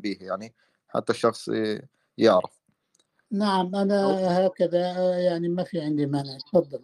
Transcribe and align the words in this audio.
به 0.00 0.16
يعني 0.20 0.54
حتى 0.88 1.12
الشخص 1.12 1.50
يعرف. 2.18 2.58
نعم 3.30 3.74
أنا 3.74 4.46
هكذا 4.46 4.80
يعني 5.18 5.48
ما 5.48 5.64
في 5.64 5.80
عندي 5.80 6.06
مانع 6.06 6.38
تفضل. 6.52 6.80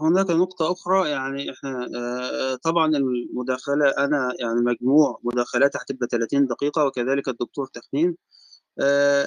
هناك 0.00 0.30
نقطة 0.30 0.72
أخرى 0.72 1.10
يعني 1.10 1.52
إحنا 1.52 1.88
طبعا 2.62 2.96
المداخلة 2.96 3.88
أنا 3.88 4.34
يعني 4.40 4.60
مجموع 4.60 5.20
مداخلات 5.24 5.76
هتبقى 5.76 6.06
30 6.10 6.46
دقيقة 6.46 6.84
وكذلك 6.84 7.28
الدكتور 7.28 7.66
تخنين 7.66 8.16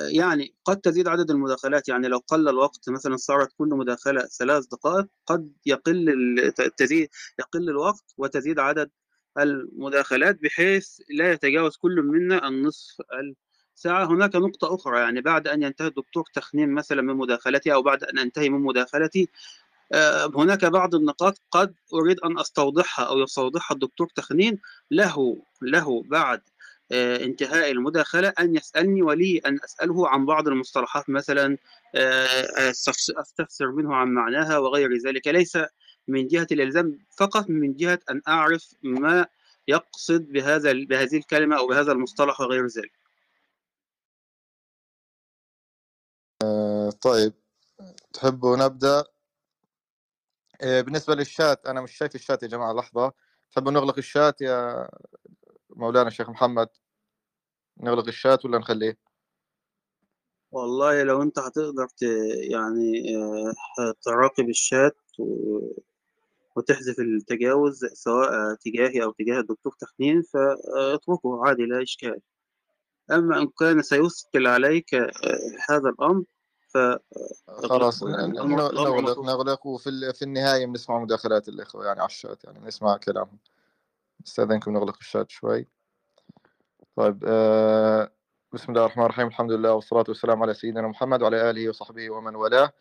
يعني 0.09 0.55
قد 0.65 0.77
تزيد 0.77 1.07
عدد 1.07 1.31
المداخلات 1.31 1.89
يعني 1.89 2.07
لو 2.07 2.17
قل 2.27 2.49
الوقت 2.49 2.89
مثلا 2.89 3.17
صارت 3.17 3.49
كل 3.57 3.67
مداخلة 3.67 4.21
ثلاث 4.21 4.65
دقائق 4.65 5.07
قد 5.25 5.51
يقل 5.65 6.05
تزيد 6.77 7.09
يقل 7.39 7.69
الوقت 7.69 8.13
وتزيد 8.17 8.59
عدد 8.59 8.89
المداخلات 9.43 10.41
بحيث 10.41 11.01
لا 11.09 11.31
يتجاوز 11.31 11.77
كل 11.77 12.01
منا 12.01 12.47
النصف 12.47 13.01
الساعة. 13.75 14.05
هناك 14.05 14.35
نقطة 14.35 14.75
أخرى 14.75 14.99
يعني 14.99 15.21
بعد 15.21 15.47
أن 15.47 15.63
ينتهي 15.63 15.87
الدكتور 15.87 16.23
تخنين 16.33 16.69
مثلا 16.69 17.01
من 17.01 17.15
مداخلتي 17.15 17.73
أو 17.73 17.81
بعد 17.81 18.03
أن 18.03 18.19
أنتهي 18.19 18.49
من 18.49 18.59
مداخلتي 18.59 19.29
هناك 20.35 20.65
بعض 20.65 20.95
النقاط 20.95 21.41
قد 21.51 21.75
أريد 21.93 22.19
أن 22.19 22.39
أستوضحها 22.39 23.05
أو 23.05 23.19
يستوضحها 23.19 23.75
الدكتور 23.75 24.07
تخنين. 24.15 24.59
له 24.91 25.41
له 25.61 26.03
بعد 26.03 26.41
انتهاء 26.91 27.71
المداخلة 27.71 28.33
أن 28.39 28.55
يسألني 28.55 29.01
ولي 29.01 29.41
أن 29.45 29.59
أسأله 29.63 30.09
عن 30.09 30.25
بعض 30.25 30.47
المصطلحات 30.47 31.09
مثلا 31.09 31.57
أستفسر 33.19 33.71
منه 33.71 33.95
عن 33.95 34.07
معناها 34.07 34.57
وغير 34.57 34.97
ذلك. 34.97 35.27
ليس 35.27 35.57
من 36.07 36.27
جهة 36.27 36.47
الإلزام 36.51 36.99
فقط 37.17 37.49
من 37.49 37.73
جهة 37.73 37.99
أن 38.09 38.21
أعرف 38.27 38.75
ما 38.83 39.27
يقصد 39.67 40.21
بهذا 40.21 40.73
بهذه 40.73 41.17
الكلمة 41.17 41.57
أو 41.57 41.67
بهذا 41.67 41.91
المصطلح 41.91 42.41
وغير 42.41 42.67
ذلك. 42.67 42.91
طيب. 47.01 47.33
تحبوا 48.13 48.57
نبدأ؟ 48.57 49.03
بالنسبة 50.61 51.15
للشات 51.15 51.65
أنا 51.65 51.81
مش 51.81 51.91
شايف 51.91 52.15
الشات 52.15 52.43
يا 52.43 52.47
جماعة 52.47 52.73
لحظة. 52.73 53.13
تحبوا 53.51 53.71
نغلق 53.71 53.97
الشات 53.97 54.41
يا 54.41 54.89
مولانا 55.69 56.07
الشيخ 56.07 56.29
محمد؟ 56.29 56.69
نغلق 57.79 58.07
الشات 58.07 58.45
ولا 58.45 58.57
نخليه؟ 58.57 58.97
والله 60.51 61.03
لو 61.03 61.21
أنت 61.21 61.39
هتقدر 61.39 61.87
ت... 61.87 62.01
يعني 62.51 63.03
تراقب 64.01 64.49
الشات 64.49 64.97
و... 65.19 65.59
وتحذف 66.55 66.99
التجاوز 66.99 67.85
سواء 67.85 68.55
تجاهي 68.55 69.03
أو 69.03 69.11
تجاه 69.11 69.39
الدكتور 69.39 69.73
تخنين 69.79 70.21
فاتركه 70.21 71.45
عادي 71.45 71.65
لا 71.65 71.83
إشكال. 71.83 72.19
أما 73.11 73.37
إن 73.41 73.47
كان 73.47 73.81
سيثقل 73.81 74.47
عليك 74.47 74.95
هذا 75.69 75.89
الأمر 75.89 76.23
ف 76.67 76.77
خلاص 77.47 78.03
نغلق 78.03 79.19
نغلق 79.19 79.67
وفي 79.67 80.13
في 80.13 80.21
النهاية 80.21 80.65
بنسمع 80.65 80.99
مداخلات 80.99 81.49
الإخوة 81.49 81.85
يعني 81.85 81.99
على 81.99 82.07
الشات 82.07 82.43
يعني 82.43 82.59
نسمع 82.59 82.97
كلامهم. 82.97 83.37
استاذنكم 84.27 84.71
نغلق 84.71 84.97
الشات 84.99 85.29
شوي. 85.29 85.67
طيب 86.95 87.23
آه 87.27 88.11
بسم 88.53 88.71
الله 88.71 88.85
الرحمن 88.85 89.03
الرحيم 89.03 89.27
الحمد 89.27 89.51
لله 89.51 89.73
والصلاة 89.73 90.05
والسلام 90.07 90.43
على 90.43 90.53
سيدنا 90.53 90.87
محمد 90.87 91.21
وعلى 91.21 91.49
آله 91.49 91.69
وصحبه 91.69 92.09
ومن 92.09 92.35
والاه. 92.35 92.63
آه 92.65 92.73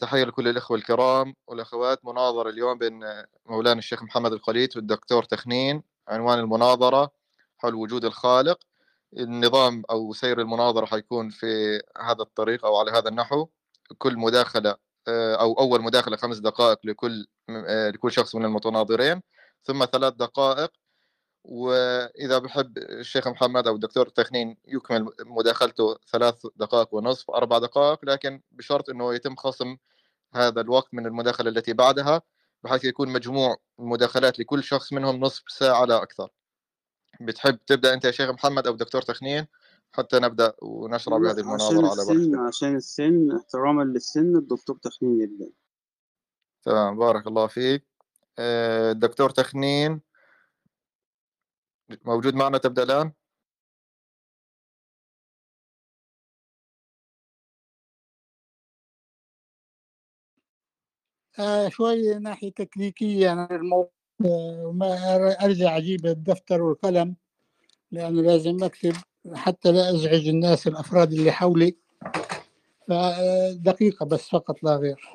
تحية 0.00 0.24
لكل 0.24 0.48
الإخوة 0.48 0.76
الكرام 0.76 1.34
والأخوات. 1.46 2.04
مناظرة 2.04 2.50
اليوم 2.50 2.78
بين 2.78 3.00
مولانا 3.46 3.78
الشيخ 3.78 4.02
محمد 4.02 4.32
القليت 4.32 4.76
والدكتور 4.76 5.22
تخنين 5.22 5.82
عنوان 6.08 6.38
المناظرة 6.38 7.10
حول 7.58 7.74
وجود 7.74 8.04
الخالق. 8.04 8.58
النظام 9.18 9.82
أو 9.90 10.12
سير 10.12 10.40
المناظرة 10.40 10.86
حيكون 10.86 11.30
في 11.30 11.82
هذا 11.98 12.22
الطريق 12.22 12.64
أو 12.66 12.76
على 12.76 12.90
هذا 12.90 13.08
النحو. 13.08 13.46
كل 13.98 14.16
مداخلة 14.16 14.76
آه 15.08 15.34
أو 15.34 15.52
أول 15.52 15.82
مداخلة 15.82 16.16
خمس 16.16 16.38
دقائق 16.38 16.78
لكل 16.84 17.26
آه 17.50 17.90
لكل 17.90 18.12
شخص 18.12 18.34
من 18.34 18.44
المتناظرين. 18.44 19.22
ثم 19.64 19.84
ثلاث 19.84 20.14
دقائق 20.14 20.70
وإذا 21.44 22.38
بحب 22.38 22.78
الشيخ 22.78 23.28
محمد 23.28 23.66
أو 23.66 23.74
الدكتور 23.74 24.08
تخنين 24.08 24.56
يكمل 24.66 25.08
مداخلته 25.20 25.96
ثلاث 26.12 26.46
دقائق 26.56 26.94
ونصف 26.94 27.30
أربع 27.30 27.58
دقائق 27.58 27.98
لكن 28.04 28.42
بشرط 28.50 28.90
أنه 28.90 29.14
يتم 29.14 29.36
خصم 29.36 29.76
هذا 30.34 30.60
الوقت 30.60 30.94
من 30.94 31.06
المداخلة 31.06 31.50
التي 31.50 31.72
بعدها 31.72 32.22
بحيث 32.62 32.84
يكون 32.84 33.08
مجموع 33.08 33.56
المداخلات 33.78 34.38
لكل 34.38 34.62
شخص 34.62 34.92
منهم 34.92 35.20
نصف 35.20 35.42
ساعة 35.48 35.84
لا 35.84 36.02
أكثر. 36.02 36.28
بتحب 37.20 37.58
تبدأ 37.66 37.94
أنت 37.94 38.04
يا 38.04 38.10
شيخ 38.10 38.30
محمد 38.30 38.66
أو 38.66 38.76
دكتور 38.76 39.02
تخنين؟ 39.02 39.46
حتى 39.92 40.18
نبدأ 40.18 40.52
ونشرع 40.62 41.18
بهذه 41.18 41.40
المناظرة 41.40 41.90
على 41.90 42.04
بركة. 42.08 42.46
عشان 42.46 42.76
السن 42.76 43.36
احتراما 43.36 43.82
للسن 43.82 44.36
الدكتور 44.36 44.76
تخنين 44.76 45.20
يبدأ. 45.20 45.50
تمام 46.62 46.98
بارك 46.98 47.26
الله 47.26 47.46
فيك. 47.46 47.86
الدكتور 48.38 49.30
تخنين 49.30 50.00
موجود 52.04 52.34
معنا 52.34 52.58
تبدأ 52.58 52.82
الآن؟ 52.82 53.12
آه 61.38 61.68
شوي 61.68 62.14
ناحية 62.18 62.50
تكنيكية 62.52 63.32
أنا 63.32 63.48
الموضوع 63.56 63.90
وما 64.64 65.14
أرجع 65.44 65.76
أجيب 65.76 66.06
الدفتر 66.06 66.62
والقلم 66.62 67.16
لأنه 67.92 68.22
لازم 68.22 68.64
أكتب 68.64 68.94
حتى 69.34 69.72
لا 69.72 69.90
أزعج 69.90 70.28
الناس 70.28 70.66
الأفراد 70.66 71.12
اللي 71.12 71.32
حولي. 71.32 71.76
فدقيقة 72.88 74.06
بس 74.06 74.28
فقط 74.28 74.64
لا 74.64 74.76
غير. 74.76 75.10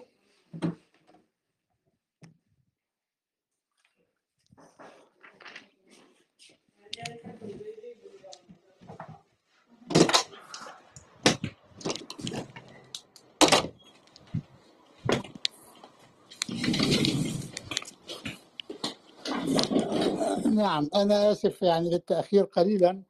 نعم 20.53 20.89
أنا 20.95 21.31
آسف 21.31 21.61
يعني 21.61 21.89
للتأخير 21.89 22.43
قليلا. 22.43 23.01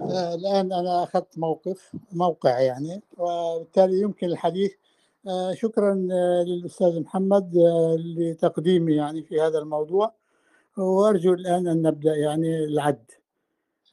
آه 0.00 0.34
الآن 0.34 0.72
أنا 0.72 1.02
أخذت 1.02 1.38
موقف 1.38 1.92
موقع 2.12 2.60
يعني 2.60 3.02
وبالتالي 3.18 4.00
يمكن 4.00 4.26
الحديث. 4.26 4.72
آه 5.28 5.54
شكرا 5.54 6.08
آه 6.12 6.44
للأستاذ 6.46 7.00
محمد 7.00 7.56
لتقديمي 7.98 8.94
يعني 8.94 9.22
في 9.22 9.40
هذا 9.40 9.58
الموضوع. 9.58 10.14
وأرجو 10.78 11.34
الآن 11.34 11.68
أن 11.68 11.82
نبدأ 11.82 12.16
يعني 12.16 12.64
العد. 12.64 13.10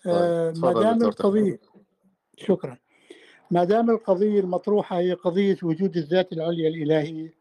آه 0.08 0.54
ما 0.58 0.74
دام 0.74 1.04
القضية 1.04 1.60
شكرا. 2.38 2.78
ما 3.52 3.64
دام 3.64 3.90
القضية 3.90 4.40
المطروحة 4.40 4.98
هي 4.98 5.14
قضية 5.14 5.58
وجود 5.64 5.98
الذات 5.98 6.34
العليا 6.34 6.70
الإلهية 6.70 7.34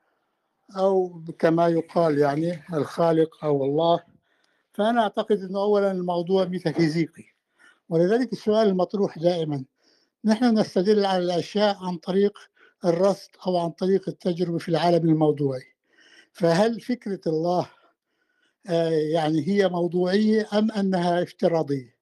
أو 0.77 1.23
كما 1.39 1.69
يقال 1.69 2.19
يعني 2.19 2.63
الخالق 2.75 3.45
أو 3.45 3.65
الله 3.65 4.12
فأنا 4.73 5.03
أعتقد 5.03 5.41
أنه 5.41 5.59
أولا 5.59 5.91
الموضوع 5.91 6.45
ميتافيزيقي 6.45 7.25
ولذلك 7.89 8.33
السؤال 8.33 8.69
المطروح 8.69 9.19
دائما 9.19 9.65
نحن 10.25 10.59
نستدل 10.59 11.07
على 11.07 11.25
الأشياء 11.25 11.77
عن 11.81 11.97
طريق 11.97 12.39
الرصد 12.85 13.31
أو 13.47 13.57
عن 13.57 13.71
طريق 13.71 14.09
التجربة 14.09 14.59
في 14.59 14.69
العالم 14.69 15.09
الموضوعي. 15.09 15.65
فهل 16.33 16.81
فكرة 16.81 17.21
الله 17.27 17.67
يعني 19.13 19.49
هي 19.49 19.69
موضوعية 19.69 20.49
أم 20.53 20.71
أنها 20.71 21.23
افتراضية؟ 21.23 21.97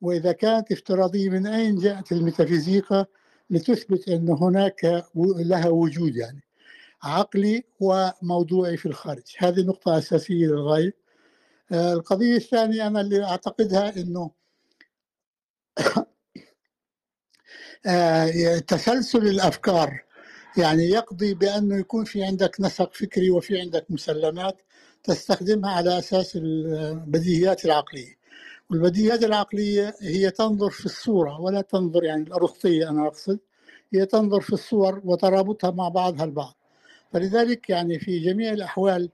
وإذا 0.00 0.32
كانت 0.32 0.72
افتراضية 0.72 1.30
من 1.30 1.46
أين 1.46 1.76
جاءت 1.76 2.12
الميتافيزيقا 2.12 3.06
لتثبت 3.50 4.08
أن 4.08 4.28
هناك 4.28 5.04
لها 5.14 5.68
وجود 5.68 6.16
يعني؟ 6.16 6.42
عقلي 7.02 7.64
وموضوعي 7.80 8.76
في 8.76 8.86
الخارج. 8.86 9.22
هذه 9.38 9.60
نقطة 9.60 9.98
أساسية 9.98 10.46
للغاية. 10.46 11.01
القضية 11.72 12.36
الثانية 12.36 12.86
أنا 12.86 13.00
اللي 13.00 13.24
أعتقدها 13.24 13.96
أنه 13.96 14.30
تسلسل 18.68 19.26
الأفكار. 19.28 20.02
يعني 20.56 20.82
يقضي 20.82 21.34
بأنه 21.34 21.78
يكون 21.78 22.04
في 22.04 22.24
عندك 22.24 22.60
نسق 22.60 22.94
فكري 22.94 23.30
وفي 23.30 23.60
عندك 23.60 23.86
مسلمات 23.90 24.62
تستخدمها 25.04 25.70
على 25.70 25.98
أساس 25.98 26.36
البديهيات 26.36 27.64
العقلية. 27.64 28.16
والبديهيات 28.70 29.24
العقلية 29.24 29.94
هي 30.00 30.30
تنظر 30.30 30.70
في 30.70 30.86
الصورة 30.86 31.40
ولا 31.40 31.60
تنظر 31.60 32.04
يعني 32.04 32.22
الأرسطية 32.22 32.88
أنا 32.90 33.06
أقصد 33.06 33.38
هي 33.94 34.06
تنظر 34.06 34.40
في 34.40 34.52
الصور 34.52 35.00
وترابطها 35.04 35.70
مع 35.70 35.88
بعضها 35.88 36.24
البعض. 36.24 36.54
فلذلك 37.12 37.70
يعني 37.70 37.98
في 37.98 38.18
جميع 38.18 38.52
الأحوال 38.52 39.10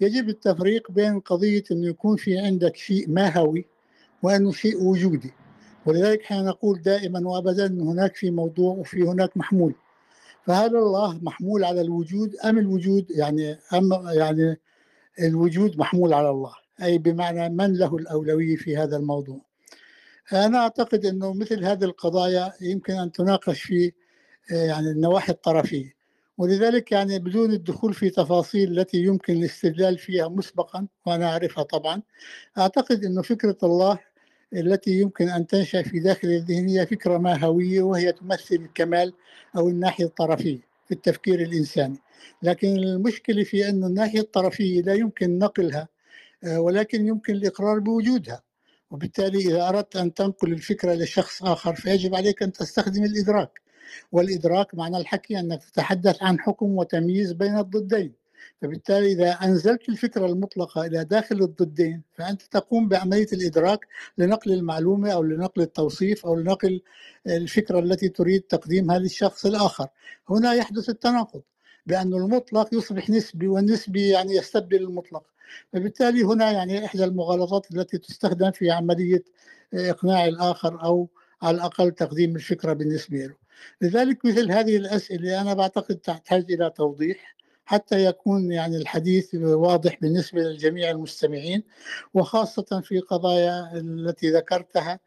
يجب 0.00 0.28
التفريق 0.28 0.90
بين 0.90 1.20
قضية 1.20 1.64
أنه 1.70 1.86
يكون 1.88 2.16
في 2.16 2.38
عندك 2.38 2.76
شيء 2.76 3.08
ماهوي 3.10 3.64
وأنه 4.22 4.52
شيء 4.52 4.82
وجودي. 4.82 5.32
ولذلك 5.86 6.22
إحنا 6.22 6.42
نقول 6.42 6.82
دائما 6.82 7.28
وابدا 7.28 7.66
هناك 7.66 8.16
في 8.16 8.30
موضوع 8.30 8.74
وفي 8.74 9.02
هناك 9.02 9.36
محمول. 9.36 9.74
فهل 10.46 10.76
الله 10.76 11.18
محمول 11.22 11.64
على 11.64 11.80
الوجود 11.80 12.36
أم 12.36 12.58
الوجود 12.58 13.10
يعني 13.10 13.58
أم 13.74 13.90
يعني 14.12 14.60
الوجود 15.20 15.78
محمول 15.78 16.12
على 16.12 16.30
الله؟ 16.30 16.52
أي 16.82 16.98
بمعنى 16.98 17.48
من 17.48 17.76
له 17.76 17.96
الأولوية 17.96 18.56
في 18.56 18.76
هذا 18.76 18.96
الموضوع؟ 18.96 19.40
أنا 20.32 20.58
أعتقد 20.58 21.06
أنه 21.06 21.32
مثل 21.32 21.64
هذه 21.64 21.84
القضايا 21.84 22.52
يمكن 22.60 22.92
أن 22.92 23.12
تناقش 23.12 23.62
في 23.62 23.92
يعني 24.50 24.90
النواحي 24.90 25.32
الطرفية. 25.32 25.99
ولذلك 26.40 26.92
يعني 26.92 27.18
بدون 27.18 27.52
الدخول 27.52 27.94
في 27.94 28.10
تفاصيل 28.10 28.78
التي 28.78 28.96
يمكن 28.98 29.32
الاستدلال 29.36 29.98
فيها 29.98 30.28
مسبقا 30.28 30.86
وأنا 31.06 31.26
أعرفها 31.30 31.64
طبعا 31.64 32.02
أعتقد 32.58 33.04
إنه 33.04 33.22
فكرة 33.22 33.56
الله 33.62 33.98
التي 34.54 34.90
يمكن 34.90 35.28
أن 35.28 35.46
تنشأ 35.46 35.82
في 35.82 36.00
داخل 36.00 36.28
الذهن 36.28 36.68
هي 36.68 36.86
فكرة 36.86 37.18
ماهويه 37.18 37.82
وهي 37.82 38.12
تمثل 38.12 38.54
الكمال 38.54 39.12
أو 39.56 39.68
الناحية 39.68 40.04
الطرفية 40.04 40.58
في 40.86 40.94
التفكير 40.94 41.40
الإنساني. 41.42 41.98
لكن 42.42 42.68
المشكلة 42.68 43.44
في 43.44 43.68
ان 43.68 43.84
الناحية 43.84 44.20
الطرفية 44.20 44.82
لا 44.82 44.94
يمكن 44.94 45.38
نقلها 45.38 45.88
ولكن 46.56 47.06
يمكن 47.06 47.34
الإقرار 47.34 47.78
بوجودها. 47.78 48.42
وبالتالي 48.90 49.38
إذا 49.38 49.68
أردت 49.68 49.96
أن 49.96 50.14
تنقل 50.14 50.52
الفكرة 50.52 50.94
لشخص 50.94 51.42
آخر 51.42 51.74
فيجب 51.74 52.14
عليك 52.14 52.42
أن 52.42 52.52
تستخدم 52.52 53.04
الإدراك. 53.04 53.60
والإدراك 54.12 54.74
معنى 54.74 54.96
الحكي 54.96 55.40
أنك 55.40 55.64
تتحدث 55.64 56.22
عن 56.22 56.40
حكم 56.40 56.76
وتمييز 56.76 57.32
بين 57.32 57.58
الضدين. 57.58 58.20
فبالتالي 58.62 59.12
إذا 59.12 59.30
أنزلت 59.30 59.88
الفكرة 59.88 60.26
المطلقة 60.26 60.86
إلى 60.86 61.04
داخل 61.04 61.42
الضدين 61.42 62.02
فأنت 62.12 62.42
تقوم 62.42 62.88
بعملية 62.88 63.26
الإدراك 63.32 63.86
لنقل 64.18 64.52
المعلومة 64.52 65.10
أو 65.12 65.22
لنقل 65.22 65.62
التوصيف 65.62 66.26
أو 66.26 66.36
لنقل 66.36 66.82
الفكرة 67.26 67.78
التي 67.78 68.08
تريد 68.08 68.40
تقديمها 68.42 68.98
للشخص 68.98 69.46
الآخر. 69.46 69.88
هنا 70.30 70.52
يحدث 70.54 70.88
التناقض 70.88 71.42
بأن 71.86 72.14
المطلق 72.14 72.74
يصبح 72.74 73.10
نسبي 73.10 73.48
والنسبي 73.48 74.08
يعني 74.08 74.36
يستبدل 74.36 74.82
المطلق. 74.82 75.24
فبالتالي 75.72 76.22
هنا 76.22 76.50
يعني 76.50 76.84
إحدى 76.84 77.04
المغالطات 77.04 77.70
التي 77.74 77.98
تستخدم 77.98 78.50
في 78.50 78.70
عملية 78.70 79.24
إقناع 79.74 80.24
الآخر 80.26 80.84
أو 80.84 81.08
على 81.42 81.56
الأقل 81.56 81.90
تقديم 81.90 82.36
الفكرة 82.36 82.72
بالنسبة 82.72 83.18
له. 83.18 83.39
لذلك 83.80 84.24
مثل 84.24 84.52
هذه 84.52 84.76
الأسئلة 84.76 85.40
أنا 85.40 85.54
بعتقد 85.54 85.96
تحتاج 85.96 86.52
إلى 86.52 86.70
توضيح 86.70 87.36
حتى 87.64 88.04
يكون 88.04 88.52
يعني 88.52 88.76
الحديث 88.76 89.34
واضح 89.34 89.98
بالنسبة 90.00 90.40
لجميع 90.40 90.90
المستمعين 90.90 91.62
وخاصة 92.14 92.80
في 92.84 92.98
قضايا 93.00 93.70
التي 93.74 94.30
ذكرتها 94.30 95.00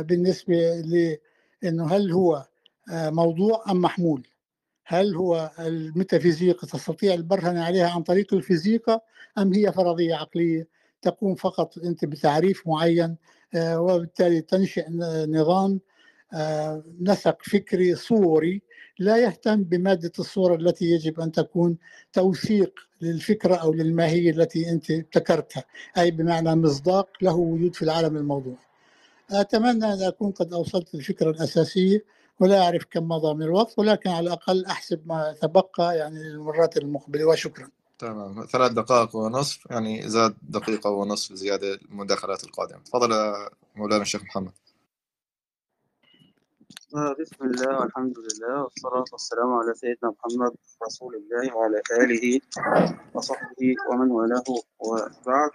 بالنسبة 0.00 0.56
لأنه 1.62 1.86
هل 1.86 2.12
هو 2.12 2.46
موضوع 2.92 3.64
أم 3.70 3.80
محمول؟ 3.80 4.26
هل 4.84 5.14
هو 5.14 5.50
الميتافيزيقا 5.58 6.66
تستطيع 6.66 7.14
البرهنة 7.14 7.64
عليها 7.64 7.90
عن 7.90 8.02
طريق 8.02 8.34
الفيزيقا 8.34 9.00
أم 9.38 9.52
هي 9.52 9.72
فرضية 9.72 10.14
عقلية؟ 10.14 10.68
تقوم 11.02 11.34
فقط 11.34 11.78
أنت 11.78 12.04
بتعريف 12.04 12.62
معين 12.66 13.16
وبالتالي 13.56 14.40
تنشئ 14.40 14.86
نظام 15.28 15.80
نسق 17.00 17.42
فكري 17.42 17.94
صوري 17.94 18.62
لا 18.98 19.16
يهتم 19.16 19.62
بمادة 19.62 20.12
الصورة 20.18 20.54
التي 20.54 20.84
يجب 20.84 21.20
أن 21.20 21.32
تكون 21.32 21.76
توثيق 22.12 22.80
للفكرة 23.00 23.54
أو 23.54 23.72
للماهية 23.72 24.30
التي 24.30 24.70
أنت 24.70 24.90
ابتكرتها 24.90 25.64
أي 25.98 26.10
بمعنى 26.10 26.56
مصداق 26.56 27.08
له 27.22 27.36
وجود 27.36 27.74
في 27.74 27.82
العالم 27.82 28.16
الموضوعي 28.16 28.56
أتمنى 29.30 29.92
أن 29.92 30.02
أكون 30.02 30.30
قد 30.30 30.52
أوصلت 30.52 30.94
الفكرة 30.94 31.30
الأساسية 31.30 32.04
ولا 32.40 32.62
أعرف 32.62 32.84
كم 32.90 33.08
مضى 33.08 33.34
من 33.34 33.42
الوقت 33.42 33.74
ولكن 33.78 34.10
على 34.10 34.26
الأقل 34.26 34.64
أحسب 34.66 35.00
ما 35.06 35.34
تبقى 35.42 35.96
يعني 35.96 36.22
للمرات 36.22 36.76
المقبلة 36.76 37.24
وشكرا. 37.24 37.68
تمام. 37.98 38.46
ثلاث 38.46 38.72
دقائق 38.72 39.16
ونصف 39.16 39.66
يعني 39.70 40.08
زاد 40.08 40.34
دقيقة 40.42 40.90
ونصف 40.90 41.34
زيادة 41.34 41.74
المداخلات 41.74 42.44
القادمة. 42.44 42.78
تفضل 42.78 43.34
مولانا 43.76 44.02
الشيخ 44.02 44.22
محمد. 44.22 44.52
بسم 46.68 47.44
الله 47.44 47.80
والحمد 47.80 48.18
لله 48.18 48.62
والصلاة 48.62 49.04
والسلام 49.12 49.52
على 49.52 49.74
سيدنا 49.74 50.14
محمد 50.18 50.56
رسول 50.86 51.16
الله 51.16 51.56
وعلى 51.56 51.82
آله 52.00 52.40
وصحبه 53.14 53.74
ومن 53.90 54.10
والاه. 54.10 54.44
وبعد 54.78 55.50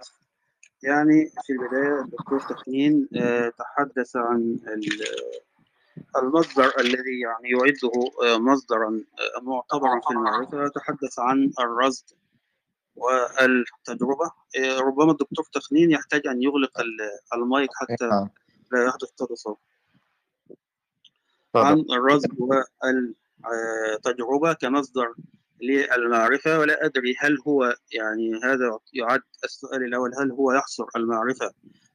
يعني 0.83 1.31
في 1.44 1.54
البداية 1.54 2.01
الدكتور 2.01 2.39
تخنين 2.39 3.10
تحدث 3.57 4.15
عن 4.15 4.60
المصدر 6.18 6.80
الذي 6.80 7.19
يعني 7.19 7.50
يعده 7.50 7.92
مصدرا 8.39 9.04
معتبرا 9.42 10.01
في 10.07 10.12
المعرفة. 10.12 10.68
تحدث 10.68 11.19
عن 11.19 11.51
الرصد 11.60 12.06
والتجربة. 12.95 14.31
ربما 14.80 15.12
الدكتور 15.12 15.45
تخنين 15.54 15.92
يحتاج 15.92 16.27
أن 16.27 16.42
يغلق 16.44 16.71
المايك 17.33 17.69
حتى 17.74 18.07
لا 18.71 18.86
يحدث 18.86 19.12
تدفق 19.18 19.60
عن 21.55 21.85
الرصد 21.91 22.29
والتجربة 22.39 24.53
كمصدر 24.53 25.13
للمعرفة 25.61 26.59
ولا 26.59 26.85
أدري 26.85 27.15
هل 27.19 27.38
هو 27.47 27.75
يعني 27.91 28.39
هذا 28.44 28.79
يعد 28.94 29.21
السؤال 29.44 29.83
الأول 29.83 30.11
هل 30.19 30.31
هو 30.31 30.51
يحصر 30.51 30.85
المعرفة 30.95 31.51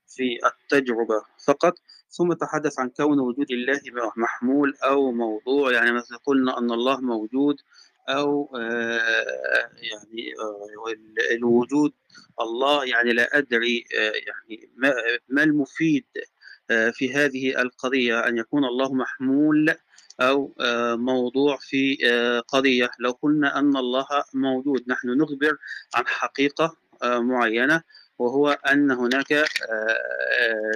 في 0.09 0.39
التجربة 0.47 1.23
فقط؟ 1.47 1.75
ثم 2.11 2.33
تحدث 2.33 2.79
عن 2.79 2.89
كون 2.89 3.21
وجود 3.21 3.51
الله 3.51 3.81
محمول 4.17 4.75
أو 4.85 5.13
موضوع 5.13 5.73
يعني 5.73 5.93
مثلا 5.93 6.19
قلنا 6.27 6.59
أن 6.59 6.71
الله 6.71 7.01
موجود 7.01 7.57
أو 8.09 8.51
يعني 9.77 10.33
الوجود 11.31 11.93
الله 12.41 12.85
يعني 12.85 13.13
لا 13.13 13.39
أدري 13.39 13.85
يعني 14.27 14.71
ما 15.29 15.43
المفيد 15.43 16.05
في 16.93 17.15
هذه 17.15 17.61
القضية 17.63 18.29
أن 18.29 18.39
يكون 18.39 18.65
الله 18.65 18.95
محمول 18.95 19.75
أو 20.21 20.55
موضوع 20.97 21.57
في 21.61 21.97
قضية. 22.49 22.91
لو 22.99 23.11
قلنا 23.11 23.59
أن 23.59 23.77
الله 23.77 24.07
موجود 24.35 24.85
نحن 24.87 25.09
نخبر 25.09 25.57
عن 25.95 26.07
حقيقة 26.07 26.77
معينة 27.03 27.83
وهو 28.19 28.51
أن 28.51 28.91
هناك 28.91 29.45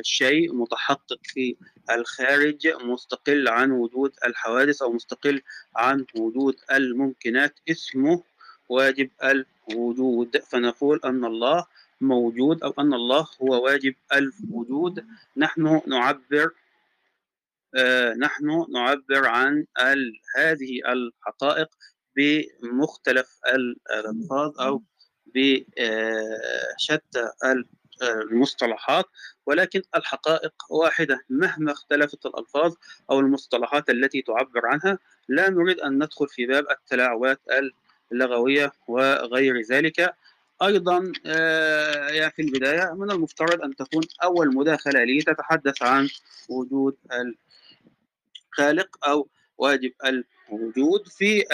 شيء 0.02 0.54
متحقق 0.54 1.18
في 1.22 1.56
الخارج 1.90 2.68
مستقل 2.84 3.48
عن 3.48 3.70
وجود 3.70 4.12
الحوادث 4.24 4.82
أو 4.82 4.92
مستقل 4.92 5.42
عن 5.76 6.06
وجود 6.16 6.56
الممكنات 6.72 7.54
اسمه 7.70 8.22
واجب 8.68 9.10
الوجود. 9.24 10.36
فنقول 10.38 11.00
أن 11.04 11.24
الله 11.24 11.66
موجود 12.02 12.62
أو 12.62 12.74
أن 12.78 12.94
الله 12.94 13.28
هو 13.42 13.64
واجب 13.64 13.94
الوجود. 14.12 15.06
نحن 15.36 15.80
نعبر 15.86 16.50
آه 17.74 18.12
نحن 18.12 18.66
نعبر 18.72 19.26
عن 19.26 19.66
هذه 20.36 20.80
الحقائق 20.88 21.68
بمختلف 22.16 23.40
الألفاظ 23.46 24.60
أو 24.60 24.82
بشتى 25.34 27.30
المصطلحات. 28.02 29.04
ولكن 29.46 29.82
الحقائق 29.96 30.52
واحدة 30.70 31.20
مهما 31.30 31.72
اختلفت 31.72 32.26
الألفاظ 32.26 32.74
أو 33.10 33.20
المصطلحات 33.20 33.90
التي 33.90 34.22
تعبر 34.22 34.66
عنها 34.66 34.98
لا 35.28 35.50
نريد 35.50 35.80
أن 35.80 35.94
ندخل 36.02 36.28
في 36.28 36.46
باب 36.46 36.66
التلاعبات 36.70 37.40
اللغوية 38.12 38.72
وغير 38.88 39.60
ذلك. 39.60 40.14
أيضا 40.62 41.12
يعني 42.14 42.30
في 42.30 42.42
البداية 42.42 42.94
من 42.94 43.10
المفترض 43.10 43.62
أن 43.62 43.76
تكون 43.76 44.02
أول 44.24 44.54
مداخلة 44.54 45.04
لي 45.04 45.22
تتحدث 45.22 45.82
عن 45.82 46.08
وجود 46.48 46.96
الخالق 48.52 49.08
أو 49.08 49.28
واجب 49.58 49.92
الوجود 50.04 51.08
في 51.08 51.44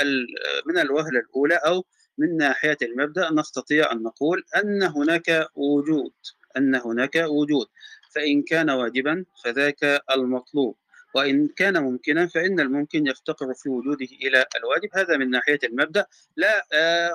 من 0.67 0.79
الوهلة 0.79 1.21
الأولى 1.21 1.55
أو 1.55 1.85
من 2.19 2.37
ناحية 2.37 2.77
المبدأ. 2.83 3.33
نستطيع 3.33 3.93
أن 3.93 4.03
نقول 4.03 4.45
أن 4.57 4.83
هناك 4.83 5.49
وجود 5.55 6.13
أن 6.57 6.75
هناك 6.75 7.17
وجود. 7.17 7.67
فإن 8.15 8.43
كان 8.43 8.71
واجبا 8.71 9.25
فذاك 9.45 10.03
المطلوب. 10.11 10.77
وإن 11.15 11.49
كان 11.49 11.83
ممكنا 11.83 12.27
فإن 12.27 12.61
الممكن 12.61 13.07
يفتقر 13.07 13.55
في 13.55 13.69
وجوده 13.69 14.09
إلى 14.23 14.47
الواجب. 14.57 14.89
هذا 14.95 15.17
من 15.17 15.31
ناحية 15.31 15.59
المبدأ. 15.65 16.07
لا 16.37 16.67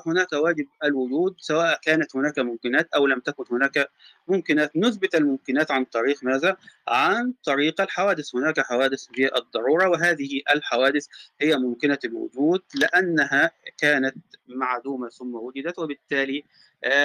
هناك 0.08 0.34
واجب 0.34 0.68
الوجود 0.84 1.36
سواء 1.40 1.80
كانت 1.82 2.16
هناك 2.16 2.40
ممكنات 2.40 2.90
أو 2.96 3.08
لم 3.08 3.20
تكن 3.20 3.44
هناك 3.52 3.90
ممكنات. 4.28 4.78
نثبت 4.78 5.16
الممكنات 5.16 5.72
عن 5.72 5.86
طريق 5.86 6.24
ماذا؟ 6.24 6.58
عن 6.88 7.34
طريق 7.46 7.82
الحوادث. 7.82 8.36
هناك 8.36 8.60
حوادث 8.60 9.06
بالضرورة 9.06 9.90
وهذه 9.90 10.42
الحوادث 10.56 11.08
هي 11.42 11.58
ممكنة 11.58 12.00
الوجود 12.06 12.62
لأنها 12.76 13.52
كانت 13.78 14.16
معدومة 14.48 15.10
ثم 15.10 15.36
وجدت 15.36 15.80
وبالتالي 15.80 16.44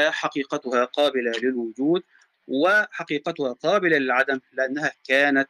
حقيقتها 0.09 0.85
قابلة 0.85 1.33
للوجود 1.43 2.03
وحقيقتها 2.49 3.53
قابلة 3.53 3.99
للعدم 3.99 4.41
لأنها 4.53 4.93
كانت 5.09 5.49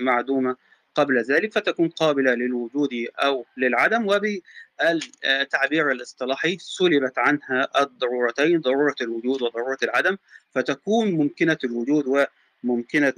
معدومة 0.00 0.56
قبل 0.96 1.22
ذلك 1.22 1.52
فتكون 1.52 1.88
قابلة 1.88 2.34
للوجود 2.34 2.88
أو 3.18 3.46
للعدم 3.56 4.06
وبالتعبير 4.08 5.90
الاصطلاحي 5.90 6.58
سلبت 6.60 7.18
عنها 7.18 7.82
الضرورتين 7.82 8.60
ضرورة 8.60 8.94
الوجود 9.00 9.42
وضرورة 9.42 9.78
العدم 9.82 10.16
فتكون 10.54 11.10
ممكنة 11.12 11.58
الوجود 11.64 12.26
وممكنة 12.64 13.12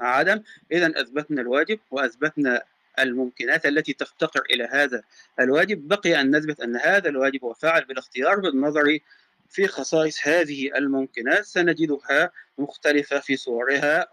العدم. 0.00 0.42
إذا 0.72 1.00
أثبتنا 1.00 1.42
الواجب 1.42 1.78
وأثبتنا 1.90 2.62
الممكنات 2.98 3.66
التي 3.66 3.92
تفتقر 3.92 4.42
إلى 4.50 4.64
هذا 4.64 5.02
الواجب. 5.40 5.88
بقي 5.88 6.20
أن 6.20 6.36
نثبت 6.36 6.60
أن 6.60 6.76
هذا 6.76 7.08
الواجب 7.08 7.44
هو 7.44 7.54
فاعل 7.54 7.84
بالاختيار 7.84 8.40
بالنظر 8.40 8.98
في 9.50 9.66
خصائص 9.66 10.28
هذه 10.28 10.76
الممكنات. 10.76 11.44
سنجدها 11.44 12.30
مختلفة 12.58 13.18
في 13.18 13.36
صورها 13.36 14.08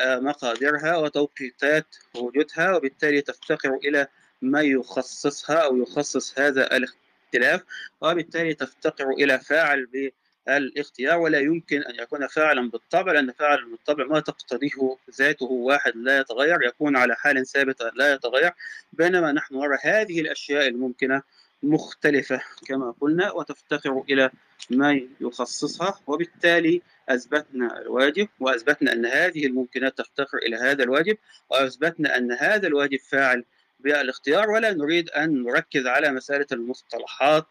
ومقاديرها 0.00 0.96
وتوقيتات 0.96 1.96
وجودها 2.14 2.76
وبالتالي 2.76 3.20
تفتقر 3.20 3.74
إلى 3.74 4.06
ما 4.42 4.60
يخصصها 4.62 5.56
أو 5.56 5.76
يخصص 5.76 6.38
هذا 6.38 6.76
الاختلاف 6.76 7.62
وبالتالي 8.00 8.54
تفتقر 8.54 9.08
إلى 9.08 9.38
فاعل 9.38 10.10
بالاختيار 10.46 11.18
ولا 11.18 11.38
يمكن 11.38 11.82
أن 11.82 11.94
يكون 11.94 12.26
فاعلا 12.26 12.70
بالطبع 12.70 13.12
لأن 13.12 13.32
فاعل 13.32 13.64
بالطبع 13.70 14.04
ما 14.04 14.20
تقتضيه 14.20 14.96
ذاته 15.18 15.46
واحد 15.46 15.92
لا 15.96 16.18
يتغير 16.18 16.62
يكون 16.62 16.96
على 16.96 17.16
حال 17.16 17.46
ثابتة 17.46 17.90
لا 17.94 18.12
يتغير 18.12 18.52
بينما 18.92 19.32
نحن 19.32 19.54
نرى 19.54 19.78
هذه 19.82 20.20
الأشياء 20.20 20.68
الممكنة 20.68 21.22
مختلفة 21.64 22.40
كما 22.66 22.94
قلنا 23.00 23.32
وتفتقر 23.32 24.04
إلى 24.10 24.30
ما 24.70 25.00
يخصصها. 25.20 26.00
وبالتالي 26.06 26.82
أثبتنا 27.08 27.80
الواجب 27.80 28.28
وأثبتنا 28.40 28.92
أن 28.92 29.06
هذه 29.06 29.46
الممكنات 29.46 29.98
تفتقر 29.98 30.38
إلى 30.38 30.56
هذا 30.56 30.82
الواجب 30.82 31.16
وأثبتنا 31.50 32.16
أن 32.16 32.32
هذا 32.32 32.66
الواجب 32.66 32.98
فاعل 32.98 33.44
بالاختيار 33.80 34.50
ولا 34.50 34.72
نريد 34.72 35.10
أن 35.10 35.42
نركز 35.42 35.86
على 35.86 36.12
مسألة 36.12 36.46
المصطلحات 36.52 37.46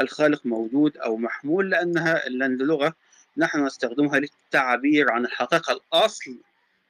الخالق 0.00 0.46
موجود 0.46 0.96
أو 0.96 1.16
محمول 1.16 1.70
لأنها 1.70 2.28
لأن 2.28 2.60
اللغة 2.60 2.94
نحن 3.36 3.66
نستخدمها 3.66 4.18
للتعبير 4.18 5.10
عن 5.10 5.24
الحقيقة. 5.24 5.72
الأصل 5.72 6.38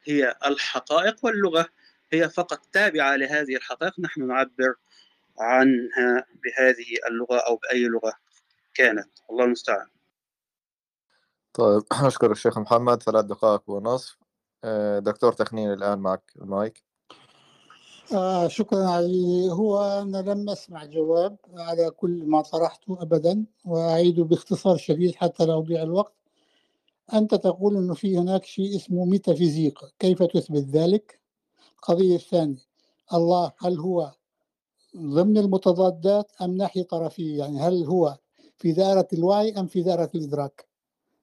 هي 0.05 0.35
الحقائق 0.47 1.17
واللغة 1.23 1.67
هي 2.13 2.29
فقط 2.29 2.61
تابعة 2.73 3.17
لهذه 3.17 3.57
الحقائق. 3.57 4.01
نحن 4.01 4.27
نعبر 4.27 4.75
عنها 5.41 6.27
بهذه 6.45 6.87
اللغة 7.11 7.39
أو 7.39 7.57
بأي 7.57 7.85
لغة 7.85 8.13
كانت. 8.75 9.09
الله 9.31 9.45
المستعان. 9.45 9.89
طيب 11.55 11.83
أشكر 12.07 12.33
الشيخ 12.33 12.59
محمد. 12.59 13.03
ثلاث 13.03 13.25
دقائق 13.25 13.71
ونصف. 13.71 14.19
آه، 14.65 14.99
دكتور 14.99 15.33
تخنين 15.33 15.73
الآن 15.73 15.99
معك 15.99 16.33
المايك. 16.37 16.85
آه 18.15 18.49
شكرا 18.49 18.87
علي. 18.91 19.49
هو 19.53 20.03
أنا 20.03 20.19
لم 20.19 20.51
أسمع 20.51 20.85
جواب 20.85 21.37
على 21.55 21.91
كل 21.91 22.25
ما 22.27 22.43
طرحته 22.43 23.03
أبدا 23.03 23.47
وأعيد 23.65 24.21
باختصار 24.21 24.77
شديد 24.77 25.15
حتى 25.15 25.47
لا 25.47 25.59
أضيع 25.59 25.83
الوقت. 25.83 26.15
أنت 27.15 27.35
تقول 27.35 27.77
أنه 27.77 27.95
في 27.95 28.19
هناك 28.19 28.45
شيء 28.45 28.77
اسمه 28.77 29.05
ميتافيزيق. 29.05 29.85
كيف 29.99 30.23
تثبت 30.23 30.65
ذلك؟ 30.65 31.21
القضية 31.77 32.17
الثانية. 32.17 32.63
الله 33.15 33.53
هل 33.61 33.79
هو 33.79 34.13
ضمن 34.97 35.39
المتضادات 35.39 36.31
أم 36.43 36.57
ناحية 36.57 36.83
طرفية؟ 36.83 37.39
يعني 37.39 37.61
هل 37.61 37.85
هو 37.85 38.19
في 38.59 38.73
دائرة 38.73 39.09
الوعي 39.13 39.53
أم 39.61 39.67
في 39.67 39.83
دائرة 39.83 40.11
الإدراك؟ 40.15 40.69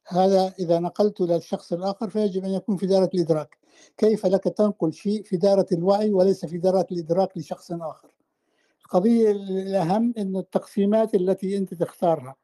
هذا 0.08 0.54
إذا 0.60 0.80
نقلت 0.80 1.22
للشخص 1.22 1.74
الآخر 1.74 2.10
فيجب 2.10 2.46
أن 2.46 2.52
يكون 2.52 2.78
في 2.78 2.88
دائرة 2.88 3.10
الإدراك. 3.14 3.58
كيف 3.98 4.26
لك 4.26 4.44
تنقل 4.44 4.94
شيء 4.94 5.24
في 5.24 5.38
دائرة 5.38 5.66
الوعي 5.72 6.14
وليس 6.14 6.46
في 6.46 6.58
دائرة 6.58 6.88
الإدراك 6.92 7.38
لشخص 7.38 7.72
آخر؟ 7.72 8.10
القضية 8.86 9.32
الأهم 9.32 10.14
أن 10.18 10.38
التقسيمات 10.38 11.16
التي 11.16 11.58
أنت 11.58 11.74
تختارها 11.74 12.36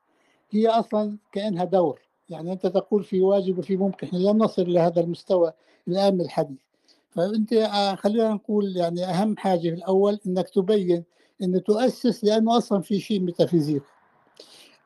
هي 0.49 0.67
أصلا 0.67 1.17
كأنها 1.31 1.63
دور. 1.63 2.01
يعني 2.29 2.53
أنت 2.53 2.67
تقول 2.67 3.03
في 3.03 3.21
واجب 3.21 3.57
وفي 3.57 3.77
ممكن. 3.77 4.07
إحنا 4.07 4.17
لم 4.17 4.37
نصل 4.37 4.73
لهذا 4.73 5.01
المستوى 5.01 5.53
الآن 5.87 6.21
الحديث. 6.21 6.61
فأنت 7.15 7.53
آه، 7.53 7.95
خلينا 7.95 8.29
نقول 8.29 8.77
يعني 8.77 9.05
أهم 9.05 9.37
حاجة 9.37 9.59
في 9.59 9.73
الأول 9.75 10.19
أنك 10.27 10.49
تبين 10.49 11.03
أن 11.41 11.63
تؤسس 11.63 12.23
لأنه 12.23 12.57
أصلا 12.57 12.81
في 12.81 12.99
شيء 12.99 13.19
ميتافيزيقي 13.19 13.85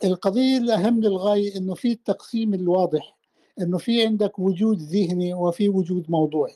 القضية 0.04 0.58
الأهم 0.58 1.02
للغاية 1.02 1.58
أنه 1.58 1.74
في 1.74 1.92
التقسيم 1.92 2.54
الواضح 2.54 3.18
أنه 3.62 3.78
في 3.78 4.06
عندك 4.06 4.40
وجود 4.40 4.82
ذهني 4.82 5.34
وفي 5.34 5.70
وجود 5.70 6.06
موضوعي. 6.10 6.54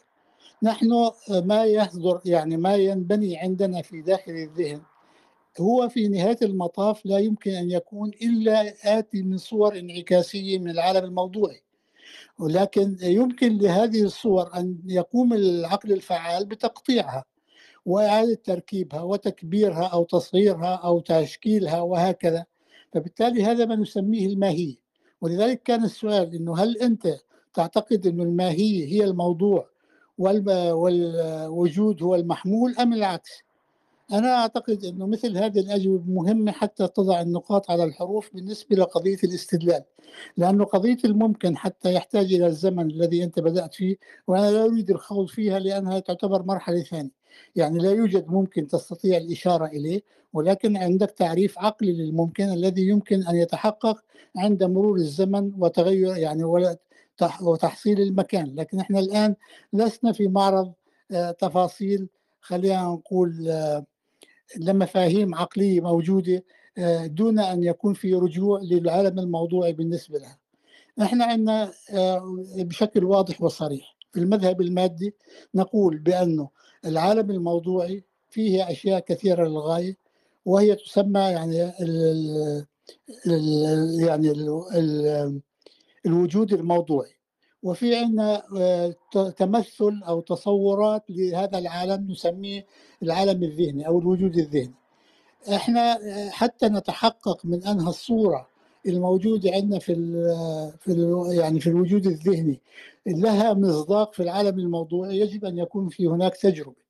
نحن 0.63 1.12
ما 1.30 1.63
يصدر 1.66 2.22
يعني 2.25 2.58
ما 2.58 2.75
ينبني 2.75 3.38
عندنا 3.38 3.82
في 3.82 4.01
داخل 4.01 4.32
الذهن. 4.32 4.82
هو 5.60 5.90
في 5.90 6.08
نهاية 6.08 6.38
المطاف 6.42 7.06
لا 7.06 7.18
يمكن 7.18 7.51
أن 7.51 7.72
يكون 7.72 8.12
إلا 8.22 8.74
آتي 9.00 9.22
من 9.22 9.38
صور 9.38 9.80
انعكاسية 9.80 10.60
من 10.60 10.70
العالم 10.70 11.06
الموضوعي. 11.06 11.62
ولكن 12.39 12.98
يمكن 13.01 13.58
لهذه 13.58 14.03
الصور 14.03 14.56
أن 14.58 14.77
يقوم 14.86 15.34
العقل 15.34 15.91
الفعال 15.91 16.46
بتقطيعها 16.46 17.25
وإعادة 17.86 18.34
تركيبها 18.44 19.01
وتكبيرها 19.01 19.88
أو 19.88 20.03
تصغيرها 20.03 20.75
أو 20.75 21.00
تشكيلها 21.00 21.82
وهكذا 21.82 22.46
فبالتالي 22.94 23.44
هذا 23.44 23.65
ما 23.65 23.75
نسميه 23.75 24.27
الماهية 24.27 24.75
ولذلك 25.22 25.63
كان 25.63 25.84
السؤال 25.84 26.36
إنه 26.36 26.58
هل 26.58 26.77
أنت 26.77 27.08
تعتقد 27.53 28.08
إنه 28.08 28.24
الماهية 28.24 28.86
هي 28.86 29.03
الموضوع 29.03 29.70
والوجود 30.18 32.03
هو 32.03 32.15
المحمول 32.15 32.75
أم 32.80 32.94
العكس؟ 32.94 33.30
أنا 34.12 34.34
أعتقد 34.36 34.86
أنه 34.86 35.08
مثل 35.08 35.38
هذه 35.38 35.60
الأجوبة 35.60 36.12
مهمة 36.12 36.51
حتى 36.51 36.88
تضع 36.88 37.22
النقاط 37.22 37.72
على 37.72 37.84
الحروف 37.84 38.34
بالنسبة 38.34 38.75
لقضية 38.75 39.18
الاستدلال 39.24 39.84
لأنه 40.38 40.65
قضية 40.65 40.98
الممكن 41.06 41.58
حتى 41.58 41.94
يحتاج 41.94 42.34
إلى 42.34 42.48
الزمن 42.48 42.91
الذي 42.91 43.24
أنت 43.24 43.39
بدأت 43.39 43.74
فيه 43.74 43.98
وأنا 44.27 44.51
لا 44.51 44.65
أريد 44.65 44.89
الخوض 44.89 45.27
فيها 45.27 45.60
لأنها 45.60 46.00
تعتبر 46.00 46.44
مرحلة 46.44 46.84
ثانية. 46.84 47.12
يعني 47.56 47.80
لا 47.80 47.91
يوجد 47.91 48.27
ممكن 48.27 48.68
تستطيع 48.68 49.18
الإشارة 49.18 49.65
إليه 49.65 50.01
ولكن 50.34 50.77
عندك 50.77 51.12
تعريف 51.12 51.60
عقلي 51.60 51.91
للممكن 51.94 52.44
الذي 52.44 52.88
يمكن 52.88 53.27
أن 53.27 53.36
يتحقق 53.36 53.98
عند 54.38 54.63
مرور 54.63 54.96
الزمن 54.96 55.51
وتغير 55.58 56.15
يعني 56.18 56.44
وتحصيل 57.41 58.01
المكان. 58.01 58.56
لكن 58.56 58.80
إحنا 58.80 59.00
الآن 59.00 59.36
لسنا 59.74 60.12
في 60.12 60.27
معرض 60.27 60.74
آه، 61.12 61.32
تفاصيل 61.32 62.10
خلينا 62.41 62.84
نقول 62.84 63.50
آه، 63.50 63.86
لمفاهيم 64.58 65.36
عقلية 65.36 65.81
موجودة 65.81 66.43
آه، 66.77 67.05
دون 67.05 67.39
أن 67.39 67.63
يكون 67.63 67.93
في 67.93 68.13
رجوع 68.13 68.60
للعالم 68.63 69.20
الموضوعي 69.20 69.74
بالنسبة 69.74 70.20
لها. 70.20 70.39
إحنا 71.01 71.25
عندنا 71.25 71.72
بشكل 72.58 73.03
واضح 73.03 73.41
وصريح 73.41 73.96
في 74.12 74.20
المذهب 74.20 74.62
المادي 74.62 75.15
نقول 75.55 75.98
بأنه 75.98 76.50
العالم 76.86 77.31
الموضوعي 77.31 78.03
فيه 78.29 78.72
أشياء 78.72 79.00
كثيرة 79.00 79.48
للغاية 79.48 79.98
وهي 80.46 80.75
تسمى 80.75 81.20
يعني 81.20 81.63
ال 81.63 82.65
ال 83.27 84.00
يعني 84.00 84.31
ال 84.31 84.63
ال 84.75 85.41
الوجود 86.05 86.53
الموضوعي. 86.53 87.12
وفي 87.63 87.96
عندنا 87.96 88.44
آه، 88.58 88.96
تمثل 89.38 90.01
أو 90.08 90.22
تصورات 90.22 91.03
لهذا 91.10 91.58
العالم 91.58 92.12
نسميه 92.12 92.65
العالم 93.03 93.44
الذهني 93.44 93.88
أو 93.88 94.00
الوجود 94.00 94.38
الذهني. 94.38 94.74
إحنا 95.56 95.98
آه، 95.98 96.30
حتى 96.30 96.65
نتحقق 96.70 97.46
من 97.46 97.63
أنها 97.63 97.89
الصورة 97.89 98.48
الموجودة 98.88 99.51
عندنا 99.51 99.80
في 99.80 99.94
ال 99.94 100.12
في 100.80 100.91
ال 100.91 101.27
يعني 101.36 101.60
في 101.60 101.68
الوجود 101.68 102.06
الذهني 102.08 102.60
لها 103.08 103.53
مصداق 103.53 104.13
في 104.13 104.24
العالم 104.24 104.60
الموضوعي 104.60 105.20
يجب 105.20 105.46
أن 105.46 105.58
يكون 105.58 105.89
في 105.89 106.08
هناك 106.08 106.38
تجربة. 106.38 106.82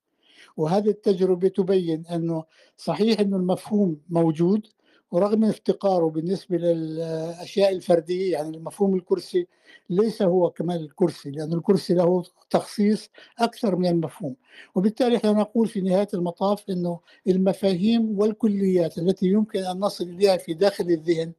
وهذه 0.57 0.89
التجربة 0.89 1.47
تبين 1.47 2.05
أنه 2.07 2.43
صحيح 2.77 3.19
أنه 3.19 3.37
المفهوم 3.37 3.97
موجود 4.09 4.67
ورغم 5.11 5.43
افتقاره 5.45 6.05
بالنسبة 6.09 6.57
للأشياء 6.57 7.71
الفردية 7.75 8.31
يعني 8.31 8.57
المفهوم 8.57 8.95
الكرسي 8.95 9.47
ليس 9.89 10.21
هو 10.21 10.49
كمال 10.49 10.81
الكرسي 10.83 11.31
لأن 11.31 11.53
الكرسي 11.53 11.93
له 11.93 12.23
تخصيص 12.49 13.09
أكثر 13.39 13.75
من 13.75 13.87
المفهوم. 13.87 14.35
وبالتالي 14.75 15.17
إحنا 15.17 15.31
نقول 15.31 15.67
في 15.67 15.81
نهاية 15.81 16.07
المطاف 16.13 16.69
أنه 16.69 16.99
المفاهيم 17.27 18.19
والكليات 18.19 18.97
التي 18.97 19.25
يمكن 19.27 19.59
أن 19.59 19.79
نصل 19.79 20.03
إليها 20.03 20.37
في 20.37 20.53
داخل 20.53 20.83
الذهن 20.83 21.31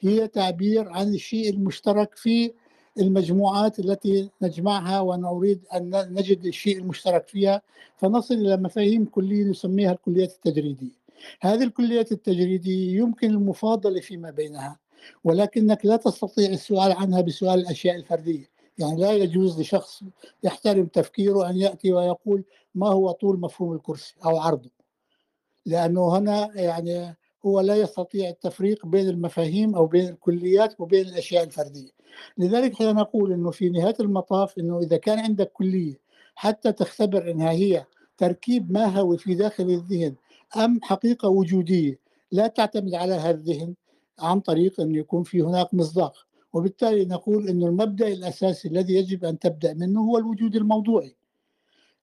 هي 0.00 0.28
تعبير 0.28 0.88
عن 0.88 1.14
الشيء 1.14 1.50
المشترك 1.50 2.14
في 2.16 2.52
المجموعات 2.98 3.78
التي 3.78 4.30
نجمعها 4.42 5.00
ونريد 5.00 5.60
أن 5.74 6.14
نجد 6.14 6.44
الشيء 6.46 6.78
المشترك 6.78 7.26
فيها. 7.28 7.62
فنصل 7.96 8.34
إلى 8.34 8.56
مفاهيم 8.56 9.04
كلية 9.04 9.44
نسميها 9.44 9.92
الكليات 9.92 10.32
التجريدية 10.32 10.99
هذه 11.40 11.62
الكليات 11.62 12.12
التجريدية 12.12 12.98
يمكن 12.98 13.30
المفاضلة 13.30 14.00
فيما 14.00 14.30
بينها 14.30 14.78
ولكنك 15.24 15.86
لا 15.86 15.96
تستطيع 15.96 16.50
السؤال 16.50 16.92
عنها 16.92 17.20
بسؤال 17.20 17.60
الأشياء 17.60 17.96
الفردية. 17.96 18.50
يعني 18.78 19.00
لا 19.00 19.12
يجوز 19.12 19.60
لشخص 19.60 20.02
يحترم 20.44 20.86
تفكيره 20.86 21.50
أن 21.50 21.56
يأتي 21.56 21.92
ويقول 21.92 22.44
ما 22.74 22.88
هو 22.88 23.10
طول 23.10 23.40
مفهوم 23.40 23.72
الكرسي 23.72 24.14
أو 24.24 24.36
عرضه. 24.38 24.70
لأنه 25.66 26.18
هنا 26.18 26.50
يعني 26.54 27.16
هو 27.46 27.60
لا 27.60 27.76
يستطيع 27.76 28.28
التفريق 28.28 28.86
بين 28.86 29.08
المفاهيم 29.08 29.74
أو 29.74 29.86
بين 29.86 30.08
الكليات 30.08 30.80
وبين 30.80 31.06
الأشياء 31.06 31.44
الفردية. 31.44 31.90
لذلك 32.38 32.72
إحنا 32.72 32.92
نقول 32.92 33.32
أنه 33.32 33.50
في 33.50 33.68
نهاية 33.68 33.96
المطاف 34.00 34.58
أنه 34.58 34.78
إذا 34.78 34.96
كان 34.96 35.18
عندك 35.18 35.52
كلية 35.52 36.00
حتى 36.34 36.72
تختبر 36.72 37.30
أنها 37.30 37.50
هي 37.50 37.84
تركيب 38.18 38.72
ماهوي 38.72 39.18
في 39.18 39.34
داخل 39.34 39.64
الذهن 39.64 40.14
أم 40.56 40.80
حقيقة 40.82 41.28
وجودية؟ 41.28 42.00
لا 42.32 42.46
تعتمد 42.46 42.94
على 42.94 43.14
هذا 43.14 43.30
الذهن 43.30 43.74
عن 44.18 44.40
طريق 44.40 44.80
أن 44.80 44.94
يكون 44.94 45.22
في 45.22 45.42
هناك 45.42 45.74
مصداق. 45.74 46.26
وبالتالي 46.52 47.04
نقول 47.04 47.48
أن 47.48 47.62
المبدأ 47.62 48.08
الأساسي 48.08 48.68
الذي 48.68 48.94
يجب 48.94 49.24
أن 49.24 49.38
تبدأ 49.38 49.74
منه 49.74 50.00
هو 50.00 50.18
الوجود 50.18 50.56
الموضوعي. 50.56 51.16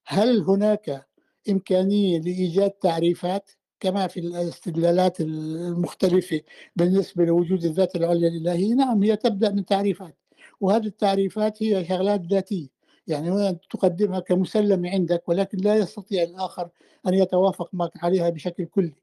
هل 0.06 0.42
هناك 0.42 1.08
إمكانية 1.50 2.20
لإيجاد 2.20 2.72
تعريفات 2.72 3.52
كما 3.80 4.08
في 4.08 4.20
الاستدلالات 4.20 5.22
المختلفة 5.22 6.42
بالنسبة 6.76 7.26
لوجود 7.26 7.64
الذات 7.66 7.96
العليا 7.96 8.28
الإلهية؟ 8.28 8.74
نعم 8.74 9.04
هي 9.04 9.16
تبدأ 9.16 9.52
من 9.52 9.66
تعريفات. 9.66 10.18
وهذه 10.62 10.86
التعريفات 10.86 11.64
هي 11.64 11.86
شغلات 11.86 12.22
ذاتية. 12.22 12.77
يعني 13.08 13.60
تقدمها 13.70 14.20
كمسلمة 14.20 14.90
عندك 14.90 15.30
ولكن 15.30 15.58
لا 15.58 15.76
يستطيع 15.76 16.24
الآخر 16.24 16.70
أن 17.08 17.14
يتوافق 17.14 17.70
معك 17.74 18.04
عليها 18.04 18.30
بشكل 18.30 18.66
كلي. 18.66 18.94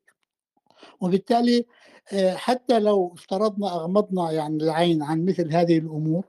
وبالتالي 1.00 1.66
آه، 2.12 2.34
حتى 2.34 2.80
لو 2.80 3.12
افترضنا 3.14 3.75
أغمضنا 3.75 4.32
يعني 4.32 4.56
العين 4.56 5.02
عن 5.02 5.25
مثل 5.25 5.52
هذه 5.52 5.78
الأمور 5.78 6.25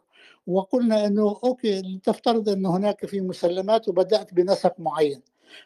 وقلنا 0.47 1.05
أنه 1.07 1.39
أوكي 1.43 1.99
تفترض 2.03 2.49
أن 2.49 2.65
هناك 2.65 3.05
في 3.05 3.21
مسلمات 3.21 3.87
وبدأت 3.89 4.33
بنسق 4.33 4.79
معين. 4.79 5.21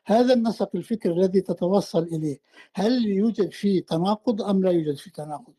هذا 0.06 0.34
النسق 0.34 0.70
الفكري 0.76 1.14
الذي 1.14 1.42
تتوصل 1.42 2.04
إليه 2.04 2.40
هل 2.74 3.06
يوجد 3.06 3.52
فيه 3.52 3.82
تناقض 3.86 4.42
أم 4.42 4.64
لا 4.64 4.72
يوجد 4.72 4.98
فيه 4.98 5.12
تناقض؟ 5.12 5.54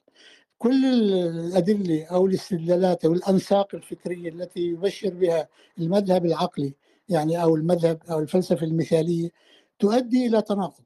كل 0.61 0.85
الأدلة 0.85 2.05
أو 2.05 2.27
الاستدلالات 2.27 3.05
أو 3.05 3.13
الأنساق 3.13 3.75
الفكرية 3.75 4.29
التي 4.29 4.61
يبشر 4.61 5.15
بها 5.15 5.49
المذهب 5.79 6.27
العقلي 6.27 6.75
يعني 7.09 7.43
أو 7.43 7.57
المذهب 7.57 8.03
أو 8.11 8.19
الفلسفة 8.19 8.67
المثالية 8.67 9.31
تؤدي 9.79 10.27
إلى 10.27 10.43
تناقض. 10.43 10.85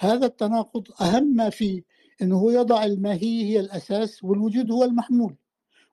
هذا 0.00 0.26
التناقض 0.26 0.88
أهم 1.00 1.36
ما 1.36 1.50
فيه 1.50 1.82
أنه 2.22 2.52
يضع 2.52 2.84
الماهية 2.84 3.44
هي 3.44 3.60
الأساس 3.60 4.24
والوجود 4.24 4.70
هو 4.70 4.84
المحمول. 4.84 5.36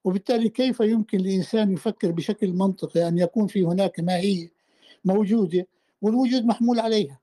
وبالتالي 0.03 0.49
كيف 0.49 0.79
يمكن 0.79 1.17
لإنسان 1.17 1.71
يفكر 1.73 2.11
بشكل 2.11 2.53
منطقي 2.53 3.07
أن 3.07 3.17
يكون 3.17 3.47
في 3.47 3.63
هناك 3.63 3.99
ماهية 3.99 4.51
موجودة 5.05 5.67
والوجود 6.01 6.45
محمول 6.45 6.79
عليها؟ 6.79 7.19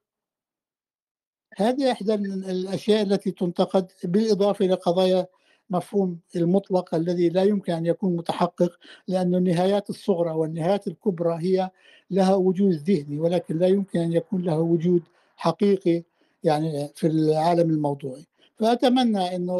هذه 1.57 1.93
إحدى 1.93 2.15
الأشياء 2.15 3.03
التي 3.03 3.31
تنتقد 3.31 3.93
بالإضافة 4.05 4.65
إلى 4.65 4.75
قضايا 4.75 5.27
مفهوم 5.73 6.19
المطلق 6.37 6.95
الذي 6.95 7.29
لا 7.29 7.43
يمكن 7.43 7.73
أن 7.73 7.87
يكون 7.87 8.17
متحقق 8.17 8.79
لأن 9.09 9.35
النهايات 9.35 9.91
الصغرى 9.91 10.31
والنهايات 10.31 10.87
الكبرى 10.87 11.39
هي 11.41 11.71
لها 12.11 12.35
وجود 12.35 12.73
ذهني 12.73 13.19
ولكن 13.21 13.59
لا 13.59 13.67
يمكن 13.67 14.01
أن 14.01 14.13
يكون 14.13 14.43
لها 14.43 14.59
وجود 14.59 15.03
حقيقي 15.37 16.03
يعني 16.45 16.89
في 16.95 17.07
العالم 17.07 17.71
الموضوعي. 17.71 18.27
فأتمنى 18.57 19.37
أنه 19.37 19.59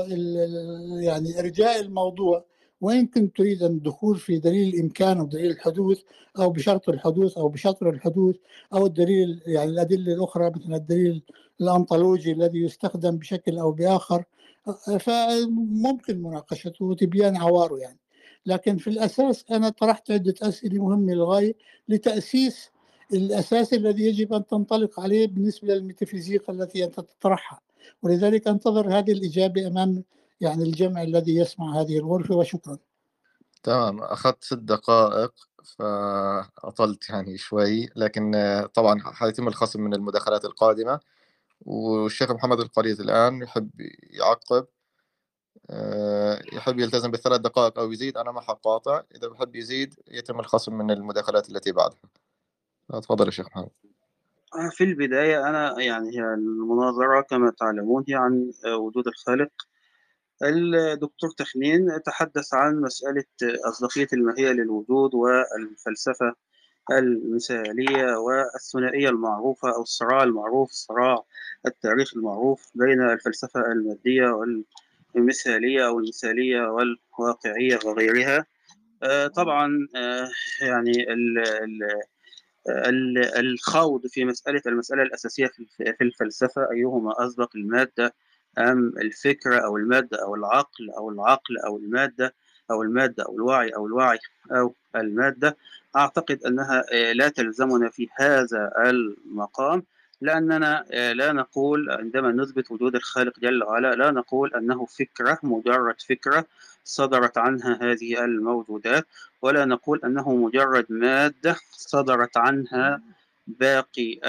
يعني 1.03 1.39
إرجاء 1.39 1.81
الموضوع 1.81 2.45
وإن 2.81 3.07
كنت 3.07 3.37
تريد 3.37 3.63
الدخول 3.63 4.17
في 4.19 4.39
دليل 4.39 4.75
الإمكان 4.75 5.19
أو 5.19 5.27
دليل 5.27 5.51
الحدوث 5.51 6.01
أو 6.39 6.51
بشرط 6.51 6.89
الحدوث 6.89 7.39
أو 7.39 7.49
بشطر 7.49 7.91
الحدوث 7.91 8.37
أو 8.73 8.87
الدليل 8.87 9.43
يعني 9.47 9.71
الأدلة 9.71 10.15
الأخرى 10.15 10.51
مثل 10.51 10.75
الدليل 10.75 11.23
الأنطولوجي 11.61 12.33
الذي 12.33 12.59
يستخدم 12.59 13.17
بشكل 13.17 13.59
أو 13.59 13.73
بآخر 13.73 14.25
فممكن 15.01 16.23
مناقشته 16.23 16.85
وتبيان 16.85 17.37
عواره 17.37 17.79
يعني. 17.79 17.99
لكن 18.47 18.77
في 18.77 18.91
الأساس 18.91 19.45
أنا 19.51 19.69
طرحت 19.69 20.11
عدة 20.11 20.35
أسئلة 20.43 20.85
مهمة 20.85 21.13
للغاية 21.13 21.55
لتأسيس 21.89 22.71
الأساس 23.13 23.75
الذي 23.75 24.05
يجب 24.05 24.33
أن 24.33 24.47
تنطلق 24.47 25.01
عليه 25.01 25.27
بالنسبة 25.27 25.75
للميتافيزيقا 25.75 26.53
التي 26.53 26.85
أنت 26.85 27.01
تطرحها. 27.01 27.61
ولذلك 28.03 28.49
أنتظر 28.49 28.99
هذه 28.99 29.13
الإجابة 29.13 29.67
أمام 29.67 30.05
يعني 30.41 30.63
الجمع 30.63 31.03
الذي 31.03 31.37
يسمع 31.37 31.81
هذه 31.81 31.99
الغرفة 31.99 32.35
وشكرا. 32.35 32.79
تمام. 33.63 34.03
أخذت 34.03 34.45
ست 34.45 34.59
دقائق 34.59 35.33
فأطلت 35.65 37.11
يعني 37.11 37.37
شوي 37.37 37.89
لكن 37.97 38.33
طبعا 38.75 39.01
حيتم 39.05 39.49
الخصم 39.49 39.81
من 39.81 39.95
المداخلات 39.95 40.45
القادمة. 40.45 41.01
والشيخ 41.67 42.31
محمد 42.31 42.61
القريز 42.61 43.01
الآن 43.01 43.43
يحب 43.43 43.71
يعقب 44.11 44.67
آه، 45.71 46.43
يحب 46.53 46.79
يلتزم 46.79 47.11
بالثلاث 47.11 47.41
دقائق 47.41 47.79
أو 47.79 47.93
يزيد 47.93 48.17
أنا 48.17 48.33
ما 48.33 48.41
حقاطع 48.41 49.03
إذا 49.15 49.29
بحب 49.29 49.57
يزيد 49.57 49.95
يتم 50.09 50.41
الخصم 50.41 50.79
من 50.79 50.91
المداخلات 50.91 51.51
التي 51.51 51.73
بعدها. 51.73 51.99
تفضل 52.89 53.27
يا 53.27 53.31
شيخ 53.31 53.47
محمد. 53.47 53.71
آه، 54.55 54.71
في 54.73 54.85
البداية 54.85 55.49
أنا 55.49 55.81
يعني 55.81 56.11
هي 56.11 56.35
المناظرة 56.35 57.21
كما 57.21 57.51
تعلمون 57.51 58.05
هي 58.09 58.15
عن 58.15 58.53
وجود 58.67 59.07
الخالق. 59.07 59.51
الدكتور 60.43 61.31
تخنين 61.31 62.03
تحدث 62.05 62.55
عن 62.55 62.81
مسألة 62.81 63.25
أصدقية 63.69 64.09
الماهية 64.13 64.49
للوجود 64.49 65.15
والفلسفة. 65.15 66.35
المثالية 66.91 68.17
والثنائية 68.17 69.09
المعروفة 69.09 69.75
أو 69.77 69.83
الصراع 69.83 70.23
المعروف 70.23 70.71
الصراع 70.71 71.25
التاريخي 71.67 72.17
المعروف 72.17 72.71
بين 72.75 73.03
الفلسفة 73.03 73.73
المادية 73.73 74.45
والمثالية 75.15 75.87
أو 75.87 75.99
المثالية 75.99 76.61
والواقعية 76.61 77.79
وغيرها. 77.85 78.47
آه، 79.03 79.27
طبعا 79.27 79.89
آه، 79.97 80.31
يعني 80.61 81.07
الخوض 83.41 84.07
في 84.07 84.25
مسألة 84.25 84.63
المسألة 84.67 85.03
الأساسية 85.03 85.47
في 85.77 86.01
الفلسفة 86.03 86.69
أيهما 86.73 87.27
أسبق 87.27 87.51
المادة؟ 87.57 88.15
أم 88.59 88.89
الفكرة 88.99 89.59
أو 89.59 89.77
المادة 89.77 90.23
أو 90.23 90.35
العقل 90.35 90.91
أو 90.99 91.11
العقل 91.11 91.59
أو 91.59 91.77
المادة 91.77 92.35
أو 92.71 92.83
المادة 92.83 93.25
أو 93.25 93.37
الوعي 93.37 93.69
أو 93.69 93.87
الوعي 93.87 94.19
أو 94.53 94.75
المادة؟ 94.97 95.57
أعتقد 95.97 96.45
أنها 96.47 96.85
آه، 96.93 97.13
لا 97.13 97.29
تلزمنا 97.29 97.89
في 97.89 98.09
هذا 98.19 98.73
المقام 98.87 99.83
لأننا 100.21 100.85
آه، 100.93 101.13
لا 101.13 101.33
نقول 101.33 101.91
عندما 101.91 102.33
نثبت 102.33 102.71
وجود 102.71 102.95
الخالق 102.95 103.41
جل 103.41 103.63
وعلا 103.63 103.95
لا 103.95 104.11
نقول 104.11 104.55
أنه 104.55 104.87
فكرة 104.87 105.39
مجرد 105.43 106.01
فكرة 106.09 106.47
صدرت 106.85 107.39
عنها 107.39 107.79
هذه 107.83 108.25
الموجودات 108.25 109.07
ولا 109.43 109.65
نقول 109.65 110.01
أنه 110.05 110.35
مجرد 110.35 110.87
مادة 110.89 111.57
صدرت 111.71 112.37
عنها 112.37 113.03
باقي 113.47 114.21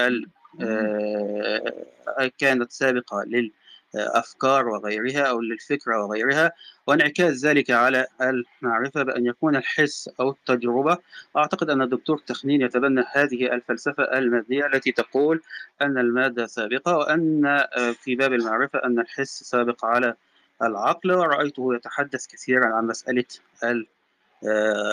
آه، 0.60 2.30
كانت 2.38 2.72
سابقة 2.72 3.24
لل 3.26 3.52
الأفكار 3.94 4.68
وغيرها 4.68 5.22
أو 5.22 5.40
للفكرة 5.40 6.04
وغيرها 6.04 6.52
وانعكاس 6.86 7.44
ذلك 7.44 7.70
على 7.70 8.06
المعرفة 8.20 9.02
بأن 9.02 9.26
يكون 9.26 9.56
الحس 9.56 10.10
أو 10.20 10.30
التجربة. 10.30 10.98
أعتقد 11.36 11.70
أن 11.70 11.82
الدكتور 11.82 12.18
تخنين 12.18 12.62
يتبنى 12.62 13.04
هذه 13.12 13.54
الفلسفة 13.54 14.02
المادية 14.02 14.66
التي 14.66 14.92
تقول 14.92 15.42
أن 15.82 15.98
المادة 15.98 16.46
سابقة 16.46 16.96
وأن 16.96 17.64
في 18.02 18.14
باب 18.14 18.32
المعرفة 18.32 18.78
أن 18.84 18.98
الحس 18.98 19.42
سابق 19.42 19.84
على 19.84 20.14
العقل 20.62 21.12
ورأيته 21.12 21.74
يتحدث 21.74 22.26
كثيرا 22.26 22.66
عن 22.66 22.86
مسألة 22.86 23.24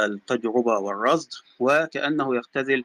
التجربة 0.06 0.78
والرصد 0.78 1.30
وكأنه 1.60 2.36
يختزل 2.36 2.84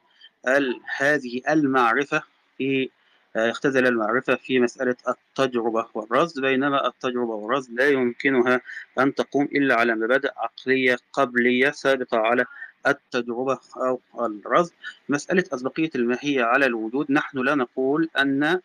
هذه 0.98 1.42
المعرفة 1.48 2.22
في 2.59 2.90
يختزل 3.37 3.87
المعرفة 3.87 4.35
في 4.35 4.61
مسألة 4.61 4.96
التجربة 5.09 5.87
والرصد 5.94 6.40
بينما 6.40 6.87
التجربة 6.87 7.35
والرصد 7.35 7.72
لا 7.72 7.88
يمكنها 7.88 8.61
أن 8.99 9.14
تقوم 9.14 9.44
إلا 9.44 9.75
على 9.75 9.94
مبادئ 9.94 10.31
عقلية 10.37 10.99
قبلية 11.12 11.70
سابقة 11.70 12.18
على 12.18 12.44
التجربة 12.87 13.59
أو 13.77 14.01
الرصد. 14.27 14.72
مسألة 15.09 15.44
أسبقية 15.55 15.90
الماهية 15.94 16.42
على 16.44 16.66
الوجود 16.66 17.12
نحن 17.12 17.38
لا 17.38 17.55
نقول 17.55 18.09
أن 18.18 18.61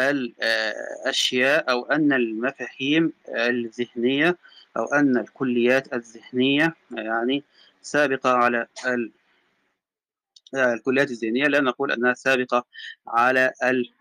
الأشياء 0.00 1.70
أو 1.70 1.84
أن 1.84 2.12
المفاهيم 2.12 3.12
الذهنية 3.28 4.36
أو 4.76 4.84
أن 4.84 5.16
الكليات 5.18 5.94
الذهنية 5.94 6.74
يعني 6.90 7.44
سابقة 7.82 8.30
على 8.30 8.66
الكليات 10.54 11.10
الذهنية 11.10 11.46
لا 11.46 11.60
نقول 11.60 11.92
أنها 11.92 12.14
سابقة 12.14 12.66
على 13.08 13.52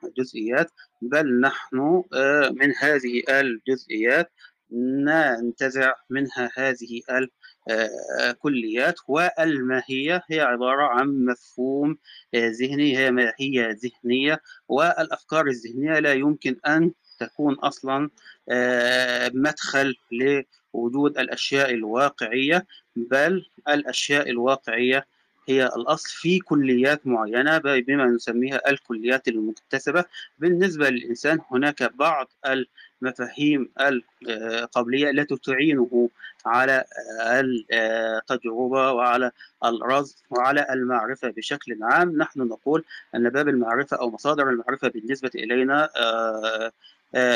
الجزئيات 0.04 0.72
بل 1.02 1.40
نحن 1.40 2.04
من 2.52 2.74
هذه 2.80 3.24
الجزئيات 3.30 4.32
ننتزع 4.72 5.94
منها 6.10 6.52
هذه 6.56 7.02
كليات 8.40 8.96
والماهية 9.08 10.24
هي 10.30 10.42
عبارة 10.42 10.84
عن 10.84 11.26
مفهوم 11.26 11.98
ذهني 12.36 12.98
هي 12.98 13.12
ماهية 13.12 13.78
ذهنية 13.84 14.42
والأفكار 14.68 15.48
الذهنية 15.48 16.00
لا 16.00 16.14
يمكن 16.14 16.56
أن 16.68 16.92
تكون 17.20 17.54
أصلا 17.54 18.10
مدخل 19.34 19.96
لوجود 20.74 21.18
الأشياء 21.18 21.72
الواقعية 21.72 22.66
بل 22.96 23.46
الأشياء 23.70 24.30
الواقعية 24.30 25.08
هي 25.48 25.66
الأصل 25.66 26.10
في 26.10 26.40
كليات 26.40 27.08
معينة 27.08 27.58
بما 27.58 28.06
نسميها 28.06 28.70
الكليات 28.70 29.28
المكتسبة. 29.28 30.06
بالنسبة 30.40 30.90
للإنسان 30.90 31.40
هناك 31.52 31.96
بعض 31.96 32.28
المفاهيم 33.02 33.70
القبلية 33.80 35.10
التي 35.10 35.36
تعينه 35.36 36.10
على 36.46 36.84
التجربة 37.22 38.92
وعلى 38.92 39.32
الرصد 39.64 40.16
وعلى 40.30 40.68
المعرفة 40.70 41.30
بشكل 41.30 41.84
عام. 41.84 42.18
نحن 42.18 42.40
نقول 42.40 42.84
أن 43.16 43.30
باب 43.30 43.48
المعرفة 43.48 43.98
أو 43.98 44.10
مصادر 44.10 44.50
المعرفة 44.50 44.88
بالنسبة 44.88 45.32
إلينا 45.36 45.90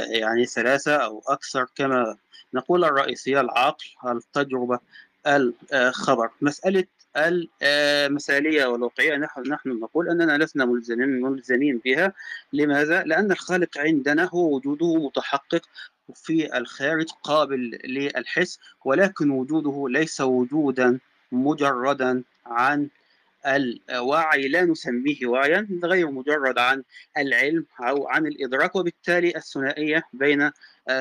يعني 0.07 0.45
ثلاثة 0.45 0.95
أو 0.95 1.23
أكثر. 1.27 1.67
كما 1.75 2.17
نقول 2.53 2.83
الرئيسية 2.83 3.41
العقل 3.41 3.85
التجربة 4.05 4.79
الخبر. 5.73 6.29
مسألة 6.41 6.83
المثالية 7.17 8.65
والواقعية. 8.65 9.15
نحن 9.17 9.41
نحن 9.41 9.69
نقول 9.69 10.09
أننا 10.09 10.37
لسنا 10.43 10.65
ملزمين 10.65 11.21
ملزمين 11.21 11.81
بها. 11.85 12.13
لماذا؟ 12.53 13.03
لأن 13.03 13.31
الخالق 13.31 13.77
عندنا 13.77 14.29
هو 14.33 14.55
وجوده 14.55 14.95
متحقق 14.95 15.61
في 16.15 16.57
الخارج 16.57 17.07
قابل 17.23 17.79
للحس 17.85 18.59
ولكن 18.85 19.29
وجوده 19.29 19.85
ليس 19.99 20.21
وجودا 20.21 20.99
مجردا 21.31 22.23
عن 22.45 22.89
الوعي. 23.45 24.47
لا 24.47 24.65
نسميه 24.65 25.25
وعيا 25.27 25.67
غير 25.83 26.11
مجرد 26.11 26.57
عن 26.57 26.83
العلم 27.17 27.65
أو 27.79 28.07
عن 28.07 28.27
الإدراك 28.27 28.75
وبالتالي 28.75 29.35
الثنائية 29.35 30.03
بين 30.13 30.51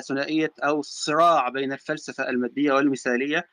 ثنائية 0.09 0.53
أو 0.65 0.81
الصراع 0.81 1.49
بين 1.49 1.73
الفلسفة 1.73 2.29
المادية 2.31 2.73
والمثالية 2.73 3.47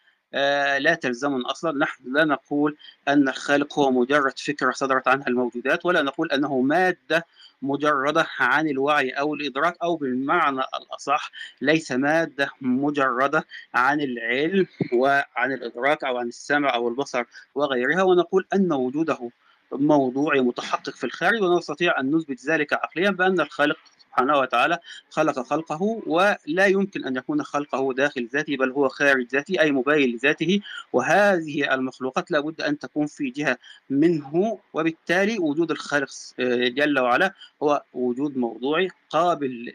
لا 0.80 0.94
تلزمنا 1.02 1.52
أصلا. 1.52 1.78
نحن 1.78 2.04
لا 2.14 2.26
نقول 2.26 2.78
أن 3.08 3.30
الخالق 3.30 3.80
هو 3.80 3.92
مجرد 3.92 4.40
فكرة 4.40 4.72
صدرت 4.72 5.08
عنها 5.08 5.28
الموجودات 5.28 5.86
ولا 5.86 6.02
نقول 6.02 6.32
أنه 6.32 6.62
مادة 6.62 7.26
مجردة 7.62 8.28
عن 8.40 8.70
الوعي 8.70 9.10
أو 9.10 9.34
الإدراك 9.34 9.78
أو 9.84 9.96
بالمعنى 9.96 10.62
الأصح 10.82 11.32
ليس 11.62 11.92
مادة 11.92 12.50
مجردة 12.62 13.46
عن 13.74 14.02
العلم 14.02 14.68
وعن 14.94 15.52
الإدراك 15.52 16.04
أو 16.04 16.18
عن 16.18 16.28
السمع 16.28 16.76
أو 16.76 16.88
البصر 16.88 17.24
وغيرها. 17.56 18.04
ونقول 18.04 18.48
أن 18.54 18.74
وجوده 18.74 19.30
موضوعي 19.72 20.42
متحقق 20.42 20.96
في 20.96 21.04
الخارج 21.04 21.42
ونستطيع 21.42 22.00
أن 22.00 22.16
نثبت 22.16 22.46
ذلك 22.46 22.74
عقليا 22.74 23.10
بأن 23.10 23.40
الخالق 23.40 23.78
سبحانه 24.16 24.40
وتعالى 24.40 24.80
خلق 25.10 25.40
خلقه 25.40 26.02
ولا 26.08 26.66
يمكن 26.66 27.06
أن 27.06 27.16
يكون 27.16 27.44
خلقه 27.44 27.94
داخل 27.94 28.30
ذاته 28.34 28.58
بل 28.58 28.72
هو 28.72 28.90
خارج 28.90 29.28
ذاته 29.28 29.60
أي 29.60 29.72
مباين 29.72 30.16
لذاته. 30.16 30.60
وهذه 30.94 31.74
المخلوقات 31.74 32.32
لابد 32.32 32.62
أن 32.62 32.80
تكون 32.80 33.08
في 33.08 33.30
جهة 33.30 33.58
منه 33.90 34.60
وبالتالي 34.74 35.40
وجود 35.40 35.72
الخالق 35.72 36.10
جل 36.40 37.00
وعلا 37.00 37.34
هو 37.64 37.84
وجود 37.94 38.38
موضوعي 38.38 38.90
قابل 39.10 39.74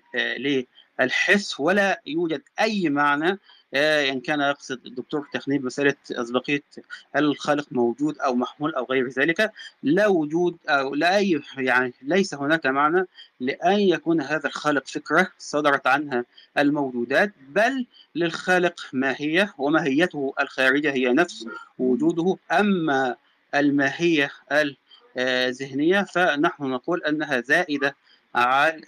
للحس 0.98 1.60
ولا 1.60 2.00
يوجد 2.06 2.42
أي 2.60 2.88
معنى 2.88 3.38
إن 3.74 4.20
كان 4.20 4.40
يقصد 4.40 4.86
الدكتور 4.86 5.28
تخنيب 5.32 5.64
مسألة 5.64 5.94
أسبقية 6.12 6.62
هل 7.14 7.24
الخالق 7.24 7.66
موجود 7.70 8.18
أو 8.18 8.34
محمول 8.34 8.74
أو 8.74 8.84
غير 8.84 9.08
ذلك 9.08 9.52
لا 9.82 10.06
وجود 10.06 10.56
أو 10.68 10.94
لا 10.94 11.16
أي 11.16 11.40
يعني 11.58 11.92
ليس 12.02 12.34
هناك 12.34 12.66
معنى 12.66 13.06
لأن 13.40 13.80
يكون 13.80 14.20
هذا 14.20 14.46
الخالق 14.46 14.86
فكرة 14.86 15.28
صدرت 15.38 15.86
عنها 15.86 16.24
الموجودات 16.58 17.32
بل 17.48 17.86
للخالق 18.14 18.80
ماهيه 18.92 19.54
وماهيته 19.58 20.34
الخارجه 20.40 20.92
هي 20.92 21.12
نفس 21.12 21.46
وجوده. 21.78 22.36
أما 22.52 23.16
الماهية 23.54 24.30
الذهنية 25.16 26.02
فنحن 26.02 26.64
نقول 26.64 27.04
أنها 27.04 27.40
زائدة 27.40 27.96
عن 28.34 28.82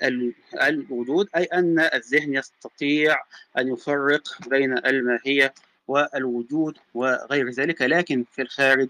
الوجود 0.62 1.28
أي 1.36 1.44
أن 1.44 1.80
الذهن 1.80 2.34
يستطيع 2.34 3.16
أن 3.58 3.68
يفرق 3.68 4.48
بين 4.48 4.78
الماهية 4.78 5.54
والوجود 5.88 6.78
وغير 6.94 7.50
ذلك. 7.50 7.82
لكن 7.82 8.24
في 8.32 8.42
الخارج 8.42 8.88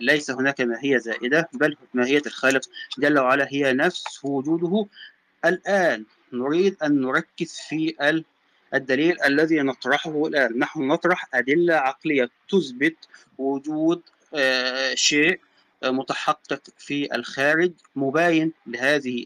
ليس 0.00 0.30
هناك 0.30 0.60
ماهية 0.60 0.98
زائدة 0.98 1.48
بل 1.52 1.76
ماهية 1.94 2.22
الخالق 2.26 2.62
جل 2.98 3.18
وعلا 3.18 3.46
هي 3.50 3.72
نفس 3.72 4.24
وجوده. 4.24 4.86
الآن 5.44 6.04
نريد 6.32 6.76
أن 6.82 7.00
نركز 7.00 7.52
في 7.68 7.94
الدليل 8.74 9.22
الذي 9.22 9.60
نطرحه 9.60 10.26
الآن. 10.26 10.58
نحن 10.58 10.88
نطرح 10.88 11.34
أدلة 11.34 11.74
عقلية 11.74 12.30
تثبت 12.48 12.96
وجود 13.38 14.02
شيء 14.94 15.40
متحقق 15.84 16.62
في 16.78 17.14
الخارج 17.14 17.72
مباين 17.96 18.52
لهذه 18.66 19.24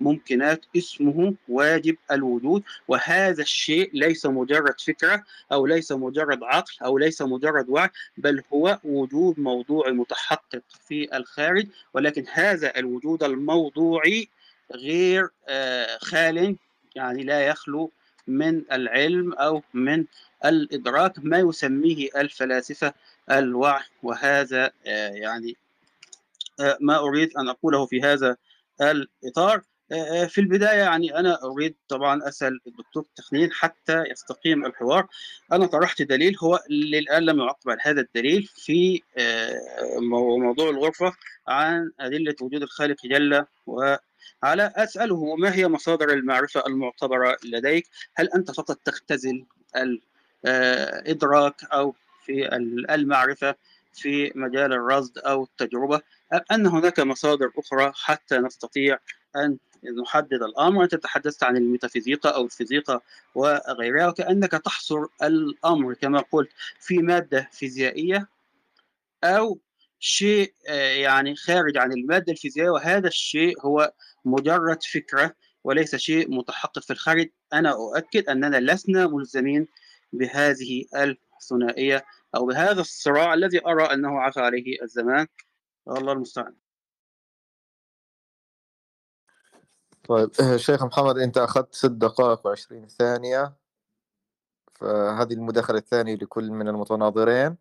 الممكنات 0.00 0.64
اسمه 0.76 1.34
واجب 1.48 1.96
الوجود. 2.10 2.62
وهذا 2.88 3.42
الشيء 3.42 3.90
ليس 3.92 4.26
مجرد 4.26 4.80
فكرة 4.80 5.24
أو 5.52 5.66
ليس 5.66 5.92
مجرد 5.92 6.42
عقل 6.42 6.72
أو 6.84 6.98
ليس 6.98 7.22
مجرد 7.22 7.68
وعي 7.68 7.88
بل 8.16 8.42
هو 8.52 8.78
وجود 8.84 9.40
موضوعي 9.40 9.92
متحقق 9.92 10.62
في 10.88 11.16
الخارج. 11.16 11.66
ولكن 11.94 12.24
هذا 12.32 12.78
الوجود 12.78 13.22
الموضوعي 13.22 14.28
غير 14.74 15.28
خال 16.00 16.56
يعني 16.94 17.24
لا 17.24 17.40
يخلو 17.40 17.90
من 18.26 18.62
العلم 18.72 19.32
أو 19.32 19.62
من 19.74 20.04
الإدراك 20.44 21.12
ما 21.18 21.38
يسميه 21.38 22.08
الفلاسفة 22.16 22.94
الوعي. 23.30 23.84
وهذا 24.02 24.70
يعني 24.84 25.56
ما 26.80 26.98
أريد 26.98 27.36
أن 27.36 27.48
أقوله 27.48 27.86
في 27.86 28.02
هذا 28.02 28.36
الإطار. 28.80 29.62
في 30.28 30.38
البداية 30.38 30.78
يعني 30.78 31.18
أنا 31.18 31.44
أريد 31.44 31.74
طبعا 31.88 32.28
أسأل 32.28 32.60
الدكتور 32.66 33.04
تخنين 33.16 33.52
حتى 33.52 34.04
يستقيم 34.10 34.66
الحوار. 34.66 35.06
أنا 35.52 35.66
طرحت 35.66 36.02
دليل 36.02 36.36
هو 36.42 36.60
للآن 36.70 37.22
لم 37.22 37.40
يعقب 37.40 37.70
على 37.70 37.80
هذا 37.82 38.00
الدليل 38.00 38.48
في 38.54 39.02
موضوع 40.38 40.70
الغرفة 40.70 41.12
عن 41.48 41.92
أدلة 42.00 42.34
وجود 42.40 42.62
الخالق 42.62 43.06
جل 43.06 43.44
وعلا. 43.66 44.02
أسأله 44.84 45.36
ما 45.36 45.54
هي 45.54 45.68
مصادر 45.68 46.12
المعرفة 46.12 46.66
المعتبرة 46.66 47.36
لديك؟ 47.44 47.86
هل 48.14 48.28
أنت 48.34 48.50
فقط 48.50 48.78
تختزل 48.84 49.44
الادراك 50.46 51.64
أو 51.64 51.94
في 52.24 52.56
المعرفة؟ 52.90 53.54
في 53.94 54.32
مجال 54.34 54.72
الرصد 54.72 55.18
أو 55.18 55.44
التجربة 55.44 56.00
أن 56.52 56.66
هناك 56.66 57.00
مصادر 57.00 57.50
أخرى 57.58 57.92
حتى 57.94 58.38
نستطيع 58.38 58.98
أن 59.36 59.58
نحدد 60.02 60.42
الأمر. 60.42 60.84
أنت 60.84 60.94
تحدثت 60.94 61.44
عن 61.44 61.56
الميتافيزيقا 61.56 62.30
أو 62.30 62.44
الفيزيقا 62.44 63.00
وغيرها 63.34 64.08
وكأنك 64.08 64.50
تحصر 64.50 65.06
الأمر 65.22 65.94
كما 65.94 66.24
قلت 66.32 66.50
في 66.80 66.98
مادة 66.98 67.48
فيزيائية 67.52 68.28
أو 69.24 69.58
شيء 70.00 70.52
يعني 70.94 71.36
خارج 71.36 71.76
عن 71.76 71.92
المادة 71.92 72.32
الفيزيائية. 72.32 72.70
وهذا 72.70 73.08
الشيء 73.08 73.60
هو 73.60 73.92
مجرد 74.24 74.82
فكرة 74.82 75.34
وليس 75.64 75.96
شيء 75.96 76.30
متحقق 76.30 76.82
في 76.82 76.92
الخارج. 76.92 77.28
أنا 77.52 77.72
أؤكد 77.72 78.28
أننا 78.28 78.72
لسنا 78.72 79.06
ملزمين 79.06 79.68
بهذه 80.12 80.84
الثنائية 81.42 82.04
أو 82.36 82.46
بهذا 82.46 82.80
الصراع 82.80 83.34
الذي 83.34 83.66
أرى 83.66 83.84
أنه 83.84 84.20
عفى 84.20 84.40
عليه 84.40 84.82
الزمان. 84.82 85.26
الله 85.88 86.12
المستعان. 86.12 86.54
طيب 90.08 90.30
شيخ 90.66 90.82
محمد 90.84 91.18
أنت 91.18 91.38
أخذت 91.38 91.74
ست 91.74 91.90
دقائق 91.90 92.46
وعشرين 92.46 92.88
ثانية 92.88 93.52
فهذه 94.74 95.32
المداخلة 95.32 95.78
الثانية 95.78 96.14
لكل 96.14 96.50
من 96.50 96.68
المتناظرين. 96.68 97.56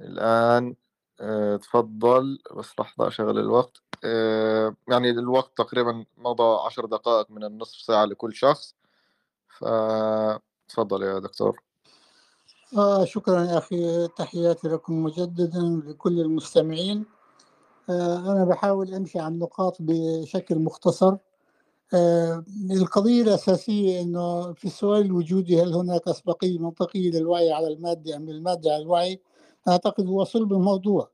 الآن 0.00 0.76
آه 1.20 1.56
تفضل 1.56 2.38
بس 2.56 2.80
لحظة 2.80 3.08
أشغل 3.08 3.38
الوقت. 3.38 3.82
آه 4.04 4.76
يعني 4.88 5.10
الوقت 5.10 5.58
تقريبا 5.58 6.04
مضى 6.16 6.66
عشر 6.66 6.86
دقائق 6.86 7.30
من 7.30 7.44
النصف 7.44 7.80
ساعة 7.80 8.04
لكل 8.04 8.34
شخص 8.34 8.74
فتفضل 9.48 11.02
يا 11.02 11.18
دكتور. 11.18 11.65
آه 12.74 13.04
شكرا 13.04 13.44
يا 13.44 13.58
أخي 13.58 14.08
تحياتي 14.08 14.68
لكم 14.68 15.02
مجددا 15.02 15.82
لكل 15.86 16.20
المستمعين. 16.20 17.04
آه 17.90 18.18
أنا 18.32 18.44
بحاول 18.44 18.94
أمشي 18.94 19.18
على 19.18 19.34
النقاط 19.34 19.76
بشكل 19.80 20.58
مختصر. 20.58 21.16
آه، 21.94 22.44
القضية 22.70 23.22
الأساسية 23.22 24.00
أنه 24.02 24.52
في 24.52 24.64
السؤال 24.64 25.02
الوجودي 25.06 25.62
هل 25.62 25.74
هناك 25.74 26.08
أسبقية 26.08 26.58
منطقية 26.58 27.10
للوعي 27.10 27.52
على 27.52 27.68
المادة 27.68 28.16
أم 28.16 28.30
للمادة 28.30 28.72
على 28.74 28.82
الوعي؟ 28.82 29.20
أعتقد 29.68 30.06
هو 30.06 30.24
صلب 30.24 30.52
الموضوع 30.52 31.10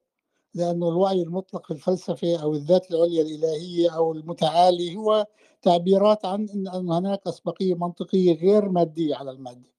لأنه 0.54 0.88
الوعي 0.88 1.22
المطلق 1.22 1.66
في 1.66 1.72
الفلسفة 1.72 2.36
أو 2.42 2.54
الذات 2.54 2.90
العليا 2.90 3.22
الإلهية 3.22 3.96
أو 3.96 4.12
المتعالي 4.12 4.96
هو 4.96 5.26
تعبيرات 5.62 6.24
عن 6.26 6.48
أن 6.50 6.90
هناك 6.92 7.20
أسبقية 7.26 7.74
منطقية 7.74 8.34
غير 8.40 8.68
مادية 8.68 9.16
على 9.16 9.30
المادة. 9.30 9.70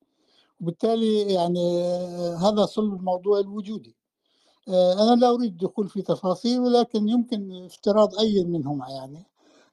وبالتالي 0.62 1.34
يعني 1.34 1.84
هذا 2.36 2.66
صلب 2.66 2.94
الموضوع 2.94 3.40
الوجودي. 3.40 3.96
آه، 4.70 4.94
أنا 4.94 5.22
لا 5.22 5.30
أريد 5.30 5.52
الدخول 5.52 5.90
في 5.90 6.02
تفاصيل 6.02 6.60
ولكن 6.60 7.10
يمكن 7.10 7.66
افتراض 7.66 8.16
أي 8.20 8.44
منهما 8.46 8.90
يعني. 8.90 9.26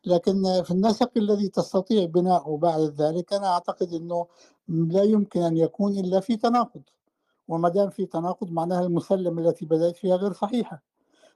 لكن 0.07 0.63
في 0.65 0.71
النسق 0.71 1.11
الذي 1.17 1.49
تستطيع 1.49 2.05
بناؤه 2.07 2.59
بعد 2.59 2.81
ذلك 2.81 3.33
أنا 3.33 3.47
أعتقد 3.49 3.93
أنه 3.95 4.27
لا 4.69 5.03
يمكن 5.03 5.43
أن 5.43 5.57
يكون 5.57 5.99
إلا 5.99 6.21
في 6.21 6.37
تناقض. 6.37 6.83
وما 7.49 7.69
دام 7.69 7.91
في 7.91 8.07
تناقض 8.07 8.51
معناها 8.53 8.83
المسلمة 8.87 9.43
التي 9.43 9.67
بدأت 9.67 9.97
فيها 9.97 10.17
غير 10.17 10.33
صحيحة. 10.33 10.83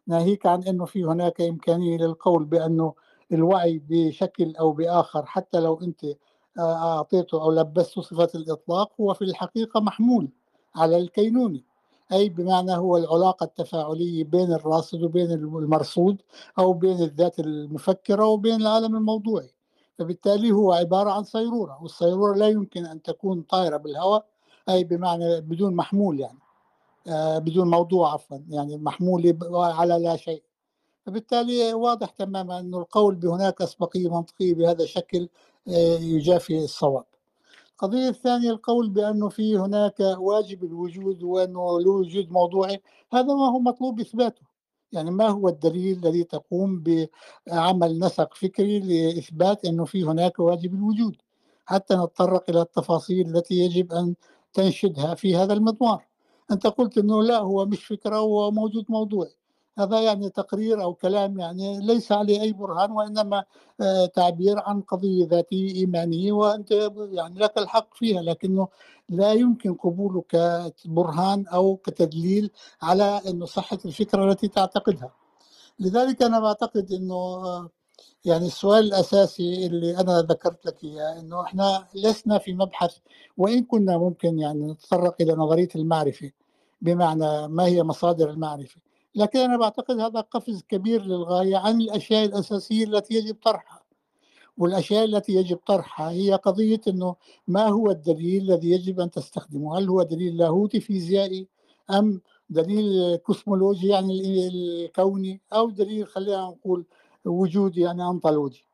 ناهيك 0.06 0.46
عن 0.46 0.62
أنه 0.64 0.84
في 0.84 1.04
هناك 1.04 1.40
إمكانية 1.40 1.98
للقول 1.98 2.44
بأنه 2.44 2.94
الوعي 3.32 3.82
بشكل 3.88 4.56
أو 4.56 4.72
بآخر 4.72 5.26
حتى 5.26 5.60
لو 5.60 5.80
أنت 5.82 6.04
آه، 6.04 6.16
أعطيته 6.58 7.42
أو 7.42 7.52
لبسته 7.52 8.02
صفة 8.02 8.28
الإطلاق 8.34 8.92
هو 9.00 9.14
في 9.14 9.22
الحقيقة 9.22 9.80
محمول 9.80 10.28
على 10.76 10.96
الكينوني. 10.96 11.64
أي 12.12 12.28
بمعنى 12.28 12.76
هو 12.76 12.96
العلاقة 12.96 13.44
التفاعلية 13.44 14.24
بين 14.24 14.52
الراصد 14.52 15.02
وبين 15.02 15.30
المرصود 15.32 16.22
أو 16.58 16.72
بين 16.72 17.02
الذات 17.02 17.40
المفكرة 17.40 18.26
وبين 18.26 18.54
العالم 18.54 18.96
الموضوعي. 18.96 19.50
فبالتالي 19.98 20.52
هو 20.52 20.72
عبارة 20.72 21.10
عن 21.10 21.24
صيرورة 21.24 21.78
والصيرورة 21.82 22.36
لا 22.36 22.48
يمكن 22.48 22.86
أن 22.86 23.02
تكون 23.02 23.42
طائرة 23.42 23.76
بالهواء 23.76 24.26
أي 24.68 24.84
بمعنى 24.84 25.40
بدون 25.40 25.74
محمول 25.76 26.20
يعني. 26.20 26.38
آه 27.08 27.38
بدون 27.38 27.70
موضوع 27.70 28.12
عفوا 28.12 28.38
يعني 28.48 28.76
محمول 28.76 29.38
على 29.52 29.98
لا 29.98 30.16
شيء. 30.16 30.42
فبالتالي 31.06 31.74
واضح 31.74 32.10
تماما 32.10 32.58
أن 32.58 32.74
القول 32.74 33.14
بهناك 33.14 33.62
أسبقية 33.62 34.08
منطقية 34.08 34.54
بهذا 34.54 34.82
الشكل 34.84 35.28
يجافي 35.66 36.64
الصواب. 36.64 37.04
القضية 37.72 38.08
الثانية 38.08 38.50
القول 38.50 38.90
بأنه 38.90 39.28
في 39.28 39.56
هناك 39.58 40.00
واجب 40.00 40.64
الوجود 40.64 41.22
وأنه 41.22 41.80
له 41.80 41.90
وجود 41.90 42.30
موضوعي 42.32 42.82
هذا 43.12 43.24
ما 43.34 43.50
هو 43.50 43.58
مطلوب 43.58 44.00
إثباته. 44.00 44.42
يعني 44.92 45.10
ما 45.10 45.28
هو 45.28 45.48
الدليل 45.48 45.98
الذي 45.98 46.24
تقوم 46.24 46.82
بعمل 47.46 47.98
نسق 47.98 48.34
فكري 48.34 48.80
لإثبات 48.80 49.64
أنه 49.64 49.84
في 49.84 50.04
هناك 50.04 50.38
واجب 50.38 50.74
الوجود؟ 50.74 51.16
حتى 51.66 51.94
نتطرق 51.94 52.50
إلى 52.50 52.60
التفاصيل 52.62 53.36
التي 53.36 53.54
يجب 53.54 53.92
أن 53.92 54.14
تنشدها 54.52 55.14
في 55.14 55.36
هذا 55.36 55.52
المضمار. 55.52 56.04
أنت 56.52 56.66
قلت 56.66 56.98
أنه 56.98 57.22
لا 57.22 57.38
هو 57.38 57.66
مش 57.66 57.84
فكرة 57.86 58.16
هو 58.16 58.50
موجود 58.50 58.84
موضوعي 58.88 59.30
هذا 59.78 60.00
يعني 60.00 60.30
تقرير 60.30 60.82
أو 60.82 60.94
كلام 60.94 61.38
يعني 61.38 61.80
ليس 61.86 62.12
عليه 62.12 62.40
أي 62.42 62.52
برهان 62.52 62.90
وإنما 62.92 63.44
آه، 63.80 64.06
تعبير 64.06 64.58
عن 64.60 64.80
قضية 64.80 65.26
ذاتية 65.28 65.74
إيمانية 65.74 66.32
وأنت 66.32 66.70
يعني 67.12 67.38
لك 67.38 67.58
الحق 67.58 67.94
فيها 67.94 68.22
لكنه 68.22 68.68
لا 69.08 69.32
يمكن 69.32 69.74
قبوله 69.74 70.24
كبرهان 70.84 71.46
أو 71.46 71.76
كتدليل 71.76 72.50
على 72.82 73.20
أنه 73.28 73.46
صحة 73.46 73.78
الفكرة 73.84 74.30
التي 74.32 74.48
تعتقدها. 74.48 75.12
لذلك 75.80 76.22
أنا 76.22 76.40
بعتقد 76.40 76.92
أنه 76.92 77.14
آه، 77.14 77.70
يعني 78.24 78.46
السؤال 78.46 78.84
الأساسي 78.84 79.66
اللي 79.66 80.00
أنا 80.00 80.22
ذكرت 80.22 80.66
لك 80.66 80.84
إياه 80.84 81.20
أنه 81.20 81.42
إحنا 81.42 81.86
لسنا 81.94 82.38
في 82.38 82.54
مبحث 82.54 82.96
وإن 83.38 83.64
كنا 83.64 83.98
ممكن 83.98 84.38
يعني 84.38 84.72
نتطرق 84.72 85.16
إلى 85.20 85.32
نظرية 85.32 85.68
المعرفة 85.76 86.30
بمعنى 86.82 87.48
ما 87.48 87.66
هي 87.66 87.82
مصادر 87.82 88.30
المعرفة. 88.30 88.83
لكن 89.14 89.38
أنا 89.38 89.56
بعتقد 89.56 89.98
هذا 89.98 90.20
قفز 90.20 90.62
كبير 90.68 91.02
للغاية 91.02 91.56
عن 91.56 91.80
الأشياء 91.80 92.24
الأساسية 92.24 92.84
التي 92.84 93.14
يجب 93.14 93.36
طرحها. 93.42 93.84
والأشياء 94.58 95.04
التي 95.04 95.32
يجب 95.32 95.56
طرحها 95.56 96.10
هي 96.10 96.34
قضية 96.34 96.80
أنه 96.88 97.16
ما 97.48 97.68
هو 97.68 97.90
الدليل 97.90 98.42
الذي 98.42 98.70
يجب 98.70 99.00
أن 99.00 99.10
تستخدمه؟ 99.10 99.78
هل 99.78 99.88
هو 99.88 100.02
دليل 100.02 100.36
لاهوتي 100.36 100.80
فيزيائي 100.80 101.48
أم 101.90 102.20
دليل 102.50 103.16
كوسمولوجي 103.16 103.88
يعني 103.88 104.48
الكوني 104.48 105.40
أو 105.52 105.70
دليل 105.70 106.06
خلينا 106.06 106.42
نقول 106.42 106.86
وجودي 107.24 107.80
يعني 107.80 108.02
أنطولوجي؟ 108.02 108.66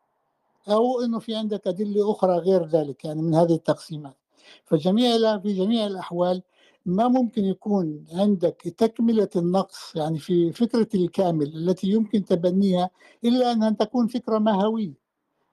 أو 0.69 1.01
أنه 1.01 1.19
في 1.19 1.35
عندك 1.35 1.67
أدلة 1.67 2.11
أخرى 2.11 2.39
غير 2.39 2.67
ذلك 2.67 3.05
يعني 3.05 3.23
من 3.23 3.35
هذه 3.35 3.55
التقسيمات. 3.55 4.17
فجميع 4.65 5.39
في 5.39 5.53
جميع 5.53 5.87
الأحوال 5.87 6.43
ما 6.87 7.09
ممكن 7.09 7.45
يكون 7.45 8.05
عندك 8.13 8.63
تكملة 8.79 9.29
النقص 9.37 9.97
يعني 9.97 10.19
في 10.19 10.53
فكرة 10.53 10.89
الكامل 10.95 11.47
التي 11.57 11.87
يمكن 11.89 12.25
تبنيها 12.25 12.91
إلا 13.25 13.53
أن 13.53 13.77
تكون 13.77 14.07
فكرة 14.07 14.39
مهوية. 14.39 14.95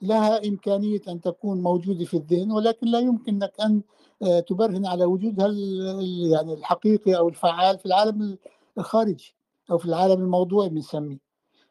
لها 0.02 0.48
إمكانية 0.48 1.02
أن 1.08 1.22
تكون 1.22 1.64
موجودة 1.64 2.06
في 2.06 2.18
الذهن 2.18 2.52
ولكن 2.52 2.88
لا 2.88 3.00
يمكنك 3.00 3.54
أن 3.62 3.82
آه، 4.24 4.40
تبرهن 4.40 4.86
على 4.86 5.06
وجودها 5.06 5.48
يعني 6.32 6.54
الحقيقي 6.54 7.18
أو 7.18 7.30
الفعال 7.30 7.80
في 7.80 7.86
العالم 7.86 8.38
الخارجي 8.78 9.36
أو 9.72 9.78
في 9.78 9.86
العالم 9.86 10.22
الموضوعي 10.22 10.70
بنسميه 10.70 11.18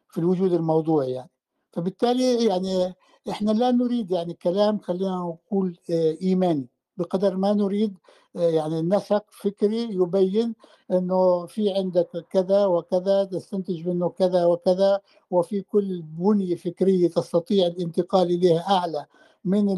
في 0.09 0.17
الوجود 0.17 0.53
الموضوعي 0.53 1.11
يعني. 1.11 1.29
فبالتالي 1.71 2.45
يعني 2.45 2.95
إحنا 3.29 3.51
لا 3.51 3.71
نريد 3.71 4.11
يعني 4.11 4.33
كلام 4.33 4.79
خلينا 4.79 5.15
نقول 5.17 5.77
آه، 5.91 6.17
إيماني. 6.21 6.67
بقدر 6.97 7.37
ما 7.37 7.53
نريد 7.53 7.97
آه، 8.35 8.49
يعني 8.49 8.81
نسق 8.81 9.25
فكري 9.31 9.81
يبين 9.83 10.55
إنه 10.91 11.45
في 11.45 11.73
عندك 11.73 12.25
كذا 12.31 12.65
وكذا 12.65 13.23
تستنتج 13.23 13.87
منه 13.87 14.09
كذا 14.09 14.45
وكذا 14.45 15.01
وفي 15.31 15.61
كل 15.61 16.01
بنيه 16.01 16.55
فكريه 16.55 17.07
تستطيع 17.09 17.67
الانتقال 17.67 18.31
اليها 18.31 18.61
أعلى 18.69 19.05
من 19.45 19.69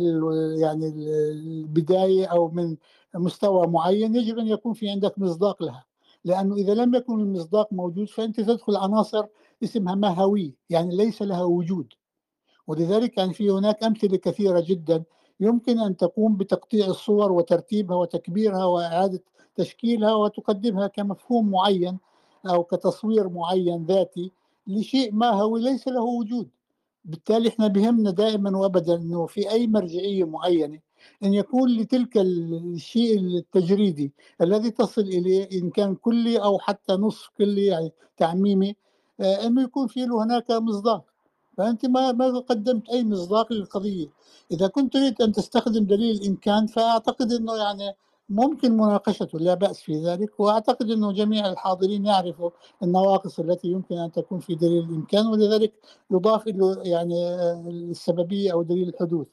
يعني 0.59 0.87
البداية 1.31 2.25
أو 2.25 2.49
من 2.49 2.77
مستوى 3.15 3.67
معين 3.67 4.15
يجب 4.15 4.37
أن 4.37 4.47
يكون 4.47 4.73
في 4.73 4.89
عندك 4.89 5.19
مصداق 5.19 5.63
لها. 5.63 5.85
لأنه 6.25 6.55
إذا 6.55 6.73
لم 6.73 6.95
يكن 6.95 7.19
المصداق 7.19 7.73
موجود 7.73 8.09
فأنت 8.09 8.39
تدخل 8.39 8.75
عناصر 8.75 9.25
اسمها 9.63 9.95
مهوي 9.95 10.55
يعني 10.69 10.95
ليس 10.95 11.21
لها 11.21 11.43
وجود. 11.43 11.93
ولذلك 12.67 13.17
يعني 13.17 13.33
في 13.33 13.49
هناك 13.49 13.83
أمثلة 13.83 14.17
كثيرة 14.17 14.59
جدا 14.59 15.03
يمكن 15.39 15.79
أن 15.79 15.97
تقوم 15.97 16.37
بتقطيع 16.37 16.85
الصور 16.87 17.31
وترتيبها 17.31 17.97
وتكبيرها 17.97 18.65
وإعادة 18.65 19.23
تشكيلها 19.55 20.13
وتقدمها 20.13 20.87
كمفهوم 20.87 21.51
معين 21.51 21.97
أو 22.49 22.63
كتصوير 22.63 23.29
معين 23.29 23.85
ذاتي 23.85 24.31
لشيء 24.67 25.13
ما 25.13 25.29
هو 25.29 25.57
ليس 25.57 25.87
له 25.87 26.01
وجود. 26.01 26.49
بالتالي 27.05 27.49
إحنا 27.49 27.67
بهمنا 27.67 28.11
دائما 28.11 28.57
وابدا 28.57 28.95
إنه 28.95 29.25
في 29.25 29.51
أي 29.51 29.67
مرجعية 29.67 30.23
معينة 30.23 30.79
أن 31.23 31.33
يكون 31.33 31.69
لتلك 31.77 32.17
الشيء 32.17 33.19
التجريدي 33.19 34.11
الذي 34.41 34.71
تصل 34.71 35.01
إليه 35.01 35.49
إن 35.61 35.69
كان 35.69 35.95
كلي 35.95 36.37
أو 36.37 36.59
حتى 36.59 36.93
نصف 36.93 37.29
كلي 37.37 37.65
يعني 37.65 37.91
تعميمي 38.17 38.75
آه، 39.19 39.47
أنه 39.47 39.63
يكون 39.63 39.87
في 39.87 40.05
له 40.05 40.23
هناك 40.23 40.51
مصداق. 40.51 41.05
فأنت 41.59 41.85
ما 41.85 42.11
ما 42.11 42.39
قدمت 42.39 42.89
أي 42.89 43.03
مصداق 43.03 43.53
للقضية. 43.53 44.07
إذا 44.51 44.67
كنت 44.67 44.93
تريد 44.93 45.21
أن 45.21 45.31
تستخدم 45.31 45.85
دليل 45.85 46.15
الإمكان 46.21 46.67
فأعتقد 46.67 47.31
إنه 47.31 47.55
يعني 47.55 47.95
ممكن 48.29 48.71
مناقشته 48.77 49.39
لا 49.39 49.53
بأس 49.53 49.79
في 49.81 50.05
ذلك. 50.05 50.39
وأعتقد 50.39 50.91
إنه 50.91 51.11
جميع 51.11 51.47
الحاضرين 51.51 52.05
يعرفوا 52.05 52.49
النواقص 52.83 53.39
التي 53.39 53.67
يمكن 53.67 53.97
أن 53.97 54.11
تكون 54.11 54.39
في 54.39 54.55
دليل 54.55 54.83
الإمكان 54.83 55.27
ولذلك 55.27 55.73
يضاف 56.11 56.47
له 56.47 56.81
يعني 56.83 57.35
السببية 57.69 58.53
أو 58.53 58.63
دليل 58.63 58.89
الحدوث 58.89 59.27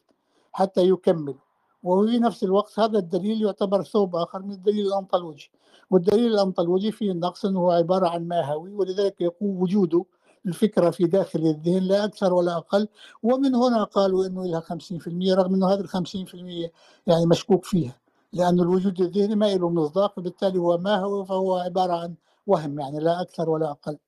حتى 0.52 0.88
يكمل. 0.88 1.34
وفي 1.82 2.18
نفس 2.18 2.44
الوقت 2.44 2.78
هذا 2.80 2.98
الدليل 2.98 3.42
يعتبر 3.42 3.82
ثوب 3.82 4.16
آخر 4.16 4.42
من 4.42 4.52
الدليل 4.52 4.86
الانطلوجي 4.86 5.50
والدليل 5.90 6.34
الانطلوجي 6.34 6.92
فيه 6.92 7.12
النقص 7.12 7.44
انه 7.44 7.72
عبارة 7.72 8.08
عن 8.08 8.28
ماهوي 8.28 8.72
ولذلك 8.72 9.20
يكون 9.20 9.56
وجوده 9.56 10.04
الفكرة 10.46 10.90
في 10.90 11.06
داخل 11.06 11.38
الذهن 11.38 11.82
لا 11.82 12.04
أكثر 12.04 12.34
ولا 12.34 12.56
أقل 12.56 12.88
ومن 13.22 13.54
هنا 13.54 13.84
قالوا 13.84 14.26
أنه 14.26 14.46
لها 14.46 14.60
50% 14.60 15.34
رغم 15.34 15.54
أنه 15.54 15.72
هذه 15.72 15.80
ال 15.80 15.88
50% 15.88 16.70
يعني 17.06 17.26
مشكوك 17.26 17.64
فيها 17.64 17.96
لأن 18.32 18.60
الوجود 18.60 19.00
الذهني 19.00 19.34
ما 19.34 19.54
له 19.54 19.68
مصداق 19.70 20.16
فبالتالي 20.16 20.58
هو 20.58 20.78
ما 20.78 20.96
هو 20.96 21.24
فهو 21.24 21.56
عبارة 21.56 21.92
عن 21.92 22.14
وهم 22.46 22.80
يعني 22.80 22.98
لا 23.00 23.20
أكثر 23.20 23.50
ولا 23.50 23.70
أقل. 23.70 23.98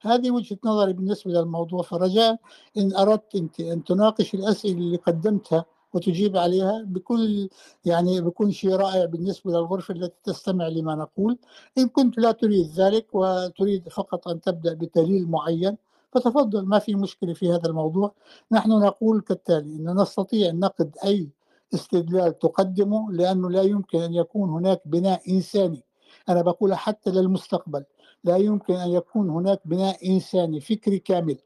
هذه 0.00 0.30
وجهة 0.30 0.58
نظري 0.64 0.92
بالنسبة 0.92 1.30
للموضوع 1.32 1.82
فرجاء 1.82 2.38
إن 2.76 2.96
أردت 2.96 3.34
أنت 3.34 3.60
أن 3.60 3.84
تناقش 3.84 4.34
الأسئلة 4.34 4.74
اللي 4.78 4.96
قدمتها 4.96 5.64
وتجيب 5.94 6.36
عليها 6.36 6.82
بكل 6.86 7.48
يعني 7.84 8.20
بكون 8.20 8.52
شيء 8.52 8.70
رائع 8.76 9.04
بالنسبة 9.04 9.50
للغرفة 9.50 9.94
التي 9.94 10.14
تستمع 10.24 10.68
لما 10.68 10.94
نقول. 10.94 11.38
إن 11.78 11.88
كنت 11.88 12.18
لا 12.18 12.32
تريد 12.32 12.70
ذلك 12.70 13.06
وتريد 13.14 13.88
فقط 13.88 14.28
أن 14.28 14.40
تبدأ 14.40 14.74
بدليل 14.74 15.30
معين 15.30 15.76
فتفضل 16.16 16.66
ما 16.66 16.78
في 16.78 16.94
مشكلة 16.94 17.34
في 17.34 17.50
هذا 17.50 17.68
الموضوع. 17.68 18.14
نحن 18.52 18.70
نقول 18.70 19.20
كالتالي 19.20 19.76
أن 19.76 20.00
نستطيع 20.00 20.52
نقد 20.52 20.96
أي 21.04 21.30
استدلال 21.74 22.38
تقدمه 22.38 23.12
لأنه 23.12 23.50
لا 23.50 23.62
يمكن 23.62 23.98
أن 23.98 24.14
يكون 24.14 24.50
هناك 24.50 24.82
بناء 24.86 25.30
إنساني. 25.30 25.82
أنا 26.28 26.42
بقول 26.42 26.74
حتى 26.74 27.10
للمستقبل 27.10 27.84
لا 28.24 28.36
يمكن 28.36 28.74
أن 28.74 28.90
يكون 28.90 29.30
هناك 29.30 29.60
بناء 29.64 30.10
إنساني 30.10 30.60
فكري 30.60 30.98
كامل 30.98 31.38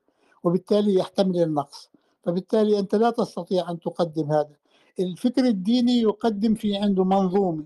وبالتالي 0.44 0.94
يحتمل 0.94 1.42
النقص. 1.42 1.90
فبالتالي 2.24 2.78
أنت 2.78 2.94
لا 2.94 3.10
تستطيع 3.10 3.70
أن 3.70 3.80
تقدم 3.80 4.32
هذا. 4.32 4.56
الفكر 5.00 5.44
الديني 5.44 6.00
يقدم 6.00 6.54
في 6.54 6.76
عنده 6.76 7.04
منظومة 7.04 7.64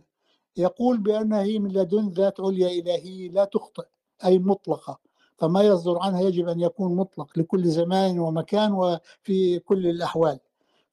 يقول 0.57 0.99
بأنها 0.99 1.43
هي 1.43 1.59
من 1.59 1.73
لدن 1.73 2.09
ذات 2.09 2.41
عليا 2.41 2.69
إلهية 2.69 3.31
لا 3.31 3.45
تخطئ 3.45 3.87
أي 4.25 4.39
مطلقة. 4.39 4.99
فما 5.39 5.63
يصدر 5.63 5.99
عنها 5.99 6.21
يجب 6.21 6.49
أن 6.49 6.61
يكون 6.61 6.97
مطلق 6.97 7.39
لكل 7.39 7.69
زمان 7.69 8.19
ومكان 8.19 8.73
وفي 8.73 9.59
كل 9.59 9.87
الأحوال. 9.87 10.39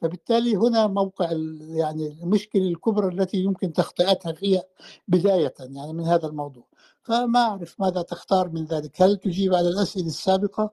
فبالتالي 0.01 0.55
هنا 0.55 0.87
موقع 0.87 1.31
يعني 1.59 2.07
المشكلة 2.23 2.63
الكبرى 2.67 3.07
التي 3.07 3.37
يمكن 3.37 3.73
تخطئتها 3.73 4.31
فيها 4.33 4.63
بداية 5.07 5.53
يعني 5.59 5.93
من 5.93 6.03
هذا 6.05 6.27
الموضوع. 6.27 6.63
فما 7.03 7.39
أعرف 7.39 7.79
ماذا 7.81 8.01
تختار 8.01 8.49
من 8.49 8.65
ذلك. 8.65 9.01
هل 9.01 9.17
تجيب 9.17 9.53
على 9.53 9.69
الأسئلة 9.69 10.07
السابقة؟ 10.07 10.71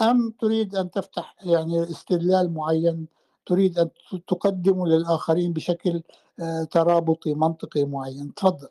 أم 0.00 0.30
تريد 0.40 0.76
أن 0.76 0.90
تفتح 0.90 1.36
يعني 1.42 1.82
استدلال 1.82 2.54
معين؟ 2.54 3.06
تريد 3.46 3.78
أن 3.78 3.90
تقدمه 4.26 4.86
للآخرين 4.86 5.52
بشكل 5.52 6.02
آه، 6.40 6.64
ترابطي 6.64 7.34
منطقي 7.34 7.84
معين؟ 7.84 8.34
تفضل. 8.34 8.68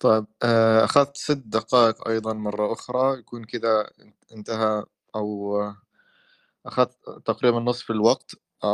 طيب 0.00 0.26
آه، 0.42 0.84
أخذت 0.84 1.16
ست 1.16 1.42
دقائق 1.46 2.08
أيضا 2.08 2.32
مرة 2.32 2.72
أخرى 2.72 3.18
يكون 3.18 3.44
كذا 3.44 3.90
انتهى 4.32 4.84
أو 5.16 5.58
أخذت 6.66 6.98
تقريبا 7.26 7.60
نصف 7.60 7.90
الوقت 7.90 8.32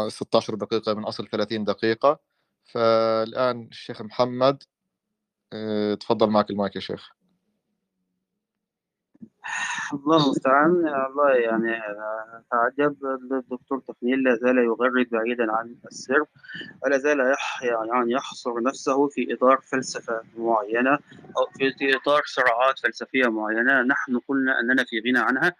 16 0.08 0.54
آه، 0.54 0.56
دقيقة 0.56 0.94
من 0.94 1.04
أصل 1.04 1.28
30 1.28 1.64
دقيقة. 1.64 2.20
فالآن 2.64 3.68
الشيخ 3.72 4.02
محمد 4.02 4.62
تفضل 6.00 6.30
معك 6.30 6.50
المايك 6.50 6.76
يا 6.76 6.80
شيخ. 6.80 7.15
الله 9.94 10.24
المستعان. 10.24 10.70
والله 10.70 11.34
يعني 11.34 11.82
تعجب 12.50 12.96
الدكتور 13.32 13.80
تفنيل 13.80 14.22
لا 14.22 14.34
زال 14.34 14.58
يغرد 14.58 15.08
بعيدا 15.10 15.52
عن 15.52 15.74
السرب 15.86 16.26
ولا 16.84 16.98
زال 16.98 17.20
يح 17.20 17.62
يعني 17.62 18.12
يحصر 18.12 18.62
نفسه 18.62 19.08
في 19.08 19.34
إطار 19.34 19.60
فلسفة 19.60 20.22
معينة 20.36 20.98
أو 21.36 21.46
في 21.58 21.96
إطار 21.96 22.22
صراعات 22.24 22.78
فلسفية 22.78 23.26
معينة. 23.26 23.82
نحن 23.82 24.18
قلنا 24.28 24.60
أننا 24.60 24.84
في 24.84 25.00
غنى 25.00 25.18
عنها. 25.18 25.54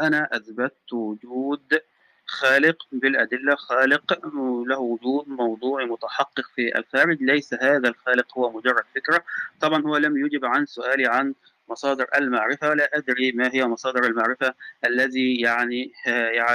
أنا 0.00 0.28
أثبتت 0.32 0.92
وجود 0.92 1.80
خالق 2.26 2.76
بالأدلة 2.92 3.54
خالق 3.54 4.26
له 4.66 4.78
وجود 4.78 5.28
موضوعي 5.28 5.86
متحقق 5.86 6.44
في 6.54 6.78
الخارج. 6.78 7.22
ليس 7.22 7.54
هذا 7.54 7.88
الخالق 7.88 8.38
هو 8.38 8.52
مجرد 8.52 8.84
فكرة. 8.94 9.24
طبعا 9.60 9.82
هو 9.82 9.96
لم 9.96 10.26
يجب 10.26 10.44
عن 10.44 10.66
سؤالي 10.66 11.06
عن 11.06 11.34
مصادر 11.68 12.06
المعرفة 12.16 12.74
لا 12.74 12.90
أدري 12.96 13.32
ما 13.32 13.50
هي 13.54 13.66
مصادر 13.66 14.04
المعرفة 14.04 14.54
الذي 14.86 15.40
يعني 15.40 15.92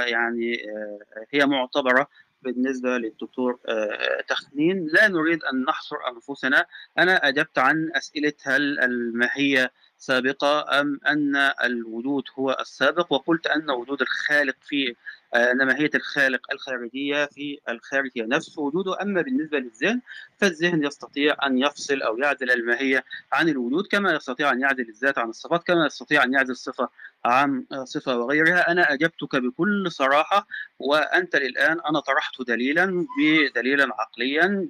يعني 0.06 0.70
آه، 0.70 1.26
هي 1.30 1.46
معتبرة 1.46 2.08
بالنسبة 2.42 2.98
للدكتور 2.98 3.58
آه، 3.68 4.20
تخنين. 4.28 4.86
لا 4.92 5.08
نريد 5.08 5.44
أن 5.44 5.64
نحصر 5.64 5.96
أنفسنا. 6.08 6.66
أنا 6.98 7.28
أجبت 7.28 7.58
عن 7.58 7.90
أسئلة 7.94 8.32
هل 8.42 8.78
الماهية 8.78 9.72
سابقة 9.98 10.80
أم 10.80 11.00
أن 11.06 11.36
الوجود 11.64 12.24
هو 12.38 12.56
السابق؟ 12.60 13.12
وقلت 13.12 13.46
أن 13.46 13.70
وجود 13.70 14.00
الخالق 14.02 14.56
في 14.62 14.94
أن 15.34 15.66
ماهية 15.66 15.90
الخالق 15.94 16.52
الخارجية 16.52 17.26
في 17.26 17.58
الخارج 17.68 18.10
هي 18.16 18.22
نفس 18.22 18.58
وجوده. 18.58 19.02
أما 19.02 19.22
بالنسبة 19.22 19.58
للذهن 19.58 20.00
فالذهن 20.38 20.84
يستطيع 20.84 21.36
أن 21.46 21.58
يفصل 21.58 22.02
أو 22.02 22.18
يعزل 22.18 22.50
الماهية 22.50 23.04
عن 23.32 23.48
الوجود 23.48 23.86
كما 23.86 24.12
يستطيع 24.12 24.52
أن 24.52 24.60
يعزل 24.60 24.88
الذات 24.88 25.18
عن 25.18 25.28
الصفات 25.28 25.62
كما 25.66 25.86
يستطيع 25.86 26.24
أن 26.24 26.32
يعزل 26.32 26.56
صفة 26.56 26.88
عن 27.24 27.64
صفة 27.84 28.18
وغيرها. 28.18 28.70
أنا 28.70 28.92
أجبتك 28.92 29.36
بكل 29.36 29.92
صراحة 29.92 30.46
وأنت 30.78 31.34
الآن 31.34 31.80
أنا 31.80 32.00
طرحت 32.00 32.42
دليلا 32.42 33.06
بدليلا 33.18 33.88
عقليا 33.98 34.68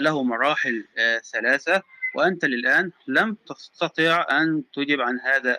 له 0.00 0.22
مراحل 0.22 0.84
آه، 0.98 1.18
ثلاثة. 1.18 1.82
وأنت 2.14 2.44
للآن 2.44 2.90
لم 3.06 3.36
تستطع 3.46 4.26
أن 4.30 4.62
تجب 4.74 5.00
عن 5.00 5.20
هذا 5.20 5.58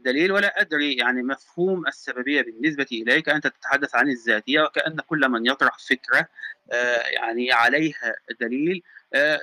الدليل 0.00 0.32
ولا 0.32 0.60
أدري 0.60 0.94
يعني 0.96 1.22
مفهوم 1.22 1.86
السببية 1.86 2.42
بالنسبة 2.42 2.86
إليك. 2.92 3.28
أنت 3.28 3.46
تتحدث 3.46 3.94
عن 3.94 4.08
الذاتية 4.08 4.60
وكأن 4.60 4.96
كل 5.06 5.28
من 5.28 5.46
يطرح 5.46 5.78
فكرة 5.78 6.28
آه، 6.72 7.02
يعني 7.06 7.52
عليها 7.52 8.14
دليل 8.40 8.82
آه، 9.14 9.40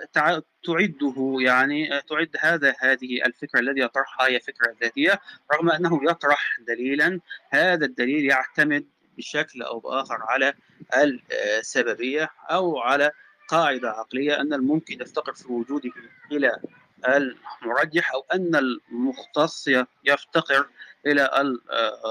تعده 0.63 1.37
يعني 1.39 1.97
آه، 1.97 1.99
تعد 1.99 2.29
هذا 2.39 2.75
هذه 2.79 3.25
الفكرة 3.25 3.59
الذي 3.59 3.81
يطرحها 3.81 4.27
هي 4.27 4.39
فكرة 4.39 4.75
ذاتية 4.81 5.19
رغم 5.53 5.69
أنه 5.69 5.99
يطرح 6.03 6.57
دليلا. 6.67 7.19
هذا 7.49 7.85
الدليل 7.85 8.25
يعتمد 8.25 8.85
بشكل 9.17 9.61
أو 9.61 9.79
بآخر 9.79 10.17
على 10.21 10.53
السببية 10.93 12.29
أو 12.51 12.79
على 12.79 13.11
قاعدة 13.47 13.89
عقلية 13.89 14.41
أن 14.41 14.53
الممكن 14.53 15.01
يفتقر 15.01 15.33
في 15.33 15.51
وجوده 15.51 15.91
إلى 16.31 16.59
المرجح 17.07 18.13
أو 18.13 18.25
أن 18.33 18.55
المختص 18.55 19.69
يفتقر 20.05 20.67
إلى 21.05 21.29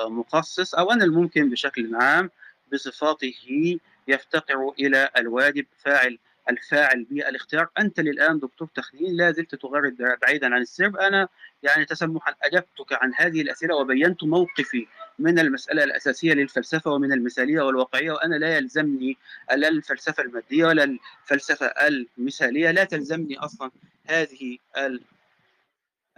المخصص 0.06 0.74
أو 0.74 0.92
أن 0.92 1.02
الممكن 1.02 1.50
بشكل 1.50 1.94
عام 1.94 2.30
بصفاته 2.72 3.78
يفتقر 4.08 4.72
إلى 4.80 5.10
الواجب 5.16 5.66
فاعل 5.84 6.18
الفاعل 6.50 7.04
بالاختيار. 7.04 7.68
أنت 7.78 8.00
للآن 8.00 8.38
دكتور 8.38 8.68
تخليل 8.74 9.16
لا 9.16 9.32
زلت 9.32 9.54
تغرد 9.54 9.96
بعيدا 10.22 10.54
عن 10.54 10.62
السرب 10.62 10.96
أنا 10.96 11.28
يعني 11.62 11.84
تسمحا 11.84 12.34
أجبتك 12.42 12.92
عن 12.92 13.12
هذه 13.16 13.40
الأسئلة 13.42 13.76
وبينت 13.76 14.24
موقفي 14.24 14.86
من 15.18 15.38
المسألة 15.38 15.84
الأساسية 15.84 16.32
للفلسفة 16.32 16.90
ومن 16.90 17.12
المثالية 17.12 17.60
والواقعية. 17.62 18.10
وأنا 18.12 18.36
لا 18.36 18.56
يلزمني 18.56 19.16
لا 19.56 19.68
الفلسفة 19.68 20.22
المادية 20.22 20.64
ولا 20.64 20.84
الفلسفة 20.84 21.66
المثالية. 21.66 22.70
لا 22.70 22.84
تلزمني 22.84 23.38
أصلا 23.38 23.70
هذه 24.06 24.58
ال 24.78 25.00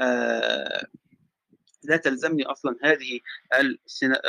آه 0.01 0.87
لا 1.89 1.97
تلزمني 1.97 2.45
أصلا 2.45 2.77
هذه 2.83 3.21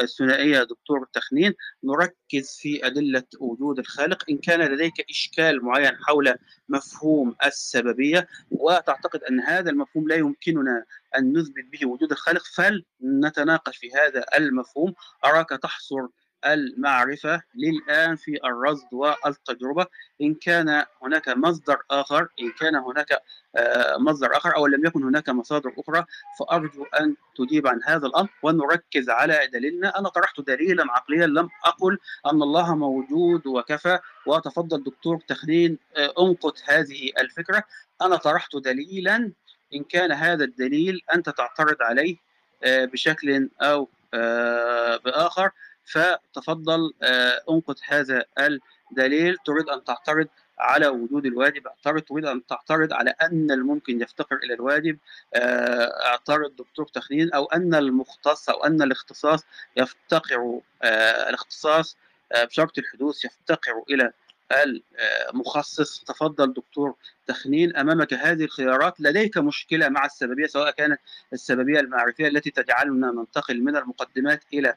الثنائية 0.01 0.63
دكتور 0.63 1.07
تخنين. 1.13 1.53
نركز 1.83 2.57
في 2.59 2.85
أدلة 2.87 3.23
وجود 3.39 3.79
الخالق. 3.79 4.23
إن 4.29 4.37
كان 4.37 4.61
لديك 4.61 5.05
إشكال 5.09 5.65
معين 5.65 5.97
حول 5.97 6.35
مفهوم 6.69 7.35
السببية 7.45 8.27
وتعتقد 8.51 9.23
أن 9.23 9.39
هذا 9.39 9.69
المفهوم 9.69 10.07
لا 10.07 10.15
يمكننا 10.15 10.85
أن 11.17 11.37
نثبت 11.37 11.65
به 11.71 11.87
وجود 11.87 12.11
الخالق 12.11 12.43
فلنتناقش 12.43 13.77
في 13.77 13.89
هذا 13.93 14.25
المفهوم. 14.35 14.93
أراك 15.25 15.49
تحصر 15.49 16.07
المعرفة 16.45 17.41
للآن 17.55 18.15
في 18.15 18.39
الرصد 18.45 18.87
والتجربة. 18.91 19.85
إن 20.21 20.33
كان 20.33 20.85
هناك 21.03 21.29
مصدر 21.29 21.77
آخر 21.91 22.27
إن 22.41 22.51
كان 22.59 22.75
هناك 22.75 23.21
آه، 23.55 23.97
مصدر 23.97 24.37
آخر 24.37 24.55
أو 24.55 24.67
لم 24.67 24.85
يكن 24.85 25.03
هناك 25.03 25.29
مصادر 25.29 25.73
أخرى 25.77 26.05
فأرجو 26.39 26.83
أن 26.83 27.15
تجيب 27.37 27.67
عن 27.67 27.79
هذا 27.85 28.07
الأمر 28.07 28.29
ونركز 28.43 29.09
على 29.09 29.47
دليلنا. 29.53 29.99
أنا 29.99 30.09
طرحت 30.09 30.41
دليلا 30.41 30.83
عقليا 30.91 31.27
لم 31.27 31.49
أقل 31.65 31.97
أن 32.25 32.41
الله 32.41 32.75
موجود 32.75 33.47
وكفى. 33.47 33.99
وتفضل 34.25 34.83
دكتور 34.83 35.19
تخلين 35.27 35.77
آه، 35.97 36.13
أنقذ 36.19 36.53
هذه 36.65 37.11
الفكرة. 37.19 37.63
أنا 38.01 38.15
طرحت 38.15 38.55
دليلا 38.55 39.31
إن 39.73 39.83
كان 39.83 40.11
هذا 40.11 40.43
الدليل 40.43 41.01
أنت 41.15 41.29
تعترض 41.29 41.77
عليه 41.81 42.15
آه، 42.63 42.85
بشكل 42.85 43.49
أو 43.61 43.89
بآخر. 45.05 45.51
فتفضل 45.89 46.93
آه، 47.03 47.41
انقذ 47.49 47.75
هذا 47.87 48.23
الدليل. 48.39 49.37
تريد 49.45 49.69
أن 49.69 49.83
تعترض 49.83 50.27
على 50.59 50.87
وجود 50.87 51.25
الواجب. 51.25 51.67
اعترض. 51.67 52.01
تريد 52.01 52.25
أن 52.25 52.45
تعترض 52.45 52.93
على 52.93 53.13
أن 53.21 53.51
الممكن 53.51 54.01
يفتقر 54.01 54.35
إلى 54.35 54.53
الواجب. 54.53 54.97
آه، 55.33 56.05
اعترض 56.05 56.55
دكتور 56.55 56.87
تخنين 56.87 57.33
أو 57.33 57.45
أن 57.45 57.75
المختص 57.75 58.49
أو 58.49 58.65
أن 58.65 58.81
الاختصاص 58.81 59.45
يفتقر 59.77 60.61
آه، 60.83 61.29
الاختصاص 61.29 61.97
بشرط 62.35 62.77
الحدوث 62.77 63.25
يفتقر 63.25 63.83
إلى 63.89 64.11
المخصص 64.51 66.03
تفضل 66.03 66.53
دكتور 66.53 66.95
تخنين 67.27 67.75
أمامك 67.75 68.13
هذه 68.13 68.43
الخيارات 68.43 69.01
لديك 69.01 69.37
مشكلة 69.37 69.89
مع 69.89 70.05
السببية 70.05 70.47
سواء 70.47 70.71
كانت 70.71 70.99
السببية 71.33 71.79
المعرفية 71.79 72.27
التي 72.27 72.51
تجعلنا 72.51 73.11
ننتقل 73.11 73.61
من 73.63 73.77
المقدمات 73.77 74.43
إلى 74.53 74.75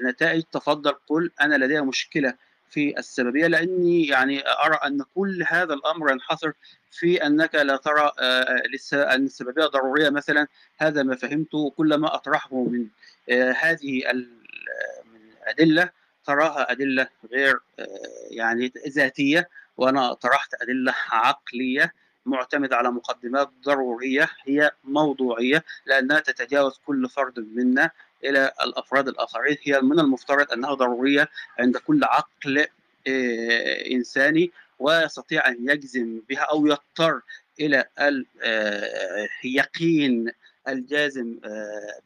النتائج. 0.00 0.42
تفضل 0.42 0.92
قل 1.06 1.30
أنا 1.40 1.64
لدي 1.64 1.80
مشكلة 1.80 2.34
في 2.70 2.98
السببية 2.98 3.46
لأني 3.46 4.06
يعني 4.06 4.42
أرى 4.48 4.74
أن 4.74 5.04
كل 5.14 5.44
هذا 5.48 5.74
الأمر 5.74 6.10
ينحصر 6.10 6.52
في 6.90 7.26
أنك 7.26 7.54
لا 7.54 7.76
ترى 7.76 8.12
آه، 8.18 8.62
أن 8.94 9.24
السببية 9.24 9.64
ضرورية 9.64 10.10
مثلا. 10.10 10.46
هذا 10.78 11.02
ما 11.02 11.16
فهمته 11.16 11.70
كل 11.70 11.94
ما 11.94 12.14
أطرحه 12.14 12.56
من 12.64 12.86
هذه 13.56 14.02
الأدلة 15.46 15.99
تراها 16.30 16.72
أدلة 16.72 17.08
غير 17.32 17.58
يعني 18.30 18.72
ذاتية 18.88 19.48
وأنا 19.76 20.12
طرحت 20.12 20.54
أدلة 20.62 20.94
عقلية 21.10 21.92
معتمدة 22.26 22.76
على 22.76 22.90
مقدمات 22.90 23.50
ضرورية 23.64 24.28
هي 24.44 24.70
موضوعية 24.84 25.64
لأنها 25.86 26.20
تتجاوز 26.20 26.80
كل 26.86 27.08
فرد 27.08 27.38
منا 27.38 27.90
إلى 28.24 28.52
الأفراد 28.62 29.08
الآخرين. 29.08 29.56
هي 29.62 29.80
من 29.80 30.00
المفترض 30.00 30.52
أنها 30.52 30.74
ضرورية 30.74 31.28
عند 31.58 31.76
كل 31.76 32.04
عقل 32.04 32.66
إنساني 33.92 34.50
ويستطيع 34.78 35.48
أن 35.48 35.56
يجزم 35.70 36.20
بها 36.28 36.42
أو 36.42 36.66
يضطر 36.66 37.20
إلى 37.60 37.84
اليقين 39.44 40.32
الجازم 40.68 41.38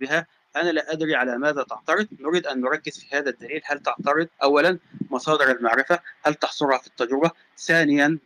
بها. 0.01 0.27
أنا 0.57 0.71
لا 0.71 0.93
أدري 0.93 1.15
على 1.15 1.39
ماذا 1.39 1.63
تعترض. 1.63 2.09
نريد 2.21 2.47
أن 2.47 2.61
نركز 2.61 2.99
في 2.99 3.17
هذا 3.17 3.31
الدليل. 3.31 3.63
هل 3.65 3.81
تعترض؟ 3.81 4.29
أولا 4.43 4.79
مصادر 5.11 5.51
المعرفة. 5.51 5.99
هل 6.23 6.35
تحصرها 6.35 6.79
في 6.79 6.87
التجربة؟ 6.87 7.31
ثانيا 7.59 8.19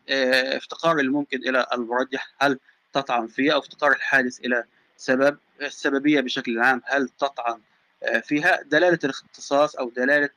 افتقار 0.56 0.98
الممكن 0.98 1.38
إلى 1.48 1.66
المرجح. 1.72 2.34
هل 2.38 2.58
تطعن 2.92 3.26
فيه 3.26 3.54
أو 3.54 3.58
افتقار 3.58 3.92
الحادث 3.92 4.40
إلى 4.40 4.64
سبب 4.96 5.38
السببية 5.62 6.20
بشكل 6.20 6.58
عام 6.58 6.82
هل 6.84 7.08
تطعن 7.08 7.60
فيها؟ 8.22 8.62
دلالة 8.62 8.98
الاختصاص 9.04 9.76
أو 9.76 9.90
دلالة 9.90 10.30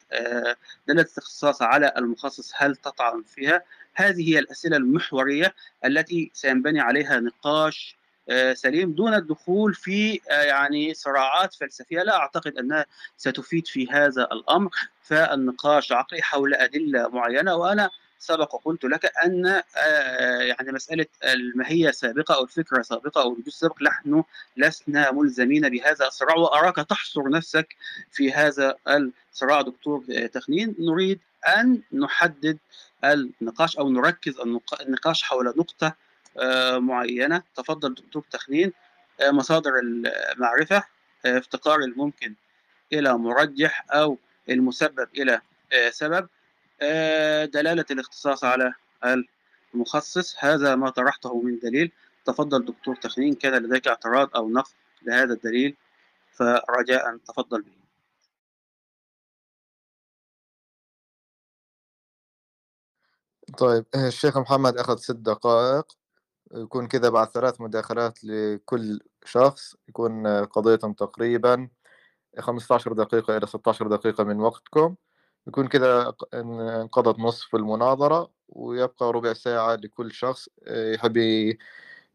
دلالة 0.87 1.09
الاختصاص 1.17 1.61
على 1.61 1.93
المخصص 1.97 2.51
هل 2.55 2.75
تطعن 2.75 3.23
فيها؟ 3.23 3.63
هذه 3.93 4.29
هي 4.29 4.39
الأسئلة 4.39 4.77
المحورية 4.77 5.55
التي 5.85 6.31
سينبني 6.33 6.79
عليها 6.79 7.19
نقاش 7.19 7.97
سليم 8.53 8.91
دون 8.91 9.13
الدخول 9.13 9.73
في 9.73 10.19
يعني 10.29 10.93
صراعات 10.93 11.53
فلسفية. 11.53 12.03
لا 12.03 12.15
أعتقد 12.15 12.57
أنها 12.57 12.85
ستفيد 13.17 13.67
في 13.67 13.87
هذا 13.91 14.23
الأمر. 14.23 14.69
فالنقاش 15.03 15.91
عقلي 15.91 16.21
حول 16.21 16.53
أدلة 16.53 17.07
معينة 17.07 17.55
وأنا 17.55 17.89
سبق 18.19 18.55
وقلت 18.55 18.83
لك 18.83 19.11
أن 19.25 19.61
يعني 20.41 20.71
مسألة 20.71 21.05
الماهيه 21.23 21.91
سابقة 21.91 22.35
أو 22.35 22.43
الفكرة 22.43 22.81
سابقة 22.81 23.21
أو 23.21 23.27
الوجود 23.33 23.49
سابق 23.49 23.81
نحن 23.81 24.23
لسنا 24.57 25.11
ملزمين 25.11 25.69
بهذا 25.69 26.07
الصراع 26.07 26.35
وأراك 26.35 26.75
تحصر 26.75 27.29
نفسك 27.29 27.75
في 28.11 28.31
هذا 28.31 28.75
الصراع 29.33 29.61
دكتور 29.61 30.03
تخنين. 30.33 30.75
نريد 30.79 31.19
أن 31.47 31.81
نحدد 31.93 32.57
النقاش 33.03 33.77
أو 33.77 33.89
نركز 33.89 34.39
النقاش 34.81 35.23
حول 35.23 35.45
نقطة 35.45 35.95
معينة. 36.77 37.43
تفضل 37.55 37.93
دكتور 37.93 38.25
تخنين. 38.31 38.73
مصادر 39.21 39.71
المعرفة 39.79 40.83
افتقار 41.25 41.79
الممكن 41.79 42.35
إلى 42.93 43.17
مرجح 43.17 43.85
أو 43.91 44.17
المسبب 44.49 45.09
إلى 45.15 45.41
سبب. 45.89 46.29
دلالة 47.51 47.85
الاختصاص 47.91 48.43
على 48.43 48.73
المخصص. 49.73 50.35
هذا 50.39 50.75
ما 50.75 50.89
طرحته 50.89 51.41
من 51.41 51.59
دليل. 51.59 51.91
تفضل 52.25 52.65
دكتور 52.65 52.95
تخنين. 52.95 53.35
كان 53.35 53.63
لديك 53.63 53.87
اعتراض 53.87 54.35
أو 54.35 54.49
نقد 54.49 54.73
لهذا 55.01 55.33
الدليل؟ 55.33 55.77
فرجاء 56.31 57.17
تفضل 57.17 57.61
به. 57.61 57.81
طيب 63.57 63.85
الشيخ 63.95 64.37
محمد 64.37 64.77
أخذ 64.77 64.97
ست 64.97 65.11
دقائق. 65.11 66.00
يكون 66.55 66.87
كذا 66.87 67.09
بعد 67.09 67.27
ثلاث 67.27 67.61
مداخلات 67.61 68.23
لكل 68.23 68.99
شخص 69.25 69.75
يكون 69.89 70.27
قضيتهم 70.45 70.93
تقريبا 70.93 71.69
15 72.39 72.93
دقيقة 72.93 73.37
إلى 73.37 73.47
16 73.47 73.87
دقيقة 73.87 74.23
من 74.23 74.39
وقتكم. 74.39 74.95
يكون 75.47 75.67
كذا 75.67 76.13
انقضت 76.33 77.19
نصف 77.19 77.55
المناظرة 77.55 78.31
ويبقى 78.49 79.11
ربع 79.11 79.33
ساعة 79.33 79.75
لكل 79.75 80.11
شخص 80.11 80.49
يحب 80.67 81.17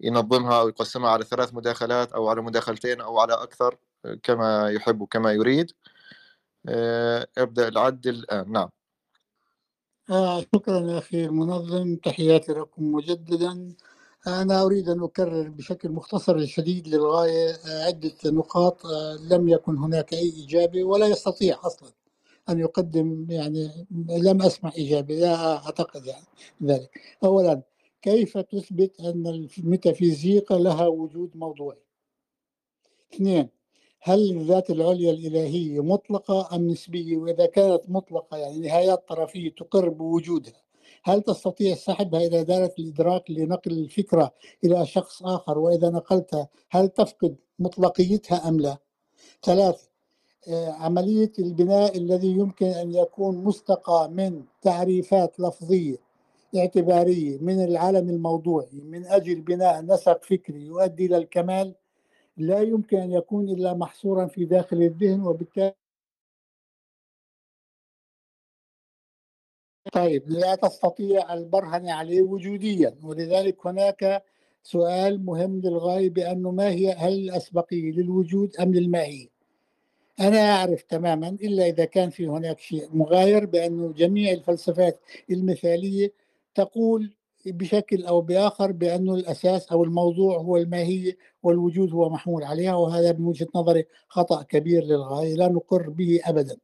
ينظمها 0.00 0.60
أو 0.60 0.68
يقسمها 0.68 1.10
على 1.10 1.24
ثلاث 1.24 1.54
مداخلات 1.54 2.12
أو 2.12 2.28
على 2.28 2.42
مداخلتين 2.42 3.00
أو 3.00 3.18
على 3.18 3.32
أكثر 3.32 3.76
كما 4.22 4.70
يحب 4.70 5.00
وكما 5.00 5.32
يريد. 5.32 5.72
أبدأ 7.38 7.68
العد 7.68 8.06
الآن. 8.06 8.52
نعم. 8.52 8.68
آه 10.10 10.40
شكرا 10.40 10.98
أخي 10.98 11.24
المنظم. 11.24 11.96
تحياتي 11.96 12.52
لكم 12.52 12.92
مجددا. 12.92 13.74
أنا 14.26 14.62
أريد 14.62 14.88
أن 14.88 15.02
أكرر 15.02 15.48
بشكل 15.48 15.88
مختصر 15.90 16.46
شديد 16.46 16.88
للغاية 16.88 17.52
عدة 17.66 18.12
نقاط 18.26 18.86
لم 19.30 19.48
يكن 19.48 19.76
هناك 19.78 20.12
أي 20.14 20.44
إجابة 20.44 20.84
ولا 20.84 21.06
يستطيع 21.06 21.66
أصلا 21.66 21.92
أن 22.48 22.58
يقدم 22.60 23.26
يعني 23.30 23.86
لم 24.08 24.42
أسمع 24.42 24.72
إجابة 24.78 25.14
لا 25.14 25.56
أعتقد 25.56 26.06
يعني 26.06 26.26
ذلك. 26.62 27.00
أولا 27.24 27.62
كيف 28.02 28.38
تثبت 28.38 29.00
أن 29.00 29.48
الميتافيزيقا 29.58 30.58
لها 30.58 30.86
وجود 30.86 31.36
موضوعي؟ 31.36 31.82
اثنين 33.14 33.48
هل 34.00 34.30
الذات 34.30 34.70
العليا 34.70 35.10
الإلهية 35.10 35.82
مطلقة 35.82 36.56
أم 36.56 36.66
نسبية؟ 36.68 37.16
وإذا 37.16 37.46
كانت 37.46 37.82
مطلقة 37.88 38.36
يعني 38.36 38.58
نهايات 38.58 39.08
طرفية 39.08 39.50
تقر 39.50 39.88
بوجودها 39.88 40.65
هل 41.06 41.22
تستطيع 41.22 41.74
سحبها 41.74 42.20
إلى 42.20 42.44
دائرة 42.44 42.72
الإدراك 42.78 43.30
لنقل 43.30 43.72
الفكرة 43.72 44.34
إلى 44.64 44.86
شخص 44.86 45.22
آخر؟ 45.22 45.58
وإذا 45.58 45.90
نقلتها 45.90 46.48
هل 46.70 46.88
تفقد 46.88 47.36
مطلقيتها 47.58 48.48
أم 48.48 48.60
لا؟ 48.60 48.78
ثلاثة 49.42 49.88
عملية 50.68 51.32
البناء 51.38 51.98
الذي 51.98 52.28
يمكن 52.28 52.66
أن 52.66 52.94
يكون 52.94 53.44
مستقى 53.44 54.08
من 54.12 54.44
تعريفات 54.62 55.40
لفظية 55.40 55.96
اعتبارية 56.56 57.38
من 57.38 57.64
العالم 57.64 58.10
الموضوعي 58.10 58.80
من 58.84 59.06
أجل 59.06 59.40
بناء 59.40 59.82
نسق 59.82 60.24
فكري 60.24 60.66
يؤدي 60.66 61.06
إلى 61.06 61.16
الكمال 61.16 61.74
لا 62.36 62.60
يمكن 62.60 62.96
أن 62.96 63.12
يكون 63.12 63.48
إلا 63.48 63.74
محصورا 63.74 64.26
في 64.26 64.44
داخل 64.44 64.82
الذهن 64.82 65.20
وبالتالي 65.26 65.74
طيب 69.92 70.22
لا 70.30 70.54
تستطيع 70.54 71.34
البرهن 71.34 71.88
عليه 71.88 72.22
وجوديا. 72.22 72.94
ولذلك 73.02 73.66
هناك 73.66 74.22
سؤال 74.62 75.24
مهم 75.24 75.60
للغاية 75.60 76.10
بأنه 76.10 76.50
ما 76.50 76.68
هي 76.70 76.92
هل 76.92 77.12
الأسبقية 77.12 77.92
للوجود 77.92 78.56
أم 78.56 78.74
للماهية 78.74 79.28
أنا 80.20 80.38
أعرف 80.56 80.82
تماما 80.82 81.28
إلا 81.28 81.66
إذا 81.66 81.84
كان 81.84 82.10
في 82.10 82.26
هناك 82.26 82.58
شيء 82.60 82.88
مغاير 82.92 83.46
بأنه 83.46 83.92
جميع 83.92 84.32
الفلسفات 84.32 85.00
المثالية 85.30 86.12
تقول 86.54 87.14
بشكل 87.46 88.04
أو 88.06 88.20
بآخر 88.20 88.72
بأنه 88.72 89.14
الأساس 89.14 89.68
أو 89.72 89.84
الموضوع 89.84 90.38
هو 90.38 90.56
الماهية 90.56 91.16
والوجود 91.42 91.92
هو 91.92 92.08
محمول 92.10 92.44
عليها 92.44 92.74
وهذا 92.74 93.12
من 93.12 93.24
وجهة 93.26 93.48
نظري 93.54 93.84
خطأ 94.08 94.42
كبير 94.42 94.84
للغاية 94.84 95.34
لا 95.34 95.48
نقر 95.48 95.90
به 95.90 96.20
أبدا. 96.24 96.56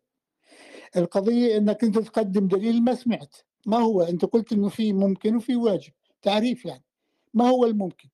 القضية 0.96 1.56
أنك 1.56 1.84
أنت 1.84 1.98
تقدم 1.98 2.48
دليل 2.48 2.84
ما 2.84 2.94
سمعت. 2.94 3.36
ما 3.66 3.78
هو؟ 3.78 4.02
أنت 4.02 4.24
قلت 4.24 4.52
أنه 4.52 4.68
في 4.68 4.92
ممكن 4.92 5.36
وفي 5.36 5.56
واجب. 5.56 5.92
تعريف 6.22 6.64
يعني. 6.64 6.84
ما 7.34 7.48
هو 7.48 7.64
الممكن؟ 7.64 8.08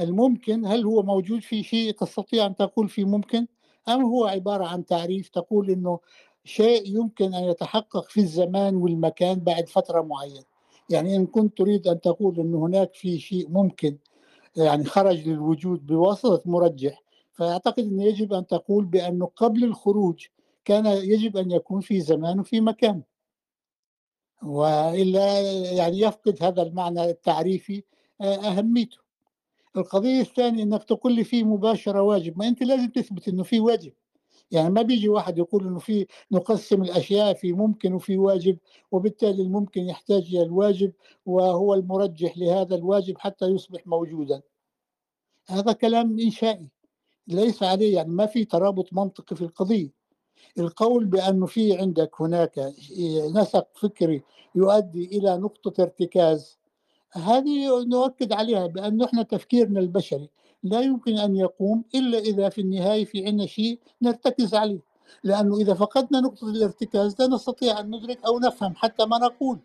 الممكن 0.00 0.66
هل 0.66 0.84
هو 0.84 1.02
موجود 1.02 1.42
في 1.42 1.62
شيء 1.62 1.92
تستطيع 1.92 2.46
أن 2.46 2.56
تقول 2.56 2.88
في 2.88 3.04
ممكن؟ 3.04 3.46
أم 3.88 4.02
هو 4.04 4.24
عبارة 4.24 4.66
عن 4.66 4.84
تعريف 4.84 5.28
تقول 5.28 5.70
أنه 5.70 6.00
شيء 6.44 6.96
يمكن 6.96 7.34
أن 7.34 7.44
يتحقق 7.44 8.10
في 8.10 8.20
الزمان 8.20 8.76
والمكان 8.76 9.38
بعد 9.40 9.68
فترة 9.68 10.00
معينة؟ 10.00 10.44
يعني 10.90 11.16
إن 11.16 11.26
كنت 11.26 11.58
تريد 11.58 11.86
أن 11.86 12.00
تقول 12.00 12.40
أن 12.40 12.54
هناك 12.54 12.94
في 12.94 13.18
شيء 13.18 13.48
ممكن 13.48 13.98
يعني 14.56 14.84
خرج 14.84 15.28
للوجود 15.28 15.86
بواسطة 15.86 16.42
مرجح 16.44 17.02
فأعتقد 17.32 17.78
أنه 17.78 18.04
يجب 18.04 18.32
أن 18.32 18.46
تقول 18.46 18.84
بأنه 18.84 19.30
قبل 19.36 19.64
الخروج 19.64 20.26
كان 20.70 20.86
يجب 20.86 21.36
أن 21.36 21.50
يكون 21.50 21.80
في 21.80 22.00
زمان 22.00 22.40
وفي 22.40 22.60
مكان. 22.60 23.02
وإلا 24.42 25.40
يعني 25.72 26.00
يفقد 26.00 26.42
هذا 26.42 26.62
المعنى 26.62 27.04
التعريفي 27.04 27.82
أهميته. 28.20 28.98
القضية 29.76 30.20
الثانية 30.20 30.62
أنك 30.62 30.84
تقول 30.84 31.12
لي 31.12 31.24
في 31.24 31.44
مباشرة 31.44 32.02
واجب 32.02 32.38
ما 32.38 32.48
أنت 32.48 32.62
لازم 32.62 32.88
تثبت 32.88 33.28
أنه 33.28 33.42
في 33.42 33.60
واجب. 33.60 33.92
يعني 34.50 34.70
ما 34.70 34.82
بيجي 34.82 35.08
واحد 35.08 35.38
يقول 35.38 35.66
إنه 35.66 35.78
في 35.78 36.06
نقسم 36.32 36.82
الأشياء 36.82 37.34
في 37.34 37.52
ممكن 37.52 37.92
وفي 37.92 38.18
واجب 38.18 38.58
وبالتالي 38.92 39.42
الممكن 39.42 39.80
يحتاج 39.82 40.22
إلى 40.22 40.42
الواجب 40.42 40.92
وهو 41.26 41.74
المرجح 41.74 42.38
لهذا 42.38 42.74
الواجب 42.74 43.18
حتى 43.18 43.46
يصبح 43.46 43.86
موجودا. 43.86 44.42
هذا 45.48 45.72
كلام 45.72 46.18
إنشائي 46.20 46.70
ليس 47.28 47.62
عليه 47.62 47.96
يعني 47.96 48.12
ما 48.12 48.26
في 48.26 48.44
ترابط 48.44 48.92
منطقي 48.92 49.36
في 49.36 49.42
القضية. 49.42 49.99
القول 50.58 51.04
بانه 51.04 51.46
في 51.46 51.78
عندك 51.78 52.20
هناك 52.20 52.72
نسق 53.34 53.66
فكري 53.74 54.22
يؤدي 54.54 55.04
إلى 55.18 55.36
نقطة 55.36 55.82
ارتكاز 55.82 56.58
هذه 57.12 57.84
نؤكد 57.84 58.32
عليها 58.32 58.66
بانه 58.66 59.04
إحنا 59.04 59.22
تفكيرنا 59.22 59.80
البشري 59.80 60.30
لا 60.62 60.80
يمكن 60.80 61.18
أن 61.18 61.36
يقوم 61.36 61.84
إلا 61.94 62.18
إذا 62.18 62.48
في 62.48 62.60
النهاية 62.60 63.04
في 63.04 63.26
عندنا 63.26 63.46
شيء 63.46 63.78
نرتكز 64.02 64.54
عليه 64.54 64.80
لأنه 65.24 65.56
إذا 65.56 65.74
فقدنا 65.74 66.20
نقطة 66.20 66.50
الارتكاز 66.50 67.16
لا 67.20 67.26
نستطيع 67.26 67.80
أن 67.80 67.94
ندرك 67.96 68.24
أو 68.26 68.38
نفهم 68.38 68.74
حتى 68.76 69.06
ما 69.06 69.18
نقول. 69.18 69.58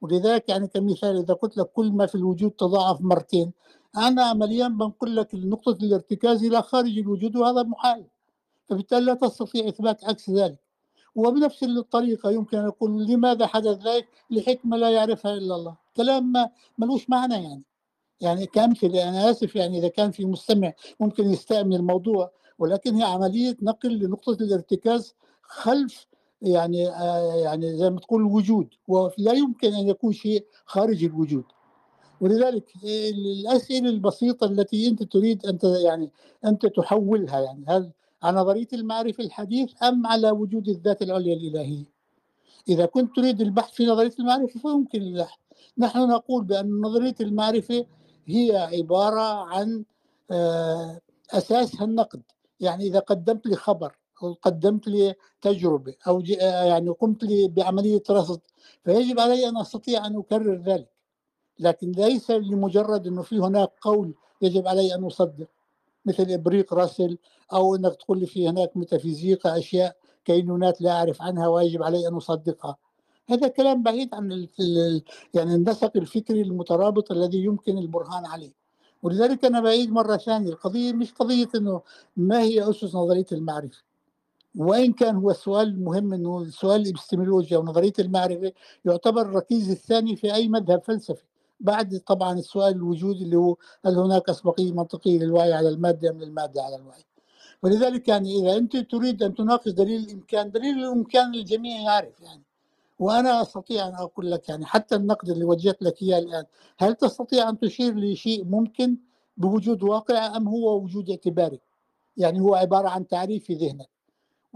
ولذلك 0.00 0.48
يعني 0.48 0.68
كمثال 0.68 1.18
إذا 1.18 1.34
قلت 1.34 1.56
لك 1.56 1.66
كل 1.66 1.92
ما 1.92 2.06
في 2.06 2.14
الوجود 2.14 2.50
تضاعف 2.50 3.00
مرتين 3.00 3.52
أنا 3.96 4.22
عمليا 4.24 4.68
بنقول 4.68 5.16
لك 5.16 5.34
نقطة 5.34 5.78
الارتكاز 5.82 6.44
إلى 6.44 6.62
خارج 6.62 6.98
الوجود 6.98 7.36
وهذا 7.36 7.62
محال. 7.62 8.04
فبالتالي 8.68 9.04
لا 9.04 9.14
تستطيع 9.14 9.68
إثبات 9.68 10.04
عكس 10.04 10.30
ذلك. 10.30 10.58
وبنفس 11.14 11.62
الطريقة 11.62 12.30
يمكن 12.30 12.58
أن 12.58 12.66
أقول 12.66 13.06
لماذا 13.06 13.46
حدث 13.46 13.86
ذلك؟ 13.86 14.08
لحكمة 14.30 14.76
لا 14.76 14.90
يعرفها 14.90 15.34
إلا 15.34 15.54
الله. 15.54 15.76
كلام 15.96 16.32
ما 16.32 16.50
ملوش 16.78 17.10
معنى 17.10 17.34
يعني. 17.34 17.62
يعني 18.20 18.46
كأمثلة 18.46 19.08
أنا 19.08 19.30
آسف 19.30 19.56
يعني 19.56 19.78
إذا 19.78 19.88
كان 19.88 20.10
في 20.10 20.24
مستمع 20.24 20.72
ممكن 21.00 21.30
يستأمن 21.30 21.74
الموضوع 21.74 22.30
ولكن 22.58 22.94
هي 22.94 23.02
عملية 23.02 23.56
نقل 23.62 23.98
لنقطة 23.98 24.32
الارتكاز 24.32 25.14
خلف 25.42 26.06
يعني 26.42 26.88
آه 26.88 27.34
يعني 27.34 27.76
زي 27.76 27.90
ما 27.90 28.00
تقول 28.00 28.20
الوجود 28.20 28.68
ولا 28.88 29.32
يمكن 29.32 29.74
أن 29.74 29.88
يكون 29.88 30.12
شيء 30.12 30.46
خارج 30.64 31.04
الوجود. 31.04 31.44
ولذلك 32.20 32.72
الأسئلة 32.84 33.88
البسيطة 33.88 34.46
التي 34.46 34.88
أنت 34.88 35.02
تريد 35.02 35.46
أن 35.46 35.58
يعني 35.84 36.10
أنت 36.44 36.66
تحولها 36.66 37.40
يعني. 37.40 37.64
هل 37.68 37.92
على 38.22 38.40
نظرية 38.40 38.68
المعرفة 38.72 39.24
الحديث 39.24 39.82
أم 39.82 40.06
على 40.06 40.30
وجود 40.30 40.68
الذات 40.68 41.02
العليا 41.02 41.34
الإلهية؟ 41.34 41.84
إذا 42.68 42.86
كنت 42.86 43.16
تريد 43.16 43.40
البحث 43.40 43.72
في 43.72 43.86
نظرية 43.86 44.12
المعرفة 44.20 44.60
فيمكن 44.60 45.02
البحث. 45.02 45.38
نحن 45.78 45.98
نقول 46.08 46.44
بأن 46.44 46.80
نظرية 46.80 47.14
المعرفة 47.20 47.86
هي 48.26 48.56
عبارة 48.56 49.44
عن 49.44 49.84
أساسها 51.30 51.84
النقد. 51.84 52.22
يعني 52.60 52.86
إذا 52.86 52.98
قدمت 52.98 53.46
لي 53.46 53.56
خبر 53.56 53.94
أو 54.22 54.32
قدمت 54.42 54.88
لي 54.88 55.14
تجربة 55.42 55.94
أو 56.08 56.22
يعني 56.40 56.90
قمت 56.90 57.24
لي 57.24 57.48
بعملية 57.48 58.02
رصد 58.10 58.40
فيجب 58.84 59.20
علي 59.20 59.48
أن 59.48 59.56
أستطيع 59.56 60.06
أن 60.06 60.16
أكرر 60.18 60.62
ذلك. 60.62 60.90
لكن 61.58 61.92
ليس 61.92 62.30
لمجرد 62.30 63.06
أنه 63.06 63.22
في 63.22 63.38
هناك 63.38 63.70
قول 63.80 64.14
يجب 64.42 64.68
علي 64.68 64.94
أن 64.94 65.04
أصدق. 65.04 65.48
مثل 66.06 66.30
إبريق 66.30 66.74
راسل 66.74 67.18
أو 67.52 67.76
أنك 67.76 67.94
تقول 67.96 68.18
لي 68.18 68.26
في 68.26 68.48
هناك 68.48 68.76
ميتافيزيقا 68.76 69.58
أشياء 69.58 69.96
كينونات 70.24 70.80
لا 70.80 70.90
أعرف 70.92 71.22
عنها 71.22 71.48
ويجب 71.48 71.82
علي 71.82 72.08
أن 72.08 72.14
أصدقها. 72.14 72.76
هذا 73.28 73.48
كلام 73.48 73.82
بعيد 73.82 74.14
عن 74.14 74.48
يعني 75.34 75.54
النسق 75.54 75.92
الفكري 75.96 76.42
المترابط 76.42 77.12
الذي 77.12 77.38
يمكن 77.44 77.78
البرهان 77.78 78.26
عليه. 78.26 78.52
ولذلك 79.02 79.44
أنا 79.44 79.60
بعيد 79.60 79.92
مرة 79.92 80.16
ثانية 80.16 80.50
القضية 80.50 80.92
مش 80.92 81.12
قضية 81.12 81.48
أنه 81.54 81.82
ما 82.16 82.40
هي 82.42 82.70
أسس 82.70 82.94
نظرية 82.94 83.26
المعرفة. 83.32 83.82
وإن 84.56 84.92
كان 84.92 85.16
هو 85.16 85.30
السؤال 85.30 85.68
المهم 85.68 86.14
أنه 86.14 86.42
السؤال 86.42 86.80
الإبستمولوجيا 86.80 87.58
ونظرية 87.58 87.92
المعرفة 87.98 88.52
يعتبر 88.84 89.22
الركيز 89.22 89.70
الثاني 89.70 90.16
في 90.16 90.34
أي 90.34 90.48
مذهب 90.48 90.82
فلسفي. 90.82 91.27
بعد 91.60 92.00
طبعا 92.06 92.38
السؤال 92.38 92.74
الوجودي 92.74 93.24
اللي 93.24 93.36
هو 93.36 93.56
هل 93.84 93.98
هناك 93.98 94.28
أسبقية 94.28 94.72
منطقية 94.72 95.18
للوعي 95.18 95.52
على 95.52 95.68
المادة 95.68 96.10
أم 96.10 96.18
للمادة 96.18 96.62
على 96.62 96.76
الوعي؟ 96.76 97.04
ولذلك 97.62 98.08
يعني 98.08 98.38
إذا 98.38 98.56
أنت 98.56 98.76
تريد 98.76 99.22
أن 99.22 99.34
تناقش 99.34 99.68
دليل 99.68 100.04
الإمكان 100.04 100.50
دليل 100.50 100.78
الإمكان 100.78 101.34
الجميع 101.34 101.80
يعرف 101.80 102.20
يعني. 102.20 102.42
وأنا 102.98 103.42
أستطيع 103.42 103.88
أن 103.88 103.94
أقول 103.94 104.30
لك 104.30 104.48
يعني 104.48 104.66
حتى 104.66 104.94
النقد 104.94 105.28
اللي 105.28 105.44
وجهت 105.44 105.82
لك 105.82 106.02
إياه 106.02 106.18
الآن 106.18 106.44
هل 106.78 106.94
تستطيع 106.94 107.48
أن 107.48 107.58
تشير 107.58 107.94
لشيء 107.98 108.44
ممكن 108.44 108.96
بوجود 109.36 109.82
واقع 109.82 110.36
أم 110.36 110.48
هو 110.48 110.82
وجود 110.82 111.10
اعتباري؟ 111.10 111.60
يعني 112.16 112.40
هو 112.40 112.54
عبارة 112.54 112.88
عن 112.88 113.06
تعريف 113.06 113.44
في 113.44 113.54
ذهنك 113.54 113.88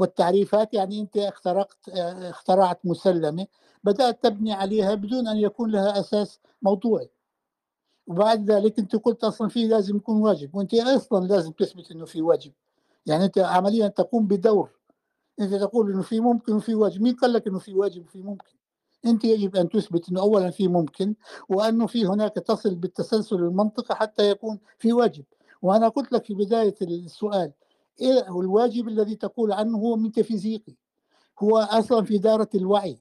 والتعريفات 0.03 0.75
يعني 0.75 1.01
أنت 1.01 1.17
اخترقت 1.17 1.89
اخترعت 1.89 2.79
مسلمة 2.85 3.47
بدأت 3.85 4.23
تبني 4.23 4.53
عليها 4.53 4.95
بدون 4.95 5.29
أن 5.29 5.37
يكون 5.37 5.71
لها 5.71 6.01
أساس 6.01 6.41
موضوعي. 6.63 7.11
وبعد 8.07 8.51
ذلك 8.51 8.79
أنت 8.79 8.97
قلت 8.97 9.25
أصلا 9.25 9.49
في 9.49 9.69
لازم 9.69 9.97
يكون 9.97 10.17
واجب 10.17 10.55
وأنت 10.55 10.75
أصلا 10.75 11.27
لازم 11.27 11.53
تثبت 11.53 11.91
أنه 11.91 12.05
في 12.05 12.23
واجب. 12.23 12.53
يعني 13.07 13.25
أنت 13.25 13.39
عمليا 13.39 13.89
تقوم 13.89 14.27
بدور. 14.27 14.71
أنت 15.41 15.55
تقول 15.55 15.93
أنه 15.93 16.03
في 16.03 16.21
ممكن 16.21 16.53
وفي 16.53 16.75
واجب. 16.75 17.03
مين 17.03 17.15
قال 17.15 17.33
لك 17.33 17.47
أنه 17.47 17.59
في 17.59 17.75
واجب 17.75 18.05
وفي 18.05 18.23
ممكن؟ 18.23 18.53
أنت 19.07 19.25
يجب 19.25 19.57
أن 19.57 19.69
تثبت 19.69 20.09
أنه 20.09 20.21
أولا 20.21 20.51
في 20.51 20.69
ممكن 20.69 21.15
وأنه 21.49 21.87
في 21.87 22.07
هناك 22.07 22.35
تصل 22.35 22.75
بالتسلسل 22.75 23.37
المنطقي 23.37 23.97
حتى 23.97 24.31
يكون 24.31 24.59
في 24.79 24.93
واجب. 24.93 25.25
وأنا 25.63 25.89
قلت 25.89 26.13
لك 26.13 26.25
في 26.25 26.35
بداية 26.35 26.75
السؤال 26.83 27.53
إيه 28.03 28.41
الواجب 28.41 28.89
الذي 28.89 29.15
تقول 29.17 29.53
عنه 29.53 29.79
هو 29.79 29.97
ميتافيزيقي 29.97 30.77
هو 31.43 31.59
أصلا 31.59 32.05
في 32.05 32.19
دائرة 32.19 32.49
الوعي 32.55 32.99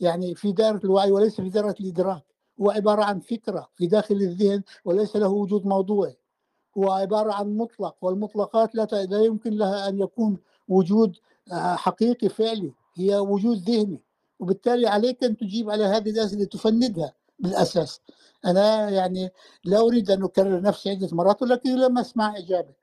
يعني 0.00 0.34
في 0.34 0.52
دائرة 0.52 0.80
الوعي 0.84 1.10
وليس 1.12 1.40
في 1.40 1.48
دائرة 1.48 1.74
الإدراك 1.80 2.24
هو 2.60 2.70
عبارة 2.70 3.04
عن 3.04 3.20
فكرة 3.20 3.68
في 3.76 3.86
داخل 3.86 4.14
الذهن 4.14 4.62
وليس 4.84 5.16
له 5.16 5.28
وجود 5.28 5.66
موضوعي. 5.66 6.16
هو 6.78 6.90
عبارة 6.90 7.32
عن 7.32 7.56
مطلق 7.56 7.96
والمطلقات 8.02 8.74
لا 8.74 8.88
لا 9.10 9.20
يمكن 9.24 9.50
لها 9.52 9.88
أن 9.88 9.98
يكون 10.00 10.38
وجود 10.68 11.16
حقيقي 11.52 12.28
فعلي 12.28 12.72
هي 12.94 13.16
وجود 13.18 13.58
ذهني. 13.58 14.02
وبالتالي 14.40 14.86
عليك 14.88 15.24
أن 15.24 15.36
تجيب 15.36 15.70
على 15.70 15.84
هذه 15.84 16.10
الأسئلة 16.10 16.44
تفندها 16.44 17.14
بالأساس. 17.38 18.00
أنا 18.46 18.90
يعني 18.90 19.30
لا 19.64 19.80
أريد 19.80 20.10
أن 20.10 20.22
أكرر 20.24 20.60
نفسي 20.62 20.90
عدة 20.90 21.08
مرات 21.12 21.42
ولكن 21.42 21.70
لم 21.78 21.98
أسمع 21.98 22.38
إجابة. 22.38 22.74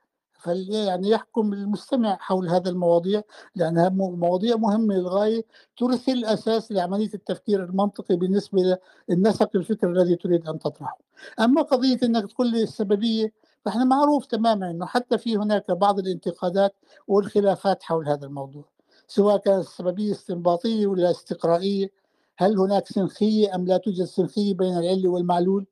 يعني 0.69 1.09
يحكم 1.09 1.53
المستمع 1.53 2.17
حول 2.19 2.49
هذا 2.49 2.69
المواضيع 2.69 3.21
لأنها 3.55 3.89
مواضيع 3.89 4.55
مهمة 4.55 4.95
للغاية 4.95 5.45
ترسل 5.77 6.25
أساس 6.25 6.71
لعملية 6.71 7.13
التفكير 7.13 7.63
المنطقي 7.63 8.15
بالنسبة 8.15 8.77
للنسق 9.09 9.49
الفكري 9.55 9.91
الذي 9.91 10.15
تريد 10.15 10.47
أن 10.47 10.59
تطرحه. 10.59 10.97
أما 11.39 11.61
قضية 11.61 11.99
أنك 12.03 12.31
تقول 12.31 12.51
لي 12.51 12.63
السببية 12.63 13.33
فإحنا 13.65 13.83
معروف 13.85 14.25
تماما 14.25 14.71
أنه 14.71 14.85
حتى 14.85 15.17
في 15.17 15.37
هناك 15.37 15.71
بعض 15.71 15.99
الانتقادات 15.99 16.75
والخلافات 17.07 17.83
حول 17.83 18.07
هذا 18.09 18.25
الموضوع 18.25 18.65
سواء 19.07 19.37
كانت 19.37 19.59
السببية 19.59 20.11
استنباطية 20.11 20.87
ولا 20.87 21.11
استقرائية 21.11 21.91
هل 22.37 22.59
هناك 22.59 22.87
سنخية 22.87 23.55
أم 23.55 23.65
لا 23.67 23.77
توجد 23.77 24.05
سنخية 24.05 24.53
بين 24.53 24.77
العلة 24.77 25.09
والمعلول؟ 25.09 25.65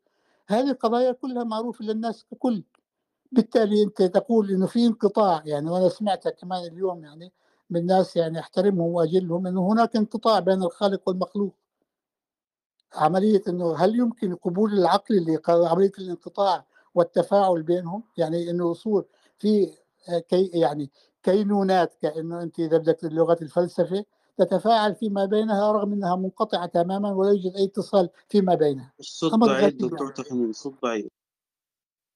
هذه 0.48 0.72
القضايا 0.72 1.12
كلها 1.12 1.44
معروفة 1.44 1.86
للناس 1.86 2.26
ككل 2.32 2.64
بالتالي 3.36 3.84
أنت 3.84 4.02
تقول 4.02 4.52
إنه 4.52 4.68
في 4.68 4.86
انقطاع 4.86 5.44
يعني 5.46 5.70
وأنا 5.70 5.90
سمعتها 5.90 6.30
كمان 6.30 6.64
اليوم 6.64 7.04
يعني 7.04 7.32
من 7.70 7.86
ناس 7.86 8.16
يعني 8.16 8.40
أحترمهم 8.40 8.92
وأجلهم 8.94 9.48
إنه 9.48 9.72
هناك 9.72 9.96
انقطاع 9.96 10.40
بين 10.40 10.64
الخالق 10.64 11.02
والمخلوق. 11.08 11.56
عملية 12.94 13.42
إنه 13.48 13.76
هل 13.76 13.96
يمكن 13.96 14.36
قبول 14.36 14.74
العقل 14.74 15.18
اللي 15.18 15.40
عملية 15.50 15.92
الانقطاع 16.00 16.66
والتفاعل 16.96 17.64
بينهم؟ 17.64 18.04
يعني 18.18 18.50
إنه 18.50 18.66
وصول 18.66 19.06
في 19.38 19.72
كي 20.30 20.46
يعني 20.54 20.92
كينونات 21.24 21.94
كإنه 22.02 22.42
أنت 22.42 22.60
إذا 22.60 22.78
بدك 22.78 23.04
لغه 23.04 23.38
الفلسفة 23.42 24.06
تتفاعل 24.38 24.96
فيما 24.96 25.26
بينها 25.26 25.72
رغم 25.72 25.94
إنها 25.94 26.16
منقطعة 26.16 26.66
تماما 26.66 27.12
ولا 27.12 27.30
يوجد 27.30 27.56
أي 27.56 27.64
اتصال 27.64 28.10
فيما 28.30 28.56
بينها. 28.56 28.94
الصوت 29.00 29.34
ضعيف 29.34 29.76
دكتور 29.76 30.12
تخمين 30.12 30.50
الصوت 30.50 30.82
ضعيف 30.82 31.08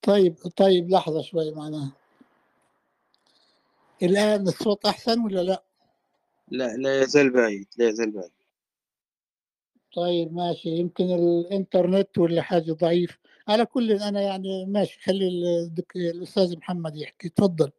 طيب 0.02 0.36
طيب 0.58 0.89
لحظة 0.89 1.22
شوي 1.22 1.52
معناها 1.52 1.91
الآن 4.04 4.47
الصوت 4.47 4.86
أحسن 4.86 5.20
ولا 5.20 5.43
لا؟ 5.43 5.64
لا 6.52 6.78
لا 6.78 7.02
يزال 7.02 7.34
بعيد 7.34 7.68
لا 7.78 7.89
يزال 7.89 8.12
بعيد. 8.12 8.32
طيب 9.95 10.34
ماشي. 10.34 10.70
يمكن 10.70 11.04
الإنترنت 11.04 12.18
ولا 12.18 12.41
حاجة 12.41 12.72
ضعيف. 12.72 13.18
على 13.47 13.66
كل 13.66 13.91
أنا 13.91 14.22
يعني 14.22 14.66
ماشي. 14.66 15.00
خلي 15.02 15.28
الأستاذ 15.95 16.58
محمد 16.58 16.95
يحكي. 16.95 17.30
تفضل. 17.30 17.72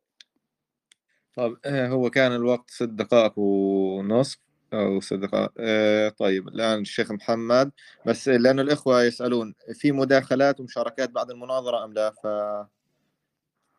طيب 1.37 1.57
هو 1.67 2.11
كان 2.11 2.33
الوقت 2.35 2.71
ست 2.71 2.83
دقائق 2.83 3.39
ونصف. 3.39 4.39
أو 4.73 5.01
ست 5.01 5.15
دقائق 5.15 6.15
طيب 6.19 6.49
الآن 6.49 6.81
الشيخ 6.81 7.13
محمد. 7.13 7.71
بس 8.07 8.29
لأن 8.29 8.61
الإخوة 8.61 9.03
يسألون 9.03 9.55
في 9.75 9.93
مداخلات 9.93 10.61
ومشاركات 10.61 11.11
بعد 11.11 11.31
المناظرة 11.31 11.85
أم 11.85 11.93
لا؟ 11.93 12.11
ف 12.11 12.27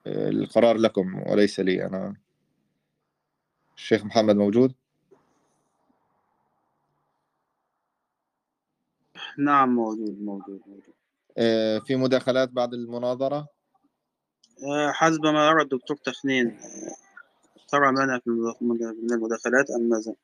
القرار 0.07 0.77
لكم 0.77 1.23
وليس 1.27 1.59
لي 1.59 1.85
أنا. 1.85 2.15
الشيخ 3.77 4.03
محمد 4.03 4.35
موجود؟ 4.35 4.73
نعم 9.37 9.75
موجود 9.75 10.21
موجود 10.21 10.61
موجود. 10.67 10.93
في 11.85 11.95
مداخلات 11.95 12.49
بعد 12.49 12.73
المناظرة؟ 12.73 13.47
حسب 14.91 15.25
ما 15.25 15.47
يرى 15.47 15.61
الدكتور 15.61 15.97
تخنين 15.97 16.59
ترى 17.67 17.91
منع 17.91 18.19
من 18.61 19.13
المداخلات 19.13 19.69
أم 19.71 19.89
ماذا؟ 19.89 20.15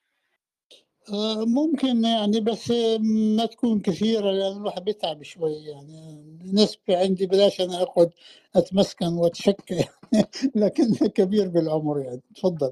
ممكن 1.46 2.04
يعني 2.04 2.40
بس 2.40 2.72
ما 3.36 3.46
تكون 3.46 3.80
كثيرة 3.80 4.32
لأن 4.32 4.58
الواحد 4.58 4.84
بيتعب 4.84 5.24
شوي 5.24 5.54
يعني. 5.54 6.24
نسبة 6.54 6.98
عندي 6.98 7.26
بلاش 7.26 7.62
أنا 7.62 7.82
أقعد 7.82 8.10
أتمسكن 8.56 9.08
وأتشكى 9.14 9.86
لكن 10.56 10.94
كبير 11.08 11.48
بالعمر 11.48 12.00
يعني. 12.00 12.22
تفضل. 12.36 12.72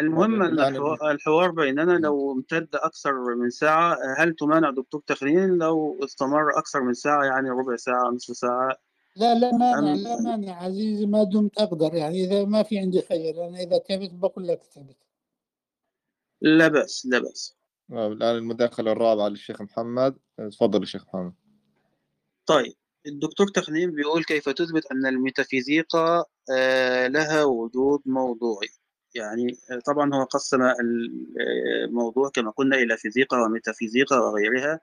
المهم 0.00 0.42
يعني- 0.42 0.78
الحوار- 1.10 1.50
بيننا 1.50 1.92
لو 1.98 2.32
امتد 2.32 2.68
أكثر 2.74 3.12
من 3.34 3.50
ساعة 3.50 3.96
هل 4.18 4.34
تمانع 4.34 4.70
دكتور 4.70 5.02
تخنين 5.06 5.48
لو 5.50 6.04
استمر 6.04 6.58
أكثر 6.58 6.80
من 6.82 6.94
ساعة 6.94 7.24
يعني 7.24 7.50
ربع 7.50 7.76
ساعة 7.76 8.10
نصف 8.10 8.36
ساعة. 8.36 8.76
لا 9.16 9.34
لا 9.34 9.52
مانع 9.56 9.94
أم- 9.94 9.98
لا 9.98 10.20
مانع 10.20 10.62
عزيزي 10.62 11.06
ما 11.06 11.22
دمت 11.22 11.58
أقدر 11.58 11.94
يعني. 11.94 12.24
إذا 12.24 12.44
ما 12.44 12.62
في 12.62 12.78
عندي 12.78 13.02
خير 13.02 13.48
أنا 13.48 13.58
إذا 13.60 13.78
تعبت 13.78 14.10
بقول 14.14 14.48
لك 14.48 14.60
تعبت. 14.74 14.96
لا 16.40 16.68
بأس 16.68 17.06
لا 17.06 17.18
بأس. 17.18 17.54
طيب، 17.54 17.61
الآن 17.92 18.36
المداخلة 18.36 18.92
الرابعة 18.92 19.28
للشيخ 19.28 19.62
محمد. 19.62 20.18
تفضل 20.50 20.82
الشيخ 20.82 21.06
محمد. 21.06 21.32
طيب 22.46 22.74
الدكتور 23.06 23.48
تخنين 23.48 23.90
بيقول 23.90 24.24
كيف 24.24 24.48
تثبت 24.48 24.86
أن 24.92 25.06
الميتافيزيقا 25.06 26.24
آه، 26.50 27.06
لها 27.06 27.44
وجود 27.44 28.00
موضوعي؟ 28.06 28.68
يعني 29.14 29.58
آه، 29.70 29.78
طبعا 29.86 30.14
هو 30.14 30.24
قسم 30.24 30.58
الموضوع 31.84 32.30
كما 32.34 32.50
قلنا 32.50 32.76
إلى 32.76 32.96
فيزيقا 32.96 33.44
وميتافيزيقا 33.44 34.18
وغيرها. 34.18 34.80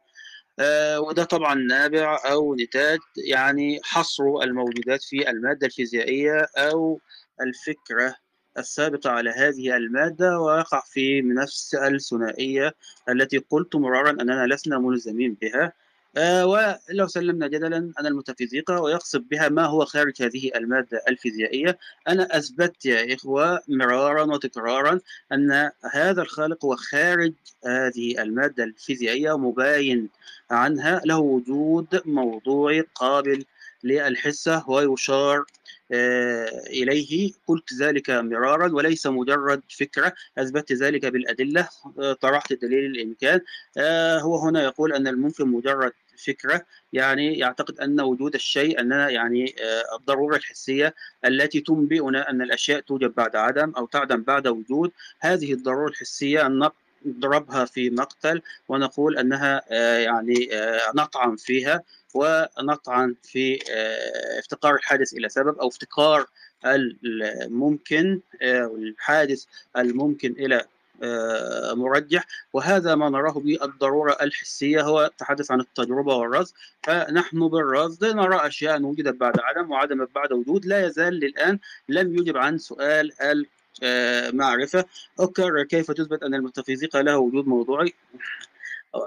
آه، 0.59 0.99
وده 0.99 1.23
طبعا 1.23 1.55
نابع 1.55 2.19
أو 2.31 2.55
نتاج 2.55 2.99
يعني 3.17 3.79
حصر 3.83 4.23
الموجودات 4.43 5.03
في 5.03 5.29
المادة 5.29 5.67
الفيزيائية 5.67 6.47
أو 6.57 7.01
الفكرة 7.41 8.15
السابقه 8.57 9.09
على 9.09 9.29
هذه 9.29 9.77
المادة 9.77 10.39
ويقع 10.39 10.81
في 10.85 11.21
نفس 11.21 11.75
الثنائية 11.75 12.75
التي 13.09 13.37
قلت 13.37 13.75
مرارا 13.75 14.09
أننا 14.11 14.47
لسنا 14.47 14.79
ملزمين 14.79 15.37
بها. 15.41 15.73
آه، 16.17 16.45
ولو 16.45 17.07
سلمنا 17.07 17.47
جدلا 17.47 17.77
أن 17.77 18.05
الميتافيزيقا 18.05 18.79
ويقصد 18.79 19.29
بها 19.29 19.49
ما 19.49 19.65
هو 19.65 19.85
خارج 19.85 20.21
هذه 20.21 20.51
المادة 20.55 21.03
الفيزيائية. 21.07 21.77
أنا 22.07 22.37
أثبت 22.37 22.85
يا 22.85 23.15
إخوة 23.15 23.61
مرارا 23.67 24.23
وتكرارا 24.23 24.99
أن 25.33 25.71
هذا 25.93 26.21
الخالق 26.21 26.65
هو 26.65 26.75
خارج 26.75 27.33
هذه 27.65 28.21
المادة 28.21 28.63
الفيزيائية 28.63 29.37
مباين 29.37 30.09
عنها. 30.51 31.01
له 31.05 31.19
وجود 31.19 32.01
موضوعي 32.05 32.85
قابل 32.95 33.45
للحسة 33.83 34.69
ويشار 34.69 35.45
إليه 35.91 37.31
قلت 37.47 37.73
ذلك 37.73 38.09
مرارا 38.09 38.71
وليس 38.73 39.07
مجرد 39.07 39.61
فكرة 39.79 40.13
أثبت 40.37 40.71
ذلك 40.71 41.05
بالأدلة 41.05 41.69
طرحت 42.21 42.53
دليل 42.53 42.85
الإمكان. 42.85 43.41
آه، 43.77 44.19
هو 44.19 44.37
هنا 44.37 44.63
يقول 44.63 44.93
أن 44.93 45.07
الممكن 45.07 45.47
مجرد 45.47 45.91
فكرة 46.25 46.65
يعني 46.93 47.37
يعتقد 47.37 47.79
أن 47.79 48.01
وجود 48.01 48.33
الشيء 48.35 48.79
أننا 48.79 49.09
يعني 49.09 49.55
آه، 49.63 49.97
الضرورة 49.99 50.35
الحسية 50.35 50.95
التي 51.25 51.59
تنبئنا 51.59 52.29
أن 52.29 52.41
الأشياء 52.41 52.79
توجد 52.79 53.15
بعد 53.15 53.35
عدم 53.35 53.73
أو 53.77 53.85
تعدم 53.85 54.23
بعد 54.23 54.47
وجود. 54.47 54.91
هذه 55.19 55.53
الضرورة 55.53 55.89
الحسية 55.89 56.47
نق- 56.47 56.75
نضربها 57.05 57.65
في 57.65 57.89
مقتل 57.89 58.41
ونقول 58.69 59.17
أنها 59.17 59.61
آه، 59.71 59.97
يعني 59.97 60.49
نطعن 60.95 61.35
فيها. 61.35 61.83
ونطعن 62.13 63.15
في 63.23 63.59
آه، 63.71 64.39
افتقار 64.39 64.75
الحادث 64.75 65.13
إلى 65.13 65.29
سبب 65.29 65.59
أو 65.59 65.67
افتقار 65.67 66.25
الممكن 66.65 68.19
آه، 68.41 68.67
والحادث 68.67 69.45
الممكن 69.77 70.31
إلى 70.31 70.65
آه، 71.03 71.73
مرجح. 71.73 72.25
وهذا 72.53 72.95
ما 72.95 73.09
نراه 73.09 73.31
بالضرورة 73.31 74.17
الحسية 74.21 74.81
هو 74.81 75.11
تحدث 75.17 75.51
عن 75.51 75.59
التجربة 75.59 76.15
والرصد 76.15 76.53
فنحن 76.83 77.47
بالرصد 77.47 78.05
نرى 78.05 78.47
أشياء 78.47 78.81
وجدت 78.81 79.15
بعد 79.15 79.39
عدم 79.39 79.71
وعدمت 79.71 80.09
بعد 80.15 80.33
وجود 80.33 80.65
لا 80.65 80.85
يزال 80.85 81.13
للآن 81.13 81.59
لم 81.89 82.15
يجب 82.15 82.37
عن 82.37 82.57
سؤال 82.57 83.11
المعرفة 83.83 84.85
أكرر 85.19 85.63
كيف 85.63 85.91
تثبت 85.91 86.23
أن 86.23 86.33
الميتافيزيقا 86.33 87.01
لها 87.01 87.15
وجود 87.15 87.47
موضوعي؟ 87.47 87.93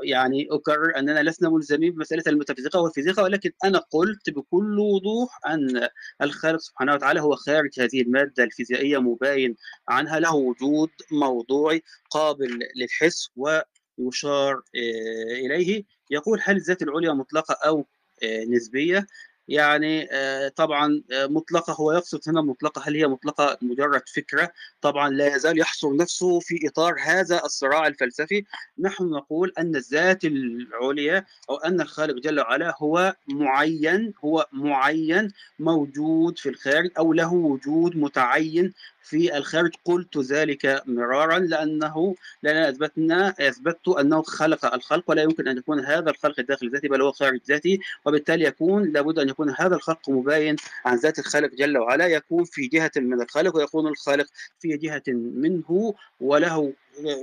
يعني 0.03 0.49
أكرر 0.51 0.99
أننا 0.99 1.23
لسنا 1.23 1.49
ملزمين 1.49 1.93
بمسألة 1.93 2.23
الميتافيزيقا 2.27 2.81
والفيزيقا 2.81 3.23
ولكن 3.23 3.53
أنا 3.65 3.79
قلت 3.79 4.31
بكل 4.31 4.79
وضوح 4.79 5.39
أن 5.47 5.89
الخالق 6.23 6.61
سبحانه 6.61 6.95
وتعالى 6.95 7.21
هو 7.21 7.37
خارج 7.37 7.81
هذه 7.81 8.03
المادة 8.03 8.45
الفيزيائية 8.45 8.99
مباين 8.99 9.57
عنها 9.89 10.21
له 10.21 10.35
وجود 10.35 10.91
موضوعي 11.13 11.83
قابل 12.11 12.59
للحس 12.77 13.31
ويشار 13.37 14.55
آه، 14.55 15.47
إليه. 15.47 15.85
يقول 16.11 16.41
هل 16.43 16.57
الذات 16.57 16.83
العليا 16.83 17.13
مطلقة 17.13 17.57
أو 17.67 17.87
آه، 18.23 18.45
نسبية؟ 18.45 19.07
يعني 19.49 20.09
آه، 20.13 20.49
طبعا 20.49 21.03
آه، 21.13 21.27
مطلقة 21.27 21.73
هو 21.73 21.93
يقصد 21.93 22.21
هنا 22.29 22.41
مطلقة. 22.41 22.83
هل 22.85 22.97
هي 22.97 23.07
مطلقة؟ 23.07 23.59
مجرد 23.63 24.03
فكرة. 24.09 24.53
طبعا 24.81 25.11
لا 25.11 25.37
يزال 25.37 25.59
يحصر 25.59 25.97
نفسه 25.97 26.41
في 26.41 26.69
إطار 26.69 26.95
هذا 27.01 27.45
الصراع 27.45 27.87
الفلسفي. 27.87 28.45
نحن 28.79 29.05
نقول 29.05 29.53
أن 29.59 29.77
الذات 29.77 30.25
العليا 30.25 31.25
أو 31.51 31.57
أن 31.57 31.81
الخالق 31.81 32.15
جل 32.23 32.41
وعلا 32.41 32.75
هو 32.79 33.17
معين 33.29 34.15
هو 34.25 34.47
معين 34.53 35.33
موجود 35.59 36.39
في 36.39 36.49
الخارج 36.49 36.91
أو 36.99 37.13
له 37.13 37.33
وجود 37.33 37.97
متعين 37.97 38.73
في 39.03 39.37
الخارج 39.37 39.73
قلت 39.85 40.19
ذلك 40.19 40.83
مرارا 40.87 41.39
لأنه 41.39 42.15
لأننا 42.43 42.69
أثبتنا 42.69 43.35
أثبتت 43.41 43.89
أنه 43.89 44.23
خلق 44.23 44.75
الخلق 44.75 45.05
ولا 45.11 45.23
يمكن 45.23 45.49
أن 45.49 45.59
يكون 45.59 45.81
هذا 45.81 46.11
الخلق 46.11 46.41
داخل 46.41 46.71
ذاته 46.71 46.89
بل 46.89 47.03
هو 47.03 47.13
خارج 47.13 47.41
ذاته 47.49 47.79
وبالتالي 48.05 48.45
يكون 48.45 48.93
لابد 48.93 49.19
أن 49.19 49.29
يكون 49.29 49.55
هذا 49.59 49.77
الخلق 49.77 50.11
مباين 50.11 50.57
عن 50.85 50.97
ذات 50.97 51.19
الخالق 51.19 51.55
جل 51.55 51.79
وعلا 51.79 52.07
يكون 52.07 52.45
في 52.45 52.67
جهة 52.67 52.91
من 52.97 53.23
الخالق 53.23 53.57
ويكون 53.57 53.87
الخالق 53.87 54.27
في 54.61 54.77
جهة 54.77 55.03
منه 55.09 55.95
وله 56.21 56.73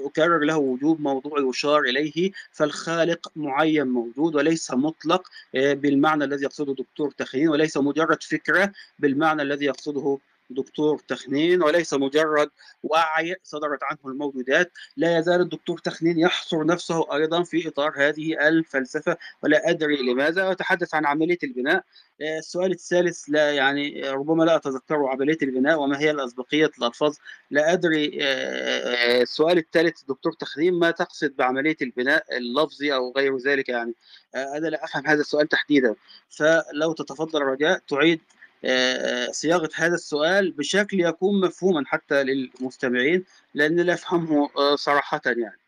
أكرر 0.05 0.39
له 0.39 0.57
وجود 0.57 1.01
موضوع 1.01 1.49
يشار 1.49 1.81
إليه 1.81 2.31
فالخالق 2.51 3.31
معين 3.35 3.87
موجود 3.87 4.35
وليس 4.35 4.71
مطلق 4.71 5.27
آه، 5.55 5.73
بالمعنى 5.73 6.23
الذي 6.23 6.43
يقصده 6.43 6.73
دكتور 6.73 7.11
تخنين 7.11 7.49
وليس 7.49 7.77
مجرد 7.77 8.23
فكرة 8.23 8.71
بالمعنى 8.99 9.41
الذي 9.41 9.65
يقصده 9.65 10.19
دكتور 10.49 10.99
تخنين 11.07 11.63
وليس 11.63 11.93
مجرد 11.93 12.49
وعي 12.83 13.35
صدرت 13.43 13.83
عنه 13.83 13.99
الموجودات 14.05 14.71
لا 14.97 15.17
يزال 15.19 15.41
الدكتور 15.41 15.77
تخنين 15.77 16.19
يحصر 16.19 16.65
نفسه 16.65 17.15
أيضا 17.15 17.43
في 17.43 17.67
إطار 17.67 17.93
هذه 17.97 18.47
الفلسفة 18.47 19.17
ولا 19.43 19.69
أدري 19.69 20.11
لماذا. 20.11 20.51
أتحدث 20.51 20.95
عن 20.95 21.05
عملية 21.05 21.37
البناء. 21.43 21.83
آه، 22.21 22.37
السؤال 22.39 22.71
الثالث 22.71 23.23
لا 23.27 23.51
يعني 23.51 24.09
ربما 24.09 24.43
لا 24.43 24.55
أتذكر 24.55 25.07
عملية 25.07 25.37
البناء 25.41 25.79
وما 25.79 25.99
هي 25.99 26.11
الأسبقية 26.11 26.71
الألفاظ. 26.79 27.15
لا 27.51 27.73
أدري 27.73 28.19
آه، 28.21 29.21
السؤال 29.21 29.57
الثالث 29.57 30.03
دكتور 30.07 30.33
تخديم 30.33 30.79
ما 30.79 30.91
تقصد 30.91 31.35
بعملية 31.35 31.77
البناء 31.81 32.37
اللفظي 32.37 32.93
أو 32.93 33.13
غير 33.17 33.37
ذلك 33.37 33.69
يعني؟ 33.69 33.93
آه، 34.35 34.57
أنا 34.57 34.67
لا 34.67 34.83
أفهم 34.83 35.07
هذا 35.07 35.21
السؤال 35.21 35.47
تحديدا. 35.47 35.95
فلو 36.29 36.93
تتفضل 36.93 37.41
رجاء 37.41 37.79
تعيد 37.89 38.21
آه، 38.63 39.31
صياغة 39.31 39.69
هذا 39.75 39.95
السؤال 39.95 40.51
بشكل 40.51 40.99
يكون 40.99 41.41
مفهوما 41.41 41.83
حتى 41.85 42.23
للمستمعين 42.23 43.25
لأن 43.53 43.79
لا 43.79 43.93
أفهمه 43.93 44.49
آه، 44.57 44.75
صراحة 44.75 45.21
يعني. 45.25 45.59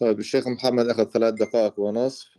طيب 0.00 0.18
الشيخ 0.18 0.48
محمد 0.48 0.88
أخذ 0.88 1.04
ثلاث 1.04 1.34
دقائق 1.34 1.80
ونصف. 1.80 2.36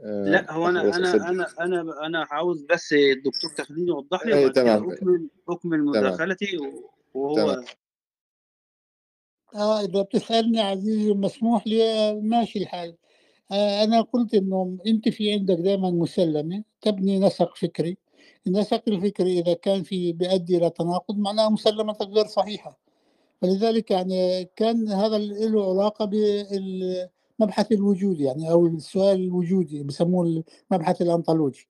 آه، 0.00 0.24
لا 0.24 0.52
هو 0.52 0.68
أنا 0.68 0.96
أنا 0.96 1.30
أنا 1.30 1.46
أنا 1.60 2.06
أنا 2.06 2.26
عاوز 2.30 2.62
بس 2.62 2.92
الدكتور 2.92 3.50
تخليني 3.50 3.88
يوضح 3.88 4.26
لي 4.26 4.42
كده 4.42 4.52
تمام. 4.52 4.90
أكمل 4.90 5.28
أكمل 5.48 5.84
مداخلتي 5.84 6.58
وهو 7.14 7.36
تمام. 7.36 7.64
آه 9.54 9.80
إذا 9.80 10.02
بتسألني 10.02 10.60
عزيزي 10.60 11.12
مسموح 11.14 11.66
لي؟ 11.66 11.82
آه، 11.82 12.12
ماشي 12.12 12.58
الحال. 12.58 12.96
آه 13.52 13.84
أنا 13.84 14.00
قلت 14.00 14.34
إنه 14.34 14.78
أنت 14.86 15.08
في 15.08 15.32
عندك 15.32 15.54
دائما 15.54 15.90
مسلمة 15.90 16.64
تبني 16.80 17.18
نسق 17.18 17.56
فكري. 17.56 17.96
النسق 18.46 18.82
الفكري 18.88 19.38
إذا 19.40 19.54
كان 19.54 19.82
في 19.82 20.12
بيؤدي 20.12 20.56
إلى 20.56 20.70
تناقض 20.70 21.18
معناها 21.18 21.48
مسلمتك 21.48 22.06
غير 22.08 22.26
صحيحة. 22.26 22.78
فلذلك 23.42 23.90
يعني 23.90 24.44
كان 24.56 24.88
هذا 24.88 25.18
له 25.18 25.70
علاقة 25.70 26.04
بالمبحث 26.04 27.72
الوجودي 27.72 28.24
يعني 28.24 28.50
أو 28.50 28.66
السؤال 28.66 29.20
الوجودي 29.24 29.82
بسموه 29.82 30.44
المبحث 30.72 31.02
الأنطولوجي. 31.02 31.68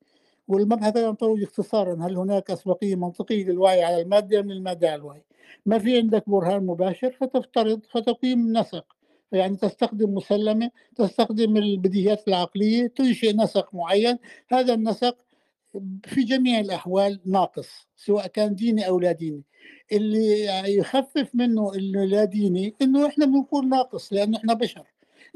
والمبحث 0.49 0.97
الأنطولوجي 0.97 1.45
اختصارا 1.45 2.07
هل 2.07 2.16
هناك 2.16 2.51
أسبقية 2.51 2.95
منطقية 2.97 3.45
للوعي 3.45 3.83
على 3.85 4.03
المادة 4.03 4.43
من 4.43 4.51
المادة 4.53 4.89
على 4.91 4.97
الوعي؟ 5.01 5.24
ما 5.66 5.78
في 5.78 5.97
عندك 5.99 6.28
برهان 6.28 6.66
مباشر 6.66 7.12
فتفترض 7.20 7.80
فتقيم 7.91 8.59
نسق. 8.59 8.85
يعني 9.33 9.57
تستخدم 9.57 10.14
مسلمة 10.14 10.70
تستخدم 10.97 11.57
البديهيات 11.57 12.28
العقلية 12.28 12.87
تنشئ 12.87 13.33
نسق 13.37 13.74
معين. 13.74 14.18
هذا 14.49 14.74
النسق 14.74 15.16
في 16.05 16.22
جميع 16.24 16.61
الأحوال 16.61 17.20
ناقص 17.26 17.89
سواء 17.97 18.26
كان 18.26 18.55
ديني 18.55 18.89
أو 18.89 19.01
لا 19.01 19.12
ديني. 19.12 19.43
اللي 19.93 20.47
يخفف 20.76 21.30
منه 21.35 21.74
إنه 21.74 22.05
لا 22.05 22.24
ديني 22.24 22.74
إنه 22.83 23.07
إحنا 23.07 23.26
بنقول 23.26 23.68
ناقص 23.68 24.12
لأنه 24.12 24.39
إحنا 24.39 24.55
بشر. 24.55 24.87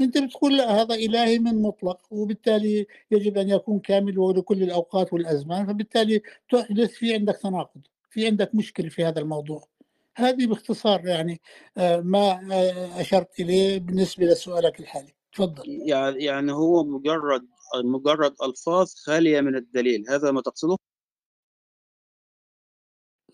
أنت 0.01 0.19
بتقول 0.19 0.57
لا 0.57 0.83
هذا 0.83 0.95
إلهي 0.95 1.39
من 1.39 1.63
مطلق 1.63 2.01
وبالتالي 2.11 2.87
يجب 3.11 3.39
أن 3.39 3.49
يكون 3.51 3.79
كامل 3.81 4.19
ولكل 4.19 4.63
الأوقات 4.63 5.13
والأزمان 5.13 5.67
فبالتالي 5.67 6.23
تحدث 6.51 6.91
في 6.91 7.15
عندك 7.15 7.37
تناقض 7.37 7.81
في 8.11 8.27
عندك 8.27 8.55
مشكلة 8.55 8.89
في 8.89 9.05
هذا 9.05 9.21
الموضوع. 9.21 9.76
هذه 10.17 10.47
باختصار 10.47 11.07
يعني 11.07 11.41
آه، 11.79 12.01
ما 12.01 12.31
آه، 12.53 13.01
أشرت 13.01 13.41
إليه 13.41 13.79
بالنسبة 13.79 14.27
لسؤالك 14.27 14.81
الحالي. 14.81 15.13
تفضل. 15.33 15.63
يعني 15.69 16.25
يعني 16.25 16.53
هو 16.53 16.85
مجرد 16.85 17.47
مجرد 17.85 18.35
ألفاظ 18.43 18.95
خالية 18.95 19.41
من 19.41 19.57
الدليل 19.57 20.05
هذا 20.09 20.31
ما 20.31 20.41
تقصده؟ 20.41 20.77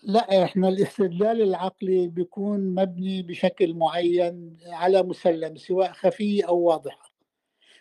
لا 0.02 0.44
إحنا 0.44 0.68
الاستدلال 0.68 1.42
العقلي 1.42 2.08
بيكون 2.08 2.74
مبني 2.74 3.22
بشكل 3.22 3.74
معين 3.74 4.56
على 4.66 5.02
مسلم 5.02 5.56
سواء 5.56 5.92
خفي 5.92 6.46
أو 6.46 6.58
واضحه 6.58 7.12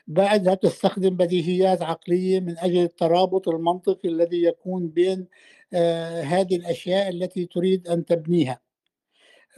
بعدها 0.08 0.56
تستخدم 0.56 1.10
بديهيات 1.10 1.82
عقلية 1.82 2.39
من 2.39 2.58
أجل 2.58 2.84
الترابط 2.84 3.47
المنطقي 3.47 4.10
الذي 4.10 4.43
يكون 4.43 4.88
بين 4.88 5.28
آه 5.74 6.22
هذه 6.22 6.56
الأشياء 6.56 7.10
التي 7.10 7.45
تريد 7.45 7.88
أن 7.88 8.06
تبنيها. 8.06 8.71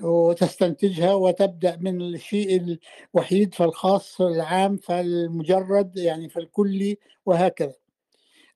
وتستنتجها 0.02 1.14
وتبدأ 1.14 1.78
من 1.82 2.02
الشيء 2.02 2.78
الوحيد 3.16 3.54
فالخاص 3.54 4.22
العام 4.22 4.78
فالمجرد 4.78 5.98
يعني 5.98 6.30
فالكلي 6.30 6.98
وهكذا. 7.26 7.76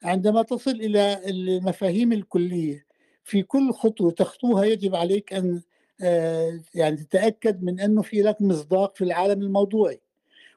عندما 0.04 0.42
تصل 0.42 0.72
إلى 0.72 1.22
المفاهيم 1.30 2.14
الكلية 2.14 2.86
في 3.24 3.44
كل 3.44 3.74
خطوة 3.74 4.12
تخطوها 4.12 4.66
يجب 4.66 4.96
عليك 4.96 5.34
أن 5.34 5.62
آه، 6.02 6.62
يعني 6.76 6.98
تتأكد 6.98 7.64
من 7.64 7.80
أنه 7.80 8.02
في 8.02 8.22
لك 8.22 8.42
مصداق 8.42 8.96
في 8.96 9.04
العالم 9.04 9.42
الموضوعي. 9.42 10.02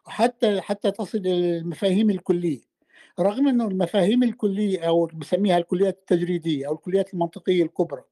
وحتى 0.07 0.61
حتى 0.61 0.91
تصل 0.91 1.19
إلى 1.19 1.59
المفاهيم 1.59 2.11
الكلية. 2.11 2.61
رغم 3.21 3.49
أنه 3.49 3.69
المفاهيم 3.69 4.23
الكلية 4.23 4.89
أو 4.89 5.07
بسميها 5.07 5.59
الكليات 5.59 5.99
التجريدية 5.99 6.69
أو 6.69 6.75
الكليات 6.75 7.15
المنطقية 7.15 7.63
الكبرى 7.63 8.03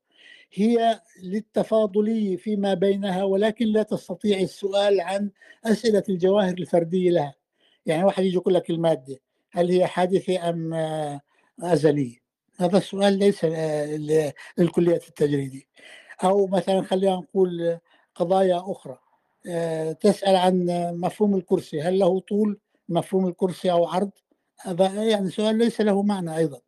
هي 0.53 1.01
للتفاضليه 1.23 2.37
فيما 2.37 2.75
بينها 2.75 3.25
ولكن 3.25 3.67
لا 3.67 3.83
تستطيع 3.83 4.41
السؤال 4.41 5.01
عن 5.01 5.31
أسئلة 5.65 6.03
الجواهر 6.09 6.55
الفردية 6.59 7.11
لها. 7.11 7.35
يعني 7.87 8.05
واحد 8.05 8.25
يجي 8.25 8.35
يقول 8.37 8.55
لك 8.55 8.71
المادة 8.71 9.19
هل 9.53 9.71
هي 9.71 9.87
حادثة 9.87 10.49
أم 10.51 10.75
آه، 10.75 11.21
أزلية؟ 11.63 12.17
هذا 12.57 12.79
السؤال 12.79 13.19
ليس 13.19 13.45
للكليات 14.59 15.09
التجريدية. 15.09 15.63
أو 16.25 16.47
مثلا 16.47 16.83
خلينا 16.83 17.17
نقول 17.17 17.79
قضايا 18.15 18.63
أخرى. 18.67 18.99
تسأل 20.01 20.37
عن 20.37 20.67
مفهوم 21.01 21.37
الكرسي 21.37 21.83
هل 21.83 21.99
له 21.99 22.21
طول 22.21 22.61
مفهوم 22.89 23.29
الكرسي 23.29 23.71
أو 23.73 23.87
عرض؟ 23.87 24.11
هذا 24.61 25.05
يعني 25.05 25.31
سؤال 25.31 25.59
ليس 25.59 25.81
له 25.81 26.03
معنى 26.03 26.37
أيضا. 26.37 26.61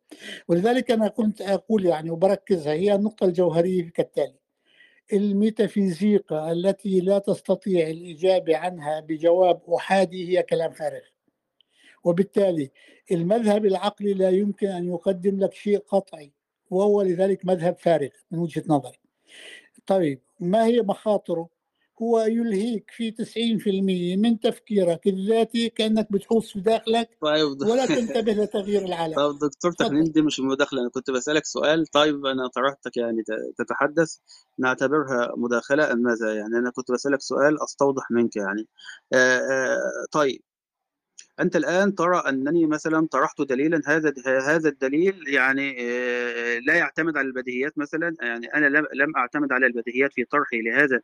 ولذلك 0.47 0.91
أنا 0.91 1.07
كنت 1.07 1.41
أقول 1.41 1.85
يعني 1.85 2.11
وبركزها 2.11 2.73
هي 2.73 2.95
النقطة 2.95 3.25
الجوهرية 3.25 3.89
كالتالي. 3.89 4.39
الميتافيزيقا 5.13 6.51
التي 6.51 6.99
لا 6.99 7.19
تستطيع 7.19 7.89
الإجابة 7.89 8.57
عنها 8.57 8.99
بجواب 8.99 9.61
أحادي 9.73 10.29
هي 10.29 10.43
كلام 10.43 10.71
فارغ. 10.71 11.01
وبالتالي 12.03 12.71
المذهب 13.11 13.65
العقلي 13.65 14.13
لا 14.13 14.29
يمكن 14.29 14.67
أن 14.67 14.87
يقدم 14.89 15.39
لك 15.39 15.53
شيء 15.53 15.79
قطعي 15.79 16.33
وهو 16.69 17.01
لذلك 17.01 17.45
مذهب 17.45 17.77
فارغ 17.79 18.09
من 18.31 18.39
وجهة 18.39 18.63
نظري. 18.67 18.99
طيب 19.87 20.21
ما 20.39 20.65
هي 20.65 20.81
مخاطره؟ 20.81 21.49
هو 22.01 22.19
يلهيك 22.19 22.91
في 22.91 23.11
90% 23.11 24.17
من 24.17 24.39
تفكيرك 24.39 25.07
الذاتي 25.07 25.69
كأنك 25.69 26.11
بتحوص 26.11 26.51
في 26.53 26.59
داخلك 26.59 27.09
طيب 27.21 27.61
ولا 27.61 27.85
تنتبه 27.85 28.33
لتغيير 28.33 28.85
العالم. 28.85 29.15
طيب 29.15 29.39
دكتور 29.39 29.71
تخلين 29.71 30.11
دي 30.11 30.21
مش 30.21 30.39
مداخلة 30.39 30.81
أنا 30.81 30.89
كنت 30.89 31.11
بسألك 31.11 31.45
سؤال. 31.45 31.85
طيب 31.87 32.25
أنا 32.25 32.47
طرحتك 32.47 32.97
يعني 32.97 33.23
تتحدث 33.57 34.15
نعتبرها 34.59 35.33
مداخلة 35.37 35.91
أم 35.91 35.97
ماذا 35.97 36.33
يعني؟ 36.35 36.57
أنا 36.57 36.71
كنت 36.71 36.91
بسألك 36.91 37.21
سؤال 37.21 37.63
أستوضح 37.63 38.11
منك 38.11 38.35
يعني. 38.35 38.67
آآ 39.13 39.37
آآ 39.37 39.77
طيب 40.11 40.41
أنت 41.39 41.55
الآن 41.55 41.95
ترى 41.95 42.23
أنني 42.29 42.65
مثلا 42.65 43.07
طرحت 43.11 43.41
دليلا 43.41 43.81
هذا 43.85 44.13
هذا 44.25 44.69
الدليل 44.69 45.23
يعني 45.27 45.77
آه، 45.79 46.59
لا 46.59 46.73
يعتمد 46.73 47.17
على 47.17 47.27
البديهيات 47.27 47.77
مثلا 47.77 48.15
يعني 48.21 48.53
أنا 48.53 48.65
لم 48.65 48.87
لم 48.93 49.15
أعتمد 49.17 49.51
على 49.51 49.65
البديهيات 49.65 50.13
في 50.13 50.25
طرحي 50.25 50.61
لهذا 50.61 51.01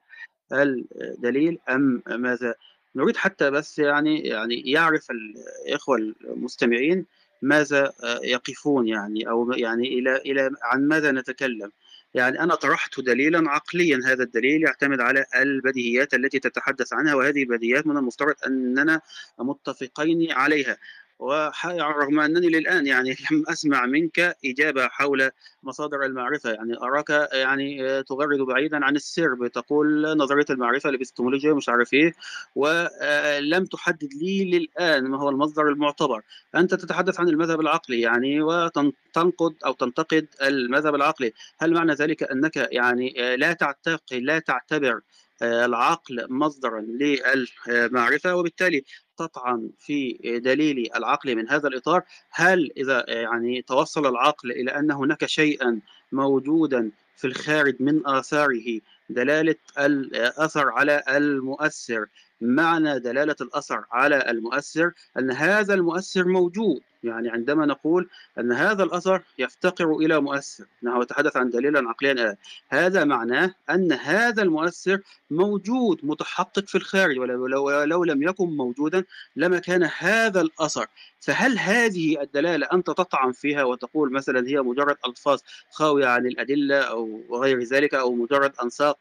الدليل 0.53 1.57
أم 1.69 2.03
ماذا؟ 2.07 2.55
نريد 2.95 3.17
حتى 3.17 3.51
بس 3.51 3.79
يعني 3.79 4.19
يعني 4.19 4.71
يعرف 4.71 5.07
الإخوة 5.11 5.97
المستمعين 5.97 7.05
ماذا 7.41 7.93
آه، 8.03 8.19
يقفون 8.23 8.87
يعني 8.87 9.29
أو 9.29 9.51
يعني 9.51 9.87
إلى 9.99 10.15
إلى 10.17 10.49
عن 10.63 10.87
ماذا 10.87 11.11
نتكلم. 11.11 11.71
يعني 12.13 12.39
أنا 12.39 12.55
طرحت 12.55 12.99
دليلا 12.99 13.51
عقليا 13.51 13.99
هذا 14.05 14.23
الدليل 14.23 14.63
يعتمد 14.63 15.01
على 15.01 15.25
البديهيات 15.35 16.13
التي 16.13 16.39
تتحدث 16.39 16.93
عنها 16.93 17.15
وهذه 17.15 17.43
البديهيات 17.43 17.87
من 17.87 17.97
المفترض 17.97 18.35
أننا 18.47 19.01
متفقين 19.39 20.31
عليها. 20.31 20.77
ورغم 21.19 22.19
أنني 22.19 22.49
للآن 22.49 22.87
يعني 22.87 23.09
لم 23.31 23.43
أسمع 23.49 23.85
منك 23.85 24.37
إجابة 24.45 24.87
حول 24.87 25.29
مصادر 25.63 26.05
المعرفة. 26.05 26.51
يعني 26.51 26.77
أراك 26.77 27.09
يعني 27.33 28.03
تغرد 28.03 28.39
بعيدا 28.39 28.85
عن 28.85 28.95
السر 28.95 29.33
بتقول 29.33 30.17
نظرية 30.17 30.45
المعرفة 30.49 30.89
الابستمولوجيه 30.89 31.55
مش 31.55 31.69
عارف 31.69 31.93
إيه 31.93 32.13
ولم 32.55 33.65
تحدد 33.65 34.13
لي 34.13 34.51
للآن 34.59 35.07
ما 35.07 35.17
هو 35.19 35.29
المصدر 35.29 35.67
المعتبر. 35.69 36.21
أنت 36.55 36.75
تتحدث 36.75 37.19
عن 37.19 37.29
المذهب 37.29 37.61
العقلي 37.61 38.01
يعني 38.01 38.41
وتنقد 38.41 39.55
أو 39.65 39.73
تنتقد 39.73 40.27
المذهب 40.41 40.95
العقلي. 40.95 41.33
هل 41.59 41.73
معنى 41.73 41.93
ذلك 41.93 42.23
أنك 42.23 42.67
يعني 42.71 43.35
لا 43.37 43.53
تعتقد 43.53 44.01
لا 44.13 44.39
تعتبر 44.39 45.01
العقل 45.41 46.27
مصدرا 46.29 46.81
للمعرفة 46.81 48.35
وبالتالي 48.35 48.83
تطعن 49.17 49.69
في 49.79 50.17
دليل 50.43 50.89
العقل 50.95 51.35
من 51.35 51.49
هذا 51.49 51.67
الإطار. 51.67 52.03
هل 52.31 52.71
إذا 52.77 53.05
يعني 53.07 53.61
توصل 53.61 54.05
العقل 54.05 54.51
إلى 54.51 54.71
أن 54.71 54.91
هناك 54.91 55.25
شيئا 55.25 55.79
موجودا 56.11 56.91
في 57.15 57.27
الخارج 57.27 57.75
من 57.79 58.07
آثاره 58.07 58.81
دلالة 59.09 59.55
الأثر 59.79 60.69
على 60.69 61.03
المؤثر 61.09 62.05
معنى 62.41 62.99
دلالة 62.99 63.35
الأثر 63.41 63.85
على 63.91 64.29
المؤثر؟ 64.29 64.91
أن 65.19 65.31
هذا 65.31 65.73
المؤثر 65.73 66.25
موجود. 66.27 66.81
يعني 67.03 67.29
عندما 67.29 67.65
نقول 67.65 68.09
أن 68.39 68.51
هذا 68.51 68.83
الأثر 68.83 69.21
يفتقر 69.37 69.95
إلى 69.95 70.21
مؤثر 70.21 70.65
نحن 70.83 71.01
نتحدث 71.01 71.37
عن 71.37 71.49
دليلا 71.49 71.89
عقليا 71.89 72.37
هذا 72.69 73.03
معناه 73.03 73.53
أن 73.69 73.91
هذا 73.91 74.43
المؤثر 74.43 75.01
موجود 75.31 75.99
متحقق 76.03 76.67
في 76.67 76.75
الخارج 76.75 77.19
ولو, 77.19 77.65
ولو 77.65 78.03
لم 78.03 78.23
يكن 78.23 78.57
موجودا 78.57 79.03
لما 79.35 79.59
كان 79.59 79.89
هذا 79.99 80.41
الأثر. 80.41 80.87
فهل 81.19 81.59
هذه 81.59 82.21
الدلالة 82.21 82.67
أنت 82.73 82.87
تطعن 82.87 83.31
فيها 83.31 83.63
وتقول 83.63 84.11
مثلا 84.13 84.47
هي 84.47 84.61
مجرد 84.61 84.95
ألفاظ 85.07 85.39
خاوية 85.71 86.05
عن 86.07 86.25
الأدلة 86.25 86.81
أو 86.81 87.21
غير 87.31 87.63
ذلك 87.63 87.93
أو 87.95 88.15
مجرد 88.15 88.53
أنساق 88.63 88.99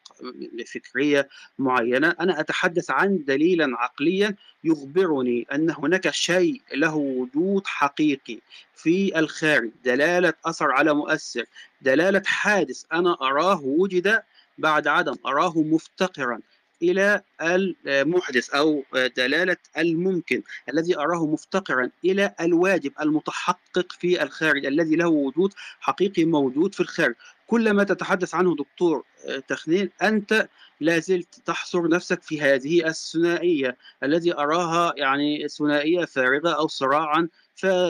فكرية 0.74 1.28
معينة؟ 1.58 2.16
أنا 2.20 2.40
أتحدث 2.40 2.90
عن 2.90 3.24
دليلا 3.24 3.76
عقليا 3.76 4.36
يخبرني 4.66 5.46
أن 5.52 5.70
هناك 5.70 6.10
شيء 6.10 6.62
له 6.74 6.94
وجود 6.96 7.66
حقيقي 7.66 8.38
في 8.74 9.18
الخارج. 9.18 9.70
دلالة 9.84 10.32
أثر 10.46 10.70
على 10.70 10.94
مؤثر. 10.94 11.44
دلالة 11.82 12.22
حادث 12.26 12.84
أنا 12.92 13.16
أراه 13.22 13.60
وجد 13.64 14.22
بعد 14.58 14.86
عدم 14.86 15.16
أراه 15.26 15.58
مفتقرا 15.58 16.40
إلى 16.82 17.22
المحدث 17.40 18.50
أو 18.50 18.84
دلالة 18.94 19.56
الممكن 19.78 20.42
الذي 20.72 20.98
أراه 20.98 21.26
مفتقرا 21.26 21.90
إلى 22.04 22.34
الواجب 22.40 22.92
المتحقق 23.00 23.92
في 23.92 24.22
الخارج 24.22 24.66
الذي 24.66 24.96
له 24.96 25.08
وجود 25.08 25.52
حقيقي 25.80 26.24
موجود 26.24 26.74
في 26.74 26.80
الخارج. 26.80 27.14
كل 27.46 27.70
ما 27.70 27.84
تتحدث 27.84 28.34
عنه 28.34 28.56
دكتور 28.56 29.04
تخنين 29.48 29.90
أنت 30.02 30.48
لا 30.80 30.98
زلت 30.98 31.34
تحصر 31.46 31.88
نفسك 31.88 32.22
في 32.22 32.40
هذه 32.40 32.86
الثنائية 32.86 33.76
الذي 34.02 34.34
أراها 34.34 34.92
يعني 34.96 35.48
ثنائية 35.48 36.04
فارغة 36.04 36.50
أو 36.50 36.68
صراعا 36.68 37.28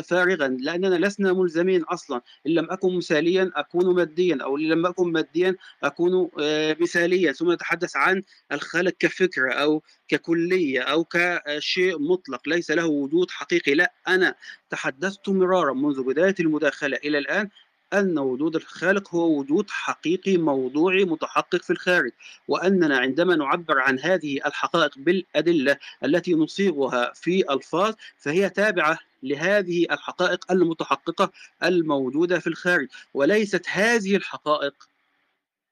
فارغا 0.05 0.49
لأننا 0.49 1.07
لسنا 1.07 1.33
ملزمين 1.33 1.83
أصلا. 1.83 2.21
إن 2.47 2.53
لم 2.53 2.71
أكن 2.71 2.97
مثاليا 2.97 3.51
أكون 3.55 3.95
ماديا 3.95 4.39
أو 4.43 4.57
إن 4.57 4.63
لم 4.63 4.87
أكن 4.87 5.13
ماديا 5.13 5.57
أكون 5.85 6.31
آه، 6.41 6.77
مثاليا 6.81 7.33
ثم 7.33 7.53
نتحدث 7.53 7.97
عن 7.97 8.23
الخلق 8.53 8.93
كفكرة 8.99 9.53
أو 9.53 9.83
ككلية 10.09 10.81
أو 10.81 11.05
كشيء 11.05 11.99
مطلق 11.99 12.49
ليس 12.49 12.71
له 12.71 12.87
وجود 12.87 13.31
حقيقي. 13.31 13.75
لا 13.75 13.93
أنا 14.09 14.35
تحدثت 14.71 15.29
مرارا 15.29 15.73
منذ 15.73 16.03
بداية 16.03 16.35
المداخلة 16.41 16.97
إلى 16.97 17.19
الآن 17.19 17.49
أن 17.93 18.19
وجود 18.19 18.57
الخالق 18.57 19.15
هو 19.15 19.39
وجود 19.39 19.71
حقيقي 19.71 20.37
موضوعي 20.37 21.05
متحقق 21.05 21.63
في 21.63 21.71
الخارج 21.71 22.11
وأننا 22.49 22.99
عندما 22.99 23.37
نعبر 23.37 23.79
عن 23.79 23.99
هذه 23.99 24.37
الحقائق 24.47 24.99
بالأدلة 24.99 25.77
التي 26.05 26.35
نصيغها 26.35 27.13
في 27.15 27.53
ألفاظ 27.53 27.95
فهي 28.17 28.51
تابعة 28.51 28.99
لهذه 29.23 29.87
الحقائق 29.91 30.53
المتحققة 30.53 31.33
الموجودة 31.63 32.39
في 32.39 32.47
الخارج 32.47 32.89
وليست 33.15 33.67
هذه 33.69 34.17
الحقائق 34.17 34.89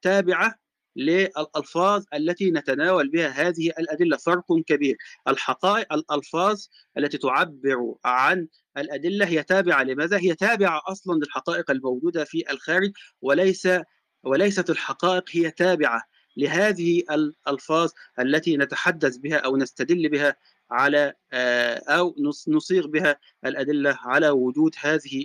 تابعة 0.02 0.63
للألفاظ 0.96 2.04
التي 2.14 2.50
نتناول 2.50 3.08
بها 3.08 3.28
هذه 3.28 3.68
الأدلة. 3.78 4.16
فرق 4.16 4.44
كبير. 4.66 4.96
الحقائق 5.28 5.92
الألفاظ 5.92 6.60
التي 6.98 7.18
تعبر 7.18 7.94
عن 8.04 8.48
الأدلة 8.78 9.26
هي 9.26 9.42
تابعة. 9.42 9.82
لماذا؟ 9.82 10.18
هي 10.18 10.34
تابعة 10.34 10.82
أصلا 10.88 11.18
للحقائق 11.18 11.70
الموجودة 11.70 12.24
في 12.24 12.50
الخارج 12.50 12.92
وليس 13.22 13.68
وليست 14.24 14.70
الحقائق 14.70 15.24
هي 15.30 15.50
تابعة 15.50 16.02
لهذه 16.36 17.02
الألفاظ 17.10 17.90
التي 18.18 18.56
نتحدث 18.56 19.16
بها 19.16 19.36
أو 19.36 19.56
نستدل 19.56 20.08
بها 20.08 20.36
على 20.70 21.14
أو 21.88 22.14
نصيغ 22.48 22.86
بها 22.86 23.16
الأدلة 23.46 23.98
على 24.02 24.28
وجود 24.30 24.74
هذه 24.80 25.24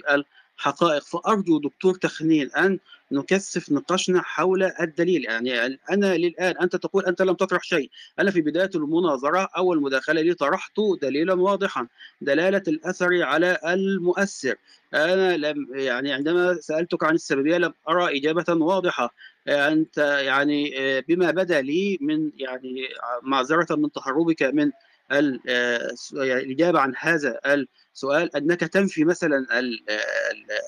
الحقائق 0.60 1.04
فأرجو 1.04 1.60
دكتور 1.60 1.94
تخنين 1.96 2.52
أن 2.52 2.80
نكثف 3.12 3.72
نقاشنا 3.72 4.22
حول 4.22 4.64
الدليل. 4.64 5.26
يعني 5.26 5.80
أنا 5.92 6.18
للآن 6.18 6.58
أنت 6.58 6.76
تقول 6.76 7.06
أنت 7.06 7.22
لم 7.22 7.34
تطرح 7.34 7.64
شيء. 7.64 7.90
أنا 8.20 8.32
في 8.32 8.42
بداية 8.42 8.70
المناظرة 8.76 9.50
أو 9.58 9.74
المداخلة 9.74 10.22
لي 10.22 10.34
طرحت 10.34 10.80
دليلا 11.02 11.34
واضحا. 11.34 11.88
دلالة 12.22 12.64
الأثر 12.68 13.24
على 13.24 13.58
المؤثر. 13.66 14.56
أنا 14.94 15.38
لم 15.38 15.68
يعني 15.72 16.14
عندما 16.14 16.54
سألتك 16.54 17.04
عن 17.04 17.16
السببية 17.16 17.58
لم 17.58 17.74
أرى 17.90 18.18
إجابة 18.18 18.66
واضحة. 18.66 19.14
أنت 19.48 19.98
يعني 19.98 20.74
بما 21.08 21.32
بدا 21.32 21.62
لي 21.62 21.98
من 22.02 22.32
يعني 22.38 22.88
معذرة 23.22 23.76
من 23.76 23.92
تهربك 23.92 24.44
من 24.44 24.72
الإجابة 25.12 26.80
عن 26.80 26.94
هذا 26.98 27.40
السؤال 27.46 28.36
أنك 28.36 28.60
تنفي 28.60 29.04
مثلا 29.04 29.46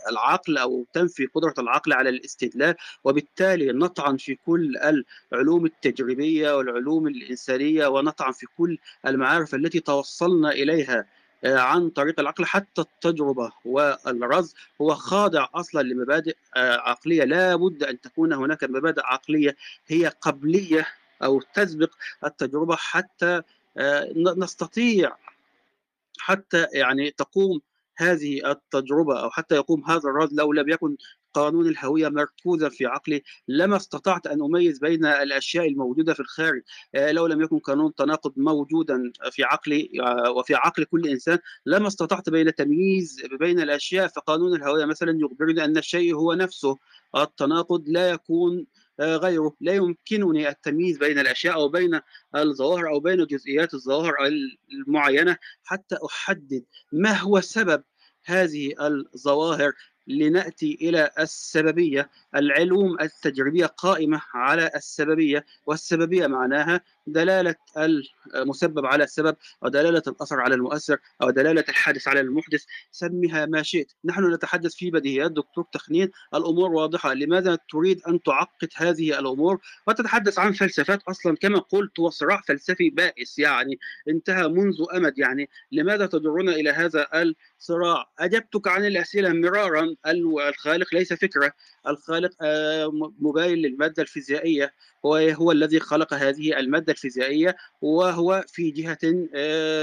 العقل 0.10 0.58
أو 0.58 0.86
تنفي 0.94 1.26
قدرة 1.26 1.54
العقل 1.60 1.94
على 1.94 2.10
الاستدلال 2.10 2.76
وبالتالي 3.04 3.72
نطعن 3.72 4.18
في 4.18 4.38
كل 4.46 4.78
العلوم 5.34 5.66
التجريبية 5.66 6.58
والعلوم 6.58 7.08
الإنسانية 7.08 7.88
ونطعن 7.88 8.32
في 8.32 8.46
كل 8.58 8.78
المعارف 9.08 9.56
التي 9.56 9.80
توصلنا 9.80 10.52
إليها 10.52 11.06
عن 11.46 11.90
طريق 11.90 12.20
العقل 12.20 12.46
حتى 12.46 12.82
التجربة 12.82 13.52
والرز. 13.66 14.56
هو 14.82 14.96
خاضع 14.96 15.48
أصلا 15.54 15.82
لمبادئ 15.82 16.36
عقلية. 16.56 17.24
لا 17.24 17.56
بد 17.56 17.84
أن 17.84 18.02
تكون 18.02 18.34
هناك 18.34 18.64
مبادئ 18.64 19.02
عقلية 19.06 19.56
هي 19.88 20.08
قبلية 20.08 20.88
أو 21.24 21.42
تسبق 21.54 21.92
التجربة 22.26 22.76
حتى 22.76 23.42
نستطيع 24.38 25.16
حتى 26.20 26.68
يعني 26.74 27.12
تقوم 27.12 27.62
هذه 27.98 28.52
التجربة 28.52 29.20
أو 29.20 29.30
حتى 29.30 29.56
يقوم 29.56 29.84
هذا 29.86 30.10
الرد 30.10 30.34
لو 30.34 30.54
لم 30.54 30.70
يكن 30.70 30.98
قانون 31.34 31.68
الهوية 31.68 32.10
مركوزا 32.10 32.70
في 32.70 32.86
عقلي. 32.86 33.24
لما 33.48 33.78
استطعت 33.78 34.28
أن 34.28 34.42
أميز 34.42 34.80
بين 34.80 35.06
الأشياء 35.06 35.68
الموجودة 35.68 36.14
في 36.14 36.20
الخارج 36.20 36.62
لو 36.96 37.28
لم 37.28 37.42
يكن 37.42 37.60
قانون 37.60 37.88
التناقض 37.88 38.34
موجودا 38.38 39.12
في 39.32 39.44
عقلي 39.44 39.90
وفي 40.36 40.56
عقل 40.56 40.84
كل 40.84 41.08
إنسان 41.08 41.40
لما 41.66 41.88
استطعت 41.88 42.30
بين 42.30 42.48
التمييز 42.48 43.22
بين 43.40 43.60
الأشياء 43.60 44.08
فقانون 44.08 44.56
الهوية 44.56 44.86
مثلا 44.86 45.18
يخبرني 45.22 45.66
أن 45.66 45.78
الشيء 45.78 46.16
هو 46.16 46.34
نفسه. 46.34 46.78
التناقض 47.16 47.84
لا 47.88 48.10
يكون 48.10 48.66
غيره. 49.02 49.56
لا 49.62 49.74
يمكنني 49.74 50.50
التمييز 50.50 50.98
بين 50.98 51.20
الأشياء 51.20 51.54
أو 51.54 51.70
بين 51.70 52.00
الظواهر 52.36 52.90
أو 52.90 53.00
بين 53.00 53.26
جزئيات 53.26 53.74
الظواهر 53.74 54.14
المعينة 54.74 55.38
حتى 55.64 55.98
أحدد 56.06 56.64
ما 56.92 57.18
هو 57.18 57.42
سبب 57.42 57.84
هذه 58.26 58.74
الظواهر 58.82 59.74
لنأتي 60.08 60.78
إلى 60.82 61.10
السببية. 61.20 62.10
العلوم 62.36 62.98
التجريبية 63.02 63.66
قائمة 63.66 64.22
على 64.34 64.72
السببية 64.76 65.46
والسببية 65.66 66.28
معناها 66.28 66.82
دلالة 67.08 67.56
المسبب 68.36 68.86
على 68.86 69.04
السبب 69.04 69.36
أو 69.64 69.70
دلالة 69.70 70.04
الأثر 70.08 70.40
على 70.40 70.56
المؤثر 70.56 70.98
أو 71.22 71.30
دلالة 71.30 71.66
الحادث 71.70 72.08
على 72.08 72.20
المحدث 72.20 72.64
سميها 72.92 73.46
ما 73.46 73.64
شئت. 73.64 73.92
نحن 74.06 74.34
نتحدث 74.34 74.76
في 74.76 74.92
بديهيات 74.92 75.32
دكتور 75.32 75.66
تخنين 75.72 76.12
الأمور 76.34 76.72
واضحة. 76.72 77.14
لماذا 77.14 77.58
تريد 77.72 78.02
أن 78.08 78.22
تعقد 78.22 78.70
هذه 78.76 79.20
الأمور؟ 79.20 79.60
وتتحدث 79.88 80.40
عن 80.40 80.52
فلسفات 80.54 81.04
أصلا 81.04 81.36
كما 81.36 81.60
قلت 81.60 82.00
هو 82.00 82.10
صراع 82.10 82.42
فلسفي 82.48 82.90
بائس 82.90 83.40
يعني 83.40 83.80
انتهى 84.10 84.48
منذ 84.48 84.86
أمد 84.96 85.20
يعني. 85.20 85.50
لماذا 85.72 86.06
تجرنا 86.06 86.52
إلى 86.52 86.70
هذا 86.70 87.08
الصراع؟ 87.60 88.12
أجبتك 88.20 88.68
عن 88.68 88.86
الأسئلة 88.86 89.30
مرارا. 89.30 89.96
الخالق 90.48 90.94
ليس 90.94 91.14
فكرة. 91.14 91.54
الخالق 91.88 92.32
مباين 93.20 93.58
للمادة 93.58 94.04
الفيزيائية. 94.04 94.74
هو 95.06 95.16
هو 95.16 95.52
الذي 95.52 95.80
خلق 95.80 96.14
هذه 96.14 96.60
الماده 96.92 96.98
الفيزيائية 96.98 97.56
وهو 97.82 98.44
في 98.48 98.72
جهة 98.72 99.00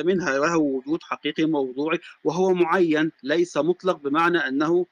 منها 0.03 0.39
وهو 0.39 0.77
وجود 0.77 1.03
حقيقي 1.03 1.45
موضوعي 1.45 1.99
وهو 2.25 2.55
معين 2.55 3.13
ليس 3.23 3.57
مطلق 3.57 3.97
بمعنى 3.97 4.39
أنه 4.39 4.87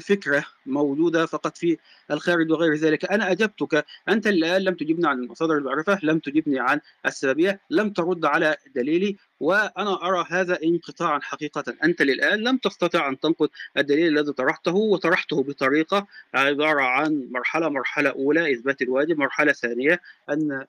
فكرة 0.00 0.44
موجوده 0.66 1.26
فقط 1.26 1.56
في 1.56 1.78
الخارج 2.10 2.50
وغير 2.50 2.74
ذلك. 2.74 3.04
أنا 3.04 3.30
أجبتك 3.30 3.84
أنت 4.08 4.26
الآن 4.26 4.62
لم 4.62 4.74
تجبني 4.74 5.08
عن 5.08 5.26
مصادر 5.26 5.54
المعرفة 5.58 5.98
لم 6.02 6.18
تجبني 6.18 6.60
عن 6.60 6.80
السببية 7.06 7.60
لم 7.70 7.90
ترد 7.90 8.24
على 8.24 8.56
دليلي 8.74 9.16
وأنا 9.40 10.08
أرى 10.08 10.24
هذا 10.28 10.58
انقطاعا 10.64 11.20
حقيقه. 11.20 11.64
أنت 11.84 12.02
للآن 12.02 12.38
لم 12.38 12.56
تستطع 12.56 13.08
أن 13.08 13.20
تنقد 13.20 13.48
الدليل 13.76 14.18
الذي 14.18 14.32
طرحته 14.32 14.74
وطرحته 14.74 15.42
بطريقة 15.42 16.06
عبارة 16.34 16.82
عن 16.82 17.28
مرحلة 17.30 17.68
مرحلة 17.68 18.10
أولى 18.10 18.52
إثبات 18.52 18.82
الواجب 18.82 19.18
مرحلة 19.18 19.52
ثانية 19.52 20.00
أن 20.30 20.64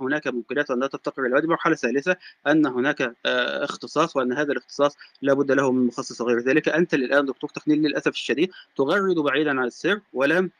هناك 0.00 0.26
ممكنات 0.26 0.70
ان 0.70 0.80
لا 0.80 0.86
تفتقر 0.86 1.26
الواجب 1.26 1.48
مرحلة 1.48 1.74
ثالثة 1.74 2.16
أن 2.46 2.66
هناك 2.66 3.14
اختصاص 3.26 4.16
وأن 4.16 4.32
هذا 4.32 4.52
الاختصاص 4.52 4.96
لابد 5.22 5.52
له 5.52 5.72
من 5.72 5.86
مخصص 5.86 6.20
وغير 6.20 6.38
ذلك. 6.38 6.68
أنت 6.68 6.94
للآن 6.94 7.26
دكتور 7.26 7.50
تخنيل 7.50 7.82
للأسف 7.82 8.12
الشديد 8.12 8.50
تغرد 8.76 9.16
بعيدا 9.16 9.50
عن 9.60 9.66
السر 9.66 10.00
ولم 10.12 10.50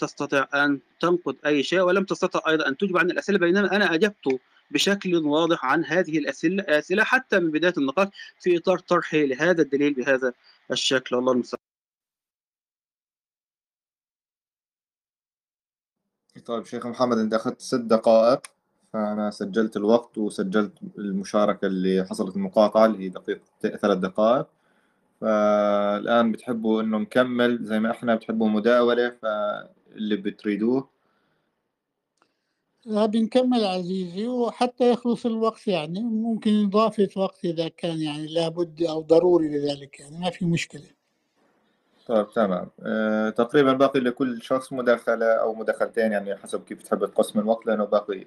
تستطيع 0.00 0.46
أن 0.54 0.78
تنقد 1.00 1.36
أي 1.46 1.62
شيء 1.62 1.80
ولم 1.80 2.04
تستطع 2.04 2.50
أيضا 2.50 2.68
أن 2.68 2.76
تجب 2.76 2.98
عن 2.98 3.10
الأسئلة 3.10 3.38
بينما 3.38 3.76
أنا 3.76 3.94
أجبت 3.94 4.40
بشكل 4.70 5.16
واضح 5.16 5.64
عن 5.64 5.84
هذه 5.84 6.18
الأسئلة 6.18 7.04
حتى 7.04 7.38
من 7.40 7.50
بداية 7.50 7.74
النقاش 7.78 8.08
في 8.40 8.56
إطار 8.58 8.78
طرحي 8.78 9.26
لهذا 9.26 9.62
الدليل 9.62 9.94
بهذا 9.94 10.32
الشكل 10.70 11.16
والله 11.16 11.32
المستعان. 11.32 11.60
طيب 16.46 16.64
شيخ 16.66 16.86
محمد 16.86 17.18
أنت 17.18 17.34
أخذت 17.34 17.60
ست 17.60 17.74
دقائق 17.80 18.40
فأنا 18.92 19.30
سجلت 19.30 19.76
الوقت 19.76 20.18
وسجلت 20.18 20.72
المشاركة 20.98 21.66
اللي 21.66 22.04
حصلت 22.10 22.36
المقاطعة 22.36 22.86
اللي 22.86 22.98
هي 23.04 23.08
دقيقة 23.08 23.40
ثلاث 23.60 23.98
دقائق 23.98 24.46
فالآن 25.20 26.32
بتحبوا 26.32 26.82
إنه 26.82 26.98
نكمل 26.98 27.64
زي 27.64 27.80
ما 27.80 27.90
إحنا 27.90 28.14
بتحبوا 28.14 28.48
مداولة 28.48 29.10
فاللي 29.22 30.16
بتريدوه 30.16 30.88
بنكمل 32.86 33.64
عزيزي 33.64 34.26
وحتى 34.26 34.90
يخلص 34.90 35.26
الوقت 35.26 35.68
يعني 35.68 36.00
ممكن 36.00 36.64
إضافة 36.64 37.08
وقت 37.16 37.44
إذا 37.44 37.68
كان 37.68 38.00
يعني 38.00 38.26
لابد 38.26 38.82
أو 38.82 39.00
ضروري 39.00 39.48
لذلك 39.48 40.00
يعني 40.00 40.18
ما 40.18 40.30
في 40.30 40.44
مشكلة. 40.44 40.90
طيب 42.06 42.30
تمام. 42.30 42.70
أه 42.80 43.30
تقريبا 43.30 43.72
باقي 43.72 44.00
لكل 44.00 44.42
شخص 44.42 44.72
مداخلة 44.72 45.26
أو 45.26 45.54
مداخلتين 45.54 46.12
يعني 46.12 46.36
حسب 46.36 46.64
كيف 46.64 46.82
تحب 46.82 47.06
تقسم 47.06 47.38
الوقت 47.38 47.66
لأنه 47.66 47.84
باقي 47.84 48.26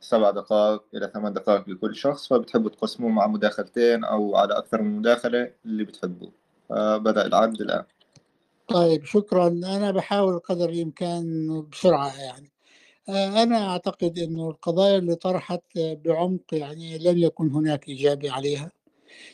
سبع 0.00 0.30
دقائق 0.30 0.82
إلى 0.94 1.10
ثمان 1.14 1.32
دقائق 1.32 1.68
لكل 1.68 1.96
شخص 1.96 2.28
فبتحبوا 2.28 2.70
تقسموا 2.70 3.10
مع 3.10 3.26
مداخلتين 3.26 4.04
أو 4.04 4.36
على 4.36 4.58
أكثر 4.58 4.82
من 4.82 4.98
مداخلة 4.98 5.50
اللي 5.64 5.84
بتحبوه 5.84 6.32
فبدأ 6.68 7.26
العد 7.26 7.60
الآن. 7.60 7.84
طيب 8.68 9.04
شكرا. 9.04 9.46
أنا 9.48 9.90
بحاول 9.90 10.38
قدر 10.38 10.68
الإمكان 10.68 11.66
بسرعة 11.72 12.22
يعني. 12.22 12.52
أنا 13.08 13.68
أعتقد 13.70 14.18
أنه 14.18 14.50
القضايا 14.50 14.98
اللي 14.98 15.14
طرحت 15.14 15.62
بعمق 15.78 16.42
يعني 16.54 16.98
لم 16.98 17.18
يكن 17.18 17.50
هناك 17.50 17.90
إجابة 17.90 18.30
عليها. 18.32 18.70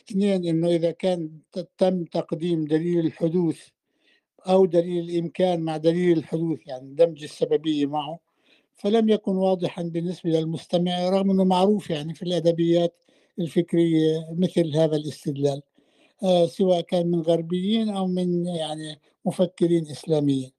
اثنين 0.09 0.45
أنه 0.47 0.67
إذا 0.69 0.91
كان 0.91 1.31
تم 1.77 2.03
تقديم 2.05 2.65
دليل 2.65 2.99
الحدوث 3.05 3.59
أو 4.49 4.65
دليل 4.65 5.09
الإمكان 5.09 5.61
مع 5.61 5.77
دليل 5.77 6.17
الحدوث 6.17 6.59
يعني 6.67 6.95
دمج 6.95 7.23
السببية 7.23 7.85
معه 7.85 8.19
فلم 8.75 9.09
يكن 9.09 9.35
واضحا 9.37 9.83
بالنسبة 9.83 10.29
للمستمع 10.29 11.09
رغم 11.09 11.31
أنه 11.31 11.43
معروف 11.45 11.89
يعني 11.89 12.13
في 12.15 12.23
الأدبيات 12.23 12.95
الفكرية 13.39 14.27
مثل 14.33 14.77
هذا 14.77 14.95
الاستدلال. 14.97 15.61
آه 16.23 16.45
سواء 16.47 16.81
كان 16.81 17.11
من 17.11 17.21
غربيين 17.21 17.89
أو 17.89 18.07
من 18.07 18.45
يعني 18.47 18.99
مفكرين 19.25 19.87
إسلاميين. 19.91 20.51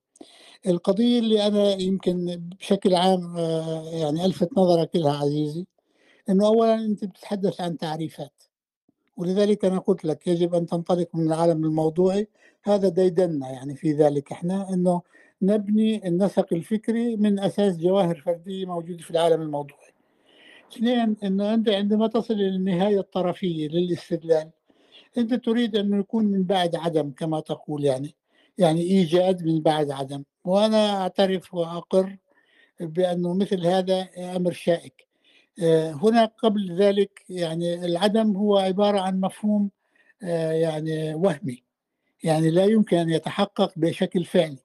القضية 0.67 1.19
اللي 1.19 1.47
أنا 1.47 1.73
يمكن 1.73 2.41
بشكل 2.61 2.95
عام 2.95 3.37
آه، 3.37 3.91
يعني 3.93 4.25
ألفت 4.25 4.59
نظرك 4.59 4.97
لها 4.97 5.17
عزيزي 5.17 5.67
أنه 6.29 6.47
أولا 6.47 6.75
أنت 6.75 7.05
بتتحدث 7.05 7.61
عن 7.61 7.79
تعريفات 7.79 8.43
ولذلك 9.17 9.65
أنا 9.65 9.79
قلت 9.79 10.05
لك 10.05 10.27
يجب 10.27 10.55
أن 10.55 10.67
تنطلق 10.67 11.09
من 11.15 11.27
العالم 11.27 11.65
الموضوعي 11.65 12.29
هذا 12.63 12.89
ديدنا 12.89 13.51
يعني 13.51 13.77
في 13.77 13.93
ذلك 13.93 14.33
إحنا 14.33 14.75
أنه 14.75 15.03
نبني 15.43 16.09
النسق 16.09 16.53
الفكري 16.53 17.17
من 17.17 17.39
أساس 17.39 17.77
جواهر 17.79 18.15
فردية 18.21 18.67
موجودة 18.67 19.03
في 19.03 19.11
العالم 19.11 19.43
الموضوعي. 19.43 19.93
اثنين 20.73 21.17
أنه 21.25 21.55
أنت 21.55 21.69
عندما 21.69 22.07
تصل 22.07 22.35
إلى 22.35 22.49
النهاية 22.49 23.01
الطرفية 23.01 23.69
للاستدلال 23.69 24.51
أنت 25.19 25.35
تريد 25.35 25.77
أن 25.77 26.01
يكون 26.01 26.25
من 26.25 26.43
بعد 26.45 26.77
عدم 26.77 27.11
كما 27.11 27.41
تقول 27.41 27.85
يعني 27.85 28.15
يعني 28.59 28.81
إيجاد 28.81 29.45
من 29.45 29.61
بعد 29.63 29.91
عدم. 29.91 30.25
وأنا 30.45 31.03
أعترف 31.03 31.55
وأقر 31.55 32.17
بأنه 32.81 33.35
مثل 33.35 33.67
هذا 33.67 34.09
أمر 34.37 34.53
شائك. 34.53 35.07
آه، 35.63 35.93
هنا 35.93 36.25
قبل 36.25 36.77
ذلك 36.77 37.25
يعني 37.29 37.75
العدم 37.85 38.37
هو 38.37 38.59
عبارة 38.59 39.01
عن 39.01 39.21
مفهوم 39.21 39.71
آه، 40.23 40.53
يعني 40.53 41.15
وهمي. 41.15 41.63
يعني 42.25 42.51
لا 42.51 42.65
يمكن 42.65 42.97
أن 42.97 43.11
يتحقق 43.11 43.73
بشكل 43.77 44.25
فعلي. 44.25 44.59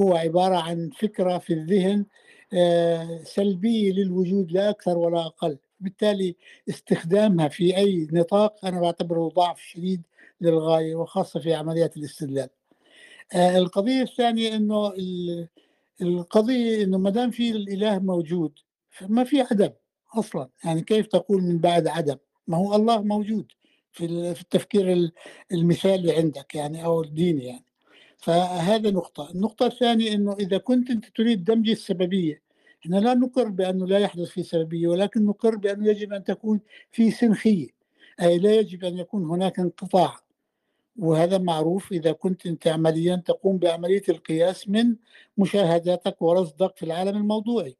هو 0.00 0.14
عبارة 0.16 0.56
عن 0.56 0.90
فكرة 0.98 1.38
في 1.38 1.52
الذهن 1.52 2.06
آه، 2.54 3.20
سلبية 3.24 3.92
للوجود 3.92 4.52
لا 4.52 4.70
أكثر 4.70 4.98
ولا 4.98 5.26
أقل. 5.26 5.58
بالتالي 5.80 6.36
استخدامها 6.68 7.48
في 7.48 7.76
أي 7.76 8.08
نطاق 8.12 8.66
أنا 8.66 8.80
بعتبره 8.80 9.28
ضعف 9.28 9.60
شديد 9.60 10.02
للغاية 10.40 10.94
وخاصة 10.94 11.40
في 11.40 11.54
عمليات 11.54 11.96
الاستدلال. 11.96 12.48
القضية 13.34 14.02
الثانية 14.02 14.56
أنه 14.56 14.92
القضية 16.02 16.84
أنه 16.84 16.98
ما 16.98 17.10
دام 17.10 17.30
في 17.30 17.50
الإله 17.50 17.98
موجود 17.98 18.52
فما 18.90 19.24
في 19.24 19.40
عدم 19.40 19.70
أصلا. 20.14 20.48
يعني 20.64 20.82
كيف 20.82 21.06
تقول 21.06 21.42
من 21.42 21.58
بعد 21.58 21.86
عدم؟ 21.88 22.16
ما 22.46 22.56
هو 22.56 22.74
الله 22.74 23.02
موجود 23.02 23.52
في 23.92 24.04
التفكير 24.40 25.10
المثالي 25.52 26.16
عندك 26.16 26.54
يعني 26.54 26.84
أو 26.84 27.02
الديني 27.02 27.44
يعني. 27.44 27.64
فهذا 28.18 28.90
نقطة. 28.90 29.30
النقطة 29.30 29.66
الثانية 29.66 30.14
أنه 30.14 30.32
إذا 30.40 30.58
كنت 30.58 30.90
أنت 30.90 31.04
تريد 31.16 31.44
دمج 31.44 31.70
السببية 31.70 32.42
إحنا 32.82 32.96
لا 32.96 33.14
نقر 33.14 33.48
بأنه 33.48 33.86
لا 33.86 33.98
يحدث 33.98 34.28
في 34.28 34.42
سببية 34.42 34.88
ولكن 34.88 35.26
نقر 35.26 35.56
بأنه 35.56 35.88
يجب 35.88 36.12
أن 36.12 36.24
تكون 36.24 36.60
في 36.92 37.10
سنخية. 37.10 37.68
أي 38.22 38.38
لا 38.38 38.54
يجب 38.54 38.84
أن 38.84 38.98
يكون 38.98 39.24
هناك 39.24 39.58
انقطاع. 39.58 40.16
وهذا 40.98 41.38
معروف 41.38 41.92
إذا 41.92 42.12
كنت 42.12 42.46
أنت 42.46 42.68
عمليا 42.68 43.16
تقوم 43.16 43.58
بعملية 43.58 44.02
القياس 44.08 44.68
من 44.68 44.96
مشاهداتك 45.38 46.22
ورصدك 46.22 46.76
في 46.76 46.82
العالم 46.82 47.16
الموضوعي. 47.16 47.76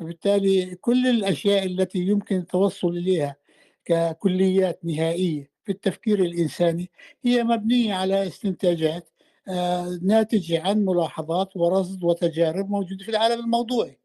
وبالتالي 0.00 0.74
كل 0.74 1.06
الأشياء 1.06 1.66
التي 1.66 1.98
يمكن 1.98 2.36
التوصل 2.36 2.88
إليها 2.88 3.36
ككليات 3.84 4.84
نهائية 4.84 5.50
في 5.64 5.72
التفكير 5.72 6.20
الإنساني 6.24 6.90
هي 7.24 7.44
مبنية 7.44 7.94
على 7.94 8.26
استنتاجات 8.26 9.10
آه، 9.48 9.98
ناتجة 10.02 10.62
عن 10.62 10.84
ملاحظات 10.84 11.56
ورصد 11.56 12.04
وتجارب 12.04 12.70
موجودة 12.70 13.04
في 13.04 13.10
العالم 13.10 13.40
الموضوعي. 13.40 13.98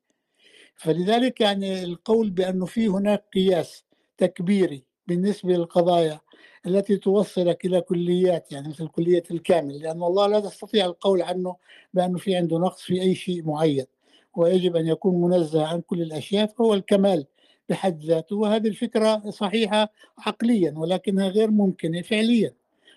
فلذلك 0.76 1.42
يعني 1.42 1.84
القول 1.84 2.30
بأنه 2.30 2.66
في 2.66 2.88
هناك 2.88 3.24
قياس 3.34 3.86
تكبيري 4.18 4.86
بالنسبة 5.08 5.50
للقضايا 5.54 6.20
التي 6.68 6.98
توصلك 6.98 7.66
إلى 7.66 7.82
كليات 7.82 8.52
يعني 8.52 8.68
مثل 8.70 8.88
كلية 8.88 9.24
الكامل 9.32 9.80
لأن 9.80 10.04
الله 10.04 10.28
لا 10.28 10.40
تستطيع 10.40 10.86
القول 10.86 11.22
عنه 11.22 11.56
بأنه 11.94 12.18
في 12.18 12.36
عنده 12.36 12.58
نقص 12.60 12.82
في 12.82 13.02
أي 13.02 13.16
شيء 13.16 13.44
معين 13.44 13.86
ويجب 14.36 14.76
أن 14.76 14.88
يكون 14.88 15.22
منزه 15.22 15.68
عن 15.68 15.82
كل 15.82 16.02
الأشياء 16.02 16.46
فهو 16.46 16.74
الكمال 16.74 17.26
بحد 17.70 18.04
ذاته 18.04 18.36
وهذه 18.36 18.68
الفكرة 18.68 19.30
صحيحة 19.30 19.92
عقليا 20.18 20.74
ولكنها 20.78 21.28
غير 21.28 21.52
ممكنة 21.52 22.02
فعليا. 22.02 22.54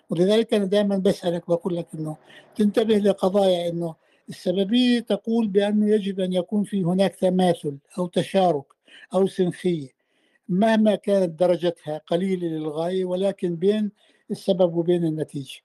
ولذلك 0.09 0.53
أنا 0.53 0.65
دائما 0.65 0.97
بسألك 0.97 1.49
بقول 1.49 1.75
لك 1.75 1.87
أنه 1.95 2.17
تنتبه 2.55 2.97
لقضايا 2.97 3.69
أنه 3.69 3.95
السببية 4.29 4.99
تقول 4.99 5.47
بأنه 5.47 5.89
يجب 5.89 6.19
أن 6.19 6.33
يكون 6.33 6.63
في 6.63 6.83
هناك 6.83 7.15
تماثل 7.15 7.77
أو 7.97 8.07
تشارك 8.07 8.65
أو 9.13 9.27
سنخية. 9.27 9.98
مهما 10.49 10.95
كانت 10.95 11.39
درجتها 11.39 11.97
قليلة 11.97 12.47
للغاية 12.47 13.05
ولكن 13.05 13.55
بين 13.55 13.91
السبب 14.31 14.75
وبين 14.75 15.05
النتيجة. 15.05 15.59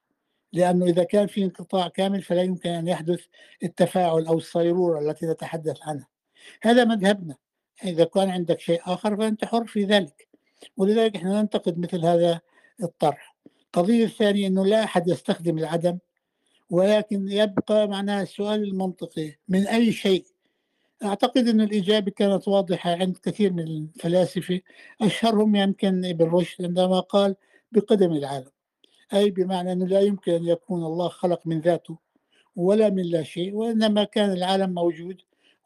لأنه 0.53 0.87
إذا 0.87 1.05
كان 1.05 1.27
في 1.27 1.45
انقطاع 1.45 1.89
كامل 1.89 2.23
فلا 2.23 2.43
يمكن 2.43 2.71
أن 2.71 2.89
يحدث 2.89 3.21
التفاعل 3.63 4.27
أو 4.27 4.37
الصيرورة 4.37 5.01
التي 5.01 5.27
نتحدث 5.27 5.77
عنها. 5.83 6.09
هذا 6.63 6.85
مذهبنا. 6.85 7.37
إذا 7.85 8.05
كان 8.05 8.31
عندك 8.31 8.61
شيء 8.61 8.81
آخر 8.87 9.17
فأنت 9.17 9.45
حر 9.45 9.67
في 9.67 9.85
ذلك. 9.85 10.29
ولذلك 10.77 11.17
إحنا 11.17 11.41
ننتقد 11.43 11.79
مثل 11.79 12.05
هذا 12.05 12.41
الطرح. 12.83 13.37
القضية 13.65 14.05
الثانية 14.05 14.47
أنه 14.47 14.67
لا 14.67 14.85
أحد 14.85 15.09
يستخدم 15.09 15.59
العدم 15.59 15.99
ولكن 16.71 17.29
يبقى 17.29 17.89
معناها 17.89 18.23
السؤال 18.23 18.63
المنطقي 18.63 19.35
من 19.49 19.67
أي 19.67 19.93
شيء 19.93 20.27
أعتقد 21.05 21.49
أن 21.49 21.61
الإجابة 21.61 22.11
كانت 22.11 22.49
واضحة 22.49 22.91
عند 22.91 23.17
كثير 23.17 23.53
من 23.53 23.61
الفلاسفة. 23.61 24.61
أشهرهم 25.03 25.57
يمكن 25.57 26.05
ابن 26.05 26.25
رشد 26.25 26.65
عندما 26.65 27.01
قال 27.01 27.37
بقدم 27.73 28.13
العالم 28.13 28.51
أي 29.15 29.31
بمعنى 29.31 29.73
أنه 29.73 29.87
لا 29.87 30.01
يمكن 30.01 30.33
أن 30.33 30.45
يكون 30.45 30.85
الله 30.85 31.09
خلق 31.09 31.47
من 31.47 31.61
ذاته 31.61 31.99
ولا 32.57 32.91
من 32.91 33.03
لا 33.03 33.23
شيء 33.23 33.55
وإنما 33.55 34.05
كان 34.05 34.33
العالم 34.33 34.75
موجود 34.75 35.21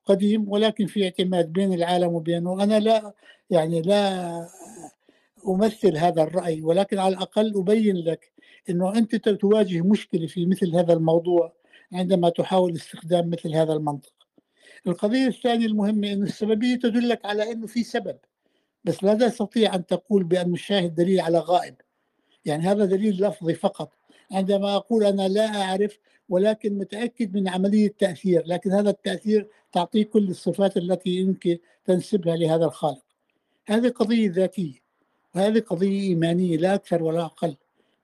قديم 0.06 0.48
ولكن 0.48 0.86
في 0.86 1.04
اعتماد 1.04 1.52
بين 1.52 1.72
العالم 1.72 2.14
وبينه. 2.14 2.62
أنا 2.62 2.80
لا 2.80 3.14
يعني 3.50 3.82
لا 3.82 4.48
أمثل 5.48 5.96
هذا 5.96 6.22
الرأي 6.22 6.62
ولكن 6.62 6.98
على 6.98 7.14
الأقل 7.14 7.52
أبين 7.56 7.96
لك 7.96 8.32
أنه 8.70 8.98
أنت 8.98 9.16
تواجه 9.16 9.82
مشكلة 9.82 10.26
في 10.26 10.46
مثل 10.46 10.76
هذا 10.76 10.92
الموضوع 10.92 11.52
عندما 11.92 12.28
تحاول 12.30 12.72
استخدام 12.76 13.30
مثل 13.30 13.54
هذا 13.54 13.72
المنطق. 13.72 14.17
القضية 14.88 15.26
الثانية 15.26 15.66
المهمة 15.66 16.12
أن 16.12 16.22
السببية 16.22 16.76
تدلك 16.76 17.24
على 17.24 17.52
أنه 17.52 17.66
في 17.66 17.84
سبب 17.84 18.16
بس 18.84 19.04
لا 19.04 19.14
تستطيع 19.14 19.74
أن 19.74 19.86
تقول 19.86 20.24
بأن 20.24 20.52
الشاهد 20.52 20.94
دليل 20.94 21.20
على 21.20 21.38
غائب. 21.38 21.74
يعني 22.44 22.62
هذا 22.62 22.84
دليل 22.84 23.26
لفظي 23.26 23.54
فقط. 23.54 23.92
عندما 24.30 24.76
أقول 24.76 25.04
أنا 25.04 25.28
لا 25.28 25.62
أعرف 25.62 25.98
ولكن 26.28 26.78
متأكد 26.78 27.34
من 27.36 27.48
عملية 27.48 27.94
تأثير 27.98 28.42
لكن 28.46 28.72
هذا 28.72 28.90
التأثير 28.90 29.48
تعطيه 29.72 30.04
كل 30.04 30.28
الصفات 30.28 30.76
التي 30.76 31.10
يمكن 31.10 31.58
تنسبها 31.84 32.36
لهذا 32.36 32.64
الخالق. 32.64 33.04
هذه 33.68 33.88
قضية 33.88 34.30
ذاتية 34.30 34.78
وهذه 35.34 35.60
قضية 35.60 36.00
إيمانية 36.00 36.56
لا 36.56 36.74
أكثر 36.74 37.02
ولا 37.02 37.24
أقل 37.24 37.56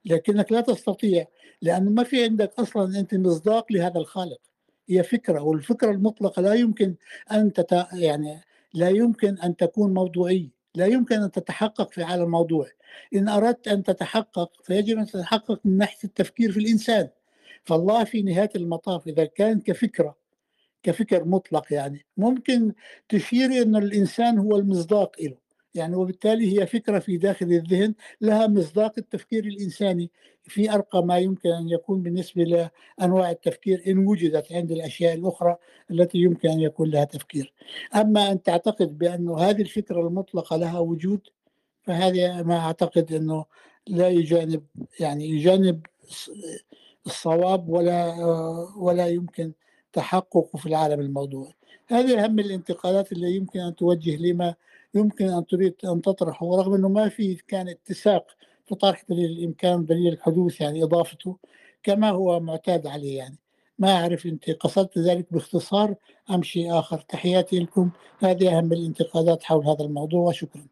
لكنك 0.05 0.51
لا 0.51 0.61
تستطيع 0.61 1.27
لأنه 1.61 1.89
ما 1.89 2.03
في 2.03 2.23
عندك 2.23 2.59
أصلا 2.59 2.99
أنت 2.99 3.15
مصداق 3.15 3.71
لهذا 3.71 3.99
الخالق. 3.99 4.39
هي 4.89 5.03
فكرة 5.03 5.41
والفكرة 5.41 5.91
المطلقة 5.91 6.41
لا 6.41 6.53
يمكن 6.53 6.95
أن 7.31 7.53
تت... 7.53 7.87
يعني 7.93 8.41
لا 8.73 8.89
يمكن 8.89 9.37
أن 9.39 9.55
تكون 9.55 9.93
موضوعية 9.93 10.49
لا 10.75 10.85
يمكن 10.85 11.15
أن 11.15 11.31
تتحقق 11.31 11.91
في 11.91 12.03
عالم 12.03 12.23
الموضوع 12.23 12.67
إن 13.15 13.29
أردت 13.29 13.67
أن 13.67 13.83
تتحقق 13.83 14.51
فيجب 14.63 14.97
أن 14.97 15.05
تتحقق 15.05 15.59
من 15.65 15.77
ناحية 15.77 15.99
التفكير 16.03 16.51
في 16.51 16.59
الإنسان. 16.59 17.09
فالله 17.63 18.03
في 18.03 18.21
نهاية 18.21 18.49
المطاف 18.55 19.07
إذا 19.07 19.25
كان 19.25 19.59
كفكرة 19.61 20.15
كفكر 20.83 21.25
مطلق 21.25 21.73
يعني 21.73 22.05
ممكن 22.17 22.73
تشير 23.09 23.61
أن 23.61 23.75
الإنسان 23.75 24.39
هو 24.39 24.57
المصداق 24.57 25.21
له 25.21 25.37
يعني 25.75 25.95
وبالتالي 25.95 26.61
هي 26.61 26.67
فكرة 26.67 26.99
في 26.99 27.17
داخل 27.17 27.45
الذهن 27.45 27.93
لها 28.21 28.47
مصداق 28.47 28.93
التفكير 28.97 29.45
الإنساني. 29.45 30.11
في 30.43 30.71
أرقى 30.73 31.05
ما 31.05 31.17
يمكن 31.17 31.49
أن 31.49 31.69
يكون 31.69 32.01
بالنسبة 32.03 32.43
لأنواع 32.99 33.31
التفكير 33.31 33.83
إن 33.87 33.97
وجدت 33.97 34.51
عند 34.51 34.71
الأشياء 34.71 35.13
الأخرى 35.15 35.57
التي 35.91 36.17
يمكن 36.17 36.49
أن 36.49 36.59
يكون 36.59 36.89
لها 36.89 37.03
تفكير. 37.03 37.53
أما 37.95 38.31
أن 38.31 38.43
تعتقد 38.43 38.97
بأن 38.97 39.29
هذه 39.29 39.61
الفكرة 39.61 40.07
المطلقة 40.07 40.57
لها 40.57 40.79
وجود 40.79 41.21
فهذه 41.83 42.43
ما 42.43 42.57
أعتقد 42.59 43.13
أنه 43.13 43.45
لا 43.87 44.09
يجانب 44.09 44.63
يعني 44.99 45.29
يجانب 45.29 45.85
الصواب 47.05 47.69
ولا 47.69 48.15
ولا 48.77 49.07
يمكن 49.07 49.53
تحققه 49.93 50.57
في 50.57 50.65
العالم 50.65 50.99
الموضوعي 50.99 51.53
هذه 51.87 52.23
أهم 52.23 52.39
الانتقادات 52.39 53.11
اللي 53.11 53.35
يمكن 53.35 53.59
أن 53.59 53.75
توجه 53.75 54.17
لما 54.17 54.55
يمكن 54.95 55.25
أن 55.25 55.45
تريد 55.45 55.75
أن 55.85 56.01
تطرحه 56.01 56.45
ورغم 56.45 56.73
أنه 56.73 56.89
ما 56.89 57.09
في 57.09 57.35
كان 57.35 57.67
اتساق 57.69 58.27
في 58.65 58.75
طرح 58.75 59.03
دليل 59.09 59.31
الإمكان 59.31 59.79
ودليل 59.79 60.13
الحدوث 60.13 60.61
يعني 60.61 60.83
إضافته 60.83 61.37
كما 61.83 62.09
هو 62.09 62.39
معتاد 62.39 62.87
عليه 62.87 63.17
يعني. 63.17 63.37
ما 63.79 63.91
أعرف 63.91 64.25
أنت 64.25 64.49
قصدت 64.49 64.97
ذلك 64.97 65.27
باختصار 65.31 65.95
أم 66.31 66.43
شيء 66.43 66.79
آخر؟ 66.79 66.99
تحياتي 66.99 67.59
لكم. 67.59 67.89
هذه 68.19 68.57
أهم 68.57 68.73
الانتقادات 68.73 69.43
حول 69.43 69.67
هذا 69.67 69.85
الموضوع 69.85 70.29
وشكرا. 70.29 70.67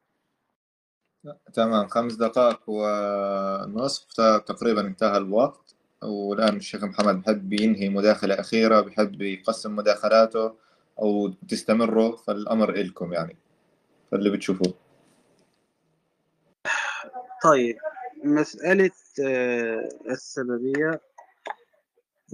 تمام. 1.54 1.88
خمس 1.88 2.14
دقائق 2.14 2.60
ونصف. 2.68 4.06
تقريبا 4.46 4.82
انتهى 4.82 5.18
الوقت. 5.18 5.76
والآن 6.04 6.58
الشيخ 6.58 6.84
محمد 6.84 7.22
بحب 7.22 7.54
ينهي 7.54 7.90
مداخلة 7.90 8.40
أخيرة 8.40 8.82
بحب 8.82 9.22
يقسم 9.22 9.76
مداخلاته 9.76 10.54
أو 11.00 11.28
تستمروا 11.28 12.16
فالأمر 12.16 12.70
إلكم 12.70 13.14
يعني. 13.14 13.38
فاللي 14.14 14.30
بتشوفوه 14.30 14.74
طيب 17.43 17.78
مسألة 18.24 18.91
آه، 19.26 19.89
السببية 20.09 21.01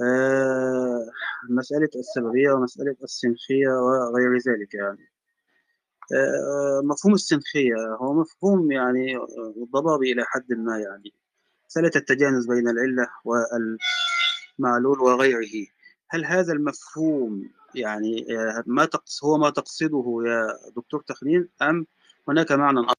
آه، 0.03 1.05
مسألة 1.49 1.89
السببية 1.95 2.51
ومسألة 2.51 2.95
السنخية 3.03 3.67
وغير 3.67 4.34
ذلك 4.34 4.73
يعني. 4.73 5.09
آه، 6.13 6.82
مفهوم 6.84 7.13
السنخية 7.13 7.75
هو 8.01 8.13
مفهوم 8.13 8.71
يعني 8.71 9.17
ضبابي 9.73 10.11
إلى 10.11 10.25
حد 10.25 10.53
ما 10.53 10.80
يعني. 10.80 11.13
مسألة 11.69 11.91
التجانس 11.95 12.47
بين 12.47 12.69
العلة 12.69 13.07
والمعلول 13.25 14.99
وغيره. 14.99 15.67
هل 16.09 16.25
هذا 16.25 16.53
المفهوم 16.53 17.59
يعني 17.76 18.26
آه، 18.38 18.63
ما 18.67 18.86
تقص 18.86 19.24
هو 19.24 19.38
ما 19.38 19.49
تقصده 19.49 20.03
يا 20.26 20.47
دكتور 20.76 21.01
تخنين 21.01 21.49
أم 21.61 21.88
هناك 22.28 22.51
معنى 22.51 22.80
آخر؟ 22.80 22.95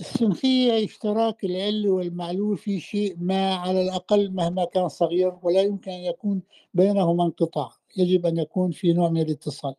السنخية 0.00 0.84
اشتراك 0.84 1.44
العل 1.44 1.88
والمعلول 1.88 2.58
في 2.58 2.80
شيء 2.80 3.16
ما 3.20 3.54
على 3.54 3.82
الأقل 3.82 4.30
مهما 4.32 4.64
كان 4.64 4.88
صغير 4.88 5.38
ولا 5.42 5.62
يمكن 5.62 5.90
أن 5.90 6.00
يكون 6.00 6.42
بينهما 6.74 7.24
انقطاع. 7.24 7.72
يجب 7.96 8.26
أن 8.26 8.38
يكون 8.38 8.70
في 8.70 8.92
نوع 8.92 9.08
من 9.10 9.20
الاتصال. 9.20 9.74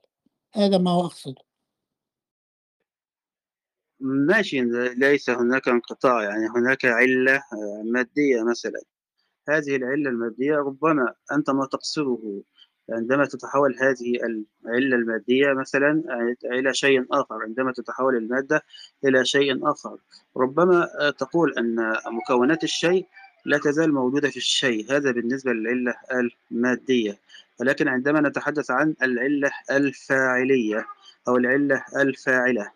هذا 0.54 0.78
ما 0.78 0.92
هو 0.92 1.06
أقصده. 1.06 1.42
ماشي 4.00 4.62
ليس 4.98 5.30
هناك 5.30 5.68
انقطاع. 5.68 6.24
يعني 6.24 6.48
هناك 6.56 6.86
علة 6.86 7.36
آه، 7.36 7.84
مادية 7.86 8.44
مثلا. 8.44 8.82
هذه 9.50 9.76
العلة 9.76 10.10
المادية 10.10 10.56
ربما 10.56 11.14
أنت 11.32 11.50
ما 11.50 11.66
تقصده 11.66 12.42
عندما 12.92 13.26
تتحول 13.26 13.76
هذه 13.80 14.16
العلة 14.66 14.96
المادية 14.96 15.54
مثلا 15.54 16.04
إلى 16.46 16.74
شيء 16.74 17.06
آخر 17.12 17.44
عندما 17.44 17.72
تتحول 17.72 18.16
المادة 18.16 18.64
إلى 19.06 19.26
شيء 19.26 19.72
آخر. 19.72 19.98
ربما 20.38 20.88
تقول 21.18 21.54
أن 21.58 21.96
مكونات 22.08 22.64
الشيء 22.64 23.06
لا 23.46 23.58
تزال 23.58 23.94
موجودة 23.94 24.30
في 24.30 24.38
الشيء 24.38 24.92
هذا 24.92 25.12
بالنسبة 25.12 25.52
للعلة 25.52 25.96
المادية. 26.52 27.20
ولكن 27.60 27.88
عندما 27.88 28.22
نتحدث 28.30 28.72
عن 28.72 28.96
العلة 29.02 29.52
الفاعلية 29.72 30.86
أو 31.28 31.38
العلة 31.38 31.84
الفاعلة 31.96 32.72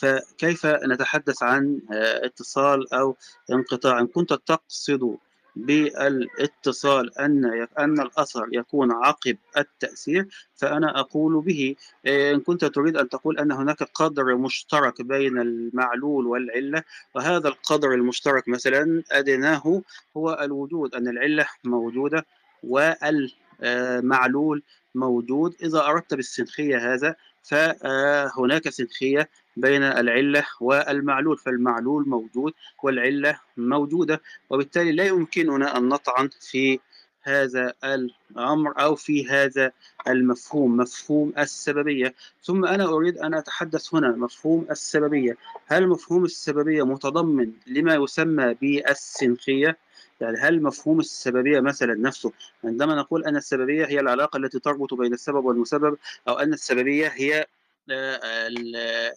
فكيف 0.00 0.66
نتحدث 0.66 1.42
عن 1.42 1.80
اتصال 2.24 2.94
أو 2.94 3.16
انقطاع؟ 3.50 4.00
إن 4.00 4.06
كنت 4.06 4.32
تقصد 4.32 5.16
بالاتصال 5.56 7.18
أن 7.18 7.66
أن 7.78 8.00
الأثر 8.00 8.48
يكون 8.52 8.92
عقب 8.92 9.36
التأثير 9.58 10.26
فأنا 10.56 11.00
أقول 11.00 11.40
به 11.40 11.76
إن 12.06 12.40
كنت 12.40 12.64
تريد 12.64 12.96
أن 12.96 13.08
تقول 13.08 13.38
أن 13.38 13.52
هناك 13.52 13.82
قدر 13.82 14.36
مشترك 14.36 15.02
بين 15.02 15.38
المعلول 15.38 16.26
والعلة 16.26 16.82
وهذا 17.14 17.48
القدر 17.48 17.94
المشترك 17.94 18.48
مثلا 18.48 19.02
أدناه 19.12 19.82
هو 20.16 20.38
الوجود 20.42 20.94
أن 20.94 21.08
العلة 21.08 21.46
موجودة 21.64 22.26
والمعلول 22.62 24.62
موجود. 24.94 25.54
إذا 25.62 25.86
أردت 25.86 26.14
بالسنخية 26.14 26.94
هذا 26.94 27.16
فهناك 27.42 28.68
سنخية 28.68 29.28
بين 29.56 29.82
العلة 29.82 30.46
والمعلول 30.60 31.38
فالمعلول 31.38 32.08
موجود 32.08 32.52
والعلة 32.82 33.40
موجودة 33.56 34.22
وبالتالي 34.50 34.92
لا 34.92 35.04
يمكننا 35.04 35.76
أن 35.76 35.88
نطعن 35.88 36.30
في 36.40 36.80
هذا 37.24 37.72
الأمر 37.84 38.80
أو 38.80 38.94
في 38.94 39.28
هذا 39.28 39.72
المفهوم 40.08 40.76
مفهوم 40.76 41.32
السببية. 41.38 42.14
ثم 42.42 42.64
أنا 42.64 42.84
أريد 42.84 43.18
أن 43.18 43.34
أتحدث 43.34 43.94
هنا 43.94 44.08
مفهوم 44.08 44.66
السببية. 44.70 45.36
هل 45.66 45.88
مفهوم 45.88 46.24
السببية 46.24 46.82
متضمن 46.82 47.52
لما 47.66 47.94
يسمى 47.94 48.54
بالسنخية؟ 48.54 49.78
يعني 50.20 50.38
هل 50.38 50.62
مفهوم 50.62 51.00
السببية 51.00 51.60
مثلا 51.60 51.94
نفسه؟ 51.94 52.32
عندما 52.64 52.94
نقول 52.94 53.24
أن 53.24 53.36
السببية 53.36 53.86
هي 53.86 54.00
العلاقة 54.00 54.36
التي 54.36 54.58
تربط 54.58 54.94
بين 54.94 55.12
السبب 55.12 55.44
والمسبب 55.44 55.98
أو 56.28 56.34
أن 56.34 56.52
السببية 56.52 57.08
هي 57.08 57.46
آه، 57.90 59.12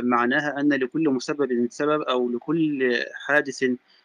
معناها 0.00 0.60
أن 0.60 0.72
لكل 0.72 1.08
مسبب 1.08 1.68
سبب 1.70 2.00
أو 2.00 2.30
لكل 2.30 2.98
حادث 3.14 3.64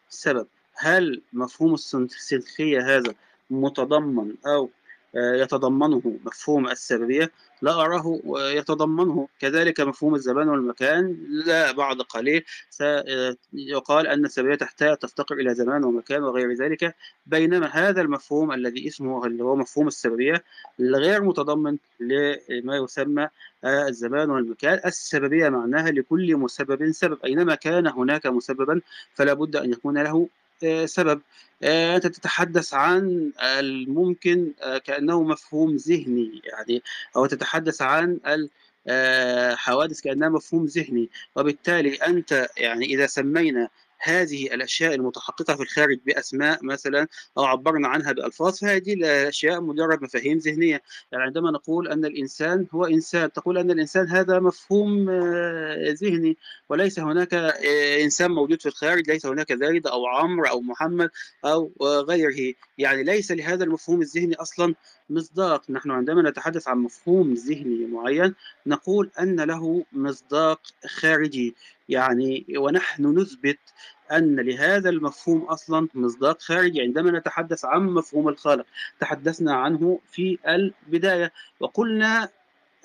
سبب. 0.10 0.48
هل 0.76 1.22
مفهوم 1.34 1.74
السنخية 1.74 2.98
هذا 2.98 3.14
متضمن 3.50 4.36
أو 4.48 4.70
يتضمنه 5.16 6.02
مفهوم 6.26 6.68
السببية 6.68 7.32
لا 7.62 7.74
أراه 7.74 8.20
يتضمنه. 8.38 9.28
كذلك 9.40 9.80
مفهوم 9.82 10.16
الزمان 10.16 10.50
والمكان 10.50 11.18
لا 11.46 11.72
بعد 11.72 12.02
قليل. 12.02 12.44
سيقال 12.70 14.08
أن 14.08 14.26
السببية 14.26 14.56
تحتاج 14.56 14.98
تفتقر 14.98 15.36
إلى 15.36 15.56
زمان 15.56 15.84
ومكان 15.84 16.24
وغير 16.24 16.54
ذلك. 16.54 16.96
بينما 17.26 17.68
هذا 17.68 18.02
المفهوم 18.02 18.52
الذي 18.52 18.88
اسمه 18.88 19.26
اللي 19.26 19.44
هو 19.44 19.56
مفهوم 19.56 19.88
السببية 19.88 20.44
غير 20.80 21.24
متضمن 21.24 21.78
لما 22.00 22.78
يسمى 22.78 23.28
الزمان 23.66 24.30
والمكان. 24.30 24.82
السببية 24.86 25.50
معناها 25.50 25.92
لكل 25.92 26.38
مسبب 26.38 26.92
سبب. 26.92 27.18
أينما 27.26 27.56
كان 27.56 27.88
هناك 27.88 28.26
مسببا 28.26 28.82
فلا 29.16 29.34
بد 29.34 29.56
أن 29.56 29.72
يكون 29.72 29.98
له 29.98 30.10
آه، 30.10 30.39
سبب. 30.86 31.22
آه، 31.64 31.96
أنت 31.96 32.08
تتحدث 32.08 32.74
عن 32.74 33.32
الممكن 33.42 34.54
آه، 34.62 34.78
كأنه 34.78 35.24
مفهوم 35.24 35.76
ذهني 35.76 36.42
يعني 36.44 36.84
أو 37.16 37.26
تتحدث 37.26 37.82
عن 37.82 38.20
الحوادث 38.88 40.02
كأنها 40.02 40.30
مفهوم 40.30 40.66
ذهني. 40.66 41.10
وبالتالي 41.36 41.96
أنت 41.96 42.50
يعني 42.58 42.86
إذا 42.86 43.08
سمينا 43.08 43.70
هذه 44.02 44.46
الأشياء 44.46 44.96
المتحققه 44.96 45.56
في 45.56 45.64
الخارج 45.64 46.00
بأسماء 46.06 46.66
مثلا 46.66 47.08
أو 47.38 47.44
عبرنا 47.44 47.88
عنها 47.88 48.12
بألفاظ 48.12 48.58
فهذه 48.58 48.94
الأشياء 48.94 49.62
مجرد 49.62 50.04
مفاهيم 50.04 50.38
ذهنية. 50.38 50.82
يعني 51.12 51.24
عندما 51.24 51.52
نقول 51.52 51.88
أن 51.88 52.06
الإنسان 52.06 52.68
هو 52.72 52.86
إنسان 52.86 53.32
تقول 53.32 53.58
أن 53.58 53.72
الإنسان 53.72 54.08
هذا 54.08 54.40
مفهوم 54.40 55.10
آه، 55.10 55.96
ذهني 56.02 56.38
وليس 56.70 57.00
هناك 57.00 57.34
آه، 57.34 58.04
إنسان 58.04 58.32
موجود 58.32 58.62
في 58.62 58.66
الخارج 58.66 59.10
ليس 59.12 59.26
هناك 59.26 59.54
زايد 59.54 59.88
أو 59.88 60.06
عمرو 60.06 60.50
أو 60.50 60.62
محمد 60.62 61.10
أو 61.46 61.72
غيره. 61.82 62.54
يعني 62.78 63.04
ليس 63.04 63.32
لهذا 63.32 63.64
المفهوم 63.64 64.02
الذهني 64.02 64.36
أصلا 64.36 64.76
مصداق. 65.10 65.72
نحن 65.72 65.92
عندما 65.92 66.30
نتحدث 66.30 66.68
عن 66.68 66.78
مفهوم 66.78 67.34
ذهني 67.34 67.86
معين 67.86 68.36
نقول 68.68 69.12
أن 69.20 69.42
له 69.42 69.86
مصداق 69.94 70.62
خارجي. 70.88 71.56
يعني 71.90 72.46
ونحن 72.58 73.20
نثبت 73.20 73.60
أن 74.12 74.40
لهذا 74.40 74.90
المفهوم 74.90 75.42
أصلا 75.42 75.88
مصداق 75.94 76.42
خارجي 76.42 76.82
عندما 76.82 77.20
نتحدث 77.20 77.66
عن 77.66 77.82
مفهوم 77.82 78.30
الخالق. 78.30 78.66
تحدثنا 79.00 79.54
عنه 79.54 80.00
في 80.12 80.40
البداية 80.48 81.34
وقلنا 81.60 82.30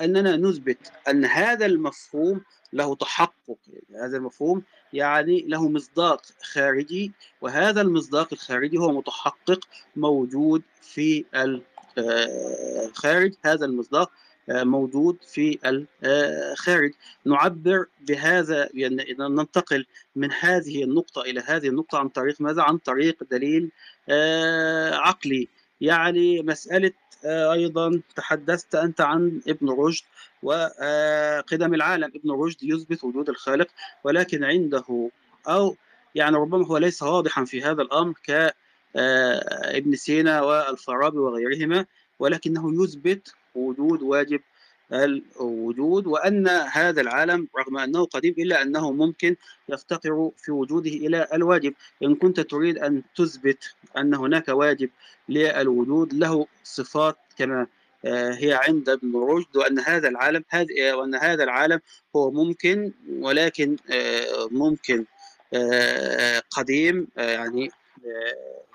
أننا 0.00 0.36
نثبت 0.36 0.92
أن 1.08 1.24
هذا 1.24 1.66
المفهوم 1.66 2.40
له 2.72 2.94
تحقق 2.94 3.58
هذا 3.94 4.16
المفهوم 4.16 4.62
يعني 4.92 5.44
له 5.48 5.68
مصداق 5.68 6.22
خارجي 6.42 7.12
وهذا 7.40 7.80
المصداق 7.80 8.28
الخارجي 8.32 8.78
هو 8.78 8.92
متحقق 8.92 9.60
موجود 9.96 10.62
في 10.82 11.24
الخارج 12.88 13.34
هذا 13.44 13.66
المصداق 13.66 14.10
موجود 14.48 15.16
في 15.26 15.58
الخارج. 16.04 16.92
نعبر 17.24 17.86
بهذا 18.00 18.68
يعني 18.74 19.16
ننتقل 19.18 19.86
من 20.16 20.32
هذه 20.32 20.84
النقطة 20.84 21.22
إلى 21.22 21.40
هذه 21.40 21.68
النقطة 21.68 21.98
عن 21.98 22.08
طريق 22.08 22.40
ماذا؟ 22.40 22.62
عن 22.62 22.78
طريق 22.78 23.24
دليل 23.30 23.70
آه، 24.08 24.94
عقلي. 24.94 25.48
يعني 25.80 26.42
مسألة 26.42 26.92
آه، 27.24 27.52
أيضا 27.52 28.00
تحدثت 28.16 28.74
أنت 28.74 29.00
عن 29.00 29.40
ابن 29.48 29.70
رشد 29.70 30.04
وقدم 30.42 31.72
آه، 31.72 31.76
العالم. 31.76 32.12
ابن 32.14 32.30
رشد 32.30 32.62
يثبت 32.62 33.04
وجود 33.04 33.28
الخالق 33.28 33.68
ولكن 34.04 34.44
عنده 34.44 35.10
أو 35.48 35.76
يعني 36.14 36.36
ربما 36.36 36.66
هو 36.66 36.78
ليس 36.78 37.02
واضحا 37.02 37.44
في 37.44 37.62
هذا 37.62 37.82
الأمر 37.82 38.14
ك 38.28 38.54
ابن 39.76 39.96
سينا 39.96 40.42
والفارابي 40.42 41.18
وغيرهما 41.18 41.86
ولكنه 42.18 42.84
يثبت 42.84 43.34
وجود 43.54 44.02
واجب 44.02 44.40
الوجود 44.92 46.06
وأن 46.06 46.48
هذا 46.48 47.00
العالم 47.00 47.48
رغم 47.58 47.78
أنه 47.78 48.04
قديم 48.04 48.34
إلا 48.38 48.62
أنه 48.62 48.92
ممكن 48.92 49.36
يفتقر 49.68 50.30
في 50.36 50.52
وجوده 50.52 50.90
إلى 50.90 51.28
الواجب. 51.34 51.74
إن 52.02 52.14
كنت 52.14 52.40
تريد 52.40 52.78
أن 52.78 53.02
تثبت 53.16 53.74
أن 53.98 54.14
هناك 54.14 54.48
واجب 54.48 54.90
للوجود 55.28 56.14
له 56.14 56.46
صفات 56.64 57.16
كما 57.38 57.66
آه، 58.04 58.32
هي 58.32 58.52
عند 58.52 58.88
ابن 58.88 59.16
رشد 59.16 59.56
وأن 59.56 59.78
هذا 59.78 60.08
العالم 60.08 60.44
وأن 60.78 61.14
هذا 61.14 61.44
العالم 61.44 61.80
هو 62.16 62.30
ممكن 62.30 62.92
ولكن 63.18 63.76
آه، 63.90 64.48
ممكن 64.50 65.04
آه، 65.54 66.42
قديم 66.50 67.08
يعني 67.16 67.70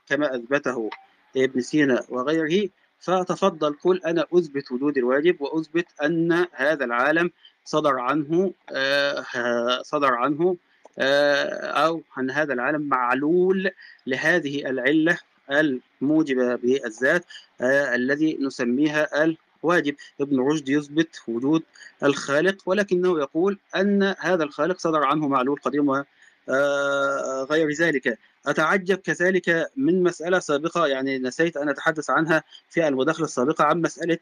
كما 0.07 0.35
أثبته 0.35 0.89
ابن 1.37 1.61
سينا 1.61 2.05
وغيره. 2.09 2.69
فتفضل 2.99 3.73
قل 3.73 4.01
أنا 4.05 4.25
أثبت 4.33 4.71
وجود 4.71 4.97
الواجب 4.97 5.41
وأثبت 5.41 5.85
أن 6.03 6.45
هذا 6.53 6.85
العالم 6.85 7.31
صدر 7.65 7.99
عنه 7.99 8.53
آه، 8.71 9.81
صدر 9.81 10.13
عنه 10.13 10.57
آه، 10.99 11.85
أو 11.85 12.01
أن 12.17 12.31
هذا 12.31 12.53
العالم 12.53 12.81
معلول 12.81 13.71
لهذه 14.07 14.69
العلة 14.69 15.17
الموجبة 15.51 16.55
بالذات 16.55 17.25
آه، 17.61 17.95
الذي 17.95 18.37
نسميها 18.41 19.23
الواجب. 19.63 19.95
ابن 20.21 20.39
رشد 20.39 20.69
يثبت 20.69 21.21
وجود 21.27 21.63
الخالق 22.03 22.57
ولكنه 22.65 23.19
يقول 23.19 23.57
أن 23.75 24.15
هذا 24.19 24.43
الخالق 24.43 24.79
صدر 24.79 25.03
عنه 25.03 25.27
معلول 25.27 25.59
قديم 25.59 25.89
وغير 25.89 27.71
ذلك. 27.71 28.17
أتعجب 28.49 28.97
كذلك 28.97 29.71
من 29.77 30.03
مسألة 30.03 30.39
سابقة 30.39 30.87
يعني 30.87 31.19
نسيت 31.19 31.57
أن 31.57 31.69
أتحدث 31.69 32.09
عنها 32.09 32.43
في 32.69 32.87
المداخلة 32.87 33.25
السابقة 33.25 33.63
عن 33.63 33.81
مسألة 33.81 34.17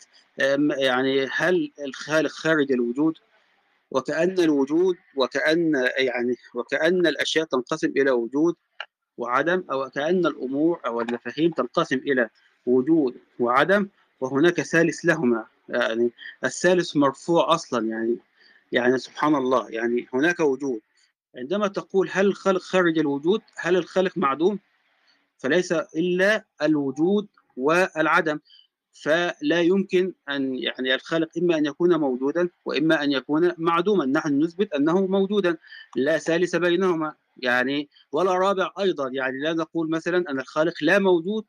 يعني 0.78 1.28
هل 1.32 1.72
الخالق 1.80 2.30
خارج 2.32 2.72
الوجود؟ 2.72 3.18
وكأن 3.92 4.40
الوجود 4.40 4.96
وكأن 5.16 5.90
يعني 5.98 6.36
وكأن 6.54 7.08
الأشياء 7.08 7.46
تنقسم 7.46 7.88
إلى 7.88 8.12
وجود 8.12 8.56
وعدم 9.18 9.64
أو 9.72 9.90
كأن 9.90 10.26
الأمور 10.26 10.80
أو 10.86 11.02
المفاهيم 11.02 11.52
تنقسم 11.52 11.98
إلى 11.98 12.30
وجود 12.66 13.16
وعدم 13.40 13.88
وهناك 14.20 14.62
ثالث 14.62 15.06
لهما. 15.06 15.46
يعني 15.70 16.12
الثالث 16.44 16.96
مرفوع 16.96 17.54
أصلا 17.56 17.88
يعني 17.88 18.18
يعني 18.72 18.98
سبحان 18.98 19.36
الله 19.36 19.70
يعني 19.70 20.08
هناك 20.14 20.40
وجود. 20.40 20.80
عندما 21.38 21.68
تقول 21.68 22.10
هل 22.12 22.26
الخلق 22.26 22.62
خارج 22.62 23.00
الوجود 23.00 23.42
هل 23.58 23.76
الخلق 23.76 24.18
معدوم؟ 24.18 24.60
فليس 25.38 25.72
إلا 25.72 26.46
الوجود 26.62 27.28
والعدم. 27.58 28.40
فلا 28.94 29.62
يمكن 29.62 30.14
أن 30.30 30.56
يعني 30.56 30.96
الخالق 30.96 31.30
إما 31.38 31.58
أن 31.58 31.66
يكون 31.66 31.96
موجودا 32.00 32.50
وإما 32.66 33.04
أن 33.04 33.12
يكون 33.12 33.52
معدوما. 33.58 34.06
نحن 34.06 34.44
نثبت 34.44 34.74
أنه 34.74 35.08
موجودا 35.08 35.58
لا 35.96 36.18
ثالث 36.18 36.56
بينهما. 36.56 37.14
يعني 37.38 37.90
ولا 38.12 38.32
رابع 38.32 38.72
أيضا. 38.80 39.10
يعني 39.10 39.40
لا 39.40 39.54
نقول 39.54 39.90
مثلا 39.90 40.32
أن 40.32 40.40
الخالق 40.40 40.74
لا 40.82 41.00
موجود 41.00 41.46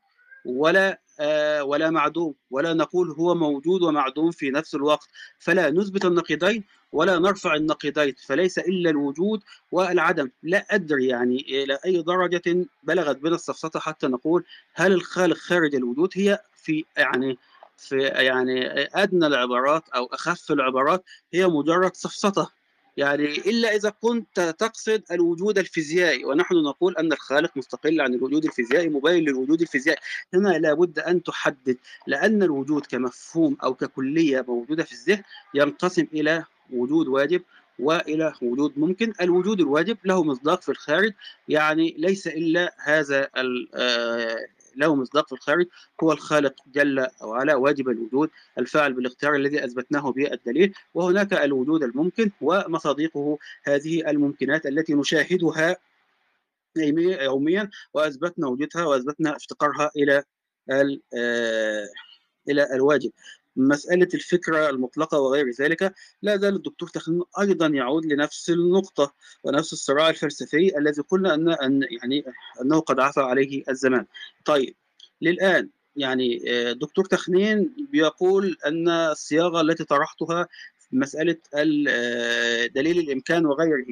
ولا 0.49 1.01
آه 1.21 1.65
ولا 1.65 1.91
معدوم 1.91 2.35
ولا 2.51 2.75
نقول 2.75 3.11
هو 3.11 3.35
موجود 3.35 3.83
ومعدوم 3.83 4.31
في 4.31 4.51
نفس 4.51 4.75
الوقت. 4.75 5.09
فلا 5.39 5.71
نثبت 5.71 6.05
النقيضين 6.05 6.65
ولا 6.93 7.19
نرفع 7.19 7.55
النقيضين 7.55 8.15
فليس 8.27 8.59
إلا 8.59 8.91
الوجود 8.91 9.43
والعدم. 9.73 10.31
لا 10.43 10.67
أدري 10.71 11.07
يعني 11.07 11.37
إلى 11.37 11.79
أي 11.87 12.03
درجة 12.03 12.67
بلغت 12.83 13.17
بنا 13.17 13.35
السفسطة 13.35 13.81
حتى 13.81 14.07
نقول 14.07 14.45
هل 14.75 14.93
الخالق 14.93 15.37
خارج 15.37 15.75
الوجود؟ 15.75 16.11
هي 16.15 16.39
في 16.55 16.85
يعني 16.97 17.39
في 17.77 18.03
يعني 18.03 18.67
أدنى 18.95 19.27
العبارات 19.27 19.89
أو 19.89 20.07
أخف 20.07 20.53
العبارات 20.53 21.05
هي 21.33 21.47
مجرد 21.47 21.95
سفسطه 21.95 22.58
يعني 22.99 23.25
إلا 23.25 23.77
إذا 23.77 23.91
كنت 23.91 24.55
تقصد 24.59 25.03
الوجود 25.11 25.59
الفيزيائي 25.59 26.25
ونحن 26.25 26.55
نقول 26.55 26.97
أن 26.97 27.13
الخالق 27.13 27.57
مستقل 27.57 28.01
عن 28.01 28.15
الوجود 28.15 28.45
الفيزيائي 28.45 28.89
مبين 28.89 29.25
للوجود 29.25 29.61
الفيزيائي. 29.61 30.01
هنا 30.35 30.59
لابد 30.59 30.99
أن 30.99 31.23
تحدد 31.23 31.77
لأن 32.07 32.43
الوجود 32.43 32.87
كمفهوم 32.87 33.57
أو 33.63 33.75
ككلية 33.75 34.45
موجودة 34.49 34.85
في 34.85 34.93
الذهن 34.93 35.23
ينقسم 35.55 36.07
إلى 36.13 36.45
وجود 36.73 37.09
واجب 37.09 37.43
وإلى 37.79 38.33
وجود 38.43 38.79
ممكن. 38.79 39.13
الوجود 39.21 39.61
الواجب 39.61 39.99
له 40.05 40.25
مصداق 40.25 40.63
في 40.63 40.69
الخارج 40.69 41.13
يعني 41.49 41.95
ليس 41.99 42.27
إلا 42.27 42.75
هذا 42.85 43.31
له 44.79 44.95
مصداق 44.95 45.27
في 45.27 45.33
الخارج 45.33 45.67
هو 46.03 46.13
الخالق 46.13 46.55
جل 46.67 47.07
وعلا 47.23 47.55
واجب 47.55 47.89
الوجود 47.89 48.31
الفاعل 48.59 48.93
بالاختيار 48.93 49.35
الذي 49.35 49.65
أثبتناه 49.65 50.13
بالدليل 50.13 50.75
وهناك 50.95 51.33
الوجود 51.33 51.83
الممكن 51.83 52.31
ومصادقه 52.41 53.39
هذه 53.65 54.11
الممكنات 54.11 54.67
التي 54.67 54.95
نشاهدها 54.95 55.77
يوميا 56.77 57.71
وأثبتنا 57.95 58.47
وجودها 58.49 58.85
وأثبتنا 58.85 59.37
افتقارها 59.37 59.91
إلى 59.97 60.25
إلى 62.49 62.75
الواجب. 62.75 63.11
مسألة 63.59 64.09
الفكرة 64.15 64.71
المطلقة 64.71 65.21
وغير 65.21 65.51
ذلك 65.61 65.95
لا 66.23 66.37
زال 66.37 66.57
الدكتور 66.57 66.89
تخنين 66.89 67.23
أيضا 67.41 67.67
يعود 67.67 68.07
لنفس 68.07 68.51
النقطة 68.51 69.15
ونفس 69.45 69.73
الصراع 69.73 70.09
الفلسفي 70.09 70.79
الذي 70.79 71.03
قلنا 71.03 71.35
أن, 71.35 71.49
أن 71.49 71.87
يعني 72.03 72.25
أنه 72.63 72.81
قد 72.81 73.01
عفى 73.01 73.21
عليه 73.21 73.63
الزمان. 73.69 74.07
طيب 74.45 74.75
للآن 75.23 75.69
يعني 75.97 76.43
دكتور 76.73 77.05
تخنين 77.05 77.75
بيقول 77.91 78.57
أن 78.67 78.89
الصياغة 78.89 79.61
التي 79.61 79.85
طرحتها 79.85 80.49
مسألة 80.93 81.37
دليل 82.67 82.99
الإمكان 82.99 83.47
وغيره. 83.47 83.87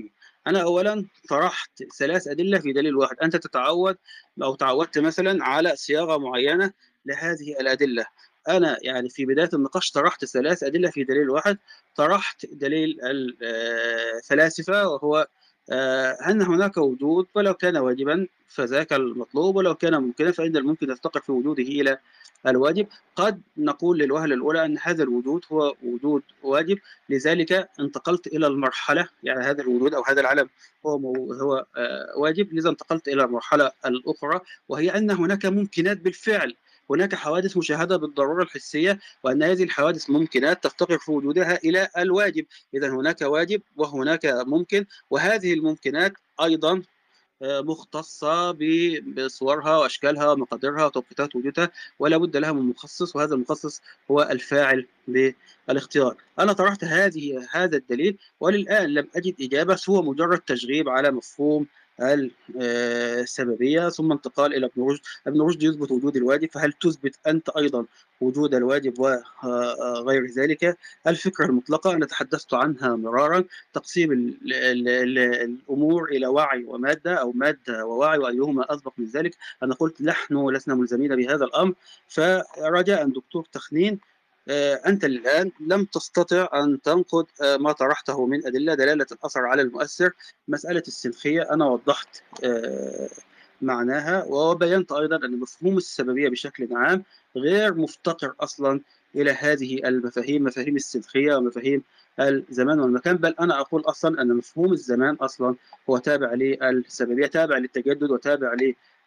أنا 0.47 0.63
أولا 0.63 1.07
طرحت 1.29 1.71
ثلاث 1.99 2.29
أدلة 2.29 2.59
في 2.59 2.73
دليل 2.73 2.97
واحد. 2.97 3.17
أنت 3.23 3.37
تتعود 3.37 3.97
أو 4.43 4.55
تعودت 4.55 4.99
مثلا 4.99 5.45
على 5.45 5.77
صياغة 5.77 6.17
معينة 6.19 6.73
لهذه 7.07 7.61
الأدلة. 7.61 8.07
أنا 8.49 8.79
يعني 8.83 9.09
في 9.09 9.27
بداية 9.27 9.51
النقاش 9.55 9.91
طرحت 9.91 10.25
ثلاث 10.25 10.63
أدلة 10.63 10.91
في 10.91 11.05
دليل 11.05 11.31
واحد. 11.31 11.59
طرحت 11.97 12.47
دليل 12.47 12.99
الفلاسفه 13.03 14.89
وهو 14.89 15.27
أن 16.29 16.43
هناك 16.43 16.77
وجود 16.77 17.27
ولو 17.35 17.55
كان 17.55 17.77
واجبا 17.77 18.27
فذاك 18.49 18.93
المطلوب 18.93 19.57
ولو 19.57 19.75
كان 19.75 20.03
ممكنا 20.03 20.33
فإن 20.33 20.57
الممكن 20.57 20.91
يفتقر 20.91 21.21
في 21.21 21.33
وجوده 21.33 21.63
إلى 21.63 21.99
الواجب. 22.47 22.87
قد 23.17 23.43
نقول 23.57 23.99
للوهلة 23.99 24.35
الأولى 24.35 24.65
أن 24.65 24.79
هذا 24.83 25.03
الوجود 25.03 25.45
هو 25.53 25.75
وجود 25.85 26.23
واجب. 26.43 26.79
لذلك 27.09 27.69
انتقلت 27.81 28.27
إلى 28.27 28.47
المرحلة 28.47 29.09
يعني 29.23 29.45
هذا 29.45 29.63
الوجود 29.63 29.95
أو 29.95 30.03
هذا 30.03 30.21
العالم 30.21 30.49
هو 30.87 31.17
هو 31.33 31.67
واجب. 32.17 32.55
لذا 32.55 32.71
انتقلت 32.71 33.09
إلى 33.09 33.25
المرحلة 33.25 33.73
الأخرى 33.87 34.41
وهي 34.69 34.91
أن 34.91 35.11
هناك 35.11 35.47
ممكنات 35.47 35.97
بالفعل. 35.97 36.57
هناك 36.91 37.15
حوادث 37.15 37.57
مشاهدة 37.57 37.97
بالضرورة 37.97 38.43
الحسية 38.43 38.99
وأن 39.25 39.43
هذه 39.43 39.63
الحوادث 39.63 40.11
ممكنات 40.11 40.65
تفتقر 40.65 40.99
في 40.99 41.11
وجودها 41.11 41.57
إلى 41.65 41.89
الواجب. 41.99 42.47
إذا 42.75 42.91
هناك 42.91 43.23
واجب 43.23 43.63
وهناك 43.77 44.27
ممكن 44.27 44.87
وهذه 45.11 45.55
الممكنات 45.55 46.13
أيضا 46.43 46.83
مختصة 47.43 48.51
بصورها 49.17 49.79
وأشكالها 49.79 50.33
ومقاديرها 50.33 50.87
وتوقيتات 50.87 51.37
وجودها 51.37 51.71
ولا 51.99 52.17
بد 52.17 52.37
لها 52.37 52.53
من 52.53 52.63
مخصص 52.63 53.17
وهذا 53.17 53.35
المخصص 53.35 53.83
هو 54.11 54.23
الفاعل 54.23 54.87
بالاختيار 55.09 56.17
أنا 56.39 56.53
طرحت 56.53 56.85
هذه 56.85 57.49
هذا 57.51 57.77
الدليل 57.77 58.19
وللآن 58.41 58.89
لم 58.95 59.09
أجد 59.17 59.35
إجابة 59.41 59.77
سوى 59.77 60.03
مجرد 60.03 60.39
تشغيب 60.39 60.89
على 60.89 61.11
مفهوم 61.11 61.67
السببية 62.01 63.89
ثم 63.89 64.13
انتقال 64.13 64.55
إلى 64.55 64.67
ابن 64.67 64.83
رشد، 64.83 65.01
ابن 65.27 65.41
رشد 65.41 65.63
يثبت 65.63 65.91
وجود 65.91 66.17
الواجب 66.17 66.51
فهل 66.51 66.73
تثبت 66.73 67.19
أنت 67.27 67.49
أيضا 67.49 67.85
وجود 68.21 68.55
الواجب 68.55 68.99
وغير 68.99 70.27
ذلك؟ 70.27 70.79
الفكرة 71.07 71.47
المطلقة 71.47 71.93
أنا 71.95 72.07
تحدثت 72.07 72.55
عنها 72.55 72.97
مرارا 72.97 73.45
تقسيم 73.73 74.13
ال 74.13 74.37
ال 74.53 74.89
ال 74.89 75.19
الأمور 75.19 76.09
إلى 76.09 76.27
وعي 76.27 76.65
ومادة 76.65 77.15
أو 77.15 77.33
مادة 77.33 77.87
ووعي 77.87 78.19
وأيهما 78.19 78.75
أسبق 78.75 78.93
من 78.99 79.07
ذلك، 79.07 79.37
أنا 79.63 79.75
قلت 79.75 80.03
نحن 80.03 80.49
لسنا 80.49 80.75
ملزمين 80.75 81.17
بهذا 81.17 81.45
الأمر. 81.45 81.75
فرجاء 82.09 83.09
دكتور 83.09 83.47
تخنين 83.53 83.99
أنت 84.87 85.05
الآن 85.05 85.53
لم 85.61 85.85
تستطع 85.85 86.49
أن 86.55 86.83
تنقد 86.83 87.27
ما 87.61 87.73
طرحته 87.73 88.27
من 88.27 88.47
أدلة 88.47 88.75
دلالة 88.75 89.07
الأثر 89.13 89.41
على 89.41 89.63
المؤثر 89.63 90.11
مسألة 90.49 90.83
السنخية 90.89 91.43
أنا 91.51 91.67
وضحت 91.67 92.23
معناها 93.63 94.25
وبينت 94.25 94.93
أيضا 94.93 95.17
أن 95.17 95.41
مفهوم 95.41 95.77
السببية 95.77 96.29
بشكل 96.29 96.69
عام 96.73 97.05
غير 97.37 97.75
مفتقر 97.75 98.35
أصلا 98.41 98.81
إلى 99.15 99.31
هذه 99.31 99.89
المفاهيم 99.89 100.45
مفاهيم 100.45 100.77
السنخية 100.77 101.35
ومفاهيم 101.35 101.83
الزمان 102.21 102.81
والمكان. 102.81 103.17
بل 103.17 103.35
أنا 103.41 103.61
أقول 103.61 103.83
أصلا 103.87 104.23
أن 104.23 104.29
مفهوم 104.35 104.73
الزمان 104.73 105.15
أصلا 105.15 105.55
هو 105.91 105.99
تابع 105.99 106.35
للسببية 106.35 107.27
تابع 107.27 107.59
للتجدد 107.59 108.11
وتابع 108.11 108.55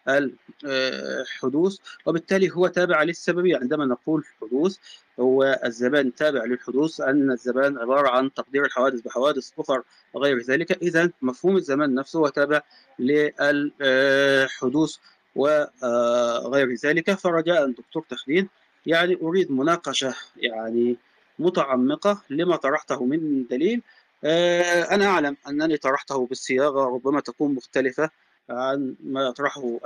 الحدوث 0.07 1.77
وبالتالي 2.05 2.51
هو 2.51 2.67
تابع 2.67 3.03
للسببية 3.03 3.57
عندما 3.57 3.85
نقول 3.85 4.23
حدوث 4.41 4.77
هو 5.19 5.59
الزمان 5.65 6.15
تابع 6.15 6.43
للحدوث 6.45 7.01
أن 7.01 7.31
الزمان 7.31 7.77
عبارة 7.77 8.09
عن 8.09 8.33
تقدير 8.33 8.65
الحوادث 8.65 9.01
بحوادث 9.01 9.51
أخرى 9.59 9.81
وغير 10.13 10.41
ذلك. 10.41 10.71
إذا 10.71 11.11
مفهوم 11.21 11.57
الزمان 11.57 11.95
نفسه 11.95 12.19
هو 12.19 12.27
تابع 12.27 12.61
للحدوث 12.99 14.95
وغير 15.35 16.73
ذلك. 16.73 17.13
فرجاء 17.13 17.71
دكتور 17.71 18.05
تخليل 18.09 18.47
يعني 18.85 19.17
أريد 19.21 19.51
مناقشة 19.51 20.15
يعني 20.37 20.97
متعمقة 21.39 22.21
لما 22.29 22.55
طرحته 22.55 23.05
من 23.05 23.47
دليل. 23.47 23.81
أنا 24.91 25.05
أعلم 25.05 25.37
أنني 25.47 25.77
طرحته 25.77 26.27
بالصياغة 26.27 26.85
ربما 26.85 27.19
تكون 27.19 27.53
مختلفة 27.53 28.09
عن 28.49 28.95
ما 29.03 29.23
يطرحه 29.23 29.79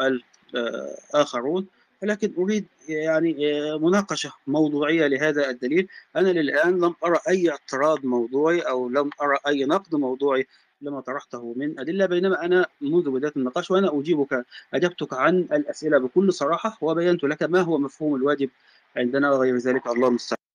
الآخرون 0.56 1.68
ولكن 2.04 2.34
أريد 2.38 2.66
يعني 2.90 3.36
مناقشة 3.78 4.34
موضوعية 4.48 5.08
لهذا 5.08 5.50
الدليل. 5.50 5.88
أنا 6.16 6.30
للآن 6.30 6.80
لم 6.80 6.96
أرى 7.06 7.18
أي 7.30 7.50
اعتراض 7.50 8.06
موضوعي 8.06 8.60
أو 8.60 8.90
لم 8.90 9.10
أرى 9.22 9.38
أي 9.48 9.66
نقد 9.66 9.96
موضوعي 9.96 10.48
لما 10.82 11.02
طرحته 11.02 11.54
من 11.58 11.80
أدلة 11.80 12.06
بينما 12.06 12.46
أنا 12.46 12.66
منذ 12.82 13.10
بداية 13.12 13.34
النقاش 13.38 13.72
وأنا 13.72 14.00
أجيبك 14.00 14.46
أجبتك 14.74 15.14
عن 15.14 15.40
الأسئلة 15.40 15.98
بكل 15.98 16.34
صراحة 16.34 16.78
وبينت 16.82 17.24
لك 17.24 17.44
ما 17.44 17.62
هو 17.62 17.78
مفهوم 17.78 18.16
الواجب 18.16 18.50
عندنا 18.98 19.32
وغير 19.32 19.58
ذلك. 19.58 19.88
الله 19.88 20.08
المستعان. 20.08 20.53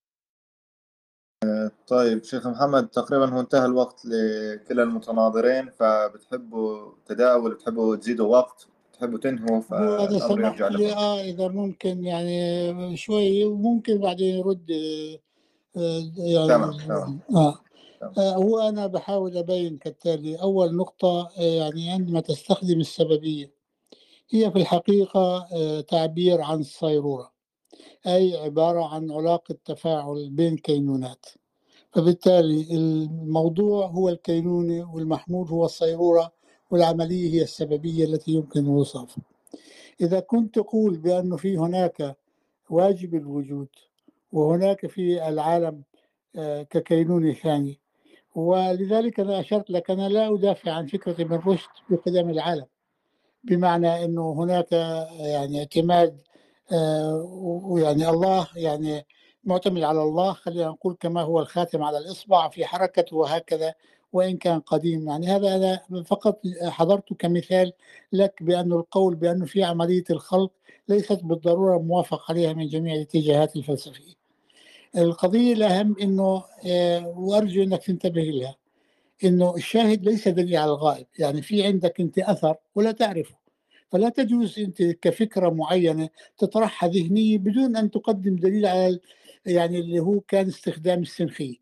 طيب 1.86 2.24
شيخ 2.24 2.46
محمد 2.46 2.88
تقريبا 2.88 3.26
هو 3.26 3.40
انتهى 3.40 3.64
الوقت 3.64 4.04
لكلا 4.04 4.82
المتناظرين 4.82 5.70
فبتحبوا 5.70 6.92
تداول 7.06 7.54
بتحبوا 7.54 7.96
تزيدوا 7.96 8.26
وقت 8.26 8.68
بتحبوا 8.92 9.18
تنهوا 9.18 9.60
فالأمر 9.60 10.40
يرجع 10.40 10.68
لي 10.68 10.86
لكم. 10.86 10.98
آه 10.98 11.20
إذا 11.20 11.48
ممكن 11.48 12.04
يعني 12.04 12.96
شوي 12.96 13.44
وممكن 13.44 13.98
بعدين 13.98 14.34
يرد 14.34 14.70
آه، 15.76 16.02
يعني 16.16 16.48
تمام 16.48 16.72
تمام 16.72 17.20
آه. 17.36 17.58
تمام. 18.00 18.12
آه، 18.18 18.34
هو 18.34 18.58
أنا 18.68 18.86
بحاول 18.86 19.36
أبين 19.36 19.78
كالتالي. 19.78 20.36
أول 20.36 20.76
نقطة 20.76 21.30
آه، 21.38 21.42
يعني 21.42 21.90
عندما 21.90 22.20
تستخدم 22.20 22.80
السببية 22.80 23.52
هي 24.30 24.50
في 24.50 24.58
الحقيقة 24.58 25.48
تعبير 25.80 26.40
عن 26.40 26.60
الصيرورة 26.60 27.32
أي 28.06 28.36
عبارة 28.36 28.94
عن 28.94 29.10
علاقة 29.10 29.56
تفاعل 29.64 30.30
بين 30.30 30.56
كينونات. 30.56 31.26
فبالتالي 31.92 32.76
الموضوع 32.76 33.86
هو 33.86 34.08
الكينونة 34.08 34.94
والمحمول 34.94 35.48
هو 35.48 35.64
الصيرورة 35.64 36.32
والعملية 36.70 37.34
هي 37.34 37.42
السببية 37.42 38.04
التي 38.04 38.30
يمكن 38.32 38.66
وصفها 38.68 39.24
إذا 40.00 40.20
كنت 40.20 40.54
تقول 40.54 40.98
بأنه 40.98 41.36
في 41.36 41.56
هناك 41.58 42.16
واجب 42.70 43.14
الوجود 43.14 43.68
وهناك 44.32 44.86
في 44.86 45.28
العالم 45.28 45.82
آه، 46.36 46.62
ككينونة 46.62 47.32
ثاني 47.32 47.80
ولذلك 48.34 49.20
أنا 49.20 49.40
أشرت 49.40 49.70
لك 49.70 49.90
أنا 49.90 50.08
لا 50.08 50.34
أدافع 50.34 50.72
عن 50.72 50.86
فكرة 50.86 51.22
ابن 51.22 51.36
رشد 51.36 51.68
بقدم 51.90 52.30
العالم 52.30 52.66
بمعنى 53.44 54.04
أنه 54.04 54.32
هناك 54.32 54.72
يعني 55.20 55.58
اعتماد 55.58 56.20
آه، 56.72 57.16
ويعني 57.64 58.08
الله 58.08 58.48
يعني 58.56 59.06
معتمد 59.48 59.82
على 59.82 60.02
الله 60.02 60.32
خلينا 60.32 60.68
نقول 60.68 60.96
كما 61.00 61.22
هو 61.22 61.40
الخاتم 61.40 61.82
على 61.82 61.98
الإصبع 61.98 62.48
في 62.48 62.66
حركته 62.66 63.16
وهكذا 63.16 63.74
وإن 64.12 64.36
كان 64.36 64.60
قديم. 64.60 65.08
يعني 65.08 65.26
هذا 65.26 65.56
أنا 65.56 66.02
فقط 66.02 66.40
حضرت 66.62 67.12
كمثال 67.12 67.72
لك 68.12 68.42
بأن 68.42 68.72
القول 68.72 69.14
بأنه 69.14 69.46
في 69.46 69.64
عملية 69.64 70.04
الخلق 70.10 70.52
ليست 70.88 71.20
بالضرورة 71.24 71.78
موافق 71.78 72.30
عليها 72.30 72.52
من 72.52 72.68
جميع 72.68 72.94
الاتجاهات 72.94 73.56
الفلسفية. 73.56 74.14
القضية 74.98 75.52
الأهم 75.52 75.96
أنه 76.02 76.44
آه، 76.66 77.08
وأرجو 77.08 77.62
أنك 77.62 77.82
تنتبه 77.84 78.22
لها 78.22 78.56
أنه 79.24 79.56
الشاهد 79.56 80.04
ليس 80.04 80.28
دليل 80.28 80.56
على 80.56 80.70
الغائب. 80.70 81.06
يعني 81.18 81.42
في 81.42 81.66
عندك 81.66 82.00
أنت 82.00 82.18
أثر 82.18 82.56
ولا 82.74 82.92
تعرفه. 82.92 83.36
فلا 83.92 84.08
تجوز 84.08 84.58
أنت 84.58 84.82
كفكرة 84.82 85.50
معينة 85.50 86.08
تطرحها 86.38 86.88
ذهنية 86.88 87.38
بدون 87.38 87.76
أن 87.76 87.90
تقدم 87.90 88.36
دليل 88.36 88.66
على 88.66 89.00
يعني 89.46 89.78
اللي 89.78 90.00
هو 90.00 90.20
كان 90.20 90.46
استخدام 90.48 91.02
السنخية 91.02 91.56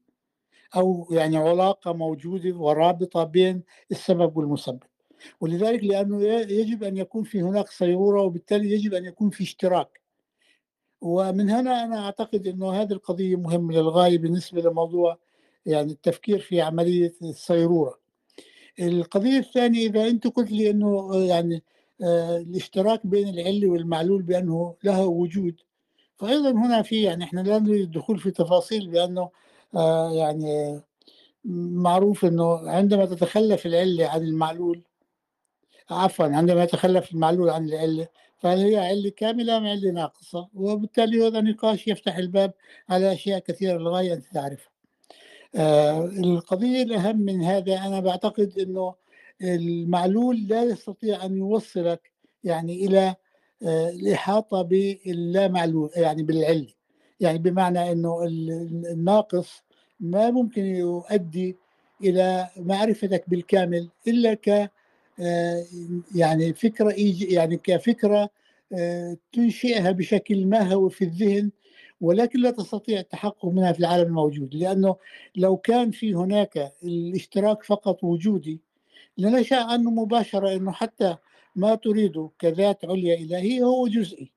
أو 0.76 1.08
يعني 1.10 1.36
علاقة 1.36 1.92
موجودة 1.92 2.56
ورابطة 2.56 3.24
بين 3.24 3.62
السبب 3.90 4.36
والمسبب. 4.36 4.82
ولذلك 5.40 5.84
لأنه 5.84 6.24
يجب 6.32 6.84
أن 6.84 6.96
يكون 6.96 7.24
في 7.24 7.42
هناك 7.42 7.68
صيرورة 7.68 8.22
وبالتالي 8.22 8.72
يجب 8.72 8.94
أن 8.94 9.04
يكون 9.04 9.30
في 9.30 9.42
اشتراك. 9.44 10.00
ومن 11.00 11.50
هنا 11.50 11.84
أنا 11.84 12.04
أعتقد 12.04 12.46
أنه 12.46 12.72
هذه 12.72 12.92
القضية 12.92 13.36
مهمة 13.36 13.74
للغاية 13.74 14.18
بالنسبة 14.18 14.62
لموضوع 14.62 15.18
يعني 15.66 15.92
التفكير 15.92 16.38
في 16.38 16.60
عملية 16.60 17.14
الصيرورة 17.22 17.98
القضية 18.80 19.38
الثانية 19.38 19.86
إذا 19.88 20.08
أنت 20.08 20.26
قلت 20.26 20.50
لي 20.50 20.70
أنه 20.70 21.16
يعني 21.16 21.62
آه، 22.02 22.36
الاشتراك 22.36 23.06
بين 23.06 23.28
العلة 23.28 23.68
والمعلول 23.68 24.22
بأنه 24.22 24.76
له 24.84 25.06
وجود 25.06 25.60
فأيضا 26.18 26.50
هنا 26.50 26.82
في 26.82 27.02
يعني 27.02 27.24
إحنا 27.24 27.40
لا 27.40 27.58
نريد 27.58 27.80
الدخول 27.80 28.18
في 28.18 28.30
تفاصيل 28.30 28.88
بأنه 28.88 29.30
آه، 29.76 30.12
يعني 30.12 30.80
معروف 31.74 32.24
أنه 32.24 32.70
عندما 32.70 33.04
تتخلف 33.06 33.66
العلة 33.66 34.08
عن 34.08 34.22
المعلول 34.22 34.82
عفوا 35.90 36.26
عندما 36.26 36.62
يتخلف 36.62 37.12
المعلول 37.12 37.50
عن 37.50 37.64
العلة 37.68 38.08
فهل 38.38 38.58
هي 38.58 38.76
علة 38.76 39.10
كاملة 39.10 39.56
أم 39.56 39.66
علة 39.66 39.90
ناقصة؟ 39.90 40.48
وبالتالي 40.54 41.26
هذا 41.28 41.40
نقاش 41.40 41.88
يفتح 41.88 42.16
الباب 42.16 42.52
على 42.88 43.12
أشياء 43.12 43.38
كثيرة 43.38 43.78
للغاية 43.78 44.14
أنت 44.14 44.24
تعرفها. 44.34 44.70
آه 45.54 46.04
القضية 46.04 46.82
الأهم 46.82 47.20
من 47.20 47.42
هذا 47.42 47.78
أنا 47.78 48.00
بعتقد 48.00 48.58
أنه 48.58 48.94
المعلول 49.42 50.46
لا 50.48 50.62
يستطيع 50.62 51.24
أن 51.24 51.36
يوصلك 51.36 52.12
يعني 52.44 52.86
إلى 52.86 53.16
الإحاطة 53.62 54.62
باللا 54.62 55.48
معلول 55.48 55.90
يعني 55.96 56.22
بالعلة 56.22 56.66
يعني 57.20 57.38
بمعنى 57.38 57.92
أنه 57.92 58.24
الناقص 58.92 59.62
ما 60.00 60.30
ممكن 60.30 60.64
يؤدي 60.64 61.56
إلى 62.04 62.48
معرفتك 62.56 63.24
بالكامل 63.30 63.88
إلا 64.08 64.34
ك 64.34 64.70
يعني 66.14 66.54
فكرة 66.54 66.94
يعني 67.28 67.56
كفكرة 67.56 68.30
آه، 68.72 69.16
تنشئها 69.32 69.90
بشكل 69.90 70.46
ما 70.46 70.72
هو 70.72 70.88
في 70.88 71.04
الذهن 71.04 71.50
ولكن 72.00 72.40
لا 72.40 72.50
تستطيع 72.50 73.00
التحقق 73.00 73.46
منها 73.46 73.72
في 73.72 73.80
العالم 73.80 74.06
الموجود. 74.06 74.54
لأنه 74.54 74.96
لو 75.36 75.56
كان 75.56 75.90
في 75.90 76.14
هناك 76.14 76.72
الاشتراك 76.84 77.62
فقط 77.62 78.04
وجودي 78.04 78.60
لنشأ 79.18 79.56
عنه 79.56 79.90
مباشرة 79.90 80.56
أنه 80.56 80.72
حتى 80.72 81.16
ما 81.56 81.74
تريده 81.74 82.30
كذات 82.38 82.84
عليا 82.84 83.14
إلهية 83.14 83.62
هو 83.64 83.88
جزئي. 83.88 84.32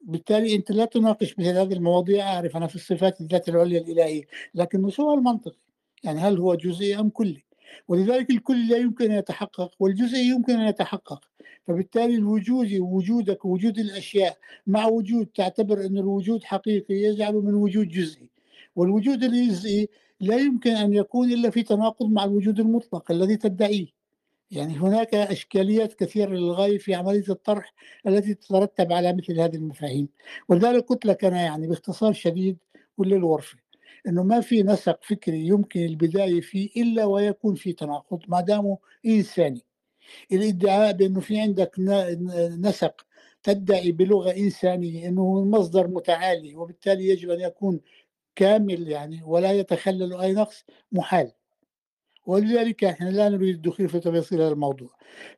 بالتالي 0.00 0.54
أنت 0.54 0.70
لا 0.70 0.84
تناقش 0.84 1.38
مثل 1.38 1.48
هذه 1.48 1.72
المواضيع 1.72 2.32
أعرف 2.34 2.56
أنا 2.56 2.66
في 2.66 2.74
الصفات 2.76 3.20
الذات 3.20 3.48
العليا 3.48 3.80
الإلهية 3.80 4.22
لكن 4.54 4.90
سؤال 4.90 5.22
منطقي. 5.24 5.58
يعني 6.04 6.20
هل 6.20 6.38
هو 6.38 6.54
جزئي 6.54 7.00
أم 7.00 7.08
كلي؟ 7.08 7.44
ولذلك 7.88 8.30
الكل 8.30 8.68
لا 8.68 8.76
يمكن 8.76 9.10
أن 9.10 9.18
يتحقق 9.18 9.70
والجزء 9.80 10.18
يمكن 10.18 10.52
أن 10.52 10.68
يتحقق. 10.68 11.24
فبالتالي 11.66 12.14
الوجود 12.14 12.74
وجودك 12.80 13.44
وجود 13.44 13.78
الأشياء 13.78 14.38
مع 14.66 14.86
وجود 14.86 15.26
تعتبر 15.26 15.86
أن 15.86 15.98
الوجود 15.98 16.44
حقيقي 16.44 16.94
يجعله 16.94 17.40
من 17.40 17.54
وجود 17.54 17.88
جزئي. 17.88 18.28
والوجود 18.76 19.24
الجزئي 19.24 19.88
لا 20.20 20.36
يمكن 20.36 20.70
أن 20.70 20.94
يكون 20.94 21.32
إلا 21.32 21.50
في 21.50 21.62
تناقض 21.62 22.06
مع 22.10 22.24
الوجود 22.24 22.60
المطلق 22.60 23.10
الذي 23.10 23.36
تدعيه. 23.36 23.93
يعني 24.54 24.74
هناك 24.78 25.14
إشكاليات 25.14 25.94
كثيرة 25.94 26.30
للغاية 26.30 26.78
في 26.78 26.94
عملية 26.94 27.24
الطرح 27.28 27.74
التي 28.06 28.34
تترتب 28.34 28.92
على 28.92 29.12
مثل 29.12 29.40
هذه 29.40 29.56
المفاهيم. 29.56 30.08
ولذلك 30.48 30.84
قلت 30.84 31.06
لك 31.06 31.24
أنا 31.24 31.42
يعني 31.42 31.66
باختصار 31.66 32.12
شديد 32.12 32.58
وللورفة 32.98 33.58
إنه 34.08 34.22
ما 34.22 34.40
في 34.40 34.62
نسق 34.62 35.04
فكري 35.04 35.46
يمكن 35.46 35.80
البداية 35.84 36.40
فيه 36.40 36.70
إلا 36.82 37.04
ويكون 37.04 37.54
في 37.54 37.72
تناقض 37.72 38.20
ما 38.28 38.40
دامه 38.40 38.78
إنساني. 39.06 39.62
الإدعاء 40.32 40.92
بأنه 40.92 41.20
في 41.20 41.40
عندك 41.40 41.72
نسق 42.60 43.06
تدعي 43.42 43.92
بلغة 43.92 44.30
إنسانية 44.36 45.08
إنه 45.08 45.44
مصدر 45.44 45.88
متعالي 45.88 46.54
وبالتالي 46.56 47.08
يجب 47.08 47.30
أن 47.30 47.40
يكون 47.40 47.80
كامل 48.36 48.88
يعني 48.88 49.22
ولا 49.24 49.52
يتخلل 49.52 50.14
أي 50.20 50.32
نقص 50.32 50.64
محال. 50.92 51.32
ولذلك 52.26 52.84
إحنا 52.84 53.08
لا 53.08 53.28
نريد 53.28 53.54
الدخول 53.54 53.88
في 53.88 54.00
تفاصيل 54.00 54.40
هذا 54.40 54.52
الموضوع. 54.52 54.90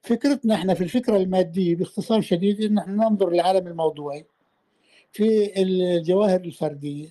فكرتنا 0.02 0.54
إحنا 0.54 0.74
في 0.74 0.84
الفكرة 0.84 1.16
المادية 1.16 1.76
باختصار 1.76 2.20
شديد 2.20 2.60
إن 2.60 2.78
إحنا 2.78 2.92
ننظر 2.94 3.30
للعالم 3.30 3.66
الموضوعي 3.66 4.26
في 5.12 5.52
الجواهر 5.62 6.40
الفردية. 6.40 7.08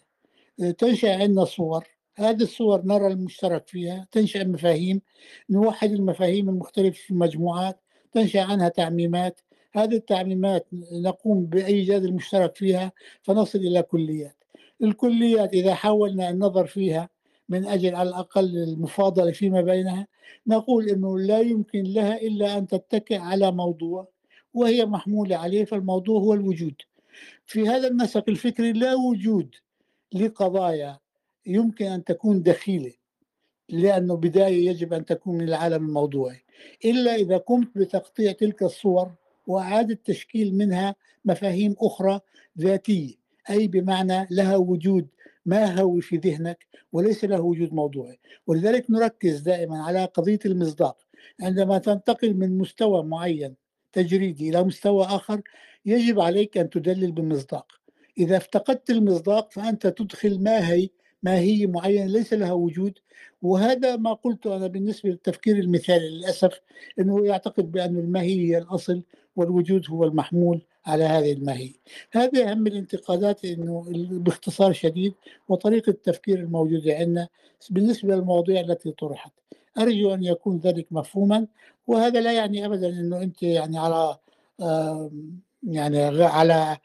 تنشأ 0.77 1.15
عندنا 1.22 1.45
صور. 1.45 1.85
هذه 2.15 2.41
الصور 2.41 2.81
نرى 2.85 3.07
المشترك 3.07 3.68
فيها 3.68 4.07
تنشأ 4.11 4.43
مفاهيم 4.43 5.02
نوحد 5.49 5.91
المفاهيم 5.91 6.49
المختلفة 6.49 6.97
في 6.97 7.11
المجموعات 7.11 7.80
تنشأ 8.11 8.41
عنها 8.41 8.69
تعميمات. 8.69 9.41
هذه 9.73 9.95
التعميمات 9.95 10.68
نقوم 10.91 11.45
بإيجاد 11.45 12.03
المشترك 12.03 12.56
فيها 12.56 12.91
فنصل 13.23 13.60
إلى 13.60 13.81
كليات. 13.81 14.35
الكليات 14.84 15.53
إذا 15.53 15.73
حاولنا 15.73 16.30
النظر 16.30 16.65
فيها 16.65 17.10
من 17.50 17.66
أجل 17.66 17.96
على 17.96 18.10
الأقل 18.10 18.58
المفاضلة 18.58 19.32
فيما 19.32 19.62
بينها 19.62 20.08
نقول 20.48 20.90
أنه 20.90 21.20
لا 21.20 21.40
يمكن 21.40 21.84
لها 21.84 22.22
إلا 22.22 22.58
أن 22.58 22.68
تتكئ 22.68 23.18
على 23.18 23.52
موضوع 23.52 24.08
وهي 24.54 24.86
محمولة 24.86 25.38
عليه 25.38 25.66
فالموضوع 25.66 26.20
هو 26.22 26.34
الوجود. 26.34 26.76
في 27.46 27.68
هذا 27.68 27.88
النسق 27.88 28.24
الفكري 28.30 28.74
لا 28.74 28.94
وجود 28.94 29.56
لقضايا 30.14 31.00
يمكن 31.46 31.86
أن 31.86 32.04
تكون 32.04 32.44
دخيلة 32.44 32.94
لأنه 33.70 34.16
بداية 34.16 34.70
يجب 34.70 34.94
أن 34.94 35.06
تكون 35.06 35.38
من 35.38 35.48
العالم 35.48 35.86
الموضوعي. 35.86 36.46
إلا 36.86 37.16
إذا 37.16 37.38
قمت 37.38 37.78
بتقطيع 37.78 38.32
تلك 38.32 38.64
الصور 38.64 39.12
وإعادة 39.48 40.00
تشكيل 40.06 40.56
منها 40.56 40.96
مفاهيم 41.26 41.76
أخرى 41.80 42.20
ذاتية 42.60 43.14
أي 43.50 43.68
بمعنى 43.68 44.28
لها 44.32 44.56
وجود 44.56 45.08
ما 45.46 45.80
هو 45.82 46.00
في 46.00 46.18
ذهنك 46.18 46.66
وليس 46.92 47.26
له 47.26 47.42
وجود 47.42 47.74
موضوعي. 47.74 48.20
ولذلك 48.48 48.92
نركز 48.92 49.40
دائما 49.40 49.84
على 49.84 50.06
قضية 50.06 50.40
المصداق. 50.46 50.98
عندما 51.42 51.78
تنتقل 51.78 52.34
من 52.34 52.58
مستوى 52.58 53.04
معين 53.04 53.56
تجريدي 53.94 54.50
إلى 54.50 54.64
مستوى 54.64 55.06
آخر 55.06 55.42
يجب 55.86 56.20
عليك 56.20 56.58
أن 56.58 56.70
تدلل 56.70 57.12
بالمصداق. 57.12 57.72
إذا 58.18 58.38
افتقدت 58.38 58.90
المصداق 58.90 59.52
فأنت 59.52 59.88
تدخل 59.88 60.44
ما 60.44 60.70
هي 60.72 60.90
ماهية 61.24 61.68
معينة 61.68 62.06
ليس 62.06 62.34
لها 62.34 62.54
وجود. 62.54 63.00
وهذا 63.42 63.96
ما 63.96 64.14
قلته 64.14 64.56
أنا 64.56 64.68
بالنسبة 64.68 65.10
للتفكير 65.10 65.56
المثالي 65.60 66.10
للأسف 66.10 66.62
أنه 67.00 67.26
يعتقد 67.26 67.72
بأن 67.72 67.98
الماهية 67.98 68.48
هي 68.48 68.58
الأصل 68.58 69.04
والوجود 69.36 69.86
هو 69.90 70.04
المحمول. 70.04 70.66
على 70.86 71.03
هذه 71.03 71.34
الماهية. 71.34 71.74
هذه 72.12 72.52
أهم 72.52 72.68
الانتقادات 72.68 73.45
أنه 73.45 73.86
باختصار 74.12 74.74
شديد 74.74 75.14
وطريقة 75.49 75.90
التفكير 75.90 76.40
الموجودة 76.40 76.94
عندنا 76.95 77.28
بالنسبة 77.70 78.16
للمواضيع 78.16 78.60
التي 78.60 78.91
طرحت. 78.91 79.32
أرجو 79.78 80.14
أن 80.14 80.24
يكون 80.24 80.57
ذلك 80.57 80.88
مفهوما 80.91 81.48
وهذا 81.88 82.22
لا 82.22 82.34
يعني 82.34 82.66
أبدا 82.66 82.90
أنه 82.90 83.22
أنت 83.22 83.44
يعني 83.44 83.80
على 83.80 84.18
يعني 85.64 86.03
على 86.24 86.78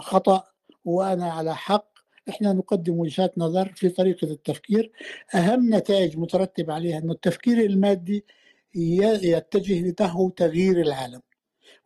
خطأ 0.00 0.44
وأنا 0.84 1.32
على 1.32 1.56
حق. 1.56 1.96
إحنا 2.28 2.52
نقدم 2.52 2.98
وجهات 2.98 3.38
نظر 3.38 3.72
في 3.74 3.88
طريقة 3.88 4.30
التفكير. 4.30 4.92
أهم 5.34 5.74
نتائج 5.74 6.18
مترتب 6.18 6.70
عليها 6.70 6.98
أن 6.98 7.10
التفكير 7.10 7.60
المادي 7.60 8.24
يتجه 8.74 9.94
نحو 10.00 10.28
تغيير 10.28 10.80
العالم. 10.80 11.20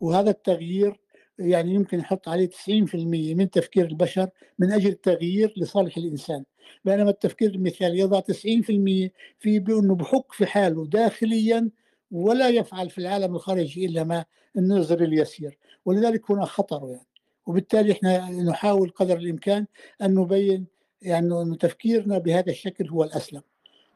وهذا 0.00 0.30
التغيير 0.30 1.00
يعني 1.38 1.74
يمكن 1.74 1.98
نحط 1.98 2.28
عليه 2.28 2.48
90% 2.48 2.94
من 3.34 3.50
تفكير 3.50 3.86
البشر 3.86 4.28
من 4.58 4.72
أجل 4.72 4.90
التغيير 4.90 5.54
لصالح 5.56 5.96
الإنسان. 5.96 6.44
بينما 6.84 7.10
التفكير 7.10 7.50
المثالي 7.50 7.98
يضع 7.98 8.20
90% 8.20 9.10
في 9.38 9.58
بأنه 9.58 9.94
بحك 9.94 10.32
في 10.32 10.46
حاله 10.46 10.86
داخليا 10.86 11.70
ولا 12.10 12.48
يفعل 12.48 12.90
في 12.90 12.98
العالم 12.98 13.34
الخارجي 13.34 13.86
إلا 13.86 14.04
ما 14.04 14.24
النظر 14.56 15.02
اليسير. 15.02 15.58
ولذلك 15.84 16.30
هنا 16.30 16.44
خطر 16.44 16.88
يعني. 16.88 17.06
وبالتالي 17.46 17.92
إحنا 17.92 18.30
نحاول 18.30 18.90
قدر 18.90 19.16
الإمكان 19.16 19.66
أن 20.02 20.14
نبين 20.14 20.66
يعني 21.02 21.42
أن 21.42 21.58
تفكيرنا 21.58 22.18
بهذا 22.18 22.50
الشكل 22.50 22.88
هو 22.88 23.04
الأسلم. 23.04 23.42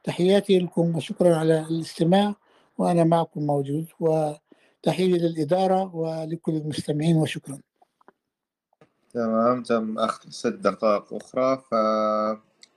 تحياتي 0.04 0.58
لكم 0.58 0.96
وشكرا 0.96 1.36
على 1.36 1.66
الاستماع 1.70 2.34
وأنا 2.78 3.04
معكم 3.04 3.46
موجود 3.46 3.86
وتحية 4.84 5.18
للإدارة 5.18 5.96
ولكل 5.96 6.52
المستمعين 6.52 7.16
وشكرا. 7.16 7.58
تمام 9.14 9.62
تم 9.62 9.98
أخذ 9.98 10.30
ست 10.30 10.46
دقائق 10.46 11.14
أخرى 11.14 11.62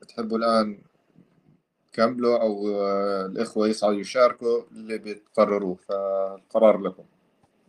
فتحبوا 0.01 0.37
الآن 0.37 0.79
كملوا 1.93 2.37
أو 2.41 2.67
الإخوة 3.25 3.67
يصعدوا 3.67 3.99
يشاركوا 3.99 4.61
اللي 4.71 4.97
بتقرروه 4.97 5.75
فالقرار 5.75 6.77
لكم. 6.77 7.03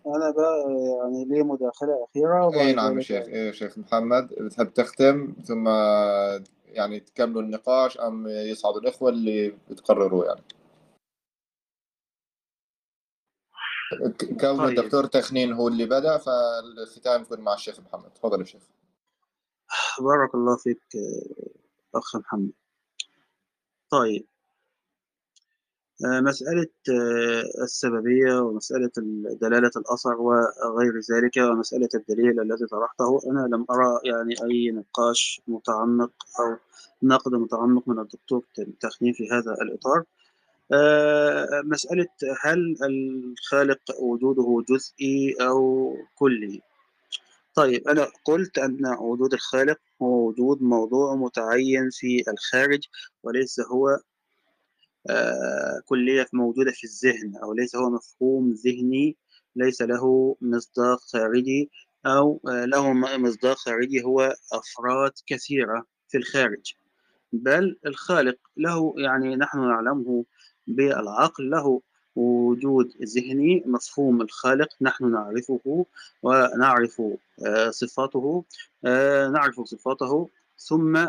أنا 0.06 0.30
بقى 0.30 0.72
يعني 0.72 1.24
لي 1.24 1.42
مداخلة 1.42 2.04
أخيرة 2.10 2.60
إي 2.60 2.72
نعم 2.72 2.96
يا 2.96 3.02
شيخ 3.02 3.26
إي 3.28 3.52
شيخ 3.52 3.78
محمد 3.78 4.28
بتحب 4.40 4.74
تختم 4.74 5.32
ثم 5.44 5.68
يعني 6.66 7.00
تكملوا 7.00 7.42
النقاش 7.42 7.98
أم 8.00 8.28
يصعدوا 8.28 8.80
الإخوة 8.80 9.10
اللي 9.10 9.54
بتقرروا 9.70 10.24
يعني؟ 10.26 10.40
كون 14.40 14.56
طيب. 14.56 14.78
الدكتور 14.78 15.06
تخنين 15.06 15.52
هو 15.52 15.68
اللي 15.68 15.86
بدأ 15.86 16.18
فالختام 16.18 17.22
يكون 17.22 17.40
مع 17.40 17.54
الشيخ 17.54 17.80
محمد. 17.80 18.10
تفضل 18.10 18.40
يا 18.40 18.44
شيخ. 18.44 18.62
بارك 20.00 20.34
الله 20.34 20.56
فيك 20.56 20.82
أخ 21.94 22.16
محمد. 22.16 22.50
طيب. 23.90 24.26
آه، 26.04 26.20
مسألة 26.20 26.66
آه، 26.90 27.62
السببية 27.62 28.40
ومسألة 28.40 28.90
دلالة 29.40 29.70
الأثر 29.76 30.14
وغير 30.20 30.92
ذلك 31.10 31.36
ومسألة 31.36 31.88
الدليل 31.94 32.40
الذي 32.40 32.66
طرحته 32.66 33.20
أنا 33.30 33.56
لم 33.56 33.66
أرى 33.70 34.00
يعني 34.04 34.34
أي 34.44 34.70
نقاش 34.70 35.40
متعمق 35.48 36.12
أو 36.40 36.56
نقد 37.02 37.32
متعمق 37.32 37.88
من 37.88 37.98
الدكتور 37.98 38.44
تخنين 38.80 39.12
في 39.12 39.30
هذا 39.30 39.52
الإطار. 39.62 40.04
مسألة 41.64 42.08
هل 42.42 42.76
الخالق 42.84 43.80
وجوده 44.00 44.64
جزئي 44.68 45.34
أو 45.40 45.94
كلي؟ 46.14 46.62
طيب 47.54 47.88
أنا 47.88 48.08
قلت 48.24 48.58
أن 48.58 48.86
وجود 49.00 49.32
الخالق 49.32 49.78
هو 50.02 50.28
وجود 50.28 50.62
موضوع 50.62 51.14
متعين 51.14 51.90
في 51.90 52.24
الخارج 52.28 52.80
وليس 53.22 53.60
هو 53.60 53.98
آه، 55.10 55.82
كلية 55.86 56.26
موجودة 56.32 56.72
في 56.72 56.84
الذهن 56.84 57.36
أو 57.42 57.52
ليس 57.52 57.76
هو 57.76 57.90
مفهوم 57.90 58.52
ذهني 58.52 59.16
ليس 59.56 59.82
له 59.82 60.36
مصداق 60.40 61.00
خارجي 61.00 61.70
أو 62.06 62.40
آه، 62.48 62.64
له 62.64 62.92
مصداق 63.18 63.56
خارجي 63.56 64.02
هو 64.04 64.34
أفراد 64.52 65.12
كثيرة 65.26 65.86
في 66.08 66.18
الخارج. 66.18 66.74
بل 67.32 67.78
الخالق 67.86 68.38
له 68.56 68.94
يعني 68.98 69.36
نحن 69.36 69.58
نعلمه 69.58 70.24
بالعقل 70.68 71.50
له 71.50 71.80
وجود 72.16 72.92
ذهني 73.02 73.62
مفهوم 73.66 74.22
الخالق 74.22 74.68
نحن 74.80 75.12
نعرفه 75.12 75.86
ونعرف 76.22 77.02
آه، 77.46 77.70
صفاته 77.70 78.44
نعرف 79.32 79.60
صفاته. 79.60 80.28
ثم 80.58 81.08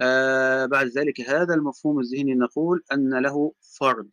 آه 0.00 0.66
بعد 0.66 0.86
ذلك 0.86 1.20
هذا 1.20 1.54
المفهوم 1.54 2.00
الذهني 2.00 2.34
نقول 2.34 2.82
أن 2.92 3.18
له 3.22 3.52
فرد 3.78 4.08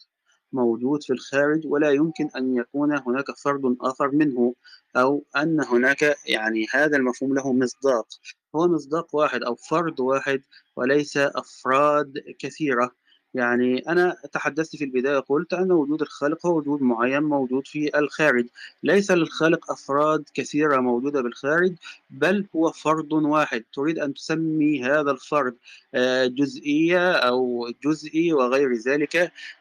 موجود 0.54 1.04
في 1.04 1.14
الخارج 1.14 1.62
ولا 1.66 1.92
يمكن 1.92 2.30
أن 2.36 2.58
يكون 2.58 2.98
هناك 3.08 3.26
فرد 3.44 3.78
آخر 3.82 4.12
منه 4.12 4.56
أو 4.96 5.24
أن 5.38 5.62
هناك 5.62 6.16
يعني 6.26 6.66
هذا 6.74 6.98
المفهوم 6.98 7.36
له 7.36 7.54
مصداق. 7.54 8.08
هو 8.56 8.68
مصداق 8.68 9.16
واحد 9.16 9.44
أو 9.44 9.56
فرد 9.56 10.00
واحد 10.00 10.42
وليس 10.76 11.18
أفراد 11.18 12.14
كثيرة. 12.40 12.92
يعني 13.34 13.80
أنا 13.90 14.16
تحدثت 14.32 14.76
في 14.76 14.84
البداية 14.84 15.20
قلت 15.20 15.54
أن 15.54 15.72
وجود 15.72 16.02
الخالق 16.02 16.46
هو 16.46 16.58
وجود 16.58 16.82
معين 16.82 17.24
موجود 17.24 17.68
في 17.68 17.98
الخارج. 18.00 18.48
ليس 18.84 19.12
للخالق 19.12 19.72
أفراد 19.72 20.24
كثيرة 20.34 20.78
موجودة 20.82 21.22
بالخارج 21.22 21.76
بل 22.10 22.48
هو 22.56 22.72
فرد 22.72 23.14
واحد. 23.14 23.64
تريد 23.74 24.00
أن 24.00 24.14
تسمي 24.14 24.84
هذا 24.84 25.12
الفرد 25.12 25.56
آه، 25.96 26.26
جزئية 26.26 27.12
أو 27.12 27.72
جزئي 27.86 28.34
وغير 28.34 28.74
ذلك؟ 28.74 29.16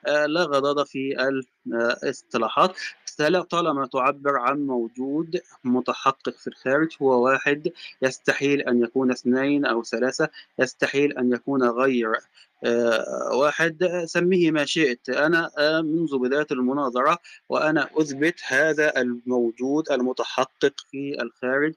آه، 0.07 0.27
لا 0.27 0.43
غضاضة 0.43 0.85
في 0.85 1.17
الاصطلاحات. 1.67 2.77
طالما 3.29 3.87
تعبر 3.87 4.37
عن 4.37 4.67
موجود 4.67 5.41
متحقق 5.65 6.37
في 6.37 6.47
الخارج 6.47 6.97
هو 7.03 7.25
واحد 7.25 7.73
يستحيل 8.03 8.61
أن 8.61 8.83
يكون 8.83 9.11
اثنين 9.11 9.67
أو 9.67 9.83
ثلاثة 9.83 10.29
يستحيل 10.59 11.19
أن 11.19 11.33
يكون 11.33 11.63
غير 11.63 12.13
آه، 12.65 13.31
واحد 13.35 14.05
سميه 14.05 14.51
ما 14.51 14.65
شئت. 14.65 15.09
أنا 15.09 15.51
آه، 15.59 15.81
منذ 15.81 16.19
بداية 16.19 16.47
المناظرة 16.51 17.19
وأنا 17.49 17.89
أثبت 17.95 18.41
هذا 18.47 19.01
الموجود 19.01 19.93
المتحقق 19.93 20.75
في 20.91 21.23
الخارج 21.23 21.75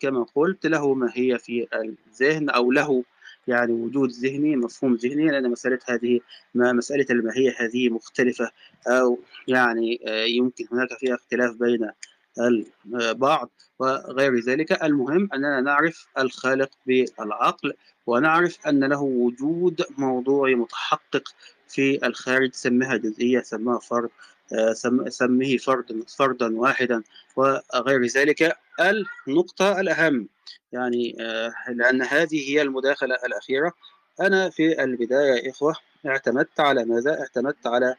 كما 0.00 0.26
قلت 0.34 0.66
له 0.66 0.94
ماهية 0.94 1.36
في 1.36 1.66
الذهن 2.08 2.50
أو 2.50 2.72
له 2.72 3.04
يعني 3.48 3.72
وجود 3.72 4.10
ذهني 4.10 4.56
مفهوم 4.56 4.94
ذهني 4.94 5.30
لأن 5.30 5.50
مسألة 5.50 5.78
هذه 5.88 6.20
ما 6.54 6.72
مسألة 6.72 7.06
الماهية 7.10 7.54
هذه 7.58 7.88
مختلفة. 7.88 8.50
أو 8.86 9.18
يعني 9.48 10.00
آه، 10.06 10.24
يمكن 10.24 10.64
هناك 10.72 10.88
فيها 10.98 11.14
اختلاف 11.14 11.54
بين 11.54 11.90
البعض 12.38 13.50
وغير 13.78 14.40
ذلك. 14.40 14.82
المهم 14.82 15.28
أننا 15.34 15.60
نعرف 15.60 16.06
الخالق 16.18 16.70
بالعقل 16.86 17.72
ونعرف 18.06 18.66
أن 18.66 18.84
له 18.84 19.02
وجود 19.02 19.82
موضوعي 19.98 20.54
متحقق 20.54 21.28
في 21.68 22.06
الخارج 22.06 22.54
سمها 22.54 22.96
جزئية 22.96 23.40
سماها 23.40 23.78
فرد 23.78 24.10
آه، 24.52 24.72
سميه 25.08 25.58
فرد 25.58 26.04
فردا 26.18 26.58
واحدا 26.58 27.02
وغير 27.36 28.06
ذلك. 28.06 28.56
النقطة 28.80 29.80
الأهم. 29.80 30.28
يعني 30.72 31.16
آه، 31.20 31.52
لأن 31.68 32.02
هذه 32.02 32.50
هي 32.50 32.62
المداخلة 32.62 33.14
الأخيرة 33.24 33.72
أنا 34.20 34.50
في 34.50 34.84
البداية 34.84 35.44
يا 35.44 35.50
إخوة 35.50 35.74
اعتمدت 36.06 36.60
على 36.60 36.84
ماذا؟ 36.84 37.20
اعتمدت 37.20 37.66
على 37.66 37.94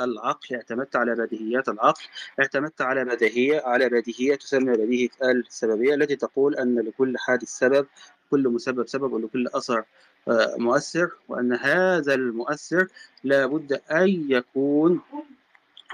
العقل 0.00 0.56
اعتمدت 0.56 0.96
على 0.96 1.14
بديهيات 1.14 1.68
العقل 1.68 2.02
اعتمدت 2.40 2.80
على 2.82 3.04
بديهية 3.04 3.60
على 3.64 3.88
بديهية 3.88 4.34
تسمى 4.34 4.72
بديهية 4.72 5.08
السببية 5.22 5.94
التي 5.94 6.16
تقول 6.16 6.56
أن 6.56 6.78
لكل 6.80 7.18
حادث 7.18 7.48
سبب 7.48 7.86
كل 8.30 8.48
مسبب 8.48 8.86
سبب 8.88 9.12
ولكل 9.12 9.48
أثر 9.54 9.84
آه، 10.28 10.56
مؤثر 10.58 11.10
وأن 11.28 11.52
هذا 11.52 12.14
المؤثر 12.14 12.88
لا 13.24 13.46
بد 13.46 13.72
أن 13.72 14.26
يكون 14.30 15.00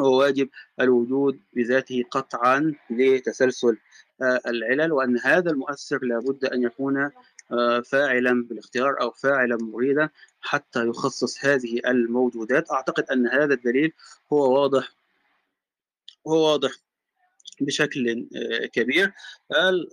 هو 0.01 0.19
واجب 0.19 0.49
الوجود 0.81 1.41
بذاته 1.53 2.05
قطعا 2.11 2.75
لتسلسل 2.91 3.79
آه، 4.23 4.41
العلل 4.47 4.93
وأن 4.93 5.19
هذا 5.19 5.51
المؤثر 5.51 6.05
لا 6.05 6.19
بد 6.19 6.45
أن 6.45 6.63
يكون 6.63 7.11
آه، 7.53 7.81
فاعلا 7.81 8.45
بالاختيار 8.49 9.01
أو 9.01 9.11
فاعلا 9.11 9.57
مريدا 9.57 10.09
حتى 10.41 10.87
يخصص 10.87 11.45
هذه 11.45 11.81
الموجودات. 11.87 12.71
أعتقد 12.71 13.05
أن 13.11 13.27
هذا 13.27 13.55
الدليل 13.55 13.93
هو 14.33 14.63
واضح 14.63 14.93
هو 16.27 16.53
واضح. 16.53 16.86
بشكل 17.61 18.29
آه، 18.37 18.67
كبير. 18.67 19.13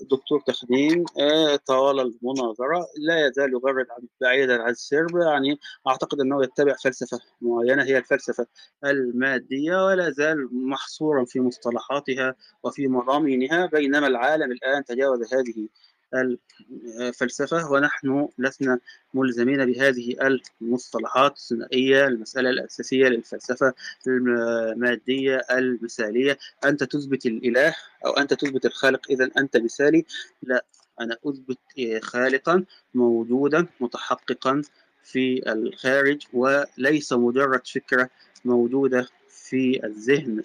الدكتور 0.01 0.41
تخدين 0.47 1.05
آه، 1.19 1.55
طوال 1.55 1.99
المناظرة 1.99 2.87
لا 2.97 3.27
يزال 3.27 3.53
يغرد 3.53 3.85
بعيدا 4.21 4.61
عن 4.61 4.69
السرب 4.69 5.17
يعني 5.17 5.59
أعتقد 5.87 6.19
أنه 6.19 6.43
يتبع 6.43 6.75
فلسفة 6.83 7.19
معينة 7.41 7.83
هي 7.83 7.97
الفلسفة 7.97 8.45
المادية 8.85 9.85
ولا 9.85 10.09
زال 10.09 10.49
محصورا 10.69 11.25
في 11.25 11.39
مصطلحاتها 11.39 12.35
وفي 12.63 12.87
مضامينها 12.87 13.65
بينما 13.65 14.07
العالم 14.07 14.51
الآن 14.51 14.83
تجاوز 14.83 15.33
هذه 15.33 15.67
الفلسفة 16.13 17.71
ونحن 17.71 18.27
لسنا 18.37 18.79
ملزمين 19.13 19.65
بهذه 19.65 20.37
المصطلحات 20.61 21.37
الثنائية 21.37 22.07
المسألة 22.07 22.49
الأساسية 22.49 23.07
للفلسفة 23.07 23.73
المادية 24.07 25.41
المثالية. 25.51 26.37
أنت 26.65 26.83
تثبت 26.83 27.25
الإله 27.25 27.75
أو 28.05 28.11
أنت 28.11 28.33
تثبت 28.33 28.65
الخالق 28.65 29.11
إذا 29.11 29.29
أنت 29.37 29.57
مثالي. 29.57 30.05
لا 30.43 30.65
أنا 31.01 31.17
أثبت 31.25 31.59
خالقا 32.03 32.65
موجودا 32.93 33.67
متحققا 33.79 34.61
في 35.03 35.51
الخارج 35.51 36.23
وليس 36.33 37.13
مجرد 37.13 37.67
فكرة 37.67 38.09
موجودة 38.45 39.07
في 39.29 39.85
الذهن 39.85 40.43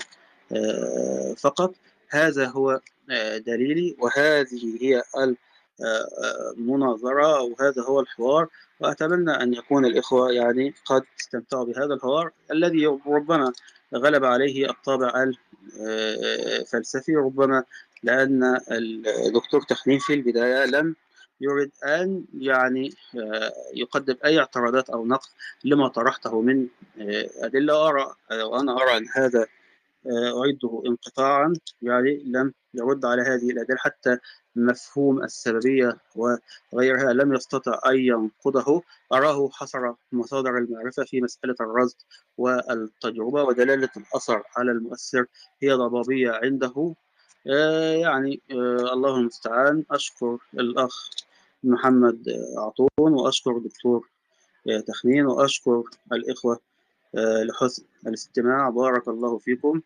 آه، 0.52 1.34
فقط. 1.38 1.74
هذا 2.10 2.46
هو 2.46 2.80
آه، 3.10 3.38
دليلي 3.38 3.96
وهذه 3.98 4.78
هي 4.80 5.02
مناظرة 6.56 7.38
أو 7.38 7.56
هذا 7.60 7.82
هو 7.82 8.00
الحوار 8.00 8.48
وأتمنى 8.80 9.30
أن 9.30 9.54
يكون 9.54 9.84
الإخوة 9.84 10.32
يعني 10.32 10.74
قد 10.84 11.02
استمتعوا 11.20 11.64
بهذا 11.64 11.94
الحوار 11.94 12.30
الذي 12.50 12.86
ربما 12.86 13.52
غلب 13.94 14.24
عليه 14.24 14.70
الطابع 14.70 15.32
الفلسفي 16.60 17.16
ربما 17.16 17.64
لأن 18.02 18.60
الدكتور 19.26 19.62
تخنين 19.62 19.98
في 19.98 20.14
البداية 20.14 20.64
لم 20.64 20.94
يريد 21.40 21.70
أن 21.84 22.24
يعني 22.38 22.94
يقدم 23.74 24.16
أي 24.24 24.38
اعتراضات 24.38 24.90
أو 24.90 25.06
نقد 25.06 25.28
لما 25.64 25.88
طرحته 25.88 26.40
من 26.40 26.66
أدلة 27.42 27.88
أرى 27.88 28.14
وأنا 28.30 28.82
أرى 28.82 28.96
أن 28.96 29.06
هذا 29.14 29.46
أعده 30.06 30.82
انقطاعا. 30.86 31.52
يعني 31.82 32.22
لم 32.26 32.52
يرد 32.74 33.04
على 33.04 33.22
هذه 33.22 33.50
الأدلة 33.50 33.76
حتى 33.78 34.18
مفهوم 34.56 35.22
السببية 35.22 35.96
وغيرها 36.72 37.12
لم 37.12 37.34
يستطع 37.34 37.80
أن 37.86 37.96
ينقضه. 37.96 38.82
أراه 39.12 39.48
حصر 39.52 39.92
مصادر 40.12 40.58
المعرفة 40.58 41.04
في 41.04 41.20
مسألة 41.20 41.54
الرصد 41.60 41.96
والتجربة 42.38 43.42
ودلالة 43.42 43.90
الأثر 43.96 44.42
على 44.56 44.70
المؤثر 44.70 45.26
هي 45.62 45.72
ضبابية 45.72 46.30
عنده. 46.30 46.94
آه 47.46 47.92
يعني 47.92 48.40
آه 48.50 48.92
الله 48.92 49.16
المستعان. 49.16 49.84
أشكر 49.90 50.38
الأخ 50.54 51.10
محمد 51.64 52.24
عطون 52.58 53.12
وأشكر 53.12 53.56
الدكتور 53.56 54.08
آه 54.68 54.80
تخنين 54.80 55.26
وأشكر 55.26 55.82
الإخوة 56.12 56.54
آه، 56.54 56.67
لحسن 57.14 57.84
الاستماع. 58.06 58.70
بارك 58.70 59.08
الله 59.08 59.38
فيكم 59.38 59.82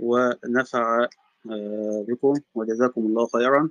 ونفع 0.00 1.08
آه، 1.50 2.04
بكم 2.08 2.34
وجزاكم 2.54 3.00
الله 3.06 3.26
خيرا. 3.26 3.70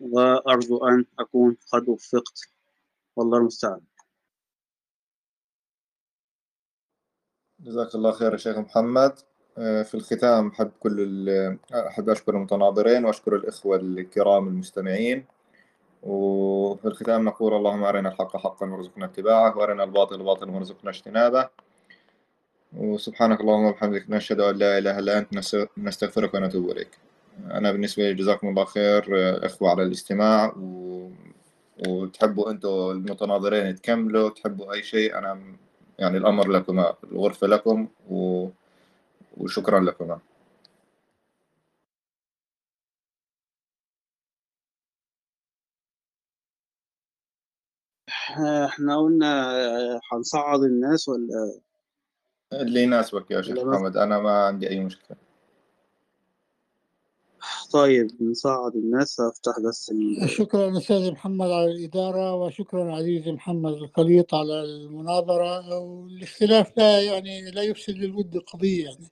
وأرجو 0.00 0.88
أن 0.88 1.04
أكون 1.18 1.56
قد 1.72 1.88
وفقت. 1.88 2.40
والله 3.16 3.38
المستعان. 3.38 3.80
جزاك 7.60 7.94
الله 7.94 8.12
خير 8.12 8.32
يا 8.32 8.36
شيخ 8.36 8.58
محمد. 8.58 9.18
آه، 9.58 9.82
في 9.82 9.94
الختام 9.94 10.48
أحب 10.48 10.70
كل 10.80 11.28
أحب 11.72 12.08
أشكر 12.10 12.36
المتناظرين 12.36 13.04
وأشكر 13.04 13.36
الإخوة 13.36 13.76
الكرام 13.76 14.48
المستمعين. 14.48 15.26
وفي 16.02 16.88
الختام 16.88 17.24
نقول 17.24 17.54
اللهم 17.54 17.84
أرنا 17.84 18.08
الحق 18.08 18.36
حقا 18.36 18.66
وارزقنا 18.70 19.04
اتباعه 19.04 19.58
وأرنا 19.58 19.84
الباطل 19.84 20.22
باطلا 20.22 20.50
وارزقنا 20.52 20.90
اجتنابه. 20.90 21.48
وسبحانك 22.76 23.40
اللهم 23.40 23.64
وبحمدك 23.64 24.04
نشهد 24.10 24.40
أن 24.40 24.56
لا 24.56 24.78
إله 24.78 24.98
إلا 24.98 25.18
أنت 25.18 25.28
نستغفرك 25.78 26.34
ونتوب 26.34 26.70
إليك. 26.70 26.98
أنا 27.50 27.72
بالنسبة 27.72 28.02
لي 28.02 28.14
جزاكم 28.14 28.48
الله 28.48 28.64
خير 28.64 29.04
إخوة 29.46 29.70
على 29.70 29.82
الاستماع 29.82 30.54
و... 30.56 31.10
وتحبوا 31.88 32.50
أنتوا 32.50 32.92
المتناظرين 32.92 33.74
تكملوا 33.76 34.30
تحبوا 34.30 34.72
أي 34.72 34.82
شيء 34.82 35.18
أنا 35.18 35.56
يعني 35.98 36.16
الأمر 36.18 36.48
لكم 36.48 36.84
الغرفة 37.12 37.46
لكم 37.46 37.88
و... 38.10 38.48
وشكرا 39.36 39.80
لكم. 39.80 40.18
إحنا 48.64 48.98
قلنا 48.98 49.52
هنصعد 50.12 50.60
الناس 50.62 51.08
ولا 51.08 51.60
اللي 52.60 52.82
يناسبك 52.82 53.30
يا 53.30 53.42
شيخ 53.42 53.58
محمد 53.58 53.96
أنا 53.96 54.18
ما 54.18 54.46
عندي 54.46 54.70
أي 54.70 54.80
مشكلة. 54.80 55.16
طيب 57.72 58.10
نصعد 58.20 58.76
الناس 58.76 59.20
أفتح 59.20 59.60
بس 59.68 59.92
شكرا 60.26 60.78
أستاذ 60.78 61.12
محمد 61.12 61.50
على 61.50 61.70
الإدارة 61.70 62.34
وشكرا 62.34 62.96
عزيزي 62.96 63.32
محمد 63.32 63.72
الخليط 63.72 64.34
على 64.34 64.62
المناظرة 64.64 65.78
والاختلاف 65.78 66.72
لا 66.76 67.02
يعني 67.02 67.50
لا 67.50 67.62
يفسد 67.62 67.94
للود 67.96 68.38
قضية 68.38 68.84
يعني. 68.84 69.10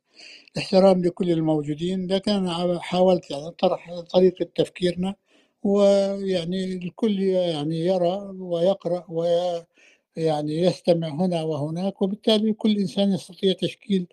احترام 0.58 1.04
لكل 1.04 1.30
الموجودين 1.30 2.12
لكن 2.12 2.32
أنا 2.32 2.80
حاولت 2.80 3.30
يعني 3.30 3.48
أطرح 3.48 4.00
طريقة 4.00 4.46
تفكيرنا 4.54 5.14
ويعني 5.62 6.64
الكل 6.64 7.22
يعني 7.22 7.86
يرى 7.86 8.34
ويقرأ 8.38 9.04
وي 9.08 9.64
يعني 10.16 10.56
يستمع 10.62 11.08
هنا 11.08 11.42
وهناك 11.42 12.02
وبالتالي 12.02 12.52
كل 12.52 12.78
إنسان 12.78 13.12
يستطيع 13.12 13.52
تشكيل 13.52 14.06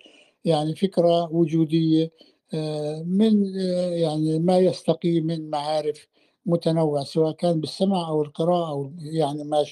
يعني 0.45 0.75
فكرة 0.75 1.33
وجودية 1.33 2.11
آه، 2.53 3.03
من 3.03 3.57
آه، 3.59 3.89
يعني 3.91 4.39
ما 4.39 4.57
يستقي 4.57 5.21
من 5.21 5.49
معارف 5.49 6.07
متنوعة 6.45 7.03
سواء 7.03 7.31
كان 7.33 7.59
بالسمع 7.61 8.07
أو 8.09 8.21
القراءة 8.23 8.69
أو 8.71 8.93
يعني 8.99 9.43
ما 9.43 9.65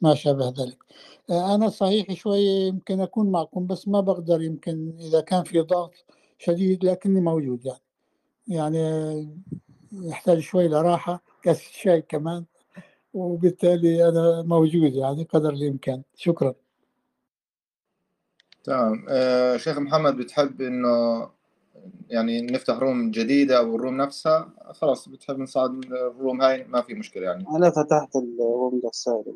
ما 0.00 0.14
شابه 0.14 0.48
ذلك. 0.48 0.78
آه، 1.30 1.54
أنا 1.54 1.68
صحيح 1.68 2.12
شوية 2.12 2.66
يمكن 2.68 3.00
أكون 3.00 3.30
معكم 3.30 3.66
بس 3.66 3.88
ما 3.88 4.00
بقدر 4.00 4.42
يمكن 4.42 4.94
إذا 5.00 5.20
كان 5.20 5.44
في 5.44 5.60
ضغط 5.60 5.94
شديد 6.38 6.84
لكني 6.84 7.20
موجود 7.20 7.66
يعني. 7.66 7.80
يعني 8.48 9.38
يحتاج 9.92 10.38
شوي 10.38 10.68
لراحة 10.68 11.22
كاس 11.42 11.60
شاي 11.60 12.02
كمان. 12.02 12.44
وبالتالي 13.14 14.08
أنا 14.08 14.42
موجود 14.42 14.94
يعني 14.94 15.24
قدر 15.24 15.50
الإمكان. 15.50 16.02
شكرا. 16.16 16.54
تمام. 18.64 19.06
آه 19.08 19.56
شيخ 19.56 19.78
محمد 19.78 20.16
بتحب 20.16 20.60
إنه 20.60 21.28
يعني 22.10 22.40
نفتح 22.42 22.78
روم 22.78 23.10
جديدة 23.10 23.58
أو 23.58 23.76
الروم 23.76 23.96
نفسها؟ 23.96 24.48
خلاص 24.72 25.08
بتحب 25.08 25.38
نصعد 25.38 25.84
الروم 25.84 26.42
هاي؟ 26.42 26.64
ما 26.64 26.80
في 26.80 26.94
مشكلة 26.94 27.22
يعني. 27.22 27.44
أنا 27.56 27.70
فتحت 27.70 28.16
الروم 28.16 28.80
ده 28.84 28.90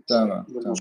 تمام 0.06 0.42
تمام. 0.42 0.74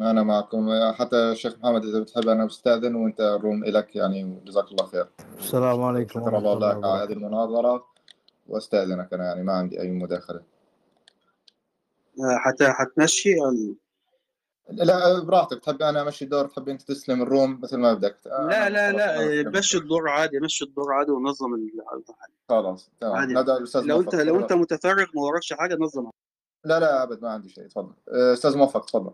أنا 0.00 0.22
معكم. 0.22 0.68
حتى 0.92 1.16
الشيخ 1.16 1.58
محمد 1.58 1.84
إذا 1.84 2.00
بتحب 2.00 2.28
أنا 2.28 2.44
بستأذن 2.44 2.94
وأنت 2.94 3.20
الروم 3.20 3.64
إلك 3.64 3.96
يعني 3.96 4.40
جزاك 4.44 4.72
الله 4.72 4.86
خير. 4.86 5.06
السلام 5.38 5.82
عليكم 5.82 6.20
شكرا 6.20 6.38
الله 6.38 6.58
لك 6.58 6.84
على 6.84 7.02
هذه 7.04 7.12
المناظرة. 7.12 7.89
واستأذنك 8.50 9.12
أنا 9.12 9.24
يعني 9.24 9.42
ما 9.42 9.52
عندي 9.52 9.80
أي 9.80 9.90
مداخلة. 9.90 10.42
حتى 12.44 12.68
حتمشي 12.68 13.34
لا 14.70 15.24
براحتك. 15.24 15.58
تحب 15.64 15.82
أنا 15.82 16.02
أمشي 16.02 16.24
الدور؟ 16.24 16.46
تحب 16.46 16.68
أنت 16.68 16.82
تسلم 16.82 17.22
الروم 17.22 17.60
مثل 17.62 17.76
ما 17.76 17.94
بدك؟ 17.94 18.16
لا 18.26 18.70
لا 18.70 18.92
لا 18.92 19.50
مشي 19.50 19.78
الدور 19.78 20.08
عادي 20.08 20.40
مشي 20.40 20.64
الدور 20.64 20.92
عادي 20.92 21.10
ونظم 21.10 21.68
خلاص 22.48 22.90
تمام. 23.00 23.38
الأستاذ 23.38 23.82
لو 23.82 24.00
انت 24.00 24.14
لو 24.14 24.40
أنت 24.40 24.52
متفرغ 24.52 25.06
ما 25.14 25.22
وراكش 25.22 25.52
حاجة 25.52 25.76
نظم. 25.80 26.10
لا 26.64 26.80
لا 26.80 27.02
أبد 27.02 27.22
ما 27.22 27.30
عندي 27.30 27.48
شيء. 27.48 27.66
تفضل. 27.66 27.94
أستاذ 28.08 28.56
موفق 28.56 28.84
تفضل. 28.84 29.12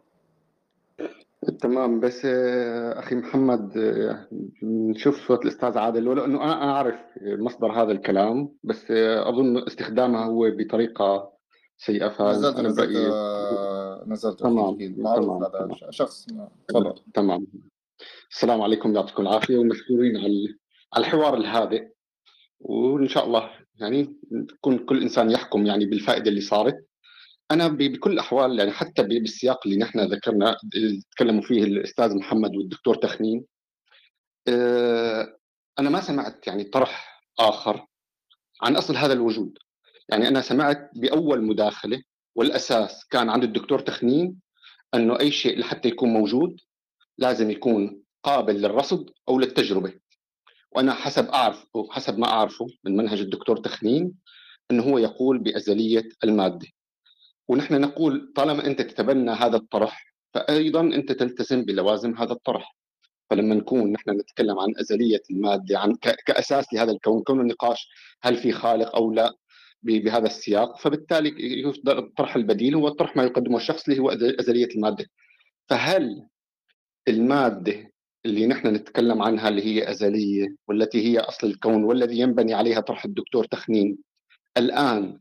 تمام 1.51 2.01
بس 2.01 2.23
آه، 2.25 2.99
أخي 2.99 3.15
محمد 3.15 3.79
آه، 3.79 4.29
نشوف 4.63 5.29
صوت 5.29 5.43
الأستاذ 5.45 5.79
عادل. 5.79 6.09
ولو 6.09 6.25
إنه 6.25 6.45
أنا 6.45 6.71
أعرف 6.71 6.95
مصدر 7.23 7.73
هذا 7.73 7.93
الكلام 7.93 8.55
بس 8.65 8.91
آه، 8.91 9.29
أظن 9.29 9.59
استخدامها 9.67 10.25
هو 10.25 10.51
بطريقة 10.51 11.33
سيئة 11.79 12.07
نزلت 12.07 12.57
فأنا 12.57 12.69
نزلت 12.69 12.97
آه، 12.97 14.05
نزلت 14.07 14.41
تمام، 14.41 14.75
أكيد 14.75 14.99
معروف 14.99 15.25
تمام، 15.27 15.43
هذا 15.45 15.59
تمام. 15.59 15.91
شخص. 15.91 16.27
تفضل. 16.69 16.95
تمام. 17.15 17.47
السلام 18.31 18.63
عليكم 18.63 18.95
يعطيكم 18.95 19.23
العافية 19.23 19.59
ومشكورين 19.59 20.17
على 20.17 20.57
على 20.95 21.07
الحوار 21.07 21.35
الهادئ. 21.35 21.89
وإن 22.61 23.09
شاء 23.09 23.27
الله 23.27 23.51
يعني 23.81 24.17
يكون 24.33 24.79
كل 24.79 25.03
إنسان 25.03 25.31
يحكم 25.31 25.67
يعني 25.67 25.87
بالفائدة 25.87 26.29
اللي 26.29 26.41
صارت. 26.41 26.87
أنا 27.51 27.69
ب- 27.69 27.77
بكل 27.79 28.13
الأحوال 28.13 28.59
يعني 28.59 28.71
حتى 28.71 29.03
بالسياق 29.03 29.67
اللي 29.67 29.79
نحن 29.79 30.01
ذكرنا 30.01 30.57
تكلموا 31.11 31.43
فيه 31.43 31.65
الأستاذ 31.65 32.17
محمد 32.17 32.57
والدكتور 32.57 32.95
تخنين 32.95 33.45
آه، 34.49 35.37
أنا 35.79 35.91
ما 35.91 36.01
سمعت 36.01 36.47
يعني 36.47 36.65
طرح 36.65 37.23
آخر 37.41 37.87
عن 38.63 38.77
أصل 38.77 38.97
هذا 38.97 39.13
الوجود. 39.13 39.59
يعني 40.09 40.29
أنا 40.29 40.41
سمعت 40.41 40.91
بأول 40.97 41.43
مداخلة 41.43 42.03
والأساس 42.35 43.05
كان 43.11 43.29
عند 43.31 43.45
الدكتور 43.45 43.79
تخنين 43.81 44.41
أنه 44.95 45.21
أي 45.21 45.31
شيء 45.31 45.59
لحتى 45.59 45.89
يكون 45.89 46.09
موجود 46.09 46.61
لازم 47.19 47.51
يكون 47.51 48.03
قابل 48.23 48.55
للرصد 48.55 49.11
أو 49.29 49.39
للتجربة. 49.39 49.93
وأنا 50.73 50.95
حسب 50.95 51.29
أعرف 51.29 51.67
حسب 51.91 52.19
ما 52.19 52.27
أعرفه 52.29 52.67
من 52.85 52.97
منهج 52.97 53.21
الدكتور 53.21 53.57
تخنين 53.57 54.13
أنه 54.71 54.83
هو 54.83 54.99
يقول 54.99 55.39
بأزلية 55.39 56.09
المادة. 56.25 56.67
ونحن 57.49 57.81
نقول 57.81 58.33
طالما 58.37 58.67
أنت 58.67 58.83
تتبنى 58.83 59.31
هذا 59.31 59.57
الطرح 59.57 60.15
فأيضا 60.35 60.81
أنت 60.81 61.13
تلتزم 61.13 61.65
بلوازم 61.65 62.15
هذا 62.17 62.33
الطرح. 62.33 62.77
فلما 63.31 63.55
نكون 63.55 63.93
نحن 63.93 64.11
نتكلم 64.11 64.59
عن 64.59 64.69
أزلية 64.81 65.23
المادة 65.31 65.79
عن 65.79 65.95
ك- 65.95 66.17
كأساس 66.27 66.73
لهذا 66.75 66.93
الكون 66.93 67.23
كون 67.23 67.41
النقاش 67.41 67.89
هل 68.23 68.37
في 68.37 68.53
خالق 68.53 68.97
أو 68.97 69.13
لا 69.13 69.33
بهذا 69.83 70.27
السياق 70.27 70.79
فبالتالي 70.79 71.29
الطرح 71.89 72.37
البديل 72.37 72.75
هو 72.75 72.89
الطرح 72.89 73.17
ما 73.17 73.25
يقدمه 73.25 73.57
الشخص 73.57 73.89
اللي 73.89 74.01
هو 74.01 74.11
أزلية 74.11 74.67
المادة. 74.77 75.07
فهل 75.69 76.27
المادة 77.09 77.93
اللي 78.27 78.47
نحن 78.47 78.69
نتكلم 78.69 79.23
عنها 79.23 79.49
اللي 79.49 79.63
هي 79.67 79.91
أزلية 79.91 80.47
والتي 80.69 81.05
هي 81.07 81.19
أصل 81.19 81.47
الكون 81.47 81.85
والذي 81.85 82.19
ينبني 82.19 82.55
عليها 82.55 82.81
طرح 82.81 83.05
الدكتور 83.05 83.45
تخنين 83.45 83.99
الآن 84.57 85.19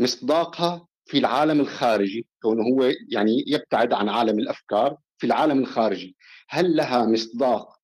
مصداقها 0.00 0.87
في 1.08 1.18
العالم 1.18 1.60
الخارجي 1.60 2.26
كونه 2.42 2.62
هو 2.62 2.92
يعني 3.08 3.44
يبتعد 3.46 3.92
عن 3.92 4.08
عالم 4.08 4.38
الأفكار 4.38 4.96
في 5.18 5.26
العالم 5.26 5.58
الخارجي. 5.58 6.16
هل 6.48 6.76
لها 6.76 7.06
مصداق 7.06 7.78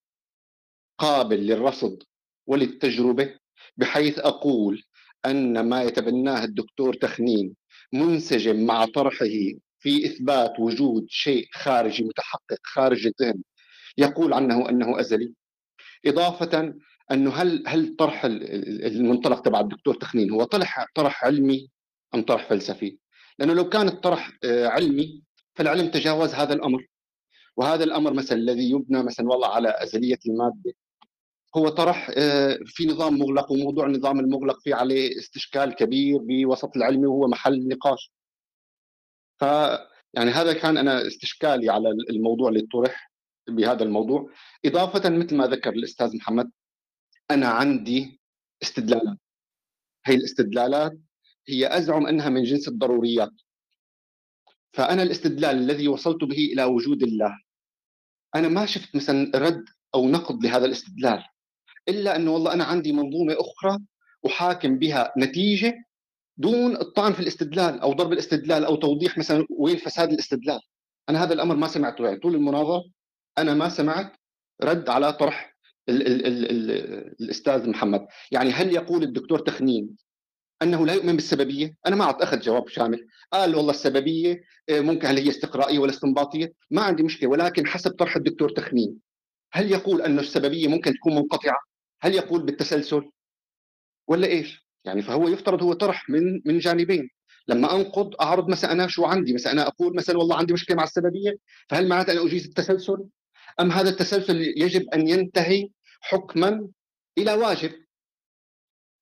قابل 0.99 1.37
للرصد 1.47 2.03
وللتجربة؟ 2.47 3.35
بحيث 3.77 4.19
أقول 4.19 4.83
أن 5.27 5.69
ما 5.69 5.83
يتبناه 5.83 6.45
الدكتور 6.45 6.95
تخنين 6.95 7.55
منسجم 7.93 8.67
مع 8.67 8.85
طرحه 8.85 9.27
في 9.79 10.07
إثبات 10.07 10.61
وجود 10.61 11.07
شيء 11.09 11.49
خارجي 11.53 12.05
متحقق 12.05 12.59
خارج 12.63 13.07
الذهن 13.07 13.43
يقول 13.99 14.33
عنه 14.33 14.69
أنه 14.69 15.01
أزلي. 15.01 15.35
إضافة 16.07 16.75
أنه 17.11 17.31
هل 17.31 17.65
هل 17.67 17.97
طرح 17.97 18.25
ال- 18.25 18.43
ال- 18.43 18.85
المنطلق 18.85 19.41
تبع 19.43 19.61
الدكتور 19.61 19.95
تخنين 19.95 20.31
هو 20.31 20.45
طرح 20.45 20.87
طرح 20.95 21.25
علمي 21.25 21.69
أم 22.15 22.23
طرح 22.23 22.49
فلسفي؟ 22.49 22.99
لأنه 23.39 23.55
لو 23.55 23.69
كان 23.69 23.89
الطرح 23.89 24.39
آه، 24.45 24.67
علمي 24.67 25.23
فالعلم 25.55 25.91
تجاوز 25.91 26.35
هذا 26.35 26.55
الأمر. 26.55 26.87
وهذا 27.57 27.85
الأمر 27.85 28.13
مثلا 28.13 28.39
الذي 28.39 28.71
يبنى 28.71 29.03
مثلا 29.03 29.29
والله 29.29 29.49
على 29.49 29.69
أزلية 29.83 30.19
المادة 30.27 30.75
هو 31.57 31.69
طرح 31.69 32.11
آه، 32.17 32.59
في 32.67 32.87
نظام 32.87 33.19
مغلق 33.19 33.53
وموضوع 33.53 33.87
النظام 33.87 34.21
المغلق 34.21 34.61
في 34.61 34.73
عليه 34.73 35.19
استشكال 35.19 35.75
كبير 35.75 36.19
بوسط 36.19 36.77
العلمي 36.77 37.07
وهو 37.07 37.29
محل 37.29 37.69
نقاش. 37.69 38.13
ف 39.41 39.43
يعني 40.15 40.31
هذا 40.31 40.53
كان 40.53 40.79
أنا 40.79 41.07
استشكالي 41.07 41.71
على 41.71 41.91
الموضوع 42.11 42.49
اللي 42.49 42.61
طرح 42.73 43.13
بهذا 43.49 43.83
الموضوع. 43.83 44.31
إضافة 44.65 45.11
مثل 45.11 45.37
ما 45.37 45.47
ذكر 45.47 45.71
الأستاذ 45.71 46.17
محمد 46.17 46.51
أنا 47.31 47.49
عندي 47.49 48.21
استدلالات. 48.63 49.19
هي 50.07 50.15
الاستدلالات 50.15 50.93
هي 51.49 51.77
أزعم 51.79 52.07
أنها 52.07 52.29
من 52.29 52.43
جنس 52.43 52.69
الضروريات. 52.69 53.31
فأنا 54.73 55.03
الاستدلال 55.03 55.57
الذي 55.57 55.89
وصلت 55.89 56.25
به 56.25 56.37
إلى 56.53 56.65
وجود 56.65 57.03
الله 57.03 57.39
أنا 58.35 58.49
ما 58.49 58.67
شفت 58.67 58.97
مثلا 58.97 59.33
رد 59.35 59.65
أو 59.95 60.09
نقد 60.09 60.45
لهذا 60.45 60.67
الاستدلال 60.67 61.25
إلا 61.89 62.17
أنه 62.17 62.31
والله 62.31 62.53
أنا 62.53 62.65
عندي 62.65 62.93
منظومة 62.93 63.37
أخرى 63.39 63.79
أحاكم 64.27 64.79
بها 64.79 65.13
نتيجة 65.19 65.85
دون 66.37 66.77
الطعن 66.77 67.13
في 67.13 67.21
الاستدلال 67.21 67.81
أو 67.81 67.93
ضرب 67.93 68.13
الاستدلال 68.13 68.65
أو 68.65 68.77
توضيح 68.77 69.19
مثلا 69.19 69.47
وين 69.59 69.77
فساد 69.77 70.13
الاستدلال. 70.13 70.61
أنا 71.09 71.23
هذا 71.23 71.35
الأمر 71.35 71.57
ما 71.57 71.69
سمعته 71.69 72.05
يعني 72.05 72.19
طول 72.19 72.35
المناظرة 72.35 72.85
أنا 73.39 73.55
ما 73.55 73.69
سمعت 73.69 74.13
رد 74.63 74.89
على 74.89 75.13
طرح 75.13 75.57
ال 75.89 76.07
ال 76.07 76.27
ال 76.27 76.51
ال 76.51 76.71
الأستاذ 77.21 77.69
محمد. 77.69 78.07
يعني 78.33 78.51
هل 78.51 78.75
يقول 78.75 79.03
الدكتور 79.03 79.39
تخنين 79.39 79.97
أنه 80.65 80.87
لا 80.87 80.93
يؤمن 80.95 81.17
بالسببية. 81.17 81.77
أنا 81.87 81.97
ما 81.97 82.23
أخذ 82.23 82.41
جواب 82.41 82.69
شامل. 82.69 83.07
قال 83.33 83.57
والله 83.57 83.71
السببية 83.71 84.45
آه، 84.69 84.81
ممكن 84.81 85.07
هل 85.07 85.19
هي 85.19 85.29
استقرائية 85.29 85.79
ولا 85.79 85.91
استنباطية؟ 85.91 86.53
ما 86.71 86.83
عندي 86.83 87.03
مشكلة 87.03 87.29
ولكن 87.29 87.67
حسب 87.67 87.91
طرح 87.91 88.17
الدكتور 88.17 88.51
تخنين 88.51 88.99
هل 89.53 89.71
يقول 89.71 90.03
انه 90.03 90.21
السببية 90.21 90.69
ممكن 90.69 90.95
تكون 90.95 91.15
منقطعة؟ 91.15 91.57
هل 92.01 92.15
يقول 92.15 92.43
بالتسلسل؟ 92.43 93.11
ولا 94.09 94.27
إيش؟ 94.27 94.67
يعني 94.85 95.03
فهو 95.03 95.29
يفترض 95.29 95.63
هو 95.63 95.73
طرح 95.73 96.11
من 96.11 96.41
من 96.45 96.59
جانبين. 96.59 97.11
لما 97.49 97.77
أنقض 97.77 98.15
أعرض 98.21 98.49
مثلا 98.49 98.73
أنا 98.73 98.87
شو 98.87 99.05
عندي؟ 99.05 99.33
مثلا 99.33 99.53
أنا 99.53 99.67
أقول 99.67 99.97
مثلا 99.97 100.19
والله 100.19 100.37
عندي 100.37 100.53
مشكلة 100.53 100.77
مع 100.77 100.85
السببية 100.85 101.37
فهل 101.69 101.89
معناته 101.89 102.13
أنا 102.13 102.27
أجيز 102.27 102.45
التسلسل؟ 102.45 103.05
أم 103.61 103.73
هذا 103.73 103.91
التسلسل 103.91 104.41
يجب 104.41 104.89
أن 104.95 105.09
ينتهي 105.09 105.69
حكما 106.01 106.69
إلى 107.19 107.35
واجب؟ 107.35 107.84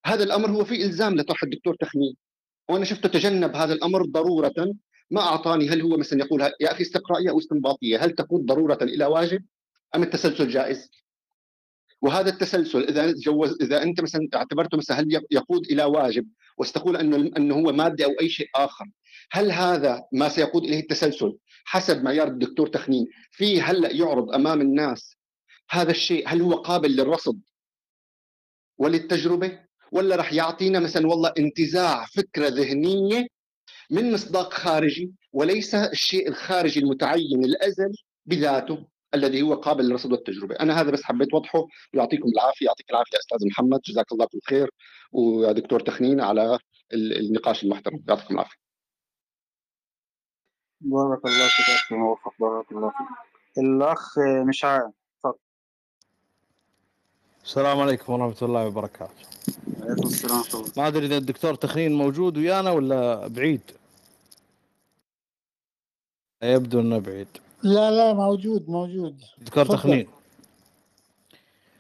هذا 0.05 0.25
الأمر 0.25 0.51
هو 0.51 0.65
في 0.65 0.85
إلزام 0.85 1.17
لطرح 1.17 1.43
الدكتور 1.43 1.75
تخمين. 1.75 2.17
وأنا 2.69 2.85
شفته 2.85 3.09
تجنب 3.09 3.57
هذا 3.57 3.73
الأمر 3.75 4.05
ضرورة 4.07 4.75
ما 5.11 5.21
أعطاني 5.21 5.69
هل 5.69 5.83
هو 5.83 5.97
مثلا 5.97 6.19
يقول 6.25 6.41
يا 6.41 6.73
أخي 6.73 6.83
استقرائية 6.83 7.31
أو 7.31 7.39
استنباطية 7.39 8.05
هل 8.05 8.11
تقود 8.11 8.47
ضرورة 8.47 8.79
إلى 8.83 9.05
واجب 9.05 9.45
أم 9.95 10.03
التسلسل 10.03 10.49
جائز؟ 10.49 10.91
وهذا 12.03 12.31
التسلسل 12.31 12.85
إذا 12.85 13.13
جوز 13.13 13.57
إذا 13.63 13.83
أنت 13.83 14.01
مثلا 14.01 14.29
اعتبرته 14.35 14.79
مثلا 14.79 15.01
هل 15.01 15.23
يقود 15.31 15.67
إلى 15.67 15.85
واجب 15.85 16.29
وستقول 16.59 16.97
أنه 16.97 17.31
أنه 17.37 17.55
هو 17.55 17.73
ماده 17.73 18.05
أو 18.05 18.11
أي 18.21 18.29
شيء 18.29 18.49
آخر 18.55 18.85
هل 19.33 19.53
هذا 19.53 20.05
ما 20.13 20.29
سيقود 20.29 20.65
إليه 20.65 20.81
التسلسل 20.81 21.39
حسب 21.65 22.03
معيار 22.03 22.29
الدكتور 22.29 22.67
تخنين 22.67 23.07
في 23.31 23.61
هلأ 23.61 23.91
يعرض 23.91 24.35
أمام 24.35 24.61
الناس 24.61 25.17
هذا 25.71 25.91
الشيء 25.91 26.29
هل 26.29 26.43
هو 26.43 26.55
قابل 26.55 26.97
للرصد 26.97 27.41
وللتجربة؟ 28.79 29.59
ولا 29.93 30.17
راح 30.17 30.33
يعطينا 30.33 30.81
مثلا 30.81 31.07
والله 31.07 31.33
انتزاع 31.39 32.07
فكرة 32.07 32.49
ذهنية 32.49 33.27
من 33.91 34.13
مصداق 34.13 34.53
خارجي 34.53 35.13
وليس 35.33 35.75
الشيء 35.75 36.29
الخارجي 36.29 36.81
المتعين 36.81 37.45
الأزلي 37.45 37.99
بذاته 38.27 38.87
الذي 39.15 39.43
هو 39.43 39.55
قابل 39.55 39.85
للرصد 39.85 40.13
والتجربة، 40.13 40.55
أنا 40.55 40.81
هذا 40.81 40.91
بس 40.91 41.03
حبيت 41.03 41.29
اوضحه 41.33 41.67
ويعطيكم 41.95 42.29
العافية، 42.29 42.67
يعطيك 42.67 42.91
العافية 42.91 43.19
أستاذ 43.19 43.47
محمد، 43.47 43.81
جزاك 43.81 44.13
الله 44.13 44.27
كل 44.27 44.41
خير 44.49 44.71
ويا 45.13 45.53
دكتور 45.53 45.81
تخنين 45.81 46.21
على 46.21 46.59
النقاش 46.95 47.65
المحترم، 47.65 48.03
يعطيكم 48.09 48.35
العافية. 48.35 48.57
بارك 50.81 51.27
الله 51.27 51.49
فيك. 51.49 51.93
موفق 51.99 52.33
بارك 52.41 52.73
الله 52.73 52.89
فيك. 52.89 53.07
الأخ 53.59 54.19
مشعل. 54.49 54.93
السلام 57.45 57.81
عليكم 57.81 58.13
ورحمة 58.13 58.37
الله 58.43 58.67
وبركاته. 58.67 59.25
عليكم 59.83 60.07
السلام 60.07 60.39
ورحمة 60.39 60.61
الله. 60.61 60.73
ما 60.77 60.87
أدري 60.87 61.07
إذا 61.07 61.17
الدكتور 61.17 61.55
تخنين 61.55 61.93
موجود 61.93 62.39
ويانا 62.39 62.71
ولا 62.71 63.27
بعيد؟ 63.27 63.61
يبدو 66.43 66.81
أنه 66.81 66.99
بعيد. 66.99 67.29
لا 67.63 67.91
لا 67.91 68.13
موجود 68.13 68.71
موجود. 68.71 69.23
دكتور 69.39 69.65
تفضل. 69.65 69.79
تخنين. 69.79 70.07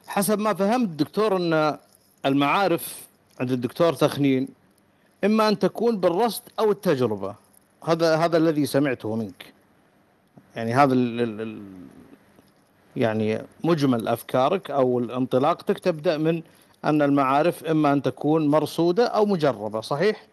حسب 0.07 0.39
ما 0.39 0.55
فهمت 0.55 0.89
دكتور 0.89 1.37
أن 1.37 1.79
المعارف 2.27 3.07
عند 3.41 3.53
الدكتور 3.53 3.93
تخنين 3.93 4.49
إما 5.25 5.49
أن 5.49 5.59
تكون 5.59 6.01
بالرصد 6.01 6.43
أو 6.59 6.71
التجربة. 6.71 7.35
هذا 7.85 8.17
هذا 8.17 8.37
الذي 8.37 8.67
سمعته 8.67 9.17
منك. 9.17 9.53
يعني 10.57 10.75
هذا 10.75 10.95
ال 10.95 11.21
ال 11.21 11.41
ال 11.41 11.63
يعني 12.97 13.39
مجمل 13.65 14.09
أفكارك 14.09 14.71
أو 14.71 14.99
انطلاقتك 14.99 15.79
تبدأ 15.79 16.19
من 16.19 16.43
أن 16.85 17.03
المعارف 17.03 17.65
إما 17.65 17.93
أن 17.93 18.03
تكون 18.03 18.49
مرصودة 18.49 19.07
أو 19.07 19.27
مجربة 19.27 19.81
صحيح؟ 19.81 20.27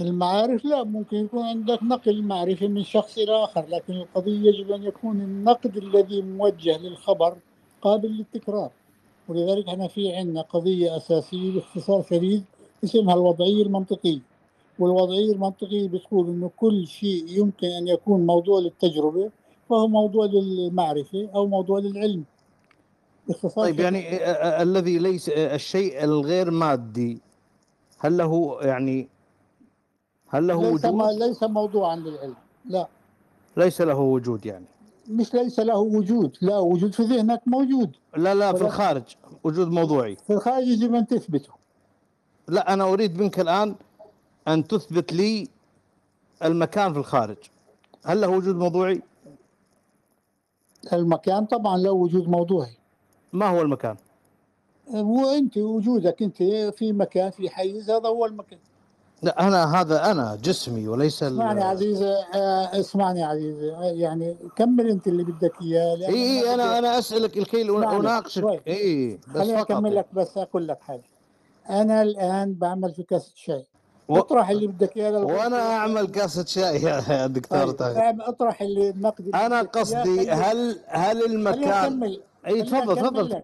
المعارف 0.00 0.64
لا 0.64 0.84
ممكن 0.84 1.16
يكون 1.16 1.46
عندك 1.46 1.82
نقل 1.82 2.22
معرفي 2.22 2.68
من 2.68 2.84
شخص 2.84 3.18
إلى 3.18 3.44
آخر 3.44 3.66
لكن 3.68 3.92
القضية 3.92 4.48
يجب 4.48 4.70
أن 4.72 4.82
يكون 4.82 5.20
النقد 5.20 5.76
الذي 5.76 6.22
موجه 6.22 6.78
للخبر 6.78 7.36
قابل 7.82 8.08
للتكرار 8.08 8.70
ولذلك 9.28 9.68
إحنا 9.68 9.88
في 9.88 10.12
عندنا 10.16 10.42
قضية 10.42 10.96
أساسية 10.96 11.52
باختصار 11.52 12.02
شديد 12.10 12.44
اسمها 12.84 13.14
الوضعية 13.14 13.62
المنطقية 13.62 14.20
والوضعية 14.78 15.32
المنطقية 15.32 15.88
بتقول 15.88 16.28
إنه 16.28 16.50
كل 16.56 16.86
شيء 16.86 17.24
يمكن 17.28 17.66
أن 17.66 17.88
يكون 17.88 18.26
موضوع 18.26 18.60
للتجربة 18.60 19.30
فهو 19.70 19.88
موضوع 19.88 20.26
للمعرفة 20.26 21.28
أو 21.34 21.46
موضوع 21.46 21.78
للعلم. 21.78 22.24
طيب. 23.56 23.80
يعني 23.80 24.26
الذي 24.62 24.98
ليس 24.98 25.28
الشيء 25.28 26.04
الغير 26.04 26.50
مادي 26.50 27.18
هل 27.98 28.16
له 28.16 28.58
يعني 28.62 29.08
هل 30.28 30.46
له 30.46 30.70
ليس 30.70 30.84
ما 30.84 31.04
وجود؟ 31.04 31.22
ليس 31.22 31.42
موضوعا 31.42 31.96
للعلم 31.96 32.34
لا. 32.64 32.88
ليس 33.56 33.80
له 33.80 33.98
وجود 33.98 34.46
يعني. 34.46 34.64
مش 35.08 35.34
ليس 35.34 35.60
له 35.60 35.78
وجود 35.78 36.36
لا 36.40 36.58
وجود 36.58 36.94
في 36.94 37.02
ذهنك 37.02 37.42
موجود. 37.46 37.90
لا 38.16 38.34
لا 38.34 38.52
في 38.52 38.62
الخارج 38.62 39.02
وجود 39.44 39.68
موضوعي. 39.68 40.16
في 40.16 40.32
الخارج 40.32 40.66
يجب 40.66 40.94
ان 40.94 41.06
تثبته. 41.06 41.52
لا 42.48 42.72
أنا 42.72 42.84
أريد 42.92 43.20
منك 43.20 43.40
الآن 43.40 43.74
أن 44.48 44.66
تثبت 44.66 45.12
لي 45.12 45.48
المكان 46.44 46.92
في 46.92 46.98
الخارج. 46.98 47.36
هل 48.04 48.20
له 48.20 48.28
وجود 48.28 48.56
موضوعي؟ 48.56 49.02
المكان 50.92 51.46
طبعا 51.46 51.76
له 51.78 51.92
وجود 51.92 52.28
موضوعي. 52.28 52.76
ما 53.32 53.46
هو 53.46 53.62
المكان؟ 53.62 53.96
وانت 54.94 55.56
وجودك 55.58 56.22
أنت 56.22 56.42
في 56.76 56.92
مكان 56.92 57.30
في 57.30 57.50
حيز 57.50 57.90
هذا 57.90 58.08
هو 58.08 58.26
المكان. 58.26 58.58
لا 59.22 59.48
أنا 59.48 59.80
هذا 59.80 60.10
أنا 60.10 60.38
جسمي 60.42 60.88
وليس 60.88 61.22
اسمعني 61.22 61.62
عزيزي 61.64 62.08
آه، 62.34 62.80
اسمعني 62.80 63.22
عزيزي. 63.22 63.72
آه، 63.72 63.82
يعني 63.82 64.36
كمل 64.56 64.90
أنت 64.90 65.06
اللي 65.06 65.24
بدك 65.24 65.52
إياه 65.62 65.94
لأن 65.94 66.12
إي 66.12 66.40
إي 66.40 66.54
أنا 66.54 66.78
أنا 66.78 66.98
أسألك 66.98 67.38
الكي 67.38 67.64
شوي. 68.26 68.60
إي 68.68 69.18
بس 69.28 69.36
خليني 69.36 69.60
أكمل 69.60 69.94
لك 69.96 70.06
بس 70.12 70.38
أقول 70.38 70.68
لك 70.68 70.80
حاجة. 70.80 71.08
أنا 71.70 72.02
الآن 72.02 72.54
بعمل 72.54 72.94
في 72.94 73.02
كاسه 73.02 73.32
شاي. 73.34 73.66
و... 74.08 74.18
اطرح 74.18 74.48
اللي 74.50 74.66
بدك 74.66 74.96
إياه. 74.96 75.24
وأنا 75.24 75.76
أعمل 75.76 76.06
كاسه 76.06 76.44
شاي 76.44 76.82
يا 76.82 77.26
دكتور 77.26 77.70
طيب 77.70 78.20
اطرح 78.20 78.62
اللي 78.62 78.90
اللي 78.90 79.12
أنا. 79.34 79.62
قصدي 79.62 80.30
هل 80.30 80.80
هل 80.86 81.24
المكان 81.24 82.16
إي 82.46 82.62
تفضل 82.62 82.96
تفضل. 82.96 83.42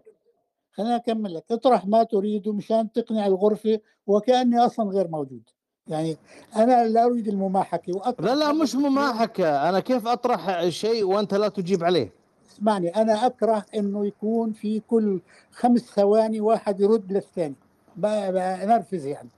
خليني 0.72 0.96
أكمل 0.96 1.34
لك 1.34 1.44
اطرح 1.50 1.86
ما 1.86 2.02
تريده 2.02 2.52
مشان 2.52 2.92
تقنع 2.92 3.26
الغرفة 3.26 3.80
وكأني 4.06 4.58
أصلا 4.58 4.90
غير 4.90 5.08
موجود 5.08 5.42
يعني 5.86 6.16
أنا 6.56 6.84
لا 6.88 7.04
أريد 7.04 7.28
المماحكة 7.28 7.96
واطرح 7.96 8.26
لا 8.26 8.34
لا 8.34 8.52
مش. 8.52 8.74
مماحكة 8.74 9.68
أنا 9.68 9.80
كيف 9.80 10.06
أطرح 10.06 10.68
شيء 10.68 11.04
وأنت 11.04 11.34
لا 11.34 11.48
تجيب 11.48 11.84
عليه 11.84 12.12
اسمعني 12.52 12.88
أنا 12.88 13.26
أكره 13.26 13.64
إنه 13.76 14.06
يكون 14.06 14.52
في 14.52 14.80
كل 14.80 15.20
خمس 15.52 15.80
ثواني 15.80 16.40
واحد 16.40 16.80
يرد 16.80 17.12
للثاني 17.12 17.54
بنرفز 17.96 19.06
يعني 19.06 19.28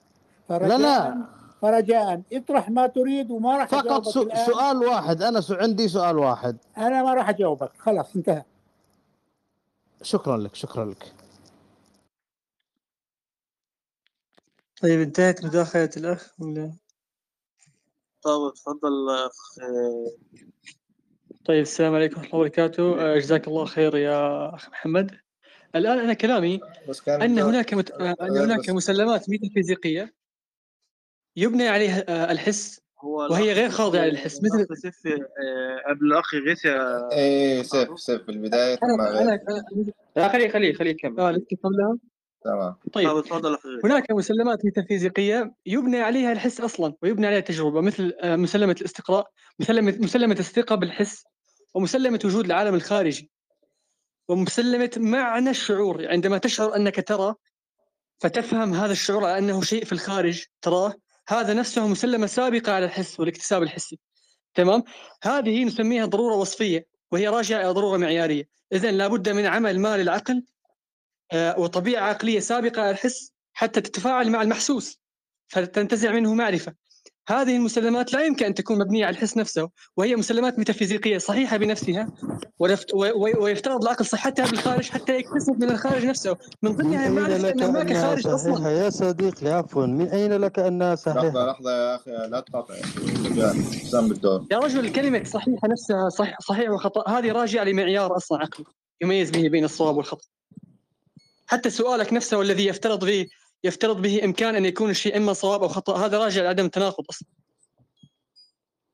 فرجاء 0.48 0.78
لا. 0.78 1.27
فرجاء 1.62 2.23
اطرح 2.32 2.70
ما 2.70 2.86
تريد 2.86 3.31
وما 3.31 3.56
راح 3.59 3.68
فقط 3.68 3.86
أجاوبك 3.86 4.09
سو... 4.09 4.23
الآن. 4.23 4.47
سؤال 4.47 4.77
واحد. 4.77 5.23
أنا. 5.23 5.43
عندي 5.51 5.89
سؤال 5.89 6.18
واحد. 6.18 6.56
أنا 6.78 7.02
ما 7.02 7.14
راح 7.14 7.28
أجاوبك. 7.28 7.70
خلاص 7.78 8.16
انتهى. 8.16 8.43
شكرا 10.02 10.36
لك 10.36 10.55
شكرا 10.55 10.85
لك. 10.85 11.12
طيب 14.82 15.01
انتهت 15.01 15.44
مداخلة 15.44 15.90
الأخ 15.97 16.32
ولا؟ 16.39 16.73
طب 18.23 18.40
اتفضل 18.52 19.10
أخ. 19.27 19.59
آه، 19.62 20.06
طيب 21.44 21.62
السلام 21.62 21.94
عليكم 21.94 22.14
ورحمة 22.16 22.31
الله 22.32 22.40
وبركاته. 22.40 23.16
جزاك 23.18 23.48
الله 23.48 23.64
خير 23.64 23.97
يا 23.97 24.55
أخ 24.55 24.68
محمد. 24.68 25.10
الآن 25.74 25.98
أنا 25.98 26.14
كلامي 26.14 26.60
بس 26.89 27.01
كان 27.01 27.23
أن 27.23 27.39
هناك 27.39 27.74
مت... 27.74 27.90
أن 27.90 28.36
هناك 28.36 28.60
بس- 28.60 28.70
مسلمات 28.70 29.28
ميتافيزيقية. 29.28 30.14
يبنى 31.37 31.69
عليها 31.69 32.05
آه، 32.09 32.33
الحس 32.33 32.81
وهي 33.03 33.53
غير 33.53 33.71
خاضعة 33.71 34.03
سيف- 34.05 34.13
للحس. 34.13 34.43
مثل 34.43 34.67
آه، 35.07 35.91
قبل 35.91 36.07
الأخ 36.07 36.35
غيث 36.35 36.65
يا 36.65 37.13
إيه 37.13 37.63
سيف 37.63 38.01
سيف 38.01 38.23
في 38.23 38.29
البداية 38.29 38.77
ثم 38.77 39.01
أنا. 39.01 39.41
لا 40.17 40.29
خليه 40.29 40.49
خليه 40.49 40.75
خليه 40.75 40.91
يكمل. 40.91 41.21
آه 41.21 41.31
قبلها؟ 41.65 41.99
تمام. 42.45 42.75
طيب. 42.93 43.07
اخ 43.55 43.67
غيث. 43.67 43.85
هناك 43.85 44.11
مسلمات 44.11 44.65
ميتافيزيقية 44.65 45.55
يبنى 45.67 46.01
عليها 46.01 46.33
الحس 46.33 46.61
أصلا 46.61 46.95
ويبنى 47.03 47.27
عليها 47.27 47.39
التجربة 47.39 47.81
مثل 47.81 48.13
آه، 48.21 48.37
مسلمة 48.37 48.77
الاستقراء 48.81 49.27
مسلمة 49.61 49.97
مسلمة 50.01 50.37
الثقة 50.39 50.75
بالحس 50.77 51.25
ومسلمة 51.75 52.21
وجود 52.25 52.45
العالم 52.45 52.75
الخارجي 52.75 53.31
ومسلمة 54.29 54.91
معنى 54.97 55.51
الشعور. 55.51 56.07
عندما 56.09 56.39
تشعر 56.39 56.77
أنك 56.77 57.09
ترى 57.09 57.35
فتفهم 58.19 58.75
هذا 58.75 58.93
الشعور 58.93 59.25
على 59.25 59.39
أنه 59.39 59.63
شيء 59.63 59.85
في 59.85 59.93
الخارج 59.93 60.45
تراه 60.63 60.95
هذا 61.28 61.55
نفسه 61.55 61.86
مسلمة 61.86 62.27
سابقة 62.27 62.73
على 62.73 62.85
الحس 62.85 63.20
والاكتساب 63.20 63.62
الحسي. 63.62 63.98
تمام؟ 64.55 64.82
هذه 65.23 65.65
نسميها 65.65 66.07
ضرورة 66.07 66.35
وصفية 66.35 66.86
وهي 67.12 67.28
راجعة 67.28 67.61
إلى 67.61 67.69
ضرورة 67.69 67.98
معيارية. 67.98 68.48
إذا 68.73 68.90
لابد 68.90 69.28
من 69.28 69.47
عمل 69.47 69.81
ما 69.81 69.97
للعقل 69.97 70.44
آه، 71.32 71.59
وطبيعة 71.59 72.03
عقلية 72.03 72.40
سابقة 72.40 72.82
على 72.82 72.90
الحس 72.90 73.32
حتى 73.53 73.81
تتفاعل 73.81 74.31
مع 74.31 74.43
المحسوس 74.43 75.01
فتنتزع 75.48 76.12
منه 76.12 76.35
معرفة. 76.35 76.74
هذه 77.28 77.57
المسلمات 77.57 78.12
لا 78.12 78.24
يمكن 78.24 78.47
أن 78.47 78.55
تكون 78.55 78.78
مبنية 78.78 79.07
على 79.07 79.16
الحس 79.16 79.36
نفسه 79.36 79.70
وهي 79.97 80.16
مسلمات 80.16 80.59
ميتافيزيقية 80.59 81.19
صحيحة 81.19 81.57
بنفسها 81.57 82.09
ويفترض 83.39 83.82
العقل 83.82 84.07
صحتها 84.07 84.51
بالخارج 84.51 84.90
حتى 84.90 85.16
يكتسب 85.16 85.65
من 85.65 85.70
الخارج 85.70 86.05
نفسه. 86.05 86.36
من 86.62 86.70
من 86.70 86.77
ضمنها 86.77 87.09
معرفة 87.09 87.39
لك 87.39 87.53
أن 87.53 87.62
هناك 87.62 87.97
خارج 87.97 88.27
أصلا 88.27 88.55
صحيحة؟ 88.55 88.70
يا 88.70 88.90
صديقي 88.90 89.48
عفوا. 89.48 89.86
من 89.86 90.09
أين 90.09 90.32
لك 90.32 90.59
أنها 90.59 90.94
لحظة 90.94 91.12
صحيحة؟ 91.12 91.47
لحظة 91.47 91.70
يا 91.70 91.97
أخي 91.97 92.11
لا 92.11 92.40
تقاطع. 92.40 92.74
سام 93.90 94.09
بالدور. 94.09 94.47
يا 94.51 94.59
رجل 94.59 94.93
كلمة 94.93 95.24
صحيحة 95.24 95.69
نفسها 95.69 96.09
صح 96.09 96.40
صحيح 96.40 96.70
وخطأ. 96.70 97.11
هذه 97.11 97.32
راجعة 97.32 97.65
لمعيار 97.65 98.16
أصلا 98.16 98.39
عقلي 98.39 98.66
يميز 99.03 99.31
به 99.31 99.48
بين 99.48 99.65
الصواب 99.65 99.97
والخطأ. 99.97 100.24
حتى 101.47 101.70
سؤالك 101.70 102.12
نفسه 102.12 102.39
والذي 102.39 102.66
يفترض 102.66 103.05
به 103.05 103.27
يفترض 103.66 104.02
به 104.02 104.24
إمكان 104.24 104.56
أن 104.56 104.64
يكون 104.64 104.90
الشيء 104.90 105.16
إما 105.16 105.32
صواب 105.32 105.62
أو 105.62 105.68
خطأ. 105.68 106.06
هذا 106.06 106.18
راجع 106.18 106.43
لعدم 106.43 106.64
التناقض 106.64 107.05
أصلا. 107.10 107.28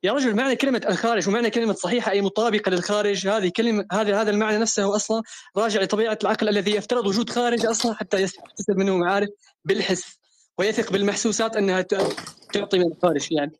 يا 0.05 0.13
رجل 0.13 0.35
معنى 0.35 0.57
كلمة 0.57 0.83
الخارج 0.89 1.29
ومعنى 1.29 1.51
كلمة 1.51 1.73
صحيحة 1.73 2.11
أي 2.11 2.21
مطابقة 2.21 2.71
للخارج 2.71 3.29
هذه 3.29 3.53
كلمة 3.57 3.85
هذا 3.93 4.21
هذا 4.21 4.31
المعنى 4.31 4.59
نفسه 4.59 4.97
أصلا 4.97 5.23
راجع 5.57 5.81
لطبيعة 5.83 6.19
العقل 6.23 6.49
الذي 6.49 6.75
يفترض 6.75 7.07
وجود 7.07 7.31
خارج 7.31 7.67
أصلا 7.67 7.95
حتى 7.95 8.23
يكتسب 8.23 8.77
منه 8.77 8.97
معارف 8.97 9.29
بالحس 9.65 10.19
ويثق 10.59 10.93
بالمحسوسات 10.93 11.57
أنها 11.57 11.81
تعطي 12.53 12.79
من 12.79 12.93
الخارج 12.93 13.33
يعني. 13.33 13.53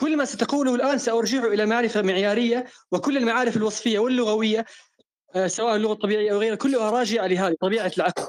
كل 0.00 0.16
ما 0.16 0.24
ستقوله 0.24 0.74
الآن 0.74 0.98
سأرجعه 0.98 1.46
إلى 1.46 1.66
معرفة 1.66 2.02
معيارية 2.02 2.66
وكل 2.92 3.16
المعارف 3.16 3.56
الوصفية 3.56 3.98
واللغوية 3.98 4.64
آه، 5.34 5.46
سواء 5.46 5.76
اللغة 5.76 5.92
الطبيعية 5.92 6.32
أو 6.32 6.38
غيرها 6.38 6.56
كلها 6.56 6.90
راجعة 6.90 7.26
لهذه 7.26 7.56
طبيعة 7.60 7.92
العقل. 7.96 8.22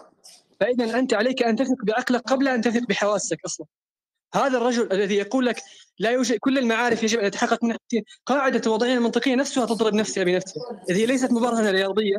فإذا 0.59 0.99
أنت 0.99 1.13
عليك 1.13 1.43
أن 1.43 1.55
تثق 1.55 1.85
بعقلك 1.85 2.21
قبل 2.21 2.47
أن 2.47 2.61
تثق 2.61 2.87
بحواسك 2.89 3.37
أصلا. 3.45 3.67
هذا 4.35 4.57
الرجل 4.57 4.93
الذي 4.93 5.15
يقول 5.15 5.45
لك 5.45 5.63
لا 5.99 6.11
يوجد 6.11 6.37
كل 6.39 6.57
المعارف 6.57 7.03
يجب 7.03 7.19
أن 7.19 7.25
يتحقق 7.25 7.63
منها 7.63 7.77
قاعدة 8.25 8.61
الوضعية 8.65 8.93
المنطقية 8.93 9.35
نفسها 9.35 9.65
تضرب 9.65 9.93
نفسها 9.93 10.23
بنفسها. 10.23 10.83
إذ 10.89 10.95
هي 10.95 11.05
ليست 11.05 11.31
مبرهنة 11.31 11.71
رياضية 11.71 12.17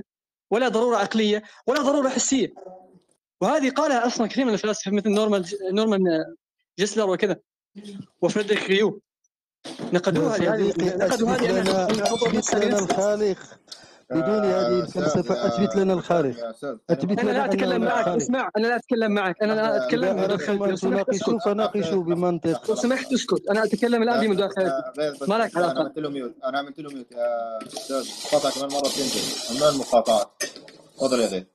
ولا 0.51 0.69
ضرورة 0.69 0.97
عقلية 0.97 1.43
ولا 1.67 1.83
ضرورة 1.83 2.09
حسية. 2.09 2.55
وهذه 3.41 3.71
قالها 3.71 4.07
أصلا 4.07 4.27
كثير 4.27 4.45
من 4.45 4.53
الفلاسفة 4.53 4.91
مثل 4.91 5.09
نورمان 5.09 5.45
نورمان 5.73 6.01
جيسلر 6.79 7.11
وكذا. 7.11 7.37
وفريدريك 8.21 8.71
ريو 8.71 9.01
نقدوها 9.93 10.39
نقدوا 10.39 11.31
هذه 11.31 11.51
لنا 11.51 11.89
بنفسها 12.33 12.79
الخالق. 12.79 13.39
بدون 14.11 14.45
يا 14.45 14.61
هذه 14.61 14.85
أستاذ، 14.85 15.03
الفلسفة 15.03 15.35
يا 15.35 15.47
أثبت 15.47 15.77
لنا 15.77 15.95
يا 16.39 16.51
أستاذ 16.51 16.77
أثبت 16.91 17.19
أنا 17.21 17.31
لا 17.31 17.33
لنا 17.33 17.45
أتكلم 17.45 17.85
لا 17.85 17.95
معك 17.95 18.09
اسمع 18.09 18.51
أنا 18.57 18.67
لا 18.67 18.77
أتكلم 18.77 19.13
معك. 19.13 19.43
أنا 19.43 19.53
لا 19.53 19.85
أتكلم 19.85 20.19
اسكت 21.11 21.43
فناقشوا 21.45 22.03
بمنطق. 22.03 22.69
لو 22.71 22.75
سمحت 22.75 23.13
اسكت. 23.13 23.43
أنا 23.51 23.65
أتكلم 23.65 24.03
الآن 24.03 24.21
بمداخلتي 24.27 24.83
ما 25.29 25.35
لك 25.35 25.57
أنا 25.57 25.67
علاقة. 25.67 25.81
عملت 25.81 25.99
له 25.99 26.11
ميوت 26.11 26.35
أنا 26.45 26.59
عملت 26.59 26.81
له 26.81 26.91
ميوت 26.91 27.13
يا 27.13 27.59
أستاذ 27.67 28.11
قطع 28.39 28.51
كمان 28.51 28.69
مرة 28.73 28.81
بتنزل 28.89 29.55
ممنوع 29.55 29.69
المقاطعات 29.69 30.43
تفضل 30.97 31.21
يا 31.21 31.27
غير 31.27 31.47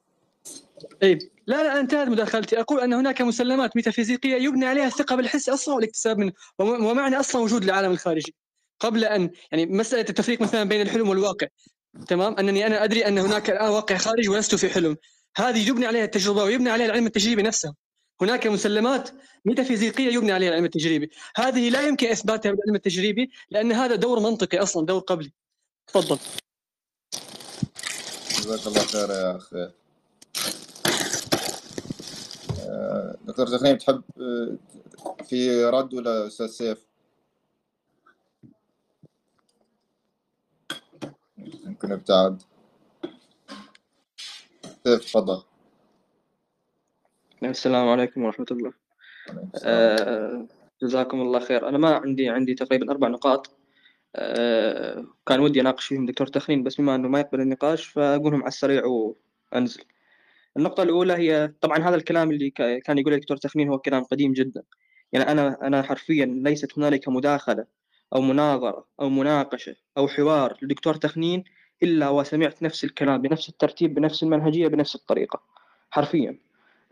طيب. 1.02 1.19
لا 1.48 1.64
لا 1.64 1.80
انتهت 1.80 2.07
مداخلتي. 2.07 2.60
أقول 2.60 2.80
أن 2.80 2.94
هناك 2.94 3.22
مسلمات 3.22 3.76
ميتافيزيقية 3.76 4.36
يبنى 4.36 4.65
عليها 4.65 4.88
الثقة 4.88 5.15
بالحس 5.15 5.49
أصلا 5.49 5.76
والاكتساب 5.76 6.18
منه 6.18 6.32
وم- 6.60 6.86
ومعنى 6.86 7.19
أصلا 7.19 7.41
وجود 7.41 7.64
العالم 7.64 7.91
الخارجي. 7.91 8.36
قبل 8.80 9.06
ان 9.06 9.30
يعني 9.52 9.65
مسألة 9.65 10.06
التفريق 10.10 10.41
مثلا 10.41 10.64
بين 10.64 10.82
الحلم 10.82 11.10
والواقع. 11.10 11.48
تمام؟ 12.07 12.35
أنني 12.39 12.67
أنا 12.67 12.84
أدري 12.84 13.07
أن 13.07 13.17
هناك 13.17 13.49
الآن 13.49 13.69
واقع 13.69 13.97
خارجي 13.97 14.30
ولست 14.30 14.55
في 14.55 14.69
حلم. 14.69 14.97
هذه 15.38 15.69
يبني 15.69 15.85
عليها 15.85 16.03
التجربة 16.05 16.43
ويبني 16.43 16.69
عليها 16.69 16.85
العلم 16.85 17.05
التجريبي 17.05 17.41
نفسه. 17.41 17.73
هناك 18.22 18.47
مسلمات 18.47 19.09
ميتافيزيقية 19.45 20.13
يبني 20.13 20.31
عليها 20.31 20.49
العلم 20.49 20.65
التجريبي. 20.65 21.09
هذه 21.35 21.69
لا 21.69 21.81
يمكن 21.81 22.07
إثباتها 22.07 22.51
بالعلم 22.51 22.76
التجريبي 22.76 23.31
لأن 23.49 23.72
هذا 23.72 23.95
دور 23.95 24.19
منطقي 24.19 24.57
أصلا 24.57 24.85
دور 24.85 24.99
قبلي. 24.99 25.34
تفضل. 25.88 26.19
جزاك 28.39 28.67
الله 28.67 28.80
خير 28.80 29.09
يا 29.09 29.35
اخ 29.35 29.53
آه، 32.59 33.15
دكتور 33.26 33.47
تخنيم 33.47 33.77
تحب 33.77 34.03
آه، 34.22 34.57
في 35.30 35.65
رد 35.65 35.93
ولا 35.93 36.27
أستاذ 36.27 36.47
سيف؟ 36.47 36.77
يمكن 41.38 41.91
ابتعد. 41.91 42.41
سيف 44.84 45.02
تفضل. 45.02 45.44
السلام 47.44 47.88
عليكم 47.90 48.24
ورحمة 48.24 48.45
الله. 48.52 48.74
آه، 49.66 50.48
جزاكم 50.84 51.22
الله 51.22 51.40
خير. 51.40 51.70
أنا 51.70 51.78
ما 51.78 51.95
عندي 51.95 52.30
عندي 52.30 52.53
تقريبا 52.53 52.91
أربع 52.91 53.07
نقاط. 53.07 53.52
آه، 54.16 55.06
كان 55.28 55.40
ودي 55.40 55.62
أناقش 55.62 55.86
فيهم 55.86 56.06
دكتور 56.06 56.28
تخنين 56.28 56.64
بس 56.64 56.76
بما 56.76 56.95
أنه 56.95 57.07
ما 57.07 57.20
يقبل 57.20 57.41
النقاش 57.41 57.86
فأقولهم 57.86 58.40
على 58.41 58.48
السريع 58.48 58.84
وأنزل. 58.86 59.84
النقطة 60.57 60.84
الأولى 60.84 61.14
هي 61.14 61.53
طبعا 61.62 61.78
هذا 61.80 61.95
الكلام 61.95 62.32
اللي 62.32 62.49
كا- 62.49 62.80
كان 62.80 62.98
يقوله 62.98 63.18
دكتور 63.18 63.38
تخنين 63.38 63.70
هو 63.70 63.80
كلام 63.80 64.03
قديم 64.03 64.34
جدا. 64.34 64.64
يعني 65.14 65.32
أنا 65.32 65.68
أنا 65.68 65.82
حرفيا 65.82 66.26
ليست 66.26 66.78
هنالك 66.78 67.10
مداخلة. 67.10 67.66
أو 68.15 68.22
مناظرة 68.22 68.86
أو 68.99 69.10
مناقشة 69.10 69.76
أو 69.98 70.07
حوار 70.07 70.57
لدكتور 70.61 70.95
تخنين 70.95 71.44
إلا 71.84 72.10
وسمعت 72.10 72.64
نفس 72.64 72.84
الكلام 72.84 73.22
بنفس 73.22 73.49
الترتيب 73.49 73.94
بنفس 73.94 74.23
المنهجية 74.23 74.68
بنفس 74.68 74.95
الطريقة 74.95 75.41
حرفيا. 75.91 76.40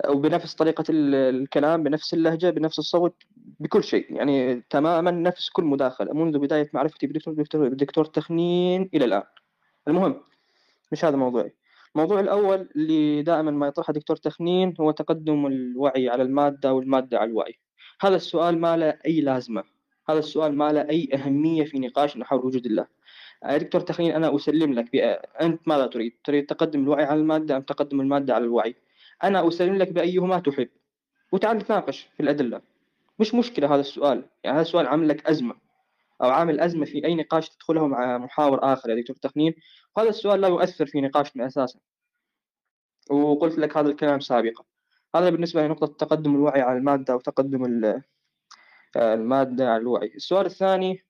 وبنفس 0.09 0.55
طريقة 0.55 0.83
ال- 0.89 1.15
الكلام 1.15 1.83
بنفس 1.83 2.13
اللهجة 2.13 2.49
بنفس 2.49 2.79
الصوت 2.79 3.23
بكل 3.59 3.83
شيء. 3.83 4.15
يعني 4.15 4.63
تماما 4.69 5.11
نفس 5.11 5.49
كل 5.49 5.63
مداخلة. 5.63 6.13
منذ 6.13 6.39
بداية 6.39 6.69
معرفتي 6.73 7.07
بدكتور 7.53 8.05
تخنين 8.05 8.89
إلى 8.93 9.05
الآن. 9.05 9.23
المهم 9.87 10.21
مش 10.91 11.05
هذا 11.05 11.15
موضوعي. 11.15 11.53
الموضوع 11.95 12.19
الأول 12.19 12.69
اللي 12.75 13.21
دائما 13.21 13.51
ما 13.51 13.67
يطرحه 13.67 13.93
دكتور 13.93 14.15
تخنين 14.15 14.73
هو 14.81 14.91
تقدم 14.91 15.45
الوعي 15.45 16.09
على 16.09 16.23
المادة 16.23 16.73
والمادة 16.73 17.19
على 17.19 17.29
الوعي. 17.29 17.59
هذا 18.01 18.15
السؤال 18.15 18.61
ما 18.61 18.77
له 18.77 18.99
أي 19.05 19.21
لازمة. 19.21 19.72
هذا 20.09 20.19
السؤال 20.19 20.57
ما 20.57 20.71
له 20.71 20.89
أي 20.89 21.09
أهمية 21.13 21.63
في 21.65 21.79
نقاشنا 21.79 22.25
حول 22.25 22.45
وجود 22.45 22.65
الله. 22.65 22.87
يا 23.45 23.57
دكتور 23.57 23.81
تخنين 23.81 24.15
أنا 24.15 24.35
أسلم 24.35 24.73
لك 24.73 24.91
بأ... 24.91 25.21
أنت 25.45 25.67
ماذا 25.67 25.87
تريد؟ 25.87 26.13
تريد 26.23 26.45
تقدم 26.45 26.83
الوعي 26.83 27.05
على 27.05 27.19
المادة 27.19 27.57
أم 27.57 27.61
تقدم 27.61 28.01
المادة 28.01 28.35
على 28.35 28.45
الوعي؟ 28.45 28.75
أنا 29.23 29.47
أسلم 29.47 29.75
لك 29.75 29.91
بأيهما 29.91 30.39
تحب 30.39 30.69
وتعال 31.31 31.57
نتناقش 31.57 32.09
في 32.17 32.23
الأدلة. 32.23 32.61
مش 33.19 33.35
مشكلة 33.35 33.73
هذا 33.73 33.81
السؤال 33.81 34.25
يعني 34.43 34.55
هذا 34.57 34.61
السؤال 34.61 34.87
عامل 34.87 35.07
لك 35.07 35.27
أزمة 35.27 35.55
أو 36.21 36.29
عامل 36.29 36.59
أزمة 36.59 36.85
في 36.85 37.05
أي 37.05 37.15
نقاش 37.15 37.49
تدخله 37.49 37.87
مع 37.87 38.17
محاور 38.17 38.73
آخر 38.73 38.89
يا 38.89 38.95
دكتور 38.95 39.15
تخنين 39.15 39.53
وهذا 39.95 40.09
السؤال 40.09 40.41
لا 40.41 40.47
يؤثر 40.47 40.85
في 40.85 41.01
نقاشنا 41.01 41.47
أساسا. 41.47 41.79
وقلت 43.11 43.57
لك 43.57 43.77
هذا 43.77 43.89
الكلام 43.89 44.19
سابقا. 44.19 44.63
هذا 45.15 45.29
بالنسبة 45.29 45.67
لنقطة 45.67 46.05
تقدم 46.05 46.35
الوعي 46.35 46.61
على 46.61 46.77
المادة 46.77 47.15
وتقدم 47.15 47.65
المادة 48.97 49.69
على 49.69 49.81
الوعي. 49.81 50.07
السؤال 50.15 50.45
الثاني 50.45 51.05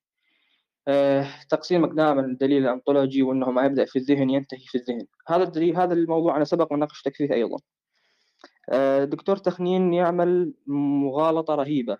آه، 0.87 1.27
تقسيمك 1.49 1.89
دائما 1.89 2.21
الدليل 2.21 2.63
الأنطولوجي 2.63 3.23
وأنه 3.23 3.51
ما 3.51 3.65
يبدأ 3.65 3.85
في 3.85 3.99
الذهن 3.99 4.29
ينتهي 4.29 4.65
في 4.67 4.77
الذهن. 4.77 5.07
هذا 5.27 5.43
الدليل 5.43 5.77
هذا 5.77 5.93
الموضوع 5.93 6.37
أنا 6.37 6.45
سبق 6.45 6.73
وناقشتك 6.73 7.15
فيه 7.15 7.33
أيضا. 7.33 7.57
آه، 8.69 9.05
دكتور 9.05 9.37
تخنين 9.37 9.93
يعمل 9.93 10.53
مغالطة 10.67 11.55
رهيبة 11.55 11.97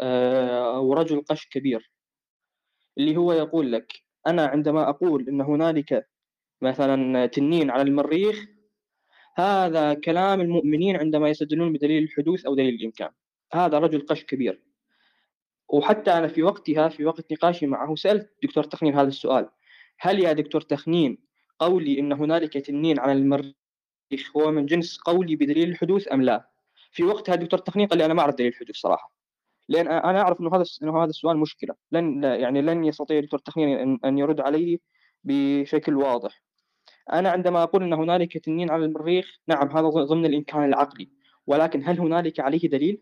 آه، 0.00 0.80
ورجل 0.80 1.22
قش 1.22 1.46
كبير 1.48 1.92
اللي 2.98 3.16
هو 3.16 3.32
يقول 3.32 3.72
لك 3.72 3.92
أنا 4.26 4.46
عندما 4.46 4.88
أقول 4.88 5.28
أن 5.28 5.40
هنالك 5.40 6.08
مثلا 6.62 7.26
تنين 7.26 7.70
على 7.70 7.82
المريخ 7.82 8.46
هذا 9.36 9.94
كلام 9.94 10.40
المؤمنين 10.40 10.96
عندما 10.96 11.28
يستدلون 11.28 11.72
بدليل 11.72 12.02
الحدوث 12.02 12.46
أو 12.46 12.54
دليل 12.54 12.74
الإمكان. 12.74 13.10
هذا 13.52 13.78
رجل 13.78 14.06
قش 14.06 14.24
كبير. 14.24 14.62
وحتى 15.72 16.12
أنا 16.12 16.28
في 16.28 16.42
وقتها 16.42 16.88
في 16.88 17.04
وقت 17.04 17.32
نقاشي 17.32 17.66
معه 17.66 17.94
سألت 17.94 18.30
دكتور 18.42 18.64
تخنين 18.64 18.94
هذا 18.94 19.08
السؤال. 19.08 19.48
هل 20.00 20.20
يا 20.20 20.32
دكتور 20.32 20.60
تخنين 20.60 21.18
قولي 21.58 22.00
أن 22.00 22.12
هنالك 22.12 22.52
تنين 22.52 22.98
على 22.98 23.12
المريخ 23.12 23.54
هو 24.36 24.50
من 24.50 24.66
جنس 24.66 24.98
قولي 24.98 25.36
بدليل 25.36 25.68
الحدوث 25.68 26.12
أم 26.12 26.22
لا؟ 26.22 26.48
في 26.92 27.02
وقتها 27.04 27.34
دكتور 27.34 27.58
تخنين 27.58 27.86
قال 27.86 27.98
لي 27.98 28.04
أنا 28.04 28.14
ما 28.14 28.20
أعرف 28.20 28.34
دليل 28.34 28.48
الحدوث 28.52 28.76
صراحة. 28.76 29.12
لأن 29.68 29.88
أنا 29.88 30.20
أعرف 30.20 30.40
أنه 30.40 30.56
هذا 30.56 30.64
أنه 30.82 31.02
هذا 31.02 31.10
السؤال 31.10 31.36
مشكلة. 31.36 31.74
لن 31.92 32.24
يعني 32.24 32.62
لن 32.62 32.84
يستطيع 32.84 33.20
دكتور 33.20 33.38
تخنين 33.38 33.98
أن 34.04 34.18
يرد 34.18 34.40
علي 34.40 34.80
بشكل 35.24 35.96
واضح. 35.96 36.42
أنا 37.12 37.30
عندما 37.30 37.62
أقول 37.62 37.82
أن 37.82 37.92
هنالك 37.92 38.38
تنين 38.38 38.70
على 38.70 38.84
المريخ 38.84 39.38
نعم 39.48 39.68
هذا 39.76 39.88
ضمن 39.88 40.26
الإمكان 40.26 40.64
العقلي. 40.64 41.10
ولكن 41.46 41.82
هل 41.84 42.00
هنالك 42.00 42.40
عليه 42.40 42.68
دليل؟ 42.68 43.00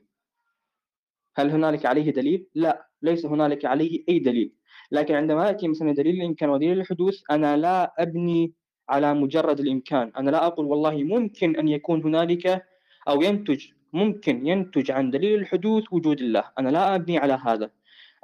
هل 1.37 1.51
هنالك 1.51 1.87
عليه 1.87 2.11
دليل؟ 2.11 2.47
لا 2.55 2.87
ليس 3.03 3.27
هنالك 3.27 3.65
عليه 3.65 4.05
أي 4.09 4.19
دليل. 4.19 4.53
لكن 4.93 5.15
عندما 5.15 5.47
يأتي 5.47 5.69
مثلا 5.69 5.95
دليل 5.95 6.15
الإمكان 6.21 6.51
ودليل 6.51 6.81
الحدوث 6.81 7.21
أنا 7.31 7.57
لا 7.57 7.95
أبني 7.99 8.53
على 8.89 9.15
مجرد 9.15 9.61
الإمكان. 9.61 10.13
أنا 10.17 10.31
لا 10.31 10.47
أقول 10.47 10.67
والله 10.67 11.05
ممكن 11.05 11.57
أن 11.57 11.69
يكون 11.69 12.03
هنالك 12.03 12.67
أو 13.09 13.23
ينتج 13.23 13.67
ممكن 13.93 14.47
ينتج 14.47 14.91
عن 14.91 15.11
دليل 15.11 15.41
الحدوث 15.41 15.85
وجود 15.93 16.21
الله. 16.21 16.45
أنا 16.59 16.69
لا 16.69 16.95
أبني 16.95 17.19
على 17.19 17.39
هذا. 17.45 17.71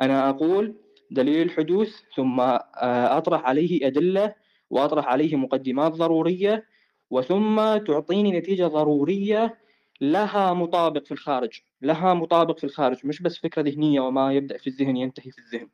أنا 0.02 0.28
أقول 0.30 0.74
دليل 1.10 1.42
الحدوث 1.42 2.00
ثم 2.16 2.40
آه، 2.40 3.18
أطرح 3.18 3.44
عليه 3.44 3.86
أدلة 3.86 4.34
وأطرح 4.70 5.06
عليه 5.08 5.36
مقدمات 5.36 5.92
ضرورية 5.92 6.64
وثم 7.10 7.76
تعطيني 7.76 8.38
نتيجة 8.38 8.66
ضرورية 8.66 9.58
لها 10.00 10.52
مطابق 10.54 11.04
في 11.04 11.12
الخارج. 11.12 11.62
لها 11.86 12.14
مطابق 12.14 12.58
في 12.58 12.64
الخارج 12.64 13.06
مش 13.06 13.22
بس 13.22 13.38
فكرة 13.38 13.62
ذهنية 13.62 14.00
وما 14.00 14.32
يبدأ 14.32 14.58
في 14.58 14.66
الذهن 14.66 14.96
ينتهي 14.96 15.30
في 15.30 15.38
الذهن. 15.38 15.68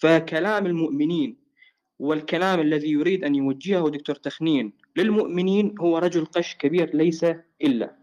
فكلام 0.00 0.66
المؤمنين 0.66 1.44
والكلام 1.98 2.60
الذي 2.60 2.90
يريد 2.90 3.24
أن 3.24 3.34
يوجهه 3.34 3.88
دكتور 3.90 4.16
تخنين 4.16 4.72
للمؤمنين 4.96 5.74
هو 5.80 5.98
رجل 5.98 6.24
قش 6.26 6.56
كبير 6.56 6.96
ليس 6.96 7.24
إلا. 7.62 7.96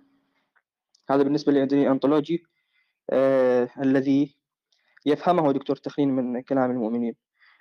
هذا 1.10 1.24
بالنسبة 1.24 1.52
للدليل 1.52 1.84
الأنطولوجي 1.84 2.44
آه 3.10 3.70
الذي 3.82 4.36
يفهمه 5.06 5.52
دكتور 5.52 5.76
تخنين 5.76 6.10
من 6.10 6.42
كلام 6.42 6.72
المؤمنين. 6.72 7.16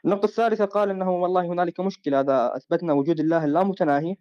النقطة 0.05 0.24
الثالثة 0.24 0.65
قال 0.65 0.91
أنه 0.91 1.11
والله 1.11 1.47
هنالك 1.47 1.81
مشكلة. 1.81 2.20
إذا 2.20 2.57
أثبتنا 2.57 2.93
وجود 2.93 3.20
الله 3.20 3.45
اللامتناهي 3.45 4.16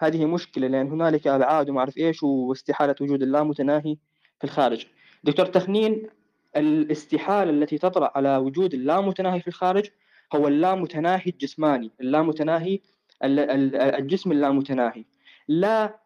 هذه 0.00 0.26
مشكلة 0.26 0.66
لأن 0.66 0.88
هنالك 0.90 1.26
أبعاد 1.26 1.70
وما 1.70 1.80
أعرف 1.80 1.96
إيش 1.96 2.22
واستحالة 2.22 2.94
وجود 3.00 3.22
اللامتناهي 3.22 3.96
في 4.38 4.44
الخارج. 4.44 4.86
دكتور 5.24 5.46
تخنين 5.46 6.08
الاستحالة 6.56 7.50
التي 7.50 7.78
تطرأ 7.78 8.10
على 8.14 8.36
وجود 8.36 8.74
اللامتناهي 8.74 9.40
في 9.40 9.48
الخارج 9.48 9.90
هو 10.34 10.48
اللامتناهي 10.48 11.22
الجسماني 11.26 11.90
اللامتناهي 12.00 12.80
ال- 13.24 13.38
ال- 13.40 13.76
الجسم 13.76 14.32
اللامتناهي. 14.32 15.04
لا 15.48 15.98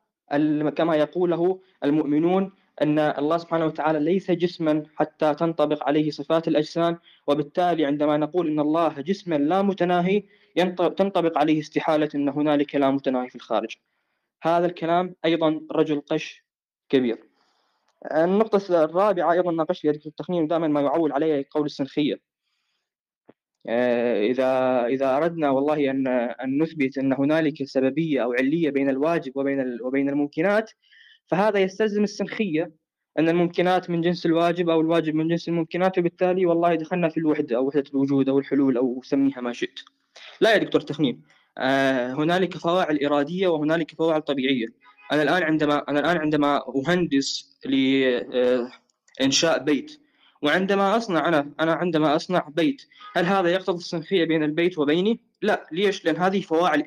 كما 0.77 0.97
يقوله 0.97 1.61
المؤمنون 1.85 2.53
أن 2.83 2.99
الله 2.99 3.39
سبحانه 3.39 3.67
وتعالى 3.67 4.01
ليس 4.01 4.31
جسما 4.31 4.83
حتى 4.97 5.35
تنطبق 5.35 5.85
عليه 5.85 6.11
صفات 6.11 6.49
الأجسام 6.49 6.99
وبالتالي 7.27 7.85
عندما 7.87 8.17
نقول 8.17 8.47
أن 8.49 8.61
الله 8.61 8.89
جسما 9.01 9.35
لا 9.35 9.63
متناهي 9.63 10.23
تنطبق 10.77 11.39
عليه 11.39 11.61
استحالة 11.61 12.09
أن 12.15 12.29
هنالك 12.29 12.75
لا 12.75 12.91
متناهي 12.91 13.29
في 13.29 13.37
الخارج. 13.37 13.77
هذا 14.43 14.67
الكلام 14.67 15.15
أيضا 15.25 15.61
رجل 15.73 16.01
قش 16.01 16.45
كبير. 16.89 17.32
النقطة 18.05 18.85
الرابعة 18.85 19.33
أيضا 19.33 19.53
ناقشت 19.53 19.87
دكتور 19.87 20.11
التخنين 20.11 20.47
دائما 20.47 20.69
ما 20.69 20.81
يعول 20.81 21.12
عليه 21.12 21.47
قول 21.51 21.66
السنخية. 21.66 22.33
آه، 23.66 24.27
إذا 24.27 24.47
إذا 24.87 25.16
أردنا 25.16 25.51
والله 25.51 25.91
أن 25.91 26.07
أن 26.09 26.62
نثبت 26.62 26.99
أن 26.99 27.12
هنالك 27.12 27.65
سببية 27.65 28.23
أو 28.24 28.33
علية 28.33 28.70
بين 28.70 28.89
الواجب 28.89 29.37
وبين 29.37 29.79
وبين 29.83 30.09
الممكنات 30.09 30.70
فهذا 31.27 31.59
يستلزم 31.61 32.03
السنخية 32.03 32.73
أن 33.19 33.29
الممكنات 33.29 33.91
من 33.91 34.01
جنس 34.01 34.27
الواجب 34.27 34.69
أو 34.70 34.81
الواجب 34.81 35.15
من 35.15 35.29
جنس 35.29 35.49
الممكنات 35.49 35.99
وبالتالي 35.99 36.47
والله 36.47 36.74
دخلنا 36.74 37.09
في 37.09 37.16
الوحدة 37.16 37.57
أو 37.57 37.66
وحدة 37.66 37.85
الوجود 37.91 38.29
أو 38.29 38.39
الحلول 38.39 38.77
أو 38.77 39.01
سميها 39.05 39.41
ما 39.41 39.53
شئت. 39.53 39.81
لا 40.41 40.53
يا 40.53 40.59
دكتور 40.59 40.81
تخنين 40.81 41.23
آه، 41.59 42.12
هنالك 42.12 42.57
فواعل 42.57 43.05
إرادية 43.05 43.49
وهنالك 43.49 43.95
فواعل 43.95 44.23
طبيعية. 44.23 44.66
أنا 45.12 45.22
الآن 45.22 45.43
عندما 45.43 45.84
أنا 45.89 46.01
الآن 46.01 46.16
عندما 46.16 46.62
أهندس 46.89 47.56
لإنشاء 49.20 49.59
بيت 49.64 50.01
وعندما 50.43 50.97
أصنع 50.97 51.28
أنا 51.28 51.51
أنا 51.60 51.72
عندما 51.72 52.16
أصنع 52.16 52.48
بيت 52.56 52.82
هل 53.16 53.24
هذا 53.24 53.48
يقتضي 53.48 53.78
السنخية 53.78 54.24
بين 54.24 54.43
البيت 54.43 54.78
وبيني؟ 54.78 55.20
لا 55.43 55.66
ليش؟ 55.72 56.05
لأن 56.05 56.16
هذه 56.16 56.40
فواعل 56.40 56.80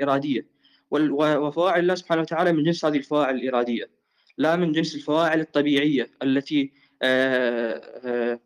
و- 0.91 1.38
وفواعل 1.47 1.80
الله 1.80 1.95
سبحانه 1.95 2.22
وتعالى 2.22 2.52
من 2.53 2.64
جنس 2.64 2.85
هذه 2.85 2.97
الفواعل 2.97 3.35
الإرادية 3.35 3.89
لا 4.38 4.56
من 4.56 4.72
جنس 4.72 4.95
الفواعل 4.95 5.39
الطبيعية 5.39 6.10
التي 6.23 6.72
آه، 7.02 7.73
آه، 7.76 8.31
آه، 8.34 8.39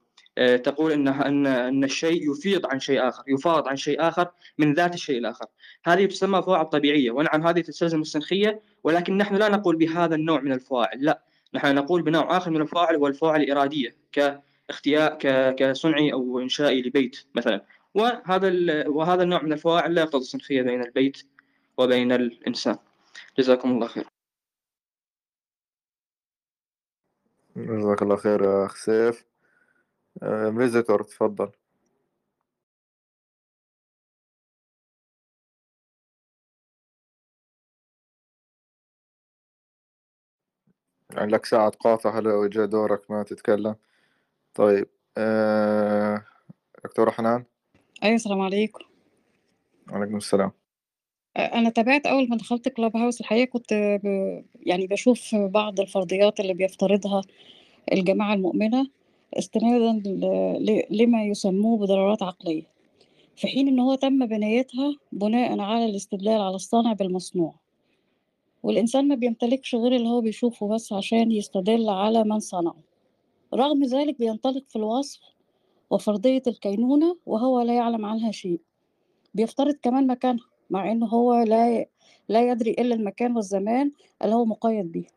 تقول 0.63 0.91
أن 0.91 1.07
أن 1.07 1.47
أن 1.47 1.83
الشيء 1.83 2.31
يفيض 2.31 2.65
عن 2.65 2.79
شيء 2.79 3.07
آخر 3.07 3.23
يفاض 3.27 3.67
عن 3.67 3.75
شيء 3.75 4.01
آخر 4.07 4.31
من 4.57 4.73
ذات 4.73 4.93
الشيء 4.93 5.17
الآخر. 5.17 5.45
هذه 5.85 6.05
تسمى 6.05 6.41
فواعل 6.41 6.65
طبيعية 6.65 7.11
ونعم 7.11 7.47
هذه 7.47 7.61
تستلزم 7.61 8.01
السنخية 8.01 8.61
ولكن 8.83 9.17
نحن 9.17 9.35
لا 9.35 9.49
نقول 9.49 9.75
بهذا 9.75 10.15
النوع 10.15 10.41
من 10.41 10.51
الفواعل 10.51 11.05
لا. 11.05 11.23
نحن 11.53 11.75
نقول 11.75 12.01
بنوع 12.01 12.37
آخر 12.37 12.51
من 12.51 12.61
الفاعل 12.61 12.95
هو 12.95 13.07
الفاعل 13.07 13.41
الإرادية 13.41 13.95
كاختيار 14.11 15.13
ك- 15.13 15.55
كصنعي 15.55 16.13
أو 16.13 16.39
إنشائي 16.39 16.81
لبيت 16.81 17.25
مثلا. 17.35 17.65
وهذا 17.93 18.87
وهذا 18.87 19.23
النوع 19.23 19.41
من 19.43 19.53
الفواعل 19.53 19.95
لا 19.95 20.01
يقتضي 20.01 20.17
الصنفية 20.21 20.61
بين 20.61 20.81
البيت 20.83 21.27
وبين 21.77 22.11
الإنسان. 22.11 22.77
جزاكم 23.39 23.71
الله 23.71 23.87
خير. 23.87 24.07
جزاك 27.57 28.01
الله 28.01 28.15
خير 28.15 28.43
يا 28.43 28.65
أخ 28.65 28.75
سيف. 28.75 29.23
آه، 29.23 29.28
فيزيتور 30.19 31.03
تفضل 31.03 31.51
يعني 41.13 41.31
لك 41.31 41.45
ساعة 41.45 41.69
تقاطع 41.69 42.19
هلا 42.19 42.33
وجاء 42.33 42.65
دورك 42.65 43.11
ما 43.11 43.23
تتكلم؟ 43.23 43.75
طيب 44.53 44.87
آه، 45.17 46.25
دكتورة 46.83 47.11
حنان؟ 47.11 47.43
أيوة 48.03 48.15
السلام 48.15 48.41
عليكم. 48.41 48.85
وعليكم 49.91 50.17
السلام. 50.17 50.51
أنا 51.37 51.69
تابعت 51.69 52.05
أول 52.05 52.29
ما 52.29 52.37
دخلت 52.37 52.69
كلاب 52.69 52.97
هاوس 52.97 53.21
الحقيقة 53.21 53.49
كنت 53.49 53.73
ب... 53.73 54.05
يعني 54.55 54.87
بشوف 54.87 55.35
بعض 55.35 55.79
الفرضيات 55.79 56.39
اللي 56.39 56.53
بيفترضها 56.53 57.21
الجماعة 57.91 58.33
المؤمنة. 58.33 58.89
استنادا. 59.33 60.01
لما 60.91 61.23
يسموه 61.23 61.77
بضرورات 61.77 62.23
عقلية 62.23 62.63
في 63.35 63.47
حين 63.47 63.67
إن 63.67 63.79
هو 63.79 63.95
تم 63.95 64.25
بنايتها 64.25 64.95
بناء 65.11 65.59
على 65.59 65.85
الاستدلال 65.85 66.41
على 66.41 66.55
الصانع 66.55 66.93
بالمصنوع. 66.93 67.55
والإنسان 68.63 69.07
ما 69.07 69.15
بيمتلكش 69.15 69.75
غير 69.75 69.95
اللي 69.95 70.09
هو 70.09 70.21
بيشوفه 70.21 70.67
بس 70.67 70.93
عشان 70.93 71.31
يستدل 71.31 71.89
على 71.89 72.23
من 72.23 72.39
صنعه. 72.39 72.75
رغم 73.53 73.83
ذلك 73.83 74.19
بينطلق 74.19 74.63
في 74.69 74.75
الوصف 74.75 75.19
وفرضية 75.89 76.41
الكينونة 76.47 77.17
وهو 77.25 77.61
لا 77.61 77.73
يعلم 77.73 78.05
عنها 78.05 78.31
شيء. 78.31 78.61
بيفترض 79.33 79.75
كمان 79.81 80.07
مكانها 80.07 80.45
مع 80.69 80.91
إنه 80.91 81.05
هو 81.05 81.33
لا 81.43 81.85
لا 82.29 82.51
يدري 82.51 82.71
إلا 82.71 82.95
المكان 82.95 83.35
والزمان 83.35 83.91
اللي 84.23 84.35
هو 84.35 84.45
مقيد 84.45 84.91
بيه. 84.91 85.07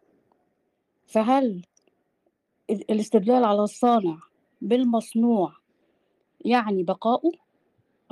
فهل 1.06 1.62
الاستدلال 2.70 3.44
على 3.44 3.62
الصانع 3.62 4.18
بالمصنوع 4.60 5.52
يعني 6.44 6.82
بقاؤه؟ 6.82 7.32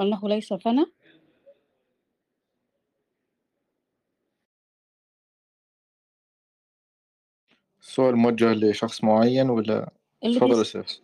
أنه 0.00 0.28
ليس 0.28 0.52
فنى 0.52 0.86
السؤال 7.80 8.16
موجه 8.16 8.52
لشخص 8.52 9.04
معين 9.04 9.50
ولا 9.50 9.92
تفضل 10.22 10.66
سيف 10.66 11.00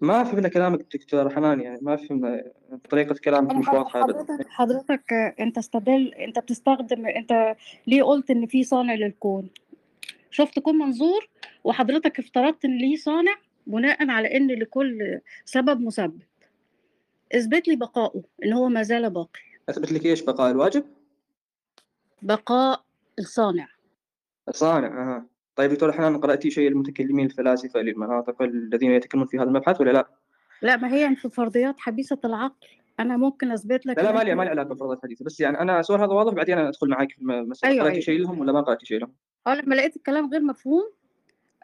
ما 0.00 0.24
فهمنا 0.24 0.48
كلامك 0.48 0.80
دكتور 0.94 1.30
حنان 1.30 1.60
يعني 1.60 1.78
ما 1.82 1.96
فهمنا 1.96 2.52
طريقة 2.90 3.14
كلامك 3.24 3.54
مش 3.54 3.68
واضحة 3.68 4.00
أبدا. 4.00 4.18
حضرتك 4.18 4.48
حضرتك 4.48 5.12
أنت 5.40 5.58
استدل 5.58 6.14
أنت 6.14 6.38
بتستخدم 6.38 7.06
أنت 7.06 7.56
ليه 7.86 8.02
قلت 8.02 8.30
إن 8.30 8.46
في 8.46 8.64
صانع 8.64 8.94
للكون؟ 8.94 9.48
شفت 10.36 10.58
كون 10.58 10.78
منظور 10.78 11.28
وحضرتك 11.64 12.18
افترضت 12.18 12.64
إن 12.64 12.78
ليه 12.78 12.96
صانع 12.96 13.36
بناء 13.66 14.10
على 14.10 14.36
إن 14.36 14.46
لكل 14.46 15.20
سبب 15.44 15.80
مسبب. 15.80 16.22
إثبت 17.34 17.68
لي 17.68 17.76
بقاؤه 17.76 18.24
إن 18.44 18.52
هو 18.52 18.68
ما 18.68 18.82
زال 18.82 19.10
باقي. 19.10 19.40
أثبت 19.68 19.92
لك 19.92 20.06
إيش؟ 20.06 20.22
بقاء 20.22 20.50
الواجب؟ 20.50 20.84
بقاء 22.22 22.84
الصانع. 23.18 23.68
صانع 24.50 24.86
أها. 24.86 25.26
طيب 25.56 25.70
دكتور 25.70 25.92
حنان 25.92 26.20
قرأتي 26.20 26.50
شيء 26.50 26.68
المتكلمين 26.68 27.26
الفلاسفة 27.26 27.80
للمناطق 27.80 28.42
الذين 28.42 28.90
يتكلمون 28.90 29.26
في 29.26 29.36
هذا 29.36 29.44
المبحث 29.44 29.80
ولا 29.80 29.90
لا؟ 29.90 30.08
لا 30.62 30.76
ما 30.76 30.94
هي 30.94 31.16
في 31.16 31.30
فرضيات 31.30 31.74
حبيسة 31.78 32.18
العقل. 32.24 32.68
أنا 33.00 33.16
ممكن 33.16 33.50
أثبت 33.52 33.86
لك 33.86 33.98
لا 33.98 34.02
لا 34.02 34.10
إن 34.10 34.14
ما 34.14 34.20
أنت 34.20 34.28
لي 34.28 34.34
ما 34.34 34.42
لي 34.42 34.50
علاقة 34.50 34.74
بفرض 34.74 34.90
الحديث. 34.90 35.22
بس 35.22 35.40
يعني 35.40 35.60
أنا 35.60 35.80
السؤال 35.80 36.00
هذا 36.00 36.12
واضح 36.12 36.32
بعدين 36.32 36.58
أنا 36.58 36.68
أدخل 36.68 36.88
معاك 36.88 37.12
في 37.12 37.22
المسألة 37.22 37.72
أيوه 37.72 37.82
قرأتي 37.82 37.94
أيوه. 37.94 38.04
شيء 38.04 38.20
لهم 38.20 38.38
ولا 38.40 38.52
ما 38.52 38.60
قرأتي 38.60 38.86
شيء 38.86 38.98
لهم؟ 38.98 39.12
أه 39.46 39.54
لما 39.54 39.74
لقيت 39.74 39.96
الكلام 39.96 40.30
غير 40.30 40.42
مفهوم 40.42 40.92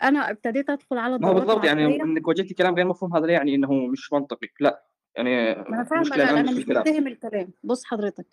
أنا 0.02 0.30
ابتديت 0.30 0.70
أدخل 0.70 0.98
على 0.98 1.18
ما 1.18 1.28
هو 1.28 1.34
بالضبط 1.34 1.64
يعني 1.64 2.02
إنك 2.02 2.28
وجدتي 2.28 2.54
كلام 2.54 2.74
غير 2.74 2.86
مفهوم 2.86 3.16
هذا 3.16 3.26
لا 3.26 3.32
يعني 3.32 3.54
إنه 3.54 3.72
مش 3.72 4.12
منطقي. 4.12 4.48
لا 4.60 4.82
يعني 5.16 5.54
ما 5.54 5.68
أنا 5.68 5.84
فاهمة 5.84 6.02
المشكلة 6.02 6.30
أنا 6.30 6.42
مش 6.42 6.68
مش 6.68 6.68
الكلام. 7.06 7.48
بص 7.64 7.84
حضرتك 7.84 8.26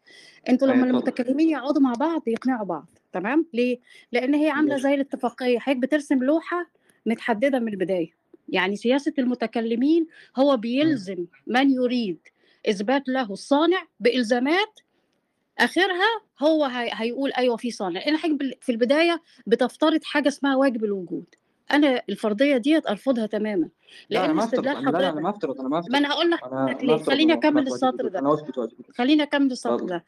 أنتوا 0.49 0.67
اي 0.67 0.73
لما 0.73 0.81
تفضل. 0.81 0.97
المتكلمين 0.97 1.49
يقعدوا 1.49 1.81
مع 1.81 1.93
بعض 1.93 2.27
يقنعوا 2.27 2.65
بعض 2.65 2.99
تمام؟ 3.11 3.45
ليه؟ 3.53 3.79
لأن 4.11 4.35
هي 4.35 4.53
ماشي. 4.53 4.81
زي 4.81 4.93
الاتفاقية 4.93 5.59
حضرتك 5.59 5.81
بترسم 5.81 6.23
لوحة 6.23 6.71
متحددة 7.05 7.59
من 7.59 7.67
البداية. 7.67 8.19
يعني 8.49 8.75
سياسة 8.75 9.13
المتكلمين 9.19 10.07
هو. 10.37 10.57
بيلزم 10.57 11.25
من 11.47 11.71
يريد 11.71 12.19
إثبات 12.69 13.09
له 13.09 13.31
الصانع 13.33 13.83
بإلزامات 13.99 14.79
آخرها 15.59 16.21
هو 16.39 16.65
هي... 16.65 16.89
هيقول 16.93 17.31
أيوه 17.33 17.57
في 17.57 17.71
صانع. 17.71 17.99
حاجة 18.17 18.31
بال- 18.33 18.55
في 18.61 18.71
البداية 18.71 19.21
بتفترض 19.47 20.03
حاجة 20.03 20.27
اسمها 20.27 20.55
واجب 20.55 20.83
الوجود. 20.83 21.25
أنا 21.71 22.01
الفرضية 22.09 22.57
ديت 22.57 22.87
أرفضها 22.87 23.25
تماما 23.25 23.69
لا 24.09 24.19
أنا 24.19 24.27
لأن 24.27 24.35
ما 24.35 24.43
استدلال 24.43 24.75
أنا 24.77 24.89
لا 24.89 24.97
لا 24.97 25.09
أنا 25.09 25.09
حضرتك. 25.09 25.21
ما 25.23 25.29
أفترض 25.29 25.59
أنا 25.59 25.69
ما 25.69 25.69
ما 25.69 25.79
افترض 25.79 25.95
أنا 25.95 26.09
هقول 26.13 26.25
أنا 26.33 26.39
ما 26.65 26.71
ليه. 26.81 26.95
أفترض 26.95 27.09
خليني 27.15 27.33
اكمل 27.33 27.67
السطر 27.67 28.07
ده. 28.07 28.19
أنا 28.19 28.37
خليني 28.97 29.23
اكمل 29.23 29.51
السطر 29.51 29.85
ده. 29.85 30.05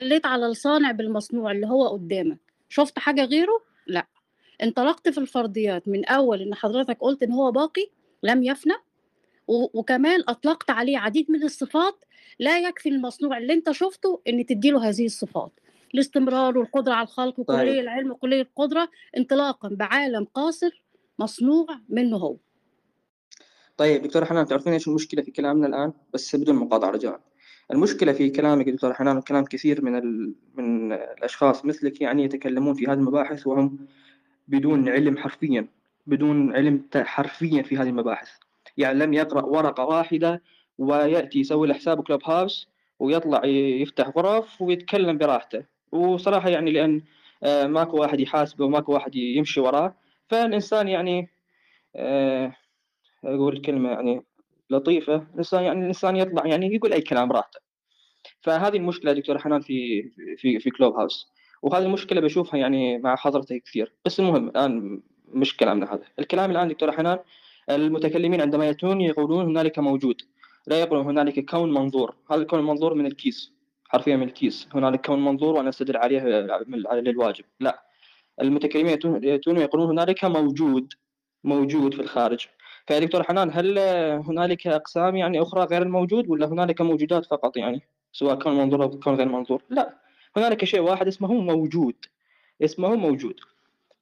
دليت 0.00 0.26
على 0.26 0.46
الصانع 0.46 0.90
بالمصنوع 0.90 1.52
اللي 1.52 1.66
هو 1.66 1.88
قدامك؟ 1.88 2.38
شفت 2.68 2.98
حاجة 2.98 3.24
غيره؟ 3.24 3.60
لا. 3.86 4.06
انطلقت 4.62 5.08
في 5.08 5.18
الفرضيات 5.18 5.88
من 5.88 6.04
أول 6.04 6.42
إن 6.42 6.54
حضرتك 6.54 6.96
قلت 7.00 7.22
إن 7.22 7.32
هو 7.32 7.50
باقي 7.52 7.90
لم 8.22 8.42
يفنى. 8.42 8.74
وكمان 9.48 10.22
أطلقت 10.28 10.70
عليه 10.70 10.98
عديد 10.98 11.30
من 11.30 11.42
الصفات 11.42 12.04
لا 12.38 12.58
يكفي 12.58 12.88
المصنوع 12.88 13.38
اللي 13.38 13.52
أنت 13.52 13.70
شفته 13.70 14.20
إن 14.28 14.46
تديله 14.46 14.88
هذه 14.88 15.06
الصفات. 15.06 15.60
الاستمرار 15.94 16.58
والقدرة 16.58 16.92
على 16.92 17.06
الخلق 17.06 17.38
وكلية 17.38 17.58
طيب 17.58 17.78
العلم 17.78 18.10
وكلية 18.10 18.40
القدرة 18.42 18.88
انطلاقا 19.16 19.68
بعالم 19.68 20.24
قاصر 20.24 20.82
مصنوع 21.18 21.66
منه 21.88 22.16
هو. 22.16 22.36
طيب 23.76 24.02
دكتور 24.02 24.24
حنان 24.24 24.46
تعرفين 24.46 24.72
إيش 24.72 24.88
المشكلة 24.88 25.22
في 25.22 25.30
كلامنا 25.30 25.66
الآن؟ 25.66 25.92
بس 26.14 26.36
بدون 26.36 26.56
مقاطعة 26.56 26.90
رجاء. 26.90 27.20
المشكلة 27.70 28.12
في 28.12 28.30
كلامك 28.30 28.68
دكتور 28.68 28.94
حنان 28.94 29.16
وكلام 29.16 29.44
كثير 29.44 29.84
من 29.84 29.96
ال... 29.96 30.34
من 30.54 30.92
الأشخاص 30.92 31.64
مثلك 31.64 32.00
يعني 32.00 32.24
يتكلمون 32.24 32.74
في 32.74 32.86
هذه 32.86 32.92
المباحث 32.92 33.46
وهم 33.46 33.86
بدون 34.48 34.88
علم 34.88 35.18
حرفيا 35.18 35.68
بدون 36.06 36.56
علم 36.56 36.84
حرفيا 36.94 37.62
في 37.62 37.76
هذه 37.76 37.88
المباحث. 37.88 38.28
يعني 38.76 38.98
لم 38.98 39.14
يقرأ 39.14 39.44
ورقة 39.44 39.84
واحدة 39.84 40.42
ويأتي 40.78 41.40
يسوي 41.40 41.68
له 41.68 41.74
حساب 41.74 42.02
كلوب 42.02 42.20
هاوس 42.24 42.68
ويطلع 42.98 43.44
يفتح 43.44 44.08
غرف 44.08 44.62
ويتكلم 44.62 45.18
براحته. 45.18 45.64
وصراحة 45.92 46.48
يعني 46.48 46.72
لأن 46.72 47.02
آه، 47.42 47.66
ماكو 47.66 48.00
واحد 48.00 48.20
يحاسبه 48.20 48.64
وماكو 48.64 48.92
واحد 48.92 49.14
يمشي 49.14 49.60
وراه 49.60 49.94
فالإنسان 50.28 50.88
يعني 50.88 51.28
آه، 51.96 52.52
أقول 53.24 53.60
كلمة 53.60 53.90
يعني 53.90 54.22
لطيفة 54.70 55.26
الإنسان 55.34 55.62
يعني 55.62 55.80
الإنسان 55.80 56.16
يطلع 56.16 56.46
يعني 56.46 56.74
يقول 56.74 56.92
أي 56.92 57.00
كلام 57.00 57.28
براحته. 57.28 57.60
فهذه 58.40 58.76
المشكلة 58.76 59.12
دكتور 59.12 59.38
حنان 59.38 59.60
في 59.60 60.02
في 60.36 60.58
في 60.58 60.70
كلوب 60.70 60.94
هاوس 60.94 61.32
وهذه 61.62 61.82
المشكلة 61.82 62.20
بشوفها 62.20 62.60
يعني 62.60 62.98
مع 62.98 63.16
حضرتك 63.16 63.62
كثير. 63.62 63.92
بس 64.04 64.20
المهم 64.20 64.48
الآن 64.48 65.02
مش 65.28 65.56
كلامنا 65.56 65.94
هذا. 65.94 66.04
الكلام 66.18 66.50
الآن 66.50 66.68
دكتور 66.68 66.92
حنان 66.92 67.18
المتكلمين 67.70 68.40
عندما 68.40 68.66
يأتون 68.66 69.00
يقولون 69.00 69.44
هنالك 69.44 69.78
موجود. 69.78 70.22
لا 70.66 70.80
يقولون 70.80 71.06
هنالك 71.06 71.50
كون 71.50 71.72
منظور. 71.72 72.14
هذا 72.30 72.40
الكون 72.40 72.58
المنظور 72.58 72.94
من 72.94 73.06
الكيس 73.06 73.52
حرفيا 73.84 74.16
من 74.16 74.22
الكيس. 74.22 74.68
هنالك 74.74 75.06
كون 75.06 75.24
منظور 75.24 75.54
وأنا 75.54 75.68
أستدل 75.68 75.96
عليه 75.96 76.20
على 76.86 77.00
للواجب. 77.00 77.44
لا. 77.60 77.82
المتكلمين 78.42 78.98
يأتون 79.22 79.56
يقولون 79.56 79.88
هنالك 79.88 80.24
موجود 80.24 80.92
موجود 81.44 81.94
في 81.94 82.02
الخارج. 82.02 82.46
فيا 82.86 82.98
دكتور 82.98 83.22
حنان 83.22 83.50
هل 83.52 83.78
هنالك 84.28 84.66
أقسام 84.66 85.16
يعني 85.16 85.42
أخرى 85.42 85.64
غير 85.64 85.82
الموجود 85.82 86.28
ولا 86.28 86.46
هنالك 86.46 86.80
موجودات 86.80 87.26
فقط 87.26 87.56
يعني؟ 87.56 87.82
سواء 88.12 88.34
كان 88.34 88.52
منظور 88.52 88.82
أو 88.82 88.90
كان 88.90 89.14
غير 89.14 89.28
منظور. 89.28 89.62
لا. 89.70 89.94
هنالك 90.36 90.64
شيء 90.64 90.80
واحد 90.80 91.06
اسمه 91.06 91.32
موجود. 91.32 91.94
اسمه 92.62 92.94
موجود. 92.94 93.40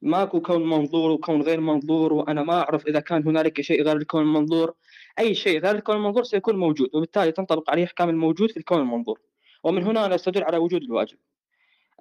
ماكو 0.01 0.41
كون 0.41 0.69
منظور 0.69 1.11
وكون 1.11 1.41
غير 1.41 1.59
منظور 1.61 2.13
وأنا 2.13 2.43
ما 2.43 2.53
أعرف 2.53 2.87
إذا 2.87 2.99
كان 2.99 3.23
هنالك 3.23 3.61
شيء 3.61 3.83
غير 3.83 3.97
الكون 3.97 4.21
المنظور. 4.21 4.73
أي 5.19 5.35
شيء 5.35 5.59
غير 5.59 5.75
الكون 5.75 5.95
المنظور 5.95 6.23
سيكون 6.23 6.55
موجود 6.55 6.89
وبالتالي 6.93 7.31
تنطبق 7.31 7.69
عليه 7.69 7.83
أحكام 7.83 8.09
الموجود 8.09 8.51
في 8.51 8.57
الكون 8.57 8.79
المنظور. 8.79 9.19
ومن 9.63 9.83
هنا 9.83 10.05
أنا 10.05 10.15
أستدل 10.15 10.43
على 10.43 10.57
وجود 10.57 10.83
الواجب. 10.83 11.17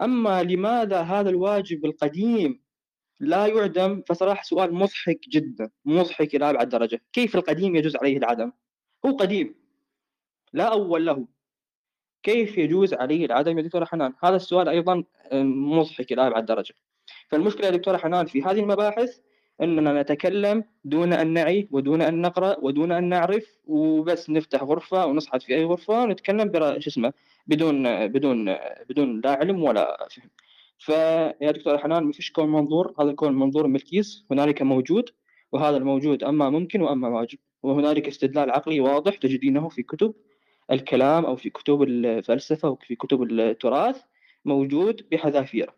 أما 0.03 0.43
لماذا 0.43 1.01
هذا 1.01 1.31
الواجب 1.31 1.85
القديم 1.85 2.61
لا 3.21 3.47
يعدم؟ 3.47 4.03
فصراحة 4.09 4.43
سؤال 4.43 4.75
مضحك 4.75 5.21
جدا 5.29 5.71
مضحك 5.85 6.35
إلى 6.35 6.51
أبعد 6.51 6.69
درجة. 6.69 7.03
كيف 7.13 7.37
القديم 7.37 7.77
يجوز 7.77 7.97
عليه 7.97 8.17
العدم؟ 8.17 8.53
هو 9.07 9.17
قديم 9.17 9.55
لا 10.53 10.65
أول 10.73 11.07
له. 11.07 11.27
كيف 12.23 12.59
يجوز 12.59 12.95
عليه 12.95 13.27
العدم 13.27 13.59
يا 13.59 13.63
دكتور 13.63 13.85
حنان؟ 13.85 14.13
هذا 14.25 14.37
السؤال 14.37 14.69
أيضا 14.69 15.05
مضحك 15.33 16.13
إلى 16.13 16.27
أبعد 16.27 16.47
درجة. 16.47 16.75
فالمشكلة 17.29 17.67
يا 17.67 17.71
دكتورة 17.71 17.97
حنان 17.97 18.27
في 18.27 18.43
هذه 18.43 18.61
المباحث 18.61 19.19
إننا 19.63 20.03
نتكلم 20.03 20.65
دون 20.85 21.13
أن 21.13 21.33
نعي 21.33 21.69
ودون 21.71 22.03
أن 22.03 22.21
نقرأ 22.21 22.57
ودون 22.63 22.93
أن 22.93 23.09
نعرف 23.09 23.59
وبس 23.67 24.31
نفتح 24.31 24.63
غرفة 24.63 25.07
ونصعد 25.07 25.43
في 25.43 25.55
أي 25.55 25.65
غرفة 25.65 26.03
ونتكلم 26.03 26.51
برا 26.51 26.79
شو 26.79 26.91
اسمه 26.91 27.13
بدون 27.47 28.07
بدون 28.07 28.57
بدون 28.89 29.21
لا 29.25 29.31
علم 29.31 29.63
ولا 29.63 30.09
فهم. 30.11 30.31
فيا 30.79 31.51
دكتورة 31.51 31.77
حنان 31.77 32.05
ما 32.05 32.13
فيش 32.13 32.33
كون 32.33 32.49
منظور 32.53 32.95
هذا 33.01 33.11
الكون 33.11 33.35
منظور 33.35 33.67
ملكيس 33.67 34.25
هنالك 34.31 34.63
موجود 34.63 35.11
وهذا 35.53 35.77
الموجود 35.77 36.25
أما 36.25 36.51
ممكن 36.51 36.83
وأما 36.83 37.09
واجب. 37.09 37.39
وهنالك 37.63 38.09
استدلال 38.09 38.51
عقلي 38.51 38.81
واضح 38.81 39.17
تجدينه 39.17 39.69
في 39.69 39.83
كتب 39.83 40.15
الكلام 40.73 41.25
أو 41.25 41.37
في 41.37 41.51
كتب 41.51 41.83
الفلسفة 41.83 42.69
أو 42.69 42.77
في 42.77 42.95
كتب 42.97 43.23
التراث 43.23 44.03
موجود 44.45 45.07
بحذافيره. 45.13 45.75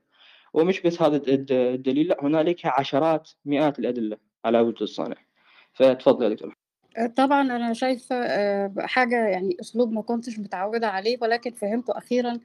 ومش 0.57 0.81
بس 0.83 1.03
هذا 1.03 1.17
الد- 1.17 1.53
الدليل 1.53 2.09
لا 2.09 2.17
هنالك 2.23 2.67
عشرات 2.67 3.31
مئات 3.45 3.79
الأدلة 3.79 4.17
على 4.45 4.61
وجود 4.61 4.83
الصانع. 4.83 5.17
فتفضل 5.75 6.25
يا 6.25 6.29
دكتور. 6.29 6.57
طبعا 7.17 7.41
أنا 7.43 7.73
شايفة 7.73 8.17
آه، 8.17 8.73
حاجة 8.79 9.27
يعني 9.27 9.57
أسلوب 9.61 9.93
ما 9.93 10.03
كنتش 10.03 10.39
متعودة 10.39 10.89
عليه 10.89 11.19
ولكن 11.23 11.51
فهمته 11.51 11.99
أخيرا 11.99 12.39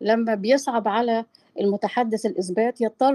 لما 0.00 0.34
بيصعب 0.34 0.88
على 0.88 1.24
المتحدث 1.60 2.26
الإثبات 2.26 2.80
يضطر 2.80 3.14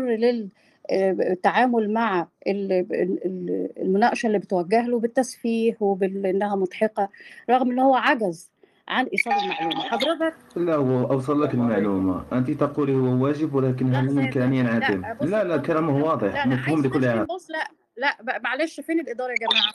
للتعامل 0.92 1.94
مع 1.94 2.28
ال- 2.48 2.72
ال- 2.94 3.70
المناقشة 3.82 4.28
اللي 4.28 4.40
بتوجه 4.40 4.88
له 4.88 5.00
بالتسفيه 5.00 5.78
وبانها 5.80 6.56
مضحكة 6.56 7.10
رغم 7.50 7.72
إن 7.72 7.80
هو 7.80 7.96
عجز 7.96 8.52
عن 8.90 9.06
ايصال 9.06 9.34
المعلومه 9.34 9.82
حضرتك 9.90 10.34
لا 10.56 10.76
هو 10.76 11.12
أوصل 11.12 11.42
لك 11.44 11.54
المعلومة 11.54 12.26
أنت 12.34 12.52
تقولي 12.52 12.96
هو 12.96 13.24
واجب 13.24 13.54
ولكن 13.56 13.96
هل 13.96 14.10
يمكن 14.24 14.42
أن 14.42 14.50
لا 14.54 14.60
ينعدم 14.60 15.04
لا 15.22 15.44
لا 15.44 15.58
كلامه 15.58 16.06
واضح 16.06 16.46
مفهوم 16.48 16.80
نفهم 16.80 17.06
عام 17.20 17.28
لا 17.50 17.68
لا 17.98 18.18
ب- 18.22 18.44
معلش 18.44 18.80
فين 18.80 19.00
الاداره 19.00 19.30
يا 19.32 19.36
جماعة 19.36 19.74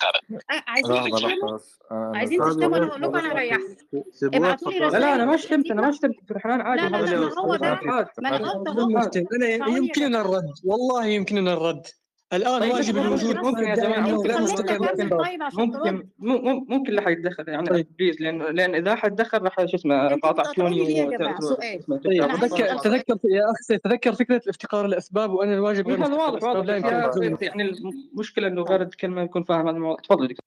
آه، 0.50 0.64
عايزين 0.66 1.12
تشتموا 1.12 1.58
عايزين 2.16 2.40
تشتموا 2.44 2.76
أنا 2.76 2.86
هقول 2.86 3.02
لكم 3.02 3.16
أنا 3.16 3.34
ريحت 3.34 3.60
ابعتوا 4.22 4.72
لي 4.72 4.78
لا 4.78 4.98
لا 4.98 5.14
أنا 5.14 5.24
ما 5.24 5.36
شتمت 5.36 5.70
أنا 5.70 5.82
ما 5.82 5.92
شتمت 5.92 6.14
دكتور 6.22 6.38
حنان 6.38 6.60
عادي 6.60 6.82
لا 6.82 6.88
لا 6.88 7.20
ما 7.20 7.40
هو 7.40 7.54
ده 7.56 7.68
ما 8.18 8.36
أنا 8.36 8.50
قلت 8.50 9.16
يمكننا 9.76 10.20
الرد 10.20 10.52
والله 10.64 11.06
يمكننا 11.06 11.52
الرد 11.52 11.86
الآن 12.36 12.60
طيب 12.60 12.72
واجب 12.72 12.94
ممكن 12.96 13.06
الوجود. 13.08 13.36
ممكن 13.36 13.62
يا 13.64 13.74
جماعة 13.74 14.00
ممكن 14.00 14.32
طيب 15.16 15.40
ممكن 15.54 16.08
مم- 16.18 16.44
مم- 16.44 16.66
ممكن 16.68 16.88
اللي 16.90 17.02
حيتدخل 17.02 17.48
يعني 17.48 17.66
طيب. 17.68 17.86
بليز 17.98 18.20
لأن 18.20 18.42
لأن 18.42 18.74
إذا 18.74 18.94
حتدخل 18.94 19.42
راح 19.42 19.56
شو 19.66 19.76
اسمه 19.76 20.08
قاطعتوني 20.16 21.04
طيب 21.88 22.38
تذكر 22.40 22.78
تذكر 22.78 23.18
يا 23.24 23.44
أخي 23.50 23.78
تذكر 23.78 24.12
فكرة 24.12 24.42
افتقار 24.48 24.86
الأسباب 24.86 25.32
وأن 25.32 25.52
الواجب 25.52 25.88
غير 25.88 26.00
واضح 26.12 26.42
واضح. 26.42 26.66
لا 26.66 26.76
يعني 27.42 27.62
المشكلة 28.12 28.46
إنه 28.48 28.62
غير 28.62 28.84
كلمة 28.84 29.22
يكون 29.22 29.44
فاهم 29.44 29.68
هذا 29.68 29.76
الموضوع. 29.76 29.96
تفضل 30.00 30.28
دكتور. 30.28 30.44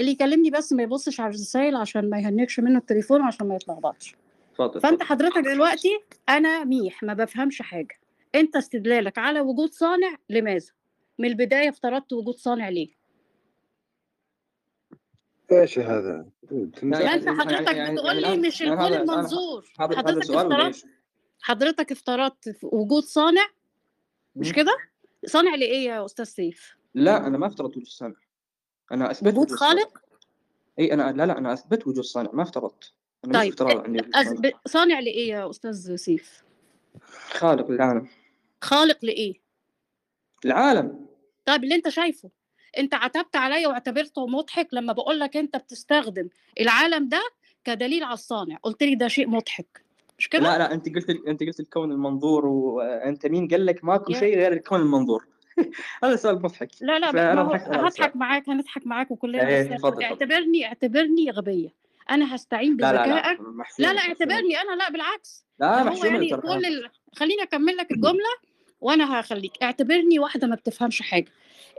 اللي 0.00 0.10
يكلمني 0.10 0.50
بس 0.50 0.72
ما 0.72 0.82
يبصش 0.82 1.20
على 1.20 1.28
الرسائل 1.30 1.76
عشان 1.76 2.10
ما 2.10 2.18
يهنكش 2.18 2.60
منه 2.60 2.78
التليفون 2.78 3.22
عشان 3.22 3.48
ما 3.48 3.54
يتلخبطش. 3.54 4.14
تفضل. 4.54 4.80
فأنت 4.80 5.02
حضرتك 5.02 5.38
دلوقتي 5.38 5.98
أنا 6.28 6.64
ميح 6.64 7.02
ما 7.02 7.14
بفهمش 7.14 7.62
حاجة. 7.62 8.00
أنت 8.34 8.56
استدلالك 8.56 9.18
على 9.18 9.40
وجود 9.40 9.72
صانع 9.72 10.14
لماذا؟ 10.30 10.66
من 11.20 11.28
البداية 11.28 11.68
افترضت 11.68 12.12
وجود 12.12 12.34
صانع 12.36 12.68
ليه. 12.68 12.88
إيش 15.52 15.78
هذا؟ 15.78 16.26
يعني 16.82 17.14
انت 17.14 17.28
حضرتك 17.28 17.76
يعني 17.76 17.94
بتقول 17.94 18.06
يعني 18.08 18.20
لي 18.20 18.26
الآن 18.28 18.40
مش 18.48 18.62
الكل 18.62 18.94
المنظور 18.94 19.72
حضرتك 19.78 20.30
افترضت؟ 20.30 20.84
حضرتك 21.42 21.92
افترضت 21.92 22.56
وجود 22.62 23.02
صانع؟ 23.02 23.46
مش. 24.36 24.52
كده؟ 24.52 24.76
صانع 25.26 25.54
لإيه 25.54 25.84
يا 25.86 26.04
أستاذ 26.04 26.24
سيف؟ 26.24 26.76
لا 26.94 27.26
أنا 27.26 27.38
ما 27.38 27.46
افترضت 27.46 27.70
وجود 27.76 27.82
الصانع 27.86 28.14
أنا 28.92 29.10
اثبت 29.10 29.32
وجود 29.34 29.50
خالق؟ 29.50 29.98
إي 30.78 30.92
أنا 30.92 31.12
لا 31.12 31.26
لا 31.26 31.38
أنا 31.38 31.52
اثبت 31.52 31.82
وجود 31.86 31.98
الصانع 31.98 32.30
ما 32.32 32.42
افترضت. 32.42 32.92
مش 33.26 33.34
طيب 33.36 33.52
افتراض 33.52 33.76
عندي 33.84 33.98
وجود 33.98 34.16
أز... 34.16 34.26
الصانع 34.28 34.48
ب- 34.50 34.68
صانع 34.68 35.00
لإيه 35.00 35.28
يا 35.28 35.50
أستاذ 35.50 35.96
سيف؟ 35.96 36.44
خالق 37.30 37.70
للعالم 37.70 38.08
خالق 38.62 39.04
لإيه؟ 39.04 39.34
العالم. 40.44 41.06
طيب 41.44 41.64
اللي 41.64 41.74
انت 41.74 41.88
شايفه 41.88 42.30
انت 42.78 42.94
عتبت 42.94 43.36
عليا 43.36 43.68
واعتبرته 43.68 44.26
مضحك 44.26 44.68
لما 44.72 44.92
بقول 44.92 45.20
لك 45.20 45.36
انت 45.36 45.56
بتستخدم 45.56 46.28
العالم 46.60 47.08
ده 47.08 47.22
كدليل 47.64 48.04
على 48.04 48.14
الصانع 48.14 48.56
قلت 48.56 48.82
لي 48.82 48.94
ده 48.94 49.08
شيء 49.08 49.28
مضحك 49.28 49.84
مش 50.18 50.28
كده؟ 50.28 50.42
لا 50.42 50.58
لا 50.58 50.74
انت 50.74 50.94
قلت 50.94 51.10
انت 51.10 51.42
قلت 51.42 51.60
الكون 51.60 51.92
المنظور 51.92 52.46
وانت 52.46 53.26
مين؟ 53.26 53.48
قال 53.48 53.66
لك 53.66 53.84
ماكو 53.84 54.12
شيء 54.12 54.36
غير 54.36 54.52
الكون 54.52 54.80
المنظور. 54.80 55.26
هذا 56.04 56.16
سؤال 56.16 56.42
مضحك. 56.42 56.70
لا 56.80 56.98
لا 56.98 57.42
هضحك 57.42 58.16
معاك 58.16 58.48
هنضحك 58.48 58.86
معاك 58.86 59.10
وكلنا 59.10 59.48
إيه 59.48 59.78
اعتبرني 60.04 60.66
اعتبرني 60.66 61.30
غبية 61.30 61.74
أنا 62.10 62.34
هستعين 62.34 62.76
لا 62.76 62.92
لا 62.92 62.96
لا 62.96 63.02
بذكائك 63.02 63.40
لا 63.78 63.92
لا 63.92 64.00
اعتبرني 64.00 64.60
أنا 64.60 64.76
لا 64.76 64.90
بالعكس 64.90 65.46
لا 65.58 65.82
هو 65.82 66.04
يعني 66.04 66.30
كل 66.30 66.66
ال... 66.66 66.90
خليني 67.14 67.42
أكمل 67.42 67.76
لك 67.76 67.92
الجملة 67.96 68.49
وأنا 68.80 69.20
هخليك. 69.20 69.52
اعتبرني 69.62 70.18
واحدة 70.18 70.46
ما 70.46 70.54
بتفهمش 70.56 71.02
حاجة. 71.02 71.32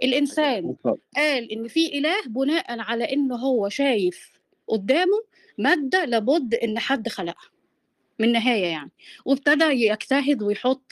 الإنسان 0.03 0.75
قال 1.17 1.51
إن 1.51 1.67
في 1.67 1.97
إله 1.97 2.21
بناء 2.27 2.79
على 2.79 3.13
انه 3.13 3.35
هو 3.35 3.69
شايف 3.69 4.31
قدامه 4.67 5.23
مادة 5.57 6.05
لابد 6.05 6.55
إن 6.55 6.79
حد 6.79 7.09
خلقها. 7.09 7.49
من 8.19 8.27
النهاية 8.27 8.65
يعني. 8.65 8.91
وابتدى 9.25 9.63
يجتهد 9.65 10.43
ويحط 10.43 10.91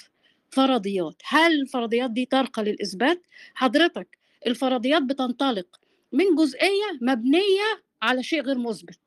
فرضيات. 0.49 1.22
هل 1.26 1.61
الفرضيات 1.61 2.11
دي 2.11 2.26
ترقى 2.26 2.64
للإثبات؟ 2.64 3.22
حضرتك 3.53 4.18
الفرضيات 4.48 5.03
بتنطلق 5.03 5.80
من 6.11 6.36
جزئية 6.36 6.98
مبنية 7.02 7.84
على 8.02 8.23
شيء 8.23 8.41
غير 8.41 8.57
مثبت. 8.57 8.99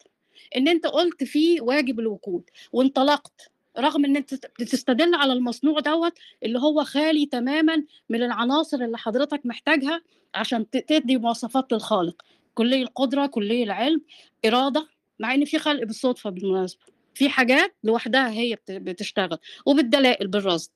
إن 0.57 0.69
أنت 0.69 0.87
قلت 0.87 1.24
فيه 1.24 1.61
واجب 1.61 2.01
الوجود 2.01 2.51
وانطلقت. 2.73 3.52
رغم 3.78 4.05
إن 4.05 4.16
أنت 4.16 4.35
بتستدل 4.61 5.15
على 5.15 5.32
المصنوع 5.32 5.81
دوت 5.81 6.12
اللي 6.43 6.59
هو 6.59 6.85
خالي 6.85 7.27
تماما 7.27 7.85
من 8.09 8.23
العناصر 8.23 8.77
اللي 8.77 8.99
حضرتك 8.99 9.47
محتاجها 9.47 10.03
عشان 10.35 10.70
تدي 10.70 11.16
مواصفات 11.16 11.73
للخالق. 11.73 12.23
كلية 12.55 12.82
القدرة 12.82 13.27
كلية 13.27 13.65
العلم 13.65 14.01
إرادة 14.47 14.89
مع 15.19 15.35
إن 15.35 15.44
في 15.44 15.59
خلق 15.59 15.82
بالصدفة 15.85 16.31
بالمناسبة. 16.31 16.81
في 17.15 17.28
حاجات 17.28 17.77
لوحدها 17.85 18.31
هي 18.31 18.55
بت- 18.55 18.70
بتشتغل 18.70 19.39
وبالدلائل 19.66 20.28
بالرصد. 20.28 20.70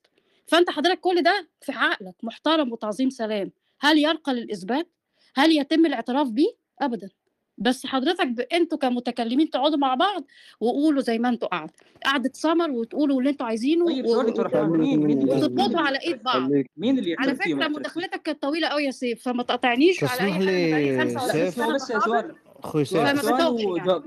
فأنت 0.47 0.69
حضرتك 0.69 0.99
كل 0.99 1.21
ده 1.23 1.49
في 1.61 1.71
عقلك 1.71 2.15
محترم 2.23 2.71
وتعظيم 2.71 3.09
سلام. 3.09 3.51
هل 3.79 3.97
يرقى 3.97 4.33
للإثبات؟ 4.33 4.89
هل 5.35 5.51
يتم 5.51 5.85
الاعتراف 5.85 6.27
بيه؟ 6.29 6.51
ابدا. 6.81 7.09
بس 7.57 7.85
حضرتك 7.85 8.27
ب... 8.27 8.39
أنتوا 8.39 8.77
كمتكلمين 8.77 9.49
تقعدوا 9.49 9.77
مع 9.77 9.95
بعض 9.95 10.23
وقولوا 10.59 11.01
زي 11.01 11.19
ما 11.19 11.29
أنتوا 11.29 11.47
قاعد 11.47 11.69
قعدة 12.05 12.31
سمر 12.33 12.71
وتقولوا 12.71 13.19
اللي 13.19 13.29
أنتوا 13.29 13.45
عايزينه 13.45 13.85
طيب 13.85 14.05
و... 14.05 14.13
سؤال 14.13 14.25
دكتور 14.25 14.49
حنان 14.49 14.69
وت... 14.69 14.79
مين؟ 14.79 14.99
مين 14.99 15.21
اللي 15.21 15.33
وتطبطوا 15.33 15.81
على 15.81 15.99
إيد 16.01 16.23
بعض. 16.23 16.51
مين 16.77 16.99
اللي 16.99 17.15
على 17.19 17.35
فكرة؟ 17.35 17.67
مداخلتك 17.67 18.21
كانت 18.21 18.41
طويلة 18.41 18.67
قوي 18.67 18.83
يا 18.83 18.91
سيف 18.91 19.23
فما 19.23 19.43
تقاطعنيش 19.43 20.03
على 20.03 20.21
أي 20.21 20.33
حاجة 20.33 21.01
أنا 21.01 21.13
بقالي 21.13 21.41
لي 21.45 21.51
25 21.51 21.67
لا 21.69 21.75
بس 21.75 21.91
بحاضر 21.91 22.05
سؤال 22.05 22.35
أخوي 22.63 22.85
سيف 22.85 22.99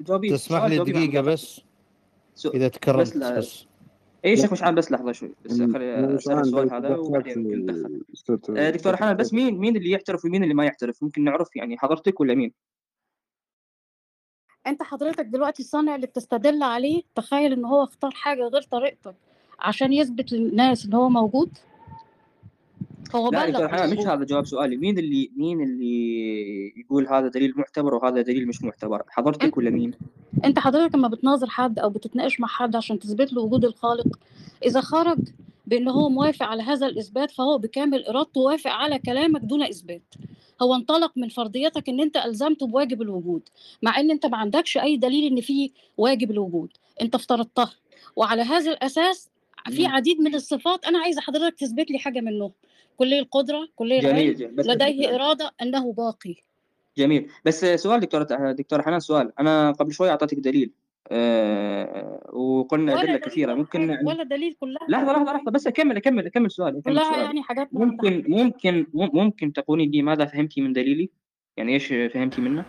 يعني. 0.09 0.31
تسمح 0.31 0.65
لي 0.65 0.79
دقيقة 0.79 1.21
بس؟ 1.21 1.61
بس 2.35 2.71
تكرمت 2.73 3.17
بس 3.17 3.65
اي 4.25 4.37
شيخ 4.37 4.53
مش 4.53 4.63
عام 4.63 4.75
بس 4.75 4.93
لحظة 4.93 5.13
شوي. 5.13 5.33
بس 5.45 5.53
خلي 5.53 6.15
اسال 6.17 6.39
السؤال 6.39 6.73
هذا 6.73 6.97
وبعدين 6.97 7.71
آه، 8.57 8.71
دكتور 8.71 8.97
حنان 8.97 9.17
بس 9.17 9.35
مين 9.35 9.59
مين 9.59 9.77
اللي 9.77 9.91
يعترف 9.91 10.25
ومين 10.25 10.43
اللي 10.43 10.55
ما 10.55 10.65
يعترف 10.65 11.03
ممكن 11.03 11.25
نعرف 11.25 11.57
يعني 11.57 11.79
حضرتك 11.79 12.21
ولا 12.21 12.35
مين؟ 12.35 12.53
أنت 14.67 14.83
حضرتك 14.83 15.25
دلوقتي 15.25 15.63
الصانع 15.63 15.95
اللي 15.95 16.07
بتستدل 16.07 16.63
عليه 16.63 17.03
تخيل 17.15 17.53
إن 17.53 17.65
هو 17.65 17.85
اختار 17.85 18.11
حاجة 18.11 18.43
غير 18.43 18.63
طريقتك 18.63 19.15
عشان 19.59 19.93
يثبت 19.93 20.33
للناس 20.33 20.87
إن 20.87 20.95
هو 20.95 21.09
موجود؟ 21.09 21.59
هو 23.15 23.31
لا 23.31 23.47
بلغ 23.47 23.69
حنان 23.69 23.91
مش 23.91 24.07
هذا 24.07 24.25
جواب 24.25 24.47
سؤالي. 24.47 24.77
مين 24.77 24.99
اللي 24.99 25.31
مين 25.37 25.61
اللي 25.61 26.81
يقول 26.81 27.09
هذا 27.09 27.29
دليل 27.29 27.53
معتبر 27.57 27.95
وهذا 27.95 28.23
دليل 28.23 28.49
مش 28.49 28.63
معتبر؟ 28.63 29.03
حضرتك 29.09 29.45
أنت 29.45 29.59
ولا 29.59 29.71
مين؟ 29.71 29.93
أنت 30.45 30.59
حضرتك 30.59 30.95
لما 30.95 31.09
بتناظر 31.09 31.47
حد 31.49 31.79
أو 31.79 31.91
بتتناقش 31.91 32.41
مع 32.41 32.49
حد 32.49 32.77
عشان 32.77 32.99
تثبت 32.99 33.33
له 33.33 33.43
وجود 33.43 33.65
الخالق 33.65 34.19
إذا 34.65 34.81
خرج 34.81 35.19
بإن 35.67 35.89
هو 35.89 36.09
موافق 36.09 36.47
على 36.47 36.63
هذا 36.63 36.87
الإثبات 36.87 37.31
فهو 37.31 37.59
بكامل 37.59 38.05
إرادته 38.05 38.41
وافق 38.41 38.71
على 38.71 38.99
كلامك 38.99 39.41
دون 39.41 39.63
إثبات. 39.63 40.15
هو 40.63 40.75
انطلق 40.75 41.13
من 41.17 41.29
فرضيتك 41.29 41.89
إن 41.89 42.01
أنت 42.01 42.17
ألزمته 42.17 42.67
بواجب 42.67 43.03
الوجود 43.03 43.43
مع 43.83 44.01
إن 44.01 44.11
أنت 44.11 44.27
ما 44.27 44.37
عندكش 44.37 44.79
أي 44.79 44.97
دليل 44.97 45.33
إن 45.33 45.41
في 45.41 45.71
واجب 45.97 46.31
الوجود 46.31 46.71
أنت 47.03 47.15
افترضتها. 47.15 47.73
وعلى 48.17 48.43
هذا 48.43 48.71
الأساس 48.71 49.31
في. 49.71 49.87
عديد 49.87 50.21
من 50.21 50.35
الصفات 50.35 50.85
أنا 50.85 50.99
عايزه 50.99 51.21
حضرتك 51.21 51.59
تثبت 51.59 51.91
لي 51.91 51.99
حاجة 51.99 52.21
منهم 52.21 52.53
كلية 52.97 53.21
القدرة 53.21 53.69
كلية 53.77 54.01
جميل 54.01 54.37
العلم 54.43 54.73
لديه 54.73 55.15
إرادة 55.15 55.53
أنه 55.63 55.93
باقي. 55.93 56.35
جميل. 56.99 57.31
بس 57.45 57.65
سؤال 57.65 58.01
دكتورة 58.01 58.53
دكتورة 58.53 58.83
حنان 58.83 59.01
سؤال. 59.01 59.33
أنا 59.41 59.73
قبل 59.73 59.93
شوي 59.93 60.11
أعطيتك 60.11 60.39
دليل. 60.39 60.71
آه، 61.13 62.31
وقلنا 62.33 63.17
كثيرة. 63.17 63.53
ولا 63.53 63.59
ممكن 63.59 63.99
ولا 64.07 64.23
دليل 64.23 64.57
كلها 64.61 64.87
لحظة 64.89 65.13
لحظة 65.13 65.33
لحظة 65.33 65.51
بس 65.51 65.67
أكمل 65.67 65.97
أكمل 65.97 66.27
أكمل 66.27 66.51
سؤالي 66.51 66.81
كلها 66.83 67.05
سؤالي 67.05 67.23
يعني 67.25 67.43
حاجات 67.43 67.69
ممكن 67.73 68.25
ممكن 68.29 68.87
ممكن 68.95 69.53
تقولي 69.53 69.87
لي 69.87 70.03
ماذا 70.03 70.25
فهمتي 70.25 70.61
من 70.61 70.73
دليلي؟ 70.73 71.11
يعني 71.57 71.73
إيش 71.73 71.87
فهمتي 71.87 72.41
منه؟ 72.41 72.65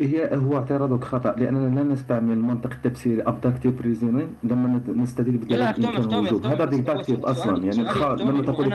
هي 0.00 0.30
هو 0.36 0.56
اعتراضك 0.56 1.04
خطأ 1.04 1.34
لأننا 1.38 1.74
لا 1.80 1.82
نستعمل 1.82 2.32
المنطق 2.32 2.72
التفسيري 2.72 3.22
abductive 3.24 3.82
reasoning 3.82 4.44
لما 4.44 4.68
نت- 4.68 4.90
نستدل 4.90 5.34
إمكان 5.34 5.62
اختمي 5.62 6.18
الوجود 6.28 6.46
هذا 6.46 6.64
سؤالي 6.64 7.24
أصلا 7.24 7.64
يعني 7.64 7.78
لما 8.24 8.42
تقول 8.42 8.68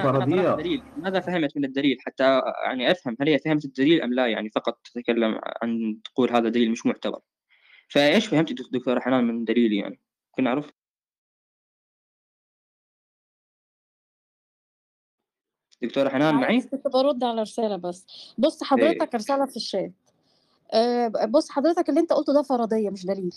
دليل 0.55 0.81
ماذا 0.97 1.19
فهمت 1.19 1.57
من 1.57 1.65
الدليل؟ 1.65 1.97
حتى 2.05 2.41
يعني 2.65 2.91
أفهم 2.91 3.15
هل 3.21 3.29
هي 3.29 3.37
فهمت 3.39 3.65
الدليل 3.65 4.01
أم 4.01 4.13
لا 4.13 4.27
يعني 4.27 4.49
فقط 4.49 4.79
تتكلم 4.93 5.39
عن 5.63 5.97
تقول 6.05 6.31
هذا 6.31 6.49
دليل 6.49 6.71
مش 6.71 6.85
معتبر. 6.85 7.19
فإيش 7.89 8.27
فهمتي 8.27 8.53
دك- 8.53 8.69
دكتورة 8.71 8.99
حنان 8.99 9.23
من 9.23 9.45
دليلي 9.45 9.77
يعني؟ 9.77 9.99
ممكن 10.29 10.43
نعرف؟ 10.43 10.71
دكتورة 15.81 16.09
حنان 16.09 16.35
معي؟ 16.35 16.61
كنت 16.61 16.87
برد 16.87 17.23
على 17.23 17.41
رسالة 17.41 17.75
بس. 17.75 18.05
بص 18.37 18.63
حضرتك 18.63 19.15
رسالة 19.15 19.45
في 19.45 19.55
الشات. 19.55 19.91
آه، 20.73 21.07
بص 21.07 21.49
حضرتك 21.49 21.89
اللي 21.89 21.99
انت 21.99 22.13
قلته 22.13 22.33
ده 22.33 22.41
فرضية 22.41 22.89
مش 22.89 23.05
دليل. 23.05 23.35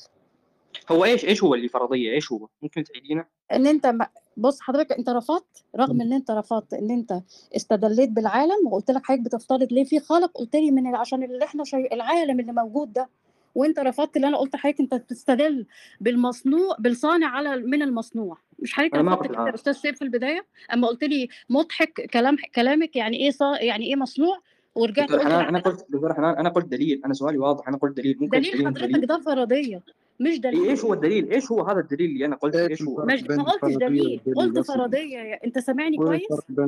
هو 0.93 1.05
إيش 1.05 1.25
إيش 1.25 1.43
هو 1.45 1.55
اللي 1.55 1.69
فرضية؟ 1.69 2.13
إيش 2.13 2.33
هو؟ 2.33 2.49
ممكن 2.63 2.85
تعيدينا 2.85 3.27
إن 3.53 3.67
انت 3.67 3.87
ما 3.87 4.09
بص 4.37 4.61
حضرتك 4.61 4.93
انت 4.93 5.09
رفضت 5.11 5.65
رغم 5.77 6.01
إن 6.01 6.13
انت 6.13 6.31
رفضت 6.31 6.75
إن 6.75 6.91
انت 6.91 7.21
استدليت 7.57 8.09
بالعالم 8.11 8.67
وقلت 8.67 8.91
لك 8.91 9.05
حضرتك 9.05 9.25
بتفترض 9.25 9.73
ليه 9.73 9.85
في 9.85 10.01
خالق 10.01 10.31
قلت 10.35 10.57
لي 10.57 10.71
من 10.71 10.95
عشان 10.97 11.23
اللي 11.23 11.45
إحنا 11.45 11.65
شي... 11.65 11.77
العالم 11.93 12.41
اللي 12.41 12.53
موجود 12.53 12.93
ده. 12.93 13.09
وانت 13.55 13.79
رفضت 13.79 14.17
اللي 14.17 14.29
أنا 14.29 14.37
قلت 14.37 14.55
لحضرتك 14.55 14.81
انت 14.81 14.95
بتستدل 14.95 15.67
بالمصنوع 16.01 16.77
بالصانع 16.79 17.27
على 17.29 17.57
من 17.57 17.83
المصنوع. 17.83 18.39
مش 18.59 18.73
حضرتك 18.73 18.95
رفضت 18.95 19.19
قلت 19.19 19.33
كده 19.33 19.47
يا. 19.47 19.55
أستاذ 19.55 19.73
سيف 19.73 19.99
في 19.99 20.03
البداية؟ 20.03 20.47
أما 20.73 20.89
قلت 20.89 21.05
لي 21.05 21.29
مضحك 21.51 22.11
كلام 22.13 22.37
كلامك 22.55 22.97
يعني 22.97 23.17
إيه 23.17 23.31
صا... 23.31 23.59
يعني 23.61 23.87
إيه 23.87 23.97
مصنوع؟ 23.97 24.39
ورجعت 24.75 25.13
قلت 25.13 25.23
حنان 25.23 25.43
لا 25.43 25.49
أنا 25.49 25.59
قلت 25.59 25.87
دكتور 25.89 26.15
حنان 26.15 26.35
أنا 26.35 26.49
قلت 26.49 26.67
دليل 26.67 27.03
أنا 27.05 27.15
سؤالي 27.15 27.39
واضح 27.39 27.69
أنا 27.69 27.77
قلت 27.77 27.97
دليل 27.97 28.17
ممكن 28.21 28.41
دليل 28.41 28.67
حضرتك 28.67 29.05
ده 29.05 29.19
فرضية 29.19 29.83
مش 30.21 30.39
دليل. 30.41 30.63
إيه 30.63 30.71
إيش 30.71 30.85
هو 30.85 30.95
الدليل؟ 30.95 31.31
إيش 31.31 31.53
هو 31.53 31.63
هذا 31.63 31.81
الدليل 31.81 32.11
اللي 32.11 32.27
أنا 32.27 32.37
قلته 32.37 32.67
إيش 32.67 32.83
هو؟ 32.83 33.05
مش 33.05 33.23
ما 33.23 33.43
قلتش 33.43 33.77
دليل 33.77 34.21
قلت 34.37 34.59
فرضية. 34.59 35.19
أنت 35.19 35.59
سامعني 35.59 35.97
كويس؟ 35.97 36.23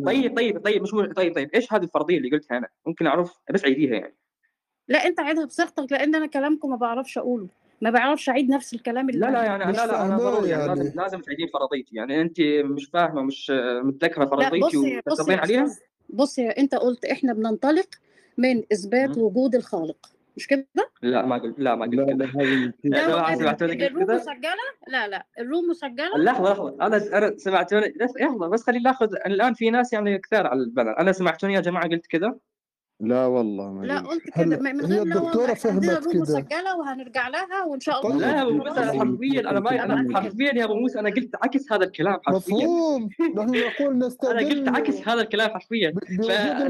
طيب 0.07 0.37
طيب 0.37 0.59
طيب 0.65 0.83
مش 0.83 0.91
طيب 0.91 1.35
طيب 1.35 1.51
إيش 1.55 1.73
هذه 1.73 1.83
الفرضية 1.83 2.19
اللي 2.19 2.31
قلتها 2.31 2.59
أنا؟ 2.59 2.69
ممكن 2.87 3.07
أعرف 3.07 3.39
بس 3.55 3.65
عيديها 3.65 3.95
يعني. 3.95 4.15
لا 4.89 5.07
أنت 5.07 5.21
عيدها 5.21 5.45
بصيغتك 5.45 5.93
لأن 5.93 6.15
أنا 6.15 6.27
كلامكم 6.27 6.71
ما 6.71 6.77
بعرفش 6.77 7.19
أقوله. 7.19 7.49
ما 7.81 7.91
بعرفش 7.91 8.29
أعيد 8.29 8.51
نفس 8.51 8.75
الكلام 8.75 9.09
اللي 9.09 9.21
لا 9.21 9.31
لا 9.31 9.43
يعني 9.45 9.65
مش 9.65 9.77
لا 9.77 9.87
لا 9.87 10.07
أنا 10.07 10.17
ضروري 10.17 10.49
يعني 10.49 10.63
يعني. 10.63 10.81
لازم 10.81 11.01
لازم 11.01 11.21
تعيدين 11.21 11.49
فرضيتي. 11.49 11.97
يعني 11.97 12.21
أنت 12.21 12.41
مش 12.65 12.85
فاهمة 12.93 13.23
مش 13.23 13.53
متذكرة 13.83 14.25
لا 14.25 14.31
فرضيتي 14.31 14.77
وتستطيعين 15.07 15.41
عليها؟ 15.41 15.65
أستاذ 15.65 15.85
بص 16.09 16.39
يا 16.39 16.59
أنت 16.59 16.75
قلت 16.75 17.05
إحنا 17.05 17.33
بننطلق 17.33 17.89
من 18.39 18.63
إثبات. 18.73 19.19
وجود 19.19 19.55
الخالق. 19.55 19.97
مش 20.37 20.47
كده؟ 20.47 20.67
لا 21.03 21.27
ما 21.27 21.39
قلت 21.39 21.59
لا 21.59 21.75
ما 21.75 21.85
قلت 21.87 21.95
لا 21.95 22.27
كذا 22.85 23.17
لا 23.17 23.35
سمعتوني 23.35 23.87
الروم 23.87 24.11
مسجلة؟ 24.11 24.55
لا 24.89 25.09
لا 25.09 25.27
الروم 25.39 25.69
مسجلة. 25.69 26.19
لحظة 26.19 26.53
لحظة. 26.53 26.77
أنا 26.81 26.97
أنا 27.19 27.37
سمعتوني 27.37 27.95
بس 28.01 28.11
لحظة 28.21 28.49
بس 28.49 28.63
خليني 28.63 28.85
ناخذ 28.85 29.15
الآن 29.27 29.55
في 29.55 29.71
ناس 29.71 29.93
يعني 29.93 30.19
كثار 30.19 30.47
على 30.47 30.61
البنر 30.61 30.99
أنا 30.99 31.13
سمعتوني 31.13 31.55
يا 31.55 31.61
جماعة 31.61 31.89
قلت 31.89 32.07
كذا 32.07 32.35
لا 33.01 33.27
والله 33.27 33.73
ما 33.73 33.87
لا 33.87 33.99
قلت. 33.99 34.23
كده 34.37 34.57
من 34.59 34.93
هي 34.93 35.01
غير 35.01 35.53
إحنا 35.53 35.71
عندنا 35.71 36.01
فهمت 36.01 36.13
كده؟ 36.13 36.21
مسجلة 36.21 36.77
وهنرجع 36.77 37.29
لها 37.29 37.65
وان 37.65 37.81
شاء 37.81 38.07
الله. 38.07 38.11
طيب 38.11 38.21
لا 38.21 38.37
يا 38.37 38.43
أبو 38.43 38.51
موسى 38.51 38.71
مسجله 38.71 38.99
حرفيا 38.99 39.51
أنا 39.51 39.61
ما 39.61 39.85
أنا 39.85 39.95
لك 40.09 40.17
حرفيا 40.17 40.55
يا 40.55 40.65
أبو 40.65 40.75
موسى 40.75 40.99
أنا 41.01 41.11
قلت 41.11 41.37
عكس 41.43 41.73
هذا 41.73 41.85
الكلام 41.85 42.21
حرفيا. 42.27 42.55
مفهوم. 42.57 43.09
نحن 43.21 43.33
نقول 43.33 43.95
أنا 43.95 44.05
قلت 44.07 44.07
نستدل. 44.07 44.69
عكس 44.69 45.09
هذا 45.09 45.21
الكلام 45.21 45.51
حرفيا. 45.51 45.93
ف 45.93 46.27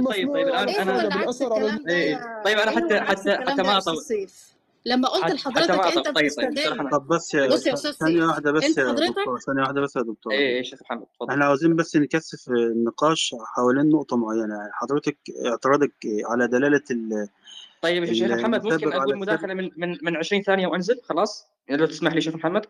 طيب 0.06 0.32
طيب 0.32 0.48
الآن 0.48 0.68
أنا 0.68 1.88
إيه 1.88 2.10
يا 2.10 2.42
طيب 2.44 2.59
أنا 2.59 2.70
حتى 2.70 3.01
حتى 3.01 3.36
حتى 3.36 3.62
ما 3.62 3.80
سيف 3.80 4.53
لما 4.86 5.09
قلت 5.09 5.32
لحضرتك 5.35 5.70
أنت 5.70 5.94
طيب 6.09 6.15
طيب 6.15 6.24
بتستدل 6.24 6.74
حنان 6.78 6.89
طب 6.89 7.06
بس 7.09 7.35
يا 7.35 7.47
بص 7.47 7.66
يا 7.66 7.73
أستاذ 7.74 7.93
ثانية 7.93 8.20
سيف 8.20 8.28
واحدة 8.28 8.52
بس 8.52 8.78
يا 8.78 8.93
دكتور 8.93 9.40
ثانية 9.40 9.61
واحدة 9.62 9.81
بس 9.81 9.97
يا 9.97 10.02
دكتور. 10.02 10.32
إيه 10.32 10.39
إيه 10.56 10.62
شيخ 10.62 10.82
محمد؟ 10.82 11.06
تفضل 11.15 11.31
إحنا 11.31 11.44
عاوزين 11.44 11.77
بس 11.77 11.97
نكثف 11.97 12.48
النقاش 12.51 13.35
حوالين 13.55 13.90
نقطة 13.90 14.16
معينة. 14.16 14.55
يعني 14.55 14.70
حضرتك 14.73 15.19
اعتراضك 15.47 15.93
على 16.24 16.48
دلالة 16.48 16.82
ال- 16.90 17.28
طيب 17.82 18.05
يا 18.05 18.12
شيخ 18.12 18.31
محمد 18.31 18.65
ممكن 18.65 18.93
أقول 18.93 19.19
مداخلة 19.19 19.55
من 19.55 19.70
من 19.77 19.98
من 20.02 20.16
20 20.16 20.43
ثانية 20.43 20.66
وأنزل 20.66 21.01
خلاص؟ 21.05 21.47
يعني 21.69 21.81
لو 21.81 21.86
تسمح 21.86 22.12
لي 22.12 22.20
شيخ 22.20 22.35
محمد. 22.35 22.66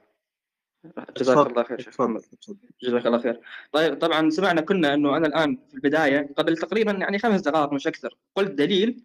جزاك 1.16 1.46
الله 1.46 1.62
خير 1.62 1.80
شيخ 1.80 2.00
محمد. 2.00 2.22
اتفضل. 2.32 2.56
جزاك 2.82 3.06
الله 3.06 3.18
خير. 3.18 3.40
طيب 3.72 3.98
طبعا 4.00 4.30
سمعنا 4.30 4.60
كنا 4.60 4.94
أنه 4.94 5.16
أنا 5.16 5.26
الآن 5.26 5.58
في 5.68 5.74
البداية 5.74 6.34
قبل 6.38 6.56
تقريبا 6.56 6.92
يعني 6.92 7.18
خمس 7.18 7.40
دقائق 7.40 7.72
مش 7.72 7.86
أكثر 7.86 8.16
قلت 8.36 8.50
دليل 8.50 9.04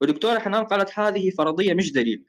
ودكتوره 0.00 0.38
حنان 0.38 0.64
قالت 0.64 0.98
هذه 0.98 1.30
فرضية 1.30 1.74
مش 1.74 1.92
دليل. 1.92 2.24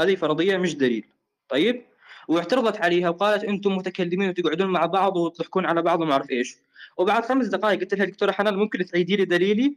هذه 0.00 0.14
فرضية 0.14 0.56
مش 0.56 0.76
دليل. 0.76 1.04
طيب؟ 1.48 1.86
واعترضت 2.28 2.80
عليها 2.80 3.08
وقالت 3.08 3.44
أنتم 3.44 3.76
متكلمين 3.76 4.28
وتقعدون 4.28 4.68
مع 4.68 4.86
بعض 4.86 5.16
وتضحكون 5.16 5.66
على 5.66 5.82
بعض 5.82 6.00
وما 6.00 6.12
أعرف 6.12 6.30
إيش. 6.30 6.56
وبعد 6.96 7.24
خمس 7.24 7.46
دقائق 7.46 7.80
قلت 7.80 7.94
لها 7.94 8.06
دكتورة 8.06 8.32
حنان 8.32 8.56
ممكن 8.56 8.84
تعيدي 8.84 9.16
لي 9.16 9.24
دليلي؟ 9.24 9.76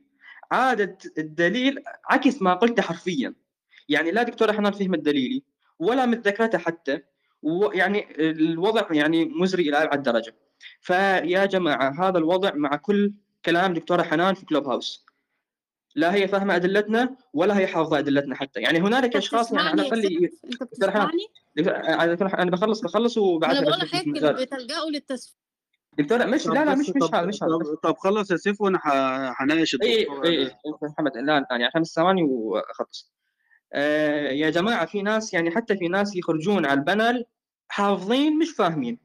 عادت 0.52 1.18
الدليل 1.18 1.84
عكس 2.06 2.42
ما 2.42 2.54
قلته 2.54 2.82
حرفيا. 2.82 3.34
يعني 3.90 4.12
لا 4.12 4.24
دكتورة 4.24 4.52
حنان 4.52 4.72
فهمت 4.72 5.00
دليلي 5.00 5.44
ولا 5.80 6.06
متذكرته 6.06 6.58
حتى. 6.58 7.00
ويعني 7.42 8.08
الوضع 8.20 8.88
يعني 8.92 9.26
مزري 9.26 9.70
إلى 9.70 9.84
أبعد 9.84 10.04
درجة. 10.04 10.36
فيا 10.82 11.46
جماعة 11.46 12.10
هذا 12.10 12.18
الوضع 12.18 12.54
مع 12.56 12.76
كل 12.76 13.14
كلام 13.46 13.74
دكتورة 13.74 14.04
حنان 14.04 14.34
في 14.34 14.46
كلوب 14.46 14.68
هاوس 14.68 15.06
لا 15.95 16.14
هي 16.14 16.28
فاهمة 16.28 16.56
أدلتنا 16.56 17.16
ولا 17.34 17.57
هي 17.57 17.68
حافظة 17.68 17.99
أدلتنا 17.99 18.36
حتى. 18.36 18.60
يعني 18.60 18.80
هنالك 18.80 19.16
أشخاص 19.16 19.52
يعني 19.52 19.70
على 19.70 19.82
الأقل 19.82 20.02
حنان 20.02 20.30
بتسمعني؟ 20.61 22.34
أنا 22.44 22.52
بخلص 22.52 22.82
بخلص 22.82 23.18
ما 23.18 23.24
أنا 23.24 23.34
وبعدها 23.36 23.61
بقول 23.61 23.90
مجال 24.06 24.34
بتلجأوا 24.34 24.90
للتسفيه 24.90 25.40
دكتورة 25.98 26.26
مش 26.26 26.48
لا 26.48 26.66
لا 26.66 26.76
مش 26.76 26.90
مش 26.90 27.03
هذا 27.14 27.26
مش 27.26 27.44
هذا 27.44 27.57
طب, 27.57 27.76
طب 27.84 27.98
خلص 27.98 28.32
يا 28.32 28.38
سيف 28.38 28.61
وأنا 28.61 28.78
ح- 28.80 29.41
هناقش 29.41 29.78
اي 29.84 29.99
الدكتور 30.02 30.26
اي 30.26 30.45
اي 30.45 30.52
محمد 30.82 31.18
الان 31.18 31.45
يعني 31.52 31.72
خمس 31.72 31.88
ثواني 31.88 32.24
وأخلص. 32.24 33.11
آه 33.74 34.30
يا 34.32 34.49
جماعة 34.49 34.86
في 34.86 35.02
ناس 35.02 35.34
يعني 35.34 35.52
حتى 35.52 35.78
في 35.78 35.88
ناس 35.88 36.16
يخرجون 36.16 36.66
على 36.66 36.80
ال 36.80 36.87
panel 36.87 37.26
حافظين 37.68 38.40
مش 38.40 38.49
فاهمين. 38.52 38.99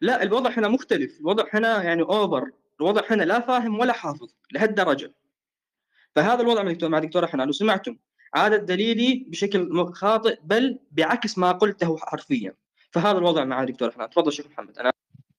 لا 0.00 0.22
الوضع 0.22 0.50
هنا 0.50 0.68
مختلف. 0.68 1.20
الوضع 1.20 1.44
هنا 1.54 1.82
يعني 1.82 2.02
over 2.02 2.50
الوضع 2.80 3.02
هنا 3.10 3.22
لا 3.22 3.40
فاهم 3.40 3.78
ولا 3.78 3.92
حافظ 3.92 4.28
لهالدرجة. 4.52 5.14
فهذا 6.14 6.42
الوضع 6.42 6.62
مع 6.82 6.98
دكتور 6.98 7.26
حنان. 7.26 7.46
لو 7.46 7.52
سمعتم 7.52 7.96
عادت 8.34 8.64
دليلي 8.64 9.26
بشكل 9.28 9.92
خاطئ 9.92 10.38
بل 10.44 10.78
بعكس 10.92 11.38
ما 11.38 11.52
قلته 11.52 11.96
حرفيا. 11.96 12.54
فهذا 12.90 13.18
الوضع 13.18 13.44
مع 13.44 13.64
دكتور 13.64 13.90
حنان. 13.90 14.10
تفضل 14.10 14.32
شيخ 14.32 14.46
محمد. 14.46 14.78
أنا 14.78 14.92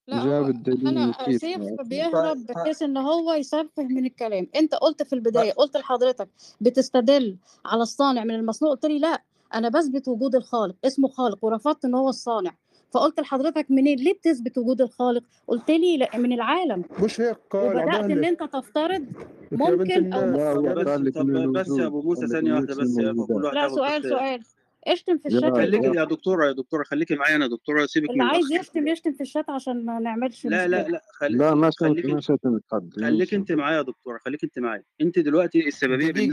لا 0.08 0.26
جاب 0.26 0.50
الدليل 0.50 0.88
أنا 0.88 1.14
سيف 1.38 1.62
بيهرب 1.86 2.38
بحيث 2.46 2.82
ان 2.82 2.98
هو 2.98 3.34
يسفه 3.34 3.84
من 3.84 4.06
الكلام. 4.06 4.48
أنت 4.56 4.76
قلت 4.76 5.04
في 5.04 5.14
البداية 5.14 5.52
قلت 5.52 5.78
لحضرتك 5.78 6.30
بتستدل 6.62 7.38
على 7.66 7.82
الصانع 7.82 8.24
من 8.24 8.36
المصنوع 8.36 8.72
قلت 8.72 8.86
لي 8.86 9.00
لا 9.00 9.24
أنا 9.54 9.70
بثبت 9.70 10.08
وجود 10.08 10.36
الخالق 10.36 10.76
اسمه 10.86 11.08
خالق 11.08 11.46
ورفضت 11.46 11.86
ان 11.86 11.96
هو 11.96 12.10
الصانع. 12.10 12.56
فقلت 12.94 13.20
لحضرتك 13.20 13.66
منين؟ 13.72 13.98
ليه 14.00 14.14
بتثبت 14.14 14.58
وجود 14.58 14.82
الخالق؟ 14.82 15.24
قلت 15.48 15.72
لي 15.72 15.98
لا 15.98 16.18
من 16.18 16.34
العالم. 16.34 16.84
مش 17.04 17.22
قال 17.22 17.36
وبدأت 17.54 18.04
إن 18.04 18.24
أنت 18.24 18.44
تفترض 18.44 19.06
ممكن 19.52 20.14
أو 20.14 21.52
بس 21.52 21.68
بس 21.70 21.80
يا 21.80 21.86
أبو 21.86 22.02
موسى 22.02 22.26
واحدة 22.26 22.52
من 22.52 22.66
بس 22.66 22.98
يا 22.98 23.10
الموجودات 23.10 23.52
كل 23.52 23.58
واحد 23.58 23.70
لا 23.70 23.76
سؤال 23.76 24.04
سؤال. 24.04 24.42
اشتم 24.88 25.18
في 25.18 25.28
الشات 25.28 25.54
خليكي 25.54 25.88
جوه 25.88 25.96
يا 25.96 26.04
دكتورة 26.04 26.46
يا 26.48 26.52
دكتورة 26.52 26.84
خليكي 26.84 27.16
معايا 27.16 27.36
أنا. 27.36 27.48
دكتورة 27.48 27.86
سيبك 27.86 28.10
اللي 28.10 28.24
من 28.24 28.30
عايز 28.30 28.52
يشتم 28.52 28.88
يشتم 28.88 29.14
في 29.14 29.22
الشات 29.22 29.50
عشان 29.50 29.86
ما 29.86 30.00
نعملش 30.00 30.46
لا 30.46 30.68
لا 30.68 30.88
لا 30.88 31.02
خلي 31.14 31.38
لا 31.38 31.56
ما 31.56 31.72
خليك 31.80 32.06
ما 32.06 32.14
أنت 32.14 32.24
شتمت 32.24 32.62
حد 32.72 32.90
خليك 32.96 33.34
أنت 33.34 33.52
معايا 33.52 33.78
يا 33.78 33.82
دكتورة 33.82 34.18
خليك 34.18 34.44
أنت 34.44 34.60
معايا. 34.60 34.84
أنت 35.02 35.20
دلوقتي 35.20 35.60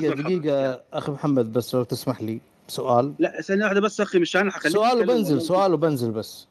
لحضرتك. 0.07 0.23
دقيقة 0.23 0.57
يعني 0.61 0.83
أخي 0.93 1.13
محمد 1.13 1.53
بس 1.53 1.75
لو 1.75 1.83
تسمح 1.83 2.23
لي. 2.23 2.41
سؤال. 2.69 3.15
لا 3.19 3.41
ثانية 3.43 3.65
واحدة 3.65 3.81
بس 3.81 4.01
أخي 4.01 4.19
مش 4.19 4.37
أنا 4.37 4.51
هخليك 4.51 4.73
سؤال 4.75 4.99
وبنزل 5.03 5.35
انت 5.35 5.43
سؤال 5.43 5.75
وبنزل 5.75 6.11
بس. 6.11 6.47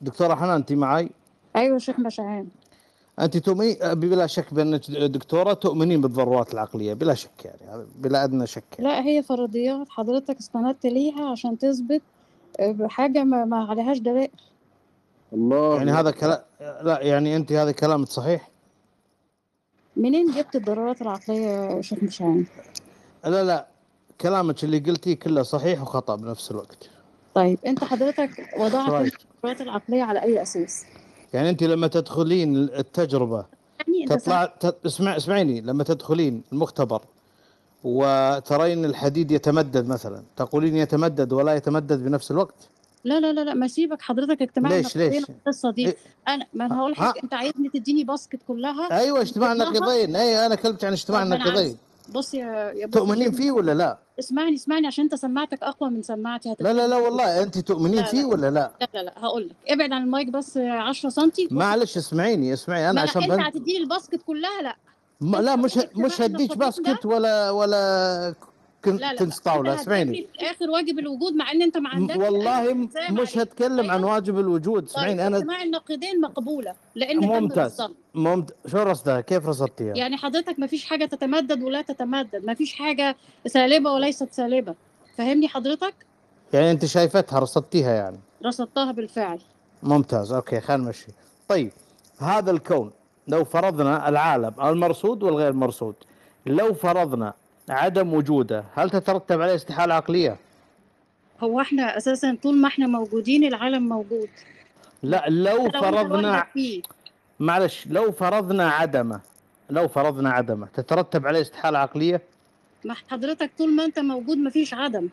دكتورة 0.00 0.34
حنان 0.34 0.50
أنت 0.50 0.72
معي 0.72 1.10
أيوه 1.56 1.78
شيخ 1.78 2.00
مشعان 2.00 2.48
أنت 3.20 3.36
تؤمنين 3.36 3.76
بلا 3.94 4.26
شك 4.26 4.54
بأنك 4.54 4.90
دكتورة 4.90 5.52
تؤمنين 5.52 6.00
بالضرورات 6.00 6.54
العقلية 6.54 6.94
بلا 6.94 7.14
شك 7.14 7.44
يعني 7.44 7.86
بلا 7.98 8.24
أدنى 8.24 8.46
شك 8.46 8.64
يعني. 8.78 8.90
لا 8.90 9.04
هي 9.04 9.22
فرضيات 9.22 9.88
حضرتك 9.88 10.38
استندت 10.38 10.86
ليها 10.86 11.30
عشان 11.30 11.58
تثبت 11.58 12.02
بحاجة 12.60 13.24
ما, 13.24 13.44
ما 13.44 13.64
عليهاش 13.64 13.98
دلائل. 13.98 14.30
الله. 15.32 15.76
يعني 15.76 15.90
هذا. 15.90 16.10
كلام 16.10 16.38
لا 16.60 17.00
يعني 17.02 17.36
أنت 17.36 17.52
هذا 17.52 17.72
كلامك 17.72 18.08
صحيح؟ 18.08 18.50
منين 19.96 20.26
جبت 20.32 20.56
الضرورات 20.56 21.02
العقلية 21.02 21.46
يا 21.46 21.82
شيخ 21.82 22.02
مشعان؟ 22.02 22.46
لا 23.24 23.44
لا 23.44 23.66
كلامك 24.20 24.64
اللي 24.64 24.78
قلتيه 24.78 25.14
كله 25.14 25.42
صحيح 25.42 25.82
وخطأ 25.82 26.16
بنفس 26.16 26.50
الوقت. 26.50 26.90
طيب 27.34 27.58
أنت 27.66 27.84
حضرتك 27.84 28.48
وضعت 28.58 29.12
القدرات 29.44 29.60
العقلية 29.60 30.02
على 30.02 30.22
أي 30.22 30.42
أساس؟ 30.42 30.84
يعني 31.32 31.50
أنت 31.50 31.62
لما 31.62 31.86
تدخلين 31.86 32.56
التجربة 32.56 33.44
يعني 33.78 34.06
تطلع. 34.06 34.54
اسمع 34.86 35.16
اسمعيني 35.16 35.60
لما 35.60 35.84
تدخلين 35.84 36.42
المختبر 36.52 37.02
وترين 37.84 38.84
الحديد 38.84 39.30
يتمدد 39.30 39.88
مثلا 39.88 40.22
تقولين 40.36 40.76
يتمدد 40.76 41.32
ولا 41.32 41.54
يتمدد 41.54 42.04
بنفس 42.04 42.30
الوقت؟ 42.30 42.54
لا 43.04 43.20
لا 43.20 43.32
لا 43.32 43.40
لا 43.40 43.54
ما 43.54 43.68
سيبك 43.68 44.02
حضرتك 44.02 44.42
اجتماع 44.42 44.72
ليش؟ 44.72 44.96
النقيضين 44.96 45.20
ليش؟ 45.20 45.30
القصة 45.30 45.70
دي. 45.70 45.86
إيه؟ 45.86 45.96
أنا 46.28 46.46
ما 46.54 46.66
أنا 46.66 46.80
هقول 46.80 46.92
لك 46.92 47.22
أنت 47.22 47.34
عايزني 47.34 47.68
تديني 47.68 48.04
باسكت 48.04 48.40
كلها؟ 48.48 48.98
أيوه 49.00 49.20
اجتماع 49.20 49.52
النقيضين 49.52 50.16
اي 50.16 50.46
أنا 50.46 50.54
كلمت 50.54 50.84
عن 50.84 50.92
اجتماع 50.92 51.22
طب 51.22 51.76
بص 52.12 52.34
يا 52.34 52.72
يا 52.76 52.86
تؤمنين 52.86 53.32
فيه 53.32 53.50
ولا 53.50 53.74
لا؟ 53.74 53.98
اسمعني 54.18 54.54
اسمعني 54.54 54.86
عشان 54.86 55.04
انت 55.04 55.14
سماعتك 55.14 55.62
اقوى 55.62 55.90
من 55.90 56.02
سماعتي 56.02 56.54
لا 56.60 56.72
لا 56.72 56.72
لا 56.72 56.84
هتتكلم 56.86 57.02
والله 57.04 57.42
انت 57.42 57.58
تؤمنين 57.58 57.96
لا 58.00 58.02
فيه 58.06 58.20
لا 58.22 58.26
ولا 58.26 58.50
لا؟ 58.50 58.70
لا 58.80 58.88
لا 58.94 59.02
لا 59.02 59.12
هقول 59.16 59.48
لك. 59.48 59.56
ابعد 59.72 59.92
عن 59.92 60.02
المايك 60.02 60.28
بس 60.28 60.56
10 60.56 61.08
سم 61.08 61.30
معلش 61.50 61.96
اسمعيني 61.96 62.52
اسمعي 62.52 62.90
أنا 62.90 63.00
عشان 63.00 63.22
انت 63.22 63.32
بن... 63.32 63.40
هتديني 63.40 63.78
ال 63.78 63.84
basket 63.84 64.20
كلها 64.26 64.62
لا. 64.62 64.76
ما 65.20 65.36
لا 65.36 65.56
مش 65.56 65.78
مش 65.96 66.20
هديك 66.20 66.56
basket 66.56 67.06
ولا 67.06 67.50
ولا 67.50 68.34
كن- 68.84 68.96
لا 68.96 69.12
لا 69.12 69.18
كنس 69.18 69.20
لا 69.20 69.36
انت 69.36 69.44
طاولة 69.44 69.74
اسمعيني 69.74 70.26
الآخر 70.40 70.70
واجب 70.70 70.98
الوجود 70.98 71.32
مع 71.34 71.52
إن 71.52 71.62
أنت 71.62 71.76
ما 71.78 71.88
عندكش 71.88 72.16
والله 72.16 72.74
مش 73.10 73.38
هتكلم 73.38 73.90
عن 73.90 73.98
أيوه 73.98 74.12
واجب 74.14 74.38
الوجود 74.38 74.82
طيب 74.82 74.88
اسمعيني 74.88 75.26
أنا 75.26 75.36
اجتماع 75.38 75.62
النقيضين 75.62 76.20
مقبولة 76.20 76.74
لأن 76.94 77.16
ممتاز. 77.18 77.82
ممتاز 78.14 78.54
شو 78.66 78.78
رصدها؟ 78.78 79.20
كيف 79.20 79.46
رصدتيها؟ 79.48 79.94
يعني 79.96 80.16
حضرتك 80.16 80.58
ما 80.58 80.66
فيش 80.66 80.84
حاجة 80.84 81.04
تتمدد 81.04 81.62
ولا 81.62 81.82
تتمدد 81.82 82.44
ما 82.44 82.54
فيش 82.54 82.74
حاجة 82.74 83.16
سالبة 83.46 83.92
وليست 83.92 84.28
سالبة. 84.32 84.74
فاهمني 85.18 85.48
حضرتك؟ 85.48 85.94
يعني 86.52 86.70
أنت 86.70 86.84
شايفتها 86.84 87.38
رصدتيها 87.38 87.94
يعني؟ 87.94 88.18
رصدتها 88.46 88.92
بالفعل. 88.92 89.38
ممتاز 89.82 90.32
أوكي 90.32 90.60
خلينا 90.60 90.84
نمشي. 90.84 91.06
طيب 91.48 91.72
هذا 92.18 92.50
الكون 92.50 92.90
لو 93.28 93.44
فرضنا 93.44 94.08
العالم 94.08 94.52
المرصود 94.62 95.22
والغير 95.22 95.52
مرصود 95.52 95.94
لو 96.46 96.74
فرضنا 96.74 97.32
عدم 97.70 98.14
وجوده 98.14 98.64
هل 98.74 98.90
تترتب 98.90 99.40
عليه 99.40 99.54
استحالة 99.54 99.94
عقلية؟ 99.94 100.36
هو 101.40 101.60
إحنا 101.60 101.96
أساسا 101.96 102.36
طول 102.42 102.56
ما 102.56 102.68
إحنا 102.68 102.86
موجودين 102.86 103.44
العالم 103.44 103.88
موجود 103.88 104.28
لا 105.02 105.24
لو 105.28 105.70
فرضنا 105.70 106.46
معلش 107.40 107.86
لو 107.86 108.12
فرضنا 108.12 108.70
عدمه 108.70 109.20
لو 109.70 109.88
فرضنا 109.88 110.30
عدمه 110.30 110.68
تترتب 110.74 111.26
عليه 111.26 111.40
استحالة 111.40 111.78
عقلية؟ 111.78 112.20
ما 112.84 112.94
حضرتك 113.10 113.50
طول 113.58 113.72
ما 113.76 113.84
انت 113.84 113.98
موجود 113.98 114.36
ما 114.38 114.50
فيش 114.50 114.74
عدم 114.74 115.08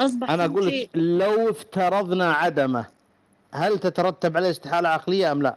أصبح 0.00 0.30
أقول 0.30 0.70
شيء 0.70 0.82
لك 0.82 0.90
لو 0.94 1.50
افترضنا 1.50 2.32
عدمه 2.32 2.84
هل 3.52 3.78
تترتب 3.78 4.36
عليه 4.36 4.50
استحالة 4.50 4.88
عقلية 4.88 5.32
أم 5.32 5.42
لا؟ 5.42 5.56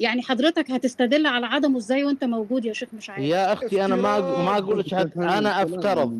يعني 0.00 0.22
حضرتك 0.22 0.70
هتستدل 0.70 1.26
على 1.26 1.46
عدمه 1.46 1.78
إزاي 1.78 2.04
وأنت 2.04 2.24
موجود 2.24 2.64
يا 2.64 2.72
شيخ 2.72 2.88
مش 2.92 3.10
عارف. 3.10 3.22
يا 3.22 3.52
أختي 3.52 3.84
أنا 3.84 3.96
ما 3.96 4.20
ما 4.20 4.50
عد- 4.50 5.16
أنا 5.16 5.62
أفترض. 5.62 6.12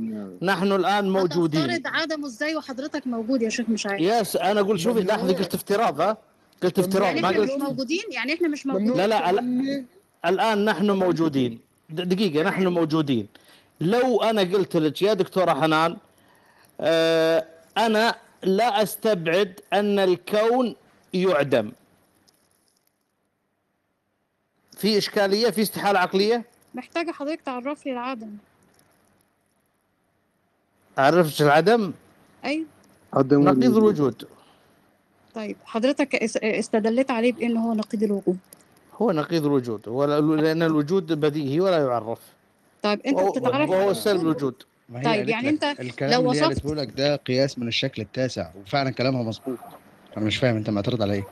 نحن 0.43 0.73
الآن 0.73 1.11
موجودين. 1.11 1.61
هتفترض 1.70 1.94
عدمه 1.94 2.27
إزاي 2.27 2.57
وحضرتك 2.57 3.07
موجود 3.07 3.43
يا 3.43 3.48
شيخ 3.48 3.69
مش 3.69 3.86
عارف. 3.86 4.01
يس 4.01 4.36
أنا 4.36 4.61
أقول 4.61 4.81
شوفي 4.81 5.01
لحظة 5.01 5.32
قلت 5.35 5.55
افتراض 5.55 6.01
ها؟ 6.01 6.16
قلت 6.62 6.78
افتراض 6.78 7.07
يعني 7.07 7.20
ما 7.20 7.28
إحنا 7.31 7.43
مش 7.44 7.51
قلت 7.51 7.62
موجودين؟ 7.62 8.03
يعني 8.11 8.35
إحنا 8.35 8.48
مش 8.48 8.66
موجودين؟ 8.66 8.97
لا 8.97 9.07
لا 9.07 9.31
ال- 9.31 9.85
الآن 10.27 10.65
نحن 10.65 10.90
موجودين. 10.90 11.59
دقيقة 11.90 12.43
نحن 12.48 12.66
موجودين. 12.66 13.27
لو 13.81 14.23
أنا 14.23 14.40
قلت 14.43 14.77
لك 14.77 15.03
يا 15.03 15.15
دكتورة 15.15 15.55
حنان 15.55 15.97
آه 16.81 17.44
أنا 17.78 18.15
لا 18.43 18.82
أستبعد 18.82 19.61
أن 19.73 19.98
الكون 19.98 20.74
يعدم. 21.15 21.73
في 24.77 24.98
إشكالية 24.98 25.51
في 25.51 25.62
استحالة 25.62 25.98
عقلية؟ 25.98 26.44
محتاجة 26.74 27.11
حضرتك 27.12 27.40
تعرف 27.40 27.86
لي 27.86 27.93
العدم. 27.93 28.31
عرفت 30.98 31.40
العدم؟ 31.43 31.93
أيوه 32.44 32.66
عدم 33.15 33.43
نقيض 33.43 33.65
الوجود. 33.65 33.97
الوجود. 33.97 34.24
طيب 35.35 35.57
حضرتك 35.65 36.15
اس- 36.15 36.36
استدلت 36.36 37.11
عليه 37.11 37.32
بإن 37.32 37.57
هو 37.57 37.73
نقيض 37.74 38.03
الوجود. 38.03 38.39
هو 38.94 39.12
نقيض 39.12 39.47
الوجود. 39.47 39.89
ولا 39.89 40.20
لأن 40.20 40.62
الوجود 40.62 41.12
بديهي 41.12 41.61
ولا 41.61 41.78
يعرف. 41.78 42.19
طيب 42.82 43.01
أنت 43.07 43.20
بتتعرف 43.20 43.70
وهو 43.70 43.93
سلب 43.93 44.20
الوجود. 44.20 44.55
طيب 45.05 45.28
يعني 45.28 45.48
أنت 45.48 45.65
الكلام 45.65 46.12
لو 46.12 46.19
اللي 46.32 46.43
وصفت 46.47 46.62
قالته 46.66 46.74
لك 46.74 46.90
ده 46.97 47.16
قياس 47.16 47.59
من 47.59 47.69
الشكل 47.69 48.03
التاسع 48.03 48.51
وفعلا 48.62 48.90
كلامها 48.90 49.23
مظبوط. 49.23 49.59
أنا 50.16 50.24
مش 50.24 50.36
فاهم 50.36 50.57
أنت 50.57 50.70
معترض 50.70 51.03
على 51.03 51.12
إيه. 51.15 51.24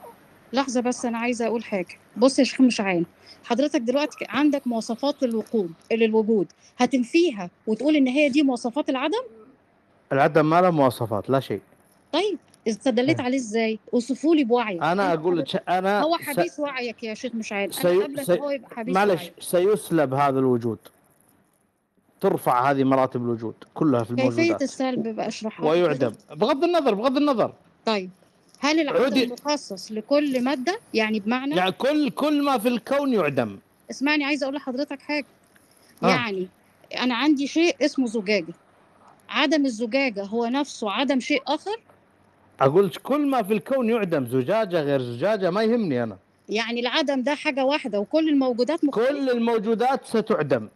لحظة 0.55 0.81
بس 0.81 1.05
أنا 1.05 1.18
عايزة 1.18 1.47
أقول 1.47 1.64
حاجة. 1.64 1.98
بص 2.16 2.39
يا 2.39 2.44
شيخ 2.44 2.60
مشعان 2.60 3.05
حضرتك 3.44 3.81
دلوقتي 3.81 4.26
عندك 4.28 4.66
مواصفات 4.66 5.22
للوقود 5.22 5.72
للوجود. 5.93 6.47
هتنفيها 6.78 7.51
وتقول 7.66 7.97
إن 7.97 8.06
هي 8.09 8.28
دي 8.28 8.43
مواصفات 8.43 8.90
العدم؟ 8.90 9.22
العدم 10.12 10.51
ما 10.51 10.60
له 10.60 10.70
مواصفات 10.70 11.31
لا 11.31 11.40
شيء. 11.40 11.60
طيب 12.12 12.39
استدلت 12.68 13.20
عليه 13.20 13.36
إزاي؟ 13.39 13.78
اوصفوا 13.94 14.35
لي 14.35 14.44
بوعيك. 14.44 14.82
أنا 14.82 15.12
أقول 15.14 15.39
لك 15.39 15.68
أنا 15.68 16.01
هو 16.02 16.16
س- 16.18 16.22
حديث 16.22 16.60
وعيك 16.60 17.02
يا 17.02 17.14
شيخ 17.14 17.32
أنا 17.35 17.43
سي... 17.43 18.02
قبل 18.02 18.26
سي... 18.26 18.40
هو 18.40 18.51
يبقى 18.51 18.70
حديث 18.76 18.94
معلش 18.94 19.31
سيسلب 19.40 20.14
هذا 20.14 20.39
الوجود. 20.39 20.78
ترفع 22.20 22.70
هذه 22.70 22.85
مراتب 22.85 23.22
الوجود 23.22 23.55
كلها 23.74 24.05
في 24.05 24.14
كيفية 24.14 24.28
الموجودات 24.28 24.62
السلب 24.62 25.09
بقى 25.09 25.28
اشرحها 25.28 25.70
ويعدم. 25.70 26.12
بغض 26.31 26.64
النظر 26.64 26.94
بغض 26.94 27.16
النظر. 27.16 27.52
طيب. 27.86 28.10
هل 28.65 28.81
العدم 28.81 29.03
عودي 29.03 29.27
مخصص 29.27 29.93
لكل 29.93 30.45
مادة؟ 30.45 30.81
يعني 30.95 31.20
بمعنى 31.20 31.57
يعني 31.57 31.73
كل 31.73 32.11
كل 32.11 32.43
ما 32.43 32.59
في 32.59 32.69
الكون 32.69 33.12
يعدم. 33.12 33.59
اسمعني 33.91 34.24
عايزة 34.24 34.45
أقول 34.45 34.57
لحضرتك 34.57 35.03
حاجة. 35.03 35.27
ها 36.03 36.09
يعني 36.09 36.49
أنا 37.01 37.15
عندي 37.15 37.47
شيء 37.47 37.77
اسمه 37.85 38.07
زجاجة. 38.07 38.55
عدم 39.28 39.66
الزجاجة 39.66 40.24
هو 40.24 40.47
نفسه 40.47 40.91
عدم 40.91 41.20
شيء 41.20 41.43
آخر؟ 41.47 41.81
أقول 42.61 42.91
كل 42.91 43.27
ما 43.27 43.43
في 43.43 43.53
الكون 43.53 43.91
يعدم 43.91 44.27
زجاجة 44.27 44.81
غير 44.81 45.03
زجاجة 45.03 45.51
ما 45.51 45.62
يهمني 45.62 46.03
أنا. 46.03 46.16
يعني 46.49 46.81
العدم 46.81 47.23
ده 47.23 47.35
حاجة 47.35 47.65
واحدة 47.65 48.01
وكل 48.01 48.28
الموجودات 48.28 48.85
مختلفة. 48.85 49.09
كل 49.09 49.31
الموجودات 49.31 50.05
ستعدم. 50.05 50.69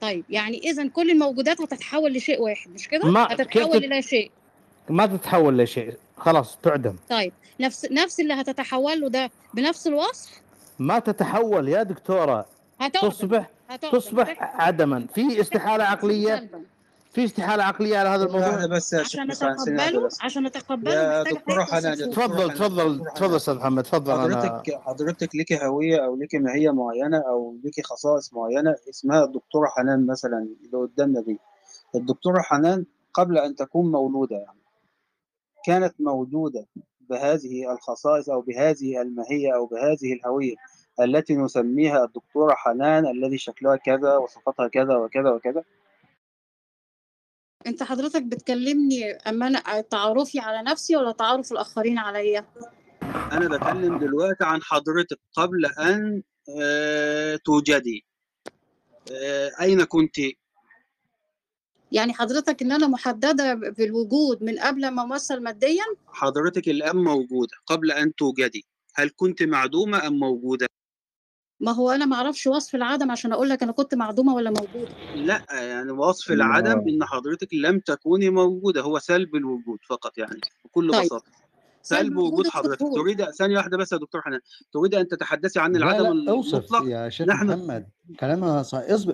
طيب 0.00 0.24
يعني 0.30 0.58
إذا 0.58 0.88
كل 0.88 1.10
الموجودات 1.10 1.60
هتتحول 1.60 2.12
لشيء 2.12 2.42
واحد 2.42 2.70
مش 2.70 2.88
كده؟ 2.88 3.20
هتتحول 3.22 3.78
تت... 3.78 3.84
إلى 3.84 4.02
شيء. 4.02 4.30
ما 4.90 5.06
تتحول 5.06 5.58
لشيء. 5.58 5.94
خلاص 6.16 6.58
تعدم. 6.62 6.96
طيب 7.10 7.32
نفس 7.60 7.86
نفس 7.90 8.20
اللي 8.20 8.34
هتتحول 8.34 9.00
له 9.00 9.08
ده 9.08 9.30
بنفس 9.54 9.86
الوصف؟ 9.86 10.40
ما 10.78 10.98
تتحول 10.98 11.68
يا 11.68 11.82
دكتورة. 11.82 12.46
هتعدم 12.80 13.08
تصبح 13.08 13.50
هتعدم. 13.68 13.98
تصبح 13.98 14.36
عدما. 14.60 15.06
في 15.14 15.40
استحالة 15.40 15.84
عقلية؟ 15.84 16.50
في 17.12 17.24
استحالة 17.24 17.64
عقلية 17.64 17.98
على 17.98 18.08
هذا 18.08 18.24
الموضوع؟ 18.24 18.66
بس 18.66 18.94
عشان 18.94 19.26
بس 19.26 19.42
عشان 20.20 20.44
دكتورة 20.44 20.84
حضرتك 21.64 21.70
حنان 21.70 22.10
تفضل 22.10 22.50
تفضل 22.54 23.04
تفضل 23.14 23.36
أستاذ 23.36 23.54
محمد 23.54 23.82
تفضل. 23.82 24.12
حضرتك 24.12 24.80
حضرتك 24.80 25.34
ليكي 25.34 25.66
هوية 25.66 26.04
أو 26.04 26.16
ليكي 26.16 26.38
ماهية 26.38 26.70
معينة 26.70 27.18
أو 27.18 27.56
ليكي 27.64 27.82
خصائص 27.82 28.32
معينة 28.34 28.76
اسمها 28.90 29.24
الدكتورة 29.24 29.68
حنان 29.68 30.06
مثلا 30.06 30.38
اللي 30.38 30.86
قدامنا 30.86 31.20
دي. 31.20 31.38
الدكتورة 31.94 32.40
حنان 32.42 32.84
قبل 33.14 33.38
أن 33.38 33.54
تكون 33.54 33.92
مولودة 33.92 34.36
يعني. 34.36 34.55
كانت 35.66 35.94
موجودة 36.00 36.66
بهذه 37.00 37.72
الخصائص 37.72 38.28
أو 38.28 38.40
بهذه 38.40 39.02
الماهية 39.02 39.54
أو 39.54 39.66
بهذه 39.66 40.12
الهوية 40.12 40.54
التي 41.00 41.36
نسميها 41.36 42.04
الدكتورة 42.04 42.54
حنان 42.54 43.06
الذي 43.06 43.38
شكلها 43.38 43.76
كذا 43.76 44.16
وصفتها 44.16 44.68
كذا 44.68 44.96
وكذا 44.96 45.30
وكذا 45.30 45.64
أنت 47.66 47.82
حضرتك 47.82 48.22
بتكلمني 48.22 49.12
أما 49.12 49.46
أنا 49.46 49.80
تعارفي 49.80 50.38
على 50.38 50.70
نفسي 50.70 50.96
ولا 50.96 51.12
تعارف 51.12 51.52
الآخرين 51.52 51.98
عليا؟ 51.98 52.44
أنا 53.32 53.48
بكلم 53.48 53.98
دلوقتي 53.98 54.44
عن 54.44 54.62
حضرتك 54.62 55.18
قبل 55.32 55.66
أن 55.66 56.22
آه، 56.60 57.36
توجدي 57.44 58.04
آه، 59.12 59.50
أين 59.60 59.84
كنت؟ 59.84 60.16
يعني 61.92 62.14
حضرتك 62.14 62.62
إن 62.62 62.72
أنا 62.72 62.86
محددة 62.86 63.54
بالوجود 63.54 64.42
من 64.42 64.58
قبل 64.58 64.88
ما 64.88 65.02
أمثل 65.02 65.40
ماديا؟ 65.40 65.84
حضرتك 66.06 66.68
الآن 66.68 66.96
موجودة 66.96 67.52
قبل 67.66 67.90
أن 67.90 68.14
توجدي. 68.14 68.66
هل 68.94 69.10
كنت 69.16 69.42
معدومة 69.42 70.06
أم 70.06 70.18
موجودة؟ 70.18 70.66
ما 71.60 71.72
هو 71.72 71.90
أنا 71.90 72.06
معرفش 72.06 72.46
وصف 72.46 72.74
العدم 72.74 73.10
عشان 73.10 73.32
أقول 73.32 73.48
لك 73.48 73.62
أنا 73.62 73.72
كنت 73.72 73.94
معدومة 73.94 74.34
ولا 74.34 74.50
موجودة. 74.50 74.94
لا 75.14 75.44
يعني 75.50 75.92
وصف 75.92 76.30
العدم 76.32 76.84
إن 76.88 77.04
حضرتك 77.04 77.54
لم 77.54 77.78
تكوني 77.80 78.30
موجودة 78.30 78.80
هو 78.80 78.98
سلب 78.98 79.36
الوجود 79.36 79.78
فقط 79.88 80.18
يعني 80.18 80.40
بكل 80.64 80.90
طيب. 80.92 81.02
بساطة. 81.02 81.45
سلب 81.86 81.98
سلب 82.06 82.16
وجود 82.16 82.48
حضرتك. 82.48 82.86
تريد 82.94 83.24
ثانية 83.30 83.56
واحدة 83.56 83.76
بس 83.76 83.92
يا 83.92 83.98
دكتور 83.98 84.20
حنان. 84.20 84.40
تريد 84.72 84.94
أن 84.94 85.08
تتحدثي 85.08 85.60
عن 85.60 85.76
العدم 85.76 86.12
لا 86.12 86.32
أوصف 86.32 86.54
المطلق؟ 86.54 86.90
يا 86.90 87.08
شيخ 87.08 87.28
نحن 87.28 87.46
محمد. 87.46 87.88
كلامها 88.20 88.64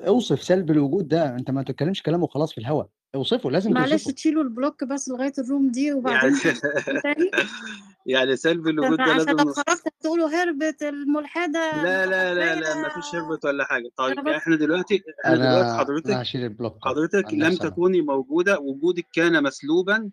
أوصف 0.07 0.43
سلب 0.43 0.71
الوجود 0.71 1.09
ده. 1.09 1.37
أنت 1.37 1.51
ما 1.51 1.63
تتكلمش 1.63 2.03
كلامه 2.03 2.27
خلاص 2.27 2.53
في 2.53 2.59
الهواء 2.59 2.89
أوصفه 3.15 3.51
لازم 3.51 3.73
معلش 3.73 4.05
تشيلوا 4.05 4.43
البلوك 4.43 4.85
بس 4.85 5.09
لغاية 5.09 5.33
الروم 5.39 5.71
دي 5.71 5.93
وبعدين 5.93 6.37
يعني 6.45 7.31
يعني 8.07 8.37
سلب 8.37 8.69
الوجود 8.69 9.01
عشان 9.01 9.15
ده 9.15 9.23
عشان 9.23 9.27
لازم 9.27 9.49
لو 9.49 9.53
خرجت 9.53 9.83
هتقولوا 9.87 10.29
هربت 10.29 10.83
الملحدة. 10.83 11.83
لا 11.83 12.07
لا 12.07 12.35
لا 12.35 12.61
لا. 12.61 12.75
ما 12.75 12.89
فيش 12.89 13.15
هربت 13.15 13.45
ولا 13.45 13.65
حاجة. 13.65 13.91
طيب 13.97 14.29
إحنا 14.29 14.57
دلوقتي 14.57 15.03
إحنا 15.25 15.37
دلوقتي 15.37 15.79
حضرتك 15.79 16.11
هشيل 16.11 16.45
البلوك. 16.45 16.77
حضرتك 16.85 17.35
لم. 17.35 17.55
تكوني 17.55 18.01
موجودة. 18.03 18.59
وجودك 18.59 19.07
كان 19.13 19.43
مسلوبا 19.43 20.11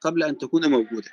قبل 0.00 0.22
أن 0.22 0.38
تكوني 0.38 0.68
موجودة. 0.68 1.10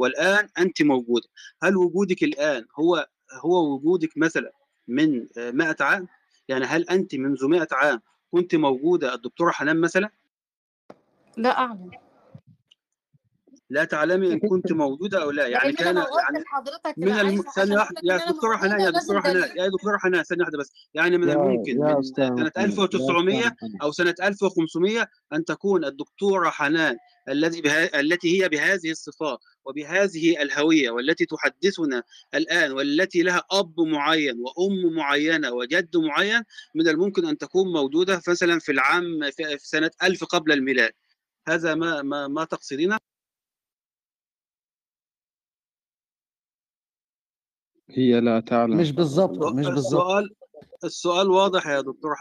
والآن 0.00 0.48
أنت 0.58 0.82
موجودة. 0.82 1.28
هل 1.62 1.76
وجودك 1.76 2.22
الآن 2.22 2.66
هو 2.78 3.06
هو 3.32 3.74
وجودك 3.74 4.10
مثلا 4.16 4.52
من 4.88 5.26
آه، 5.38 5.50
100 5.50 5.76
عام؟ 5.80 6.08
يعني 6.48 6.64
هل 6.64 6.88
أنت 6.90 7.14
منذ 7.14 7.46
100 7.46 7.68
عام 7.72 8.00
كنت 8.30 8.54
موجودة؟ 8.54 9.14
الدكتورة 9.14 9.50
حنان 9.50 9.80
مثلا؟ 9.80 10.10
لا 11.36 11.58
أعلم. 11.58 11.90
لا 13.70 13.84
تعلمي 13.84 14.32
إن 14.32 14.38
كنت 14.38 14.72
موجودة 14.72 15.22
أو 15.22 15.30
لا. 15.30 15.46
يعني 15.46 15.72
كان 15.72 15.96
يعني 15.96 16.06
من 16.96 17.12
الم... 17.12 17.40
لك 17.40 17.58
إن 17.58 18.06
يا 18.06 18.16
أنا 18.16 18.26
دكتورة 18.30 18.56
حنان 18.56 18.80
يا 18.80 18.90
لازم 18.90 18.98
دكتورة 19.00 19.20
حنان. 19.20 19.56
يا 19.56 19.68
دكتورة 19.68 19.98
حنان 19.98 20.22
ثانية 20.22 20.42
واحدة 20.42 20.58
بس. 20.58 20.72
يعني 20.94 21.18
من 21.18 21.30
الممكن 21.30 21.72
يا 21.72 22.00
من 22.18 22.38
يا 22.38 22.64
1900 22.64 23.38
أستاذ 23.38 23.46
محمد. 23.46 23.82
أو 23.82 23.92
سنة 23.92 24.14
1500 24.22 25.08
أن 25.32 25.44
تكون 25.44 25.84
الدكتورة 25.84 26.50
حنان 26.50 26.96
الذي 27.30 27.60
بها... 27.60 28.00
التي 28.00 28.42
هي 28.42 28.48
بهذه 28.48 28.90
الصفات 28.90 29.38
وبهذه 29.64 30.42
الهوية 30.42 30.90
والتي 30.90 31.26
تحدثنا 31.26 32.02
الآن 32.34 32.72
والتي 32.72 33.22
لها 33.22 33.44
أب 33.50 33.80
معين 33.80 34.34
وأم 34.40 34.94
معينة 34.94 35.52
وجد 35.52 35.96
معين 35.96 36.42
من 36.74 36.88
الممكن 36.88 37.26
أن 37.26 37.38
تكون 37.38 37.72
موجودة 37.72 38.22
مثلا 38.28 38.58
في 38.58 38.72
العام 38.72 39.30
في 39.30 39.58
سنة 39.58 39.90
1000 40.02 40.24
قبل 40.24 40.52
الميلاد. 40.52 40.92
هذا 41.48 41.74
ما 41.74 42.02
ما 42.02 42.28
ما 42.28 42.44
تقصدينه؟ 42.44 42.98
هي 47.90 48.20
لا 48.20 48.40
تعلم. 48.40 48.76
مش 48.76 48.92
بالضبط 48.92 49.52
مش 49.52 49.66
بالضبط. 49.66 49.78
السؤال 49.78 50.30
السؤال 50.84 51.30
واضح 51.30 51.66
يا 51.66 51.80
دكتور 51.80 52.14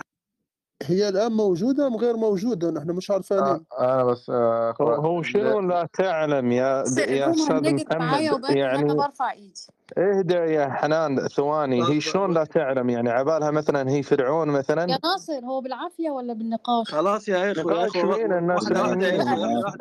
هي 0.84 1.10
الآن 1.10 1.32
موجودة 1.32 1.88
أم 1.88 1.96
غير 1.96 2.18
موجودة؟ 2.18 2.72
نحن 2.72 2.92
مش 2.92 3.12
عارفين 3.12 3.38
آه، 3.38 3.62
أنا 3.80 4.04
بس 4.04 4.30
آه، 4.30 4.76
هو 4.80 5.24
شنو 5.24 5.60
لا. 5.60 5.90
تعلم 5.94 6.52
يا 6.52 6.84
يا 6.98 7.32
أستاذ 7.32 7.70
محمد 7.92 8.50
يعني 8.50 8.94
برفع 8.94 9.32
إيدي. 9.32 9.79
اهدى 9.98 10.34
يا 10.34 10.70
حنان 10.70 11.28
ثواني. 11.28 11.90
هي 11.90 12.02
شلون 12.02 12.34
لا 12.34 12.44
تعلم؟ 12.44 12.90
يعني 12.90 13.10
عبالها 13.10 13.52
مثلا 13.52 13.90
هي 13.90 14.04
فرعون 14.04 14.48
مثلا؟ 14.48 14.82
يا 14.82 14.98
ناصر 15.04 15.46
هو 15.46 15.62
بالعافية 15.62 16.10
ولا 16.10 16.34
بالنقاش؟ 16.34 16.92
خلاص 16.92 17.30
يا 17.30 17.52
اخوه 17.52 17.74
يا 17.74 17.88
اخوه 17.88 18.18
مين؟ 18.18 18.34
الناس 18.34 18.72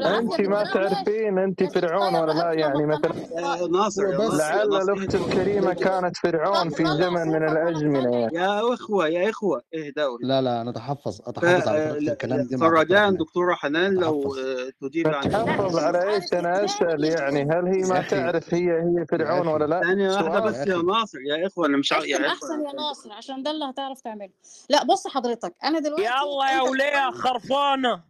انت 0.01 0.41
ما 0.41 0.65
تعرفين 0.75 1.39
انت 1.39 1.63
فرعون 1.65 2.15
ولا 2.17 2.33
لا؟ 2.33 2.53
يعني 2.53 2.87
مثلا 2.87 3.13
يا 3.39 3.67
ناصر 3.67 4.03
لعل 4.39 4.75
الأخت 4.75 5.15
الكريمة 5.15 5.73
كانت 5.75 6.17
فرعون 6.17 6.69
في 6.71 6.85
زمن 6.87 7.29
من 7.29 7.49
الازمنه 7.49 8.17
يا 8.33 8.75
أخوة 8.75 9.09
يا 9.09 9.31
أخوة 9.31 9.63
اهدأوا 9.75 10.19
لا 10.21 10.43
لا 10.43 10.61
أنا 10.61 10.71
أتحفظ 10.71 11.21
أتحفظ 11.27 11.69
على 11.69 11.99
الكلام 11.99 12.39
لا، 12.39 12.45
دي 12.45 12.57
فرجاء 12.57 12.99
حنان 13.01 13.17
دكتورة 13.17 13.55
حنان 13.55 13.95
لو 13.95 14.21
أتحفظ. 14.23 14.89
تجيب 14.89 15.09
عن 15.09 15.31
تحفظ 15.31 15.79
على 15.79 16.09
إيش؟ 16.15 16.25
أنا 16.33 16.65
أسأل 16.65 17.05
يعني 17.05 17.43
هل 17.43 17.67
هي 17.67 17.89
ما 17.89 18.03
تعرف 18.11 18.55
هي 18.55 18.73
هي 18.73 19.07
فرعون. 19.11 19.49
ولا 19.49 19.65
لا؟ 19.65 19.81
سؤال 19.99 20.43
بس 20.43 20.57
يا. 20.67 20.77
ناصر 20.83 21.19
يا 21.21 21.47
إخوة 21.47 21.67
أنا 21.67 21.77
مش 21.77 21.93
عا- 21.93 21.99
اختم 21.99 22.09
يا 22.09 22.29
أحسن 22.29 22.65
يا 22.67 22.73
ناصر 22.73 23.13
عشان 23.13 23.43
ده 23.43 23.51
اللي 23.51 23.65
هتعرف 23.65 24.01
تعمله. 24.01 24.31
لا 24.71 24.85
بص 24.85 25.07
حضرتك 25.09 25.55
أنا 25.65 25.79
دلوقتي 25.79 26.05
يلا 26.05 26.51
يا 26.53 26.61
ولية 26.63 27.11
خرفانة. 27.11 28.09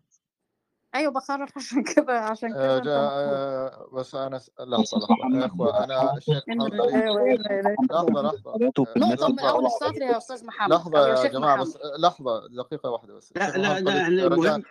أيوه 0.95 1.13
بخرف 1.13 1.57
عشان 1.57 1.85
كده 1.85 2.21
عشان 2.21 2.49
كده 2.53 2.97
آه، 2.97 3.69
آه، 3.69 3.89
بس 3.93 4.15
أنا 4.15 4.39
س- 4.39 4.51
لحظه 4.61 4.99
لحظه 4.99 5.41
يا 5.41 5.47
إخوة 5.47 5.85
أنا 5.85 6.17
الشيخ 6.17 6.43
محمد 6.49 6.75
لحظة 6.75 8.23
لحظة. 8.23 8.57
نقطه 8.61 8.85
من 8.97 9.03
لحظة 9.13 9.51
أول 9.51 9.67
السطر 9.67 10.03
يا 10.03 10.17
أستاذ 10.17 10.47
محمد 10.47 10.73
لحظة 10.73 11.09
يا 11.09 11.29
جماعة 11.29 11.61
بس 11.63 11.79
لحظة 11.99 12.47
دقيقة 12.49 12.91
واحدة 12.91 13.15
بس. 13.15 13.33
لا 13.37 13.51
لا 13.57 13.81
لا 13.81 14.07
المهم 14.09 14.63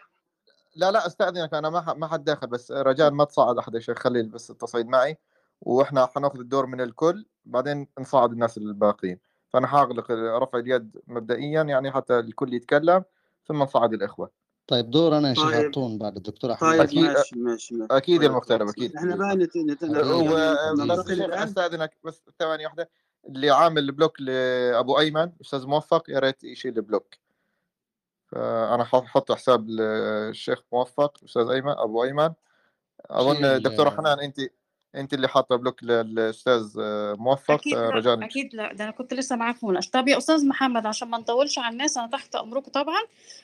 لا 0.75 0.91
لا 0.91 1.07
استأذنك 1.07 1.53
أنا 1.53 1.69
ما 1.93 2.07
حد 2.07 2.23
داخل 2.23 2.47
بس 2.47 2.71
رجاء 2.71 3.11
ما 3.11 3.23
تصعد 3.23 3.57
أحد 3.57 3.75
يا 3.75 3.79
شيخ 3.79 3.99
خلي 3.99 4.23
بس 4.23 4.51
التصعيد 4.51 4.87
معي. 4.87 5.17
وإحنا 5.61 6.05
حناخذ 6.05 6.39
الدور 6.39 6.65
من 6.65 6.81
الكل 6.81 7.25
بعدين 7.45 7.87
نصعد 7.99 8.31
الناس 8.31 8.57
الباقيين. 8.57 9.19
فأنا 9.49 9.67
حاغلق 9.67 10.11
رفع 10.11 10.59
اليد 10.59 11.01
مبدئيا 11.07 11.61
يعني 11.63 11.91
حتى 11.91 12.19
الكل 12.19 12.53
يتكلم 12.53 13.03
ثم 13.47 13.63
نصعد 13.63 13.93
الإخوة. 13.93 14.31
طيب 14.67 14.89
دور 14.89 15.17
أنا 15.17 15.29
يا 15.29 15.33
شيخ 15.33 15.51
طيب. 15.51 15.65
عطون 15.65 15.97
بعد؟ 15.97 16.15
الدكتوره 16.15 16.53
حنان 16.55 16.77
طيب 16.77 16.89
أكيد- 16.89 16.97
ماشي 17.17 17.39
ماشي 17.39 17.75
ماشي. 17.75 17.97
أكيد 17.97 18.19
طيب 18.21 18.29
المغترب. 18.29 18.69
أكيد. 18.69 18.95
إحنا 18.95 19.15
بقى 19.15 19.35
نت... 19.35 19.57
نت... 19.57 19.83
أكيد. 19.83 19.95
يعني 19.95 20.93
الشيخ 20.93 21.29
استاذنك 21.33 21.97
بس 22.03 22.21
ثواني 22.39 22.65
واحدة. 22.65 22.89
اللي 23.27 23.49
عامل 23.49 23.91
block 23.91 24.21
لابو 24.21 24.99
أيمن 24.99 25.31
أستاذ 25.41 25.67
موفق 25.67 26.09
يا 26.09 26.19
ريت 26.19 26.43
يشيل 26.43 26.77
ال 26.77 26.83
block. 26.83 27.15
فأنا 28.27 28.83
حط 28.83 29.31
حساب 29.31 29.69
للشيخ 29.69 30.61
موفق 30.73 31.23
أستاذ 31.25 31.49
أيمن 31.49 31.71
أبو 31.71 32.03
أيمن. 32.03 32.29
أظن 33.05 33.45
ال- 33.45 33.91
حنان 33.91 34.19
أنت 34.19 34.39
انت 34.97 35.13
اللي 35.13 35.27
حاطة 35.27 35.55
block 35.55 35.83
للأستاذ 35.83 36.63
موفق 37.19 37.51
أكيد 37.53 37.73
لا 37.73 37.89
رجاء 37.89 38.23
أكيد 38.25 38.55
لا 38.55 38.73
ده 38.73 38.83
أنا 38.83 38.91
كنت 38.91 39.13
لسه 39.13 39.35
معاك 39.35 39.55
في 39.55 39.65
مناقشة. 39.65 39.89
طب 39.89 40.07
يا 40.07 40.17
أستاذ 40.17 40.47
محمد 40.47 40.85
عشان 40.85 41.07
ما 41.07 41.17
نطولش 41.17 41.59
على 41.59 41.73
الناس 41.73 41.97
أنا 41.97 42.07
تحت 42.07 42.35
امركم 42.35 42.71
طبعا. 42.71 43.01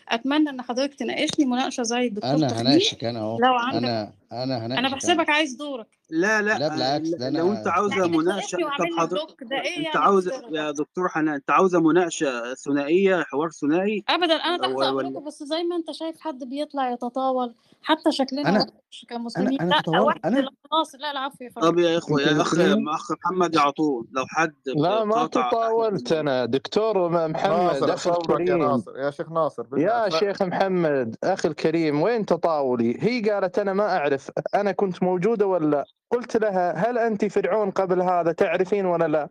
أتمنى 0.09 0.49
إن 0.49 0.61
حضرتك 0.61 0.93
تناقشني 0.93 1.45
مناقشة 1.45 1.84
زي 1.84 2.07
الدكتور 2.07 2.31
أنا 2.31 2.61
هناقشك 2.61 3.03
أنا 3.03 3.19
أهو. 3.19 3.39
لو 3.39 3.53
عندك 3.53 3.77
أنا 3.77 4.13
أنا 4.31 4.57
هناقشك 4.57 4.77
أنا 4.77 4.80
أنا. 4.80 4.89
بحسبك 4.89 5.30
عايز 5.30 5.53
دورك. 5.55 5.88
لا 6.09 6.41
لا 6.41 6.57
لا 6.59 6.67
بالعكس 6.67 7.09
ده 7.09 7.30
لو 7.30 7.51
أنت 7.51 7.67
عاوزة 7.67 8.07
مناقشة 8.07 8.57
طب 8.57 8.85
حضرتك 8.97 9.41
إيه 9.51 9.57
أنت 9.57 9.85
يعني؟ 9.85 9.89
عاوزه 9.95 10.41
يا 10.51 10.71
دكتور 10.71 11.09
حنان 11.09 11.34
أنت 11.34 11.51
عاوزة 11.51 11.80
مناقشة 11.80 12.53
ثنائية 12.53 13.23
حوار 13.23 13.49
ثنائي؟ 13.49 14.03
ابدا 14.09 14.34
أنا 14.35 14.57
تحت 14.57 14.71
امركم 14.71 15.25
بس 15.25 15.43
زي 15.43 15.63
ما 15.63 15.75
أنت 15.75 15.91
شايف 15.91 16.19
حد 16.21 16.43
بيطلع 16.43 16.91
يتطاول 16.91 17.55
حتى 17.84 18.11
شكلنا 18.11 18.49
أنا 18.49 18.60
وحش 18.60 19.05
كمسلمين 19.10 19.61
أنا 19.61 19.69
لا 19.69 19.81
تطورت 19.81 20.01
واحد 20.05 20.26
أنا 20.26 20.39
لا 20.39 20.49
ناصر 20.72 20.97
لا 20.97 21.11
العفو 21.11 21.43
يا 21.43 21.49
طب 21.49 21.61
فندم 21.61 21.80
يا 21.80 21.97
إخوة 21.97 22.22
أنت 22.22 22.31
يا 22.31 22.41
اخ 22.41 22.53
اخ 22.89 23.11
محمد 23.11 23.55
يعطون 23.55 24.07
لو 24.11 24.26
حد 24.27 24.53
لا 24.65 25.03
ما 25.03 25.27
تطاولت 25.27 26.11
أنا 26.11 26.45
دكتور 26.45 27.10
محمد 27.30 27.89
يا 27.89 27.93
الكريم 28.07 28.57
ناصر 28.57 28.97
يا 28.97 29.11
شيخ 29.11 29.31
ناصر 29.31 29.65
يا. 29.77 30.10
شيخ 30.10 30.41
محمد 30.43 31.15
أخي 31.23 31.47
الكريم 31.47 32.01
وين 32.01 32.26
تطاولي؟ 32.26 32.97
هي 32.99 33.30
قالت 33.30 33.60
أنا 33.60 33.73
ما 33.73 33.97
أعرف 33.97 34.31
أنا 34.55 34.72
كنت 34.72 35.03
موجودة 35.03 35.47
ولا 35.47 35.65
لا؟ 35.65 35.85
قلت 36.11 36.38
لها 36.38 36.72
هل 36.72 36.97
أنت 36.97 37.26
فرعون 37.26 37.72
قبل 37.72 38.01
هذا 38.01 38.31
تعرفين 38.31 38.85
ولا 38.85 39.07
لا؟ 39.07 39.30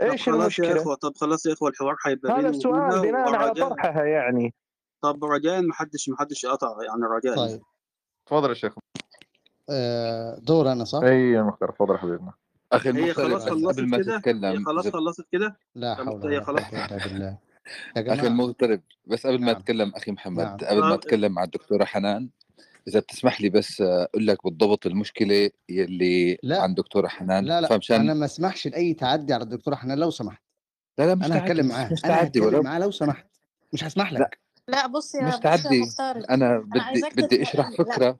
طب 0.00 0.06
إيش 0.06 0.28
خلاص 0.28 0.36
يا 0.38 0.42
المشكلة؟ 0.42 0.82
إخوة 0.82 0.94
طب 0.94 1.12
خلاص 1.16 1.46
يا 1.46 1.52
إخوة 1.52 1.68
الحوار 1.68 1.96
هيبقى 2.06 2.32
هذا 2.32 2.48
السؤال 2.48 3.00
بناء 3.02 3.34
على 3.34 3.54
طرحها 3.54 4.04
يعني 4.04 4.54
طب 5.02 5.24
رجاء 5.24 5.62
ما 5.62 5.74
حدش 5.74 6.08
ما 6.08 6.16
حدش 6.18 6.44
يقطع 6.44 6.76
يعني. 6.82 7.02
رجاء. 7.16 7.36
طيب. 7.36 7.62
تفضل 8.26 8.48
يا 8.48 8.54
شيخ. 8.54 8.74
آه، 9.70 10.38
دور 10.38 10.72
أنا 10.72 10.84
صح؟ 10.84 11.02
أي 11.02 11.30
يا 11.30 11.42
مختار 11.42 11.70
تفضل 11.70 11.98
حبيبنا. 11.98 12.32
أخي 12.72 12.88
هي 12.90 13.14
خلاص 13.14 13.44
بس 13.44 13.48
خلصت 13.50 13.78
قبل 13.80 13.88
ما 13.88 13.98
كده؟ 13.98 14.14
هي 14.14 14.18
تتكلم 14.18 14.64
خلاص 14.64 14.88
خلصت 14.88 15.26
كده؟ 15.32 15.56
لا 15.74 15.94
حول 15.94 16.32
هي 16.32 16.38
ولا 16.38 16.68
إلا 16.68 17.04
بالله. 17.04 17.38
يا 17.96 18.14
أخي 18.14 18.26
المغترب 18.26 18.80
بس 19.06 19.26
قبل 19.26 19.40
ما 19.40 19.46
نعم. 19.46 19.56
أتكلم 19.56 19.92
أخي 19.96 20.12
محمد 20.12 20.44
نعم. 20.44 20.56
قبل 20.56 20.80
ما 20.80 20.92
آه، 20.92 20.94
أتكلم 20.94 21.32
مع 21.32 21.44
الدكتورة 21.44 21.84
حنان 21.84 22.28
إذا 22.88 23.00
بتسمح 23.00 23.40
لي 23.40 23.48
بس 23.48 23.80
أقول 23.80 24.26
لك 24.26 24.44
بالضبط 24.44 24.86
المشكلة 24.86 25.50
يلي 25.68 26.38
لا. 26.42 26.62
عند 26.62 26.76
دكتورة 26.76 27.08
حنان. 27.08 27.44
لا 27.44 27.60
لا 27.60 27.68
فمشان 27.68 28.00
أنا 28.00 28.14
ما 28.14 28.24
أسمحش 28.24 28.66
لأي 28.68 28.94
تعدي 28.94 29.34
على 29.34 29.42
الدكتورة 29.42 29.74
حنان 29.74 29.98
لو 29.98 30.10
سمحت. 30.10 30.42
لا 30.98 31.06
لا 31.06 31.14
مش 31.14 31.26
أنا 31.26 31.38
تعدي. 31.38 31.52
هتكلم 31.52 31.66
مش, 31.66 31.72
معاها 31.72 31.88
أنا 31.88 31.96
تعدي 31.96 32.40
هتكلم 32.40 32.64
معاها 32.64 32.78
لو 32.78 32.90
سمحت. 32.90 33.26
مش 33.72 33.84
هسمح 33.84 34.12
لك. 34.12 34.20
لا 34.20 34.30
بص 34.86 35.14
يا 35.14 35.22
مش 35.22 35.34
بص 35.34 35.34
يا 35.36 35.40
تعدي 35.40 35.84
أنا 36.30 36.58
بدي 36.58 36.80
عايزاك 36.80 37.16
بدي 37.16 37.42
أشرح 37.42 37.68
لا 37.70 37.76
فكرة. 37.84 38.18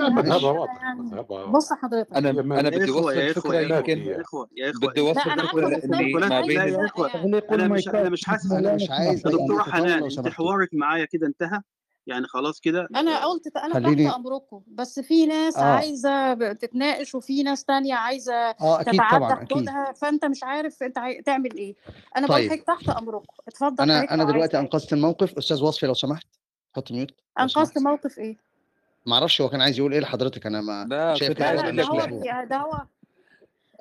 معلش 0.00 0.44
أنا 0.44 0.66
يعني. 0.82 1.52
بص 1.52 1.72
حضرتك. 1.72 2.12
أنا 2.16 2.30
أنا 2.60 2.70
بدي 2.70 2.90
أوصل 2.90 3.12
فكرة 3.12 3.20
يا 3.22 3.30
إخوة 3.32 3.60
يمكن 3.60 3.98
يا 3.98 4.20
إخوة 4.20 4.48
يا 4.56 4.70
إخوة 4.70 4.90
بدي 4.90 5.00
أوصل 5.00 5.20
لا 5.36 5.46
فكرة 5.46 5.68
لاني 5.68 6.14
ما 6.14 6.40
بين 6.40 6.58
لا 6.58 7.54
أنا 7.54 7.68
مش 7.68 7.88
أنا 7.88 8.08
مش 8.08 8.24
حاسس 8.24 8.52
أنا 8.52 8.74
مش 8.74 8.90
عايز 8.90 9.26
نقاش 9.26 9.68
حنان 9.72 10.02
أنت 10.18 10.28
حوارك 10.28 10.68
معايا 10.72 11.04
كده 11.04 11.26
انتهى. 11.26 11.60
يعني 12.06 12.26
خلاص 12.26 12.60
كده 12.60 12.88
أنا 12.96 13.26
قلت 13.26 13.56
أنا 13.56 13.74
تحت 13.74 13.84
خليني 13.84 14.14
أمركم 14.14 14.62
بس 14.68 15.00
في 15.00 15.26
ناس 15.26 15.56
آه. 15.56 15.62
عايزة 15.62 16.34
تتناقش 16.52 17.14
وفي 17.14 17.42
ناس 17.42 17.64
تانية 17.64 17.94
عايزة 17.94 18.34
آه 18.34 18.80
أكيد 18.80 18.94
تتعدى 18.94 19.16
طبعا 19.16 19.34
حدودها 19.34 19.92
فأنت 19.92 20.24
مش 20.24 20.42
عارف 20.44 20.82
أنت 20.82 20.98
عاي... 20.98 21.22
تعمل 21.22 21.56
إيه. 21.56 21.74
أنا 22.16 22.26
بقول 22.26 22.38
طيب. 22.38 22.50
حضرتك 22.50 22.66
تحت 22.66 22.88
أمركم. 22.88 23.26
اتفضل 23.48 23.82
أنا 23.84 24.14
أنا 24.14 24.24
دلوقتي 24.24 24.58
أنقذت 24.58 24.92
الموقف. 24.92 25.38
أستاذ 25.38 25.62
وصفي 25.62 25.86
لو 25.86 25.94
سمحت. 25.94 26.26
حط 26.76 26.92
ميوت 26.92 27.10
أنقذت 27.40 27.78
موقف 27.78 28.18
إيه؟ 28.18 28.36
ما 29.06 29.14
أعرفش 29.14 29.40
هو 29.40 29.48
كان 29.48 29.60
عايز 29.60 29.78
يقول 29.78 29.92
إيه 29.92 30.00
لحضرتك 30.00 30.46
أنا 30.46 30.60
ما 30.60 30.86
لا 30.90 31.14
شايف 31.14 31.38
ده 31.38 31.60
هو 31.84 31.96
مظبوط 31.96 32.22
ده 32.50 32.56
هو 32.56 32.82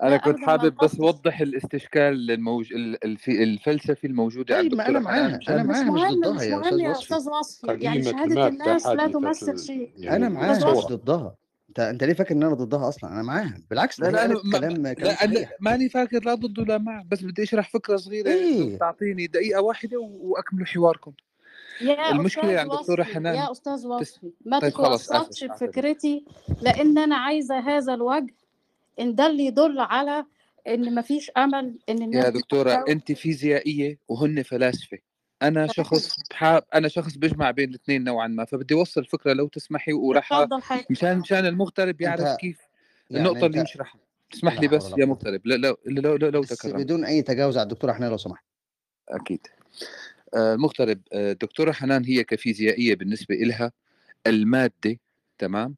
أنا 0.03 0.17
كنت 0.17 0.39
ما 0.39 0.45
حابب 0.45 0.76
بس. 0.84 0.99
اوضح 0.99 1.39
الاستشكال 1.41 2.31
الموج... 2.31 2.73
الفلسفي 3.27 4.07
الموجود 4.07 4.51
عند 4.51 4.69
طيب 4.72 4.77
ما 4.77 4.88
أنا 4.88 4.99
معاها 4.99 5.39
أنا 5.49 5.63
مش 5.63 5.77
معاها 5.77 5.84
مش 6.11 6.15
ضدها 6.15 6.34
مش 6.34 6.41
يا 6.41 6.55
مهم 6.55 6.63
أستاذ 6.63 6.80
يا 6.80 6.89
وصفي. 6.89 7.15
أستاذ 7.15 7.30
وصفي. 7.30 7.84
يعني 7.84 8.09
المادة 8.09 8.47
الناس 8.47 8.88
لا 8.88 9.07
تمثل 9.07 9.59
شيء. 9.59 9.91
يعني 9.97 10.15
أنا 10.15 10.30
معاها. 10.30 10.72
مش 10.72 10.85
ضدها. 10.85 11.35
أنت 11.69 11.80
أنت 11.80 12.03
ليه 12.03 12.13
فاكر 12.13 12.35
إن 12.35 12.43
أنا 12.43 12.53
ضدها 12.53 12.89
أصلا؟ 12.89 13.09
أنا 13.11 13.23
معاها. 13.23 13.57
بالعكس 13.69 13.99
لا 13.99 14.05
ده 14.05 14.11
لا 14.11 14.26
أنا 14.26 14.34
ما... 14.34 14.59
كلام 14.59 14.73
كلام 14.73 14.93
لا 14.97 15.23
أنا 15.23 15.34
صحيح 15.35 15.51
ماني 15.59 15.89
فاكر 15.89 16.23
لا 16.23 16.34
ضد 16.35 16.59
ولا 16.59 16.77
مع 16.77 17.03
بس 17.11 17.23
بدي 17.23 17.43
أشرح 17.43 17.69
فكرة 17.69 17.95
صغيرة 17.97 18.30
لو 18.30 18.35
إيه؟ 18.35 18.77
تعطيني 18.77 19.27
دقيقة 19.27 19.61
واحدة. 19.61 19.97
واكملوا 19.99 20.65
حواركم. 20.65 21.11
يا 21.81 22.11
المشكلة 22.11 22.43
أستاذ 22.43 22.57
عند 22.57 22.72
دكتورة 22.72 23.03
حنان. 23.03 23.35
يا 23.35 23.51
أستاذ 23.51 23.76
تس... 23.77 23.85
وصفي 23.85 24.31
ما 24.45 24.59
طيب 24.59 24.73
اسف 24.81 25.13
أسف. 25.13 25.47
بفكرتي 25.51 26.26
لأن 26.61 26.97
أنا 26.97 27.15
عايزة 27.15 27.59
هذا 27.59 27.93
الوجه 27.93 28.35
إن 28.99 29.15
ده 29.15 29.27
اللي 29.27 29.45
يدل 29.45 29.80
على 29.80 30.26
إن 30.67 30.95
مفيش 30.95 31.31
أمل 31.38 31.80
إن 31.89 32.01
الناس 32.01 32.26
يا 32.26 32.30
دي 32.30 32.39
دكتورة 32.39 32.69
تتجاوز 32.69 32.89
أنت 32.89 33.11
فيزيائية 33.11 33.99
وهن 34.07 34.43
فلاسفة. 34.43 34.97
أنا 35.41 35.67
شخص 35.67 36.15
بحاب 36.30 36.63
أنا 36.73 36.88
شخص 36.88 37.15
بجمع 37.15 37.51
بين 37.51 37.69
الاثنين 37.69 38.03
نوعا 38.03 38.27
ما 38.27 38.45
فبدي 38.45 38.73
أوصل 38.73 39.01
الفكرة 39.01 39.34
لو 39.34 39.47
تسمحي 39.47 39.93
وراح 39.93 40.47
مشان 40.89 41.19
مشان 41.19 41.45
المغترب 41.45 42.01
يعرف 42.01 42.22
انت 42.22 42.39
كيف 42.39 42.59
يعني 43.09 43.27
النقطة 43.27 43.45
اللي 43.45 43.59
انت 43.59 43.69
يشرحها 43.69 44.01
اسمح 44.34 44.53
لا 44.53 44.59
لي 44.61 44.67
بس 44.67 44.93
يا 44.97 45.05
مغترب 45.05 45.41
لو 45.45 45.55
لو 45.55 45.77
لو, 45.85 46.15
لو, 46.15 46.30
لو 46.30 46.41
بس 46.41 46.49
تكرمت 46.49 46.84
بدون 46.84 47.05
أي 47.05 47.22
تجاوز 47.22 47.57
على 47.57 47.63
الدكتورة 47.63 47.93
حنان 47.93 48.11
لو 48.11 48.17
سمحت. 48.17 48.45
أكيد. 49.09 49.47
آه، 50.35 50.55
مغترب 50.55 51.01
آه، 51.13 51.34
دكتورة 51.34 51.72
حنان 51.72 52.05
هي 52.05 52.23
كفيزيائية 52.23 52.95
بالنسبة 52.95 53.35
إلها 53.35 53.72
المادة 54.27 54.97
تمام؟ 55.38 55.76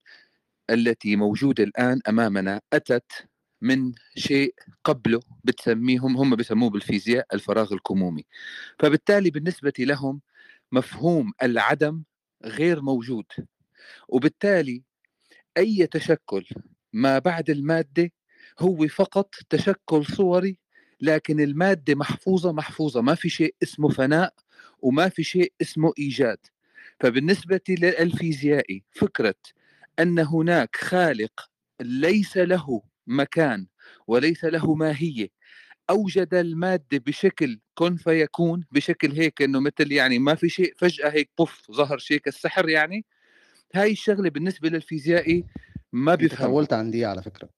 التي 0.69 1.15
موجودة 1.15 1.63
الآن 1.63 1.99
أمامنا 2.09 2.61
أتت 2.73 3.27
من 3.61 3.93
شيء 4.17 4.55
قبله 4.83 5.19
بتسميهم 5.43 6.17
هم 6.17 6.35
بسموه 6.35 6.69
بالفيزياء 6.69 7.27
الفراغ 7.33 7.73
الكمومي. 7.73 8.25
فبالتالي 8.79 9.29
بالنسبة 9.29 9.73
لهم 9.79 10.21
مفهوم 10.71 11.31
العدم 11.43 12.03
غير 12.45 12.81
موجود. 12.81 13.25
وبالتالي 14.09 14.83
أي 15.57 15.87
تشكل 15.87 16.45
ما 16.93 17.19
بعد 17.19 17.49
المادة 17.49 18.11
هو 18.59 18.87
فقط 18.87 19.35
تشكل 19.49 20.05
صوري 20.05 20.57
لكن 21.01 21.39
المادة 21.39 21.95
محفوظة 21.95 22.51
محفوظة. 22.51 23.01
ما 23.01 23.15
في 23.15 23.29
شيء 23.29 23.55
اسمه 23.63 23.89
فناء 23.89 24.33
وما 24.79 25.09
في 25.09 25.23
شيء 25.23 25.53
اسمه 25.61 25.93
إيجاد. 25.99 26.39
فبالنسبة 26.99 27.61
للفيزيائي 27.69 28.83
فكرة 28.91 29.35
أن 29.99 30.19
هناك 30.19 30.75
خالق 30.75 31.49
ليس 31.81 32.37
له 32.37 32.81
مكان 33.07 33.67
وليس 34.07 34.45
له 34.45 34.75
ماهية. 34.75 35.29
أوجد 35.89 36.33
المادة 36.33 36.97
بشكل 36.97 37.59
كن 37.73 37.95
فيكون 37.95 38.65
بشكل 38.71 39.11
هيك 39.11 39.41
إنه 39.41 39.59
مثل 39.59 39.91
يعني 39.91 40.19
ما 40.19 40.35
في 40.35 40.49
شيء 40.49 40.73
فجأة 40.77 41.09
هيك 41.09 41.29
بوف 41.37 41.71
ظهر 41.71 41.97
شيء 41.97 42.17
كالسحر 42.17 42.69
يعني. 42.69 43.05
هاي 43.75 43.91
الشغلة 43.91 44.29
بالنسبة 44.29 44.69
للفيزيائي 44.69 45.45
ما 45.93 46.13
أنت 46.13 46.21
بيفهمها. 46.21 46.47
طولت 46.51 46.73
عن 46.73 46.91
دي 46.91 47.05
على 47.05 47.23
فكرة. 47.23 47.49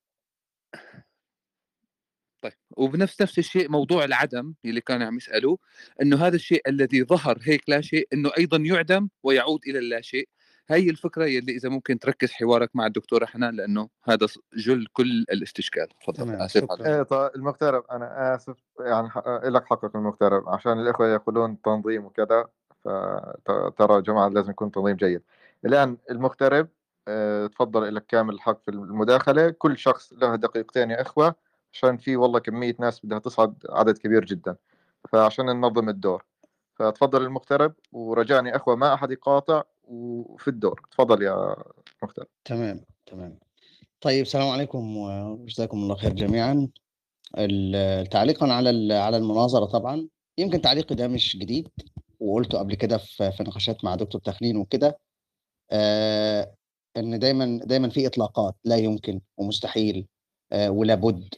طيب 2.41 2.53
وبنفس 2.77 3.21
نفس 3.21 3.39
الشيء 3.39 3.69
موضوع 3.69 4.03
العدم 4.03 4.53
اللي 4.65 4.81
كانوا 4.81 5.07
عم 5.07 5.17
يسألوه 5.17 5.57
إنه 6.01 6.27
هذا 6.27 6.35
الشيء 6.35 6.61
الذي 6.67 7.03
ظهر 7.03 7.39
هيك 7.43 7.69
لا 7.69 7.81
شيء 7.81 8.07
إنه 8.13 8.31
أيضا 8.37 8.57
يعدم 8.57 9.09
ويعود 9.23 9.59
إلى 9.67 9.79
اللا 9.79 10.01
شيء. 10.01 10.29
هي 10.71 10.89
الفكرة 10.89 11.25
يلي 11.25 11.51
إذا 11.55 11.69
ممكن 11.69 11.99
تركز 11.99 12.31
حوارك 12.31 12.69
مع 12.73 12.85
الدكتورة 12.85 13.25
حنان 13.25 13.55
لأنه 13.55 13.89
هذا 14.03 14.27
جل 14.53 14.87
كل 14.93 15.25
الاستشكال. 15.31 15.87
تفضل 16.01 16.35
آسف 16.35 16.71
على 16.71 16.95
إيه 16.95 17.03
طيب 17.03 17.31
المغترب 17.35 17.83
أنا 17.91 18.35
آسف 18.35 18.57
يعني 18.79 19.09
لك 19.43 19.65
حقك 19.65 19.95
المغترب 19.95 20.49
عشان 20.49 20.79
الإخوة 20.79 21.07
يقولون 21.07 21.61
تنظيم 21.61 22.05
وكذا 22.05 22.45
فترى 23.45 23.95
يا 23.95 23.99
جماعة 23.99 24.27
لازم 24.29 24.51
يكون 24.51 24.71
تنظيم 24.71 24.95
جيد. 24.95 25.21
الآن 25.65 25.97
المغترب 26.11 26.67
آه، 27.07 27.47
تفضل 27.47 27.95
لك 27.95 28.05
كامل 28.05 28.33
الحق 28.33 28.61
في 28.65 28.71
المداخلة. 28.71 29.49
كل 29.49 29.77
شخص 29.77 30.13
له 30.13 30.35
دقيقتين 30.35 30.91
يا 30.91 31.01
إخوة 31.01 31.35
عشان 31.73 31.97
في 31.97 32.15
والله 32.15 32.39
كمية 32.39 32.75
ناس 32.79 33.05
بدها 33.05 33.19
تصعد 33.19 33.63
عدد 33.69 33.97
كبير 33.97 34.25
جدا. 34.25 34.55
فعشان 35.09 35.45
ننظم 35.45 35.89
الدور. 35.89 36.25
فتفضل 36.75 37.23
المغترب 37.23 37.73
ورجعني 37.91 38.55
إخوة 38.55 38.75
ما 38.75 38.93
أحد 38.93 39.11
يقاطع. 39.11 39.63
وفي 39.89 40.47
الدور. 40.47 40.81
تفضل 40.91 41.23
يا 41.23 41.55
مغترب 42.03 42.27
تمام 42.45 42.85
تمام. 43.05 43.39
طيب 44.01 44.21
السلام 44.21 44.47
عليكم 44.47 44.97
وجزاكم 44.97 45.77
الله 45.77 45.95
خير 45.95 46.13
جميعا. 46.13 46.67
تعليقا 48.11 48.53
على 48.53 48.93
على 48.93 49.17
المناظرة 49.17 49.65
طبعا. 49.65 50.07
يمكن 50.37 50.61
تعليقي 50.61 50.95
ده 50.95 51.07
مش 51.07 51.37
جديد 51.37 51.69
وقلته 52.19 52.59
قبل 52.59 52.75
كده 52.75 52.97
في 52.97 53.37
نقاشات 53.41 53.83
مع 53.83 53.95
دكتور 53.95 54.21
تخلين 54.21 54.57
وكده. 54.57 54.99
آه 55.71 56.55
إن 56.97 57.19
دايما 57.19 57.59
دايما 57.63 57.89
في 57.89 58.07
إطلاقات 58.07 58.55
لا 58.63 58.75
يمكن 58.75 59.21
ومستحيل 59.37 60.07
آه 60.51 60.71
ولابد 60.71 61.33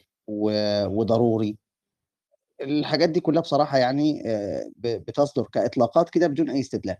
وضروري. 0.86 1.56
الحاجات 2.60 3.08
دي 3.08 3.20
كلها 3.20 3.42
بصراحة 3.42 3.78
يعني 3.78 4.22
آه 4.26 4.70
بتصدر 4.76 5.42
كإطلاقات 5.52 6.10
كده 6.10 6.26
بدون 6.26 6.50
أي 6.50 6.60
استدلال. 6.60 6.96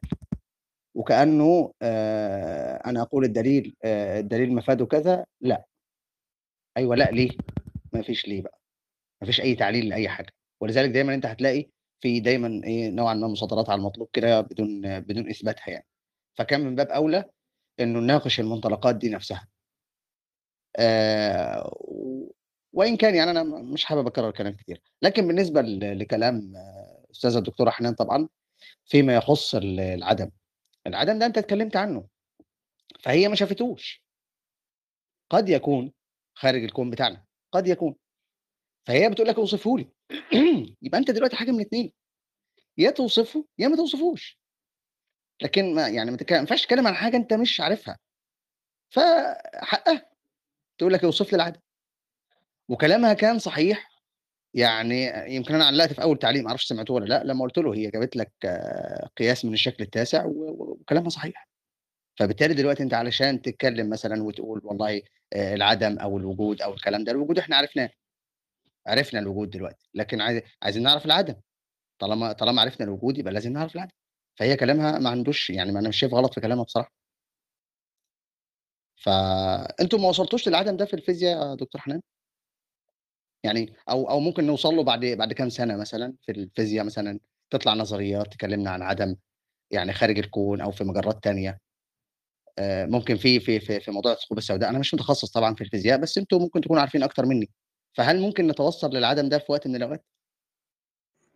وكأنه 0.94 1.72
آه 1.82 2.76
أنا 2.86 3.02
أقول 3.02 3.24
الدليل 3.24 3.76
آه 3.84 4.20
الدليل 4.20 4.54
مفاده 4.54 4.86
كذا 4.86 5.26
لا. 5.40 5.64
أيوه 6.76 6.96
لا 6.96 7.10
ليه؟ 7.10 7.30
ما 7.92 8.02
فيش 8.02 8.28
ليه 8.28 8.42
بقى. 8.42 8.58
ما 9.20 9.26
فيش 9.26 9.40
أي 9.40 9.54
تعليل 9.54 9.88
لأي 9.88 10.08
حاجة. 10.08 10.32
ولذلك 10.60 10.90
دايما 10.90 11.14
أنت 11.14 11.26
هتلاقي 11.26 11.66
في 12.00 12.20
دايما 12.20 12.60
إيه 12.64 12.90
نوعا 12.90 13.14
ما 13.14 13.28
مصادرات 13.28 13.70
على 13.70 13.78
المطلوب 13.78 14.08
كده 14.12 14.40
بدون 14.40 15.00
بدون 15.00 15.30
إثباتها 15.30 15.70
يعني. 15.70 15.86
فكان 16.34 16.60
من 16.60 16.74
باب 16.74 16.86
أولى 16.88 17.24
إنه 17.80 18.00
نناقش 18.00 18.40
المنطلقات 18.40 18.96
دي 18.96 19.08
نفسها. 19.10 19.48
آه 20.76 21.76
وإن 22.72 22.96
كان 22.96 23.14
يعني 23.14 23.30
أنا 23.30 23.42
مش 23.44 23.84
حابب 23.84 24.06
أكرر 24.06 24.30
كلام 24.30 24.52
كتير. 24.56 24.82
لكن 25.02 25.26
بالنسبة 25.26 25.60
لكلام 25.62 26.52
آه، 26.56 27.04
استاذه 27.12 27.38
الدكتوره 27.38 27.70
حنان 27.70 27.94
طبعا 27.94 28.28
فيما 28.86 29.14
يخص 29.14 29.54
ال- 29.54 29.80
العدم. 29.80 30.30
العدم 30.86 31.18
ده 31.18 31.26
أنت 31.26 31.38
اتكلمت 31.38 31.76
عنه 31.76 32.08
فهي 33.00 33.28
ما 33.28 33.34
شافتوش. 33.34 34.04
قد 35.30 35.48
يكون 35.48 35.92
خارج 36.34 36.64
الكون 36.64 36.90
بتاعنا 36.90 37.24
قد 37.52 37.66
يكون. 37.66 37.96
فهي 38.86 39.10
بتقول 39.10 39.28
لك 39.28 39.36
أوصفه 39.36 39.78
لي. 39.78 39.88
يبقى 40.82 40.98
أنت 40.98 41.10
دلوقتي 41.10 41.36
حاجة 41.36 41.50
من 41.50 41.60
اتنين 41.60 41.92
يا 42.78 42.90
توصفه 42.90 43.46
يا 43.58 43.68
ما 43.68 43.76
توصفوش. 43.76 44.38
لكن 45.42 45.74
ما 45.74 45.88
يعني 45.88 46.10
ما 46.10 46.16
ينفعش 46.30 46.62
تتكلم 46.62 46.86
عن 46.86 46.94
حاجة 46.94 47.16
أنت 47.16 47.32
مش 47.32 47.60
عارفها. 47.60 47.98
فحقها. 48.90 50.10
تقول 50.78 50.92
لك 50.92 51.04
أوصف 51.04 51.32
لي 51.32 51.36
العدم. 51.36 51.60
وكلامها 52.68 53.14
كان 53.14 53.38
صحيح 53.38 53.91
يعني 54.54 55.06
يمكن 55.34 55.54
أنا 55.54 55.64
علقت 55.64 55.92
في 55.92 56.02
أول 56.02 56.18
تعليق 56.18 56.42
ما 56.42 56.48
أعرفش 56.48 56.64
سمعتوه 56.66 56.96
ولا 56.96 57.04
لأ 57.06 57.24
لما 57.24 57.42
قلت 57.44 57.58
له 57.58 57.74
هي 57.74 57.90
جابت 57.90 58.16
لك 58.16 58.32
قياس 59.18 59.44
من 59.44 59.52
الشكل 59.54 59.84
التاسع 59.84 60.24
وكلامها 60.26 61.08
صحيح. 61.10 61.48
فبالتالي 62.18 62.54
دلوقتي 62.54 62.82
أنت 62.82 62.94
علشان 62.94 63.42
تتكلم 63.42 63.90
مثلا 63.90 64.22
وتقول 64.22 64.60
والله 64.64 65.02
آه، 65.32 65.54
العدم 65.54 65.98
أو 65.98 66.18
الوجود 66.18 66.62
أو 66.62 66.74
الكلام 66.74 67.04
ده 67.04 67.12
الوجود 67.12 67.38
إحنا 67.38 67.56
عرفناه. 67.56 67.90
عرفنا 68.86 69.20
الوجود 69.20 69.50
دلوقتي 69.50 69.88
لكن 69.94 70.20
عايز 70.20 70.42
عايزين 70.62 70.82
نعرف 70.82 71.06
العدم. 71.06 71.34
طالما 71.98 72.32
طالما 72.32 72.62
عرفنا 72.62 72.86
الوجود 72.86 73.18
يبقى 73.18 73.32
لازم 73.32 73.52
نعرف 73.52 73.74
العدم. 73.76 73.92
فهي 74.36 74.56
كلامها 74.56 74.98
ما 74.98 75.10
عندوش 75.10 75.50
يعني 75.50 75.72
ما 75.72 75.80
أنا 75.80 75.88
مش 75.88 75.98
شايف 75.98 76.14
غلط 76.14 76.34
في 76.34 76.40
كلامها 76.40 76.64
بصراحة. 76.64 76.92
فأنتوا 78.96 79.98
ما 79.98 80.08
وصلتوش 80.08 80.48
للعدم 80.48 80.76
ده 80.76 80.84
في 80.84 80.94
الفيزياء 80.94 81.50
يا 81.50 81.54
دكتور 81.54 81.80
حنان؟ 81.80 82.02
يعني 83.44 83.72
أو 83.90 84.10
أو 84.10 84.20
ممكن 84.20 84.46
نوصل 84.46 84.74
له 84.74 84.82
بعد 84.82 85.04
بعد 85.04 85.32
كام 85.32 85.48
سنة 85.48 85.76
مثلا 85.76 86.14
في 86.22 86.32
الفيزياء 86.32 86.84
مثلا 86.84 87.18
تطلع 87.50 87.74
نظريات 87.74 88.32
تكلمنا 88.34 88.70
عن 88.70 88.82
عدم 88.82 89.16
يعني 89.70 89.92
خارج 89.92 90.18
الكون 90.18 90.60
أو 90.60 90.70
في 90.70 90.84
مجرات 90.84 91.24
تانية. 91.24 91.58
آه، 92.58 92.86
ممكن 92.86 93.16
في 93.16 93.40
في 93.40 93.60
في 93.60 93.80
في 93.80 93.90
موضوع 93.90 94.12
الثقوب 94.12 94.38
السوداء. 94.38 94.70
أنا 94.70 94.78
مش 94.78 94.94
متخصص 94.94 95.30
طبعا 95.30 95.54
في 95.54 95.64
الفيزياء 95.64 95.98
بس 95.98 96.18
أنتوا 96.18 96.38
ممكن 96.38 96.60
تكونوا 96.60 96.80
عارفين 96.80 97.02
أكتر 97.02 97.26
مني. 97.26 97.50
فهل 97.96 98.20
ممكن 98.20 98.46
نتوصل 98.46 98.90
للعدم 98.90 99.28
ده 99.28 99.38
في 99.38 99.52
وقت 99.52 99.66
من 99.66 99.76
الأوقات؟ 99.76 100.04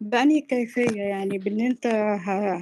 بأنهي 0.00 0.40
كيفية؟ 0.40 1.02
يعني 1.02 1.38
بإن 1.38 1.60
أنت 1.60 1.86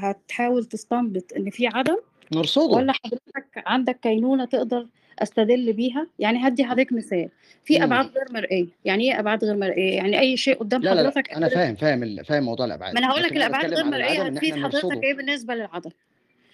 هتحاول 0.03 0.65
تستنبط 0.65 1.33
إن 1.37 1.51
في 1.51 1.67
عدم 1.67 1.97
نرصده. 2.33 2.77
ولا 2.77 2.93
حضرتك 2.93 3.63
عندك 3.67 4.01
كينونة 4.01 4.45
تقدر 4.45 4.89
أستدل 5.19 5.73
بيها؟ 5.73 6.07
يعني 6.19 6.49
هدي 6.49 6.65
حضرتك 6.65 6.93
مثال. 6.93 7.29
في 7.65 7.77
مم. 7.77 7.83
أبعاد 7.83 8.07
غير 8.07 8.27
مرئية. 8.31 8.67
يعني 8.85 9.13
إيه 9.13 9.21
أبعاد 9.21 9.45
غير 9.45 9.57
مرئية؟ 9.57 9.97
يعني 9.97 10.21
أي 10.21 10.37
شيء 10.37 10.59
قدام 10.59 10.83
لا 10.83 10.95
لا 10.95 10.95
لا. 10.95 11.11
حضرتك 11.11 11.33
أنا 11.33 11.49
فاهم 11.49 11.75
فاهم 11.75 12.23
فاهم 12.23 12.43
موضوع 12.43 12.67
الأبعاد. 12.67 12.95
ما 12.95 13.01
أنا 13.01 13.11
هقول 13.11 13.23
لك 13.23 13.37
أنا 13.37 13.59
بتكلم 13.59 13.95
غير 13.95 14.27
إن 14.27 14.33
هتفيد 14.33 14.55
حضرتك 14.55 14.85
نرصده. 14.85 15.03
إيه 15.03 15.15
بالنسبة 15.15 15.55
للعدم. 15.55 15.91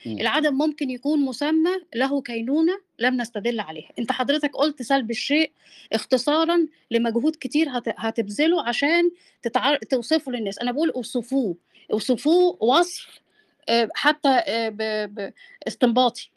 مم. 0.07 0.19
العدم 0.20 0.55
ممكن 0.55 0.91
يكون 0.91 1.20
مسمى 1.20 1.70
له 1.95 2.23
كينونة 2.23 2.73
لم 2.99 3.20
نستدل 3.20 3.61
عليها. 3.61 3.89
أنت 3.99 4.12
حضرتك 4.12 4.57
قلت 4.57 4.82
سلب 4.82 5.11
الشيء 5.11 5.51
اختصارا 5.93 6.66
لمجهود 6.91 7.37
كتير 7.41 7.69
هت... 7.69 7.85
هتبذله 7.97 8.69
عشان 8.69 9.11
تتع... 9.43 9.77
توصفه 9.77 10.32
للناس. 10.32 10.59
أنا 10.59 10.73
بقول 10.73 10.91
أوصفوه. 10.91 11.57
أوصفوه 11.93 12.59
وصف 12.61 13.20
آه، 13.69 13.89
حتى 13.95 14.28
آه،. 14.28 15.32
استنباطي. 15.69 16.31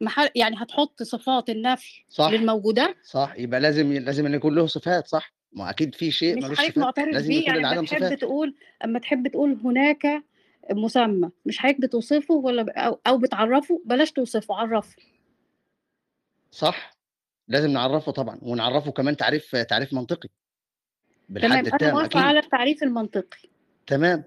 محل... 0.00 0.28
يعني 0.34 0.56
هتحط 0.58 1.02
صفات 1.02 1.50
النفي 1.50 2.04
صح. 2.08 2.30
للموجودات 2.30 2.96
صح 3.02 3.34
يبقى 3.36 3.60
لازم 3.60 3.92
لازم 3.92 4.26
ان 4.26 4.34
يكون 4.34 4.54
له 4.54 4.66
صفات 4.66 5.06
صح. 5.06 5.34
ما 5.52 5.70
أكيد 5.70 5.94
في 5.94 6.10
شيء 6.10 6.36
مش 6.36 6.44
حضرتك 6.44 6.60
صفات 6.60 6.78
معترف 6.78 7.14
لازم 7.14 7.28
بيه 7.28 7.46
يعني 7.46 7.58
للعدم 7.58 7.84
تحب 7.84 8.00
صفات. 8.00 8.20
تقول 8.20 8.54
أما 8.84 8.98
تحب 8.98 9.28
تقول 9.28 9.58
هناك 9.64 10.24
مسمى 10.70 11.30
مش 11.46 11.58
حضرتك 11.58 11.80
بتوصفه 11.80 12.34
ولا 12.34 12.86
أو 12.86 13.00
أو 13.06 13.18
بتعرفه 13.18 13.82
بلاش 13.84 14.12
توصفه 14.12 14.54
عرفه. 14.54 14.96
صح 16.50 16.96
لازم 17.48 17.70
نعرفه 17.70 18.12
طبعا 18.12 18.38
ونعرفه 18.42 18.90
كمان 18.90 19.16
تعريف 19.16 19.56
تعريف 19.56 19.92
منطقي. 19.94 20.28
بالحد 21.28 21.70
تمام 21.70 21.96
أنا 21.96 22.06
أكيد. 22.06 22.22
على 22.22 22.38
التعريف 22.38 22.82
المنطقي. 22.82 23.48
تمام. 23.86 24.24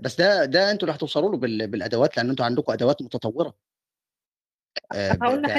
بس 0.00 0.16
ده 0.20 0.44
ده 0.44 0.70
أنتوا 0.70 0.88
اللي 0.88 0.98
هتوصلوا 0.98 1.30
له 1.30 1.36
بال- 1.38 1.66
بالأدوات 1.66 2.16
لأن 2.16 2.30
أنتوا 2.30 2.44
عندكم 2.44 2.72
أدوات 2.72 3.02
متطورة. 3.02 3.54
آه 4.94 5.12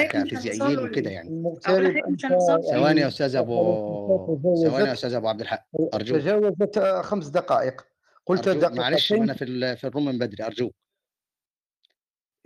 كفيزيائيين 0.07 0.79
وكده 0.79 1.09
يعني. 1.11 1.29
له 1.43 1.59
ثواني 1.59 1.87
يا 1.87 2.89
يعني 2.89 3.07
أستاذ 3.07 3.35
أبو 3.35 3.55
ثواني 4.63 4.87
يا 4.87 4.93
أستاذ 4.93 5.13
أبو 5.13 5.27
عبد 5.27 5.41
الحق 5.41 5.65
أرجوك. 5.93 6.19
تجاوزت 6.21 6.77
آه، 6.77 7.01
خمس 7.01 7.27
دقائق. 7.27 7.81
قلت 8.25 8.47
أرجوك 8.47 8.71
معلش 8.71 9.07
دقيقتين 9.13 9.23
أنا 9.23 9.33
في 9.33 9.43
ال- 9.45 9.77
في 9.77 9.87
الروم 9.87 10.05
من 10.05 10.17
بدري 10.17 10.45
أرجوك. 10.45 10.73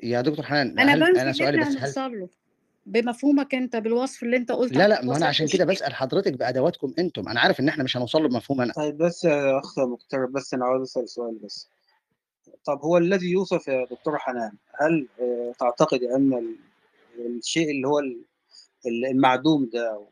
يا 0.04 0.22
دكتور 0.22 0.46
حنان 0.46 0.80
أنا 0.80 0.94
هل 0.94 1.00
بنفي 1.00 1.22
أنا 1.22 1.30
إن 1.30 1.34
سؤالي 1.34 1.58
بس 1.62 1.68
هل 1.78 2.30
بمفهومك 2.86 3.56
انت 3.56 3.76
بالوصف 3.76 4.24
اللي 4.24 4.38
انت 4.38 4.52
قلت 4.52 4.74
لا 4.74 4.88
لا 4.88 5.06
ما 5.06 5.18
أنا 5.18 5.26
عشان 5.26 5.48
كده 5.48 5.66
بسأل 5.66 5.94
حضرتك 5.94 6.34
بأدواتكم 6.34 6.94
أنتم. 7.00 7.30
أنا 7.30 7.40
عارف 7.40 7.60
إن 7.60 7.68
إحنا 7.70 7.84
مش 7.84 7.98
هنوصل 7.98 8.22
له 8.24 8.30
بمفهوم 8.30 8.62
أنا. 8.62 8.74
طيب 8.74 8.98
بس 8.98 9.24
يا 9.24 9.60
أخ 9.60 9.80
مقترب 9.80 10.32
بس 10.32 10.54
أنا 10.54 10.66
عاوز 10.66 10.82
أسأل 10.82 11.10
سؤال 11.10 11.36
بس. 11.44 11.70
طب 12.66 12.80
هو 12.82 12.98
الذي 12.98 13.32
يوصف 13.32 13.68
يا 13.68 13.86
دكتورة 13.92 14.18
حنان 14.18 14.52
هل 14.82 15.08
آه، 15.22 15.54
تعتقد 15.60 16.04
أن 16.04 16.34
ال- 16.34 16.56
الشيء 17.38 17.72
اللي 17.72 17.88
هو 17.88 18.00
ال- 18.00 18.26
ال- 18.88 19.06
المعدوم 19.06 19.70
ده 19.74 20.08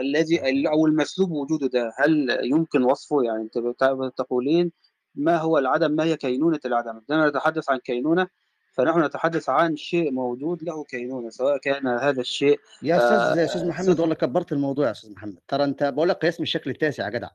الذي 0.00 0.68
أو 0.68 0.86
المسلوب 0.86 1.30
وجوده 1.30 1.66
ده 1.66 1.92
هل 1.98 2.38
يمكن 2.42 2.82
وصفه؟ 2.82 3.22
يعني 3.22 3.42
أنت 3.42 3.58
بت- 3.58 4.12
تقولين 4.18 4.72
ما 5.14 5.36
هو 5.36 5.58
العدم 5.58 5.90
ما 5.92 6.04
هي 6.04 6.16
كينونة 6.16 6.60
العدم؟ 6.64 6.90
عندما 7.10 7.28
نتحدث 7.28 7.70
عن 7.70 7.78
كينونة 7.78 8.28
فنحن 8.76 9.04
نتحدث 9.04 9.48
عن 9.48 9.76
شيء 9.76 10.10
موجود 10.10 10.62
له 10.62 10.84
كينونة 10.84 11.30
سواء 11.30 11.58
كان 11.58 11.86
هذا 11.86 12.20
الشيء 12.20 12.60
يا 12.82 12.96
أستاذ 12.96 13.38
يا 13.38 13.44
أستاذ 13.44 13.62
آه، 13.62 13.66
محمد 13.66 14.00
والله 14.00 14.14
كبرت 14.14 14.52
الموضوع 14.52 14.86
يا 14.86 14.90
أستاذ 14.90 15.12
محمد. 15.12 15.38
ترى 15.48 15.64
أنت 15.64 15.84
بقول 15.84 16.08
لك 16.08 16.16
قياس 16.16 16.40
من 16.40 16.44
الشكل 16.44 16.70
التاسع 16.70 17.04
يا 17.04 17.10
جدع. 17.10 17.28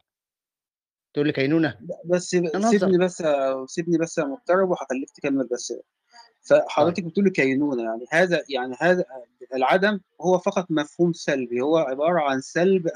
تقول 1.14 1.28
لي 1.28 1.34
كينونة؟ 1.34 1.78
بس 2.06 2.24
سيبني 2.24 2.98
بس 2.98 3.24
سيبني 3.66 3.98
بس 3.98 4.18
يا 4.18 4.24
مقترب 4.24 4.70
وهخليك 4.70 5.10
تكمل 5.10 5.48
بس. 5.48 5.74
فحضرتك 6.42 7.04
بتقول 7.04 7.30
كينونة 7.30 7.84
يعني 7.84 8.06
هذا 8.12 8.44
يعني 8.50 8.76
هذا 8.80 9.06
العدم 9.54 10.00
هو 10.22 10.38
فقط 10.38 10.66
مفهوم 10.70 11.14
سلبي 11.14 11.62
هو 11.62 11.78
عبارة 11.78 12.22
عن 12.22 12.42
سلب 12.42 12.88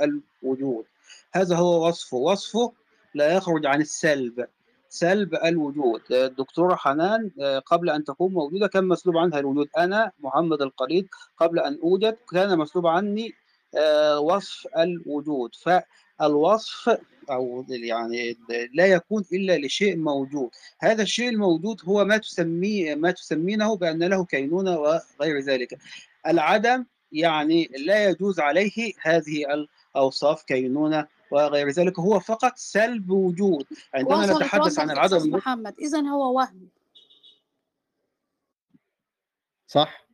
الوجود. 0.43 0.85
هذا 1.33 1.55
هو 1.55 1.87
وصفه. 1.87 2.17
وصفه 2.17 2.73
لا 3.13 3.33
يخرج 3.33 3.65
عن 3.65 3.81
السلب. 3.81 4.47
سلب 4.95 5.35
الوجود. 5.35 6.01
الدكتورة 6.11 6.75
حنان 6.75 7.31
آه، 7.41 7.59
قبل 7.59 7.89
أن 7.89 8.03
تكون 8.03 8.33
موجودة 8.33 8.67
كان 8.67 8.83
مسلوب 8.87 9.17
عنها 9.17 9.39
الوجود. 9.39 9.67
أنا 9.77 10.11
محمد 10.19 10.61
القريد 10.61 11.07
قبل 11.37 11.59
أن 11.59 11.79
أوجد 11.83 12.17
كان 12.31 12.57
مسلوب 12.57 12.87
عني 12.87 13.33
آه، 13.77 14.19
وصف 14.19 14.67
الوجود. 14.77 15.51
فالوصف 15.55 16.97
أو 17.29 17.65
يعني 17.69 18.37
لا 18.73 18.85
يكون 18.85 19.23
إلا 19.33 19.57
لشيء 19.57 19.97
موجود. 19.97 20.49
هذا 20.79 21.03
الشيء 21.03 21.29
الموجود 21.29 21.81
هو 21.85 22.05
ما 22.05 22.17
تسميه 22.17 22.95
ما 22.95 23.11
تسمينه 23.11 23.75
بأن 23.77 24.03
له 24.03 24.25
كينونة 24.25 24.79
وغير 24.79 25.39
ذلك. 25.39 25.77
العدم 26.27 26.85
يعني 27.11 27.69
لا 27.77 28.09
يجوز 28.09 28.39
عليه 28.39 28.93
هذه 29.01 29.45
الأوصاف 29.95 30.43
كينونة 30.43 31.07
وغير 31.35 31.69
ذلك 31.69 31.99
هو 31.99 32.19
فقط 32.19 32.53
سلب 32.55 33.09
وجود. 33.09 33.65
عندما 33.93 34.25
نتحدث 34.25 34.79
عن 34.79 34.91
العدم 34.91 35.29
محمد 35.33 35.79
اذا 35.79 35.99
هو 36.01 36.37
وهم. 36.37 36.69
صح؟ 39.67 40.07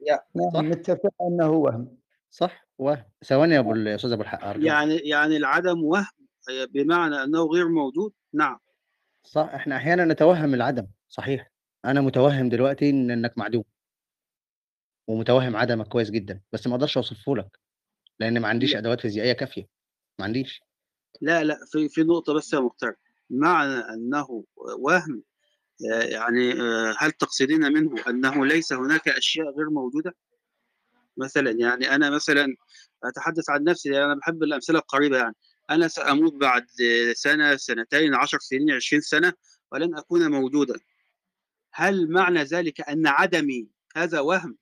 يا- 0.00 0.16
صح. 0.16 0.54
نعم 0.54 0.72
نتفق 0.72 1.14
أنه 1.22 1.50
وهم. 1.50 1.96
صح 2.30 2.66
وهم. 2.78 3.04
ثواني 3.24 3.54
يا 3.54 3.58
أبو 3.60 3.72
ال- 3.72 3.86
يا 3.86 3.94
أستاذ 3.94 4.12
أبو 4.12 4.22
الحق 4.22 4.44
ارجوك 4.44 4.66
يعني 4.66 4.96
يعني 4.96 5.36
العدم 5.36 5.84
وهم 5.84 6.06
بمعنى 6.48 7.14
أنه 7.14 7.44
غير 7.44 7.68
موجود؟ 7.68 8.12
نعم. 8.32 8.58
صح 9.24 9.50
إحنا 9.54 9.76
أحيانا 9.76 10.04
نتوهم 10.04 10.54
العدم. 10.54 10.86
صحيح. 11.08 11.50
أنا 11.84 12.00
متوهم 12.00 12.48
دلوقتي 12.48 12.90
ان 12.90 13.10
إنك 13.10 13.38
معدوم. 13.38 13.64
ومتوهم 15.08 15.56
عدمك 15.56 15.88
كويس 15.88 16.10
جدا. 16.10 16.40
بس 16.52 16.66
ما 16.66 16.74
أقدرش 16.74 16.96
أوصفه 16.96 17.36
لك 17.36 17.58
لأن 18.20 18.40
ما 18.40 18.48
عنديش 18.48 18.76
أدوات 18.76 19.00
فيزيائية 19.00 19.32
كافية. 19.32 19.66
ما 20.18 20.24
عنديش. 20.24 20.62
لا 21.20 21.44
لا 21.44 21.60
في 21.72 21.88
في 21.88 22.02
نقطة 22.02 22.34
بس 22.34 22.52
يا 22.52 22.60
مختار 22.60 22.94
معنى 23.30 23.78
أنه 23.78 24.44
وهم 24.78 25.22
آه، 25.92 26.02
يعني 26.02 26.52
آه، 26.52 26.94
هل 26.98 27.12
تقصدين 27.12 27.72
منه 27.72 27.94
أنه 28.08 28.46
ليس 28.46 28.72
هناك 28.72 29.08
أشياء 29.08 29.46
غير 29.56 29.70
موجودة؟ 29.70 30.14
مثلا 31.16 31.50
يعني 31.50 31.94
أنا 31.94 32.10
مثلا 32.10 32.56
أتحدث 33.04 33.50
عن 33.50 33.64
نفسي 33.64 33.88
يعني 33.88 34.04
أنا 34.04 34.14
بحب 34.14 34.42
الأمثلة 34.42 34.78
القريبة 34.78 35.18
يعني. 35.18 35.34
أنا 35.70 35.88
سأموت 35.88 36.34
بعد 36.34 36.66
سنة 37.14 37.56
سنتين 37.56 38.14
عشر 38.14 38.38
سنين 38.38 38.70
عشرين 38.70 39.02
سنة 39.02 39.32
ولن 39.72 39.96
أكون 39.96 40.30
موجودا. 40.30 40.74
هل 41.72 42.10
معنى 42.10 42.42
ذلك 42.42 42.80
أن 42.80 43.06
عدمي 43.06 43.68
هذا 43.96 44.20
وهم؟ 44.20 44.58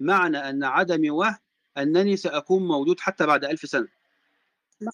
معنى 0.00 0.38
أن 0.38 0.64
عدمي 0.64 1.10
وهم 1.10 1.38
أنني 1.78 2.16
سأكون 2.16 2.68
موجود 2.68 3.00
حتى 3.00 3.26
بعد 3.26 3.44
ألف 3.44 3.60
سنة. 3.60 3.88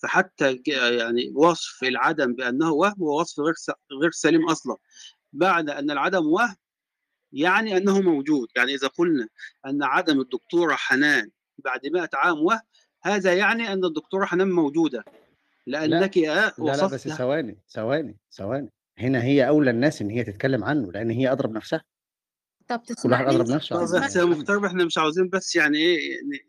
فحتى 0.02 0.60
يعني 0.66 1.32
وصف 1.34 1.82
العدم 1.82 2.34
بأنه 2.34 2.72
وهم 2.72 2.94
هو 2.98 3.20
وصف 3.20 3.40
غير 3.40 3.54
غير 4.02 4.10
سليم 4.10 4.48
أصلا. 4.48 4.76
بعد 5.32 5.70
أن 5.70 5.90
العدم 5.90 6.26
وهم 6.26 6.56
يعني 7.32 7.76
أنه 7.76 8.00
موجود. 8.00 8.48
يعني 8.56 8.74
إذا 8.74 8.88
قلنا 8.88 9.28
أن 9.66 9.82
عدم 9.82 10.20
الدكتورة 10.20 10.74
حنان 10.74 11.30
بعد 11.58 11.86
100 11.86 12.08
عام 12.14 12.38
وهم 12.38 12.60
هذا 13.02 13.34
يعني 13.34 13.72
أن 13.72 13.84
الدكتورة 13.84 14.24
حنان 14.24 14.50
موجودة. 14.50 15.04
لا. 15.66 15.86
لأنك 15.86 16.18
آه 16.18 16.52
لا 16.58 16.76
لا 16.76 16.86
بس 16.86 17.08
ثواني 17.08 17.58
ثواني 17.68 18.16
ثواني. 18.32 18.72
هنا 18.98 19.22
هي 19.24 19.48
أولى 19.48 19.70
الناس 19.70 20.02
إن 20.02 20.10
هي 20.10 20.24
تتكلم 20.24 20.64
عنه 20.64 20.92
لأن 20.92 21.10
هي 21.10 21.32
أضرب 21.32 21.50
نفسها. 21.50 21.82
طب 22.70 22.80
كل 23.02 23.10
واحد 23.10 23.26
اضرب 23.26 23.48
نفسه 23.48 24.66
إحنا 24.66 24.84
مش 24.84 24.98
عاوزين 24.98 25.28
بس 25.28 25.56
يعني 25.56 25.78
إيه 25.78 25.98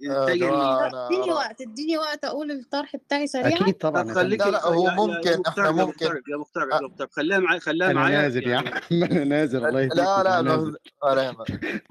نتجه 0.10 0.34
لل 0.46 0.54
أنا 0.54 1.08
اديني 1.08 1.32
وقت 1.32 1.62
اديني 1.62 1.98
وقت 1.98 2.26
أقول 2.26 2.52
الطرح 2.52 2.96
بتاعي 2.96 3.28
سريعا. 3.28 3.62
أكيد 3.62 3.74
طبعا. 3.78 4.02
طب 4.04 4.12
خليك 4.12 4.40
لا 4.42 4.52
لا 4.52 4.66
هو 4.66 4.90
ممكن 5.08 5.42
إحنا 5.48 5.72
ممكن. 5.72 5.88
مختار 5.90 6.22
يا 6.32 6.38
مختار 6.38 6.68
يا 6.72 6.88
مختار 6.88 7.08
خليها 7.12 7.40
معايا 7.40 7.60
خليها 7.60 7.86
أنا 7.92 7.94
معايا. 8.00 8.22
نازل 8.22 8.44
يا 8.48 8.50
يعني 8.52 8.70
عم 8.70 9.04
أنا 9.04 9.24
نازل 9.24 9.66
الله 9.66 9.82
يهديكم 9.82 9.98
لا 9.98 10.24
لا 10.24 10.40
أنا. 10.40 10.74
أنا 11.04 11.36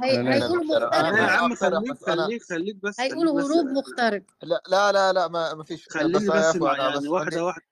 هيقولوا 0.02 0.76
أنا 0.76 0.88
مغترب 0.88 0.92
لا 0.92 1.08
يا 1.08 1.24
أنا 1.24 1.30
عم 1.32 1.54
خليك 1.54 1.72
أنا 2.08 2.24
خليك 2.24 2.42
خليك 2.42 2.76
بس 2.82 3.00
هيقولوا 3.00 3.38
بس. 3.38 3.44
هروب 3.44 3.66
مغترب 3.66 4.22
لا 4.42 4.62
لا 4.68 4.92
لا 4.92 5.12
لا 5.12 5.28
ما 5.28 5.54
ما 5.54 5.64
فيش. 5.64 5.88
خليني 5.90 6.12
بس 6.12 6.28
أخوي 6.30 6.60
مع 6.60 7.69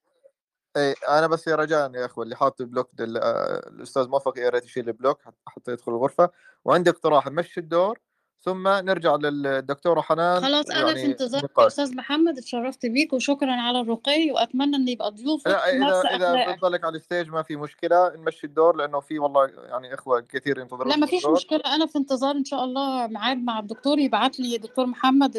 اي 0.79 0.95
أنا 1.19 1.27
بس 1.27 1.47
يا 1.47 1.57
رجاء 1.57 1.95
يا 1.95 2.05
أخوي 2.07 2.25
اللي 2.25 2.37
حاط 2.37 2.63
block 2.63 2.89
دل... 2.93 3.17
آه، 3.17 3.69
الأستاذ 3.69 4.09
موفق 4.09 4.39
يا 4.39 4.49
ريت 4.49 4.65
يشيل 4.65 4.89
ال 4.89 4.94
block 4.94 5.23
حت- 5.23 5.35
حتى 5.47 5.73
يدخل 5.73 5.93
الغرفة 5.93 6.31
وعندي 6.65 6.91
اقتراح 6.91 7.27
نمشي 7.27 7.61
الدور 7.61 7.99
ثم 8.41 8.69
نرجع 8.69 9.15
للدكتوره 9.15 10.01
حنان 10.01 10.43
خلاص 10.43 10.71
أنا 10.71 10.95
في 10.95 11.07
انتظارك 11.07 11.43
يا 11.45 11.49
نقاش. 11.49 11.67
أستاذ 11.67 11.97
محمد 11.97 12.39
اتشرفت 12.39 12.87
بيك 12.87 13.13
وشكرا 13.13 13.53
على 13.53 13.81
الرقي 13.81 14.31
وأتمنى 14.31 14.77
إن 14.77 14.89
يبقى 14.89 15.11
ضيوفك 15.11 15.47
لا 15.47 15.79
نفس 15.79 16.07
إذا 16.07 16.17
اذا 16.35 16.53
بتضلك 16.53 16.85
على 16.85 16.97
الستيج 16.97 17.29
ما 17.29 17.43
في 17.43 17.57
مشكلة 17.57 18.13
نمشي 18.17 18.47
الدور 18.47 18.77
لأنه 18.77 19.01
في 19.01 19.19
والله 19.19 19.47
يعني 19.47 19.95
إخوة 19.95 20.21
كثير 20.21 20.59
ينتظرون 20.59 20.89
لا 20.89 20.97
ما 20.97 21.07
فيش 21.07 21.27
مشكلة 21.27 21.61
أنا 21.67 21.87
في 21.87 21.99
انتظار 21.99 22.35
إن 22.37 22.45
شاء 22.45 22.65
الله 22.65 23.07
ميعاد 23.07 23.39
مع 23.39 23.59
الدكتور 23.59 23.99
يبعت 23.99 24.41
لي 24.41 24.59
دكتور 24.59 24.87
محمد 24.87 25.37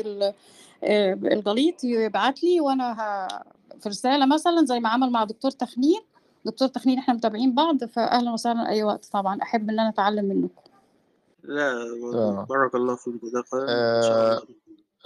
آه، 0.83 1.13
الجليط 1.13 1.83
يبعت 1.83 2.43
لي 2.43 2.61
وأنا 2.61 2.93
ه... 3.01 3.27
في 3.79 3.89
رسالة 3.89 4.25
مثلا 4.25 4.65
زي 4.65 4.79
ما 4.79 4.89
عمل 4.89 5.11
مع 5.11 5.23
دكتور 5.23 5.51
تخنين. 5.51 6.01
دكتور 6.45 6.67
تخنين 6.67 6.99
إحنا 6.99 7.13
متابعين 7.13 7.55
بعض 7.55 7.83
فاهلا 7.83 8.31
وسهلا 8.31 8.69
أي 8.69 8.83
وقت 8.83 9.05
طبعا. 9.05 9.41
أحب 9.41 9.69
إن 9.69 9.79
أنا 9.79 9.89
أتعلم 9.89 10.25
منكم. 10.25 10.61
لا 11.43 11.73
تمام 12.11 12.45
بارك 12.45 12.75
الله 12.75 12.95
فيك. 12.95 13.21
ده 13.33 13.43
آه 13.53 14.41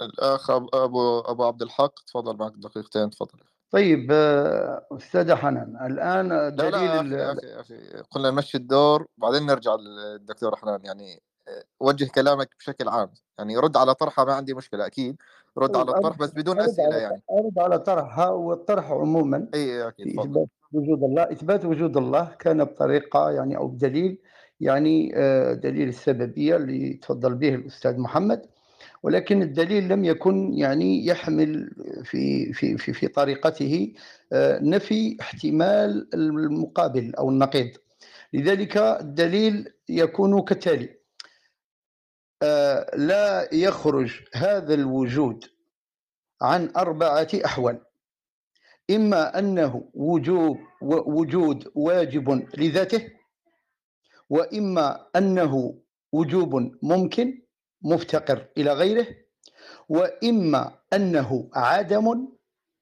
الأخ 0.02 0.50
أبو 0.50 1.18
أبو 1.18 1.44
عبد 1.44 1.62
الحق 1.62 1.94
تفضل 2.06 2.36
معك 2.36 2.52
دقيقتين 2.56 3.10
تفضل. 3.10 3.38
طيب 3.70 4.08
آه، 4.12 4.86
استاذه 4.92 5.34
حنان 5.34 5.86
الآن 5.86 6.28
لا 6.28 6.48
دليل 6.48 7.10
لا 7.10 7.16
يا 7.16 7.32
أخي 7.32 7.46
يا 7.46 7.60
أخي 7.60 8.02
قلنا 8.10 8.30
نمشي 8.30 8.56
الدور 8.56 9.06
بعدين 9.18 9.46
نرجع 9.46 9.74
للدكتور 9.74 10.56
حنان. 10.56 10.80
يعني 10.84 11.14
آه، 11.14 11.33
وجه 11.80 12.10
كلامك 12.14 12.50
بشكل 12.58 12.88
عام. 12.88 13.10
يعني 13.38 13.56
رد 13.56 13.76
على 13.76 13.94
طرحها 13.94 14.24
ما 14.24 14.34
عندي 14.34 14.54
مشكلة 14.54 14.86
أكيد. 14.86 15.16
رد 15.58 15.70
طيب 15.70 15.88
على 15.88 15.96
الطرح 15.96 16.18
بس 16.18 16.30
بدون 16.34 16.60
أسئلة 16.60 16.96
يعني. 16.96 17.22
أرد 17.30 17.58
على 17.58 17.78
طرحها 17.78 18.28
والطرح 18.28 18.90
عموما 18.90 19.48
إي 19.54 19.88
أكيد 19.88 20.06
إثبات 20.20 20.48
وجود 20.72 21.02
الله. 21.02 21.22
إثبات 21.22 21.64
وجود 21.64 21.96
الله 21.96 22.24
كان 22.38 22.64
بطريقة 22.64 23.30
يعني 23.30 23.56
أو 23.56 23.68
بدليل 23.68 24.18
يعني 24.60 25.12
آه، 25.16 25.52
دليل 25.52 25.88
السببية 25.88 26.56
اللي 26.56 26.94
تفضل 26.94 27.34
به 27.34 27.54
الأستاذ 27.54 27.98
محمد. 27.98 28.46
ولكن 29.02 29.42
الدليل 29.42 29.88
لم 29.88 30.04
يكن 30.04 30.54
يعني 30.54 31.06
يحمل 31.06 31.70
في 32.04 32.52
في 32.52 32.76
في 32.78 32.92
في 32.92 33.08
طريقته 33.08 33.92
آه، 34.32 34.58
نفي 34.62 35.16
احتمال 35.20 36.14
المقابل 36.14 37.14
أو 37.14 37.28
النقيض. 37.30 37.70
لذلك 38.32 38.76
الدليل 38.76 39.72
يكون 39.88 40.42
كالتالي 40.42 41.03
لا 42.96 43.54
يخرج 43.54 44.20
هذا 44.34 44.74
الوجود 44.74 45.44
عن 46.42 46.72
أربعة 46.76 47.28
أحوال. 47.44 47.80
إما 48.90 49.38
أنه 49.38 49.90
وجوب 49.94 50.58
وجود 50.82 51.72
واجب 51.74 52.48
لذاته 52.58 53.10
وإما 54.30 55.06
أنه 55.16 55.74
وجوب 56.12 56.70
ممكن 56.82 57.42
مفتقر 57.82 58.46
إلى 58.58 58.72
غيره 58.72 59.06
وإما 59.88 60.78
أنه 60.92 61.50
عدم 61.54 62.28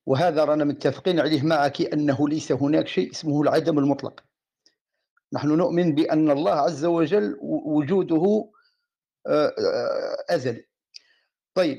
وهذا 0.07 0.45
رانا 0.45 0.65
متفقين 0.65 1.21
عليه 1.21 1.43
معك 1.43 1.81
أنه 1.81 2.29
ليس 2.29 2.53
هناك 2.53 2.87
شيء 2.89 3.11
اسمه 3.11 3.43
العدم 3.43 3.79
المطلق. 3.79 4.25
نحن 5.33 5.49
نؤمن 5.49 5.95
بأن 5.95 6.31
الله 6.31 6.53
عز 6.53 6.85
وجل 6.85 7.39
وجوده 7.43 8.51
آه، 9.27 9.47
آه، 9.59 10.35
أزلي. 10.35 10.65
طيب 11.55 11.79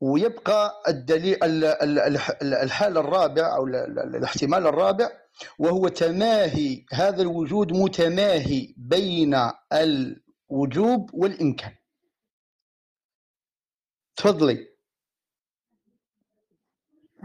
ويبقى 0.00 0.82
الدليل 0.88 1.44
ال- 1.44 1.64
ال- 1.64 1.98
الح- 1.98 2.38
الحال 2.42 2.98
الرابع 2.98 3.56
أو 3.56 3.66
ال- 3.66 3.76
ال- 3.76 4.16
الاحتمال 4.16 4.66
الرابع 4.66 5.10
وهو 5.58 5.88
تماهي 5.88 6.84
هذا 6.92 7.22
الوجود 7.22 7.72
متماهي 7.72 8.74
بين 8.76 9.34
الوجوب 9.72 11.10
والإمكان. 11.14 11.74
تفضلي. 14.16 14.68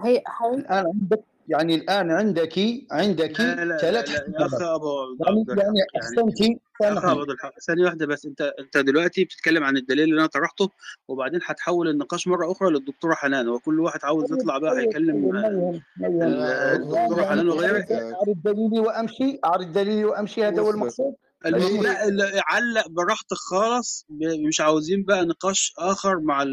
هي 0.05 0.17
هي 0.17 0.53
الآن 0.55 0.85
عندك 0.87 1.23
يعني 1.49 1.75
الان 1.75 2.11
عندك 2.11 2.53
عندك 2.91 3.39
لا 3.39 3.55
لا 3.55 3.65
لا, 3.65 3.77
ثلاث 3.77 4.61
ابو 4.61 4.89
يعني 5.27 5.45
يعني 5.47 5.59
يعني 5.59 5.79
احسنتي 5.97 6.59
ثانية 7.67 7.85
واحدة 7.85 8.05
بس 8.05 8.25
انت 8.25 8.41
انت 8.59 8.77
دلوقتي 8.77 9.23
بتتكلم 9.25 9.63
عن 9.63 9.77
الدليل 9.77 10.09
اللي 10.09 10.19
أنا 10.19 10.27
طرحته 10.27 10.69
وبعدين 11.07 11.39
هتحول 11.45 11.89
النقاش 11.89 12.27
مره 12.27 12.51
أخرى 12.51 12.69
للدكتوره 12.69 13.13
حنان 13.13 13.49
وكل 13.49 13.79
واحد 13.79 13.99
عاوز 14.03 14.25
طيب 14.29 14.39
يطلع 14.39 14.57
بقى 14.57 14.71
طيب 14.71 14.79
طيب 14.79 14.87
هيكلم 14.89 15.41
الدكتوره 16.03 17.21
يعني 17.21 17.29
حنان 17.29 17.49
وغيره 17.49 17.85
اعرض 17.91 18.41
دليلي 18.43 18.79
وامشي 18.79 19.39
اعرض 19.45 19.71
دليلي 19.71 20.05
وامشي 20.05 20.43
هذا 20.43 20.61
هو 20.61 20.69
المقصود 20.69 21.15
الم... 21.45 21.57
ماشي 21.57 22.09
لا 22.11 22.41
علق 22.47 22.87
براحتك 22.89 23.33
خالص. 23.51 24.05
مش 24.47 24.61
عاوزين 24.61 25.03
بقى 25.03 25.25
نقاش 25.25 25.73
آخر 25.79 26.19
مع. 26.19 26.43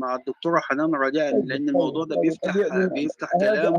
مع 0.00 0.14
الدكتورة 0.14 0.60
حنان 0.60 0.94
رجاء 0.94 1.44
لأن 1.44 1.68
الموضوع 1.68 2.04
ده 2.04 2.16
بيفتح 2.20 2.56
بيفتح 2.94 3.28
هذا 3.42 3.70
كلام 3.70 3.74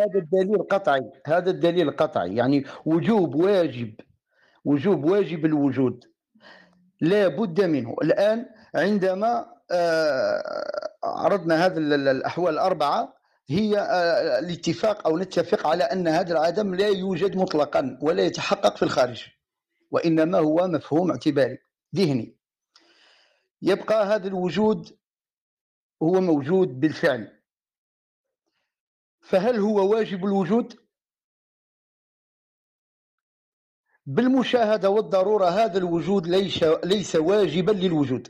هذا 0.00 0.18
الدليل 0.18 0.62
قطعي 0.70 1.02
هذا 1.26 1.50
الدليل 1.50 1.90
قطعي. 1.90 2.36
يعني 2.36 2.64
وجوب 2.86 3.34
واجب 3.34 3.94
وجوب 4.64 5.04
واجب 5.04 5.44
الوجود. 5.46 6.04
لا 7.00 7.28
بد 7.28 7.60
منه. 7.64 7.96
الآن 8.02 8.46
عندما 8.74 9.46
آه، 9.70 10.42
عرضنا 11.04 11.66
هذه 11.66 11.76
ال- 11.78 11.92
ال- 11.92 12.08
الأحوال 12.08 12.54
الأربعة 12.54 13.14
هي 13.48 13.78
آه، 13.78 14.38
الاتفاق 14.38 15.06
أو 15.06 15.18
نتفق 15.18 15.66
على 15.66 15.84
أن 15.84 16.08
هذا 16.08 16.32
العدم 16.32 16.74
لا 16.74 16.86
يوجد 16.88 17.36
مطلقا 17.36 17.98
ولا 18.02 18.22
يتحقق 18.22 18.76
في 18.76 18.82
الخارج. 18.82 19.24
وإنما 19.92 20.38
هو 20.38 20.68
مفهوم 20.68 21.10
اعتباري 21.10 21.58
ذهني. 21.94 22.36
يبقى 23.62 24.06
هذا 24.06 24.28
الوجود 24.28 24.98
هو 26.02 26.20
موجود 26.20 26.80
بالفعل. 26.80 27.42
فهل 29.20 29.56
هو 29.58 29.92
واجب 29.92 30.24
الوجود؟ 30.24 30.80
بالمشاهدة 34.06 34.90
والضرورة 34.90 35.46
هذا 35.46 35.78
الوجود 35.78 36.26
ليس 36.26 36.62
ليس 36.84 37.16
واجبا 37.16 37.72
للوجود. 37.72 38.28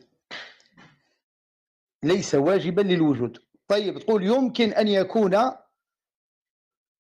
ليس 2.03 2.35
واجبا 2.35 2.81
للوجود. 2.81 3.39
طيب 3.69 3.99
تقول 3.99 4.23
يمكن 4.27 4.73
أن 4.73 4.89
يكون 4.89 5.53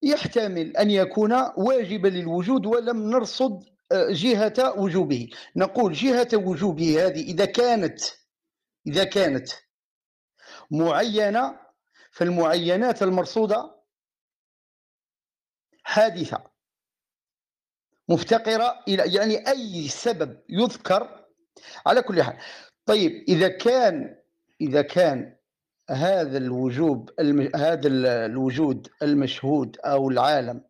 يحتمل 0.02 0.76
أن 0.76 0.90
يكون 0.90 1.32
واجبا 1.56 2.08
للوجود 2.08 2.66
ولم 2.66 3.10
نرصد 3.10 3.71
جهة 4.10 4.78
وجوبه 4.78 5.28
نقول 5.56 5.92
جهة 5.92 6.28
وجوبه 6.34 7.06
هذه 7.06 7.22
إذا 7.22 7.44
كانت 7.44 8.00
إذا 8.86 9.04
كانت 9.04 9.48
معينة 10.70 11.60
فالمعينات 12.10 13.02
المرصودة 13.02 13.82
حادثة 15.84 16.52
مفتقرة 18.08 18.84
إلى 18.88 19.14
يعني 19.14 19.48
أي 19.48 19.88
سبب 19.88 20.42
يذكر 20.48 21.26
على 21.86 22.02
كل 22.02 22.22
حال 22.22 22.38
طيب 22.86 23.24
إذا 23.28 23.48
كان 23.48 24.18
إذا 24.60 24.82
كان 24.82 25.36
هذا 25.90 26.38
الوجوب. 26.38 27.10
هذا 27.56 27.88
ال- 27.88 28.06
الوجود 28.06 28.88
المشهود 29.02 29.76
أو 29.80 30.10
العالم 30.10 30.64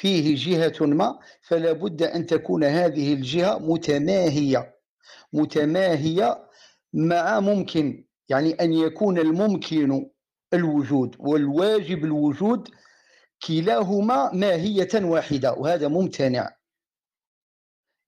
فيه 0.00 0.36
جهة 0.36 0.86
ما 0.86 1.18
فلا 1.42 1.72
بد 1.72 2.02
أن 2.02 2.26
تكون 2.26 2.64
هذه 2.64 3.12
الجهة 3.14 3.58
متماهية. 3.58 4.76
متماهية 5.32 6.48
مع 6.92 7.40
ممكن 7.40 8.04
يعني 8.28 8.52
أن 8.52 8.72
يكون 8.72 9.18
الممكن 9.18 10.06
الوجود 10.54 11.16
والواجب 11.18 12.04
الوجود 12.04 12.68
كلاهما 13.46 14.32
ماهية 14.32 14.88
واحدة 14.94 15.52
وهذا 15.52 15.88
ممتنع. 15.88 16.56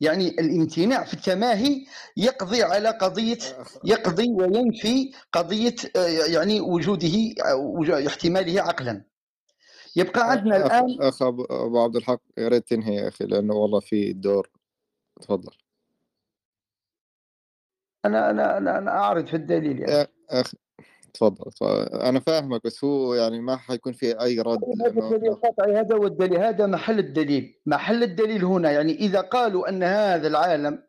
يعني 0.00 0.28
الامتناع 0.28 1.05
في 1.05 1.15
التماهي 1.15 1.84
يقضي 2.17 2.62
على 2.62 2.89
قضية 2.91 3.39
يقضي 3.84 4.26
وينفي 4.39 5.12
قضية 5.33 5.75
آه، 5.97 6.07
يعني 6.07 6.60
وجوده 6.60 7.12
وج- 7.55 7.91
احتماله 8.07 8.62
عقلا. 8.62 9.05
يبقى 9.99 10.31
عندنا 10.31 10.67
أخ 11.09 11.23
أبو 11.23 11.44
أبو 11.44 11.83
عبد 11.83 11.97
الحق 11.97 12.20
يا 12.39 12.49
ريت 12.49 12.68
تنهي 12.68 12.94
يا 12.94 13.09
أخي 13.09 13.25
لأنه 13.25 13.55
والله 13.55 13.81
في 13.81 14.12
دور. 14.12 14.51
تفضل. 15.20 15.52
أنا 18.05 18.31
أنا 18.31 18.59
أنا, 18.59 18.78
أنا 18.78 18.91
أعرض 18.91 19.27
في 19.27 19.35
الدليل 19.35 19.81
يعني. 19.81 19.93
يا 19.93 20.07
أخي 20.31 20.57
تفضل 21.15 21.52
تفضل. 21.52 22.01
أنا 22.01 22.20
فاهمك 22.20 22.65
بس 22.65 22.85
هو 22.85 23.15
يعني 23.15 23.41
ما 23.41 23.57
حيكون 23.57 23.93
في 23.93 24.20
أي 24.20 24.41
رد 24.41 24.60
هذا 24.86 25.33
قطعي 25.33 25.81
هذا 25.81 25.97
هو 25.97 26.07
الدليل 26.07 26.39
هذا 26.41 26.67
محل 26.67 26.99
الدليل. 26.99 27.60
محل 27.67 28.02
الدليل 28.02 28.44
هنا 28.44 28.70
يعني 28.70 28.93
إذا 28.94 29.20
قالوا 29.20 29.68
أن 29.68 29.83
هذا 29.83 30.28
العالم 30.28 30.83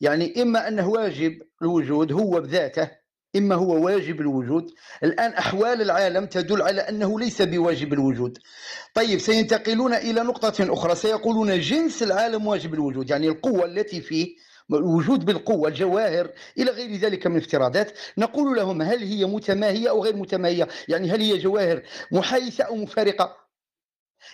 يعني 0.00 0.42
إما 0.42 0.68
أنه 0.68 0.88
واجب 0.88 1.42
الوجود 1.62 2.12
هو 2.12 2.40
بذاته 2.40 2.97
إما 3.38 3.54
هو 3.54 3.84
واجب 3.84 4.20
الوجود. 4.20 4.74
الآن 5.04 5.30
أحوال 5.32 5.82
العالم 5.82 6.26
تدل 6.26 6.62
على 6.62 6.80
أنه 6.80 7.20
ليس 7.20 7.42
بواجب 7.42 7.92
الوجود. 7.92 8.38
طيب 8.94 9.18
سينتقلون 9.18 9.94
إلى 9.94 10.20
نقطة 10.20 10.72
أخرى. 10.72 10.94
سيقولون 10.94 11.60
جنس 11.60 12.02
العالم 12.02 12.46
واجب 12.46 12.74
الوجود 12.74 13.10
يعني 13.10 13.28
القوة 13.28 13.64
التي 13.64 14.00
فيه 14.00 14.36
الوجود 14.72 15.24
بالقوة 15.24 15.68
الجواهر 15.68 16.30
إلى 16.58 16.70
غير 16.70 16.96
ذلك 16.96 17.26
من 17.26 17.36
افتراضات. 17.36 17.92
نقول 18.18 18.56
لهم 18.56 18.82
هل 18.82 18.98
هي 19.02 19.24
متماهية 19.24 19.90
أو 19.90 20.04
غير 20.04 20.16
متماهية؟ 20.16 20.68
يعني 20.88 21.10
هل 21.10 21.20
هي 21.20 21.38
جواهر 21.38 21.82
محايثة 22.12 22.64
أو 22.64 22.76
مفارقة؟ 22.76 23.36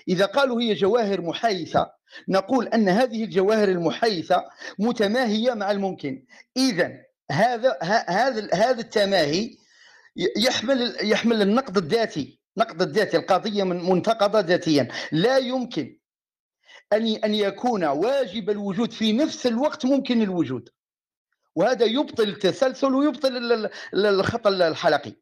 إذا 0.09 0.27
قالوا 0.27 0.61
هي 0.61 0.75
جواهر 0.75 1.21
محايثة 1.21 1.87
نقول 2.29 2.69
أن 2.69 2.89
هذه 2.89 3.25
الجواهر 3.25 3.69
المحايثة 3.69 4.45
متماهية 4.79 5.55
مع 5.55 5.71
الممكن. 5.71 6.25
إذا 6.57 6.93
هذا 7.31 7.79
هذا 8.09 8.49
هذا 8.55 8.81
التماهي 8.81 9.57
يحمل 10.37 10.97
يحمل 11.03 11.43
النقد 11.43 11.77
الذاتي 11.77 12.41
نقد 12.57 12.83
الذاتي 12.83 13.17
القضية 13.17 13.65
من 13.65 13.91
منتقدة 13.91 14.41
ذاتيا. 14.41 14.89
لا 15.13 15.39
يمكن 15.39 15.99
أن 16.93 17.07
أن 17.07 17.35
يكون 17.35 17.85
واجب 17.85 18.51
الوجود 18.51 18.93
في 18.93 19.13
نفس 19.13 19.47
الوقت 19.47 19.85
ممكن 19.87 20.23
الوجود. 20.23 20.69
وهذا 21.57 21.85
يبطل 21.85 22.29
التسلسل 22.29 22.95
ويبطل 22.95 23.37
ال- 23.37 23.71
ال- 23.95 24.07
الخط 24.07 24.47
الحلقي. 24.47 25.13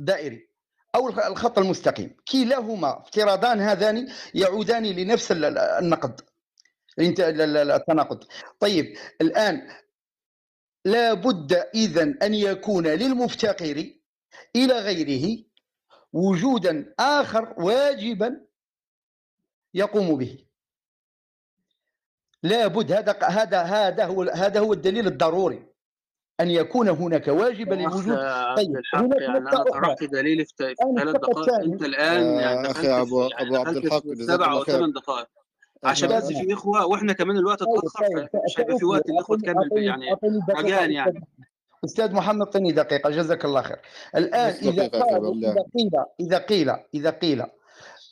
الدائري 0.00 0.48
الخ- 0.96 1.26
الخط 1.26 1.58
المستقيم. 1.58 2.16
كلاهما 2.32 3.00
افتراضان 3.00 3.60
هذان 3.60 4.08
يعودان 4.34 4.86
لنفس 4.86 5.32
ال- 5.32 5.44
ال- 5.44 5.58
النقد. 5.58 6.20
التناقض. 6.98 8.24
طيب 8.60 8.96
الآن 9.20 9.68
لا 10.84 11.14
بد 11.14 11.52
إذن 11.74 12.18
أن 12.22 12.34
يكون 12.34 12.86
للمفتقر 12.86 13.84
إلى 14.56 14.74
غيره 14.78 15.44
وجودا 16.12 16.94
آخر 16.98 17.54
واجبا 17.58 18.40
يقوم 19.74 20.16
به. 20.16 20.44
لا 22.42 22.66
بد 22.66 22.92
هذا 22.92 23.18
هذا 23.22 23.62
هذا 23.62 24.04
هو 24.04 24.22
هذا 24.22 24.60
هو 24.60 24.72
الدليل 24.72 25.06
الضروري 25.06 25.66
أن 26.40 26.50
يكون 26.50 26.88
هناك 26.88 27.28
واجبا 27.28 27.74
للوجود. 27.74 28.12
عبد 28.12 28.56
طيب 28.56 28.76
الحق 28.76 28.98
هناك 28.98 29.20
يعني 29.20 29.48
أخرى. 29.48 29.70
طرحت 29.70 30.04
دليلي 30.04 30.44
في 30.44 30.52
الان 30.60 30.98
ثلاث 30.98 31.16
دقائق 31.16 31.54
أنت 31.54 31.82
الآن 31.82 32.22
يعني 32.40 32.68
آه، 32.68 33.02
أبو 33.02 33.28
في 33.28 33.34
يعني 33.34 33.56
أبو 33.56 33.56
عبد 33.56 33.76
الحق 33.76 34.02
سبع 34.14 34.60
خير. 34.60 34.76
ثمان 34.76 34.92
دقائق. 34.92 35.28
عشان 35.84 36.08
بس 36.16 36.26
في 36.26 36.52
إخوة 36.52 36.86
وإحنا 36.86 37.12
كمان 37.12 37.36
الوقت 37.36 37.58
طيب 37.62 37.68
اتأخر 37.78 38.16
طيب 38.16 38.28
فمش 38.32 38.60
هيبقى 38.60 38.78
في 38.78 38.84
وقت 38.84 39.02
اعطيني 39.10 39.42
تكمل 39.42 39.82
يعني 39.82 40.06
رجاء 40.58 40.90
يعني. 40.90 41.26
أستاذ 41.84 42.12
محمد 42.12 42.46
اعطيني 42.46 42.72
دقيقة 42.72 43.10
جزاك 43.10 43.44
الله 43.44 43.62
خير. 43.62 43.78
الآن 44.16 44.50
إذا 44.50 44.82
إذا 44.82 45.62
قيل 45.76 45.90
إذا 46.20 46.38
قيل 46.38 46.70
إذا 46.94 47.10
قيل 47.10 47.42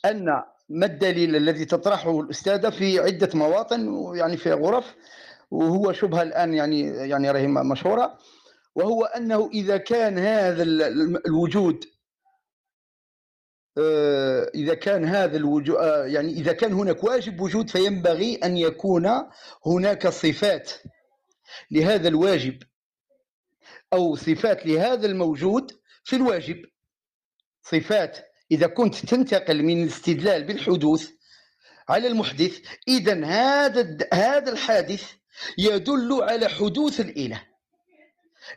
أن 0.05 0.43
ما 0.69 0.85
الدليل 0.85 1.35
الذي 1.35 1.65
تطرحه 1.65 2.19
الأستاذة 2.19 2.69
في 2.69 2.99
عدة 2.99 3.29
مواطن 3.33 3.87
ويعني 3.87 4.37
في 4.37 4.53
غرف 4.53 4.95
وهو 5.51 5.91
شبهة 5.91 6.21
الآن 6.21 6.53
يعني 6.53 6.81
يعني 6.81 7.31
راهي 7.31 7.47
مشهورة 7.47 8.17
وهو 8.75 9.03
أنه 9.05 9.49
إذا 9.53 9.77
كان 9.77 10.17
هذا 10.17 10.63
ال- 10.63 10.81
ال- 10.81 11.27
الوجود 11.27 11.85
إذا 14.55 14.73
كان 14.73 15.05
هذا 15.05 15.37
الوجود 15.37 15.77
يعني 16.05 16.33
إذا 16.33 16.53
كان 16.53 16.73
هناك 16.73 17.03
واجب 17.03 17.41
وجود 17.41 17.69
فينبغي 17.69 18.35
أن 18.35 18.57
يكون 18.57 19.09
هناك 19.65 20.07
صفات 20.07 20.71
لهذا 21.71 22.07
الواجب 22.07 22.63
أو 23.93 24.15
صفات 24.15 24.65
لهذا 24.65 25.05
الموجود 25.05 25.71
في 26.03 26.15
الواجب. 26.15 26.65
صفات 27.63 28.17
إذا 28.51 28.67
كنت 28.67 28.95
تنتقل 28.95 29.63
من 29.63 29.83
الاستدلال 29.83 30.43
بالحدوث 30.43 31.09
على 31.89 32.07
المحدث 32.07 32.59
إذا 32.87 33.25
هذا 33.25 33.97
هذا 34.13 34.51
الحادث 34.51 35.11
يدل 35.57 36.19
على 36.21 36.49
حدوث 36.49 36.99
الإله. 36.99 37.43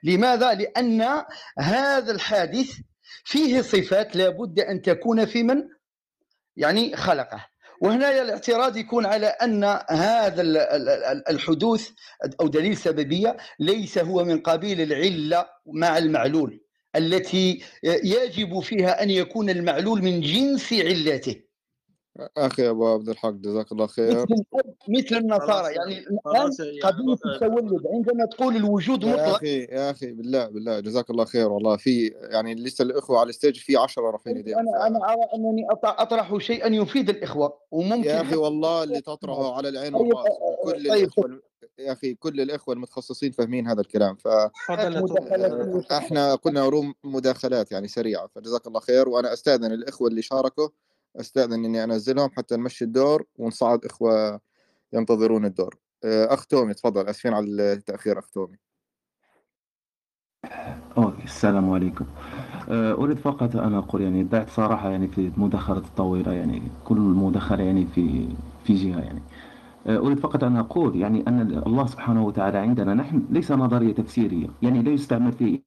لماذا؟ 0.03 0.55
لأن 0.55 1.25
هذا 1.59 2.13
الحادث 2.13 2.79
فيه 3.25 3.61
صفات 3.61 4.17
لابد 4.17 4.61
أن 4.61 4.83
تكون 4.83 5.25
في 5.25 5.43
من؟ 5.43 5.63
يعني 6.57 6.97
خلقه. 6.97 7.47
وهنا 7.81 8.23
الاعتراض 8.23 8.77
يكون 8.77 9.07
على 9.07 9.27
أن 9.27 9.65
هذا 9.91 10.43
ال- 10.43 10.57
ال- 10.57 10.89
ال- 10.89 11.29
الحدوث 11.29 11.91
أو 12.41 12.49
دليل 12.49 12.77
سببية 12.77 13.37
ليس 13.61 13.99
هو 13.99 14.25
من 14.25 14.41
قبيل 14.41 14.81
العلة 14.81 15.47
مع 15.67 15.99
المعلول 15.99 16.61
التي 16.97 17.63
يجب 18.05 18.61
فيها 18.61 19.03
أن 19.03 19.11
يكون 19.11 19.51
المعلول 19.51 20.03
من 20.03 20.21
جنس 20.21 20.73
علته. 20.73 21.43
أخي 22.37 22.69
أبو 22.71 22.87
عبد 22.89 23.09
الحق 23.09 23.31
جزاك 23.31 23.73
الله 23.73 23.87
خير. 23.87 24.23
مثل 24.23 24.25
الأب 24.55 24.75
مثل 24.89 25.17
النصارى. 25.17 25.75
يعني 25.75 25.99
الآن 25.99 26.51
يعني 26.61 26.81
قضيه 26.81 27.19
التولد 27.27 27.87
عندما 27.87 28.25
تقول 28.27 28.57
الوجود 28.57 29.03
يا 29.03 29.09
مطلق. 29.13 29.23
أخي 29.37 29.59
يا 29.65 29.91
أخي 29.91 30.13
بالله 30.13 30.47
بالله 30.49 30.81
جزاك 30.81 31.11
الله 31.11 31.25
خير. 31.25 31.53
والله 31.53 31.77
في 31.77 32.07
يعني 32.07 32.55
لسه 32.55 32.83
الإخوة 32.83 33.19
على 33.21 33.29
ال 33.29 33.34
stage 33.34 33.57
في 33.57 33.77
10 33.77 34.03
رافعين 34.11 34.37
إيديهم. 34.37 34.59
أنا 34.59 34.87
أنا 34.87 35.13
أرى 35.13 35.21
أنني 35.35 35.67
أطرح 35.85 36.37
شيئا 36.39 36.69
يفيد 36.69 37.09
الإخوة 37.11 37.59
وممكن 37.71 38.09
يا 38.09 38.17
أخي 38.21 38.27
حتى 38.27 38.37
والله 38.37 38.83
اللي 38.83 39.01
تطرحه 39.01 39.55
على 39.57 39.69
العين 39.69 39.93
طيب 39.93 40.07
والرأس. 40.07 40.33
وكل 40.65 40.89
طيب 40.89 41.03
الإخوة 41.03 41.27
الم- 41.27 41.43
يا 41.79 41.93
أخي 41.93 42.15
كل 42.15 42.41
الإخوة 42.41 42.75
المتخصصين 42.75 43.33
فاهمين 43.33 43.69
هذا 43.69 43.81
الكلام. 43.81 44.17
ف 44.17 44.25
يا 44.27 44.51
إحنا 45.93 46.35
كنا 46.37 46.69
room 46.69 46.95
مداخلات 47.05 47.73
يعني 47.73 47.89
سريعة 47.89 48.27
فجزاك 48.35 48.67
الله 48.67 48.81
خير. 48.81 49.09
وأنا 49.09 49.33
أستأذن 49.33 49.73
الإخوة 49.73 50.09
اللي 50.09 50.23
شاركوا. 50.23 50.69
أستأذن 51.17 51.65
إني 51.65 51.85
أنزلهم 51.85 52.31
حتى 52.37 52.57
نمشي 52.57 52.85
الدور 52.85 53.25
ونصعد 53.39 53.85
إخوة 53.85 54.41
ينتظرون 54.93 55.45
الدور. 55.45 55.79
آه، 56.05 56.35
أخ 56.35 56.47
تومي 56.47 56.75
تفضل 56.75 57.09
آسفين 57.09 57.35
على 57.35 57.73
التأخير 57.73 58.19
أخ 58.19 58.31
تومي. 58.31 58.57
أوكي 60.99 61.25
السلام 61.25 61.71
عليكم. 61.71 62.07
أه، 62.69 62.93
أريد 62.93 63.19
فقط 63.19 63.57
أن 63.57 63.75
أقول 63.75 64.03
يعني 64.03 64.23
دعت 64.25 64.51
صراحة 64.51 64.91
يعني 64.91 65.09
في 65.09 65.19
المداخلة 65.37 65.79
الطويلة 65.79 66.33
يعني 66.33 66.63
كل 66.85 66.97
مداخلة 67.01 67.65
يعني 67.65 67.87
في 67.87 68.29
في 68.65 68.75
جهة 68.75 69.01
يعني. 69.01 69.23
أه، 69.87 69.99
أريد 69.99 70.19
فقط 70.19 70.45
أن 70.45 70.57
أقول 70.57 70.97
يعني 70.97 71.25
أن 71.29 71.63
الله 71.67 71.87
سبحانه 71.87 72.27
وتعالى 72.27 72.59
عندنا 72.59 72.95
نحن 72.95 73.27
ليس 73.31 73.53
نظرية 73.53 73.95
تفسيرية 73.95 74.47
يعني 74.63 74.83
لا 74.83 74.91
يستعمل 74.91 75.33
في 75.33 75.63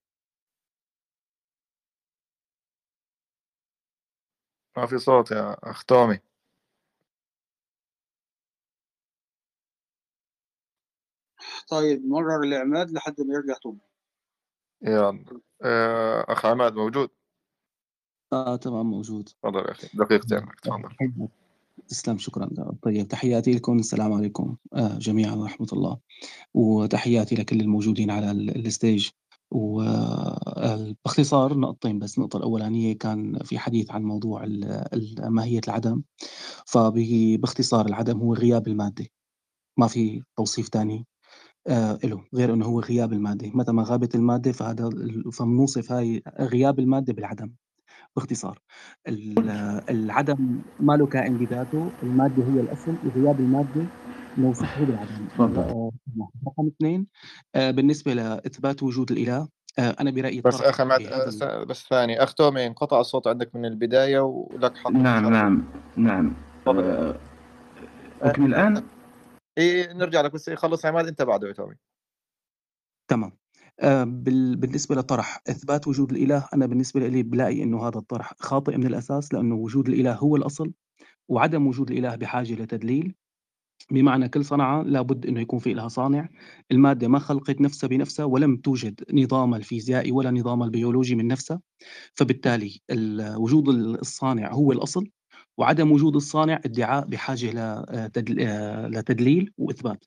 ما 4.78 4.86
في 4.86 4.98
صوت 4.98 5.32
يا 5.32 5.56
أخ 5.72 5.84
تومي. 5.84 6.20
طيب 11.70 12.06
مرر 12.06 12.44
العماد 12.44 12.92
لحد 12.92 13.22
ما 13.22 13.34
يرجع 13.34 13.54
طول 13.64 13.78
يلا. 14.82 15.26
آه، 15.62 16.26
أخ 16.30 16.46
عماد 16.46 16.74
موجود؟ 16.76 17.10
آه 18.34 18.56
تمام 18.56 18.86
موجود. 18.86 19.30
تفضل 19.30 19.60
يا 19.60 19.72
أخي. 19.72 19.88
دقيقتين 19.94 20.48
تفضل. 20.64 21.28
تسلم 21.88 22.18
شكرا 22.18 22.50
طيب 22.84 23.08
تحياتي 23.08 23.52
لكم. 23.54 23.80
السلام 23.80 24.14
عليكم 24.14 24.58
آه 24.74 24.98
جميعا 24.98 25.36
ورحمة 25.36 25.68
الله. 25.74 26.00
وتحياتي 26.54 27.36
لكل 27.36 27.60
الموجودين 27.62 28.12
على 28.12 28.32
ال- 28.32 28.66
الستيج. 28.66 29.10
وباختصار 29.52 31.58
نقطتين 31.58 32.00
بس. 32.00 32.18
النقطة 32.18 32.38
الأولانية 32.38 32.98
كان 32.98 33.40
في 33.44 33.58
حديث 33.60 33.92
عن 33.92 34.04
موضوع 34.04 34.46
ماهية 35.20 35.62
العدم 35.68 36.02
فباختصار 36.66 37.86
العدم 37.86 38.20
هو 38.20 38.34
غياب 38.34 38.68
المادة 38.68 39.06
ما 39.78 39.88
في 39.88 40.24
توصيف 40.38 40.70
تاني 40.70 41.08
آه 41.68 42.00
له 42.04 42.24
غير 42.36 42.54
إنه 42.54 42.66
هو 42.66 42.80
غياب 42.82 43.14
المادة. 43.14 43.52
متى 43.56 43.72
ما 43.72 43.84
غابت 43.84 44.16
المادة 44.16 44.52
فهذا 44.52 44.90
فبنوصف 45.34 45.92
هاي 45.92 46.24
غياب 46.40 46.80
المادة 46.80 47.14
بالعدم. 47.14 47.52
باختصار 48.16 48.60
ال- 49.08 49.50
العدم 49.90 50.62
ما 50.80 50.94
له 50.94 51.08
كائن 51.08 51.38
بذاته 51.38 51.92
المادة 52.04 52.44
هي 52.44 52.60
الأصل 52.60 52.98
وغياب 53.04 53.40
المادة 53.40 53.86
نوصفه 54.38 54.86
بالعدم. 54.86 55.28
آه، 55.40 55.92
رقم 56.48 56.68
اثنين 56.68 57.08
آه، 57.56 57.72
بالنسبة 57.72 58.14
لإثبات 58.14 58.84
وجود 58.84 59.12
الإله 59.12 59.48
آه، 59.80 59.96
أنا 60.00 60.12
برأيي 60.12 60.42
بس 60.42 60.56
طرح 60.56 60.80
اخ 60.80 61.64
بس 61.64 61.88
ثاني 61.90 62.24
أخ 62.24 62.34
تومي 62.34 62.68
انقطع 62.68 63.00
الصوت 63.00 63.28
عندك 63.28 63.56
من 63.56 63.66
البداية 63.66 64.20
ولك 64.20 64.78
حق 64.78 64.92
نعم 64.92 65.30
نعم 65.30 65.64
نعم. 65.98 66.34
أه، 66.68 67.20
أكمل 68.22 68.50
الآن 68.50 68.84
اي 69.58 69.94
نرجع 69.94 70.22
لك 70.22 70.34
بس 70.34 70.50
خلص 70.50 70.86
عماد 70.86 71.08
أنت 71.08 71.22
بعده 71.22 71.48
يا 71.48 71.54
تومي. 71.54 71.76
تمام. 73.08 73.45
بال- 73.84 74.56
بالنسبة 74.56 74.96
لطرح 74.96 75.42
إثبات 75.50 75.88
وجود 75.88 76.12
الإله 76.12 76.48
أنا 76.54 76.66
بالنسبة 76.66 77.08
لي 77.08 77.24
بلاقي 77.24 77.64
إنه 77.64 77.88
هذا 77.88 77.98
الطرح 77.98 78.34
خاطئ 78.40 78.78
من 78.78 78.86
الأساس 78.88 79.34
لأنه 79.34 79.56
وجود 79.56 79.88
الإله 79.90 80.14
هو 80.16 80.36
الأصل 80.36 80.72
وعدم 81.30 81.68
وجود 81.68 81.92
الإله 81.92 82.16
بحاجة 82.16 82.54
لتدليل. 82.54 83.16
بمعنى 83.92 84.30
كل 84.30 84.46
صنعة 84.46 84.84
لابد 84.84 85.26
أنه 85.26 85.42
يكون 85.42 85.60
في 85.60 85.74
لها 85.74 85.88
صانع. 85.88 86.30
المادة 86.72 87.08
ما 87.08 87.20
خلقت 87.20 87.62
نفسها 87.62 87.88
بنفسها 87.88 88.26
ولم 88.26 88.58
توجد 88.58 89.04
نظامها 89.14 89.58
الفيزيائي 89.58 90.12
ولا 90.12 90.32
نظامها 90.32 90.66
البيولوجي 90.66 91.16
من 91.16 91.28
نفسها. 91.28 91.62
فبالتالي 92.14 92.80
ال- 92.90 93.36
وجود 93.38 93.70
الصانع 93.70 94.52
هو 94.54 94.72
الأصل. 94.72 95.08
وعدم 95.58 95.92
وجود 95.92 96.16
الصانع 96.16 96.60
ادعاء 96.66 97.06
بحاجة 97.06 97.52
لتدل- 97.52 98.40
آه، 98.42 98.88
لتدليل 98.88 99.54
وإثبات. 99.58 100.06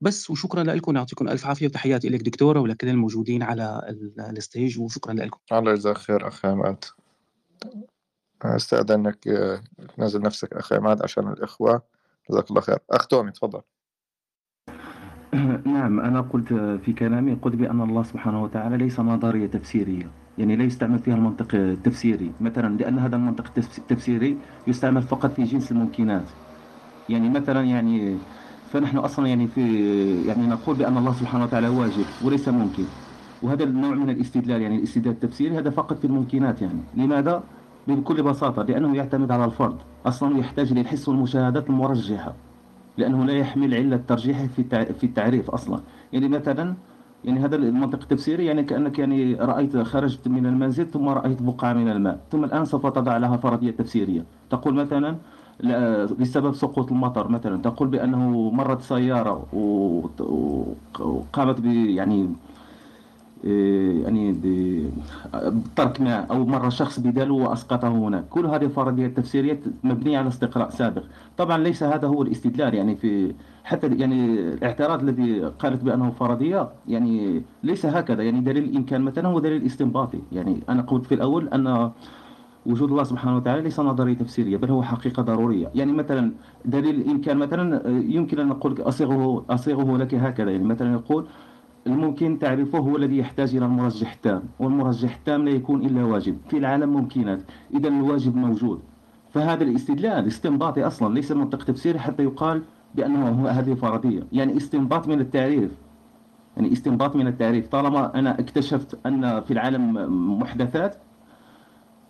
بس 0.00 0.30
وشكرا 0.30 0.62
لكم 0.62 0.96
يعطيكم 0.96 1.28
ألف 1.28 1.46
عافية 1.46 1.66
وتحياتي 1.66 2.08
لك 2.08 2.22
دكتورة 2.22 2.60
ولكل 2.60 2.88
الموجودين 2.88 3.42
على 3.42 3.80
ال- 3.88 4.36
الستيج 4.36 4.78
وشكرا 4.80 5.12
لكم. 5.12 5.38
الله 5.52 5.72
يجزاك 5.72 5.98
خير 5.98 6.28
أخ 6.28 6.44
عماد. 6.46 6.84
أستأذنك 8.42 9.28
آه، 9.28 9.60
تنزل 9.96 10.22
نفسك 10.22 10.52
أخ 10.52 10.72
عماد 10.72 11.02
عشان 11.02 11.28
الإخوة. 11.28 11.82
جزاك 12.30 12.50
الله 12.50 12.60
خير. 12.60 12.78
أخ 12.90 13.06
تومي 13.06 13.30
تفضل. 13.32 13.60
نعم 15.66 16.00
أنا 16.00 16.20
قلت 16.20 16.48
في 16.84 16.92
كلامي 16.92 17.34
قلت 17.34 17.54
بأن 17.56 17.80
الله 17.80 18.02
سبحانه 18.02 18.42
وتعالى 18.42 18.76
ليس 18.76 19.00
نظرية 19.00 19.46
تفسيرية. 19.46 20.10
يعني 20.38 20.56
لا 20.56 20.64
يستعمل 20.64 20.98
فيها 20.98 21.14
المنطق 21.14 21.54
التفسيري. 21.54 22.32
مثلا 22.40 22.76
لأن 22.76 22.98
هذا 22.98 23.16
المنطق 23.16 23.44
التفس- 23.46 23.78
التفسيري 23.78 24.36
يستعمل 24.66 25.02
فقط 25.02 25.32
في 25.32 25.44
جنس 25.44 25.72
الممكنات. 25.72 26.24
يعني 27.08 27.28
مثلا 27.30 27.62
يعني 27.64 28.16
فنحن 28.72 28.96
أصلا 28.98 29.26
يعني 29.26 29.46
في 29.46 29.62
يعني 30.26 30.46
نقول 30.46 30.76
بأن 30.76 30.96
الله 30.96 31.12
سبحانه 31.12 31.44
وتعالى 31.44 31.68
واجب 31.68 32.04
وليس 32.24 32.48
ممكن. 32.48 32.84
وهذا 33.42 33.64
النوع 33.64 33.94
من 33.94 34.10
الاستدلال 34.10 34.62
يعني 34.62 34.76
الاستدلال 34.76 35.14
التفسيري 35.14 35.58
هذا 35.58 35.70
فقط 35.70 35.98
في 35.98 36.04
الممكنات 36.04 36.62
يعني. 36.62 36.80
لماذا؟ 36.94 37.42
بكل 37.88 38.22
بساطة 38.22 38.62
لأنه 38.62 38.96
يعتمد 38.96 39.30
على 39.30 39.44
الفرد. 39.44 39.76
أصلا 40.06 40.38
يحتاج 40.38 40.72
للحس 40.72 41.08
والمشاهدات 41.08 41.70
المرجحة 41.70 42.34
لأنه 42.98 43.24
لا 43.24 43.32
يحمل 43.32 43.74
علة 43.74 44.00
ترجيحه 44.08 44.46
في 44.46 44.64
في 45.00 45.04
التعريف 45.04 45.50
أصلا. 45.50 45.80
يعني 46.12 46.28
مثلا 46.28 46.74
يعني 47.24 47.40
هذا 47.40 47.56
المنطق 47.56 47.98
التفسيري 48.02 48.46
يعني 48.46 48.62
كأنك 48.62 48.98
يعني 48.98 49.34
رأيت 49.34 49.76
خرجت 49.76 50.28
من 50.28 50.46
المنزل 50.46 50.86
ثم 50.86 51.08
رأيت 51.08 51.42
بقعة 51.42 51.72
من 51.72 51.88
الماء 51.90 52.20
ثم 52.32 52.44
الآن 52.44 52.64
سوف 52.64 52.86
تضع 52.86 53.16
لها 53.16 53.36
فرضية 53.36 53.70
تفسيرية. 53.70 54.24
تقول 54.50 54.74
مثلا 54.74 55.16
لا- 55.60 56.04
بسبب 56.04 56.54
سقوط 56.54 56.92
المطر 56.92 57.28
مثلا 57.28 57.62
تقول 57.62 57.88
بأنه 57.88 58.50
مرت 58.50 58.80
و- 60.20 60.72
وقامت 61.00 61.60
ب 61.60 61.64
يعني 61.66 62.28
يعني 63.44 64.32
ب- 64.32 64.90
بترك 65.34 66.00
ماء 66.00 66.26
أو 66.30 66.46
مر 66.46 66.70
شخص 66.70 67.00
بداله 67.00 67.34
وأسقطه 67.34 67.88
هناك 67.88 68.28
كل 68.28 68.46
هذه 68.46 68.64
الفرضيات 68.64 69.10
التفسيرية 69.10 69.60
مبنية 69.84 70.18
على 70.18 70.28
استقراء 70.28 70.70
سابق. 70.70 71.02
طبعا 71.36 71.58
ليس 71.58 71.82
هذا 71.82 72.08
هو 72.08 72.22
الاستدلال. 72.22 72.74
يعني 72.74 72.96
في 72.96 73.34
حتى 73.64 73.86
يعني 73.86 74.24
الاعتراض 74.40 75.00
الذي 75.02 75.40
قالت 75.44 75.84
بأنه 75.84 76.10
فرضية 76.10 76.68
يعني 76.88 77.42
ليس 77.62 77.86
هكذا. 77.86 78.22
يعني 78.22 78.40
دليل 78.40 78.64
الإمكان 78.64 79.00
مثلا 79.02 79.28
هو 79.28 79.38
دليل 79.38 79.66
استنباطي 79.66 80.18
يعني 80.32 80.60
أنا 80.68 80.82
قلت 80.82 81.06
في 81.06 81.14
الأول 81.14 81.48
أن 81.48 81.90
وجود 82.66 82.90
الله 82.90 83.04
سبحانه 83.04 83.36
وتعالى 83.36 83.62
ليس 83.62 83.80
نظريه 83.80 84.14
تفسيرية 84.14 84.56
بل 84.56 84.70
هو 84.70 84.82
حقيقة 84.82 85.22
ضرورية. 85.22 85.70
يعني 85.74 85.92
مثلا 85.92 86.32
دليل 86.64 86.94
الإمكان 87.00 87.36
مثلا 87.36 87.86
آه، 87.86 87.90
يمكن 87.90 88.38
أن 88.40 88.48
نقول 88.48 88.80
أصيغه 88.82 89.44
أصيغه 89.50 89.96
لك 89.98 90.14
هكذا. 90.14 90.50
يعني 90.50 90.64
مثلا 90.64 90.92
يقول 90.92 91.26
الممكن 91.86 92.38
تعريفه 92.38 92.78
هو 92.78 92.96
الذي 92.96 93.18
يحتاج 93.18 93.56
إلى 93.56 93.66
المرجح 93.66 94.12
التام 94.12 94.42
والمرجح 94.58 95.16
التام 95.16 95.44
لا 95.44 95.50
يكون 95.50 95.86
إلا 95.86 96.04
واجب. 96.04 96.36
في 96.48 96.58
العالم 96.58 96.88
ممكنات 96.88 97.40
إذا 97.74 97.88
الواجب 97.88 98.36
موجود. 98.36 98.80
فهذا 99.30 99.64
الاستدلال 99.64 100.26
استنباطي 100.26 100.86
أصلا 100.86 101.14
ليس 101.14 101.32
منطق 101.32 101.64
تفسيري 101.64 101.98
حتى 101.98 102.22
يقال 102.22 102.62
بأنه 102.94 103.48
هذه 103.48 103.74
فرضية 103.74 104.22
يعني 104.32 104.56
استنباط 104.56 105.08
من 105.08 105.20
التعريف. 105.20 105.70
يعني 106.56 106.72
استنباط 106.72 107.16
من 107.16 107.26
التعريف. 107.26 107.68
طالما 107.68 108.18
أنا 108.18 108.40
اكتشفت 108.40 108.98
أن 109.06 109.40
في 109.40 109.50
العالم 109.50 109.92
محدثات 110.40 110.96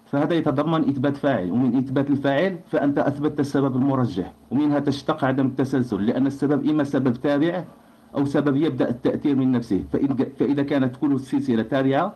فهذا 0.06 0.34
يتضمن 0.34 0.88
إثبات 0.88 1.16
فاعل. 1.16 1.50
ومن 1.50 1.76
إثبات 1.76 2.10
الفاعل 2.10 2.58
فأنت 2.66 2.98
أثبتت 2.98 3.40
السبب 3.40 3.76
المرجح. 3.76 4.32
ومنها 4.50 4.78
تشتق 4.78 5.24
عدم 5.24 5.46
التسلسل 5.46 6.06
لأن 6.06 6.26
السبب 6.26 6.66
إما 6.66 6.84
سبب 6.84 7.12
تابع 7.12 7.64
أو 8.14 8.24
سبب 8.24 8.56
يبدأ 8.56 8.90
التأثير 8.90 9.36
من 9.36 9.52
نفسه. 9.52 9.84
فإذا 9.92 10.26
فإذا 10.38 10.62
كانت 10.62 10.96
كل 10.96 11.12
السلسلة 11.12 11.62
تابعة 11.62 12.14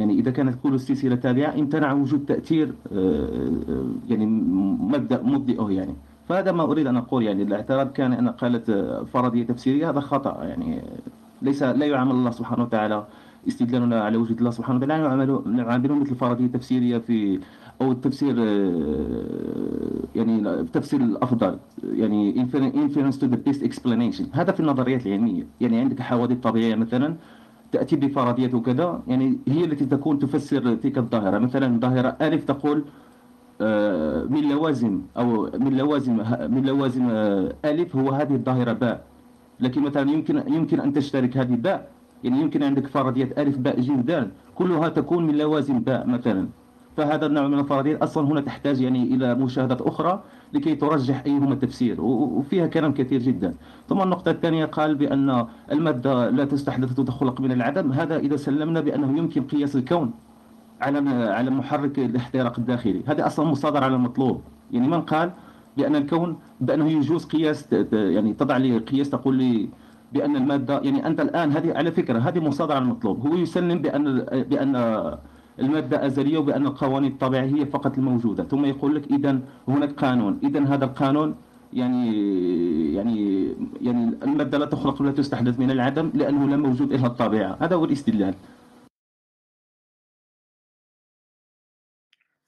يعني 0.00 0.14
إذا 0.14 0.30
كانت 0.30 0.62
كل 0.62 0.74
السلسلة 0.74 1.16
تابعة 1.16 1.54
امتنع 1.54 1.92
وجود 1.92 2.24
تأثير 2.26 2.74
آه، 2.92 2.98
آه، 3.68 3.84
يعني 4.08 4.26
مبدأ 4.26 5.22
مبدئه 5.22 5.70
يعني. 5.70 5.94
فهذا 6.28 6.52
ما 6.52 6.62
أريد 6.62 6.86
أن 6.86 6.96
أقول 6.96 7.22
يعني. 7.22 7.42
الاعتراض 7.42 7.92
كان 7.92 8.12
أن 8.12 8.28
قالت 8.28 8.70
آه، 8.70 9.04
فرضية 9.04 9.44
تفسيرية 9.44 9.90
هذا 9.90 10.00
خطأ 10.00 10.44
يعني. 10.44 10.82
ليس 11.42 11.62
لا 11.62 11.86
يعامل 11.86 12.12
الله 12.12 12.30
سبحانه 12.30 12.62
وتعالى 12.62 13.06
استدلالنا 13.48 14.02
على 14.02 14.16
وجود 14.16 14.38
الله 14.38 14.50
سبحانه 14.50 14.76
وتعالى 14.78 15.02
نعامله 15.02 15.42
نعامله 15.46 15.94
مثل 15.94 16.14
فرضية 16.14 16.46
تفسيرية 16.46 16.98
في 16.98 17.40
أو 17.80 17.92
التفسير 17.92 18.34
آه، 18.38 20.04
يعني 20.14 20.38
التفسير 20.60 21.00
الأفضل 21.00 21.58
يعني 21.82 22.34
infer- 22.34 22.74
inference 22.74 23.16
to 23.16 23.24
the 23.26 23.38
best 23.50 23.62
explanation. 23.62 24.24
هذا 24.32 24.52
في 24.52 24.60
النظريات 24.60 25.06
العلمية. 25.06 25.46
يعني 25.60 25.80
عندك 25.80 26.00
حوادث 26.00 26.38
طبيعية 26.38 26.74
مثلا 26.74 27.16
تأتي 27.72 27.96
بفرضيات 27.96 28.54
وكذا 28.54 29.02
يعني 29.08 29.38
هي 29.48 29.64
التي 29.64 29.86
تكون 29.86 30.18
تفسر 30.18 30.74
تلك 30.74 30.98
الظاهرة. 30.98 31.38
مثلا 31.38 31.80
ظاهرة 31.80 32.16
ألف 32.22 32.44
تقول 32.44 32.84
آه، 33.60 34.24
من 34.24 34.48
لوازم 34.48 35.00
أو 35.16 35.50
من 35.58 35.76
لوازم 35.76 36.16
من 36.48 36.62
لوازم 36.66 37.08
آه، 37.10 37.54
ألف 37.64 37.96
هو 37.96 38.10
هذه 38.10 38.34
الظاهرة 38.34 38.72
باء. 38.72 39.04
لكن 39.60 39.82
مثلا 39.82 40.10
يمكن 40.10 40.42
يمكن 40.48 40.80
أن 40.80 40.92
تشترك 40.92 41.36
هذه 41.36 41.54
باء. 41.54 41.88
يعني 42.24 42.40
يمكن 42.40 42.62
عندك 42.62 42.86
فرضيات 42.86 43.38
ألف 43.38 43.58
باء 43.58 43.80
جيم 43.80 44.00
دال 44.00 44.30
كلها 44.54 44.88
تكون 44.88 45.26
من 45.26 45.34
لوازم 45.38 45.78
باء 45.80 46.06
مثلا. 46.06 46.48
فهذا 47.00 47.26
النوع 47.26 47.48
من 47.48 47.58
الفرضيات 47.58 48.02
أصلا 48.02 48.28
هنا 48.28 48.40
تحتاج 48.40 48.80
يعني 48.80 49.02
إلى 49.14 49.34
مشاهدات 49.34 49.80
أخرى 49.82 50.22
لكي 50.52 50.74
ترجح 50.74 51.22
أيهما 51.26 51.52
التفسير 51.52 52.00
وفيها 52.00 52.66
كلام 52.66 52.94
كثير 52.94 53.20
جدا. 53.20 53.54
ثم 53.88 54.02
النقطة 54.02 54.30
الثانية 54.30 54.64
قال 54.64 54.94
بأن 54.94 55.46
المادة 55.72 56.30
لا 56.30 56.44
تستحدث 56.44 56.98
وتخلق 56.98 57.40
من 57.40 57.52
العدم 57.52 57.92
هذا 57.92 58.16
إذا 58.16 58.36
سلمنا 58.36 58.80
بأنه 58.80 59.18
يمكن 59.18 59.42
قياس 59.42 59.76
الكون 59.76 60.10
على 60.80 60.98
على 61.24 61.50
محرك 61.50 61.98
الاحتراق 61.98 62.58
الداخلي. 62.58 63.02
هذا 63.06 63.26
أصلا 63.26 63.46
مصادر 63.46 63.84
على 63.84 63.94
المطلوب. 63.94 64.40
يعني 64.70 64.88
من 64.88 65.00
قال 65.00 65.32
بأن 65.76 65.96
الكون 65.96 66.36
بأنه 66.60 66.88
يجوز 66.90 67.24
قياس 67.24 67.72
يعني 67.92 68.32
تضع 68.32 68.56
لي 68.56 68.78
قياس 68.78 69.10
تقول 69.10 69.34
لي 69.34 69.68
بأن 70.12 70.36
المادة 70.36 70.80
يعني 70.80 71.06
أنت 71.06 71.20
الآن 71.20 71.52
هذه 71.52 71.76
على 71.76 71.92
فكرة 71.92 72.18
هذه 72.18 72.40
مصادرة 72.40 72.74
على 72.74 72.84
المطلوب. 72.84 73.26
هو 73.26 73.34
يسلم 73.34 73.82
بأن 73.82 74.20
بأن 74.50 74.76
المادة 75.60 76.06
أزلية 76.06 76.38
وبأن 76.38 76.66
القوانين 76.66 77.12
الطبيعية 77.12 77.54
هي 77.54 77.66
فقط 77.66 77.98
الموجودة. 77.98 78.44
ثم 78.44 78.64
يقول 78.64 78.94
لك 78.94 79.12
إذا 79.12 79.40
هناك 79.68 79.92
قانون. 79.92 80.40
إذا 80.42 80.64
هذا 80.64 80.84
القانون 80.84 81.36
يعني 81.72 82.14
يعني 82.94 83.46
يعني 83.80 84.04
المادة 84.22 84.58
لا 84.58 84.66
تخلق 84.66 85.00
ولا 85.00 85.12
تستحدث 85.12 85.58
من 85.58 85.70
العدم 85.70 86.10
لأنه 86.14 86.48
لا 86.48 86.56
موجود 86.56 86.92
إلا 86.92 87.06
الطبيعة. 87.06 87.56
هذا 87.60 87.76
هو 87.76 87.84
الاستدلال. 87.84 88.34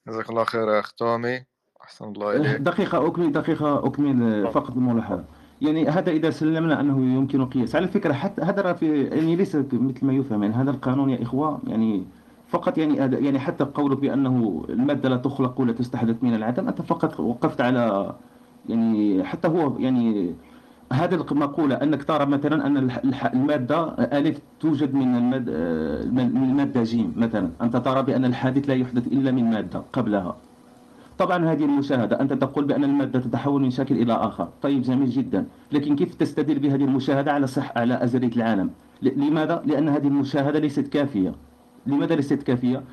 جزاك 0.07 0.29
الله 0.29 0.43
خير 0.43 0.67
يا 0.69 0.79
أخ 0.79 0.91
تومي. 0.91 1.45
أحسن 1.83 2.05
الله 2.05 2.35
إليك. 2.35 2.61
دقيقة 2.61 3.07
أكمل 3.07 3.31
دقيقة 3.31 3.87
أكمل 3.87 4.47
فقط 4.51 4.71
الملاحظة 4.71 5.25
يعني 5.61 5.87
هذا 5.87 6.11
إذا 6.11 6.29
سلمنا 6.29 6.79
أنه 6.79 7.15
يمكن 7.15 7.45
قياس 7.45 7.75
على 7.75 7.87
فكرة 7.87 8.13
حتى 8.13 8.41
هذا 8.41 8.73
في 8.73 9.03
يعني 9.03 9.35
ليس 9.35 9.55
مثل 9.55 10.05
ما 10.05 10.13
يفهم. 10.13 10.43
يعني 10.43 10.55
هذا 10.55 10.71
القانون 10.71 11.09
يا 11.09 11.23
إخوة 11.23 11.61
يعني 11.67 12.05
فقط 12.53 12.77
يعني 12.77 12.99
هذا- 12.99 13.19
يعني 13.19 13.39
حتى 13.39 13.63
قولك 13.63 13.97
بأنه 13.97 14.65
المادة 14.69 15.09
لا 15.09 15.17
تخلق 15.17 15.61
ولا 15.61 15.71
تستحدث 15.73 16.15
من 16.21 16.35
العدم 16.35 16.67
أنت 16.67 16.81
فقط 16.81 17.19
وقفت 17.19 17.61
على 17.61 18.13
يعني 18.69 19.23
حتى 19.23 19.47
هو 19.47 19.79
يعني 19.79 20.35
هذه 20.93 21.25
المقولة 21.31 21.75
أنك 21.75 22.03
ترى 22.03 22.25
مثلا 22.25 22.67
أن 22.67 22.77
المادة 23.33 23.83
ألف 24.17 24.39
توجد 24.59 24.93
من 24.93 25.15
المادة 25.15 25.51
من 26.11 26.43
المادة 26.49 26.83
جيم 26.83 27.13
مثلا. 27.17 27.49
أنت 27.61 27.77
ترى 27.77 28.03
بأن 28.03 28.25
الحادث 28.25 28.69
لا 28.69 28.75
يحدث 28.75 29.07
إلا 29.07 29.31
من 29.31 29.49
مادة 29.49 29.83
قبلها. 29.93 30.35
طبعا 31.17 31.45
هذه 31.45 31.65
المشاهدة 31.65 32.21
أنت 32.21 32.33
تقول 32.33 32.65
بأن 32.65 32.83
المادة 32.83 33.19
تتحول 33.19 33.61
من 33.61 33.69
شكل 33.71 33.95
إلى 33.95 34.13
آخر. 34.13 34.47
طيب 34.61 34.81
جميل 34.81 35.09
جدا. 35.09 35.45
لكن 35.71 35.95
كيف 35.95 36.15
تستدل 36.15 36.59
بهذه 36.59 36.83
المشاهدة 36.83 37.31
على 37.33 37.47
صح 37.47 37.77
على 37.77 38.03
أزلية 38.03 38.35
العالم؟ 38.35 38.69
لماذا؟ 39.01 39.61
لأن 39.65 39.89
هذه 39.89 40.07
المشاهدة 40.07 40.59
ليست 40.59 40.87
كافية. 40.87 41.33
لماذا 41.87 42.15
ليست 42.15 42.43
كافية؟ 42.43 42.83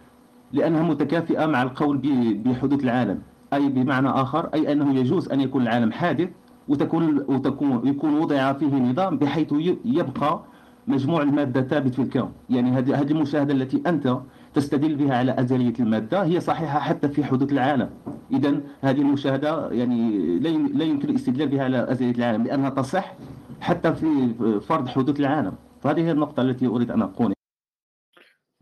لأنها 0.52 0.82
متكافئة 0.82 1.46
مع 1.46 1.62
القول 1.62 1.96
بحدوث 2.44 2.84
العالم 2.84 3.18
أي 3.52 3.68
بمعنى 3.68 4.08
آخر 4.08 4.46
أي 4.54 4.72
أنه 4.72 4.94
يجوز 4.94 5.28
أن 5.28 5.40
يكون 5.40 5.62
العالم 5.62 5.92
حادث 5.92 6.28
وتكون 6.68 7.18
وتكون 7.28 7.88
يكون 7.88 8.14
وضع 8.14 8.52
فيه 8.52 8.66
نظام 8.74 9.18
بحيث 9.18 9.54
يبقى 9.84 10.40
مجموع 10.88 11.22
المادة 11.22 11.62
ثابت 11.62 11.94
في 11.94 12.02
الكون. 12.02 12.32
يعني 12.50 12.70
هذه 12.70 13.10
المشاهدة 13.10 13.52
التي 13.54 13.82
أنت 13.86 14.18
تستدل 14.54 14.94
بها 14.96 15.16
على 15.16 15.40
أزلية 15.40 15.72
المادة 15.80 16.22
هي 16.24 16.40
صحيحة 16.40 16.78
حتى 16.80 17.08
في 17.08 17.24
حدوث 17.24 17.52
العالم. 17.52 17.88
إذا 18.32 18.60
هذه 18.80 19.00
المشاهدة 19.00 19.70
يعني 19.70 20.18
لا 20.38 20.48
يم- 20.48 20.66
لا 20.74 20.84
يمكن 20.84 21.08
الاستدلال 21.08 21.48
بها 21.48 21.64
على 21.64 21.92
أزلية 21.92 22.10
العالم 22.14 22.44
لأنها 22.44 22.70
تصح 22.70 23.14
حتى 23.60 23.94
في 23.94 24.34
فرض 24.60 24.88
حدوث 24.88 25.20
العالم. 25.20 25.52
فهذه 25.80 26.00
هي 26.00 26.10
النقطة 26.12 26.40
التي 26.42 26.66
أريد 26.66 26.90
أن 26.90 27.02
أقول 27.02 27.32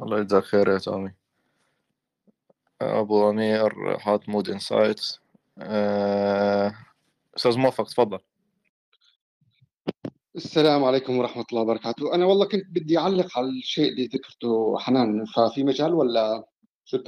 الله 0.03 0.21
يجزاك 0.21 0.43
خير 0.43 0.69
يا 0.69 0.79
تومي. 0.79 1.13
أبو 2.81 3.31
أمير 3.31 3.99
حاط 3.99 4.29
mode 4.29 4.51
insights 4.51 5.21
أستاذ 7.37 7.59
موفق 7.59 7.85
تفضل. 7.85 8.19
السلام 10.37 10.85
عليكم 10.85 11.19
ورحمة 11.19 11.45
الله 11.53 11.63
وبركاته. 11.63 12.15
أنا 12.15 12.25
والله 12.27 12.47
كنت 12.49 12.67
بدي 12.69 12.99
أعلق 12.99 13.39
على 13.39 13.49
الشيء 13.49 13.89
اللي 13.89 14.07
ذكرته 14.07 14.79
حنان 14.79 15.25
ففي 15.25 15.65
مجال 15.65 15.95
ولا 15.95 16.45
شو 16.85 16.99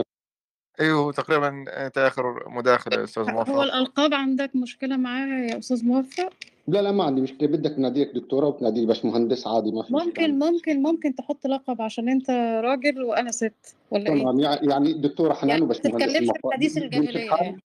أيوه 0.80 1.12
تقريبا 1.12 1.64
أنت 1.86 1.98
آخر 1.98 2.48
مداخلة 2.48 2.96
يا 2.98 3.04
أستاذ 3.04 3.22
هو 3.22 3.30
موفق. 3.30 3.60
الألقاب 3.60 4.14
عندك 4.14 4.56
مشكلة 4.56 4.96
معاها 4.96 5.50
يا 5.50 5.58
أستاذ 5.58 5.84
موفق؟ 5.84 6.32
لا 6.68 6.82
لا 6.82 6.92
ما 6.92 7.04
عندي 7.04 7.20
مشكلة. 7.20 7.48
بدك 7.48 7.70
تناديك 7.70 8.10
دكتورة 8.14 8.46
وتنادي 8.46 8.86
باش 8.86 9.04
مهندس 9.04 9.46
عادي 9.46 9.70
ما 9.72 9.82
في 9.82 9.94
مشكلة. 9.94 10.06
ممكن 10.06 10.38
ممكن 10.38 10.82
ممكن 10.82 11.14
تحط 11.14 11.46
لقب 11.46 11.82
عشان 11.82 12.08
أنت 12.08 12.30
راجل 12.64 13.02
وأنا 13.02 13.30
ست 13.30 13.76
ولا؟ 13.90 14.04
تمام. 14.04 14.40
يع- 14.40 14.62
يعني 14.62 14.92
دكتورة 14.92 15.32
حنان 15.34 15.48
يعني 15.48 15.60
ما 15.60 15.66
وباش 15.66 15.76
مهندس 15.84 15.98
تتكلمش 15.98 16.16
في 16.16 16.22
المفروض 16.24 16.52
حديث 16.52 16.78
بيمشي 16.78 16.86
الجاهلية 16.98 17.24
الحال 17.24 17.44
يعني. 17.46 17.62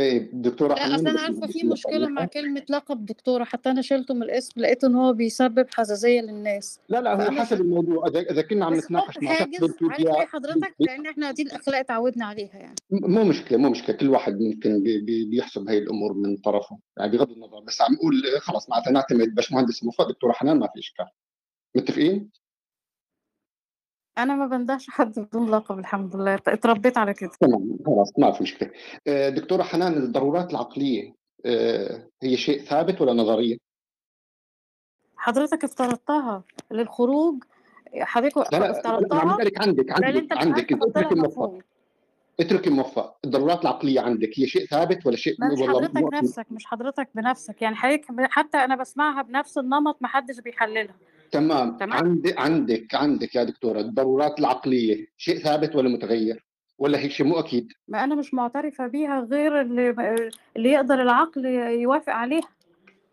إيه 0.00 0.30
دكتورة 0.32 0.74
لا 0.74 0.94
أصل 0.94 1.08
أنا 1.08 1.20
عارفة 1.20 1.46
في 1.46 1.66
مشكلة 1.66 2.08
مع 2.08 2.24
كلمة 2.24 2.62
لقب 2.70 3.06
دكتورة 3.06 3.44
حتى 3.44 3.70
أنا 3.70 3.82
شلته 3.82 4.14
من 4.14 4.22
الاسم 4.22 4.60
لقيت 4.60 4.84
إن 4.84 4.94
هو 4.94 5.12
بيسبب 5.12 5.66
حساسيه 5.74 6.20
للناس. 6.20 6.80
لا 6.88 7.00
لا 7.00 7.26
هو 7.26 7.30
حسب 7.30 7.60
الموضوع. 7.60 8.06
إذا 8.06 8.42
كنا 8.42 8.64
عم 8.64 8.74
نتناقش 8.74 9.18
مع 9.18 9.34
شخص 9.34 9.60
بالفيزياء 9.60 10.26
حضرتك 10.26 10.74
لأن 10.78 11.06
إحنا 11.06 11.30
دي 11.30 11.42
الأخلاق 11.42 11.78
اتعودنا 11.78 12.24
عليها 12.24 12.56
يعني. 12.56 12.76
مو 12.90 13.24
مشكلة 13.24 13.58
مو 13.58 13.70
مشكلة. 13.70 13.96
كل 13.96 14.08
واحد 14.08 14.40
ممكن 14.40 14.82
بي 14.82 15.00
بي 15.00 15.24
بيحسب 15.24 15.68
هاي 15.68 15.78
الأمور 15.78 16.12
من 16.12 16.36
طرفه. 16.36 16.78
يعني 16.98 17.12
بغض 17.12 17.30
النظر 17.30 17.60
بس 17.60 17.80
عم 17.80 17.94
أقول 17.94 18.22
خلص 18.40 18.70
معناتها 18.70 18.90
نعتمد 18.90 19.34
باشمهندس 19.34 19.84
موفق 19.84 20.08
دكتورة 20.08 20.32
حنان 20.32 20.58
ما 20.58 20.68
في 20.74 20.78
إشكال. 20.78 21.06
متفقين؟ 21.76 22.30
أنا 24.22 24.34
ما 24.34 24.46
بندهش 24.46 24.90
حد 24.90 25.18
بدون 25.18 25.50
لقب 25.50 25.78
الحمد 25.78 26.16
لله. 26.16 26.34
اتربيت 26.34 26.98
على 26.98 27.14
كده. 27.14 27.30
تمام 27.40 27.76
خلاص 27.86 28.12
ما 28.18 28.32
في 28.32 28.42
مشكلة. 28.42 28.70
آه، 29.06 29.28
دكتورة 29.28 29.62
حنان 29.62 29.92
الضرورات 29.92 30.50
العقلية 30.50 31.14
آه، 31.46 32.08
هي 32.22 32.36
شيء 32.36 32.60
ثابت 32.60 33.00
ولا 33.00 33.12
نظرية؟ 33.12 33.56
حضرتك 35.16 35.64
افترضتها 35.64 36.42
للخروج 36.70 37.44
حضرتك 38.00 38.36
لا 38.36 38.42
لا 38.42 38.56
أنا 38.56 38.64
عم 38.64 38.70
افترضتها 38.70 39.32
عندك 39.32 39.62
عندك 39.92 40.36
عندك 40.36 40.70
تحط 40.70 40.82
اتركي 40.82 41.14
لها 41.14 41.22
موفق 41.22 41.42
مفهوم 41.42 41.60
اتركي 42.40 42.70
موفق 42.70 43.16
الضرورات 43.24 43.62
العقلية 43.62 44.00
عندك 44.00 44.30
هي 44.38 44.46
شيء 44.46 44.66
ثابت 44.66 45.06
ولا 45.06 45.16
شيء 45.16 45.34
مش 45.52 45.68
حضرتك؟ 45.68 46.14
نفسك 46.14 46.46
مش 46.50 46.66
حضرتك 46.66 47.08
بنفسك. 47.14 47.62
يعني 47.62 47.76
حضرتك 47.76 48.06
حتى 48.30 48.56
أنا 48.56 48.76
بسمعها 48.76 49.22
بنفس 49.22 49.58
النمط 49.58 49.96
ما 50.00 50.08
حدش 50.08 50.40
بيحللها. 50.40 50.94
تمام. 51.32 51.76
تمام. 51.76 51.92
عندك 51.92 52.38
عندك 52.38 52.94
عندك 52.94 53.34
يا 53.34 53.44
دكتورة 53.44 53.80
الضرورات 53.80 54.38
العقلية. 54.40 55.06
شيء 55.16 55.38
ثابت 55.38 55.76
ولا 55.76 55.88
متغير؟ 55.88 56.44
ولا 56.78 56.98
هيك 56.98 57.10
شيء 57.10 57.26
مو 57.26 57.38
أكيد؟ 57.38 57.72
ما 57.88 58.04
أنا 58.04 58.14
مش 58.14 58.34
معترفة 58.34 58.86
بيها 58.86 59.20
غير 59.20 59.60
اللي 59.60 59.90
اللي 60.56 60.70
يقدر 60.70 61.02
العقل 61.02 61.44
يوافق 61.46 62.12
عليها. 62.12 62.48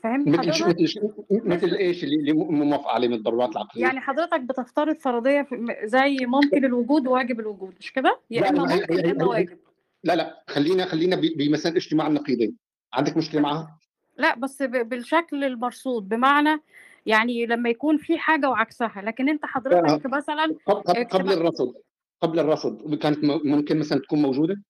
فاهمني 0.04 0.32
مثل 0.38 0.54
شو 0.54 0.64
حضرتك؟ 0.66 0.80
مثل 0.82 0.88
شو 0.88 1.10
مثل 1.32 1.74
إيش 1.76 2.04
اللي 2.04 2.16
اللي 2.16 2.34
مو 2.34 2.46
موافق 2.52 2.88
عليه 2.88 3.08
من 3.08 3.14
الضرورات 3.14 3.52
العقلية؟ 3.52 3.84
يعني 3.84 4.00
حضرتك 4.00 4.40
بتفترض 4.40 4.96
فرضية 4.96 5.48
زي 5.84 6.18
ممكن 6.26 6.66
الوجود 6.66 7.08
وواجب 7.08 7.40
الوجود 7.40 7.74
مش 7.80 7.94
كده؟ 7.94 8.20
يا 8.32 8.50
إما 8.50 8.76
ممكن 8.76 8.94
يا 8.94 9.12
إما 9.12 9.26
واجب. 9.26 9.58
لا 10.04 10.16
لا 10.16 10.44
خلينا 10.48 10.86
خلينا 10.86 11.16
ب- 11.16 11.38
بمثلا 11.38 11.78
اجتماع 11.78 12.08
النقيضين. 12.08 12.56
عندك 12.94 13.18
مشكلة 13.18 13.42
معها؟ 13.42 13.80
لا 14.18 14.36
بس 14.36 14.62
بالشكل 14.64 15.44
المرصود. 15.44 16.10
بمعنى 16.10 16.60
يعني 17.08 17.45
لما 17.45 17.69
يكون 17.69 17.98
في 17.98 18.18
حاجة 18.19 18.50
وعكسها 18.50 19.02
لكن 19.02 19.30
أنت 19.30 19.45
حضرتك 19.45 20.06
مثلا 20.06 20.56
قبل 20.66 21.03
قبل- 21.06 21.34
الرصد 21.34 21.74
قبل 22.22 22.40
الرصد 22.40 22.95
كانت 22.95 23.18
ممكن 23.24 23.80
مثلا 23.80 24.00
تكون 24.00 24.22
موجودة؟ 24.22 24.61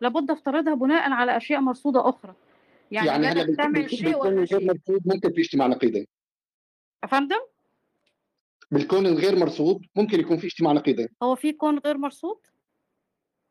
لابد 0.00 0.30
افترضها 0.30 0.74
بناء 0.74 1.10
على 1.10 1.36
أشياء 1.36 1.60
مرصوده 1.60 2.08
أخرى. 2.08 2.34
يعني 2.90 3.06
يعني 3.08 3.22
لا 3.22 3.32
هلا 3.32 3.66
بالك- 3.72 3.86
شيء 3.88 4.16
ولا 4.16 4.44
شيء. 4.44 4.66
مرصود 4.66 5.00
ممكن 5.06 5.32
في 5.32 5.40
اجتماع 5.40 5.66
نقيضين. 5.66 6.06
يا 7.02 7.08
فندم 7.08 7.40
بالكون 8.70 9.06
الغير 9.06 9.36
مرصود 9.38 9.86
ممكن 9.96 10.20
يكون 10.20 10.36
في 10.36 10.46
اجتماع 10.46 10.72
نقيضين. 10.72 11.08
هو 11.22 11.34
في 11.34 11.52
كون 11.52 11.78
غير 11.78 11.98
مرصود 11.98 12.38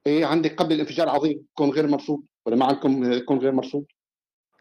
إيه 0.08 0.26
عندك 0.26 0.56
قبل 0.56 0.74
الانفجار 0.76 1.08
العظيم 1.08 1.46
كون 1.54 1.70
غير 1.70 1.88
مرصود 1.88 2.24
ولا 2.46 2.56
ما 2.56 2.66
عندكم 2.66 3.20
كون 3.20 3.38
غير 3.38 3.52
مرصود؟ 3.52 3.86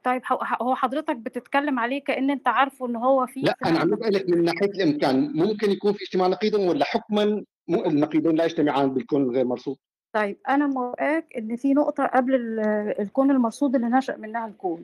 طيب 0.04 0.22
هو 0.62 0.74
حضرتك 0.74 1.16
بتتكلم 1.16 1.78
عليه 1.78 2.04
كأن 2.04 2.30
أنت 2.30 2.48
عارفه 2.48 2.86
إن 2.86 2.96
هو 2.96 3.26
فيه 3.26 3.42
لا 3.42 3.56
أنا 3.66 3.78
عم 3.78 3.90
بسألك 3.90 4.22
نقيض 4.22 4.30
من 4.30 4.44
ناحية 4.44 4.66
الإمكان 4.66 5.32
ممكن 5.34 5.70
يكون 5.70 5.92
في 5.92 6.02
اجتماع 6.04 6.26
نقيضين 6.28 6.68
ولا 6.68 6.84
حكما؟ 6.84 7.44
النقيضين 7.70 8.36
لا 8.36 8.44
يجتمعان 8.44 8.94
بالكون 8.94 9.22
الغير 9.22 9.44
مرصود. 9.44 9.76
طيب 10.12 10.36
أنا 10.48 10.66
موافقاك 10.66 11.26
إن 11.38 11.56
في 11.56 11.74
نقطة 11.74 12.06
قبل 12.06 12.34
ال- 12.34 13.00
الكون 13.00 13.30
المرصود 13.30 13.74
اللي 13.74 13.86
نشأ 13.86 14.16
منها 14.16 14.46
الكون. 14.46 14.82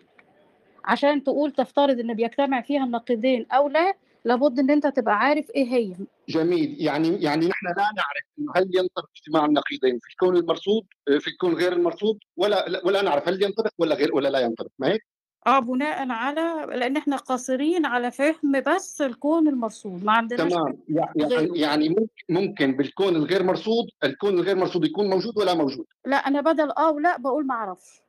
عشان 0.85 1.25
تقول 1.25 1.53
تفترض 1.53 1.99
إن 2.01 2.15
بيجتمع 2.15 2.61
فيها 2.61 2.85
النقيضين 2.85 3.47
أو 3.53 3.69
لا 3.69 3.95
لابد 4.25 4.59
إن 4.59 4.71
أنت 4.71 4.87
تبقى 4.87 5.19
عارف 5.19 5.51
إيه 5.51 5.69
هي. 5.73 5.95
جميل. 6.29 6.77
يعني 6.81 7.09
يعني 7.23 7.47
نحن 7.49 7.67
لا 7.67 7.75
نعرف 7.97 8.25
إنه 8.39 8.53
هل 8.57 8.71
ينطبق 8.77 9.09
اجتماع 9.17 9.45
النقيضين 9.45 9.99
في 10.03 10.11
الكون 10.11 10.37
المرصود 10.37 10.83
في 11.19 11.29
الكون 11.29 11.55
غير 11.55 11.73
المرصود؟ 11.73 12.19
ولا 12.37 12.69
لا- 12.69 12.87
ولا 12.87 13.03
نعرف 13.03 13.29
هل 13.29 13.43
ينطبق 13.43 13.71
ولا 13.79 13.95
غير 13.95 14.15
ولا 14.15 14.29
لا 14.29 14.41
ينطبق 14.41 14.71
ما 14.79 14.89
هيك؟ 14.89 15.07
آه 15.47 15.59
بناء 15.59 16.09
على 16.11 16.67
لأن 16.77 16.97
إحنا 16.97 17.17
قاصرين 17.17 17.87
على 17.87 18.11
فهم 18.11 18.61
بس 18.67 19.03
الكون 19.03 19.49
المرصود 19.49 20.05
ما 20.05 20.13
عندناش 20.13 20.53
تمام. 20.53 20.79
يع- 20.89 21.13
يعني 21.17 21.35
غيره. 21.35 21.57
يعني 21.57 21.89
ممكن 21.89 22.09
ممكن 22.29 22.77
بالكون 22.77 23.17
الغير 23.17 23.43
مرصود 23.43 23.85
الكون 24.05 24.35
الغير 24.35 24.57
مرصود 24.57 24.85
يكون 24.85 25.11
موجود 25.11 25.39
ولا 25.39 25.55
موجود؟ 25.55 25.87
لا 26.07 26.17
أنا 26.17 26.41
بدل 26.41 26.71
آه 26.71 26.91
ولا 26.91 27.17
بقول 27.19 27.47
ما 27.47 27.55
أعرفش. 27.55 28.01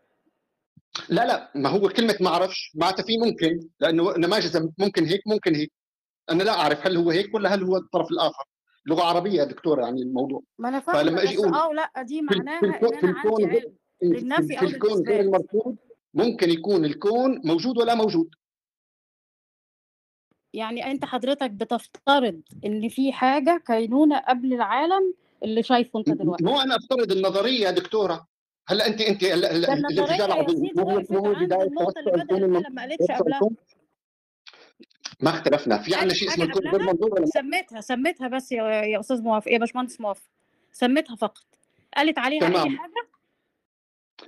لا 1.09 1.25
لا 1.27 1.51
ما 1.55 1.69
هو 1.69 1.89
كلمة 1.89 2.15
ما 2.21 2.27
أعرفش 2.29 2.71
معناتها 2.75 3.03
في 3.03 3.17
ممكن 3.17 3.59
لأنه 3.79 4.15
أنا 4.15 4.27
ما 4.27 4.39
ممكن 4.77 5.05
هيك 5.05 5.21
ممكن 5.27 5.55
هيك. 5.55 5.71
أنا 6.31 6.43
لا 6.43 6.51
أعرف 6.59 6.87
هل 6.87 6.97
هو 6.97 7.09
هيك 7.11 7.35
ولا 7.35 7.53
هل 7.55 7.63
هو 7.63 7.77
الطرف 7.77 8.11
الآخر. 8.11 8.43
لغة 8.85 9.03
عربية 9.03 9.39
يا 9.39 9.43
دكتورة 9.43 9.81
يعني 9.83 10.01
الموضوع. 10.01 10.41
ما 10.59 10.69
أنا 10.69 10.79
فاهمة 10.79 10.99
فلما 11.03 11.23
أجي 11.23 11.33
بس 11.37 11.39
أقول 11.43 11.53
آه 11.55 11.67
ولا 11.67 11.91
دي 12.01 12.19
في 12.29 12.35
معناها 12.37 12.59
الكون 12.63 12.93
إن 12.93 12.99
في 12.99 13.05
أنا 13.05 13.17
عندي 13.19 13.29
الكون 13.29 13.45
غير 13.45 13.61
علم. 13.61 13.73
في 13.99 14.05
للنفي 14.21 14.47
في 14.47 14.61
أو 14.61 14.67
الكون 14.67 15.07
غير 15.07 15.19
المرصود 15.19 15.77
ممكن 16.13 16.49
يكون 16.49 16.85
الكون 16.85 17.41
موجود 17.45 17.77
ولا 17.77 17.95
موجود. 17.95 18.35
يعني 20.53 20.91
أنت 20.91 21.05
حضرتك 21.05 21.51
بتفترض 21.51 22.41
إن 22.65 22.89
في 22.89 23.13
حاجة 23.13 23.63
كينونه 23.67 24.19
قبل 24.19 24.53
العالم 24.53 25.13
اللي 25.43 25.63
شايفه 25.63 25.99
أنت 25.99 26.09
دلوقتي. 26.09 26.43
مو 26.43 26.61
أنا 26.61 26.75
أفترض 26.75 27.11
النظرية 27.11 27.65
يا 27.65 27.71
دكتورة. 27.71 28.27
هلا 28.67 28.87
انت 28.87 29.01
أنت 29.01 29.23
يا 29.23 29.35
العظيم 30.25 30.71
مو 30.75 31.33
بداية 31.33 31.69
لما 31.69 32.81
قالتش 32.81 32.97
توسع 32.97 33.17
قبلها. 33.17 33.49
ما 35.19 35.29
اختلفنا. 35.29 35.77
في 35.77 35.95
عندنا 35.95 36.13
شيء 36.13 36.29
اسمه 36.29 36.45
الكون 36.45 36.67
غير 36.67 36.81
منظور 36.81 37.13
ولا 37.13 37.19
لا؟ 37.19 37.25
سميتها 37.25 37.81
سميتها 37.81 38.27
بس 38.27 38.51
يا 38.51 38.63
يا 38.63 38.99
أستاذ 38.99 39.21
موافق 39.21 39.51
يا 39.51 39.57
باشمهندس 39.57 40.01
موافق 40.01 40.29
سميتها 40.71 41.15
فقط. 41.15 41.43
قالت 41.97 42.19
عليها 42.19 42.47
أي 42.47 42.53
تمام. 42.53 42.77
حاجة؟ 42.77 43.10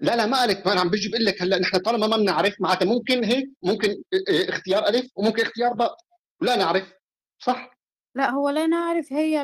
لا 0.03 0.15
لا 0.15 0.25
ما 0.25 0.37
قالت 0.37 0.65
ما 0.65 0.73
أنا 0.73 0.81
عم 0.81 0.89
بيجي 0.89 1.09
بقول 1.09 1.25
لك 1.25 1.41
هلأ 1.41 1.59
نحن 1.59 1.77
طالما 1.77 2.07
ما 2.07 2.17
بنعرف 2.17 2.61
معناتها 2.61 2.85
ممكن 2.85 3.23
هيك 3.23 3.49
ممكن 3.63 3.89
آه، 3.89 4.33
آه، 4.33 4.49
اختيار 4.49 4.87
ألف 4.87 5.11
وممكن 5.15 5.41
اختيار 5.41 5.73
باء 5.73 5.95
ولا 6.41 6.55
نعرف 6.55 6.93
صح؟ 7.39 7.77
لا 8.15 8.29
هو 8.31 8.49
لا 8.49 8.67
نعرف 8.67 9.13
هي 9.13 9.37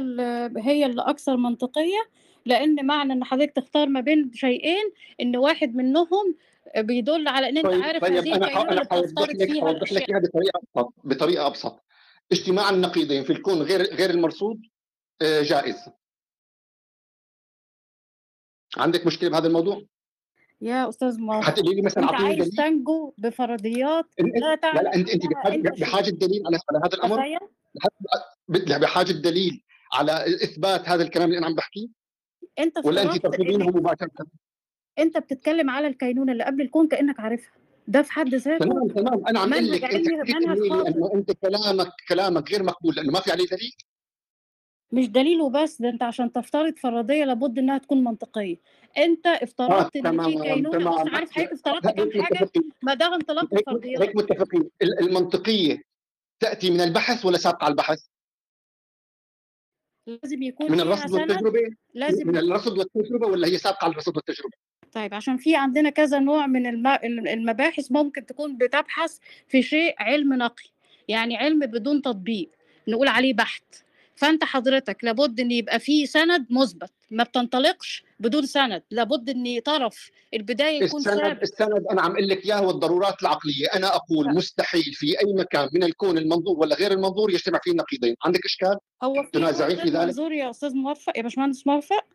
هي 0.58 0.86
اللي 0.86 1.02
أكثر 1.02 1.38
منطقية 1.38 2.10
لأن 2.46 2.86
معنى 2.86 3.14
إن 3.14 3.24
حضرتك 3.24 3.54
تختار 3.56 3.90
ما 3.90 4.02
بين 4.02 4.32
شيئين 4.34 4.92
إن 5.22 5.38
واحد 5.38 5.76
منهم 5.76 6.36
بيدل 6.78 7.28
على 7.28 7.50
إن 7.50 7.58
أنت 7.58 7.68
طيب 7.68 7.84
عارف 7.84 8.02
طيب 8.02 8.14
هذه 8.14 8.36
الكينونه 8.36 8.70
اللي 8.70 8.82
بتفترض 8.82 9.30
لك 9.30 9.52
فيها 9.52 9.62
حوضح 9.62 9.94
لك 9.94 10.10
إياها 10.10 10.20
بطريقة 10.20 10.60
أبسط 10.76 10.94
بطريقة 11.04 11.48
أبسط. 11.48 11.84
اجتماع 12.32 12.70
النقيضين 12.70 13.24
في 13.24 13.34
الكون 13.34 13.62
غير 13.62 13.82
غير 13.82 14.10
المرصود 14.10 14.62
آه، 15.22 15.42
جائز. 15.42 15.90
عندك 18.78 19.06
مشكلة 19.06 19.30
بهذا 19.30 19.48
الموضوع؟ 19.48 19.82
يا 20.62 20.90
أستاذ 20.90 21.20
موافق 21.22 21.48
حتقولي 21.48 21.76
لي 21.76 21.82
مثلا 21.82 22.04
أنت 22.04 22.14
عايز 22.14 22.38
دليل. 22.38 22.52
تنجو 22.52 23.14
بفرضيات؟ 23.18 24.06
إن- 24.22 24.26
إن- 24.26 24.40
لا 24.42 24.56
لا 24.74 24.82
لا 24.82 24.96
انت 24.96 25.10
أنت 25.10 25.24
بحاجه 25.82 26.10
دليل 26.10 26.44
على 26.48 26.60
هذا 26.86 26.94
الأمر؟ 26.96 27.40
بحاجه 28.80 29.12
دليل 29.12 29.64
على 29.94 30.12
إثبات 30.44 30.90
هذا 30.90 31.04
الكلام 31.04 31.28
اللي 31.28 31.38
أنا 31.38 31.46
عم 31.48 31.56
بحكيه؟ 31.56 31.88
أنت 32.60 32.78
ولا 32.86 33.02
أنت 33.02 33.24
ترفضينه 33.24 33.66
مباشرة؟ 33.66 34.10
أنت 35.00 35.18
بتتكلم 35.18 35.70
على 35.70 35.88
الكينونة 35.88 36.32
اللي 36.32 36.44
قبل 36.44 36.62
الكون 36.62 36.88
كأنك 36.88 37.20
عارفها. 37.20 37.52
ده 37.88 38.02
في 38.02 38.12
حد 38.12 38.36
ذاته 38.36 38.66
تمام 38.66 38.88
تمام. 38.88 39.28
أنا 39.28 39.40
عم 39.40 39.54
أقول 39.54 39.72
لك 39.72 39.84
أنت 39.84 40.08
انه 40.30 41.12
أنت 41.16 41.32
كلامك 41.32 41.92
كلامك 42.10 42.52
غير 42.52 42.64
مقبول 42.64 42.96
لأنه 42.96 43.12
ما 43.12 43.20
في 43.20 43.32
عليه 43.32 43.46
دليل؟ 43.46 43.72
مش 44.92 45.10
دليل 45.10 45.42
وبس 45.42 45.82
ده 45.82 45.90
أنت 45.90 46.04
عشان 46.04 46.32
تفترض 46.32 46.76
فرضية 46.78 47.26
لابد 47.26 47.60
إنها 47.60 47.78
تكون 47.78 48.04
منطقية. 48.04 48.58
انت 48.98 49.28
افترضت 49.28 49.96
ان 49.96 50.24
في 50.24 50.32
كينونة 50.44 50.70
تمام 50.80 51.16
عارف 51.16 51.32
حضرتك 51.32 51.52
افترضت 51.52 51.88
كام 51.88 52.24
حاجة؟ 52.24 52.50
ما 52.82 52.94
ده 52.94 53.16
انطلاق 53.16 53.54
هيك 54.02 54.16
متفقين. 54.16 54.70
ال- 54.82 55.00
المنطقية 55.00 55.82
تأتي 56.40 56.72
من 56.72 56.82
البحث 56.82 57.26
ولا 57.26 57.38
سابقة 57.38 57.64
على 57.66 57.72
البحث؟ 57.72 58.00
لازم 60.08 60.44
يكون 60.44 60.72
من 60.72 60.80
الرصد 60.80 61.12
والتجربة؟ 61.12 61.76
لازم 61.94 62.28
من 62.28 62.38
الرصد 62.38 62.78
والتجربة 62.78 63.28
ولا 63.28 63.48
هي 63.48 63.58
سابقة 63.58 63.86
على 63.86 63.92
الرصد 63.92 64.16
والتجربة؟ 64.16 64.52
طيب 64.92 65.14
عشان 65.14 65.38
في 65.38 65.56
عندنا 65.56 65.90
كذا 65.90 66.20
نوع 66.20 66.48
من 66.48 66.68
الم- 66.68 67.28
المباحث 67.28 67.92
ممكن 67.92 68.26
تكون 68.26 68.58
بتبحث 68.58 69.18
في 69.48 69.62
شيء 69.64 69.96
علم 70.00 70.34
نقي 70.34 70.70
يعني 71.08 71.38
علم 71.38 71.60
بدون 71.60 72.02
تطبيق 72.02 72.50
نقول 72.88 73.08
عليه 73.08 73.34
بحث 73.34 73.62
فأنت 74.16 74.44
حضرتك 74.44 75.04
لابد 75.04 75.40
إن 75.40 75.52
يبقى 75.52 75.80
في 75.80 76.06
سند 76.06 76.46
مثبت 76.50 76.92
ما 77.12 77.24
بتنطلقش 77.24 78.04
بدون 78.20 78.46
سند 78.46 78.84
لابد 78.92 79.30
ان 79.30 79.60
طرف 79.66 80.10
البداية 80.34 80.84
يكون 80.84 81.00
السند 81.00 81.20
ثابت. 81.22 81.42
السند 81.44 81.86
أنا 81.92 82.02
عم 82.02 82.12
أقول 82.12 82.28
لك 82.28 82.46
إياه 82.46 82.56
هو 82.56 82.70
الضرورات 82.70 83.22
العقلية، 83.22 83.68
أنا 83.76 83.96
أقول 83.96 84.36
مستحيل 84.36 84.84
في 84.94 85.20
أي 85.20 85.34
مكان 85.34 85.70
من 85.74 85.84
الكون 85.84 86.18
المنظور 86.18 86.60
ولا 86.60 86.76
غير 86.76 86.92
المنظور 86.92 87.32
يجتمع 87.32 87.60
فيه 87.64 87.72
النقيضين، 87.72 88.16
عندك 88.26 88.46
إشكال؟ 88.46 88.78
هو 89.04 89.24
في 89.24 89.30
تنازعين 89.34 89.78
في 89.78 89.90
ذلك؟ 89.90 89.96
منظور 89.96 90.32
يا 90.32 90.50
أستاذ 90.50 90.74
موفق 90.76 91.18
يا 91.18 91.22
باشمهندس 91.24 91.68
موفق؟ 91.68 92.06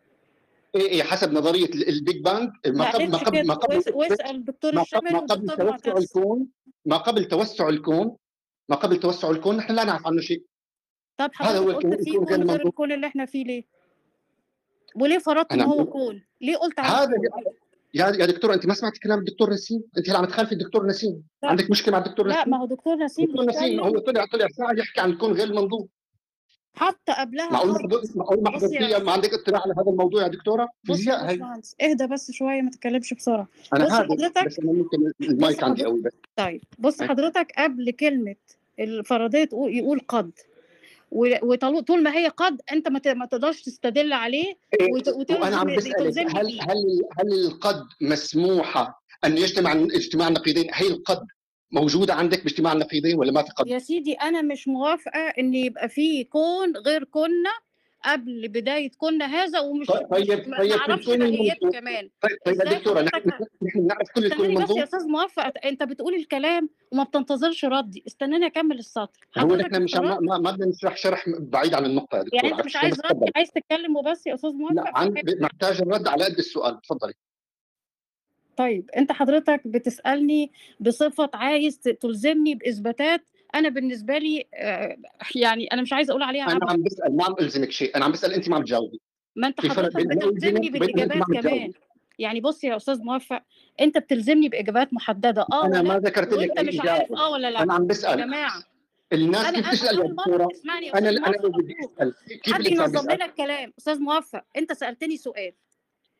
إيه 0.75 0.83
إيه 0.89 1.03
حسب 1.03 1.33
نظرية 1.33 1.65
ال- 1.67 1.89
ال 1.89 1.97
Big 1.97 2.23
Bang 2.25 2.51
ما 2.67 2.91
قبل 2.91 3.11
ما 3.11 3.19
قبل 3.19 3.47
ما 3.47 3.55
قبل 3.55 3.77
واس- 3.77 3.89
واسال 3.95 4.31
الدكتور 4.37 4.79
قبل 4.81 5.13
ما 5.13 5.19
قبل 5.19 5.47
توسع 5.47 5.97
الكون 5.99 6.47
ما 6.87 6.97
قبل 6.97 7.25
توسع 7.25 7.69
الكون 7.69 8.17
ما 8.69 8.77
قبل 8.77 8.97
توسع 9.01 9.31
الكون 9.31 9.57
نحن 9.57 9.73
لا 9.75 9.85
نعرف 9.85 10.07
عنه 10.07 10.21
شيء. 10.21 10.45
طب 11.17 11.31
هذا 11.37 11.59
هو 11.59 11.73
حضرتك 11.73 11.85
الكون 11.85 12.19
قلت 12.19 12.29
في 12.29 12.35
المنظور. 12.35 12.67
الكون 12.67 12.93
اللي 12.93 13.07
إحنا 13.07 13.27
فيه 13.27 13.45
ليه؟ 13.45 13.65
وليه 14.95 15.19
فرضت 15.19 15.53
إن 15.53 15.61
هو 15.61 15.87
كون؟ 15.87 16.23
ليه 16.41 16.57
قلت 16.57 16.81
هذا 16.81 17.07
كون؟ 17.07 17.45
يا 17.95 18.07
يا 18.07 18.27
دكتور 18.27 18.55
أنت 18.55 18.67
ما 18.67 18.75
سمعت 18.75 18.99
كلام 18.99 19.19
الدكتور 19.19 19.51
نسيم؟ 19.51 19.83
أنت 19.99 20.11
هلا 20.11 20.19
عم 20.19 20.25
تخالفي 20.25 20.53
الدكتور 20.53 20.87
نسيم؟ 20.87 21.23
لا. 21.43 21.49
عندك 21.49 21.71
مشكلة 21.71 21.93
مع 21.93 21.99
الدكتور 21.99 22.27
لا 22.27 22.41
نسيم؟ 22.41 22.51
ما 22.51 22.59
هو 22.59 22.67
دكتور 22.67 22.97
نسيم 22.97 23.25
الدكتور 23.25 23.47
نسيم 23.47 23.81
هو 23.81 23.99
طلع 23.99 24.25
طلع 24.25 24.49
ساعة 24.49 24.73
يحكي 24.73 25.01
عن 25.01 25.11
الكون 25.11 25.33
غير 25.33 25.47
المنظور. 25.47 25.87
حتى 26.77 27.13
قبلها 27.13 27.51
معقول؟ 27.51 28.03
معقول 28.15 28.43
ما 28.43 28.51
بص 28.51 28.63
يا 28.63 28.69
حضرتيها 28.69 28.99
ما 28.99 29.13
عندك 29.13 29.35
اطلاع 29.35 29.63
على 29.63 29.75
هذا 29.79 29.91
الموضوع 29.91 30.23
يا 30.23 30.29
دكتورة؟ 30.29 30.69
فيزياء 30.85 31.31
هي 31.31 31.61
اهدى 31.83 32.07
بس 32.07 32.31
شوية 32.31 32.63
ما 32.63 32.71
تتكلمش 32.71 33.15
بسرعة. 33.15 33.49
أنا 33.73 33.85
بص 33.85 33.93
حضرتك 33.93 34.47
بس 34.47 34.59
أنا 34.59 34.73
ممكن 34.73 35.13
المايك 35.21 35.65
عندي 35.65 35.85
قوي 35.85 36.01
بس. 36.01 36.13
طيب 36.37 36.63
بص. 36.79 37.03
حضرتك 37.03 37.53
قبل 37.59 37.91
كلمة 37.91 38.37
الفرضية 38.81 39.49
يقول 39.53 40.01
قد. 40.09 40.33
وطول 41.15 42.03
ما 42.03 42.17
هي 42.17 42.29
قد 42.29 42.61
انت 42.73 42.89
ما 42.89 43.27
تقدرش 43.27 43.63
تستدل 43.63 44.13
عليه 44.13 44.59
إيه، 44.81 44.93
وأنا 45.41 45.57
عم 45.57 45.77
بسألك 45.77 46.19
هل 46.19 46.61
هل 46.61 47.03
هل 47.19 47.33
القد 47.47 47.85
مسموحة 48.01 49.05
أن 49.25 49.39
يجتمع 49.39 49.73
اجتماع 49.73 50.29
النقيضين 50.29 50.71
هي 50.75 50.87
القد 50.87 51.27
موجودة 51.73 52.15
عندك 52.15 52.43
باجتماع 52.43 52.73
النقيضين 52.73 53.19
ولا 53.19 53.33
ما 53.33 53.43
في 53.43 53.51
قد؟ 53.57 53.67
يا 53.67 53.79
سيدي 53.79 54.13
أنا 54.13 54.43
مش 54.43 54.69
موافقة 54.69 55.21
إن 55.39 55.55
يبقى 55.55 55.89
في 55.89 56.25
كون 56.25 56.77
غير 56.77 57.05
كنا 57.05 57.51
قبل 58.05 58.49
بداية 58.49 58.91
كنا 58.99 59.25
هذا 59.27 59.61
ومش 59.61 59.87
طيب 59.87 60.03
مش 60.03 60.09
طيب 60.11 60.49
ما 60.49 60.59
طيب 60.59 60.71
ماهيته 60.79 61.15
المنظور 61.15 61.71
كمان. 61.73 62.11
طيب 62.21 62.39
طيب 62.47 62.57
يا 62.61 62.65
دكتورة 62.79 63.01
نحن 63.01 63.87
نعرف 63.87 64.11
كل 64.15 64.25
استناني 64.27 64.55
بس 64.65 64.71
يا 64.71 64.85
أستاذ 64.85 65.07
موفق 65.09 65.53
أنت 65.65 65.83
بتقول 65.83 66.15
الكلام 66.15 66.69
وما 66.93 67.03
بتنتظرش 67.03 67.65
ردي. 67.65 68.05
استناني 68.07 68.47
أكمل 68.47 68.79
السطر. 68.79 69.21
هو 69.39 69.57
نحن 69.57 69.83
مش 69.83 69.95
ما, 69.95 70.21
ما, 70.21 70.39
ما 70.39 70.51
بدنا 70.51 70.67
نشرح 70.67 70.97
شرح 70.97 71.25
بعيد 71.29 71.75
عن 71.75 71.85
النقطة 71.87 72.17
يا 72.19 72.25
يعني 72.33 72.49
دكتوره 72.49 72.59
انت 72.59 72.67
مش 72.67 72.77
عايز 72.77 72.97
تفضلي 72.97 73.31
عايز 73.37 73.51
تتكلم 73.51 73.97
وبس 73.97 74.27
يا 74.27 74.35
أستاذ 74.35 74.51
لا 74.51 74.57
موفق؟ 74.57 74.99
عن 74.99 75.15
فهمني 75.15 75.35
محتاج 75.41 75.81
الرد 75.83 76.09
على 76.09 76.25
قد 76.25 76.39
السؤال. 76.39 76.81
تفضلي. 76.81 77.13
طيب 78.57 78.91
أنت 78.97 79.13
حضرتك 79.13 79.63
بتسألني 79.67 80.53
بصفة 80.81 81.31
عايز 81.35 81.79
تلزمني 81.79 82.55
بإثباتات 82.55 83.25
أنا 83.55 83.69
بالنسبة 83.69 84.19
لي 84.19 84.45
آه، 84.55 84.97
يعني 85.35 85.67
أنا 85.67 85.83
مش 85.83 85.93
عايزة 85.93 86.11
أقول 86.11 86.23
عليها 86.23 86.45
أنا 86.53 86.71
عم 86.71 86.83
بسأل 86.83 87.17
ما 87.17 87.25
عم 87.25 87.35
ألزمك 87.41 87.71
شيء 87.71 87.97
أنا 87.97 88.05
عم 88.05 88.13
بسأل 88.13 88.33
أنت 88.33 88.49
ما 88.49 88.57
عم 88.57 88.63
تجاوبي. 88.63 89.01
ما 89.37 89.47
أنت 89.49 89.67
حضرتك 89.67 90.07
بتلزمني 90.07 90.71
بالاجابات 90.71 91.23
كمان. 91.43 91.73
يعني 92.19 92.41
بص 92.41 92.65
يا 92.65 92.77
أستاذ 92.77 93.03
موفق 93.03 93.43
أنت 93.81 93.99
بتلزمني 93.99 94.49
بإجابات 94.49 94.93
محددة. 94.95 95.47
آه 95.53 95.67
أنا 95.67 95.83
ما 95.83 95.99
ذكرت 95.99 96.33
لك 96.33 96.39
وانت 96.39 96.59
أي 96.59 96.65
مش 96.65 96.81
عارف 96.81 97.13
آه 97.13 97.31
ولا 97.31 97.51
لأ. 97.51 97.63
أنا 97.63 97.75
عم 97.75 97.83
يا 97.83 97.87
بسال 97.87 98.19
جماعة. 98.19 98.63
الناس 99.13 99.45
أنا 99.45 99.71
كيف 99.71 99.85
أنا 99.91 100.03
يا 100.03 100.09
دكتوره 100.09 100.49
يا 100.83 100.99
أنا 100.99 101.09
أنا 101.11 101.37
بدي. 101.39 101.75
أسأل. 101.85 102.15
كيف 102.43 102.55
حد 102.55 102.67
ينظم 102.67 103.11
لنا 103.11 103.25
الكلام. 103.25 103.73
أستاذ 103.79 104.01
موفق 104.01 104.45
أنت 104.57 104.73
سألتني 104.73 105.17
سؤال. 105.17 105.53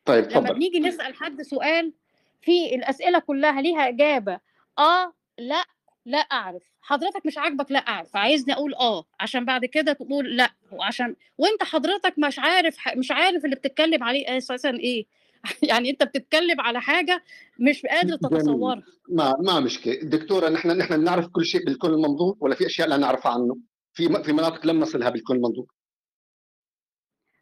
طيب 0.05 0.31
لما 0.31 0.51
بنيجي 0.51 0.79
نسأل 0.79 1.15
حد 1.15 1.41
سؤال 1.41 1.93
في 2.41 2.75
الأسئلة 2.75 3.19
كلها 3.19 3.61
ليها 3.61 3.87
إجابة. 3.87 4.39
آه 4.79 5.13
لأ 5.37 5.65
لأ 6.05 6.17
أعرف. 6.17 6.63
حضرتك 6.85 7.25
مش 7.25 7.37
عاجبك 7.37 7.71
لأ 7.71 7.79
اعرف 7.79 8.15
عايزني 8.15 8.53
أقول 8.53 8.73
آه 8.75 9.05
عشان 9.19 9.45
بعد 9.45 9.65
كده 9.65 9.93
تقول 9.93 10.37
لأ 10.37 10.51
وعشان 10.71 11.15
وأنت 11.37 11.63
حضرتك 11.63 12.13
مش 12.17 12.39
عارف 12.39 12.77
مش 12.97 13.11
عارف 13.11 13.45
اللي 13.45 13.55
بتتكلم 13.55 14.03
عليه 14.03 14.37
أساسا 14.37 14.69
إيه. 14.69 15.05
يعني 15.69 15.89
أنت 15.89 16.03
بتتكلم 16.03 16.61
على 16.61 16.81
حاجة 16.81 17.23
مش 17.59 17.85
قادر 17.85 18.15
تتصورها. 18.15 18.83
ما 19.09 19.35
ما 19.39 19.59
مشكله 19.59 19.99
دكتورة 20.03 20.49
نحن 20.49 20.71
نحن 20.71 21.03
نعرف 21.03 21.27
كل 21.27 21.45
شيء 21.45 21.65
بالكون 21.65 21.93
المنظور 21.93 22.37
ولا 22.39 22.55
في 22.55 22.65
أشياء 22.65 22.87
لا 22.87 22.97
نعرفها 22.97 23.31
عنه؟ 23.31 23.57
في 23.93 24.23
في 24.23 24.33
مناطق 24.33 24.65
لم 24.65 24.79
نصلها 24.79 25.09
بالكون 25.09 25.35
المنظور. 25.35 25.65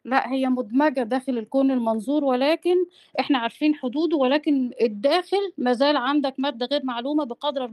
لا 0.04 0.32
هي 0.32 0.46
مدمجة 0.48 1.00
داخل 1.00 1.38
الكون 1.38 1.70
المنظور 1.70 2.24
ولكن 2.24 2.86
إحنا 3.20 3.38
عارفين 3.38 3.74
حدوده 3.74 4.16
ولكن 4.16 4.70
الداخل 4.80 5.52
ما 5.58 5.72
زال 5.72 5.96
عندك 5.96 6.34
مادة 6.38 6.66
غير 6.66 6.84
معلومة 6.84 7.24
بقدر 7.24 7.68
94% 7.68 7.72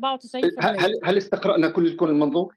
هل 0.60 1.00
هل 1.04 1.18
استقرأنا 1.18 1.70
كل 1.70 1.88
الكون 1.88 2.10
المنظور؟ 2.10 2.56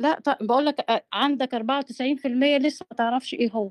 لا 0.00 0.20
طيب 0.20 0.36
بقول 0.40 0.66
لك 0.66 0.90
آه، 0.90 1.04
عندك 1.12 1.54
94% 1.54 2.26
لسه 2.62 2.86
ما 2.90 2.96
تعرفش 2.96 3.34
إيه 3.34 3.50
هو 3.50 3.70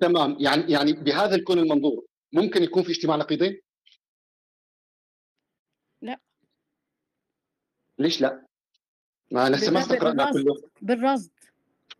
تمام 0.00 0.36
يعني 0.40 0.72
يعني 0.72 0.92
بهذا 0.92 1.34
الكون 1.34 1.58
المنظور 1.58 2.04
ممكن 2.32 2.62
يكون 2.62 2.82
في 2.82 2.90
اجتماع 2.90 3.16
نقيضين؟ 3.16 3.60
لا 6.02 6.20
ليش 7.98 8.20
لا؟ 8.20 8.46
ما 9.30 9.50
لسه 9.50 9.72
ما 9.72 9.80
استقرأنا 9.80 10.32
كله 10.32 10.62
بالرصد 10.82 11.30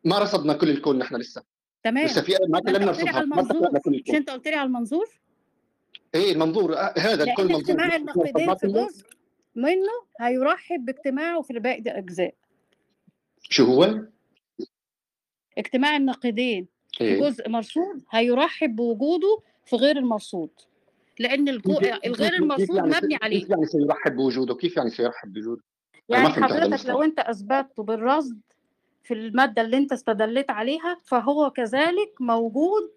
ما 0.05 0.19
رصدنا 0.19 0.53
كل 0.53 0.71
الكون 0.71 0.99
نحن 0.99 1.17
لسه 1.17 1.50
تمام. 1.83 2.05
لسه 2.05 2.23
في 2.23 2.33
ما 2.33 2.47
لم 2.47 2.57
قلت 2.57 2.71
لي 2.71 2.85
نرصدها 2.85 3.13
على 3.13 3.27
ما 3.27 3.41
استقرأنا 3.41 3.67
المنظور. 3.67 3.81
كل 3.81 4.03
مش 4.09 4.15
أنت 4.15 4.31
قلت 4.31 4.49
لي 4.49 4.55
على 4.55 4.67
المنظور؟ 4.67 5.07
إيه 6.15 6.33
المنظور. 6.33 6.77
آه، 6.77 6.95
هذا 6.99 7.25
الكون 7.25 7.47
لأن 7.47 7.55
المنظور 7.55 7.61
اجتماع 7.61 7.87
ما 7.87 7.97
النقيضين 7.97 8.55
في 8.55 8.67
جزء 8.67 9.07
منه 9.55 9.93
هيرحب 10.21 10.85
باجتماعه 10.85 11.43
في 11.43 11.53
باقي 11.53 11.79
الأجزاء. 11.79 12.35
شو 13.43 13.65
هو؟ 13.65 14.01
اجتماع 15.59 15.97
النقيضين 15.97 16.69
في 16.93 17.05
إيه. 17.05 17.21
جزء 17.21 17.49
مرصود 17.49 18.05
هيرحب 18.11 18.77
بوجوده 18.77 19.41
في 19.65 19.77
غير 19.77 19.97
المرصود. 19.97 20.51
لأن 21.19 21.49
الجو... 21.49 21.79
كيف 21.79 21.99
الغير 22.07 22.09
كيف 22.09 22.21
كيف 22.21 22.43
المرصود 22.43 22.77
يعني 22.77 22.89
مبني 22.89 23.19
عليه. 23.23 23.41
كيف 23.41 23.51
يعني 23.51 23.67
سيرحب 23.67 24.17
بوجوده؟ 24.17 24.55
كيف 24.55 24.77
يعني 24.77 24.91
سيرحب 24.91 25.33
بوجوده؟ 25.33 25.63
ما 26.09 26.17
يعني 26.17 26.33
فهمت 26.33 26.39
هذا 26.39 26.47
حضرتك 26.47 26.63
لو 26.63 26.67
المصطلح 26.67 27.05
أنت 27.05 27.19
اثبته 27.19 27.83
بالرصد 27.83 28.41
في 29.03 29.15
المادة 29.15 29.63
اللي 29.63 29.77
انت 29.77 29.93
استدلت 29.93 30.51
عليها 30.51 30.99
فهو 31.05 31.51
كذلك 31.51 32.15
موجود 32.21 32.91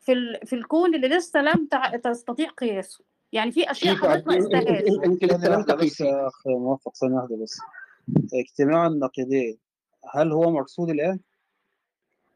في 0.00 0.12
ال... 0.12 0.46
في 0.46 0.52
الكون 0.52 0.94
اللي 0.94 1.08
لسه 1.08 1.42
لم 1.42 1.66
تع... 1.70 1.96
تستطيع 1.96 2.48
قياسه. 2.48 3.04
يعني 3.32 3.52
في 3.52 3.70
أشياء 3.70 3.94
حضرتك 3.94 4.26
ما 4.26 4.36
قستهاش 4.36 4.66
انت, 4.66 5.04
انت 5.04 5.24
لسه 5.24 5.40
ثانية 5.40 5.48
لم 5.48 5.56
واحدة 5.56 5.76
بس 5.76 6.00
يا 6.00 6.30
موفق 6.46 6.92
اجتماع 8.34 8.86
النقيضين 8.86 9.58
هل 10.14 10.32
هو 10.32 10.50
مرصود 10.50 10.90
الآن؟ 10.90 11.20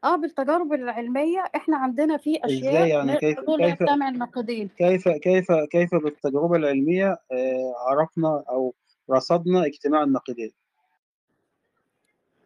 آه 0.03 0.15
بالتجارب 0.15 0.73
العلمية 0.73 1.43
إحنا 1.55 1.77
عندنا 1.77 2.17
في 2.17 2.39
إزاي 2.45 2.57
اشياء 2.57 2.87
يعني 2.87 3.17
كيف 3.17 3.39
كيف 3.39 3.81
النقيضين 4.09 4.67
كيف 4.77 5.07
كيف 5.09 5.51
كيف 5.51 5.95
بالتجربة 5.95 6.55
العلمية 6.55 7.17
آه، 7.31 7.73
عرفنا 7.87 8.43
أو 8.49 8.75
رصدنا 9.11 9.65
اجتماع 9.65 10.03
النقيضين؟ 10.03 10.51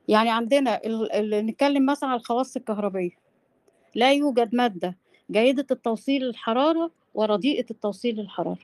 يعني 0.07 0.29
عندنا 0.29 0.85
ال... 0.85 1.11
ال... 1.11 1.45
نتكلم 1.45 1.85
مثلا 1.85 2.09
على 2.09 2.19
الخواص 2.19 2.55
الكهربية. 2.55 3.11
لا 3.95 4.13
يوجد 4.13 4.55
مادة 4.55 4.97
جيدة 5.31 5.65
التوصيل 5.71 6.23
للحراره 6.23 6.91
ورديئه 7.13 7.65
التوصيل 7.71 8.15
للحراره 8.15 8.57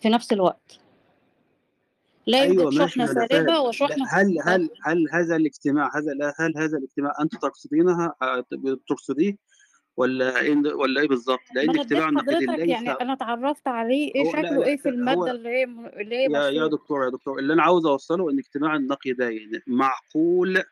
في 0.00 0.08
نفس 0.08 0.32
الوقت. 0.32 0.78
لا 2.26 2.42
أيوه 2.42 2.64
يوجد 2.64 2.86
سالبة 2.88 3.52
لا، 3.52 3.58
وشحنة 3.58 4.06
هل 4.08 4.38
هل 4.44 4.70
هل 4.82 5.08
هذا 5.12 5.36
الاجتماع 5.36 5.90
هذا 5.96 6.34
هل 6.38 6.58
هذا 6.58 6.78
الاجتماع 6.78 7.12
انت 7.20 7.32
تقصدينها؟ 7.32 8.14
آه، 8.22 8.44
بتقصديه؟ 8.52 9.36
ولا 9.96 10.40
إيه 10.40 10.74
ولا 10.74 11.00
إيه 11.00 11.08
بالظبط؟ 11.08 11.40
لإن 11.54 11.70
حضرتك 11.70 12.48
ليس 12.48 12.68
يعني 12.68 12.90
أنا 12.90 13.12
اتعرفت 13.12 13.68
عليه 13.68 14.14
إيه 14.14 14.24
لا 14.24 14.30
شكله 14.30 14.58
لا 14.58 14.66
إيه 14.66 14.76
في 14.76 14.88
هو 14.88 14.92
المادة 14.92 15.30
اللي 15.30 15.48
هي 15.48 15.64
اللي 15.64 16.16
هي 16.16 16.24
يا 16.24 16.50
يا 16.50 16.66
دكتور 16.66 17.04
يا 17.04 17.10
دكتور 17.10 17.38
اللي 17.38 17.52
أنا 17.52 17.62
عاوز 17.62 17.86
أوصله 17.86 18.30
إن 18.30 18.38
اجتماع 18.38 18.76
النقيضين 18.76 19.62
معقول 19.66 20.62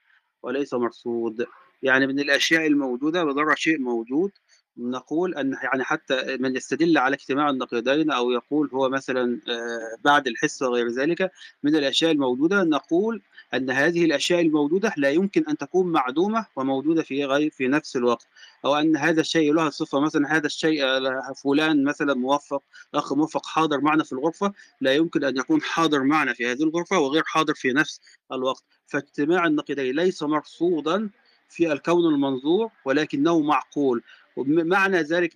وليس 0.43 0.75
مرصود 0.75 1.47
يعني 1.83 2.07
من 2.07 2.21
الأشياء 2.21 2.67
الموجودة 2.67 3.25
بضرر 3.25 3.55
شيء 3.55 3.79
موجود 3.79 4.31
نقول 4.77 5.35
أن 5.35 5.57
يعني 5.63 5.85
حتى 5.85 6.37
من 6.41 6.57
يستدل 6.57 6.99
على 6.99 7.17
اجتماع 7.17 7.51
النقيضين 7.51 8.11
أو 8.11 8.31
يقول 8.31 8.71
هو 8.75 8.89
مثلا 8.89 9.41
آه، 9.49 9.99
بعد 10.05 10.27
الحس 10.27 10.63
وغير 10.63 10.89
ذلك 10.89 11.31
من 11.63 11.77
الأشياء 11.77 12.13
الموجودة 12.13 12.63
نقول 12.63 13.23
أن 13.55 13.70
هذه 13.70 14.05
الأشياء 14.05 14.41
الموجودة 14.41 14.95
لا 14.97 15.11
يمكن 15.11 15.45
أن 15.49 15.57
تكون 15.57 15.93
معدومة 15.93 16.47
وموجودة 16.57 17.03
في 17.03 17.25
غير 17.25 17.51
في 17.51 17.69
نفس 17.69 17.97
الوقت. 17.97 18.27
أو 18.65 18.75
أن 18.77 18.97
هذا 18.97 19.20
الشيء 19.20 19.55
له 19.55 19.70
صفة 19.70 20.01
مثلا 20.01 20.37
هذا 20.37 20.47
الشيء 20.47 20.85
آه، 20.85 21.33
فلان 21.45 21.85
مثلا 21.85 22.15
موفق 22.15 22.62
أخ 22.95 23.12
موفق 23.12 23.47
حاضر 23.47 23.81
معنا 23.81 24.05
في 24.05 24.12
الغرفة 24.12 24.53
لا 24.81 24.93
يمكن 24.95 25.25
أن 25.25 25.37
يكون 25.37 25.62
حاضر 25.62 26.03
معنا 26.03 26.33
في 26.35 26.47
هذه 26.47 26.62
الغرفة 26.62 26.99
وغير 26.99 27.23
حاضر 27.27 27.55
في 27.55 27.73
نفس 27.73 28.01
الوقت. 28.33 28.65
فاجتماع 28.87 29.47
النقيضين 29.47 29.97
ليس 29.97 30.23
مرصودا 30.23 31.11
في 31.49 31.73
الكون 31.73 32.15
المنظور 32.15 32.70
ولكنه 32.85 33.41
معقول. 33.41 34.03
ومعنى 34.37 35.03
ذلك 35.03 35.35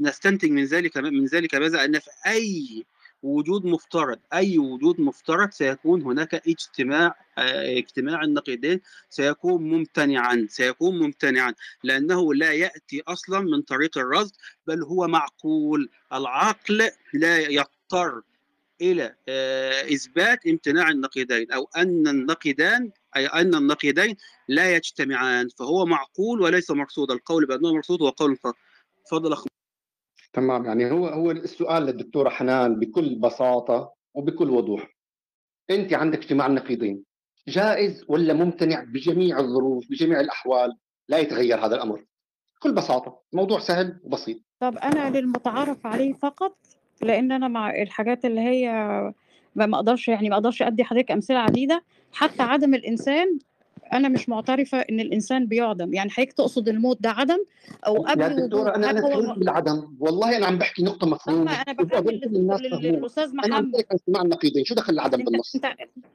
نستنتج 0.00 0.50
من 0.50 0.64
ذلك 0.64 0.96
من 0.96 1.24
ذلك 1.24 1.54
ماذا؟ 1.54 1.84
أن 1.84 1.98
في 1.98 2.10
أي 2.26 2.84
وجود 3.22 3.64
مفترض 3.64 4.18
أي 4.32 4.58
وجود 4.58 5.00
مفترض 5.00 5.50
سيكون 5.50 6.02
هناك 6.02 6.34
اجتماع 6.34 7.14
آه، 7.38 7.78
اجتماع 7.78 8.22
النقيضين 8.22 8.80
سيكون 9.10 9.62
ممتنعا 9.62 10.46
سيكون 10.50 10.98
ممتنعا 10.98 11.54
لأنه 11.84 12.34
لا 12.34 12.52
يأتي 12.52 13.02
أصلا 13.08 13.40
من 13.40 13.62
طريق 13.62 13.98
الرصد 13.98 14.34
بل 14.66 14.82
هو 14.82 15.06
معقول. 15.08 15.88
العقل 16.12 16.90
لا 17.14 17.38
يضطر 17.38 18.22
إلى 18.80 19.14
آه، 19.28 19.94
إثبات 19.94 20.46
امتناع 20.46 20.88
النقيضين 20.88 21.52
أو 21.52 21.68
أن 21.76 22.08
النقيضان 22.08 22.90
أي 23.16 23.26
أن 23.26 23.54
النقيضين 23.54 24.16
لا 24.48 24.76
يجتمعان 24.76 25.48
فهو 25.48 25.86
معقول 25.86 26.40
وليس 26.40 26.70
مرصود 26.70 27.10
القول 27.10 27.46
بأنه 27.46 27.74
مرصود 27.74 28.02
هو 28.02 28.08
قول 28.08 28.38
اخ 29.12 29.44
تمام. 30.32 30.64
يعني 30.64 30.90
هو 30.90 31.06
هو 31.06 31.30
السؤال 31.30 31.82
للدكتورة 31.82 32.28
حنان 32.28 32.78
بكل 32.78 33.14
بساطة 33.14 33.92
وبكل 34.14 34.50
وضوح. 34.50 34.96
أنت 35.70 35.94
عندك 35.94 36.18
اجتماع 36.18 36.46
النقيضين 36.46 37.04
جائز 37.48 38.04
ولا 38.08 38.34
ممتنع 38.34 38.84
بجميع 38.84 39.40
الظروف 39.40 39.84
بجميع 39.90 40.20
الأحوال 40.20 40.76
لا 41.08 41.18
يتغير 41.18 41.66
هذا 41.66 41.74
الأمر؟ 41.74 42.04
بكل 42.56 42.72
بساطة. 42.72 43.20
موضوع 43.32 43.58
سهل 43.58 44.00
وبسيط. 44.04 44.38
طب 44.60 44.76
أنا 44.78 45.10
للمتعارف 45.10 45.86
عليه 45.86 46.12
فقط 46.12 46.56
لأن 47.02 47.32
أنا 47.32 47.48
مع 47.48 47.82
الحاجات 47.82 48.24
اللي 48.24 48.40
هي 48.40 48.72
ما 49.54 49.76
أقدرش 49.76 50.08
يعني 50.08 50.28
ما 50.28 50.34
أقدرش 50.34 50.62
أدي 50.62 50.84
حضرتك 50.84 51.10
أمثلة 51.10 51.38
عديدة 51.38 51.84
حتى 52.12 52.42
عدم 52.42 52.74
الإنسان 52.74 53.38
أنا 53.92 54.08
مش 54.08 54.28
معترفة 54.28 54.78
إن 54.78 55.00
الإنسان 55.00 55.46
بيعدم. 55.46 55.94
يعني 55.94 56.10
حضرتك 56.10 56.32
تقصد 56.32 56.68
الموت 56.68 57.02
ده 57.02 57.10
عدم؟ 57.10 57.38
أو 57.86 58.02
قبل 58.02 58.24
وجود 58.24 58.36
دكتوره 58.36 58.74
أنا 58.74 58.90
أنا 58.90 59.00
سعيد 59.00 59.38
بالعدم. 59.38 59.96
والله 60.00 60.36
أنا 60.36 60.46
عم 60.46 60.58
بحكي 60.58 60.82
نقطة 60.82 61.06
مفهومة. 61.06 61.62
أنا 61.62 61.74
فهموها. 61.74 62.58
للأستاذ 62.58 63.30
أنا 63.44 63.56
عم 63.56 63.64
محمد 63.64 63.72
بحكي 63.72 63.94
اجتماع 63.94 64.22
النقيضين. 64.22 64.64
شو 64.64 64.74
دخل 64.74 64.92
العدم 64.92 65.24
بالنص؟ 65.24 65.54
انت 65.54 65.66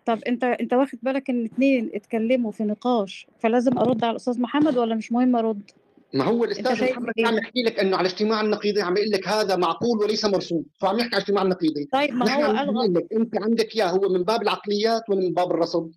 طب 0.05 0.19
انت 0.27 0.43
أنت 0.43 0.73
واخد 0.73 0.99
بالك 1.01 1.29
إن 1.29 1.45
اتنين 1.45 1.91
اتكلموا 1.93 2.51
في 2.51 2.63
نقاش 2.63 3.27
فلازم 3.39 3.77
أرد 3.77 4.03
على 4.03 4.11
الأستاذ 4.11 4.41
محمد 4.41 4.77
ولا 4.77 4.95
مش 4.95 5.11
مهم 5.11 5.35
أرد؟ 5.35 5.71
ما 6.13 6.23
هو 6.23 6.43
الأستاذ 6.43 6.83
محمد 6.91 7.13
كان 7.17 7.33
إيه 7.33 7.39
يحكي 7.39 7.63
لك 7.63 7.79
إنه 7.79 7.97
على 7.97 8.07
اجتماع 8.07 8.41
النقيضين 8.41 8.83
عم 8.83 8.97
يقول 8.97 9.11
لك 9.11 9.27
هذا 9.27 9.55
معقول 9.55 9.97
وليس 9.97 10.25
مرسوم. 10.25 10.65
فعم 10.81 10.99
يحكي 10.99 11.15
على 11.15 11.21
اجتماع 11.21 11.43
النقيضين. 11.43 11.87
طيب 11.93 12.13
ما 12.13 12.35
هو 12.35 12.57
عم 12.57 12.93
لك 12.93 13.07
أنت 13.13 13.37
عندك 13.37 13.75
إياه 13.75 13.89
هو 13.89 14.09
من 14.09 14.23
باب 14.23 14.41
العقليات 14.41 15.01
ولا 15.09 15.19
من 15.19 15.33
باب 15.33 15.51
الرصد. 15.51 15.91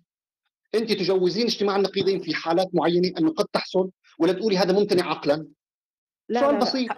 أنت 0.75 0.91
تجوزين 0.91 1.45
اجتماع 1.45 1.75
النقيضين 1.75 2.19
في 2.21 2.33
حالات 2.35 2.69
معينة 2.73 3.11
انه 3.19 3.31
قد 3.31 3.45
تحصل 3.45 3.91
ولا 4.19 4.33
تقولي 4.33 4.57
هذا 4.57 4.73
ممتنع 4.73 5.09
عقلا؟ 5.09 5.47
لا 6.29 6.39
سؤال 6.39 6.53
لا 6.53 6.59
لا. 6.59 6.65
بسيط. 6.65 6.91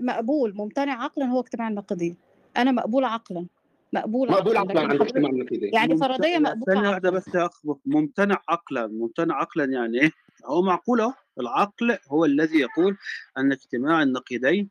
مقبول. 0.00 0.54
ممتنع 0.54 1.02
عقلا 1.04 1.24
هو 1.24 1.40
اجتماع 1.40 1.68
النقيضين 1.68 2.16
أنا 2.56 2.72
مقبول 2.72 3.04
عقلا. 3.04 3.46
مقبول 3.92 4.30
مقبول 4.30 4.56
عقلا 4.56 4.80
عند 4.80 4.90
حضرتك 4.92 5.06
اجتماع 5.06 5.30
النقيضين 5.30 5.74
يعني 5.74 5.94
لا 5.94 6.38
مقبوله 6.38 6.74
ثانية 6.74 6.88
واحدة 6.88 7.10
بس 7.10 7.28
يا 7.34 7.46
أخ 7.46 7.60
ممتنع 7.86 8.42
عقلا. 8.48 8.86
ممتنع 8.86 9.34
عقلا 9.34 9.64
يعني 9.64 10.02
إيه؟ 10.02 10.10
هو 10.46 10.62
معقول 10.62 11.00
أهو. 11.00 11.12
العقل 11.40 11.98
هو 12.08 12.24
الذي 12.24 12.58
يقول 12.58 12.96
أن 13.38 13.52
اجتماع 13.52 14.02
النقيضين 14.02 14.70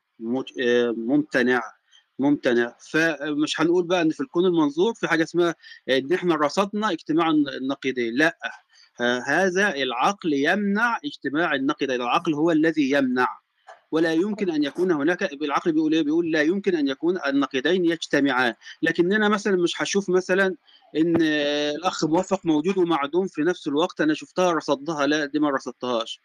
آه، 0.62 0.92
ممتنع. 0.98 1.62
ممتنع. 2.20 2.76
فمش 2.80 3.62
هنقول 3.62 3.84
بقى 3.84 4.02
إن 4.02 4.10
في 4.10 4.20
الكون 4.20 4.46
المنظور 4.46 4.94
في 4.94 5.08
حاجة 5.08 5.24
اسمها 5.24 5.56
إن 5.90 6.14
إحنا 6.14 6.36
رصدنا 6.36 6.92
اجتماع 6.92 7.30
النقيضين. 7.30 8.14
لا 8.16 8.38
هذا 9.28 9.76
العقل 9.76 10.34
يمنع 10.34 11.00
اجتماع 11.06 11.56
النقيضين. 11.56 12.02
العقل 12.02 12.34
هو 12.34 12.52
الذي 12.52 12.92
يمنع. 12.92 13.40
ولا 13.92 14.14
يمكن 14.14 14.50
أن 14.50 14.64
يكون 14.64 14.92
هناك 14.92 15.34
العقل 15.34 15.72
بيقول 15.72 15.94
إيه؟ 15.94 16.02
بيقول 16.02 16.32
لا 16.32 16.42
يمكن 16.42 16.76
أن 16.76 16.88
يكون 16.88 17.20
النقيضين 17.28 17.86
يجتمعان. 17.86 18.54
لكننا 18.82 19.30
مثلا 19.30 19.56
مش 19.58 19.82
هشوف 19.82 20.10
مثلا 20.10 20.56
إن 20.96 21.22
الأخ 21.76 22.06
موفق 22.06 22.46
موجود 22.46 22.78
ومعدوم 22.78 23.28
في 23.28 23.42
نفس 23.42 23.68
الوقت. 23.68 24.02
أنا 24.02 24.14
شفتها 24.14 24.52
رصدتها 24.52 25.08
لا 25.08 25.26
دي 25.26 25.40
ما 25.40 25.50
رصدتهاش. 25.50 26.22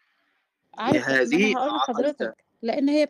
هذه 0.79 1.57
هقول 1.57 1.75
لحضرتك. 1.75 2.43
لأن 2.63 2.89
هي. 2.89 3.07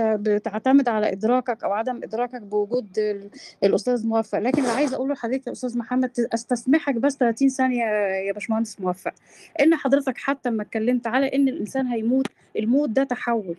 بتعتمد 0.00 0.88
على 0.88 1.12
إدراكك 1.12 1.64
أو 1.64 1.72
عدم 1.72 2.00
إدراكك 2.04 2.42
بوجود 2.42 2.98
ال... 2.98 3.30
الأستاذ 3.64 4.06
موفق. 4.06 4.38
لكن 4.38 4.62
اللي 4.62 4.72
عايزه 4.72 4.96
أقوله 4.96 5.14
لحضرتك 5.14 5.46
يا 5.46 5.52
أستاذ 5.52 5.78
محمد 5.78 6.10
أستسمحك 6.34 6.94
بس 6.94 7.16
30 7.16 7.48
ثانية 7.48 7.84
يا 8.26 8.32
باشمهندس 8.32 8.80
موفق. 8.80 9.12
إن 9.60 9.74
حضرتك 9.76 10.18
حتى 10.18 10.48
لما 10.50 10.62
اتكلمت 10.62 11.06
على 11.06 11.26
إن 11.34 11.48
الإنسان 11.48 11.86
هيموت 11.86 12.26
الموت 12.58 12.88
ده 12.88 13.04
تحول 13.04 13.56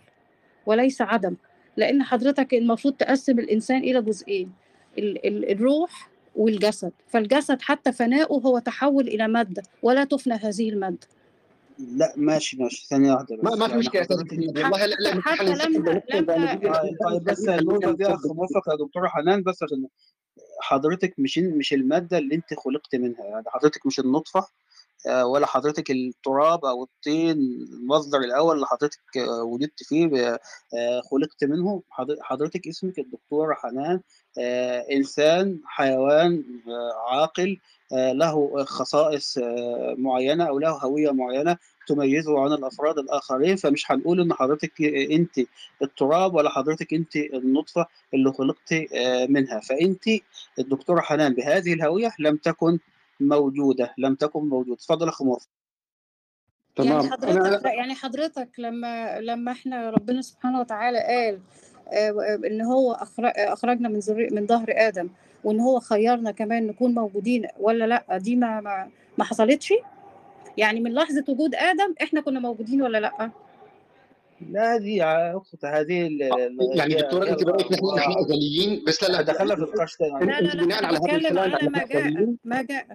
وليس 0.66 1.02
عدم. 1.02 1.36
لأن 1.78 2.04
حضرتك 2.04 2.54
المفروض 2.54 2.94
تقسم 2.94 3.40
الإنسان 3.40 3.78
إلى 3.78 4.02
جزئين 4.02 4.52
ال... 4.98 5.28
ال... 5.28 5.52
الروح 5.52 6.10
والجسد. 6.36 6.92
فالجسد 7.08 7.62
حتى 7.62 7.92
فناؤه 7.92 8.42
هو 8.42 8.60
تحول 8.60 9.08
إلى 9.08 9.28
مادة 9.28 9.64
ولا 9.84 10.04
تفنى 10.04 10.34
هذه 10.34 10.70
المادة. 10.70 11.08
لا 11.80 12.14
ماشي 12.18 12.58
ماشي 12.58 12.88
ثانية 12.88 13.12
واحدة 13.14 13.36
ما 13.44 13.52
بس. 13.52 13.58
ما 13.58 13.68
في 13.68 13.74
يعني 13.74 13.90
يا 13.96 14.02
أستاذ 14.02 14.18
حضرتك 14.18 14.34
محمد 14.34 14.58
والله 14.58 14.86
لا 14.86 14.96
لا 14.96 15.22
حتى 15.22 15.44
لما 15.46 15.90
ونجي 15.90 16.70
طيب 16.70 16.98
طيب 17.10 17.24
بس 17.24 17.48
النقطه 17.50 17.92
دي 17.92 18.04
يا 18.04 18.14
اخ 18.14 18.26
موفق 18.26 18.70
يا 18.72 18.76
دكتوره 18.86 19.08
حنان 19.08 19.44
بس 19.44 19.64
عشان 19.64 19.88
حضرتك 20.62 21.14
مش 21.18 21.38
مش 21.38 21.74
المادة 21.74 22.18
اللي 22.18 22.36
انت 22.36 22.54
خلقت 22.54 22.96
منها. 22.96 23.24
يعني 23.26 23.44
حضرتك 23.48 23.86
مش 23.86 24.00
النطفة 24.00 24.48
آه، 25.08 25.26
ولا 25.26 25.46
حضرتك 25.48 25.92
التراب 25.92 26.66
أو 26.66 26.84
الطين 26.84 27.32
المصدر 27.74 28.18
الأول 28.18 28.56
اللي 28.56 28.68
حضرتك 28.68 29.18
آه، 29.18 29.44
ولدت 29.44 29.84
فيه 29.84 30.08
آه، 30.78 31.02
خلقت 31.12 31.44
منه. 31.44 31.84
حض- 31.90 32.18
حضرتك 32.22 32.68
اسمك 32.68 33.00
الدكتوره 33.00 33.54
حنان 33.54 34.02
إنسان 34.92 35.60
حيوان 35.66 36.44
آه، 36.68 37.12
عاقل 37.12 37.60
آه، 37.94 38.12
له 38.14 38.64
خصائص 38.64 39.38
آه، 39.38 39.96
معينة 39.98 40.44
أو 40.44 40.60
له 40.60 40.70
هوية 40.70 41.12
معينة 41.12 41.58
تميزه 41.88 42.40
عن 42.40 42.54
الأفراد 42.54 42.98
الآخرين 42.98 43.56
فمش 43.56 43.92
هنقول 43.92 44.22
إن 44.22 44.34
حضرتك 44.34 44.82
أنت 45.12 45.40
التراب 45.82 46.34
ولا 46.34 46.50
حضرتك 46.50 46.94
أنت 46.94 47.16
النطفة 47.16 47.86
اللي 48.14 48.32
خلقت 48.34 48.74
آه، 48.74 49.26
منها. 49.26 49.60
فأنت 49.60 50.04
الدكتورة 50.60 51.02
حنان 51.02 51.34
بهذه 51.34 51.74
الهوية 51.74 52.12
لم 52.20 52.38
تكن 52.38 52.80
موجودة 53.20 53.94
لم 53.98 54.16
تكن 54.16 54.40
موجودة. 54.40 54.74
اتفضل 54.74 55.08
يا 55.08 55.12
يعني 56.78 57.00
تمام. 57.00 57.12
حضرتك 57.12 57.38
أنا 57.38 57.58
لا 57.58 57.74
يعني 57.74 57.96
حضرتك 57.96 58.50
لما 58.58 59.20
لما 59.22 59.52
إحنا 59.52 59.90
ربنا 59.90 60.22
سبحانه 60.22 60.60
وتعالى 60.60 61.00
قال 61.00 61.36
آه، 61.36 61.40
إن 62.46 62.62
هو 62.62 62.96
أخر- 62.96 63.34
أخرجنا 63.38 63.90
من 63.90 64.00
ذري 64.00 64.30
من 64.32 64.48
ظهر 64.48 64.66
آدم 64.70 65.10
وإن 65.44 65.60
هو 65.60 65.80
خيرنا 65.80 66.32
كمان 66.32 66.68
نكون 66.68 66.94
موجودين 66.94 67.48
ولا 67.60 67.86
لأ؟ 67.88 68.18
دي 68.18 68.36
ما 68.36 68.62
ما, 68.62 68.90
ما 69.18 69.24
حصلتش؟ 69.24 69.74
يعني 70.58 70.80
من 70.80 70.94
لحظة 70.94 71.24
وجود 71.30 71.56
آدم 71.56 71.94
إحنا 72.04 72.22
كنا 72.22 72.40
موجودين 72.40 72.82
ولا 72.82 72.98
لأ؟ 72.98 73.32
لا 74.52 74.76
هذه 74.76 74.98
يا 74.98 75.38
اخت 75.38 75.66
هذه 75.66 76.08
ال- 76.08 76.24
ال- 76.24 76.78
يعني 76.78 76.94
دكتورة 76.96 77.30
أنت 77.30 77.44
برأيك 77.44 77.72
نحن 77.72 77.86
نحن 77.98 78.12
ازليين 78.20 78.84
بس 78.88 79.04
لا 79.04 79.08
لا 79.16 79.22
دخلنا 79.22 79.56
في 79.56 79.62
القش 79.62 79.98
ده 80.00 80.06
يعني. 80.06 80.26
لا 80.26 80.42
لا 80.42 80.48
لا 80.54 80.64
بناء 80.64 80.86
على 80.86 80.98
هذا 80.98 81.16
الكلام 81.16 81.72
ما 81.72 81.84
جاء 81.86 82.36
ما 82.44 82.62
جاء 82.62 82.86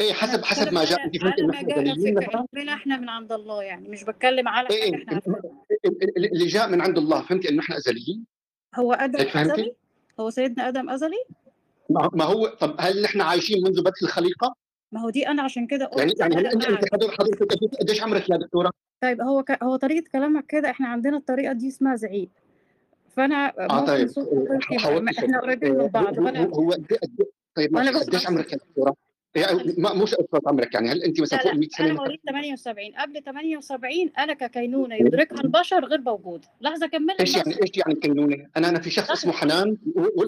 إيه 0.00 0.10
أنا 0.10 0.14
حسب 0.14 0.44
حسب 0.44 0.72
ما 0.74 0.84
جاء 0.84 1.04
انت 1.04 1.16
فهمت 1.16 1.40
مثلا 1.42 1.90
علمنا 2.54 2.74
إحنا 2.74 2.96
من 2.96 3.08
عند 3.08 3.32
الله 3.32 3.62
يعني 3.62 3.88
مش 3.88 4.04
بتكلم 4.04 4.48
على 4.48 4.68
إيه 4.70 4.80
حاجة 4.82 4.94
إيه 4.94 5.02
إحنا 5.02 5.12
عارفينها. 5.14 5.40
اللي 6.16 6.46
جاء 6.46 6.68
من 6.68 6.80
عند 6.80 6.98
الله 6.98 7.22
فهمتي؟ 7.22 7.48
انه 7.48 7.58
نحن 7.58 7.72
أزليين. 7.72 8.24
هو 8.74 8.92
أدم؟ 8.92 9.26
أزلي؟ 9.38 9.74
هو 10.20 10.30
سيدنا 10.30 10.68
أدم 10.68 10.90
أزلي؟ 10.90 11.24
ما 11.90 12.24
هو 12.24 12.46
طب 12.46 12.76
هل 12.80 13.02
نحن 13.02 13.20
عايشين 13.20 13.62
منذ 13.64 13.80
بدء 13.80 14.02
الخليقة؟ 14.02 14.54
ما 14.92 15.00
هو 15.00 15.10
دي 15.10 15.28
أنا 15.28 15.42
عشان 15.42 15.66
كده 15.66 15.90
يعني 15.96 16.10
قلت 16.10 16.20
يعني 16.20 16.36
هل 16.36 16.46
ابدا 16.46 16.68
أنت 16.68 16.92
حضرتك 16.92 17.42
قديش- 17.80 18.02
عمرك 18.02 18.30
يا 18.30 18.36
دكتورة؟ 18.36 18.70
طيب 19.02 19.20
هو 19.20 19.42
ك... 19.42 19.62
هو 19.62 19.76
طريقة 19.76 20.04
كلامك 20.12 20.46
كده 20.46 20.70
إحنا 20.70 20.88
عندنا 20.88 21.16
الطريقة 21.16 21.52
دي 21.52 21.68
اسمها 21.68 21.96
زعيق. 21.96 22.28
فأنا 23.16 23.52
آه 23.70 23.86
طيب. 23.86 24.08
إيه، 24.18 24.58
إحنا 25.18 25.40
قريبين 25.40 25.72
إيه، 25.72 25.82
من 25.82 25.88
بعض. 25.88 26.18
هو 26.18 26.28
هو 26.62 26.70
طيب 27.54 27.72
ماشي. 27.72 27.98
قديش 27.98 28.26
عمرك 28.26 28.52
يا 28.52 28.56
دكتورة؟ 28.58 28.94
يعني 29.34 29.74
ما 29.78 29.94
مش 29.94 30.14
قصه 30.14 30.40
عمرك 30.46 30.74
يعني 30.74 30.88
هل 30.88 31.02
انت 31.02 31.20
مثلا 31.20 31.36
لا 31.38 31.42
فوق 31.42 31.52
لا 31.52 31.58
100 31.58 31.68
سنة 31.68 31.86
أنا؟ 31.86 31.94
مواليد 31.94 32.20
78 32.28 32.92
قبل 32.98 33.22
78 33.22 34.10
أنا 34.18 34.32
ككينونة 34.34 34.94
يدركها 34.94 35.40
البشر 35.40 35.84
غير 35.84 36.00
موجودة 36.00 36.48
لحظة 36.60 36.86
اكمل 36.86 37.06
لك 37.06 37.20
إيش 37.20 37.36
يعني 37.36 37.54
إيش 37.62 37.70
يعني 37.76 37.94
كينونة؟ 37.94 38.46
أنا 38.56 38.68
أنا 38.68 38.80
في 38.80 38.90
شخص 38.90 39.10
اسمه 39.10 39.32
حنان 39.32 39.76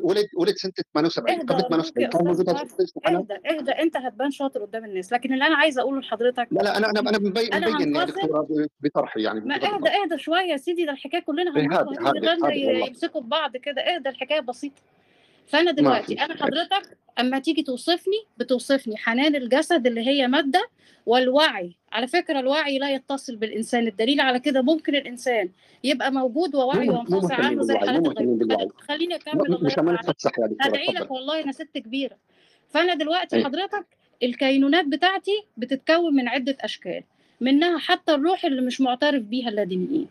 ولد 0.02 0.26
ولد 0.36 0.54
سنة 0.56 0.72
78 0.94 1.30
اهدى 1.30 1.42
قبل 1.42 1.54
ارجوك 1.54 1.68
78 1.68 2.04
يا 2.04 2.08
كان 2.08 2.24
موجود 2.24 2.48
اسمه 2.48 3.02
حنان؟ 3.04 3.16
اهدى 3.16 3.34
اهدى 3.58 3.70
انت 3.70 3.96
هتبان 3.96 4.30
شاطر 4.30 4.62
قدام 4.64 4.84
الناس 4.84 5.12
لكن 5.12 5.32
اللي 5.32 5.46
أنا 5.46 5.56
عايزه 5.56 5.82
أقوله 5.82 6.00
لحضرتك 6.00 6.48
لا 6.50 6.60
لا 6.62 6.76
أنا 6.76 6.90
أنا 6.90 7.00
أنا 7.00 7.18
مبين 7.18 7.30
مبين 7.30 7.52
يا 7.52 7.58
هنفصل 7.68 8.06
دكتوره 8.06 8.40
ب- 8.42 8.66
بطرحي 8.80 9.22
يعني 9.22 9.40
ما 9.40 9.54
اهدى 9.54 9.88
اهدى 9.88 10.18
شوية 10.18 10.40
يا 10.52 10.56
سيدي 10.56 10.84
ده 10.84 10.92
الحكاية 10.92 11.20
كلنا 11.20 11.56
إيه 11.56 11.68
والله. 11.78 12.86
يمسكوا 12.86 13.20
في 13.20 13.26
بعض 13.28 13.56
كده 13.56 13.80
اهدى 13.82 14.08
الحكاية 14.08 14.40
بسيطة. 14.40 14.82
فأنا 15.50 15.70
دلوقتي 15.70 16.14
أنا 16.14 16.34
حضرتك 16.34 16.96
أما 17.18 17.38
تيجي 17.38 17.62
توصفني 17.62 18.24
بتوصفني 18.38 18.96
حنان 18.96 19.36
الجسد 19.36 19.86
اللي 19.86 20.06
هي 20.06 20.26
مادة 20.28 20.68
والوعي. 21.06 21.76
على 21.92 22.06
فكرة 22.06 22.40
الوعي 22.40 22.78
لا 22.78 22.94
يتصل 22.94 23.36
بالإنسان 23.36 23.86
الدليل 23.86 24.20
على 24.20 24.40
كده 24.40 24.62
ممكن 24.62 24.94
الإنسان 24.94 25.48
يبقى 25.84 26.12
موجود 26.12 26.54
ينفصل 26.54 27.14
مهتمين 27.14 27.46
عنه 27.46 27.62
زي 27.62 27.74
حالات 27.78 28.02
بالوعي 28.02 28.68
خليني 28.88 29.14
أكمل 29.14 29.58
مش 29.62 29.78
هدعي 30.60 30.86
لك 30.86 31.10
والله 31.10 31.42
أنا 31.44 31.52
ست 31.52 31.78
كبيرة. 31.78 32.16
فأنا 32.68 32.94
دلوقتي 32.94 33.36
إيه. 33.36 33.44
حضرتك 33.44 33.86
الكينونات 34.22 34.84
بتاعتي 34.84 35.44
بتتكون 35.56 36.14
من 36.14 36.28
عدة 36.28 36.56
أشكال 36.60 37.02
منها 37.40 37.78
حتى 37.78 38.14
الروح 38.14 38.44
اللي 38.44 38.60
مش 38.62 38.80
معترف 38.80 39.22
بيها 39.22 39.48
اللادينيين 39.48 40.06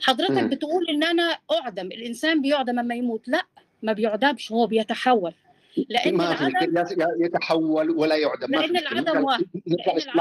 حضرتك 0.00 0.42
مم. 0.42 0.48
بتقول 0.48 0.88
إن 0.88 1.04
أنا 1.04 1.38
أعدم 1.52 1.86
الإنسان 1.86 2.42
بيعدم 2.42 2.78
أما 2.78 2.94
يموت. 2.94 3.28
لأ. 3.28 3.42
ما 3.84 3.92
بيعدمش 3.92 4.52
هو 4.52 4.66
بيتحول. 4.66 5.34
لأن 5.88 6.14
ما 6.16 6.32
العدم 6.32 6.76
يا- 6.76 6.86
يا- 6.98 7.26
يتحول 7.26 7.90
ولا 7.90 8.16
يعدم. 8.16 8.50
ما 8.50 8.56
لأن 8.56 8.76
العدم 8.76 9.18
نرجع 9.18 9.38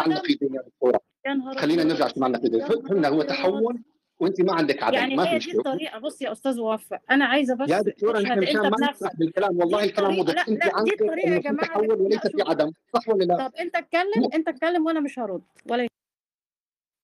يا 0.05 0.99
يا 1.25 1.33
نهار 1.33 1.57
خلينا 1.57 1.83
نرجع 1.83 2.05
اجتماع 2.05 2.27
النقيضين 2.27 2.59
يا 2.59 2.65
فهمنا 2.67 3.07
هو 3.07 3.21
تحول 3.21 3.79
وأنت 4.19 4.41
ما 4.41 4.53
عندك 4.53 4.83
عدم 4.83 4.95
يعني 4.95 5.15
ما 5.15 5.25
في 5.25 5.35
مشكلة. 5.35 5.57
الطريقة. 5.59 5.99
بص 5.99 6.21
يا 6.21 6.31
أستاذ 6.31 6.57
موفق 6.59 6.99
أنا 7.11 7.25
عايزة 7.25 7.53
يا 7.53 7.81
بس 7.81 7.83
تشهد 7.95 8.15
مشان 8.15 8.31
أنت 8.43 8.55
ما 8.57 8.69
بنفسك 8.69 8.93
نسرح 9.03 9.15
بالكلام. 9.15 9.57
والله 9.59 9.83
الكلام 9.83 10.17
واضح. 10.19 10.33
لا 10.33 10.41
أنت 10.41 10.65
لا 10.65 10.83
دي 10.83 10.91
الطريقة 10.91 11.29
يا 11.29 11.39
جماعة. 11.39 11.67
تحول 11.67 11.91
وليس 11.91 12.19
في 12.19 12.41
عدم. 12.47 12.71
صح 12.93 13.09
ولا 13.09 13.23
لا؟ 13.23 13.47
طب 13.47 13.55
أنت 13.55 13.75
اتكلم 13.75 14.29
أنت 14.33 14.47
اتكلم 14.47 14.85
وأنا 14.85 14.99
مش 14.99 15.19
هرد. 15.19 15.41
ولا 15.69 15.87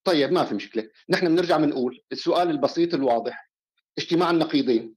طيب 0.04 0.32
ما 0.32 0.44
في 0.44 0.56
مشكلة. 0.56 0.90
نحن 1.10 1.28
بنرجع 1.28 1.58
بنقول 1.58 2.02
السؤال 2.12 2.50
البسيط 2.50 2.94
الواضح. 2.94 3.50
اجتماع 3.98 4.32
النقيضين. 4.32 4.96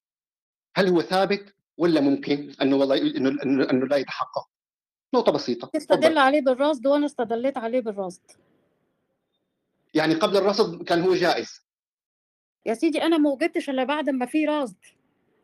هل 0.75 0.89
هو 0.89 1.03
ثابت 1.03 1.55
ولا 1.79 2.01
ممكن 2.01 2.53
إنه 2.63 2.77
والله 2.77 2.97
إنه 2.97 3.43
إنه, 3.43 3.71
إنه 3.71 3.87
لا 3.87 3.97
يتحقق؟ 3.97 4.49
نقطة 5.15 5.33
بسيطة 5.33 5.71
تستدل 5.73 6.19
عليه 6.19 6.41
بالرصد 6.41 6.87
وأنا 6.87 7.07
استدليت 7.07 7.59
عليه 7.59 7.81
بالرصد. 7.81 8.23
يعني 9.95 10.15
قبل 10.15 10.37
الرصد 10.37 10.83
كان 10.83 11.03
هو 11.03 11.15
جائز. 11.15 11.61
يا 12.67 12.75
سيدي 12.75 13.03
أنا 13.03 13.19
ما 13.19 13.31
وجدتش 13.31 13.71
إلا 13.71 13.85
بعد 13.85 14.11
ما 14.11 14.27
في 14.27 14.47
رصد. 14.47 14.77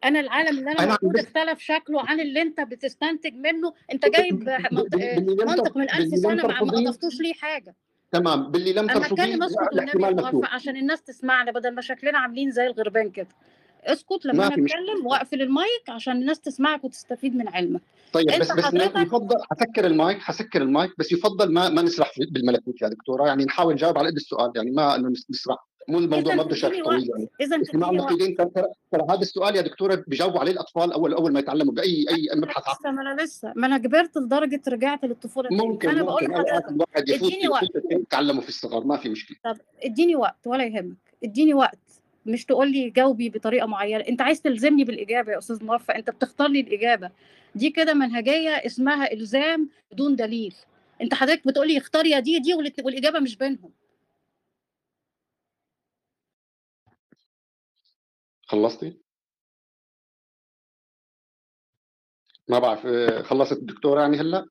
أنا 0.05 0.21
العالم 0.21 0.59
اللي 0.59 0.71
أنا 0.71 0.83
أنا 0.83 0.93
عم 0.93 0.99
موجود 1.03 1.21
بس 1.21 1.25
اختلف 1.25 1.59
شكله 1.59 2.01
عن 2.09 2.21
اللي 2.21 2.43
أنت 2.43 2.61
بتستنتج 2.61 3.35
منه. 3.35 3.75
أنت 3.93 4.07
جايب 4.07 4.49
لم 4.49 5.49
منطق 5.49 5.77
من 5.77 5.91
ألف 5.91 6.11
باللي 6.11 6.17
لم 6.17 6.41
سنة 6.41 6.47
ما 6.47 6.89
أضفتوش 6.89 7.21
ليه 7.21 7.35
حاجة. 7.35 7.75
تمام. 8.11 8.51
باللي 8.51 8.73
لم 8.73 8.91
أما 8.91 8.95
ترفضيه 8.95 9.23
اتكلم 9.23 9.43
اسكت 9.43 9.69
والنبي 9.73 10.47
عشان 10.47 10.77
الناس 10.77 11.03
تسمعنا 11.03 11.53
بدل 11.53 11.75
ما 11.75 11.81
شكلنا 11.81 12.19
عاملين 12.19 12.51
زي 12.51 12.67
الغربان 12.67 13.11
كده. 13.11 13.29
اسكت 13.85 14.25
لما 14.27 14.39
ما 14.39 14.47
أنا 14.55 14.65
اتكلم 14.67 15.07
واقفل 15.07 15.43
المايك 15.43 15.89
عشان 15.89 16.17
الناس 16.17 16.41
تسمعك 16.41 16.85
وتستفيد 16.85 17.37
من 17.37 17.49
علمك. 17.49 17.81
طيب 18.13 18.27
بس 18.27 18.53
بس 18.53 18.65
حضرتك 18.65 18.97
يفضل 18.97 19.37
حسكر 19.51 19.87
المايك 19.87 20.19
حسكر 20.19 20.63
المايك 20.63 20.91
بس 20.99 21.13
يفضل 21.13 21.53
ما 21.53 21.69
ما 21.69 21.83
نسرح 21.83 22.13
بالملكوت 22.31 22.83
يا 22.83 22.89
دكتورة. 22.89 23.27
يعني 23.27 23.45
نحاول 23.45 23.73
نجاوب 23.75 23.99
على 23.99 24.09
قد 24.09 24.17
السؤال 24.17 24.53
يعني 24.57 24.71
ما 24.71 24.97
انه 24.97 25.09
نس- 25.09 25.27
نسرح. 25.31 25.69
مو 25.89 25.99
الموضوع 25.99 26.35
ما 26.35 26.43
بده 26.43 26.55
شرح 26.55 26.83
طويل 26.85 27.11
يعني. 27.11 27.29
اذا 27.41 27.57
اجتماع 27.57 27.91
النقيضين 27.91 28.37
ترى 28.37 28.53
هذا 29.11 29.21
السؤال 29.21 29.57
يا 29.57 29.61
دكتورة 29.61 30.05
بيجاوبوا 30.07 30.41
عليه 30.41 30.53
الأطفال 30.53 30.93
اول 30.93 31.15
أول 31.15 31.33
ما 31.33 31.41
يتعلموا 31.41 31.75
باي 31.75 32.07
أي 32.11 32.29
مبحث 32.37 32.63
لسه 32.63 32.91
ما 32.91 33.03
أنا 33.03 33.23
لسه 33.23 33.53
ما 33.57 33.67
أنا 33.67 33.79
كبرت 33.79 34.17
لدرجة 34.17 34.61
رجعت 34.69 35.05
للطفولة. 35.05 35.49
ممكن 35.53 35.89
فانا 35.89 36.03
بقول 36.03 36.25
لحضرتك 36.25 36.69
الواحد 36.69 37.09
يفوت 37.09 37.33
إديني 37.33 37.49
وقت. 37.49 37.65
يتعلموا 37.91 38.43
في 38.43 38.49
الصغر. 38.49 38.85
ما 38.85 38.97
في 38.97 39.09
مشكلة. 39.09 39.37
طب 39.45 39.57
إديني 39.85 40.17
وقت 40.17 40.47
ولا 40.47 40.65
يهمك. 40.65 40.97
إديني 41.25 41.55
وقت. 41.55 41.79
مش 42.27 42.45
تقول 42.45 42.73
لي 42.73 42.91
جاوبي 42.91 43.29
بطريقة 43.29 43.67
معينة. 43.67 44.05
أنت 44.09 44.21
عايز 44.21 44.43
تلزمني 44.43 44.85
بالإجابة 44.85 45.33
يا 45.33 45.39
أستاذ 45.39 45.65
موفق؟ 45.65 45.95
أنت 45.95 46.11
بتختار 46.11 46.49
لي 46.49 46.61
الإجابة. 46.61 47.11
دي 47.55 47.71
كده 47.71 47.95
منهجية 47.95 48.51
اسمها 48.51 49.13
إلزام 49.13 49.71
بدون 49.93 50.17
دليل. 50.17 50.55
أنت 51.01 51.15
حضرتك 51.15 51.47
بتقول 51.47 51.69
لي 51.69 51.79
اختار 51.79 52.07
يا 52.07 52.21
دي 52.21 52.39
دي 52.39 52.55
والإجابة 52.85 53.19
مش 53.19 53.37
بينهم. 53.37 53.73
خلصتي؟ 58.47 58.99
ما 62.49 62.59
بعرف 62.59 62.87
آه، 62.87 63.23
خلصت 63.23 63.53
الدكتورة 63.53 64.01
يعني 64.01 64.17
هلا؟ 64.17 64.47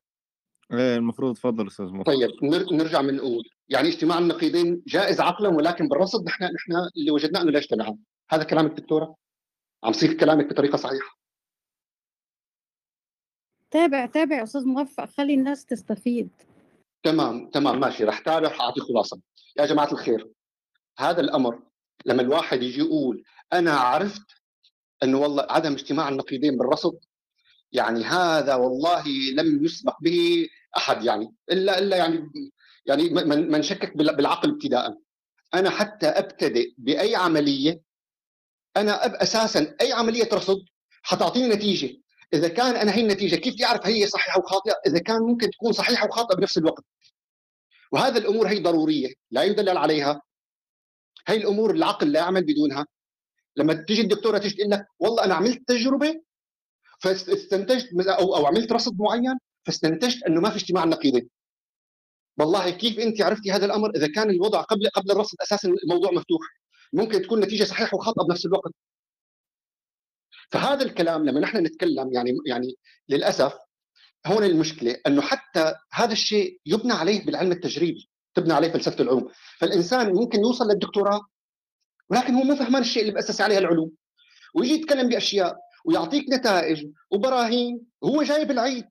إيه 0.72 0.96
المفروض 0.96 1.34
تفضل 1.36 1.66
أستاذ 1.66 1.86
موفق. 1.86 2.06
طيب 2.06 2.30
نر- 2.42 2.72
نرجع 2.72 3.00
بنقول 3.00 3.44
يعني 3.68 3.88
اجتماع 3.88 4.18
النقيضين 4.18 4.82
جائز 4.86 5.20
عقلا 5.20 5.48
ولكن 5.48 5.88
بالرصد 5.88 6.24
نحن 6.26 6.44
نحن 6.44 6.72
اللي 6.96 7.10
وجدناه 7.10 7.42
إنه 7.42 7.50
لا 7.50 7.58
يجتمعان 7.58 7.98
هذا 8.30 8.44
كلامك 8.44 8.72
دكتوره 8.72 9.16
عم 9.84 9.92
صيغ 9.92 10.12
كلامك 10.12 10.46
بطريقة 10.46 10.76
صحيحة. 10.76 11.18
تابع 13.70 14.06
تابع 14.06 14.42
أستاذ 14.42 14.64
موفق 14.64 15.04
خلي 15.04 15.34
الناس 15.34 15.64
تستفيد. 15.64 16.30
تمام 17.02 17.50
تمام 17.50 17.80
ماشي. 17.80 18.04
رح 18.04 18.18
تابع 18.18 18.48
رح 18.48 18.60
اعطي 18.60 18.80
خلاصة. 18.80 19.20
يا 19.56 19.66
جماعة 19.66 19.92
الخير 19.92 20.30
هذا 20.98 21.20
الأمر 21.20 21.62
لما 22.06 22.22
الواحد 22.22 22.62
يجي 22.62 22.80
يقول 22.80 23.24
أنا 23.52 23.72
عرفت 23.72 24.26
إنه 25.02 25.18
والله 25.18 25.46
عدم 25.50 25.72
اجتماع 25.72 26.08
النقيضين 26.08 26.58
بالرصد 26.58 26.98
يعني 27.72 28.04
هذا 28.04 28.54
والله 28.54 29.04
لم 29.34 29.64
يسبق 29.64 29.96
به 30.02 30.48
أحد 30.76 31.04
يعني 31.04 31.34
الا 31.50 31.78
إلا 31.78 31.96
يعني 31.96 32.30
يعني 32.88 33.08
من 33.08 33.50
من 33.50 33.62
شكك 33.62 33.96
بال- 33.96 34.16
بالعقل 34.16 34.50
ابتداء. 34.50 34.98
أنا 35.54 35.70
حتى 35.70 36.06
أبتدئ 36.06 36.74
بأي 36.78 37.16
عملية 37.16 37.80
أنا 38.76 39.06
أب 39.06 39.14
أساسا 39.14 39.76
أي 39.80 39.92
عملية 39.92 40.28
رصد 40.32 40.64
حتعطيني 41.02 41.48
نتيجة. 41.54 41.96
إذا 42.34 42.48
كان 42.48 42.76
أنا 42.76 42.94
هي 42.94 43.00
النتيجة 43.00 43.36
كيف 43.36 43.54
بدي 43.54 43.64
أعرف 43.64 43.86
هي 43.86 44.06
صحيحة 44.06 44.40
وخاطئة؟ 44.40 44.74
إذا 44.86 44.98
كان 44.98 45.22
ممكن 45.22 45.50
تكون 45.50 45.72
صحيحة 45.72 46.06
وخاطئة 46.06 46.36
بنفس 46.36 46.58
الوقت. 46.58 46.84
وهذا 47.92 48.18
الأمور 48.18 48.48
هي 48.48 48.58
ضرورية 48.58 49.12
لا 49.30 49.42
يدلل 49.42 49.78
عليها. 49.78 50.22
هي 51.28 51.36
الأمور 51.36 51.70
العقل 51.70 52.12
لا 52.12 52.20
يعمل 52.20 52.44
بدونها. 52.44 52.86
لما 53.56 53.74
تيجي 53.74 54.00
الدكتورة 54.00 54.38
تيجي 54.38 54.54
تقول 54.54 54.70
لك 54.70 54.86
والله 54.98 55.24
أنا 55.24 55.34
عملت 55.34 55.68
تجربة 55.68 56.22
فاستنتجت 57.00 57.88
أو 58.08 58.36
أو 58.36 58.46
عملت 58.46 58.72
رصد 58.72 58.96
معين 59.00 59.38
فاستنتجت 59.66 60.22
إنه 60.22 60.40
ما 60.40 60.50
في 60.50 60.56
اجتماع 60.56 60.84
نقيضين 60.84 61.28
والله 62.38 62.70
كيف 62.70 62.98
انت 62.98 63.22
عرفتي 63.22 63.52
هذا 63.52 63.66
الأمر 63.66 63.90
إذا 63.96 64.06
كان 64.12 64.30
الوضع 64.30 64.60
قبل 64.60 64.88
قبل 64.88 65.10
الرصد 65.10 65.36
أساسا 65.42 65.68
الموضوع 65.68 66.10
مفتوح؟ 66.10 66.40
ممكن 66.92 67.22
تكون 67.22 67.40
نتيجة 67.40 67.64
صحيحة 67.64 67.96
وخاطئه 67.96 68.22
بنفس 68.24 68.46
الوقت. 68.46 68.72
فهذا 70.50 70.84
الكلام 70.84 71.24
لما 71.24 71.40
نحن 71.40 71.58
نتكلم 71.58 72.12
يعني 72.12 72.32
يعني 72.46 72.74
للأسف 73.08 73.58
هون 74.26 74.44
المشكلة 74.44 74.96
إنه 75.06 75.22
حتى 75.22 75.74
هذا 75.92 76.12
الشيء 76.12 76.60
يبنى 76.66 76.92
عليه 76.92 77.26
بالعلم 77.26 77.52
التجريبي 77.52 78.08
تبنى 78.34 78.52
عليه 78.52 78.68
فلسفة 78.72 79.02
العلوم. 79.02 79.28
فالإنسان 79.58 80.12
ممكن 80.14 80.40
يوصل 80.40 80.64
للدكتوراه 80.68 81.20
ولكن 82.10 82.34
هو 82.34 82.42
مو 82.42 82.56
فهمان 82.56 82.82
الشيء 82.82 83.02
اللي 83.02 83.14
بأسس 83.14 83.40
عليها 83.40 83.58
العلوم. 83.58 83.92
ويجي 84.54 84.74
يتكلم 84.74 85.08
بأشياء 85.08 85.56
ويعطيك 85.84 86.24
نتائج 86.32 86.86
وبراهين 87.10 87.86
وهو 88.00 88.22
جايب 88.22 88.50
العيد. 88.50 88.84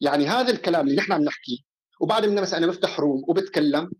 يعني 0.00 0.26
هذا 0.26 0.50
الكلام 0.52 0.88
اللي 0.88 0.96
نحن 0.96 1.12
عم 1.12 1.22
نحكيه 1.22 1.58
وبعد 2.00 2.24
من 2.24 2.42
مثلا 2.42 2.58
أنا 2.58 2.66
بفتح 2.66 3.00
روم 3.00 3.24
وبتكلم. 3.28 3.90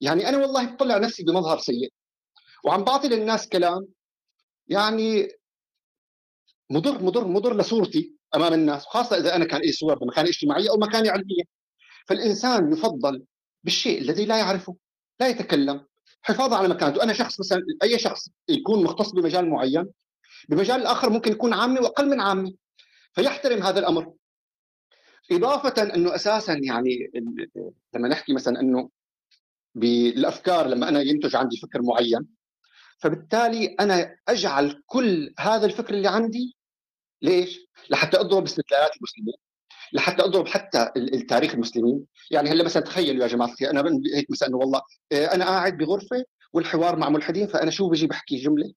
يعني 0.00 0.28
أنا 0.28 0.38
والله 0.38 0.64
بطلع 0.64 0.98
نفسي 0.98 1.22
بمظهر 1.24 1.58
سيء. 1.58 1.92
وعم 2.64 2.84
بعطي 2.84 3.08
للناس 3.08 3.48
كلام. 3.48 3.88
يعني 4.68 5.28
مضر 6.70 7.02
مضر 7.02 7.26
مضر 7.26 7.56
لصورتي 7.56 8.12
أمام 8.34 8.52
الناس 8.52 8.86
وخاصه 8.86 9.18
إذا 9.18 9.36
أنا 9.36 9.44
كان 9.44 9.60
لي 9.60 9.72
صور 9.72 9.98
بمكانه 9.98 10.28
اجتماعية 10.28 10.70
أو 10.70 10.76
مكانه 10.76 11.10
علمية. 11.10 11.42
فالإنسان 12.06 12.72
يفضل 12.72 13.24
بالشيء 13.64 14.00
الذي 14.00 14.24
لا 14.24 14.38
يعرفه 14.38 14.76
لا 15.20 15.28
يتكلم 15.28 15.86
حفاظا 16.22 16.56
على 16.56 16.68
مكانته. 16.68 17.02
أنا 17.02 17.12
شخص 17.12 17.40
مثلا 17.40 17.62
أي 17.82 17.98
شخص 17.98 18.28
يكون 18.48 18.84
مختص 18.84 19.10
بمجال 19.12 19.50
معين 19.50 19.86
بمجال 20.48 20.80
الآخر 20.80 21.10
ممكن 21.10 21.32
يكون 21.32 21.54
عامي 21.54 21.80
وأقل 21.80 22.08
من 22.08 22.20
عامي 22.20 22.56
فيحترم 23.12 23.62
هذا 23.62 23.78
الأمر. 23.78 24.12
إضافة 25.32 25.82
إنه 25.94 26.14
أساسا 26.14 26.52
يعني 26.62 27.10
لما 27.94 28.08
نحكي 28.08 28.32
مثلا 28.32 28.60
إنه 28.60 28.90
بالأفكار 29.74 30.66
لما 30.66 30.88
أنا 30.88 31.00
ينتج 31.00 31.36
عندي 31.36 31.56
فكر 31.56 31.82
معين 31.82 32.26
فبالتالي 32.98 33.66
أنا 33.66 34.16
أجعل 34.28 34.82
كل 34.86 35.34
هذا 35.38 35.66
الفكر 35.66 35.94
اللي 35.94 36.08
عندي 36.08 36.56
ليش؟ 37.22 37.58
لحتى 37.90 38.20
أضرب 38.20 38.44
استدلالات 38.44 38.96
المسلمين 38.96 39.34
لحتى 39.92 40.22
أضرب 40.22 40.48
حتى 40.48 40.90
ال- 40.96 41.14
التاريخ 41.14 41.54
المسلمين. 41.54 42.06
يعني 42.30 42.50
هلأ 42.50 42.64
مثلا 42.64 42.82
تخيلوا 42.82 43.22
يا 43.22 43.28
جماعة 43.28 43.48
الخير 43.48 43.70
أنا 43.70 44.00
هيك 44.14 44.30
مثلا 44.30 44.48
إنه 44.48 44.56
والله 44.56 44.80
آه، 45.12 45.26
أنا 45.34 45.44
قاعد 45.44 45.76
بغرفة 45.76 46.24
والحوار 46.52 46.96
مع 46.96 47.08
ملحدين 47.08 47.46
فأنا 47.46 47.70
شو 47.70 47.88
بجي 47.88 48.06
بحكي؟ 48.06 48.36
جملة؟ 48.36 48.72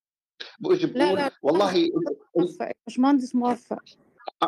بجي 0.60 0.88
لا 0.88 1.06
بقول 1.06 1.18
لا 1.20 1.32
والله 1.42 1.90
موفق 2.38 2.72
مش 2.88 3.00
مهندس 3.00 3.36
موفق 3.36 3.84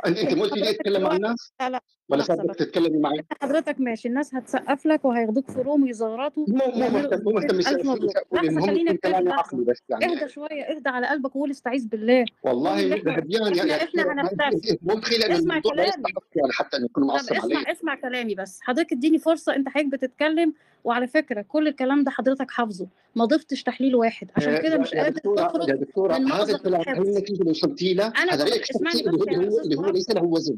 أنت 0.05 0.17
أنت 0.17 0.33
مو 0.33 0.43
قلت 0.43 0.53
لي 0.53 0.69
أتكلم 0.69 1.03
مع 1.03 1.15
الناس؟ 1.15 1.53
لا 1.61 1.69
لا. 1.69 1.81
ولا 2.11 2.23
حضرتك 2.23 2.55
تتكلمي 2.59 2.97
معايا 2.97 3.23
حضرتك 3.41 3.79
ماشي 3.79 4.07
الناس 4.07 4.35
هتسقف 4.35 4.85
لك 4.85 5.05
وهياخدوك 5.05 5.51
في 5.51 5.61
روم 5.61 5.83
ويزغرطوا 5.83 6.45
مو 6.47 6.65
مو 6.75 6.89
مو 7.23 7.31
مهتمش 7.31 7.67
خلينا 8.65 8.93
كلام 8.93 9.31
عقلي 9.31 9.63
بس 9.63 9.77
يعني. 9.89 10.05
اهدى 10.05 10.29
شوية 10.29 10.63
اهدى 10.63 10.89
على 10.89 11.07
قلبك 11.07 11.35
وقول 11.35 11.51
استعيذ 11.51 11.87
بالله. 11.87 12.25
والله 12.43 12.79
يعني 12.79 12.95
إحنا 12.95 13.11
إحنا 13.11 14.01
لأن 15.19 16.03
يعني، 16.35 16.51
حتى 16.51 16.77
ان 16.77 16.85
يكون 16.85 17.07
معصب 17.07 17.33
اسمع 17.33 17.71
اسمع 17.71 17.95
كلامي 17.95 18.35
بس. 18.35 18.59
حضرتك 18.61 18.91
اديني 18.91 19.19
فرصة 19.19 19.55
انت 19.55 19.69
حضرتك 19.69 19.91
بتتكلم 19.91 20.53
وعلى 20.83 21.07
فكرة 21.07 21.45
كل 21.47 21.67
الكلام 21.67 22.03
ده 22.03 22.11
حضرتك 22.11 22.51
حافظه. 22.51 22.87
ما 23.15 23.25
ضفتش 23.25 23.63
تحليل 23.63 23.95
واحد. 23.95 24.31
عشان 24.35 24.53
آه، 24.53 24.61
كده 24.61 24.77
مش 24.77 24.93
قادر 24.93 25.19
تخرج 25.19 25.69
يا 25.69 25.75
دكتورة 25.75 26.13
هذا 26.13 26.55
الكلام 26.55 26.81
هل 26.81 27.01
النتيجه 27.01 27.39
اللي 27.39 27.51
وصلتي 27.51 27.93
لها 27.93 28.13
حضرتك 28.15 28.71
اللي 29.63 29.77
هو 29.77 29.89
ليس 29.89 30.09
له 30.09 30.23
وزن. 30.23 30.57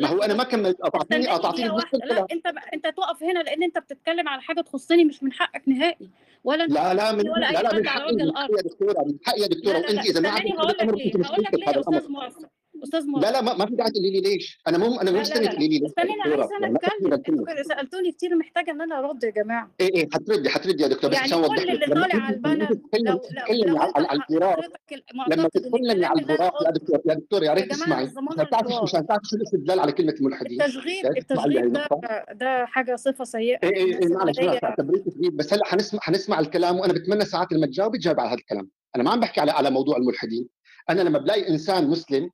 ما 0.00 0.08
هو 0.08 0.22
أنا 0.22 0.34
ما 0.34 0.44
كملت. 0.44 0.80
قطعتني 0.82 1.26
قطعتني 1.26 1.68
لا 1.68 2.26
أنت 2.32 2.46
ب... 2.48 2.54
أنت 2.74 2.86
تقف 2.86 3.22
هنا 3.22 3.38
لأن 3.38 3.62
أنت 3.62 3.78
بتتكلم 3.78 4.28
على 4.28 4.42
حاجة 4.42 4.60
تخصني 4.60 5.04
مش 5.04 5.22
من 5.22 5.32
حقك 5.32 5.62
نهائي. 5.66 6.10
ولا 6.44 6.66
لا 6.66 6.94
لا 6.94 7.12
من 7.12 7.28
ولا 7.28 7.50
لا 7.52 7.62
لا 7.62 7.74
من 7.74 7.88
حقي. 7.88 8.12
يا 8.56 8.62
دكتورة 8.62 9.04
من 9.06 9.18
حقي 9.24 9.40
يا 9.40 9.46
دكتورة. 9.46 9.76
وانت 9.76 10.06
إذا 10.08 10.20
ما 10.20 10.28
عملتي 10.28 10.52
الامر 10.52 11.04
كنت 11.04 11.16
مش 11.16 11.26
هقول 11.26 11.42
لك 11.44 11.54
ليه 11.54 11.64
يا 11.68 11.80
أستاذ 11.80 12.08
مؤسس 12.10 12.44
أستاذ 12.84 13.06
مراد. 13.06 13.24
لا 13.24 13.32
لا 13.32 13.40
ما, 13.40 13.66
في 13.66 13.74
داعي 13.74 13.90
تقولي 13.90 14.10
لي 14.10 14.20
ليش؟ 14.20 14.60
أنا 14.68 14.78
مو 14.78 15.00
أنا 15.00 15.10
مهم 15.10 15.20
مستنيك 15.20 15.50
تقولي 15.50 15.68
لي 15.68 15.78
ليش 15.78 15.88
استني 15.90 16.14
أنا 16.14 16.22
عايزة 16.22 17.14
اتكلم 17.14 17.44
سألتوني 17.68 18.12
كتير 18.12 18.36
محتاجة 18.36 18.70
إن 18.70 18.80
أنا 18.80 18.98
أرد 18.98 19.24
يا 19.24 19.30
جماعة. 19.30 19.70
إيه 19.80 19.94
إيه 19.94 20.08
هتردي 20.14 20.48
هتردي 20.48 20.82
يا 20.82 20.88
دكتور 20.88 21.12
يعني 21.12 21.30
كل 21.30 21.70
اللي 21.70 21.86
طالع 21.86 22.24
على 22.24 22.34
البنر 22.34 22.66
تتكلمي 22.66 23.18
تتكلم 23.18 23.78
على 23.78 24.18
الجراف 24.30 24.58
لما 25.30 25.48
تتكلمي 25.48 26.04
على 26.04 26.20
الجراف 26.20 26.52
يا 26.66 26.70
دكتور 26.70 27.00
يا 27.06 27.14
دكتور 27.14 27.42
يا 27.42 27.52
ريت 27.54 27.70
تسمعي. 27.70 28.08
ما 28.36 28.44
بتعرفش 28.44 28.74
مش 28.82 28.94
هتعرف 28.94 29.22
شو 29.24 29.36
الاستدلال 29.36 29.80
على 29.80 29.92
كلمة 29.92 30.14
الملحدين. 30.20 30.62
التشغيل 30.62 31.06
التشغيل 31.16 31.72
ده 32.32 32.66
حاجة 32.66 32.96
صفة 32.96 33.24
سيئة. 33.24 33.58
إيه 33.62 33.76
إيه, 33.76 33.98
إيه، 33.98 34.08
معلش 34.08 34.36
بس 35.32 35.52
هلا 35.54 35.62
هنسمع 35.68 36.00
هنسمع 36.04 36.40
الكلام 36.40 36.78
وأنا 36.78 36.92
بتمنى 36.92 37.24
ساعات 37.24 37.52
لما 37.52 37.66
تجاوبي 37.66 37.98
تجاوب 37.98 38.20
على 38.20 38.28
هذا 38.28 38.38
الكلام. 38.38 38.68
أنا 38.96 39.04
ما 39.04 39.10
عم 39.10 39.20
بحكي 39.20 39.40
على 39.40 39.50
على 39.50 39.70
موضوع 39.70 39.96
الملحدين. 39.96 40.48
أنا 40.90 41.02
لما 41.02 41.18
بلاقي 41.18 41.48
انسان 41.48 41.88
مسلم 41.90 42.30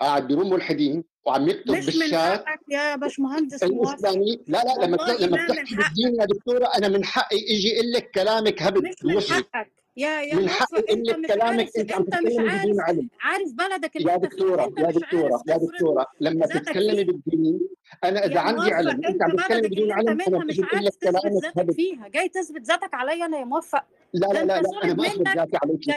قاعد 0.00 0.26
بيروم 0.28 0.50
ملحدين 0.50 1.04
وعم 1.26 1.48
يكتب 1.48 1.70
مش 1.70 1.86
بالشات. 1.86 2.44
من 2.48 2.74
يا 2.74 2.96
باشمهندس 2.96 3.62
لا 3.62 4.58
لا 4.64 4.84
لما 4.86 4.96
لما 5.20 5.44
بتحكي 5.46 5.76
بالدين 5.76 6.20
يا 6.20 6.24
دكتورة 6.24 6.66
أنا 6.78 6.88
من 6.88 7.04
حقي 7.04 7.36
إجي 7.36 7.74
أقول 7.76 7.92
لك 7.92 8.10
كلامك 8.10 8.62
هبد 8.62 8.82
مش 8.84 8.94
من 9.04 9.20
حقك؟ 9.20 9.72
يا 9.96 10.20
يا 10.20 10.34
من 10.34 10.48
حقي 10.48 10.78
أقول 10.88 11.02
لك 11.06 11.26
كلامك 11.26 11.68
أنت 11.78 11.92
عم 11.92 12.04
تتكلمي 12.04 12.34
بدون 12.58 12.80
علم. 12.80 13.08
عارف 13.20 13.52
بلدك 13.52 13.96
اللي 13.96 14.12
يا 14.12 14.16
دكتورة 14.16 14.72
يا 14.78 14.90
دكتورة 14.90 15.42
يا 15.48 15.56
دكتورة 15.56 16.06
لما 16.20 16.46
تتكلمي 16.46 17.04
بالدين 17.04 17.60
أنا 18.04 18.24
اذا 18.24 18.34
يعني 18.34 18.48
عندي 18.48 18.74
علم 18.74 19.04
انت 19.06 19.22
عم 19.22 19.36
تتكلم 19.36 19.70
بدون 19.70 19.92
علم 19.92 20.20
أنا 20.20 20.44
مش 20.44 20.60
عارف 20.72 20.94
تثبت 20.96 21.44
ذاتك 21.56 21.72
فيها 21.72 22.08
جاي 22.08 22.28
تثبت 22.28 22.62
ذاتك 22.62 22.94
عليا 22.94 23.26
أنا 23.26 23.38
يا 23.38 23.44
موفق 23.44 23.84
لا 24.14 24.26
لا 24.26 24.44
لا, 24.44 24.60
لا 24.62 24.84
أنا 24.84 24.94
ما 24.94 25.06
اثبت 25.06 25.28
ذاتي 25.28 25.58
عليك 25.62 25.88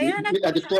يا 0.43 0.49
دكتور 0.49 0.79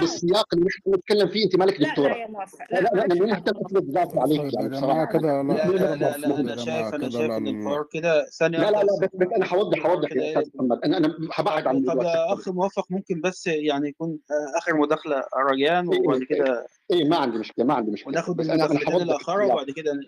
بالسياق 0.00 0.46
اللي 0.54 0.66
نحن 0.66 0.94
نتكلم 0.94 1.28
فيه 1.28 1.44
انت 1.44 1.56
مالك 1.56 1.80
دكتوره 1.80 2.14
لا 2.14 2.26
لا 2.70 2.80
لا 2.80 2.88
لا 2.94 3.04
أنا 3.04 3.14
مو 3.14 3.26
مهتم 3.26 3.56
اثبت 3.56 3.90
ذاتي 3.90 4.20
عليك 4.20 4.54
يعني 4.54 4.68
بصراحه 4.68 5.04
كده 5.04 5.42
لا 5.42 5.96
لا 5.96 6.16
لا 6.16 6.40
أنا 6.40 6.56
شايف 6.56 6.94
أنا 6.94 7.10
شايف 7.10 7.30
ان 7.30 7.46
الحوار 7.46 7.86
كده 7.92 8.24
ثانية 8.38 8.58
لا 8.58 8.70
لا 8.70 8.76
لا 8.76 8.98
بس 9.02 9.28
أنا 9.36 9.44
حوضح 9.44 9.78
حوضح 9.78 10.12
يا 10.12 10.38
أستاذ 10.40 10.52
محمد 10.54 10.78
أنا 10.84 10.98
أنا 10.98 11.16
حبعد 11.30 11.66
عن 11.66 11.84
طب 11.84 12.00
اخ 12.00 12.48
موفق 12.48 12.86
ممكن 12.90 13.20
بس 13.20 13.46
يعني 13.46 13.88
يكون 13.88 14.18
اخر 14.56 14.76
مداخله 14.76 15.22
ريان 15.50 15.88
وبعد 15.88 16.22
كده 16.22 16.66
اي 16.92 17.04
ما 17.04 17.16
عندي 17.16 17.38
مشكلة 17.38 17.64
ما 17.64 17.74
عندي 17.74 17.90
مشكلة. 17.90 18.08
وناخذ 18.12 18.34
بس 18.34 18.48
أنا 18.48 18.66
الآخر 18.66 19.42
وبعد 19.42 19.70
كده 19.70 20.00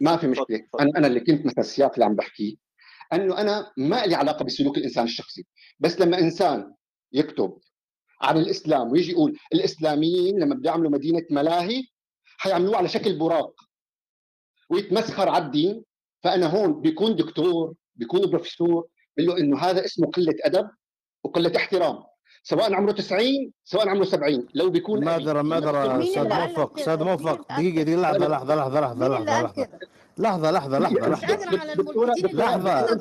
ما 0.00 0.16
في 0.16 0.26
مشكلة. 0.26 0.60
أنا 0.80 0.90
أنا 0.96 1.06
اللي 1.06 1.20
كنت 1.20 1.46
مثل 1.46 1.60
السياق 1.60 1.92
اللي 1.92 2.04
عم 2.04 2.14
بحكيه 2.14 2.54
أنه 3.12 3.40
أنا 3.40 3.72
ما 3.76 4.06
لي 4.06 4.14
علاقة 4.14 4.44
بسلوك 4.44 4.78
الإنسان 4.78 5.04
الشخصي. 5.04 5.46
بس 5.80 6.00
لما 6.00 6.18
إنسان 6.18 6.74
يكتب 7.12 7.58
عن 8.22 8.36
الإسلام 8.36 8.92
ويجي 8.92 9.12
يقول 9.12 9.38
الإسلاميين 9.52 10.38
لما 10.38 10.54
بده 10.54 10.70
يعملوا 10.70 10.90
مدينة 10.90 11.22
ملاهي 11.30 11.82
حيعملوها 12.38 12.76
على 12.76 12.88
شكل 12.88 13.18
براق 13.18 13.54
ويتمسخر 14.70 15.28
على 15.28 15.44
الدين. 15.44 15.84
فأنا 16.22 16.46
هون 16.46 16.80
بيكون 16.80 17.16
دكتور 17.16 17.74
بيكون 17.94 18.30
بروفيسور 18.30 18.88
بقول 19.16 19.28
له 19.28 19.38
إنه 19.38 19.58
هذا 19.58 19.84
اسمه 19.84 20.06
قلة 20.06 20.34
أدب 20.44 20.70
وقلة 21.24 21.52
احترام. 21.56 22.04
سواء 22.48 22.74
عمره 22.74 22.92
90 22.92 23.50
سواء 23.64 23.88
عمره 23.88 24.04
70 24.04 24.46
لو 24.54 24.70
بيكون 24.70 25.04
ما 25.04 25.18
درى 25.18 25.42
ما 25.42 25.58
درى 25.60 26.04
أستاذ 26.04 26.28
موفق 26.28 26.78
أستاذ 26.78 27.04
موفق 27.04 27.52
دقيقة 27.52 27.82
دقيقة 27.82 28.00
لحظة 28.00 28.28
لحظة 28.28 28.54
لحظة 28.54 28.80
لحظة 28.80 29.08
لحظة 29.08 29.42
لحظة. 29.42 29.68
لحظة 30.18 30.50
لحظة 30.50 30.78
لحظة 30.78 31.08
لحظة. 32.32 32.98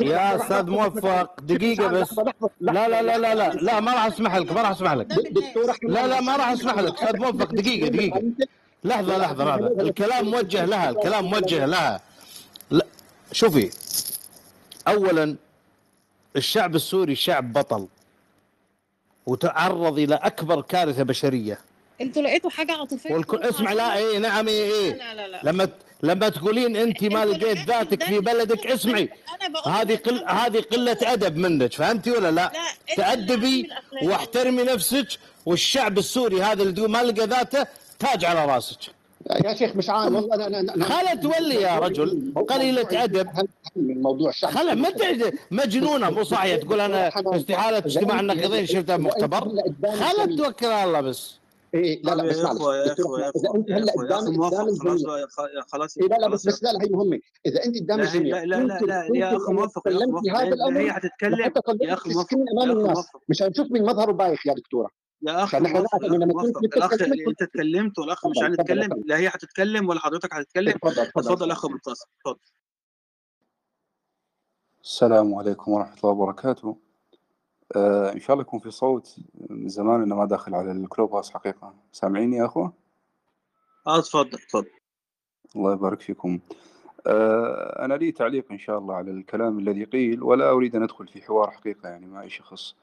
يا 0.00 0.36
أستاذ 0.36 0.70
موفق 0.70 1.40
دقيقة 1.40 1.86
بس. 1.86 2.18
لا 2.60 2.88
لا 2.88 3.02
لا 3.02 3.18
لا 3.18 3.34
لا 3.34 3.52
لا 3.52 3.80
ما 3.80 3.92
راح 3.92 4.06
أسمح 4.06 4.36
لك 4.36 4.52
ما 4.52 4.62
راح 4.62 4.70
أسمح 4.70 4.92
لك. 4.92 5.08
لا 5.82 6.06
لا 6.06 6.20
ما 6.20 6.36
راح 6.36 6.48
أسمح 6.48 6.78
لك. 6.78 6.94
أستاذ 6.94 7.16
موفق 7.20 7.52
دقيقة 7.54 7.88
دقيقة. 7.88 8.22
لحظة 8.84 9.18
لحظة 9.18 9.44
لحظة. 9.44 9.66
الكلام 9.66 10.30
موجه 10.30 10.64
لها 10.64 10.90
الكلام 10.90 11.24
موجه 11.24 11.66
لها. 11.66 12.00
لا 12.70 12.86
شوفي. 13.32 13.70
اولا 14.88 15.36
الشعب 16.36 16.74
السوري 16.74 17.14
شعب 17.14 17.52
بطل. 17.52 17.86
وتعرض 19.26 19.98
إلى 19.98 20.14
أكبر 20.14 20.60
كارثة 20.60 21.02
بشرية. 21.02 21.58
أنتوا 22.00 22.22
لقيتوا 22.22 22.50
حاجة 22.50 22.72
عاطفية؟ 22.72 23.14
والك... 23.14 23.34
اسمع 23.34 23.72
لا 23.72 23.96
إيه 23.96 24.18
نعم 24.18 24.48
إيه 24.48 24.72
إيه. 24.72 24.94
لا 24.94 25.14
لا 25.14 25.28
لا. 25.28 25.40
لما 25.44 25.68
لما 26.02 26.28
تقولين 26.28 26.76
انت 26.76 27.04
ما 27.04 27.24
لقيت 27.24 27.58
ذاتك 27.68 28.02
في 28.04 28.18
بلدك 28.20 28.66
اسمعي. 28.66 29.08
هذه 29.66 29.96
قل... 29.96 30.24
هذه 30.28 30.60
قلة 30.60 30.98
أدب 31.02 31.36
منك 31.36 31.72
فهمتي 31.72 32.10
ولا 32.10 32.30
لا, 32.30 32.52
لا. 32.52 32.94
تأدبي 32.96 33.70
واحترمي 34.02 34.62
نفسك 34.62 35.06
والشعب 35.46 35.98
السوري 35.98 36.42
هذا 36.42 36.62
اللي 36.62 36.88
ما 36.88 37.02
لقى 37.02 37.26
ذاته 37.26 37.66
تاج 37.98 38.24
على 38.24 38.46
راسك. 38.46 38.78
يا 39.30 39.54
شيخ 39.54 39.76
مش 39.76 39.90
عارف 39.90 40.14
والله 40.14 40.34
أنا 40.34 40.60
أنا 40.60 40.84
خلا 40.84 41.14
تولي 41.14 41.54
يا 41.54 41.78
رجل. 41.78 42.32
قليلة 42.48 43.04
أدب. 43.04 43.28
الموضوع 43.76 44.30
الشعب؟ 44.30 44.50
خلا 44.50 44.74
ما 44.74 44.88
مجنونة 45.50 46.10
مو 46.10 46.24
صاحية 46.24 46.56
تقول 46.56 46.80
أنا 46.80 47.08
استحالة 47.36 47.78
اجتماع 47.78 48.20
النقيضين 48.20 48.66
شفتها 48.66 48.96
بمختبر 48.96 49.40
خلا 49.82 50.36
توكل 50.36 50.66
على 50.66 50.84
الله 50.88 51.00
بس. 51.00 51.34
إيه 51.74 52.02
لا 52.02 52.14
لا 52.14 52.22
بس 52.22 52.36
يا 52.38 52.42
يا 52.74 53.76
هلا 53.78 53.92
قدام 53.92 54.42
قدام 54.42 54.78
خلاص 55.68 55.98
إيه، 55.98 56.08
لا 56.08 56.14
لا 56.16 56.28
بس 56.28 56.46
بس 56.46 56.62
لا 56.62 56.68
لا 56.72 56.84
هي 56.84 56.88
مهمة. 56.88 57.20
إذا 57.46 57.64
أنت 57.64 57.78
قدام 57.82 58.00
الجميع 58.00 58.42
لا 58.44 58.56
لا 58.56 58.78
لا 58.86 59.08
يا 59.14 59.36
أخي 59.36 59.52
موفق 59.52 59.88
هي 60.76 60.92
حتتكلم 60.92 61.40
يا 61.82 61.94
أخي 61.94 62.10
موفق 62.14 63.20
مش 63.28 63.42
هنشوف 63.42 63.66
مشان 63.66 63.82
من 63.82 63.82
مظهره 63.82 64.12
بايخ 64.12 64.46
يا 64.46 64.54
دكتورة. 64.54 64.90
يا 65.26 65.44
أخي 65.44 65.58
فنحن 65.58 65.72
نعرف 65.74 65.94
انه 65.94 66.16
لما 66.16 66.42
الأخ 66.42 66.92
أنت 66.92 67.42
اتكلمت 67.42 67.98
والاخ 67.98 68.26
مش 68.26 68.36
عايز 68.42 68.54
يتكلم 68.60 69.02
لا 69.06 69.16
هي 69.16 69.28
هتتكلم 69.28 69.88
ولا 69.88 70.00
حضرتك 70.00 70.34
هتتكلم. 70.34 70.74
اتفضل 70.84 71.50
اخ 71.50 71.66
منتصر 71.66 72.06
اتفضل. 72.18 72.40
السلام 74.82 75.34
عليكم 75.34 75.72
ورحمة 75.72 75.96
الله 75.96 76.10
وبركاته. 76.10 76.76
آه 77.76 78.12
إن 78.12 78.20
شاء 78.20 78.34
الله 78.34 78.42
يكون 78.42 78.60
في 78.60 78.70
صوت 78.70 79.16
من 79.50 79.68
زمان 79.68 80.02
إنه 80.02 80.16
ما 80.16 80.24
داخل 80.24 80.54
على 80.54 80.72
الكلوب 80.72 81.12
هاوس 81.12 81.30
حقيقة. 81.30 81.74
سامعيني 81.92 82.36
يا 82.36 82.44
أخوة؟ 82.44 82.72
آه 83.86 84.00
تفضل 84.00 84.38
تفضل 84.38 84.70
الله 85.56 85.72
يبارك 85.72 86.00
فيكم. 86.00 86.40
آه 87.06 87.84
أنا 87.84 87.94
لي 87.94 88.12
تعليق 88.12 88.52
إن 88.52 88.58
شاء 88.58 88.78
الله 88.78 88.94
على 88.94 89.10
الكلام 89.10 89.58
الذي 89.58 89.84
قيل 89.84 90.22
ولا 90.22 90.50
أريد 90.50 90.76
أن 90.76 90.82
أدخل 90.82 91.08
في 91.08 91.22
حوار 91.22 91.50
حقيقة 91.50 91.88
يعني 91.88 92.06
ما 92.06 92.24
آه 92.24 92.74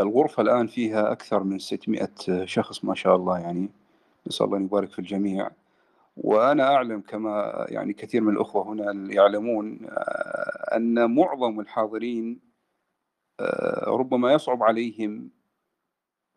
الغرفة 0.00 0.42
الآن 0.42 0.66
فيها 0.66 1.12
أكثر 1.12 1.42
من 1.42 1.58
600 1.58 2.08
شخص 2.44 2.84
ما 2.84 2.94
شاء 2.94 3.16
الله 3.16 3.38
يعني. 3.38 3.68
نسأل 4.26 4.46
الله 4.46 4.58
أن 4.58 4.64
يبارك 4.64 4.90
في 4.90 4.98
الجميع. 4.98 5.50
وأنا 6.16 6.74
أعلم 6.74 7.00
كما 7.00 7.66
يعني 7.68 7.92
كثير 7.92 8.20
من 8.20 8.32
الأخوة 8.32 8.68
هنا 8.68 9.14
يعلمون 9.14 9.78
آه، 9.90 10.76
أن 10.76 11.14
معظم 11.14 11.60
الحاضرين 11.60 12.40
آه، 13.40 13.84
ربما 13.88 14.32
يصعب 14.32 14.62
عليهم 14.62 15.30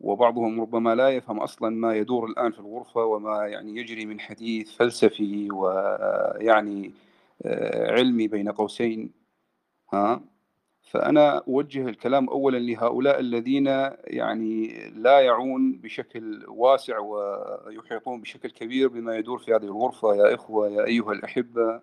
وبعضهم 0.00 0.60
ربما 0.60 0.94
لا 0.94 1.08
يفهم 1.08 1.40
أصلا 1.40 1.70
ما 1.70 1.94
يدور 1.94 2.26
الآن 2.26 2.52
في 2.52 2.58
الغرفة 2.58 3.04
وما 3.04 3.46
يعني 3.46 3.76
يجري 3.76 4.06
من 4.06 4.20
حديث 4.20 4.76
فلسفي 4.76 5.48
ويعني 5.52 6.92
آه، 7.42 7.92
علمي 7.92 8.28
بين 8.28 8.50
قوسين. 8.52 9.12
ها؟ 9.92 10.20
فأنا 10.90 11.42
أوجه 11.48 11.88
الكلام 11.88 12.28
أولا 12.28 12.58
لهؤلاء 12.58 13.20
الذين 13.20 13.66
يعني 14.04 14.88
لا 14.90 15.20
يعون 15.20 15.78
بشكل 15.78 16.44
واسع 16.48 16.98
ويحيطون 16.98 18.20
بشكل 18.20 18.50
كبير 18.50 18.88
بما 18.88 19.16
يدور 19.16 19.38
في 19.38 19.54
هذه 19.54 19.62
الغرفة. 19.64 20.14
يا 20.14 20.34
إخوة 20.34 20.68
يا 20.68 20.84
أيها 20.86 21.12
الأحبة 21.12 21.80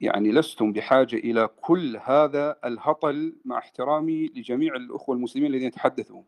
يعني 0.00 0.32
لستم 0.32 0.72
بحاجة 0.72 1.16
إلى 1.16 1.48
كل 1.60 1.96
هذا 2.04 2.56
الهطل 2.64 3.36
مع 3.44 3.58
احترامي 3.58 4.26
لجميع 4.26 4.74
الأخوة 4.74 5.14
المسلمين 5.16 5.54
الذين 5.54 5.70
تحدثوا 5.70 6.22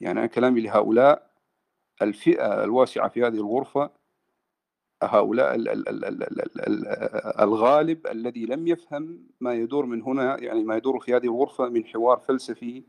يعني 0.00 0.18
أنا 0.18 0.26
كلامي 0.26 0.60
لهؤلاء 0.60 1.30
الفئة 2.02 2.64
الواسعة 2.64 3.08
في 3.08 3.22
هذه 3.22 3.34
الغرفة 3.34 3.90
هؤلاء 5.02 5.54
ال- 5.54 5.68
ال- 5.68 5.88
ال- 5.88 6.04
ال- 6.04 6.22
ال- 6.24 6.60
ال- 6.68 6.86
الغالب 7.40 8.06
الذي 8.06 8.46
لم 8.46 8.66
يفهم 8.68 9.18
ما 9.40 9.54
يدور 9.54 9.86
من 9.86 10.02
هنا 10.02 10.40
يعني 10.42 10.64
ما 10.64 10.76
يدور 10.76 11.00
في 11.00 11.16
هذه 11.16 11.24
الغرفة 11.26 11.68
من 11.68 11.84
حوار 11.84 12.18
فلسفي 12.18 12.82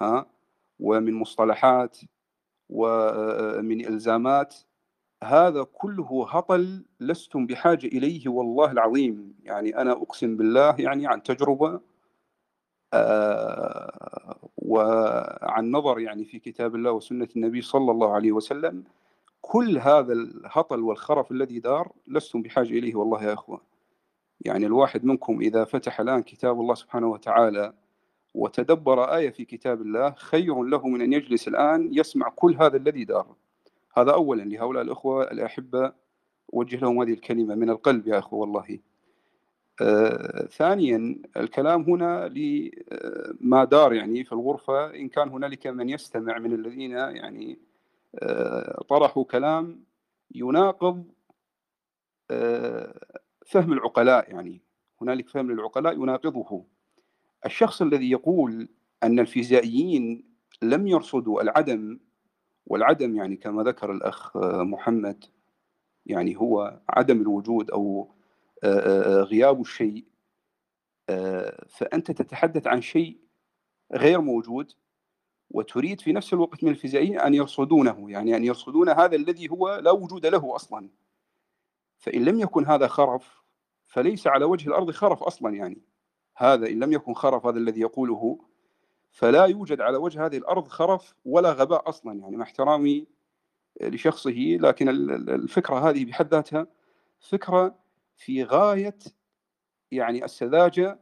ها 0.00 0.26
ومن 0.80 1.14
مصطلحات 1.14 1.98
ومن 2.70 3.86
إلزامات 3.86 4.54
هذا 5.24 5.62
كله 5.62 6.26
هطل 6.30 6.84
لستم 7.00 7.46
بحاجة 7.46 7.86
إليه 7.86 8.28
والله 8.28 8.72
العظيم. 8.72 9.34
يعني 9.44 9.76
أنا 9.80 9.92
أقسم 9.92 10.36
بالله 10.36 10.74
يعني 10.78 11.06
عن 11.06 11.22
تجربة 11.22 11.80
آه، 12.94 14.36
وعن 14.56 15.70
نظر 15.70 15.98
يعني 16.00 16.24
في 16.24 16.38
كتاب 16.38 16.74
الله 16.74 16.92
وسنة 16.92 17.28
النبي 17.36 17.62
صلى 17.62 17.90
الله 17.90 18.14
عليه 18.14 18.32
وسلم 18.32 18.84
كل 19.48 19.78
هذا 19.78 20.12
الهطل 20.12 20.80
والخرف 20.80 21.32
الذي 21.32 21.60
دار 21.60 21.92
لستم 22.06 22.42
بحاجة 22.42 22.70
إليه 22.70 22.94
والله 22.94 23.24
يا 23.24 23.32
أخوة 23.32 23.60
يعني 24.40 24.66
الواحد 24.66 25.04
منكم 25.04 25.40
إذا 25.40 25.64
فتح 25.64 26.00
الآن 26.00 26.22
كتاب 26.22 26.60
الله 26.60 26.74
سبحانه 26.74 27.06
وتعالى 27.06 27.72
وتدبر 28.34 29.14
آية 29.16 29.30
في 29.30 29.44
كتاب 29.44 29.82
الله 29.82 30.10
خير 30.10 30.62
له 30.62 30.88
من 30.88 31.00
أن 31.00 31.12
يجلس 31.12 31.48
الآن 31.48 31.90
يسمع 31.92 32.28
كل 32.28 32.56
هذا 32.60 32.76
الذي 32.76 33.04
دار. 33.04 33.26
هذا 33.96 34.12
أولا 34.12 34.42
لهؤلاء 34.42 34.82
الأخوة 34.82 35.30
الأحبة 35.30 35.92
أوجه 36.54 36.76
لهم 36.76 37.00
هذه 37.02 37.12
الكلمة 37.12 37.54
من 37.54 37.70
القلب 37.70 38.08
يا 38.08 38.18
أخوة 38.18 38.40
والله. 38.40 38.78
آه، 39.80 40.46
ثانيا 40.46 41.16
الكلام 41.36 41.82
هنا 41.82 42.28
لما 42.28 43.64
دار 43.64 43.92
يعني 43.92 44.24
في 44.24 44.32
الغرفة 44.32 44.94
إن 44.94 45.08
كان 45.08 45.28
هنالك 45.28 45.66
من 45.66 45.88
يستمع 45.88 46.38
من 46.38 46.52
الذين 46.52 46.90
يعني 46.90 47.52
آه، 47.52 47.67
طرحوا 48.88 49.24
كلام 49.24 49.84
يناقض 50.34 51.04
آه، 52.30 53.00
فهم 53.46 53.72
العقلاء 53.72 54.30
يعني. 54.30 54.62
هنالك 55.00 55.28
فهم 55.28 55.50
للعقلاء 55.50 55.94
يناقضه. 55.94 56.64
الشخص 57.46 57.82
الذي 57.82 58.10
يقول 58.10 58.68
أن 59.02 59.18
الفيزيائيين 59.20 60.24
لم 60.62 60.86
يرصدوا 60.86 61.42
العدم 61.42 62.00
والعدم 62.66 63.16
يعني 63.16 63.36
كما 63.36 63.62
ذكر 63.62 63.92
الأخ 63.92 64.36
آه، 64.36 64.62
محمد 64.62 65.24
يعني 66.06 66.36
هو 66.36 66.80
عدم 66.88 67.20
الوجود 67.20 67.70
آه، 67.70 68.08
آه، 68.64 69.22
غياب 69.22 69.60
الشيء 69.60 70.04
آه، 71.08 71.66
فأنت 71.68 72.10
تتحدث 72.10 72.66
عن 72.66 72.80
شيء 72.80 73.18
غير 73.92 74.20
موجود. 74.20 74.72
وتريد 75.50 76.00
في 76.00 76.12
نفس 76.12 76.32
الوقت 76.32 76.64
من 76.64 76.70
الفيزيائيين 76.70 77.20
أن 77.20 77.34
يرصدونه 77.34 78.10
يعني 78.10 78.36
أن 78.36 78.44
يرصدون 78.44 78.88
هذا 78.88 79.16
الذي 79.16 79.50
هو 79.50 79.80
لا 79.82 79.90
وجود 79.90 80.26
له 80.26 80.56
أصلا. 80.56 80.90
فإن 81.98 82.24
لم 82.24 82.40
يكن 82.40 82.66
هذا 82.66 82.86
خرف 82.86 83.42
فليس 83.86 84.26
على 84.26 84.44
وجه 84.44 84.68
الأرض 84.68 84.90
خرف 84.90 85.22
أصلا 85.22 85.54
يعني. 85.54 85.82
هذا 86.36 86.68
إن 86.68 86.78
لم 86.84 86.92
يكن 86.92 87.14
خرف 87.14 87.46
هذا 87.46 87.58
الذي 87.58 87.80
يقوله 87.80 88.38
فلا 89.10 89.44
يوجد 89.44 89.80
على 89.80 89.96
وجه 89.96 90.26
هذه 90.26 90.36
الأرض 90.36 90.68
خرف 90.68 91.14
ولا 91.24 91.52
غباء 91.52 91.88
أصلا 91.88 92.20
يعني 92.20 92.36
مع 92.36 92.44
احترامي 92.44 93.06
لشخصه 93.80 94.56
لكن 94.60 94.88
ال- 94.88 95.10
ال- 95.10 95.30
الفكرة 95.30 95.90
هذه 95.90 96.04
بحد 96.04 96.34
ذاتها 96.34 96.66
فكرة 97.20 97.78
في 98.16 98.44
غاية 98.44 98.98
يعني 99.90 100.24
السذاجة 100.24 101.00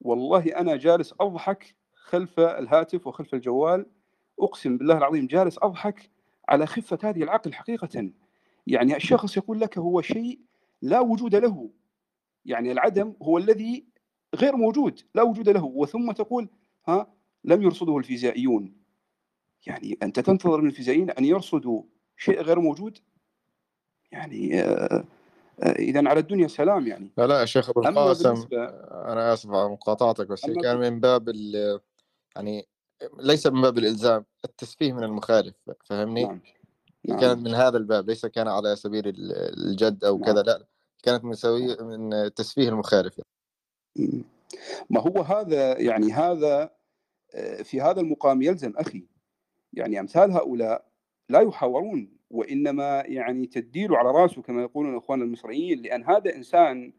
والله 0.00 0.46
أنا 0.58 0.76
جالس 0.76 1.14
أضحك 1.20 1.76
خلف 2.04 2.40
الهاتف 2.40 3.06
وخلف 3.06 3.34
الجوال. 3.34 3.86
أقسم 4.40 4.78
بالله 4.78 4.98
العظيم 4.98 5.26
جالس 5.26 5.58
أضحك 5.62 6.10
على 6.48 6.66
خفة 6.66 6.98
هذه 7.02 7.22
العقل 7.22 7.54
حقيقة. 7.54 8.10
يعني 8.66 8.96
الشخص 8.96 9.36
يقول 9.36 9.60
لك 9.60 9.78
هو 9.78 10.00
شيء 10.00 10.40
لا 10.82 11.00
وجود 11.00 11.34
له. 11.34 11.70
يعني 12.44 12.72
العدم 12.72 13.14
هو 13.22 13.38
الذي 13.38 13.84
غير 14.34 14.56
موجود 14.56 15.00
لا 15.14 15.22
وجود 15.22 15.48
له. 15.48 15.64
وثم 15.64 16.12
تقول 16.12 16.48
ها 16.88 17.12
لم 17.44 17.62
يرصده 17.62 17.98
الفيزيائيون. 17.98 18.82
يعني 19.66 19.98
أنت 20.02 20.20
تنتظر 20.20 20.60
من 20.60 20.68
الفيزيائيين 20.68 21.10
أن 21.10 21.24
يرصدوا 21.24 21.82
شيء 22.16 22.40
غير 22.42 22.60
موجود؟ 22.60 22.98
يعني 24.12 24.60
آه، 24.60 25.04
آه، 25.60 25.72
إذا 25.72 26.08
على 26.08 26.20
الدنيا 26.20 26.48
سلام 26.48 26.86
يعني. 26.86 27.10
لا 27.18 27.26
لا 27.26 27.40
يا 27.40 27.44
شيخ 27.44 27.70
أما 27.76 27.88
القاسم 27.88 28.46
أنا 28.52 29.32
آسف 29.32 29.50
على 29.50 29.68
مقاطعتك 29.68 30.26
بس 30.26 30.46
كان 30.46 30.78
من 30.78 31.00
باب 31.00 31.28
ال 31.28 31.80
يعني 32.36 32.68
ليس 33.18 33.46
من 33.46 33.62
باب 33.62 33.78
الإلزام 33.78 34.24
التسفيه 34.44 34.92
من 34.92 35.04
المخالف 35.04 35.54
فاهمني؟ 35.84 36.24
نعم 36.24 36.40
نعم. 37.04 37.20
كانت 37.20 37.46
من 37.46 37.54
هذا 37.54 37.76
الباب 37.78 38.08
ليس 38.08 38.26
كان 38.26 38.48
على 38.48 38.76
سبيل 38.76 39.08
ال- 39.08 39.32
الجد 39.68 39.98
كذا 40.24 40.34
نعم. 40.34 40.44
لا 40.44 40.66
كانت 41.02 41.24
من 41.24 41.34
سوي 41.34 41.76
من 41.80 42.34
تسفيه 42.34 42.68
المخالف. 42.68 43.20
مم. 43.96 44.24
ما 44.90 45.00
هو 45.00 45.22
هذا 45.22 45.78
يعني 45.80 46.12
هذا 46.12 46.70
آه، 47.34 47.62
في 47.62 47.80
هذا 47.80 48.00
المقام 48.00 48.42
يلزم 48.42 48.72
أخي. 48.76 49.06
يعني 49.72 50.00
أمثال 50.00 50.32
هؤلاء 50.32 50.84
لا 51.28 51.40
يحاورون 51.40 52.16
وإنما 52.30 53.00
يعني 53.06 53.46
تديل 53.46 53.94
على 53.94 54.10
رأسه 54.10 54.42
كما 54.42 54.62
يقولون 54.62 54.96
إخواننا 54.96 55.24
المصريين 55.24 55.82
لأن 55.82 56.04
هذا 56.04 56.34
إنسان 56.34 56.92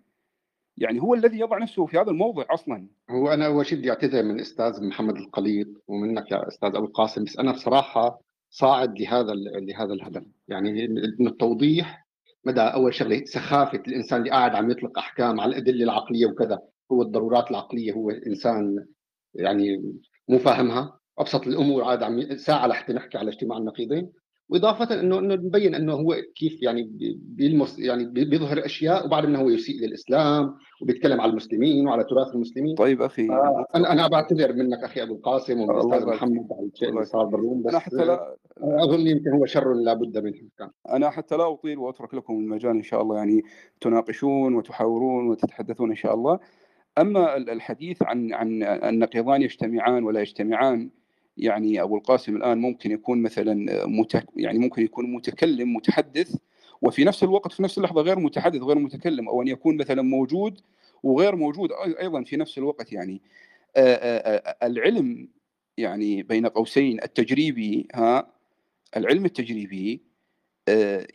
يعني 0.78 1.02
هو 1.02 1.14
الذي 1.14 1.40
يضع 1.40 1.58
نفسه 1.58 1.86
في 1.86 1.98
هذا 1.98 2.12
الموضع 2.12 2.46
أصلا. 2.50 2.88
هو 3.10 3.28
أنا 3.28 3.46
اول 3.46 3.66
شيء 3.66 3.78
بدي 3.78 3.90
اعتذر 3.90 4.24
من 4.24 4.40
أستاذ 4.40 4.84
محمد 4.84 5.18
القليط 5.18 5.68
ومنك 5.88 6.32
يا 6.32 6.48
أستاذ 6.48 6.76
أبو 6.76 6.86
القاسم 6.86 7.24
بس 7.24 7.40
أنا 7.40 7.52
بصراحة 7.52 8.22
صاعد 8.50 9.00
لهذا 9.00 9.34
لهذا 9.34 9.94
الهدف. 9.94 10.24
يعني 10.48 10.88
من 11.20 11.28
التوضيح 11.28 12.08
مدى 12.46 12.62
أول 12.62 12.94
شغلة 12.94 13.26
سخافة 13.26 13.82
الإنسان 13.88 14.20
اللي 14.20 14.32
قاعد 14.32 14.56
عم 14.56 14.72
يطلق 14.72 14.98
أحكام 15.00 15.40
على 15.40 15.50
الأدلة 15.50 15.84
العقلية 15.84 16.26
وكذا. 16.26 16.60
هو 16.92 17.02
الضرورات 17.02 17.52
العقلية 17.52 17.94
هو 17.94 18.10
إنسان 18.10 18.86
يعني 19.34 19.94
مو 20.28 20.38
فاهمها. 20.38 21.00
أبسط 21.20 21.48
الأمور 21.48 21.84
عاد 21.84 22.04
عم 22.04 22.38
ساعه 22.38 22.68
لحتى 22.68 22.94
نحكي 22.94 23.18
على 23.18 23.32
اجتماع 23.32 23.58
النقيضين. 23.58 24.12
وإضافة 24.50 25.00
انه 25.00 25.20
إنه 25.20 25.36
نبين 25.36 25.76
إنه 25.76 25.94
هو 25.94 26.16
كيف 26.36 26.62
يعني 26.64 26.84
بي- 26.84 27.20
بيلمس 27.22 27.80
يعني 27.80 28.06
بي- 28.06 28.26
بيظهر 28.26 28.66
أشياء 28.66 29.06
وبعد 29.06 29.26
إنه 29.26 29.42
هو 29.42 29.50
يسيء 29.50 29.76
للإسلام 29.82 30.56
وبيتكلم 30.82 31.22
على 31.22 31.30
المسلمين 31.32 31.88
وعلى 31.88 32.04
تراث 32.04 32.36
المسلمين. 32.36 32.76
طيب 32.76 33.02
أخي. 33.02 33.26
أنا 33.76 33.92
أنا 33.92 34.08
بعتذر 34.08 34.54
منك 34.54 34.84
أخي 34.84 35.02
أبو 35.04 35.14
القاسم 35.14 35.60
ومن 35.62 35.70
الله 35.70 35.82
الاستاذ 35.82 36.02
يبارك 36.02 36.20
فيك. 36.20 36.24
محمد 36.30 36.48
على 36.52 36.68
الشيء 36.74 36.90
اللي 36.90 37.06
صار 37.06 37.26
بالروم 37.26 37.60
أنا 37.68 37.68
بس 37.78 37.84
حتى 37.84 38.06
لا 38.06 38.36
أظن 38.62 39.08
يمكن 39.08 39.30
هو 39.32 39.46
شر 39.46 39.74
لا 39.74 39.94
بد 39.94 40.18
منه. 40.18 40.34
كان. 40.58 40.70
أنا 40.90 41.10
حتى 41.10 41.38
لا 41.38 41.52
أطيل 41.54 41.78
وأترك 41.80 42.14
لكم 42.14 42.34
المجال 42.34 42.72
إن 42.76 42.84
شاء 42.84 43.02
الله 43.02 43.18
يعني 43.18 43.42
تناقشون 43.82 44.56
وتحاورون 44.56 45.28
وتتحدثون 45.30 45.90
إن 45.90 45.96
شاء 45.96 46.14
الله. 46.14 46.40
أما 46.98 47.38
ال- 47.38 47.50
الحديث 47.50 48.04
عن 48.04 48.34
عن 48.34 48.64
النقيضان 48.64 49.42
يجتمعان 49.42 50.04
ولا 50.04 50.22
يجتمعان 50.22 50.90
يعني 51.38 51.82
أبو 51.82 51.96
القاسم 51.98 52.36
الآن 52.36 52.58
ممكن 52.58 52.92
يكون 52.92 53.22
مثلا 53.22 53.86
مت 53.88 54.24
يعني 54.36 54.60
ممكن 54.60 54.82
يكون 54.84 55.14
متكلم 55.14 55.74
متحدث 55.76 56.36
وفي 56.82 57.04
نفس 57.04 57.24
الوقت 57.24 57.52
في 57.52 57.64
نفس 57.64 57.78
اللحظة 57.78 58.02
غير 58.02 58.20
متحدث 58.20 58.62
غير 58.62 58.80
متكلم 58.80 59.30
أو 59.30 59.42
أن 59.42 59.48
يكون 59.48 59.78
مثلا 59.78 60.02
موجود 60.02 60.60
وغير 61.04 61.36
موجود 61.36 61.70
أيضا 62.00 62.24
في 62.24 62.38
نفس 62.38 62.58
الوقت 62.58 62.94
يعني. 62.94 63.22
العلم 64.64 65.28
يعني 65.78 66.24
بين 66.24 66.46
قوسين 66.48 67.04
التجريبي 67.04 67.88
ها 67.96 68.34
العلم 68.98 69.26
التجريبي 69.26 70.02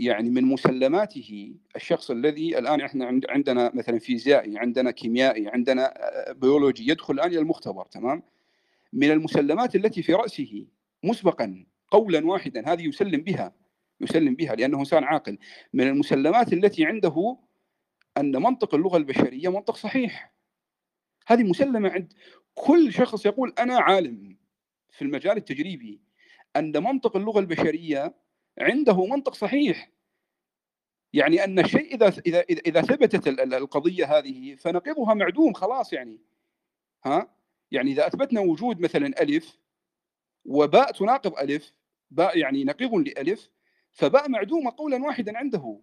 يعني 0.00 0.30
من 0.30 0.44
مسلماته 0.44 1.54
الشخص 1.76 2.10
الذي 2.10 2.58
الآن 2.58 2.80
إحنا 2.80 3.06
عند- 3.06 3.26
عندنا 3.28 3.70
مثلا 3.74 3.98
فيزيائي 3.98 4.58
عندنا 4.58 4.90
كيميائي 4.90 5.48
عندنا 5.48 5.94
بيولوجي 6.32 6.90
يدخل 6.90 7.14
الآن 7.14 7.30
إلى 7.30 7.38
المختبر 7.38 7.84
تمام؟ 7.84 8.22
من 8.92 9.10
المسلمات 9.10 9.76
التي 9.76 10.02
في 10.02 10.14
رأسه 10.14 10.66
مسبقا 11.04 11.66
قولا 11.90 12.26
واحدا. 12.26 12.72
هذه 12.72 12.88
يسلم 12.88 13.20
بها 13.20 13.54
يسلم 14.00 14.34
بها 14.34 14.54
لأنه 14.54 14.78
إنسان 14.78 15.04
عاقل. 15.04 15.38
من 15.72 15.88
المسلمات 15.88 16.52
التي 16.52 16.84
عنده 16.84 17.38
أن 18.16 18.42
منطق 18.42 18.74
اللغة 18.74 18.96
البشرية 18.96 19.48
منطق 19.48 19.76
صحيح. 19.76 20.34
هذه 21.26 21.42
مسلمة 21.42 21.90
عند 21.90 22.12
كل 22.54 22.92
شخص 22.92 23.26
يقول 23.26 23.54
أنا 23.58 23.78
عالم 23.78 24.36
في 24.90 25.02
المجال 25.02 25.36
التجريبي 25.36 26.00
أن 26.56 26.82
منطق 26.82 27.16
اللغة 27.16 27.40
البشرية 27.40 28.14
عنده 28.58 29.06
منطق 29.06 29.34
صحيح. 29.34 29.90
يعني 31.12 31.44
أن 31.44 31.58
الشيء 31.58 31.94
إذا 31.94 32.08
إذا 32.26 32.40
إذا 32.40 32.60
إذا 32.66 32.82
ثبتت 32.82 33.28
ال- 33.28 33.40
ال- 33.40 33.54
القضية 33.54 34.18
هذه 34.18 34.54
فنقيضها 34.54 35.14
معدوم 35.14 35.52
خلاص 35.52 35.92
يعني. 35.92 36.18
ها؟ 37.04 37.37
يعني 37.70 37.92
إذا 37.92 38.06
أثبتنا 38.06 38.40
وجود 38.40 38.80
مثلا 38.80 39.22
ألف 39.22 39.58
وباء 40.44 40.92
تناقض 40.92 41.38
ألف 41.38 41.74
باء 42.10 42.38
يعني 42.38 42.64
نقيض 42.64 42.94
لألف 42.94 43.50
فباء 43.90 44.28
معدومه 44.28 44.74
قولا 44.76 45.04
واحدا 45.04 45.38
عنده. 45.38 45.80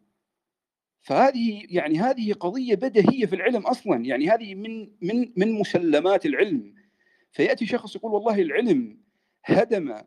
فهذه 1.02 1.66
يعني 1.70 2.00
هذه 2.00 2.34
قضية 2.34 2.76
بديهية 2.76 3.26
في 3.26 3.36
العلم 3.36 3.62
أصلا 3.68 4.06
يعني 4.06 4.30
هذه 4.30 4.56
من 4.56 4.92
من 5.02 5.34
من 5.38 5.52
مسلمات 5.52 6.26
العلم. 6.26 6.76
فيأتي 7.32 7.66
شخص 7.66 7.96
يقول 7.96 8.12
والله 8.12 8.42
العلم 8.42 9.02
هدم 9.46 10.02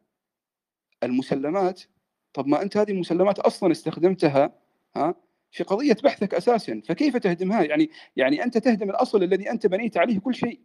المسلمات. 1.02 1.82
طب 2.32 2.46
ما 2.46 2.62
أنت 2.62 2.76
هذه 2.76 2.90
المسلمات 2.90 3.38
أصلا 3.38 3.72
استخدمتها 3.72 4.58
ها 4.96 5.14
في 5.50 5.64
قضية 5.64 5.96
بحثك 6.04 6.34
أساسا 6.34 6.80
فكيف 6.84 7.16
تهدمها؟ 7.16 7.62
يعني 7.62 7.90
يعني 8.16 8.44
أنت 8.44 8.58
تهدم 8.58 8.90
الأصل 8.90 9.22
الذي 9.22 9.50
أنت 9.50 9.66
بنيت 9.66 9.96
عليه 9.96 10.18
كل 10.18 10.34
شيء. 10.34 10.60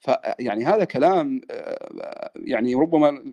فيعني 0.00 0.64
هذا 0.64 0.84
كلام 0.84 1.40
آه، 1.50 2.30
يعني 2.36 2.74
ربما 2.74 3.32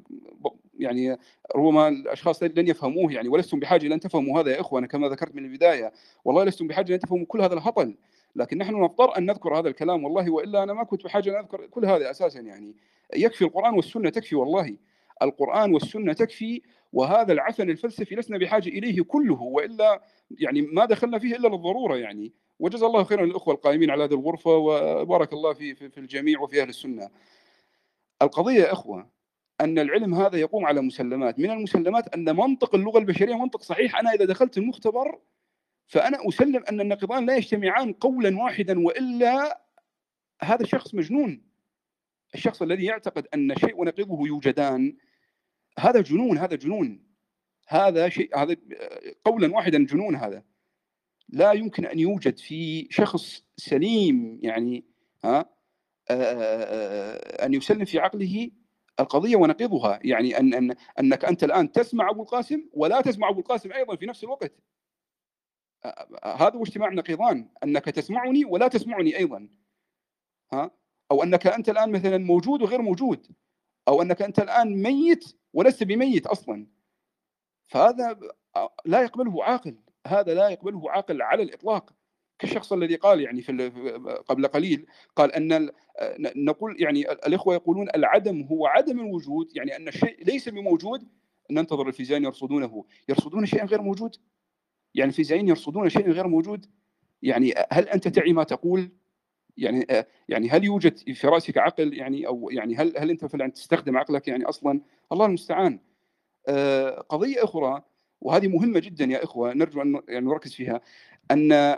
يعني 0.80 1.18
ربما 1.56 1.88
الأشخاص 1.88 2.44
لن 2.44 2.68
يفهموه 2.68 3.14
يعني 3.14 3.30
ولستم 3.30 3.60
بحاجة 3.60 3.88
لأن 3.88 4.00
تفهموا 4.00 4.40
هذا 4.40 4.52
يا 4.52 4.62
إخوة 4.62 4.80
أنا 4.80 4.88
كما 4.88 5.10
ذكرت 5.10 5.36
من 5.36 5.46
البداية 5.46 5.94
والله 6.26 6.44
لستم 6.44 6.68
بحاجة 6.68 6.90
لأن 6.90 7.00
تفهموا 7.00 7.26
كل 7.26 7.42
هذا 7.42 7.54
الهطل 7.54 7.96
لكن 8.36 8.58
نحن 8.58 8.74
نضطر 8.76 9.18
أن 9.18 9.26
نذكر 9.26 9.60
هذا 9.60 9.68
الكلام 9.70 10.04
والله 10.04 10.30
وإلا 10.30 10.64
أنا 10.64 10.74
ما 10.74 10.84
كنت 10.84 11.04
بحاجة 11.04 11.30
أن 11.30 11.36
أذكر 11.36 11.66
كل 11.66 11.86
هذا 11.86 12.12
أساسا 12.12 12.40
يعني 12.40 12.76
يكفي 13.16 13.46
القرآن 13.46 13.74
والسنة 13.74 14.10
تكفي 14.10 14.36
والله 14.36 14.78
القرآن 15.22 15.74
والسنة 15.74 16.14
تكفي 16.14 16.62
وهذا 16.94 17.34
العفن 17.34 17.70
الفلسفي 17.70 18.16
لسنا 18.16 18.38
بحاجة 18.38 18.70
إليه 18.70 19.02
كله 19.02 19.42
وإلا 19.42 20.02
يعني 20.32 20.62
ما 20.62 20.86
دخلنا 20.86 21.20
فيه 21.20 21.36
إلا 21.36 21.48
للضرورة 21.48 21.98
يعني 21.98 22.34
وجزا 22.60 22.88
الله 22.88 23.04
خيرا 23.04 23.26
للأخوة 23.26 23.54
القائمين 23.54 23.92
على 23.92 24.04
هذه 24.04 24.14
الغرفة 24.14 24.52
وبارك 24.52 25.34
الله 25.34 25.54
في 25.54 25.76
في 25.76 25.98
الجميع 25.98 26.40
وفي 26.40 26.62
أهل 26.62 26.70
السنة. 26.70 27.10
القضية 28.22 28.60
يا 28.60 28.74
أخوة 28.74 29.10
أن 29.62 29.80
العلم 29.80 30.14
هذا 30.14 30.38
يقوم 30.38 30.66
على 30.66 30.82
مسلمات، 30.82 31.40
من 31.40 31.52
المسلمات 31.52 32.16
أن 32.16 32.36
منطق 32.36 32.76
اللغة 32.76 33.00
البشرية 33.00 33.36
منطق 33.36 33.62
صحيح، 33.62 34.00
أنا 34.00 34.14
إذا 34.14 34.26
دخلت 34.26 34.58
المختبر 34.58 35.20
فأنا 35.88 36.18
أسلم 36.30 36.64
أن 36.70 36.82
النقيضان 36.82 37.26
لا 37.26 37.36
يجتمعان 37.36 37.94
قولا 37.94 38.38
واحدا 38.38 38.80
وإلا 38.80 39.62
هذا 40.42 40.64
الشخص 40.64 40.96
مجنون. 40.96 41.42
الشخص 42.36 42.62
الذي 42.62 42.86
يعتقد 42.86 43.28
أن 43.34 43.56
شيء 43.56 43.82
ونقيضه 43.82 44.28
يوجدان 44.28 44.96
هذا 45.80 46.02
جنون 46.02 46.38
هذا 46.38 46.56
جنون. 46.56 47.04
هذا 47.68 48.10
شيء 48.10 48.38
هذا 48.38 48.56
قولا 49.26 49.56
واحدا 49.56 49.86
جنون 49.86 50.16
هذا. 50.16 50.44
لا 51.30 51.52
يمكن 51.52 51.86
أن 51.86 52.00
يوجد 52.00 52.38
في 52.38 52.88
شخص 52.92 53.44
سليم 53.58 54.40
يعني 54.44 54.86
ها 55.24 55.46
آه، 56.10 57.46
أن 57.46 57.54
يسلم 57.54 57.86
في 57.86 58.00
عقله 58.00 58.52
القضية 59.00 59.36
ونقيضها. 59.36 60.00
يعني 60.04 60.38
أن 60.40 60.54
أن 60.54 60.76
أنك 61.00 61.26
أنت 61.26 61.44
الآن 61.44 61.72
تسمع 61.72 62.10
أبو 62.10 62.22
القاسم 62.22 62.70
ولا 62.74 63.02
تسمع 63.02 63.30
أبو 63.30 63.40
القاسم 63.40 63.72
أيضا 63.72 63.96
في 63.96 64.06
نفس 64.06 64.24
الوقت. 64.24 64.54
آه، 65.86 66.36
هذا 66.36 66.56
هو 66.56 66.64
اجتماع 66.64 66.88
النقيضان 66.90 67.50
أنك 67.64 67.86
تسمعني 67.86 68.46
ولا 68.46 68.68
تسمعني 68.68 69.18
أيضا. 69.18 69.50
ها؟ 70.54 70.72
أو 71.12 71.24
أنك 71.24 71.48
أنت 71.48 71.70
الآن 71.70 71.92
مثلا 71.92 72.18
موجود 72.18 72.62
وغير 72.62 72.82
موجود. 72.82 73.28
أو 73.88 74.02
أنك 74.02 74.22
أنت 74.22 74.40
الآن 74.40 74.82
ميت 74.84 75.43
ولست 75.54 75.84
بميت 75.84 76.28
أصلا. 76.28 76.68
فهذا 77.68 78.20
لا 78.86 79.02
يقبله 79.02 79.44
عاقل. 79.44 79.78
هذا 80.08 80.34
لا 80.34 80.50
يقبله 80.50 80.92
عاقل 80.92 81.22
على 81.22 81.44
الإطلاق. 81.44 81.94
كالشخص 82.40 82.74
الذي 82.74 82.96
قال 82.96 83.22
يعني 83.22 83.42
في 83.42 83.52
قبل 84.28 84.48
قليل 84.48 84.86
قال 85.16 85.32
أن 85.32 85.70
نقول 86.36 86.82
يعني 86.82 87.12
الإخوة 87.12 87.54
يقولون 87.54 87.90
العدم 87.96 88.42
هو 88.42 88.68
عدم 88.68 89.00
الوجود 89.00 89.56
يعني 89.56 89.76
أن 89.76 89.88
الشيء 89.88 90.26
ليس 90.26 90.50
بموجود. 90.50 91.08
ننتظر 91.52 91.88
الفيزيائيين 91.88 92.26
يرصدونه. 92.26 92.86
يرصدون 93.10 93.46
شيئا 93.46 93.66
غير 93.66 93.82
موجود. 93.82 94.16
يعني 94.96 95.10
الفيزيائيين 95.10 95.48
يرصدون 95.48 95.90
شيئا 95.90 96.12
غير 96.12 96.28
موجود. 96.28 96.66
يعني 97.22 97.54
هل 97.72 97.90
أنت 97.90 98.08
تعي 98.08 98.34
ما 98.34 98.44
تقول؟ 98.44 98.92
يعني 99.58 99.88
يعني 100.30 100.50
هل 100.50 100.64
يوجد 100.64 100.98
في 100.98 101.28
رأسك 101.28 101.58
عقل 101.58 101.94
يعني 101.94 102.28
أو 102.28 102.50
يعني 102.52 102.76
هل 102.76 102.98
هل 102.98 103.10
أنت 103.10 103.26
فعلا 103.26 103.52
تستخدم 103.52 103.98
عقلك 103.98 104.28
يعني 104.28 104.46
أصلا؟ 104.46 104.82
الله 105.12 105.26
المستعان. 105.26 105.80
آه، 106.48 106.90
قضية 107.10 107.44
أخرى 107.44 107.82
وهذه 108.22 108.48
مهمة 108.48 108.80
جدا 108.80 109.06
يا 109.06 109.24
إخوة 109.24 109.54
نرجو 109.54 109.82
أن 109.82 110.02
يعني 110.08 110.26
نركز 110.26 110.54
فيها 110.54 110.82
أن 111.32 111.78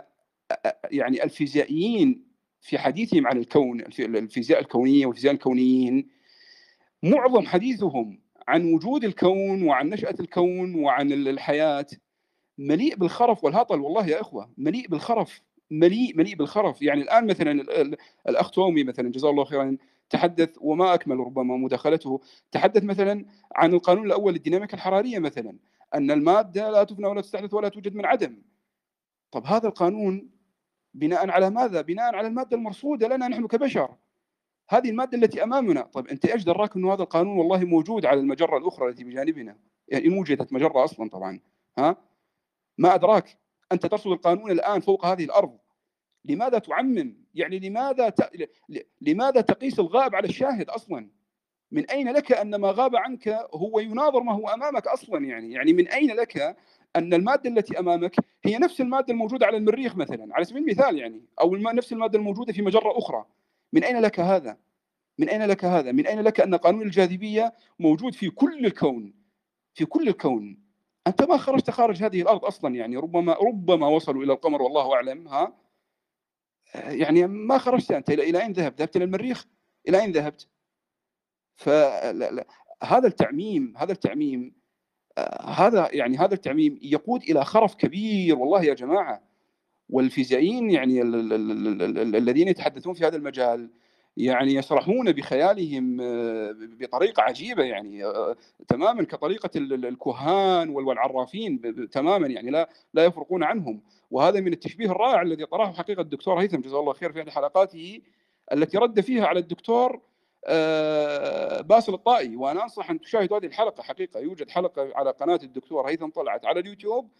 يعني 0.90 1.24
الفيزيائيين 1.24 2.26
في 2.60 2.78
حديثهم 2.78 3.26
عن 3.26 3.38
الكون 3.38 3.80
الفي- 3.80 4.04
الفيزياء 4.04 4.60
الكونية 4.60 5.06
والفيزياء 5.06 5.34
الكونيين 5.34 6.08
معظم 7.02 7.46
حديثهم 7.46 8.20
عن 8.48 8.74
وجود 8.74 9.04
الكون 9.04 9.62
وعن 9.62 9.88
نشأة 9.88 10.14
الكون 10.20 10.74
وعن 10.74 11.12
الحياة 11.12 11.86
مليء 12.58 12.96
بالخرف 12.96 13.44
والهطل 13.44 13.80
والله 13.80 14.06
يا 14.06 14.20
إخوة 14.20 14.50
مليء 14.58 14.88
بالخرف. 14.88 15.42
مليء 15.70 16.16
مليء 16.16 16.34
بالخرف. 16.36 16.82
يعني 16.82 17.02
الآن 17.02 17.26
مثلا 17.26 17.52
ال- 17.52 17.70
ال- 17.70 17.96
الأخ 18.28 18.50
تومي 18.50 18.84
مثلا 18.84 19.10
جزاه 19.12 19.30
الله 19.30 19.44
خيرا 19.44 19.76
تحدث 20.10 20.56
وما 20.60 20.94
أكمل 20.94 21.16
ربما 21.16 21.56
مداخلته 21.56 22.20
تحدث 22.52 22.84
مثلا 22.84 23.24
عن 23.54 23.74
القانون 23.74 24.06
الأول 24.06 24.32
للديناميكا 24.32 24.74
الحرارية 24.74 25.18
مثلا 25.18 25.56
أن 25.94 26.10
المادة 26.10 26.70
لا 26.70 26.84
تفنى 26.84 27.06
ولا 27.06 27.20
تستحدث 27.20 27.54
ولا 27.54 27.68
توجد 27.68 27.94
من 27.94 28.06
عدم. 28.06 28.42
طب 29.30 29.46
هذا 29.46 29.68
القانون 29.68 30.30
بناء 30.94 31.30
على 31.30 31.50
ماذا؟ 31.50 31.80
بناء 31.80 32.14
على 32.14 32.28
المادة 32.28 32.56
المرصودة 32.56 33.08
لنا 33.08 33.28
نحن 33.28 33.46
كبشر. 33.46 33.94
هذه 34.70 34.90
المادة 34.90 35.18
التي 35.18 35.42
أمامنا. 35.42 35.82
طيب 35.82 36.08
أنت 36.08 36.24
إيش 36.26 36.44
دراك 36.44 36.76
إنه 36.76 36.92
هذا 36.92 37.02
القانون 37.02 37.38
والله 37.38 37.64
موجود 37.64 38.06
على 38.06 38.20
المجرة 38.20 38.56
الأخرى 38.56 38.88
التي 38.88 39.04
بجانبنا؟ 39.04 39.56
يعني 39.88 40.06
إن 40.06 40.18
وجدت 40.18 40.52
مجرة 40.52 40.84
أصلا 40.84 41.08
طبعا. 41.10 41.40
ها؟ 41.78 41.96
ما 42.78 42.94
أدراك. 42.94 43.38
أنت 43.72 43.86
ترصد 43.86 44.10
القانون 44.10 44.50
الآن 44.50 44.80
فوق 44.80 45.06
هذه 45.06 45.24
الأرض. 45.24 45.58
لماذا 46.24 46.58
تعمم؟ 46.58 47.16
يعني 47.34 47.58
لماذا 47.58 48.08
ت... 48.08 48.30
لماذا 49.00 49.40
تقيس 49.40 49.80
الغائب 49.80 50.14
على 50.14 50.28
الشاهد 50.28 50.68
أصلا؟ 50.68 51.08
من 51.70 51.90
أين 51.90 52.08
لك 52.12 52.32
أن 52.32 52.54
ما 52.54 52.70
غاب 52.70 52.96
عنك 52.96 53.28
هو 53.54 53.80
يناظر 53.80 54.20
ما 54.22 54.32
هو 54.32 54.48
أمامك 54.48 54.86
أصلا 54.86 55.24
يعني؟ 55.26 55.52
يعني 55.52 55.72
من 55.72 55.88
أين 55.88 56.10
لك 56.10 56.56
أن 56.96 57.14
المادة 57.14 57.50
التي 57.50 57.78
أمامك 57.78 58.16
هي 58.44 58.58
نفس 58.58 58.80
المادة 58.80 59.12
الموجودة 59.12 59.46
على 59.46 59.56
المريخ 59.56 59.96
مثلا؟ 59.96 60.34
على 60.34 60.44
سبيل 60.44 60.62
المثال 60.62 60.98
يعني 60.98 61.22
الم- 61.42 61.68
نفس 61.68 61.92
المادة 61.92 62.18
الموجودة 62.18 62.52
في 62.52 62.62
مجرة 62.62 62.98
أخرى. 62.98 63.24
من 63.72 63.84
أين 63.84 64.00
لك 64.00 64.20
هذا؟ 64.20 64.56
من 65.18 65.28
أين 65.28 65.42
لك 65.42 65.64
هذا؟ 65.64 65.92
من 65.92 66.06
أين 66.06 66.20
لك 66.20 66.40
أن 66.40 66.54
قانون 66.54 66.82
الجاذبية 66.82 67.52
موجود 67.78 68.14
في 68.14 68.30
كل 68.30 68.66
الكون؟ 68.66 69.14
في 69.74 69.84
كل 69.84 70.08
الكون. 70.08 70.65
أنت 71.06 71.22
ما 71.22 71.36
خرجت 71.36 71.70
خارج 71.70 72.02
هذه 72.02 72.22
الأرض 72.22 72.44
أصلا 72.44 72.74
يعني 72.74 72.96
ربما 72.96 73.32
ربما 73.32 73.88
وصلوا 73.88 74.24
إلى 74.24 74.32
القمر 74.32 74.62
والله 74.62 74.94
أعلم 74.94 75.28
ها 75.28 75.56
يعني 76.74 77.26
ما 77.26 77.58
خرجت 77.58 77.90
أنت 77.90 78.10
إلى 78.10 78.42
أين 78.42 78.52
ذهبت؟ 78.52 78.78
ذهبت 78.78 78.96
إلى 78.96 79.04
المريخ؟ 79.04 79.46
إلى 79.88 80.00
أين 80.00 80.12
ذهبت؟ 80.12 80.48
فهذا 81.56 83.06
التعميم 83.06 83.74
هذا 83.76 83.92
التعميم 83.92 84.54
آه، 85.18 85.50
هذا 85.50 85.88
يعني 85.92 86.16
هذا 86.18 86.34
التعميم 86.34 86.78
يقود 86.82 87.22
إلى 87.22 87.44
خرف 87.44 87.74
كبير 87.74 88.38
والله 88.38 88.64
يا 88.64 88.74
جماعة 88.74 89.22
والفيزيائيين 89.88 90.70
يعني 90.70 91.02
ال- 91.02 91.14
ال- 91.14 91.32
ال- 91.32 91.82
ال- 91.82 91.98
ال- 91.98 92.16
الذين 92.16 92.48
يتحدثون 92.48 92.94
في 92.94 93.06
هذا 93.06 93.16
المجال 93.16 93.70
يعني 94.16 94.54
يسرحون 94.54 95.12
بخيالهم 95.12 96.00
آه، 96.00 96.54
بطريقة 96.58 97.22
عجيبة 97.22 97.62
يعني 97.64 98.04
آه، 98.04 98.36
تماما 98.68 99.02
كطريقة 99.04 99.50
ال- 99.56 99.72
ال- 99.72 99.86
الكهان 99.86 100.68
وال- 100.68 100.84
والعرافين 100.86 101.60
تماما 101.90 102.26
يعني 102.28 102.50
لا 102.50 102.68
لا 102.94 103.04
يفرقون 103.04 103.42
عنهم. 103.44 103.82
وهذا 104.10 104.40
من 104.40 104.52
التشبيه 104.52 104.86
الرائع 104.90 105.22
الذي 105.22 105.46
طرحه 105.46 105.72
حقيقة 105.72 106.00
الدكتور 106.00 106.40
هيثم 106.40 106.60
جزاه 106.60 106.80
الله 106.80 106.92
خير 106.92 107.12
في 107.12 107.20
أحد 107.20 107.28
حلقاته 107.28 108.00
التي 108.52 108.78
رد 108.78 109.00
فيها 109.00 109.26
على 109.26 109.38
الدكتور 109.40 110.00
آه، 110.48 111.60
باسل 111.60 111.94
الطائي. 111.94 112.36
وأنا 112.36 112.62
أنصح 112.62 112.90
أن 112.90 113.00
تشاهدوا 113.00 113.38
هذه 113.38 113.46
الحلقة 113.46 113.82
حقيقة 113.82 114.20
يوجد 114.20 114.50
حلقة 114.50 114.90
على 114.94 115.10
قناة 115.10 115.40
الدكتور 115.42 115.88
هيثم 115.88 116.08
طلعت 116.08 116.44
على 116.46 116.60
اليوتيوب 116.60 117.10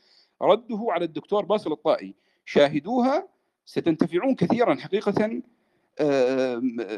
رده 0.42 0.86
على 0.88 1.04
الدكتور 1.04 1.44
باسل 1.44 1.72
الطائي. 1.72 2.14
شاهدوها 2.44 3.28
ستنتفعون 3.64 4.34
كثيرا 4.34 4.74
حقيقة 4.74 5.42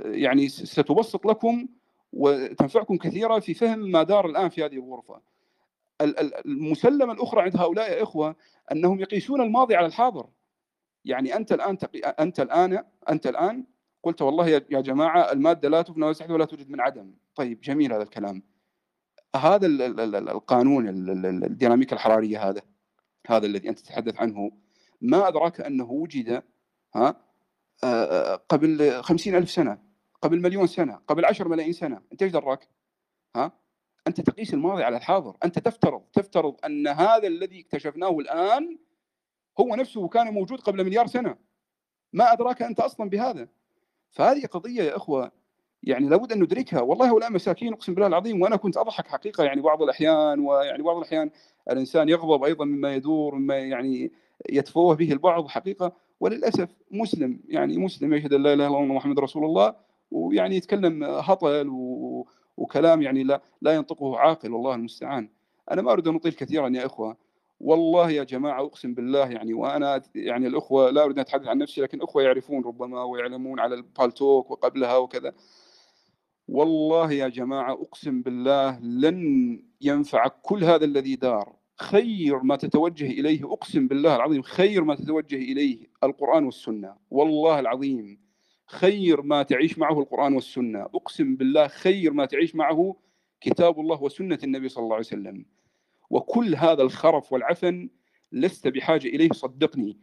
يعني 0.05 0.49
ستبسط 0.49 1.27
لكم 1.27 1.69
وتنفعكم 2.13 2.97
كثيرا 2.97 3.41
في 3.41 3.55
فهم 3.55 3.79
ما 3.79 4.03
دار 4.03 4.27
الآن 4.27 4.49
في 4.49 4.65
هذه 4.65 4.75
الغرفة. 4.75 5.21
ال- 6.01 6.19
ال- 6.19 6.47
المسلمة 6.47 7.13
الأخرى 7.13 7.43
عند 7.43 7.57
هؤلاء 7.57 7.91
يا 7.93 8.03
إخوة 8.03 8.37
أنهم 8.73 9.01
يقيسون 9.01 9.41
الماضي 9.41 9.77
على 9.77 9.87
الحاضر. 9.87 10.29
يعني 11.05 11.37
أنت 11.37 11.53
الآن 11.53 11.79
تقي... 11.79 11.99
أنت 11.99 12.41
الآن 12.41 12.85
أنت 13.11 13.27
الآن 13.27 13.65
قلت 14.03 14.23
والله 14.23 14.49
يا 14.49 14.59
جماعة 14.81 15.33
المادة 15.33 15.69
لا 15.69 15.83
تفنى 15.83 16.05
ولا 16.07 16.33
ولا 16.33 16.45
توجد 16.45 16.71
من 16.71 16.81
عدم. 16.81 17.15
طيب 17.35 17.61
جميل 17.61 17.93
هذا 17.93 18.03
الكلام. 18.03 18.43
هذا 19.37 19.67
ال- 19.67 19.83
ال- 19.83 20.01
ال- 20.01 20.29
القانون 20.29 20.89
ال- 20.89 21.11
ال- 21.11 21.27
ال- 21.27 21.45
الديناميكا 21.45 21.95
الحرارية 21.97 22.49
هذا 22.49 22.63
هذا 23.27 23.47
الذي 23.47 23.69
أنت 23.69 23.79
تتحدث 23.79 24.21
عنه 24.21 24.51
ما 25.01 25.29
أدراك 25.29 25.61
أنه 25.61 25.91
وجد 25.91 26.43
ها 26.95 27.28
قبل 28.49 29.03
خمسين 29.03 29.35
ألف 29.35 29.51
سنة 29.51 29.79
قبل 30.23 30.41
مليون 30.41 30.67
سنة 30.67 31.01
قبل 31.09 31.25
عشر 31.25 31.49
ملايين 31.49 31.73
سنة. 31.73 32.03
أنت 32.13 32.23
إيش 32.23 32.33
دراك؟ 32.33 32.69
ها؟ 33.37 33.53
أنت 34.07 34.21
تقيس 34.21 34.55
الماضي 34.55 34.83
على 34.83 34.97
الحاضر. 34.97 35.37
أنت 35.45 35.59
تفترض 35.59 36.03
تفترض 36.13 36.57
أن 36.65 36.89
هذا 36.89 37.27
الذي 37.27 37.61
اكتشفناه 37.61 38.19
الآن 38.19 38.79
هو 39.61 39.75
نفسه 39.75 40.09
كان 40.09 40.35
موجود 40.35 40.61
قبل 40.61 40.85
مليار 40.85 41.07
سنة. 41.07 41.37
ما 42.13 42.33
أدراك 42.33 42.63
أنت 42.63 42.81
أصلا 42.81 43.11
بهذا. 43.11 43.49
فهذه 44.11 44.47
قضية 44.47 44.83
يا 44.83 44.97
إخوة 44.97 45.33
يعني 45.83 46.09
لابد 46.09 46.33
أن 46.33 46.43
ندركها. 46.43 46.81
والله 46.81 47.11
هؤلاء 47.11 47.33
مساكين 47.33 47.73
أقسم 47.73 47.95
بالله 47.95 48.07
العظيم 48.07 48.43
وأنا 48.43 48.57
كنت 48.57 48.77
أضحك 48.77 49.07
حقيقة. 49.07 49.45
يعني 49.45 49.61
بعض 49.61 49.83
الأحيان 49.83 50.41
ويعني 50.41 50.83
بعض 50.83 50.97
الأحيان 50.97 51.31
الإنسان 51.71 52.09
يغضب 52.09 52.45
أيضا 52.45 52.65
مما 52.65 52.95
يدور 52.95 53.35
مما 53.35 53.59
يعني 53.59 54.13
يتفوه 54.51 54.97
به 54.97 55.13
البعض 55.13 55.49
حقيقة. 55.49 56.08
وللأسف 56.21 56.69
مسلم 56.91 57.41
يعني 57.49 57.79
مسلم 57.79 58.15
يشهد 58.15 58.33
أن 58.33 58.43
لا 58.43 58.53
إله 58.53 58.67
إلا 58.67 58.79
الله 58.79 58.95
محمد 58.95 59.21
رسول 59.21 59.45
الله 59.45 59.75
ويعني 60.11 60.57
يتكلم 60.57 61.05
هطل 61.05 61.69
و... 61.69 62.27
وكلام 62.57 63.03
يعني 63.03 63.23
لا 63.25 63.43
لا 63.63 63.75
ينطقه 63.75 64.19
عاقل 64.19 64.53
والله 64.53 64.75
المستعان. 64.75 65.29
أنا 65.71 65.83
ما 65.83 65.93
أريد 65.93 66.09
أن 66.09 66.15
أطيل 66.15 66.33
كثيرا 66.33 66.69
يا 66.69 66.87
إخوة. 66.87 67.17
والله 67.61 68.11
يا 68.11 68.25
جماعة 68.25 68.63
أقسم 68.63 68.95
بالله 68.95 69.29
يعني 69.31 69.55
وأنا 69.55 70.03
يعني 70.15 70.47
الأخوة 70.47 70.91
لا 70.91 71.05
أريد 71.05 71.17
أن 71.17 71.21
أتحدث 71.21 71.47
عن 71.49 71.59
نفسي 71.59 71.81
لكن 71.81 72.03
اخوه 72.03 72.23
يعرفون 72.23 72.65
ربما 72.65 73.03
ويعلمون 73.03 73.61
على 73.61 73.75
البالتوك 73.75 74.51
وقبلها 74.51 74.97
وكذا. 74.97 75.33
والله 76.49 77.13
يا 77.13 77.29
جماعة 77.29 77.73
أقسم 77.73 78.23
بالله 78.23 78.79
لن 78.81 79.63
ينفعك 79.81 80.35
كل 80.43 80.65
هذا 80.65 80.85
الذي 80.85 81.17
دار 81.17 81.58
خير 81.81 82.43
ما 82.43 82.57
تتوجه 82.57 83.07
إليه 83.07 83.53
أقسم 83.53 83.89
بالله 83.89 84.17
العظيم 84.17 84.43
خير 84.43 84.85
ما 84.85 84.95
تتوجه 84.95 85.37
إليه 85.37 85.79
القرآن 86.05 86.45
والسنة 86.45 86.97
والله 87.11 87.61
العظيم 87.61 88.19
خير 88.67 89.23
ما 89.23 89.43
تعيش 89.43 89.79
معه 89.79 90.01
القرآن 90.01 90.35
والسنة 90.35 90.83
أقسم 90.83 91.37
بالله 91.37 91.69
خير 91.69 92.13
ما 92.13 92.27
تعيش 92.27 92.55
معه 92.55 92.97
كتاب 93.41 93.81
الله 93.81 94.03
وسنة 94.03 94.39
النبي 94.45 94.69
صلى 94.69 94.85
الله 94.85 94.95
عليه 94.95 95.07
وسلم. 95.07 95.45
وكل 96.11 96.55
هذا 96.55 96.83
الخرف 96.83 97.33
والعفن 97.33 97.89
لست 98.33 98.69
بحاجة 98.69 99.09
إليه 99.09 99.29
صدقني. 99.33 99.99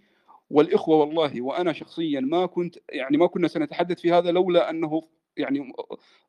والإخوة 0.50 0.98
والله 0.98 1.42
وأنا 1.42 1.74
شخصيا 1.74 2.20
ما 2.20 2.46
كنت 2.46 2.76
يعني 2.90 3.18
ما 3.18 3.28
كنا 3.28 3.48
سنتحدث 3.48 4.00
في 4.00 4.12
هذا 4.12 4.32
لولا 4.32 4.70
أنه 4.70 5.02
يعني 5.38 5.74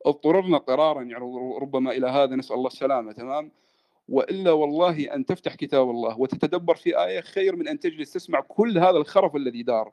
اضطررنا 0.07 0.57
اضطرارا 0.57 1.02
يعني 1.02 1.25
ربما 1.62 1.91
إلى 1.91 2.07
هذا 2.07 2.36
نسأل 2.36 2.57
الله 2.57 2.66
السلامة 2.66 3.12
تمام؟ 3.12 3.50
وإلا 4.08 4.52
والله 4.52 5.14
أن 5.14 5.26
تفتح 5.26 5.54
كتاب 5.54 5.90
الله 5.90 6.20
وتتدبر 6.20 6.74
في 6.74 7.04
آية 7.04 7.20
خير 7.20 7.56
من 7.56 7.68
أن 7.68 7.80
تجلس 7.80 8.12
تسمع 8.12 8.40
كل 8.40 8.78
هذا 8.78 8.96
الخرف 8.96 9.36
الذي 9.36 9.62
دار. 9.62 9.92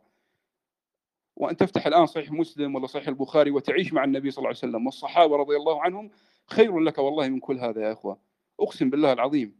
وأن 1.35 1.57
تفتح 1.57 1.87
الآن 1.87 2.05
صحيح 2.05 2.31
مسلم 2.31 2.75
ولا 2.75 2.87
صحيح 2.87 3.07
البخاري 3.07 3.51
وتعيش 3.51 3.93
مع 3.93 4.03
النبي 4.03 4.31
صلى 4.31 4.37
الله 4.37 4.47
عليه 4.47 4.57
وسلم 4.57 4.85
والصحابة 4.85 5.35
رضي 5.35 5.55
الله 5.55 5.81
عنهم 5.81 6.11
خير 6.47 6.79
لك 6.79 6.97
والله 6.97 7.27
من 7.29 7.39
كل 7.39 7.59
هذا 7.59 7.81
يا 7.81 7.93
إخوة. 7.93 8.17
أقسم 8.59 8.89
بالله 8.89 9.13
العظيم. 9.13 9.55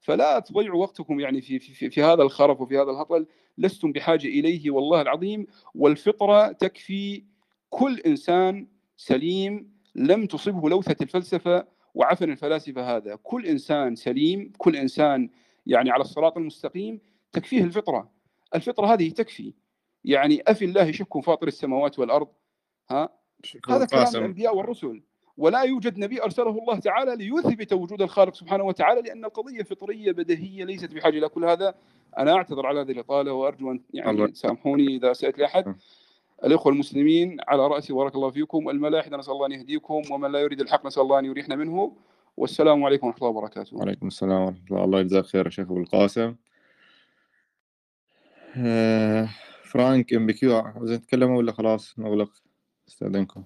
فلا 0.00 0.38
تضيعوا 0.38 0.82
وقتكم 0.82 1.20
يعني 1.20 1.40
في 1.40 1.58
في 1.58 1.90
في 1.90 2.02
هذا 2.02 2.22
الخرف 2.22 2.60
وفي 2.60 2.78
هذا 2.78 2.90
الهطل 2.90 3.26
لستم 3.58 3.92
بحاجة 3.92 4.26
إليه 4.26 4.70
والله 4.70 5.00
العظيم. 5.00 5.46
والفطرة 5.74 6.52
تكفي 6.52 7.24
كل 7.70 8.00
إنسان 8.00 8.68
سليم 8.96 9.78
لم 9.94 10.26
تصبه 10.26 10.68
لوثة 10.68 10.96
الفلسفة 11.02 11.66
وعفن 11.94 12.30
الفلاسفة 12.30 12.96
هذا. 12.96 13.18
كل 13.22 13.46
إنسان 13.46 13.94
سليم 13.96 14.52
كل 14.58 14.76
إنسان 14.76 15.30
يعني 15.66 15.90
على 15.90 16.00
الصراط 16.00 16.36
المستقيم 16.36 17.00
تكفيه 17.32 17.64
الفطرة. 17.64 18.10
الفطرة 18.54 18.86
هذه 18.86 19.10
تكفي. 19.10 19.54
يعني 20.04 20.42
أفي 20.46 20.64
الله 20.64 20.92
شك 20.92 21.18
فاطر 21.18 21.46
السماوات 21.46 21.98
والأرض. 21.98 22.28
ها؟ 22.90 23.08
هذا 23.68 23.86
كلام. 23.86 24.06
الأنبياء 24.14 24.56
والرسل. 24.56 25.02
ولا 25.36 25.62
يوجد 25.62 25.98
نبي 25.98 26.22
أرسله 26.22 26.50
الله 26.50 26.78
تعالى 26.78 27.16
ليثبت 27.16 27.72
وجود 27.72 28.02
الخالق 28.02 28.34
سبحانه 28.34 28.64
وتعالى 28.64 29.00
لأن 29.00 29.24
القضية 29.24 29.62
فطرية 29.62 30.12
بديهية 30.12 30.64
ليست 30.64 30.94
بحاجة 30.94 31.18
إلى 31.18 31.28
كل 31.28 31.44
هذا. 31.44 31.74
أنا 32.18 32.32
أعتذر 32.32 32.66
على 32.66 32.80
هذه 32.80 32.90
الإطالة 32.90 33.32
وأرجو 33.32 33.70
أن 33.70 33.80
يعني 33.94 34.10
الله. 34.10 34.26
تسامحوني 34.26 34.96
إذا 34.96 35.10
اسات 35.10 35.38
لأحد. 35.38 35.76
الإخوة 36.44 36.72
المسلمين 36.72 37.36
على 37.48 37.66
رأسي 37.66 37.92
بارك 37.92 38.14
الله 38.14 38.30
فيكم 38.30 38.70
الملاحدة 38.70 39.16
نسأل 39.16 39.32
الله 39.32 39.46
أن 39.46 39.52
يهديكم 39.52 40.02
ومن 40.10 40.32
لا 40.32 40.38
يريد 40.38 40.60
الحق 40.60 40.86
نسأل 40.86 41.02
الله 41.02 41.18
أن 41.18 41.24
يريحنا 41.24 41.56
منه. 41.56 41.92
والسلام 42.36 42.84
عليكم 42.84 43.06
ورحمة 43.06 43.28
الله 43.28 43.38
وبركاته. 43.38 43.76
وعليكم 43.76 44.06
السلام 44.06 44.42
ورحمة 44.42 44.64
الله. 44.70 44.84
الله 44.84 45.00
يجزاك 45.00 45.24
خير 45.24 45.44
يا 45.44 45.50
شيخ 45.50 45.66
أبو 45.66 45.80
القاسم. 45.80 46.34
آه، 48.56 49.28
فرانك 49.64 50.14
إم 50.14 50.26
بي 50.26 50.32
كيو 50.32 50.56
عاوزين 50.56 51.00
تتكلموا 51.00 51.38
ولا 51.38 51.52
خلاص 51.52 51.98
نغلق؟ 51.98 52.30
استأذنكم. 52.88 53.42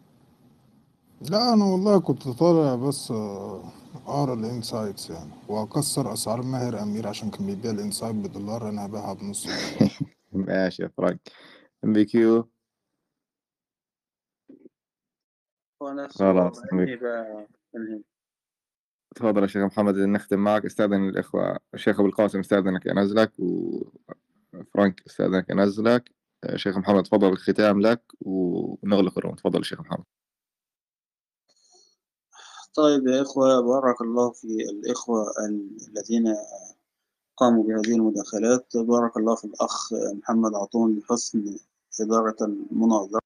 لا 1.30 1.52
أنا 1.52 1.64
والله 1.64 2.00
كنت 2.00 2.28
طالع 2.28 2.74
بس 2.74 3.10
آه، 3.10 3.62
أقرأ 4.06 4.34
ال 4.34 4.43
insights 4.43 5.10
يعني 5.10 5.30
وأكسر 5.48 6.12
أسعار 6.12 6.42
ماهر 6.42 6.82
أمير 6.82 7.08
عشان 7.08 7.30
كان 7.30 7.46
بيبيع 7.46 7.70
ال 7.70 7.76
insight 7.76 8.14
بدولار 8.14 8.68
أنا 8.68 8.86
هبيعها 8.86 9.14
بنص. 9.14 9.48
ماشي 10.32 10.82
يا 10.82 10.90
فرانك. 10.96 11.20
إم 11.84 11.92
بي 11.92 12.04
كيو 12.04 12.48
وأنا 15.82 16.08
خلاص 16.08 16.60
تفضل 19.14 19.42
يا 19.42 19.46
شيخ 19.46 19.62
محمد 19.62 19.94
نختم 19.96 20.38
معك. 20.38 20.64
استأذن 20.64 21.08
الإخوة 21.08 21.58
الشيخ 21.74 22.00
أبو 22.00 22.08
القاسم 22.08 22.38
استأذنك 22.38 22.88
انزلك 22.88 23.32
وفرانك 23.38 25.02
استأذنك 25.06 25.50
انزلك 25.50 26.10
آه، 26.44 26.56
شيخ 26.56 26.76
محمد 26.78 27.02
تفضل 27.02 27.28
الختام 27.28 27.80
لك 27.80 28.02
ونغلق 28.20 29.18
الروم. 29.18 29.34
تفضل 29.34 29.64
شيخ 29.64 29.80
محمد. 29.80 30.04
طيب 32.74 33.06
يا 33.06 33.22
إخوة 33.22 33.60
بارك 33.60 34.00
الله 34.00 34.32
في 34.32 34.46
الإخوة 34.46 35.22
ال- 35.48 35.76
الذين 35.88 36.34
قاموا 37.36 37.64
بهذه 37.64 37.96
المداخلات. 37.96 38.76
بارك 38.76 39.16
الله 39.16 39.34
في 39.34 39.44
الأخ 39.44 39.92
محمد 39.92 40.54
عطون 40.54 40.98
لحسن 40.98 41.56
إدارة 42.00 42.36
المناظرة. 42.40 43.20